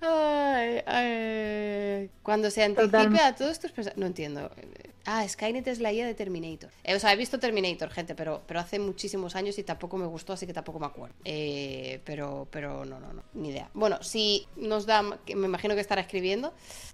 Ay, 0.00 0.80
ay. 0.86 2.10
Cuando 2.22 2.50
se 2.50 2.62
anticipe 2.62 3.20
a 3.20 3.34
todos 3.34 3.58
tus 3.58 3.72
No 3.96 4.06
entiendo. 4.06 4.48
Ah, 5.10 5.26
Skynet 5.26 5.66
es 5.68 5.80
la 5.80 5.90
IA 5.90 6.06
de 6.06 6.12
Terminator. 6.12 6.70
Eh, 6.84 6.94
o 6.94 7.00
sea, 7.00 7.14
he 7.14 7.16
visto 7.16 7.38
Terminator, 7.38 7.88
gente, 7.88 8.14
pero, 8.14 8.42
pero 8.46 8.60
hace 8.60 8.78
muchísimos 8.78 9.36
años 9.36 9.58
y 9.58 9.62
tampoco 9.62 9.96
me 9.96 10.04
gustó, 10.04 10.34
así 10.34 10.46
que 10.46 10.52
tampoco 10.52 10.78
me 10.78 10.84
acuerdo. 10.84 11.14
Eh, 11.24 12.02
pero, 12.04 12.46
pero 12.50 12.84
no, 12.84 13.00
no, 13.00 13.14
no, 13.14 13.22
ni 13.32 13.48
idea. 13.48 13.70
Bueno, 13.72 14.02
si 14.02 14.46
nos 14.56 14.84
da, 14.84 15.00
me 15.00 15.16
imagino 15.46 15.74
que 15.74 15.80
estará 15.80 16.02
escribiendo. 16.02 16.52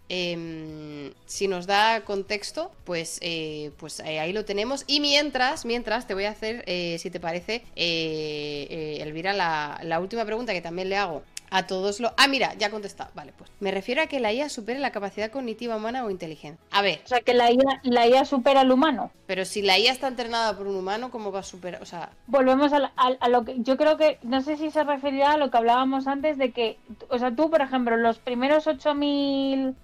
Em, 0.08 1.12
si 1.26 1.48
nos 1.48 1.66
da 1.66 2.04
contexto, 2.04 2.70
pues, 2.84 3.18
eh, 3.20 3.72
pues 3.78 3.98
ahí 3.98 4.32
lo 4.32 4.44
tenemos. 4.44 4.84
Y 4.86 5.00
mientras, 5.00 5.64
mientras, 5.64 6.06
te 6.06 6.14
voy 6.14 6.26
a 6.26 6.30
hacer, 6.30 6.62
si 7.00 7.10
te 7.10 7.18
parece, 7.18 7.64
Elvira, 7.74 9.32
la, 9.32 9.80
la 9.82 9.98
última 9.98 10.24
pregunta 10.24 10.52
que 10.52 10.60
también 10.60 10.88
le 10.88 10.96
hago 10.98 11.24
a 11.54 11.68
todos 11.68 12.00
los... 12.00 12.12
Ah, 12.16 12.26
mira, 12.26 12.54
ya 12.54 12.68
contestado. 12.68 13.12
Vale, 13.14 13.32
pues 13.38 13.48
me 13.60 13.70
refiero 13.70 14.02
a 14.02 14.06
que 14.06 14.18
la 14.18 14.32
IA 14.32 14.48
supere 14.48 14.80
la 14.80 14.90
capacidad 14.90 15.30
cognitiva 15.30 15.76
humana 15.76 16.04
o 16.04 16.10
inteligencia. 16.10 16.58
A 16.72 16.82
ver. 16.82 17.00
O 17.04 17.08
sea, 17.08 17.20
que 17.20 17.32
la 17.32 17.52
IA, 17.52 17.80
la 17.84 18.08
IA 18.08 18.24
supera 18.24 18.62
al 18.62 18.72
humano. 18.72 19.12
Pero 19.28 19.44
si 19.44 19.62
la 19.62 19.78
IA 19.78 19.92
está 19.92 20.08
entrenada 20.08 20.56
por 20.56 20.66
un 20.66 20.74
humano, 20.74 21.12
¿cómo 21.12 21.30
va 21.30 21.38
a 21.38 21.44
superar? 21.44 21.80
O 21.80 21.86
sea... 21.86 22.10
Volvemos 22.26 22.72
a, 22.72 23.28
lo 23.28 23.44
que... 23.44 23.54
Yo 23.58 23.76
creo 23.76 23.96
que... 23.96 24.18
No 24.22 24.42
sé 24.42 24.56
si 24.56 24.72
se 24.72 24.82
referirá 24.82 25.34
a 25.34 25.36
lo 25.36 25.52
que 25.52 25.56
hablábamos 25.56 26.08
antes 26.08 26.38
de 26.38 26.50
que... 26.50 26.76
O 27.08 27.20
sea, 27.20 27.30
tú, 27.30 27.48
por 27.50 27.62
ejemplo, 27.62 27.96
los 27.96 28.18
primeros 28.18 28.66
8000... 28.66 29.76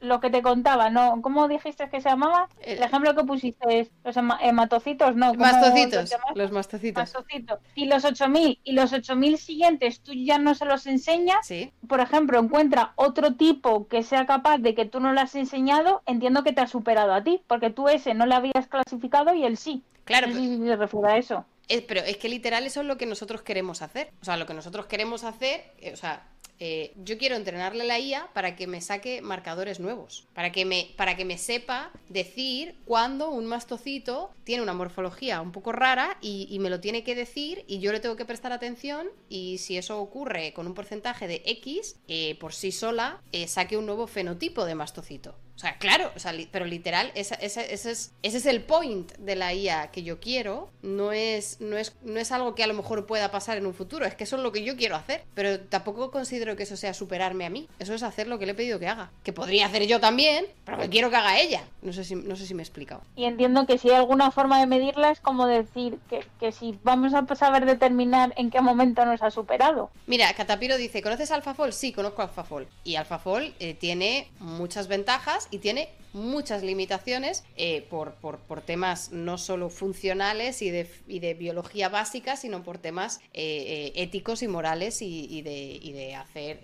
Lo 0.00 0.20
que 0.20 0.30
te 0.30 0.42
contaba, 0.42 0.90
¿no? 0.90 1.20
¿Cómo 1.22 1.48
dijiste 1.48 1.90
que 1.90 2.00
se 2.00 2.08
llamaba? 2.08 2.48
El, 2.60 2.80
ejemplo 2.80 3.16
que 3.16 3.24
pusiste 3.24 3.90
los 4.04 4.16
hematocitos, 4.16 5.16
¿no? 5.16 5.34
Mastocitos. 5.34 6.14
Los 6.36 6.52
mastocitos. 6.52 7.02
mastocitos. 7.02 7.58
Y 7.74 7.86
los 7.86 8.04
8000 8.04 8.60
y 8.62 8.72
los 8.72 8.92
8000 8.92 9.36
siguientes 9.36 10.00
tú 10.00 10.12
ya 10.24 10.38
no 10.38 10.54
se 10.54 10.64
los 10.64 10.86
enseñas, 10.86 11.48
por 11.88 12.00
ejemplo, 12.00 12.38
encuentra 12.38 12.92
otro 12.96 13.34
tipo 13.34 13.88
que 13.88 14.02
sea 14.02 14.26
capaz 14.26 14.58
de 14.58 14.74
que 14.74 14.84
tú 14.84 15.00
no 15.00 15.12
le 15.12 15.20
has 15.20 15.34
enseñado, 15.34 16.02
entiendo 16.06 16.42
que 16.42 16.52
te 16.52 16.60
ha 16.60 16.66
superado 16.66 17.12
a 17.12 17.22
ti, 17.22 17.42
porque 17.46 17.70
tú 17.70 17.88
ese 17.88 18.14
no 18.14 18.26
le 18.26 18.34
habías 18.34 18.66
clasificado 18.68 19.34
y 19.34 19.44
él 19.44 19.56
sí. 19.56 19.82
Claro. 20.04 20.28
No 20.28 20.34
sé 20.34 20.40
si 20.40 20.58
se 20.58 20.76
refiere 20.76 21.08
a 21.08 21.16
eso. 21.18 21.44
pero 21.86 22.00
es 22.00 22.16
que 22.16 22.28
literal 22.28 22.66
eso 22.66 22.80
es 22.80 22.86
lo 22.86 22.96
que 22.96 23.06
nosotros 23.06 23.42
queremos 23.42 23.82
hacer. 23.82 24.10
O 24.20 24.24
sea, 24.24 24.36
lo 24.36 24.46
que 24.46 24.54
nosotros 24.54 24.86
queremos 24.86 25.24
hacer, 25.24 25.72
eh, 25.78 25.92
o 25.92 25.96
sea, 25.96 26.22
eh, 26.60 26.92
yo 27.02 27.16
quiero 27.16 27.36
entrenarle 27.36 27.84
la 27.84 27.98
IA 27.98 28.28
para 28.34 28.54
que 28.54 28.66
me 28.66 28.82
saque 28.82 29.22
marcadores 29.22 29.80
nuevos, 29.80 30.26
para 30.34 30.52
que 30.52 30.66
me, 30.66 30.90
para 30.96 31.16
que 31.16 31.24
me 31.24 31.38
sepa 31.38 31.90
decir 32.10 32.74
cuándo 32.84 33.30
un 33.30 33.46
mastocito 33.46 34.30
tiene 34.44 34.62
una 34.62 34.74
morfología 34.74 35.40
un 35.40 35.52
poco 35.52 35.72
rara 35.72 36.18
y, 36.20 36.58
me 36.60 36.68
lo 36.68 36.80
tiene 36.80 37.02
que 37.02 37.14
decir 37.14 37.64
y 37.66 37.78
yo 37.78 37.90
le 37.90 38.00
tengo 38.00 38.16
que 38.16 38.26
prestar 38.26 38.52
atención 38.52 39.08
y 39.30 39.56
si 39.56 39.78
eso 39.78 39.98
ocurre 39.98 40.52
con 40.52 40.66
un 40.66 40.74
porcentaje 40.74 41.26
de 41.26 41.42
X, 41.46 41.96
eh, 42.06 42.36
por 42.38 42.52
sí 42.52 42.70
sola, 42.70 43.22
eh, 43.32 43.48
saque 43.48 43.78
un 43.78 43.86
nuevo 43.86 44.06
fenotipo 44.06 44.66
de 44.66 44.74
mastocito. 44.74 45.34
Sea, 45.60 45.76
claro, 45.76 46.10
pero 46.50 46.64
literal, 46.64 47.12
ese, 47.14 47.36
ese, 47.40 47.74
es, 47.74 48.12
ese, 48.22 48.36
es, 48.38 48.46
el 48.46 48.62
point 48.62 49.12
de 49.18 49.36
la 49.36 49.52
IA 49.52 49.90
que 49.90 50.02
yo 50.02 50.18
quiero. 50.18 50.70
No 50.82 51.12
es, 51.12 51.60
no, 51.60 51.76
es, 51.76 51.94
no 52.02 52.18
es 52.18 52.32
algo 52.32 52.54
que 52.54 52.62
a 52.62 52.66
lo 52.66 52.72
mejor 52.72 53.04
pueda 53.04 53.30
pasar 53.30 53.58
en 53.58 53.66
un 53.66 53.74
futuro, 53.74 54.06
es 54.06 54.14
que 54.14 54.24
eso 54.24 54.36
es 54.36 54.42
lo 54.42 54.52
que 54.52 54.64
yo 54.64 54.76
quiero 54.76 54.96
hacer. 54.96 55.24
Pero 55.34 55.60
tampoco 55.60 56.10
considero 56.10 56.56
que 56.56 56.62
eso 56.62 56.76
sea 56.76 56.94
superarme 56.94 57.44
a 57.44 57.50
mí. 57.50 57.68
Eso 57.78 57.92
es 57.92 58.02
hacer 58.02 58.26
lo 58.26 58.38
que 58.38 58.46
le 58.46 58.52
he 58.52 58.54
pedido 58.54 58.78
que 58.78 58.88
haga. 58.88 59.10
Que 59.22 59.32
podría 59.32 59.66
hacer 59.66 59.86
yo 59.86 60.00
también, 60.00 60.46
pero 60.64 60.78
que 60.78 60.88
quiero 60.88 61.10
que 61.10 61.16
haga 61.16 61.38
ella. 61.38 61.62
No 61.82 61.92
sé 61.92 62.04
si, 62.04 62.14
no 62.14 62.36
sé 62.36 62.46
si 62.46 62.54
me 62.54 62.62
he 62.62 62.64
explicado. 62.64 63.02
Y 63.14 63.24
entiendo 63.24 63.66
que 63.66 63.76
si 63.76 63.90
hay 63.90 63.96
alguna 63.96 64.30
forma 64.30 64.60
de 64.60 64.66
medirla 64.66 65.10
es 65.10 65.20
como 65.20 65.46
decir 65.46 65.98
que, 66.08 66.24
que 66.38 66.52
si 66.52 66.78
vamos 66.82 67.12
a 67.12 67.26
saber 67.34 67.66
determinar 67.66 68.32
en 68.36 68.50
qué 68.50 68.60
momento 68.60 69.04
nos 69.04 69.22
ha 69.22 69.30
superado. 69.30 69.90
Mira, 70.06 70.32
Catapiro 70.32 70.76
dice, 70.76 71.02
¿conoces 71.02 71.30
AlphaFold? 71.30 71.72
Sí, 71.72 71.92
conozco 71.92 72.22
AlphaFold. 72.22 72.66
Y 72.84 72.96
AlphaFold 72.96 73.54
eh, 73.60 73.74
tiene 73.74 74.30
muchas 74.38 74.88
ventajas 74.88 75.48
y 75.50 75.58
tiene 75.58 75.88
muchas 76.12 76.62
limitaciones 76.62 77.44
eh, 77.56 77.86
por, 77.88 78.14
por, 78.14 78.60
temas 78.62 79.12
no 79.12 79.38
solo 79.38 79.70
funcionales 79.70 80.60
y 80.60 80.70
de, 80.70 80.90
y 81.06 81.20
de 81.20 81.34
biología 81.34 81.88
básica, 81.88 82.36
sino 82.36 82.64
por 82.64 82.78
temas 82.78 83.20
eh, 83.32 83.92
éticos 83.94 84.42
y 84.42 84.48
morales 84.48 85.02
y, 85.02 85.42
de, 85.42 85.78
y 85.80 85.92
de, 85.92 86.14
hacer 86.14 86.60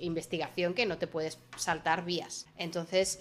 investigación 0.00 0.74
que 0.74 0.86
no 0.86 0.98
te 0.98 1.06
puedes 1.06 1.38
saltar 1.56 2.04
vías. 2.04 2.46
Entonces, 2.58 3.18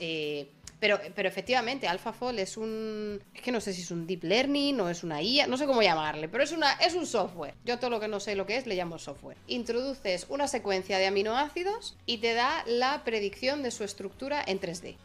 pero, 0.81 0.99
pero 1.13 1.29
efectivamente, 1.29 1.87
AlphaFold 1.87 2.39
es 2.39 2.57
un. 2.57 3.21
Es 3.35 3.41
que 3.41 3.51
no 3.51 3.61
sé 3.61 3.71
si 3.71 3.83
es 3.83 3.91
un 3.91 4.07
deep 4.07 4.23
learning 4.23 4.81
o 4.81 4.89
es 4.89 5.03
una 5.03 5.21
IA, 5.21 5.45
no 5.45 5.55
sé 5.55 5.67
cómo 5.67 5.83
llamarle, 5.83 6.27
pero 6.27 6.43
es, 6.43 6.51
una, 6.51 6.73
es 6.73 6.95
un 6.95 7.05
software. 7.05 7.53
Yo 7.63 7.77
todo 7.77 7.91
lo 7.91 7.99
que 7.99 8.07
no 8.07 8.19
sé 8.19 8.35
lo 8.35 8.47
que 8.47 8.57
es 8.57 8.65
le 8.65 8.73
llamo 8.73 8.97
software. 8.97 9.37
Introduces 9.45 10.25
una 10.27 10.47
secuencia 10.47 10.97
de 10.97 11.05
aminoácidos 11.05 11.95
y 12.07 12.17
te 12.17 12.33
da 12.33 12.63
la 12.65 13.03
predicción 13.03 13.61
de 13.61 13.69
su 13.69 13.83
estructura 13.83 14.43
en 14.43 14.59
3D. 14.59 14.95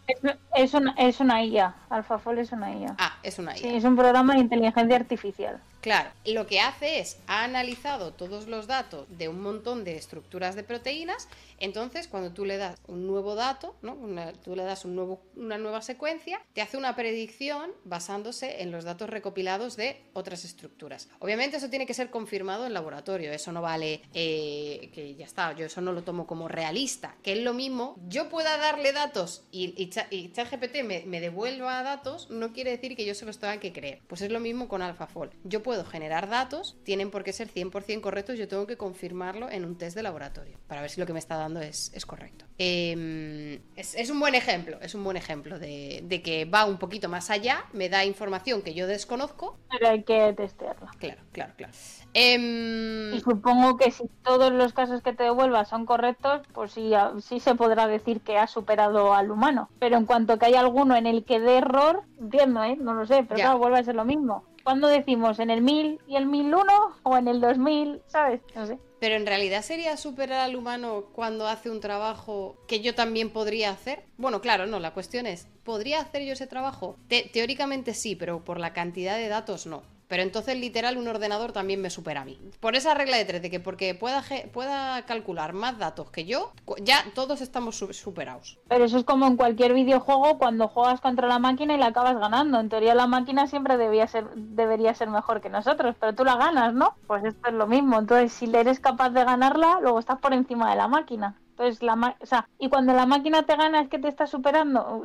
Es, 0.55 0.72
una, 0.72 0.94
es 0.96 1.20
una 1.20 1.44
IA. 1.44 1.76
AlphaFold 1.90 2.38
es 2.38 2.52
una 2.52 2.74
IA. 2.74 2.94
Ah, 2.98 3.18
es 3.22 3.38
una 3.38 3.52
IA. 3.52 3.58
Sí, 3.58 3.68
es 3.68 3.84
un 3.84 3.96
programa 3.96 4.32
de 4.32 4.40
inteligencia 4.40 4.96
artificial. 4.96 5.60
Claro, 5.86 6.10
lo 6.24 6.48
que 6.48 6.58
hace 6.58 6.98
es, 6.98 7.18
ha 7.28 7.44
analizado 7.44 8.12
todos 8.12 8.48
los 8.48 8.66
datos 8.66 9.06
de 9.08 9.28
un 9.28 9.40
montón 9.40 9.84
de 9.84 9.94
estructuras 9.94 10.56
de 10.56 10.65
proteínas, 10.65 11.28
entonces 11.58 12.08
cuando 12.08 12.32
tú 12.32 12.44
le 12.44 12.56
das 12.56 12.76
un 12.89 13.06
nuevo 13.06 13.36
dato, 13.36 13.76
¿no? 13.82 13.97
tú 14.42 14.56
le 14.56 14.65
das 14.65 14.84
una 14.84 15.58
nueva 15.58 15.82
secuencia, 15.82 16.42
te 16.55 16.60
hace 16.60 16.76
una 16.76 16.97
predicción 16.97 17.70
basándose 17.84 18.62
en 18.62 18.73
los 18.73 18.82
datos 18.82 19.08
recopilados 19.08 19.76
de 19.76 20.02
otras 20.12 20.44
estructuras. 20.44 21.08
Obviamente 21.20 21.58
eso 21.58 21.70
tiene 21.70 21.86
que 21.86 21.94
ser 21.94 22.10
confirmado 22.10 22.66
en 22.66 22.74
laboratorio, 22.74 23.31
eso 23.31 23.52
no 23.52 23.62
vale 23.62 24.02
eh, 24.12 24.90
que 24.92 25.15
ya 25.15 25.24
está, 25.24 25.52
yo 25.52 25.66
eso 25.66 25.81
no 25.82 25.92
lo 25.92 26.02
tomo 26.02 26.26
como 26.26 26.48
realista, 26.48 27.15
que 27.23 27.34
es 27.34 27.39
lo 27.39 27.55
mismo, 27.55 27.94
yo 28.08 28.28
pueda 28.28 28.56
darle 28.56 28.92
datos 28.92 29.44
y, 29.52 29.73
y, 29.81 30.32
ChatGPT 30.32 30.82
me, 30.82 31.05
me, 31.06 31.20
devuelva 31.20 31.84
datos, 31.84 32.28
no 32.28 32.52
quiere 32.52 32.73
decir 32.73 32.97
que 32.97 33.06
yo 33.06 33.15
se 33.15 33.24
los 33.24 33.39
tenga 33.39 33.60
que 33.60 33.73
creer. 33.73 34.00
Pues 34.08 34.20
es 34.20 34.32
lo 34.32 34.40
mismo 34.40 34.66
con 34.66 34.82
AlphaFold. 34.82 35.31
Yo 35.44 35.62
puedo 35.62 35.75
generar 35.84 36.28
datos, 36.28 36.76
tienen 36.84 37.10
por 37.10 37.24
qué 37.24 37.32
ser 37.32 37.48
100% 37.48 38.00
correctos, 38.00 38.38
yo 38.38 38.48
tengo 38.48 38.66
que 38.66 38.76
confirmarlo 38.76 39.50
en 39.50 39.64
un 39.64 39.76
test 39.76 39.96
de 39.96 40.02
laboratorio 40.02 40.58
para 40.66 40.80
ver 40.80 40.90
si 40.90 41.00
lo 41.00 41.06
que 41.06 41.12
me 41.12 41.18
está 41.18 41.36
dando 41.36 41.60
es, 41.60 41.90
correcto. 42.06 42.44
Em, 42.58 43.60
es, 43.76 44.10
un 44.10 44.20
buen 44.20 44.34
ejemplo, 44.34 44.78
es 44.80 44.94
un 44.94 45.05
buen 45.05 45.16
ejemplo 45.16 45.58
de, 45.58 46.22
que 46.24 46.44
va 46.44 46.64
un 46.64 46.78
poquito 46.78 47.08
más 47.08 47.30
allá, 47.30 47.64
me 47.72 47.88
da 47.88 48.05
información 48.05 48.62
que 48.62 48.74
yo 48.74 48.86
desconozco. 48.86 49.58
Pero 49.70 49.88
hay 49.88 50.02
que 50.02 50.32
testearla. 50.36 50.90
Claro, 50.98 51.22
claro, 51.32 51.52
claro. 51.56 51.72
Em, 52.14 53.14
y 53.14 53.20
supongo 53.20 53.76
que 53.76 53.90
si 53.90 54.08
todos 54.22 54.52
los 54.52 54.72
casos 54.72 55.02
que 55.02 55.12
te 55.12 55.24
devuelva 55.24 55.64
son 55.64 55.84
correctos, 55.86 56.42
pues 56.52 56.72
sí, 56.72 56.92
sí 57.20 57.40
se 57.40 57.55
podrá 57.55 57.86
decir 57.86 58.20
que 58.20 58.38
ha 58.38 58.46
superado 58.46 59.14
al 59.14 59.30
humano. 59.30 59.68
Pero 59.78 59.96
en 59.96 60.06
cuanto 60.06 60.38
que 60.38 60.46
hay 60.46 60.55
alguno 60.55 60.96
en 60.96 61.06
el 61.06 61.24
que 61.24 61.40
dé 61.40 61.58
error, 61.58 62.02
entiendo, 62.18 62.64
¿eh? 62.64 62.76
No 62.76 62.94
lo 62.94 63.06
sé, 63.06 63.24
pero 63.28 63.36
claro, 63.36 63.58
vuelve 63.58 63.78
a 63.78 63.84
ser 63.84 63.94
lo 63.94 64.05
mismo. 64.05 64.44
¿Cuándo 64.67 64.89
decimos? 64.89 65.39
¿En 65.39 65.51
el 65.51 65.62
1000 65.62 66.01
y 66.09 66.17
el 66.17 66.27
1001 66.27 66.73
o 67.05 67.17
en 67.17 67.28
el 67.28 67.41
2000? 67.41 68.03
¿Sabes? 68.09 68.41
No 68.57 68.67
sé. 68.67 68.81
Pero 68.99 69.15
en 69.15 69.25
realidad 69.25 69.62
sería 69.62 69.97
superar 69.97 70.41
al 70.41 70.57
humano 70.57 71.05
cuando 71.12 71.47
hace 71.47 71.70
un 71.70 71.78
trabajo 71.78 72.57
que 72.67 72.81
yo 72.81 72.93
también 72.93 73.31
podría 73.31 73.70
hacer. 73.70 74.03
Bueno, 74.17 74.41
claro, 74.41 74.67
no, 74.67 74.81
la 74.81 74.93
cuestión 74.93 75.27
es, 75.27 75.47
¿podría 75.62 76.01
hacer 76.01 76.25
yo 76.25 76.33
ese 76.33 76.49
trabajo? 76.49 76.97
teóricamente 77.07 77.95
sí, 77.95 78.17
pero 78.17 78.43
por 78.45 78.59
la 78.59 78.73
cantidad 78.73 79.17
de 79.17 79.28
datos 79.28 79.67
no. 79.67 79.85
Pero 80.09 80.23
entonces, 80.23 80.57
literal, 80.57 80.97
un 80.97 81.09
ordenador 81.09 81.52
también 81.52 81.81
me 81.81 81.91
supera 81.91 82.23
a 82.23 82.25
mí. 82.25 82.39
Por 82.60 82.76
esa 82.76 82.94
regla 82.94 83.17
de 83.17 83.25
tres, 83.25 83.43
de 83.43 83.51
que 83.51 83.60
porque 83.60 83.94
pueda, 83.94 84.23
pueda 84.52 85.02
calcular 85.05 85.52
más 85.52 85.78
datos 85.78 86.10
que 86.10 86.25
yo, 86.25 86.52
ya 86.83 87.05
todos 87.15 87.41
estamos 87.41 87.76
superados. 87.76 88.59
Pero 88.68 88.85
eso 88.85 88.99
es 88.99 89.05
como 89.05 89.26
en 89.26 89.36
cualquier 89.36 89.75
videojuego 89.75 90.39
cuando 90.39 90.68
juegas 90.68 91.01
contra 91.01 91.26
la 91.26 91.39
máquina 91.39 91.75
y 91.75 91.78
la 91.78 91.86
acabas 91.86 92.18
ganando. 92.18 92.60
En 92.60 92.68
teoría 92.68 92.94
la 92.94 93.07
máquina 93.07 93.47
siempre 93.47 93.76
debía 93.76 94.07
ser, 94.07 94.28
debería 94.35 94.94
ser 94.94 95.09
mejor 95.09 95.41
que 95.41 95.49
nosotros, 95.49 95.97
pero 95.99 96.15
tú 96.15 96.25
la 96.25 96.36
ganas, 96.36 96.73
¿no? 96.73 96.94
Pues 97.07 97.25
esto 97.25 97.49
es 97.49 97.55
lo 97.55 97.67
mismo. 97.67 97.99
Entonces, 97.99 98.33
si 98.33 98.47
le 98.47 98.60
eres 98.60 98.81
capaz 98.81 99.10
de 99.10 99.25
ganarla, 99.25 99.78
luego 99.81 99.99
estás 99.99 100.18
por 100.18 100.33
encima 100.33 100.70
de 100.70 100.76
la 100.76 100.89
máquina. 100.89 101.36
Entonces, 101.51 101.83
la 101.83 102.17
o 102.20 102.26
sea, 102.26 102.49
y 102.59 102.68
cuando 102.68 102.93
la 102.93 103.07
máquina 103.07 103.44
te 103.44 103.57
gana 103.57 103.81
es 103.81 103.89
que 103.89 103.99
te 103.99 104.09
está 104.09 104.26
superando. 104.26 105.05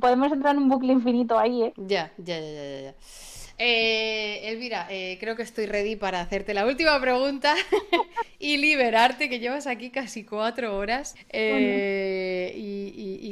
Podemos 0.00 0.30
entrar 0.30 0.54
en 0.54 0.62
un 0.62 0.68
bucle 0.68 0.92
infinito 0.92 1.36
ahí, 1.36 1.64
¿eh? 1.64 1.72
Ya, 1.76 2.12
ya, 2.16 2.38
ya, 2.38 2.52
ya, 2.52 2.80
ya. 2.80 2.94
Eh, 3.64 4.50
Elvira, 4.50 4.88
eh, 4.90 5.18
creo 5.20 5.36
que 5.36 5.44
estoy 5.44 5.66
ready 5.66 5.94
para 5.94 6.20
hacerte 6.20 6.52
la 6.52 6.66
última 6.66 7.00
pregunta 7.00 7.54
y 8.40 8.56
liberarte, 8.56 9.28
que 9.28 9.38
llevas 9.38 9.68
aquí 9.68 9.90
casi 9.90 10.24
cuatro 10.24 10.76
horas. 10.76 11.14
Eh, 11.28 12.52
y, 12.56 12.82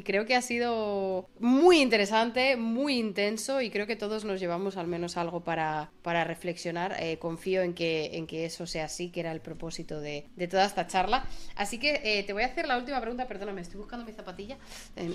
creo 0.05 0.25
que 0.25 0.35
ha 0.35 0.41
sido 0.41 1.29
muy 1.39 1.81
interesante, 1.81 2.57
muy 2.57 2.97
intenso 2.97 3.61
y 3.61 3.71
creo 3.71 3.87
que 3.87 3.97
todos 3.97 4.25
nos 4.25 4.41
llevamos 4.41 4.79
al 4.79 4.87
menos 4.87 5.19
algo 5.19 5.45
para, 5.45 5.91
para 6.03 6.25
reflexionar. 6.25 6.97
Eh, 6.99 7.19
confío 7.19 7.63
en 7.63 7.75
que, 7.75 8.17
en 8.17 8.27
que 8.27 8.47
eso 8.47 8.67
sea 8.67 8.87
así, 8.87 9.11
que 9.11 9.21
era 9.21 9.31
el 9.31 9.41
propósito 9.41 10.01
de, 10.01 10.27
toda 10.51 10.65
esta 10.65 10.87
charla. 10.87 11.27
Así 11.55 11.79
que 11.79 12.25
te 12.27 12.33
voy 12.33 12.45
a 12.45 12.47
hacer 12.47 12.67
la 12.67 12.79
última 12.79 13.01
pregunta. 13.01 13.29
Perdóname, 13.29 13.61
estoy 13.61 13.79
buscando 13.79 14.07
mi 14.07 14.13
zapatilla 14.13 14.57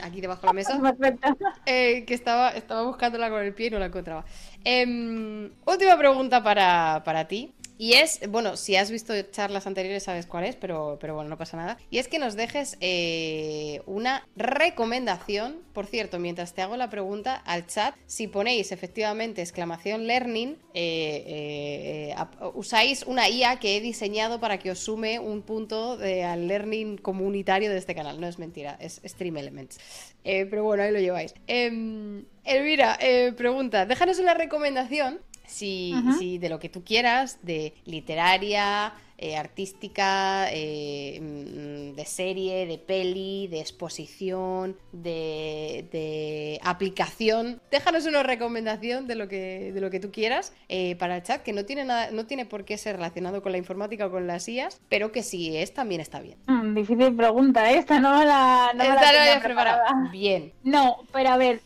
aquí 0.03 0.21
debajo 0.21 0.41
de 0.41 0.47
la 0.47 0.53
mesa. 0.53 0.79
que 1.65 2.05
estaba, 2.09 2.51
estaba 2.51 2.83
buscándola 2.83 3.29
con 3.29 3.41
el 3.41 3.53
pie 3.53 3.67
y 3.67 3.69
no 3.71 3.79
la 3.79 3.87
encontraba. 3.87 4.23
Em, 4.65 5.51
última 5.65 5.95
pregunta 5.97 6.41
para, 6.41 6.99
para 7.05 7.23
ti. 7.25 7.53
Y 7.77 7.93
es, 7.93 8.21
bueno, 8.29 8.55
si 8.55 8.77
has 8.77 8.89
visto 8.89 9.13
charlas 9.31 9.67
anteriores 9.67 10.03
sabes 10.03 10.25
cuál 10.27 10.45
es, 10.45 10.55
pero, 10.55 10.97
pero 11.01 11.13
bueno, 11.13 11.29
no 11.29 11.37
pasa 11.37 11.57
nada. 11.57 11.77
Y 11.89 11.97
es 11.97 12.07
que 12.07 12.19
nos 12.19 12.35
dejes 12.35 12.77
eh, 12.79 13.81
una 13.85 14.25
recomendación, 14.37 15.61
por 15.73 15.85
cierto, 15.85 16.17
mientras 16.17 16.53
te 16.53 16.61
hago 16.61 16.77
la 16.77 16.89
pregunta 16.89 17.35
al 17.35 17.67
chat, 17.67 17.95
si 18.05 18.27
ponéis 18.27 18.71
efectivamente 18.71 19.41
exclamación 19.41 20.07
learning, 20.07 20.57
eh, 20.73 22.13
eh, 22.13 22.15
usáis 22.53 23.03
una 23.03 23.27
IA 23.27 23.59
que 23.59 23.75
he 23.75 23.81
diseñado 23.81 24.39
para 24.39 24.57
que 24.57 24.71
os 24.71 24.79
sume 24.79 25.19
un 25.19 25.41
punto 25.41 25.97
de, 25.97 26.23
al 26.23 26.47
learning 26.47 26.97
comunitario 26.97 27.69
de 27.69 27.77
este 27.77 27.93
canal. 27.93 28.21
No 28.21 28.27
es 28.27 28.39
mentira, 28.39 28.77
es 28.79 29.01
Stream 29.03 29.35
Elements. 29.35 29.79
pero 30.23 30.63
bueno, 30.63 30.83
ahí 30.83 30.91
lo 30.93 30.99
lleváis. 30.99 31.33
Em, 31.47 32.23
Elvira, 32.45 32.97
pregunta, 33.35 33.85
déjanos 33.85 34.19
una 34.19 34.33
recomendación 34.33 35.19
si, 35.47 36.37
de 36.39 36.49
lo 36.49 36.59
que 36.59 36.69
tú 36.69 36.83
quieras, 36.83 37.39
de 37.43 37.73
literaria, 37.85 38.93
eh, 39.17 39.37
artística, 39.37 40.47
eh, 40.51 41.19
mm, 41.21 41.95
de 41.95 42.05
serie, 42.05 42.65
de 42.65 42.77
peli, 42.77 43.47
de 43.47 43.61
exposición, 43.61 44.75
de, 44.91 46.59
aplicación. 46.61 47.61
Déjanos 47.71 48.05
una 48.07 48.23
recomendación 48.23 49.07
de 49.07 49.15
lo 49.15 49.29
que, 49.29 49.71
de 49.71 49.79
lo 49.79 49.89
que 49.89 50.01
tú 50.01 50.11
quieras 50.11 50.53
eh, 50.67 50.97
para 50.97 51.15
el 51.17 51.23
chat, 51.23 51.43
que 51.43 51.53
no 51.53 51.63
tiene, 51.63 51.85
nada, 51.85 52.11
no 52.11 52.25
tiene 52.25 52.45
por 52.45 52.65
qué 52.65 52.77
ser 52.77 52.97
relacionado 52.97 53.41
con 53.41 53.53
la 53.53 53.57
informática 53.57 54.07
o 54.07 54.11
con 54.11 54.27
las 54.27 54.49
IAS, 54.49 54.81
pero 54.89 55.13
que 55.13 55.23
si 55.23 55.55
es, 55.55 55.73
también 55.73 56.01
está 56.01 56.19
bien. 56.19 56.37
Mm, 56.47 56.75
difícil 56.75 57.15
pregunta, 57.15 57.71
esta 57.71 57.99
no 57.99 58.21
la, 58.23 58.71
no 58.75 58.83
esta 58.83 59.13
la, 59.13 59.41
preparada. 59.41 60.09
Bien. 60.11 60.51
No, 60.63 60.97
pero 61.13 61.29
a 61.29 61.37
ver, 61.37 61.61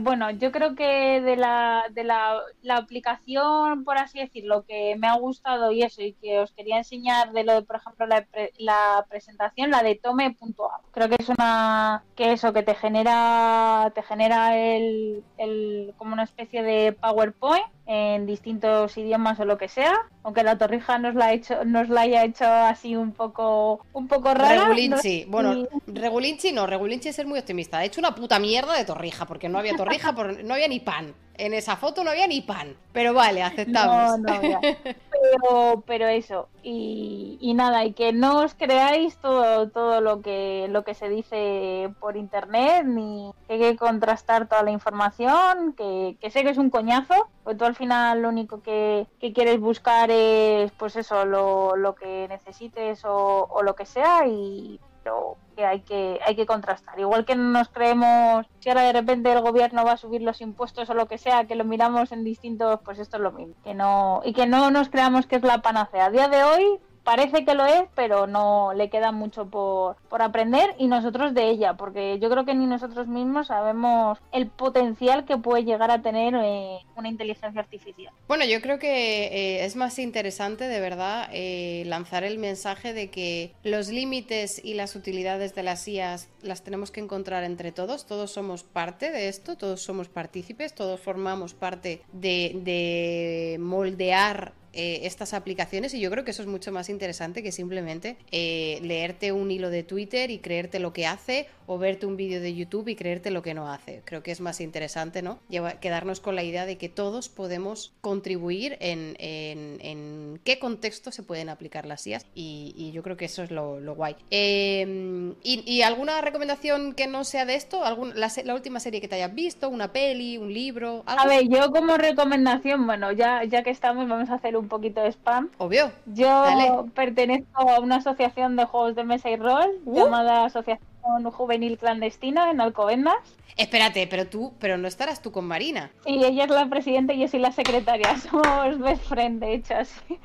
bueno, 0.00 0.30
yo 0.30 0.50
creo 0.50 0.74
que 0.74 1.20
de 1.20 1.36
la, 1.36 1.84
de 1.90 2.04
la, 2.04 2.40
la 2.62 2.76
aplicación, 2.78 3.84
por 3.84 3.98
así 3.98 4.18
decirlo, 4.18 4.64
que 4.66 4.96
me 4.96 5.08
ha 5.08 5.14
gustado 5.16 5.72
y 5.72 5.82
eso, 5.82 6.00
y 6.00 6.14
que 6.14 6.38
os 6.38 6.52
quería 6.52 6.78
enseñar 6.86 7.32
de 7.32 7.44
lo 7.44 7.54
de, 7.54 7.62
por 7.62 7.76
ejemplo, 7.76 8.06
la, 8.06 8.26
la 8.58 9.06
presentación, 9.08 9.70
la 9.70 9.82
de 9.82 9.96
tome.app. 9.96 10.82
Creo 10.92 11.08
que 11.08 11.16
es 11.18 11.28
una, 11.28 12.04
que 12.14 12.32
eso, 12.32 12.52
que 12.52 12.62
te 12.62 12.74
genera, 12.74 13.90
te 13.94 14.02
genera 14.02 14.56
el, 14.56 15.24
el, 15.36 15.94
como 15.98 16.12
una 16.12 16.22
especie 16.22 16.62
de 16.62 16.92
PowerPoint 16.92 17.66
en 17.86 18.26
distintos 18.26 18.96
idiomas 18.96 19.38
o 19.38 19.44
lo 19.44 19.58
que 19.58 19.68
sea, 19.68 19.94
aunque 20.24 20.42
la 20.42 20.58
torrija 20.58 20.98
nos 20.98 21.14
la, 21.14 21.26
ha 21.26 21.32
hecho, 21.32 21.64
nos 21.64 21.88
la 21.88 22.02
haya 22.02 22.24
hecho 22.24 22.44
así 22.44 22.96
un 22.96 23.12
poco, 23.12 23.84
un 23.92 24.08
poco 24.08 24.34
rara. 24.34 24.68
Regulinchi, 24.68 25.24
bueno, 25.28 25.66
Regulinchi 25.86 26.52
no, 26.52 26.66
Regulinchi 26.66 27.08
es 27.08 27.16
ser 27.16 27.26
muy 27.26 27.38
optimista. 27.38 27.78
Ha 27.78 27.84
hecho 27.84 28.00
una 28.00 28.14
puta 28.14 28.38
mierda 28.38 28.76
de 28.76 28.84
torrija, 28.84 29.26
porque 29.26 29.48
no 29.48 29.58
había 29.58 29.76
torrija, 29.76 30.12
no 30.44 30.54
había 30.54 30.68
ni 30.68 30.80
pan. 30.80 31.14
En 31.38 31.52
esa 31.52 31.76
foto 31.76 32.02
no 32.02 32.10
había 32.10 32.26
ni 32.26 32.40
pan. 32.40 32.74
Pero 32.92 33.12
vale, 33.12 33.42
aceptamos. 33.42 34.18
No, 34.18 34.40
no, 34.40 34.60
pero, 35.32 35.82
pero 35.86 36.06
eso. 36.08 36.48
Y, 36.62 37.52
nada, 37.54 37.84
y 37.84 37.92
que 37.92 38.12
no 38.12 38.40
os 38.40 38.54
creáis 38.54 39.16
todo, 39.18 39.70
todo 39.70 40.00
lo 40.00 40.20
que 40.20 40.66
lo 40.68 40.84
que 40.84 40.94
se 40.94 41.08
dice 41.08 41.92
por 42.00 42.16
internet, 42.16 42.84
ni 42.84 43.32
que 43.46 43.54
hay 43.54 43.60
que 43.60 43.76
contrastar 43.76 44.48
toda 44.48 44.62
la 44.62 44.72
información, 44.72 45.74
que, 45.74 46.16
sé 46.30 46.42
que 46.42 46.50
es 46.50 46.58
un 46.58 46.70
coñazo, 46.70 47.28
porque 47.44 47.58
tú 47.58 47.64
al 47.64 47.76
final 47.76 48.22
lo 48.22 48.28
único 48.28 48.62
que, 48.62 49.06
quieres 49.34 49.60
buscar 49.60 50.10
es 50.10 50.72
pues 50.72 50.96
eso, 50.96 51.24
lo, 51.24 51.76
lo 51.76 51.94
que 51.94 52.26
necesites 52.28 53.04
o, 53.04 53.46
o 53.50 53.62
lo 53.62 53.74
que 53.74 53.86
sea, 53.86 54.26
y 54.26 54.80
pero 55.06 55.36
que 55.54 55.64
hay 55.64 55.80
que 55.82 56.18
hay 56.26 56.34
que 56.34 56.46
contrastar. 56.46 56.98
Igual 56.98 57.24
que 57.24 57.36
no 57.36 57.44
nos 57.44 57.68
creemos 57.68 58.44
si 58.58 58.68
ahora 58.68 58.82
de 58.82 58.92
repente 58.92 59.30
el 59.30 59.40
gobierno 59.40 59.84
va 59.84 59.92
a 59.92 59.96
subir 59.96 60.20
los 60.20 60.40
impuestos 60.40 60.90
o 60.90 60.94
lo 60.94 61.06
que 61.06 61.16
sea, 61.16 61.44
que 61.44 61.54
lo 61.54 61.64
miramos 61.64 62.10
en 62.10 62.24
distintos, 62.24 62.80
pues 62.84 62.98
esto 62.98 63.18
es 63.18 63.22
lo 63.22 63.30
mismo. 63.30 63.54
Que 63.62 63.72
no 63.72 64.20
y 64.24 64.32
que 64.32 64.46
no 64.46 64.72
nos 64.72 64.88
creamos 64.88 65.28
que 65.28 65.36
es 65.36 65.42
la 65.42 65.62
panacea. 65.62 66.06
A 66.06 66.10
día 66.10 66.28
de 66.28 66.42
hoy 66.42 66.80
parece 67.06 67.44
que 67.44 67.54
lo 67.54 67.64
es, 67.64 67.84
pero 67.94 68.26
no 68.26 68.74
le 68.74 68.90
queda 68.90 69.12
mucho 69.12 69.46
por, 69.48 69.96
aprender 70.20 70.74
y 70.78 70.88
nosotros 70.88 71.34
de 71.34 71.50
ella, 71.50 71.74
porque 71.74 72.18
yo 72.18 72.28
creo 72.28 72.44
que 72.44 72.54
ni 72.54 72.66
nosotros 72.66 73.06
mismos 73.06 73.46
sabemos 73.46 74.18
el 74.32 74.48
potencial 74.48 75.24
que 75.24 75.36
puede 75.36 75.62
llegar 75.62 75.90
a 75.90 76.02
tener 76.02 76.34
eh, 76.34 76.78
una 76.96 77.08
inteligencia 77.08 77.60
artificial. 77.60 78.12
Bueno, 78.26 78.44
yo 78.44 78.60
creo 78.60 78.80
que 78.80 79.26
eh, 79.26 79.64
es 79.64 79.76
más 79.76 80.00
interesante 80.00 80.64
de 80.64 80.80
verdad 80.80 81.28
eh, 81.32 81.84
lanzar 81.86 82.24
el 82.24 82.38
mensaje 82.38 82.92
de 82.92 83.08
que 83.08 83.52
los 83.62 83.88
límites 83.88 84.60
y 84.64 84.74
las 84.74 84.96
utilidades 84.96 85.54
de 85.54 85.62
las 85.62 85.86
IAS 85.86 86.28
las 86.42 86.64
tenemos 86.64 86.90
que 86.90 87.00
encontrar 87.00 87.44
entre 87.44 87.70
todos, 87.70 88.06
todos 88.06 88.32
somos 88.32 88.64
parte 88.64 89.12
de 89.12 89.28
esto, 89.28 89.56
todos 89.56 89.80
somos 89.80 90.08
partícipes, 90.08 90.74
todos 90.74 90.98
formamos 90.98 91.54
parte 91.54 92.02
de 92.12 93.58
moldear 93.60 94.54
eh, 94.76 95.06
estas 95.06 95.32
aplicaciones 95.32 95.94
y 95.94 96.00
yo 96.00 96.10
creo 96.10 96.22
que 96.22 96.32
eso 96.32 96.42
es 96.42 96.48
mucho 96.48 96.70
más 96.70 96.90
interesante 96.90 97.42
que 97.42 97.50
simplemente 97.50 98.18
eh, 98.30 98.78
leerte 98.82 99.32
un 99.32 99.50
hilo 99.50 99.70
de 99.70 99.82
Twitter 99.82 100.30
y 100.30 100.38
creerte 100.38 100.80
lo 100.80 100.92
que 100.92 101.06
hace 101.06 101.46
o 101.66 101.78
verte 101.78 102.04
un 102.04 102.16
vídeo 102.16 102.40
de 102.40 102.54
YouTube 102.54 102.88
y 102.88 102.94
creerte 102.94 103.30
lo 103.30 103.42
que 103.42 103.54
no 103.54 103.72
hace. 103.72 104.02
Creo 104.04 104.22
que 104.22 104.30
es 104.30 104.40
más 104.40 104.60
interesante, 104.60 105.22
¿no? 105.22 105.40
quedarnos 105.80 106.20
con 106.20 106.36
la 106.36 106.44
idea 106.44 106.66
de 106.66 106.76
que 106.76 106.88
todos 106.88 107.28
podemos 107.28 107.94
contribuir 108.02 108.76
en, 108.80 109.16
en, 109.18 110.40
qué 110.44 110.58
contexto 110.58 111.10
se 111.10 111.22
pueden 111.22 111.48
aplicar 111.48 111.86
las 111.86 112.06
IAS 112.06 112.26
y, 112.34 112.92
yo 112.92 113.02
creo 113.02 113.16
que 113.16 113.24
eso 113.24 113.42
es 113.42 113.50
lo, 113.50 113.94
guay. 113.94 114.14
Em, 114.30 115.34
y, 115.42 115.82
alguna 115.82 116.20
recomendación 116.20 116.92
que 116.92 117.06
no 117.06 117.24
sea 117.24 117.46
de 117.46 117.54
esto? 117.54 117.84
¿Algún, 117.84 118.12
la, 118.14 118.30
última 118.54 118.78
serie 118.78 119.00
que 119.00 119.08
te 119.08 119.16
hayas 119.16 119.34
visto? 119.34 119.68
¿Una 119.68 119.92
peli? 119.92 120.38
¿Un 120.38 120.52
libro? 120.52 121.02
A 121.06 121.26
ver, 121.26 121.48
yo 121.48 121.70
como 121.70 121.96
recomendación, 121.96 122.86
bueno, 122.86 123.12
ya, 123.12 123.42
ya 123.44 123.62
que 123.62 123.70
estamos, 123.70 124.08
vamos 124.08 124.30
a 124.30 124.34
hacer 124.34 124.56
un 124.56 124.65
un 124.66 124.68
poquito 124.68 125.00
de 125.00 125.12
spam. 125.12 125.48
Obvio. 125.58 125.90
Yo 126.06 126.86
pertenezco 126.94 127.68
a 127.68 127.80
una 127.80 127.96
asociación 127.96 128.56
de 128.56 128.64
juegos 128.64 128.96
de 128.96 129.04
mesa 129.04 129.30
y 129.30 129.36
rol 129.36 129.70
uh. 129.84 129.94
llamada 129.94 130.44
Asociación 130.44 130.95
Juvenil 131.30 131.78
Clandestina 131.78 132.50
en 132.50 132.60
Alcobendas. 132.60 133.16
Espérate, 133.56 134.06
pero 134.06 134.26
tú, 134.26 134.52
pero 134.58 134.76
no 134.76 134.86
estarás 134.86 135.22
tú 135.22 135.32
con 135.32 135.46
Marina. 135.46 135.90
Sí, 136.04 136.22
ella 136.22 136.44
es 136.44 136.50
la 136.50 136.68
presidenta 136.68 137.14
y 137.14 137.20
yo 137.20 137.28
soy 137.28 137.40
la 137.40 137.52
secretaria. 137.52 138.16
Somos 138.30 138.78
best 138.78 139.02
friend, 139.04 139.40
de 139.40 139.54
hecho, 139.54 139.74
así. 139.74 140.18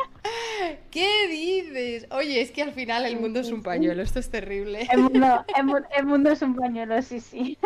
¿Qué 0.92 1.28
dices? 1.30 2.08
Oye, 2.12 2.42
es 2.42 2.52
que 2.52 2.62
al 2.62 2.74
final 2.74 3.06
el 3.06 3.20
mundo 3.20 3.40
es 3.40 3.52
un 3.52 3.64
pañuelo, 3.64 4.04
esto 4.04 4.20
es 4.20 4.30
terrible. 4.30 4.88
El 4.92 5.00
mundo, 5.00 5.46
el 5.96 6.06
mundo 6.06 6.30
es 6.30 6.42
un 6.42 6.56
pañuelo, 6.56 7.02
sí, 7.02 7.22
sí. 7.22 7.58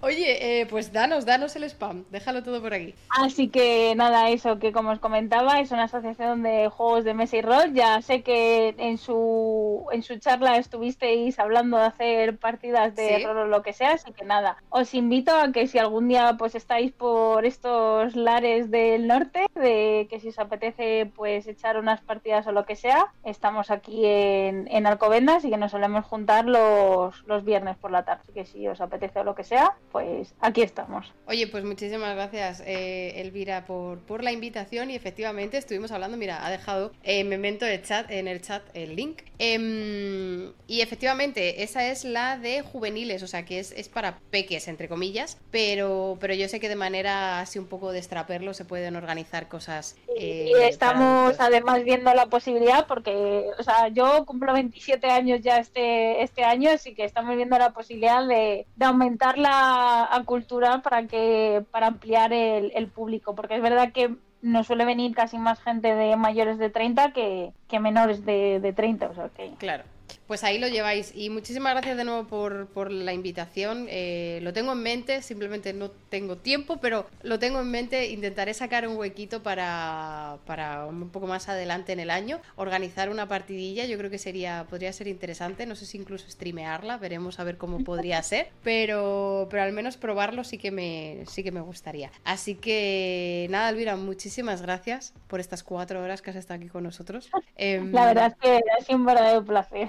Oye, 0.00 0.60
eh, 0.60 0.66
pues 0.66 0.92
danos, 0.92 1.24
danos 1.24 1.56
el 1.56 1.64
spam, 1.64 2.04
déjalo 2.10 2.42
todo 2.42 2.60
por 2.60 2.74
aquí. 2.74 2.94
Así 3.08 3.48
que 3.48 3.94
nada, 3.96 4.28
eso 4.28 4.58
que 4.58 4.72
como 4.72 4.90
os 4.90 5.00
comentaba, 5.00 5.58
es 5.60 5.72
una 5.72 5.84
asociación 5.84 6.42
de 6.42 6.68
juegos 6.68 7.04
de 7.04 7.14
mesa 7.14 7.38
y 7.38 7.42
rol. 7.42 7.72
Ya 7.72 8.00
sé 8.02 8.22
que 8.22 8.74
en 8.78 8.98
su, 8.98 9.86
en 9.90 10.02
su 10.02 10.18
charla 10.18 10.58
estuvisteis 10.58 11.38
hablando 11.38 11.78
de 11.78 11.84
hacer 11.84 12.15
partidas 12.38 12.94
de 12.94 13.24
rol 13.24 13.38
o 13.38 13.46
lo 13.46 13.62
que 13.62 13.72
sea, 13.72 13.92
así 13.92 14.12
que 14.12 14.24
nada, 14.24 14.56
os 14.70 14.94
invito 14.94 15.34
a 15.34 15.52
que 15.52 15.66
si 15.66 15.78
algún 15.78 16.08
día 16.08 16.36
pues 16.38 16.54
estáis 16.54 16.92
por 16.92 17.44
estos 17.44 18.16
lares 18.16 18.70
del 18.70 19.06
norte, 19.06 19.46
de 19.54 20.06
que 20.10 20.20
si 20.20 20.28
os 20.28 20.38
apetece 20.38 21.10
pues 21.14 21.46
echar 21.46 21.78
unas 21.78 22.00
partidas 22.00 22.46
o 22.46 22.52
lo 22.52 22.64
que 22.64 22.76
sea, 22.76 23.12
estamos 23.24 23.70
aquí 23.70 24.04
en, 24.04 24.68
en 24.70 24.86
Alcobendas 24.86 25.44
y 25.44 25.50
que 25.50 25.56
nos 25.56 25.70
solemos 25.70 26.04
juntar 26.04 26.46
los, 26.46 27.22
los 27.26 27.44
viernes 27.44 27.76
por 27.76 27.90
la 27.90 28.04
tarde. 28.04 28.22
Así 28.22 28.32
que 28.32 28.44
si 28.44 28.66
os 28.66 28.80
apetece 28.80 29.20
o 29.20 29.24
lo 29.24 29.34
que 29.34 29.44
sea, 29.44 29.76
pues 29.92 30.34
aquí 30.40 30.62
estamos. 30.62 31.12
Oye, 31.26 31.46
pues 31.46 31.64
muchísimas 31.64 32.14
gracias, 32.14 32.62
eh, 32.66 33.20
Elvira, 33.20 33.66
por, 33.66 33.98
por 34.00 34.22
la 34.22 34.32
invitación 34.32 34.90
y 34.90 34.94
efectivamente 34.94 35.58
estuvimos 35.58 35.92
hablando, 35.92 36.16
mira, 36.16 36.46
ha 36.46 36.50
dejado 36.50 36.92
eh, 37.02 37.24
Memento 37.24 37.66
el 37.66 37.82
chat, 37.82 38.10
en 38.10 38.28
el 38.28 38.40
chat 38.40 38.62
el 38.74 38.96
link. 38.96 39.22
Em, 39.38 40.52
y 40.66 40.80
efectivamente, 40.80 41.62
esa 41.62 41.86
es 41.88 42.04
la 42.12 42.38
de 42.38 42.62
juveniles, 42.62 43.22
o 43.22 43.26
sea 43.26 43.44
que 43.44 43.58
es, 43.58 43.72
es, 43.72 43.88
para 43.88 44.18
peques, 44.30 44.68
entre 44.68 44.88
comillas, 44.88 45.38
pero, 45.50 46.16
pero 46.20 46.34
yo 46.34 46.48
sé 46.48 46.60
que 46.60 46.68
de 46.68 46.76
manera 46.76 47.40
así 47.40 47.58
un 47.58 47.66
poco 47.66 47.92
de 47.92 47.98
extraperlo 47.98 48.54
se 48.54 48.64
pueden 48.64 48.96
organizar 48.96 49.48
cosas. 49.48 49.96
Eh, 50.16 50.50
y 50.50 50.62
estamos 50.62 51.38
además 51.38 51.84
viendo 51.84 52.12
la 52.14 52.26
posibilidad, 52.26 52.86
porque, 52.86 53.46
o 53.58 53.62
sea, 53.62 53.88
yo 53.88 54.24
cumplo 54.24 54.52
27 54.52 55.08
años 55.10 55.40
ya 55.42 55.58
este, 55.58 56.22
este 56.22 56.44
año, 56.44 56.70
así 56.70 56.94
que 56.94 57.04
estamos 57.04 57.36
viendo 57.36 57.58
la 57.58 57.70
posibilidad 57.70 58.26
de, 58.26 58.66
de 58.76 58.84
aumentar 58.84 59.38
la 59.38 60.08
a, 60.10 60.24
cultural 60.24 60.82
para 60.82 61.06
que 61.06 61.64
para 61.70 61.88
ampliar 61.88 62.32
el, 62.32 62.88
público, 62.88 63.34
porque 63.34 63.56
es 63.56 63.62
verdad 63.62 63.92
que 63.92 64.14
nos 64.42 64.66
suele 64.66 64.84
venir 64.84 65.14
casi 65.14 65.38
más 65.38 65.60
gente 65.60 65.94
de 65.94 66.16
mayores 66.16 66.58
de 66.58 66.70
30 66.70 67.12
que, 67.12 67.52
que 67.68 67.80
menores 67.80 68.24
de, 68.24 68.60
de 68.60 68.72
30, 68.72 69.08
o 69.08 69.14
sea 69.14 69.28
que... 69.30 69.50
Claro. 69.58 69.84
Pues 70.26 70.42
ahí 70.44 70.58
lo 70.58 70.68
lleváis. 70.68 71.12
Y 71.14 71.30
muchísimas 71.30 71.72
gracias 71.74 71.96
de 71.96 72.04
nuevo 72.04 72.26
por, 72.26 72.90
la 72.90 73.12
invitación. 73.12 73.86
Eh, 73.88 74.40
lo 74.42 74.52
tengo 74.52 74.72
en 74.72 74.82
mente, 74.82 75.22
simplemente 75.22 75.72
no 75.72 75.90
tengo 75.90 76.36
tiempo, 76.36 76.78
pero 76.78 77.06
lo 77.22 77.38
tengo 77.38 77.60
en 77.60 77.70
mente. 77.70 78.08
Intentaré 78.08 78.54
sacar 78.54 78.88
un 78.88 78.96
huequito 78.96 79.42
para, 79.42 80.38
para 80.46 80.86
un 80.86 81.10
poco 81.10 81.26
más 81.26 81.48
adelante 81.48 81.92
en 81.92 82.00
el 82.00 82.10
año. 82.10 82.40
Organizar 82.56 83.08
una 83.08 83.28
partidilla, 83.28 83.84
yo 83.84 83.98
creo 83.98 84.10
que 84.10 84.18
sería, 84.18 84.66
podría 84.68 84.92
ser 84.92 85.08
interesante. 85.08 85.66
No 85.66 85.76
sé 85.76 85.86
si 85.86 85.98
incluso 85.98 86.28
streamearla, 86.28 86.98
veremos 86.98 87.38
a 87.38 87.44
ver 87.44 87.56
cómo 87.56 87.84
podría 87.84 88.22
ser. 88.22 88.48
Pero, 88.62 89.46
pero 89.50 89.62
al 89.62 89.72
menos 89.72 89.96
probarlo 89.96 90.44
sí 90.44 90.58
que 90.58 90.70
me, 90.70 91.24
sí 91.28 91.42
que 91.42 91.52
me 91.52 91.60
gustaría. 91.60 92.10
Así 92.24 92.56
que 92.56 93.46
nada, 93.50 93.70
Elvira, 93.70 93.96
muchísimas 93.96 94.62
gracias 94.62 95.14
por 95.28 95.40
estas 95.40 95.62
cuatro 95.62 96.02
horas 96.02 96.22
que 96.22 96.30
has 96.30 96.36
estado 96.36 96.58
aquí 96.58 96.68
con 96.68 96.84
nosotros. 96.84 97.30
La 97.56 98.06
verdad 98.06 98.26
es 98.26 98.34
que 98.40 98.60
ha 98.78 98.84
sido 98.84 98.98
un 98.98 99.06
verdadero 99.06 99.44
placer. 99.44 99.88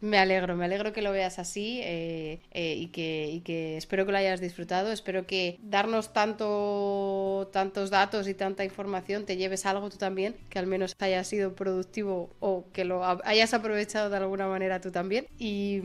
Me 0.00 0.18
alegro, 0.18 0.56
me 0.56 0.64
alegro 0.64 0.92
que 0.92 1.02
lo 1.02 1.12
veas 1.12 1.38
así 1.38 1.80
eh, 1.82 2.40
eh, 2.52 2.74
y, 2.74 2.86
que, 2.88 3.42
que, 3.44 3.76
espero 3.76 4.06
que 4.06 4.12
lo 4.12 4.18
hayas 4.18 4.40
disfrutado. 4.40 4.92
Espero 4.92 5.26
que 5.26 5.58
darnos 5.62 6.14
tanto, 6.14 7.50
tantos 7.52 7.90
datos 7.90 8.26
y 8.26 8.34
tanta 8.34 8.64
información 8.64 9.26
te 9.26 9.36
lleves 9.36 9.66
algo 9.66 9.90
tú 9.90 9.98
también, 9.98 10.36
que 10.48 10.58
al 10.58 10.66
menos 10.66 10.96
haya 11.00 11.22
sido 11.24 11.54
productivo 11.54 12.30
o 12.40 12.64
que 12.72 12.84
lo 12.84 13.04
hayas 13.24 13.52
aprovechado 13.52 14.08
de 14.08 14.16
alguna 14.16 14.46
manera 14.46 14.80
tú 14.80 14.90
también. 14.90 15.26
Y, 15.38 15.80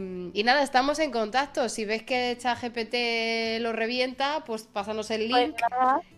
nada, 0.46 0.64
estamos 0.64 1.00
en 1.00 1.12
contacto. 1.12 1.68
Si 1.68 1.84
ves 1.84 2.04
que 2.04 2.38
ChatGPT 2.40 3.62
lo 3.62 3.74
revienta, 3.74 4.44
pues 4.46 4.64
pásanos 4.64 5.12
el 5.12 5.30
pues 5.30 5.48
link 5.48 5.56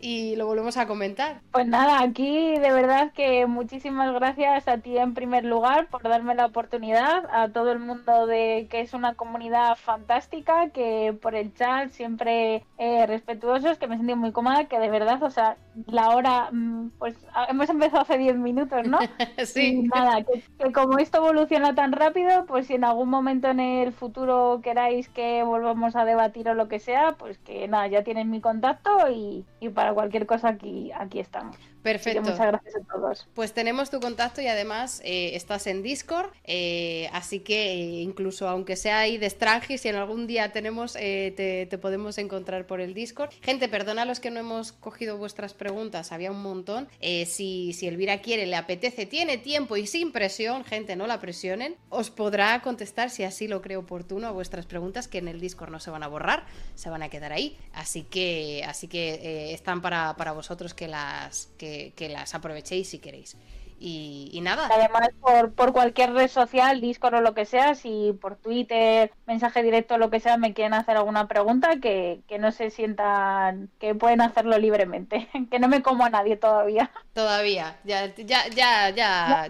y 0.02 0.36
lo 0.36 0.46
volvemos 0.46 0.78
a 0.78 0.86
comentar. 0.86 1.42
Pues 1.52 1.66
nada, 1.66 2.02
aquí 2.02 2.58
de 2.58 2.72
verdad 2.72 3.12
que 3.14 3.48
muchísimas 3.48 4.14
gracias 4.14 4.68
a 4.68 4.78
ti 4.78 4.98
en 4.98 5.16
primer 5.16 5.46
lugar 5.46 5.88
por 5.88 6.04
darme 6.04 6.36
la 6.36 6.46
oportunidad, 6.46 7.26
a 7.32 7.50
todo 7.50 7.72
el 7.72 7.80
mundo 7.80 7.87
mundo 7.88 8.28
de 8.28 8.68
que 8.70 8.82
es 8.82 8.94
una 8.94 9.16
comunidad 9.16 9.76
fantástica, 9.76 10.70
que 10.70 11.18
por 11.22 11.36
el 11.36 11.54
chat 11.54 11.90
siempre 11.92 12.64
eh, 12.78 13.06
respetuosos, 13.08 13.78
que 13.78 13.88
me 13.88 13.96
he 13.96 13.98
sentido 13.98 14.18
muy 14.18 14.32
cómoda, 14.32 14.66
que 14.66 14.80
de 14.80 14.90
verdad, 14.90 15.22
o 15.24 15.30
sea, 15.30 15.58
la 15.86 16.10
hora, 16.10 16.50
mm, 16.52 16.92
pues 16.98 17.16
hemos 17.50 17.70
empezado 17.70 18.02
hace 18.02 18.18
10 18.18 18.38
minutos, 18.38 18.88
¿no? 18.88 19.00
sí. 19.46 19.82
Y 19.84 19.88
nada, 19.88 20.24
que, 20.24 20.72
como 20.72 20.98
esto 20.98 21.18
evoluciona 21.18 21.76
tan 21.76 21.92
rápido, 21.92 22.46
pues 22.46 22.68
si 22.68 22.76
en 22.76 22.84
algún 22.84 23.10
momento 23.10 23.50
en 23.50 23.60
el 23.60 23.94
futuro 23.94 24.62
queráis 24.64 25.10
que 25.10 25.44
volvamos 25.44 25.96
a 25.96 26.06
debatir 26.06 26.50
o 26.50 26.56
lo 26.56 26.68
que 26.68 26.80
sea, 26.80 27.14
pues 27.14 27.38
que 27.40 27.68
nada, 27.68 27.88
ya 27.88 28.04
tienen 28.04 28.30
mi 28.30 28.42
contacto 28.42 29.10
y, 29.12 29.46
y 29.60 29.70
para 29.70 29.94
cualquier 29.94 30.26
cosa 30.26 30.50
aquí, 30.50 30.92
aquí 30.92 31.20
estamos. 31.20 31.58
Perfecto. 31.84 32.22
muchas 32.22 32.40
gracias 32.40 32.76
a 32.76 32.94
todos. 32.94 33.28
Pues 33.34 33.54
tenemos 33.54 33.90
tu 33.90 34.02
contacto 34.02 34.42
y 34.42 34.48
además 34.48 35.02
eh, 35.06 35.36
estás 35.36 35.68
en 35.68 35.84
Discord, 35.84 36.32
eh, 36.44 37.10
así 37.14 37.40
que 37.40 37.72
eh, 37.72 38.02
incluso 38.02 38.50
aunque 38.50 38.76
sea 38.76 39.00
ahí 39.00 39.18
de 39.18 39.30
Strangis, 39.30 39.82
si 39.82 39.88
en 39.88 39.96
algún 39.96 40.28
día 40.28 40.52
tenemos, 40.52 40.94
te, 40.94 41.68
te, 41.70 41.78
podemos 41.78 42.18
encontrar 42.18 42.66
por 42.66 42.82
el 42.82 42.94
Discord. 42.94 43.30
Gente, 43.42 43.70
perdona 43.70 44.02
a 44.02 44.06
los 44.06 44.20
que 44.20 44.32
no 44.32 44.40
hemos 44.40 44.74
cogido 44.74 45.18
vuestras 45.18 45.54
preguntas 45.54 45.67
había 46.12 46.32
un 46.32 46.42
montón. 46.42 46.88
Eh, 47.02 47.26
si, 47.26 47.74
si 47.74 47.88
Elvira 47.88 48.22
quiere, 48.22 48.46
le 48.46 48.56
apetece, 48.56 49.06
tiene 49.06 49.38
tiempo 49.38 49.78
y 49.78 49.88
sin 49.88 50.12
presión, 50.12 50.64
gente, 50.64 50.96
no 50.96 51.08
la 51.08 51.20
presionen, 51.20 51.76
os 51.90 52.10
podrá 52.10 52.62
contestar, 52.62 53.10
si 53.10 53.24
así 53.24 53.48
lo 53.48 53.62
creo 53.62 53.82
oportuno, 53.82 54.28
a 54.28 54.32
vuestras 54.32 54.66
preguntas, 54.66 55.08
que 55.08 55.20
en 55.20 55.28
el 55.28 55.40
Discord 55.40 55.72
no 55.72 55.80
se 55.80 55.92
van 55.92 56.04
a 56.04 56.08
borrar, 56.08 56.46
se 56.76 56.90
van 56.90 57.04
a 57.04 57.10
quedar 57.10 57.34
ahí. 57.34 57.58
Así 57.74 58.04
que, 58.04 58.64
así 58.68 58.88
que 58.88 59.16
eh, 59.16 59.54
están 59.54 59.82
para, 59.82 60.14
vosotros 60.34 60.74
que 60.74 60.88
las, 60.88 61.50
que, 61.58 61.94
que 61.96 62.10
las 62.10 62.34
aprovechéis 62.34 62.90
si 62.90 63.00
queréis. 63.00 63.36
Y, 63.80 64.40
nada. 64.42 64.70
Además, 64.74 65.10
por, 65.22 65.54
por, 65.54 65.72
cualquier 65.72 66.14
red 66.14 66.30
social, 66.30 66.82
Discord 66.82 67.16
o 67.16 67.22
lo 67.22 67.34
que 67.34 67.46
sea, 67.46 67.76
si 67.76 68.18
por 68.20 68.36
Twitter, 68.36 69.12
mensaje 69.28 69.62
directo 69.62 69.96
o 69.96 69.98
lo 69.98 70.10
que 70.10 70.20
sea, 70.20 70.38
me 70.38 70.54
quieren 70.54 70.74
hacer 70.74 70.98
alguna 70.98 71.28
pregunta, 71.28 71.80
que, 71.80 72.22
que 72.28 72.40
no 72.40 72.52
se 72.52 72.72
sientan 72.72 73.70
que 73.80 73.94
pueden 73.94 74.22
hacerlo 74.22 74.58
libremente. 74.58 75.28
que 75.52 75.60
no 75.60 75.68
me 75.68 75.84
como 75.84 76.06
a 76.06 76.10
nadie 76.10 76.38
todavía. 76.38 76.90
Todavía, 77.14 77.78
ya, 77.84 78.14
ya, 78.16 78.48
ya, 78.48 78.90
ya. 78.90 79.50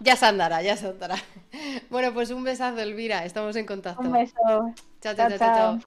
Ya, 0.00 0.16
se 0.16 0.26
andará, 0.26 0.62
ya 0.62 0.76
se 0.76 0.88
andará. 0.88 1.16
Bueno, 1.90 2.14
pues 2.14 2.30
un 2.30 2.44
besazo, 2.44 2.80
Elvira. 2.80 3.26
Estamos 3.26 3.54
en 3.56 3.66
contacto. 3.66 4.00
Un 4.00 4.12
beso. 4.12 4.34
chao, 5.02 5.14
chao. 5.14 5.28
chao. 5.28 5.38
chao. 5.38 5.78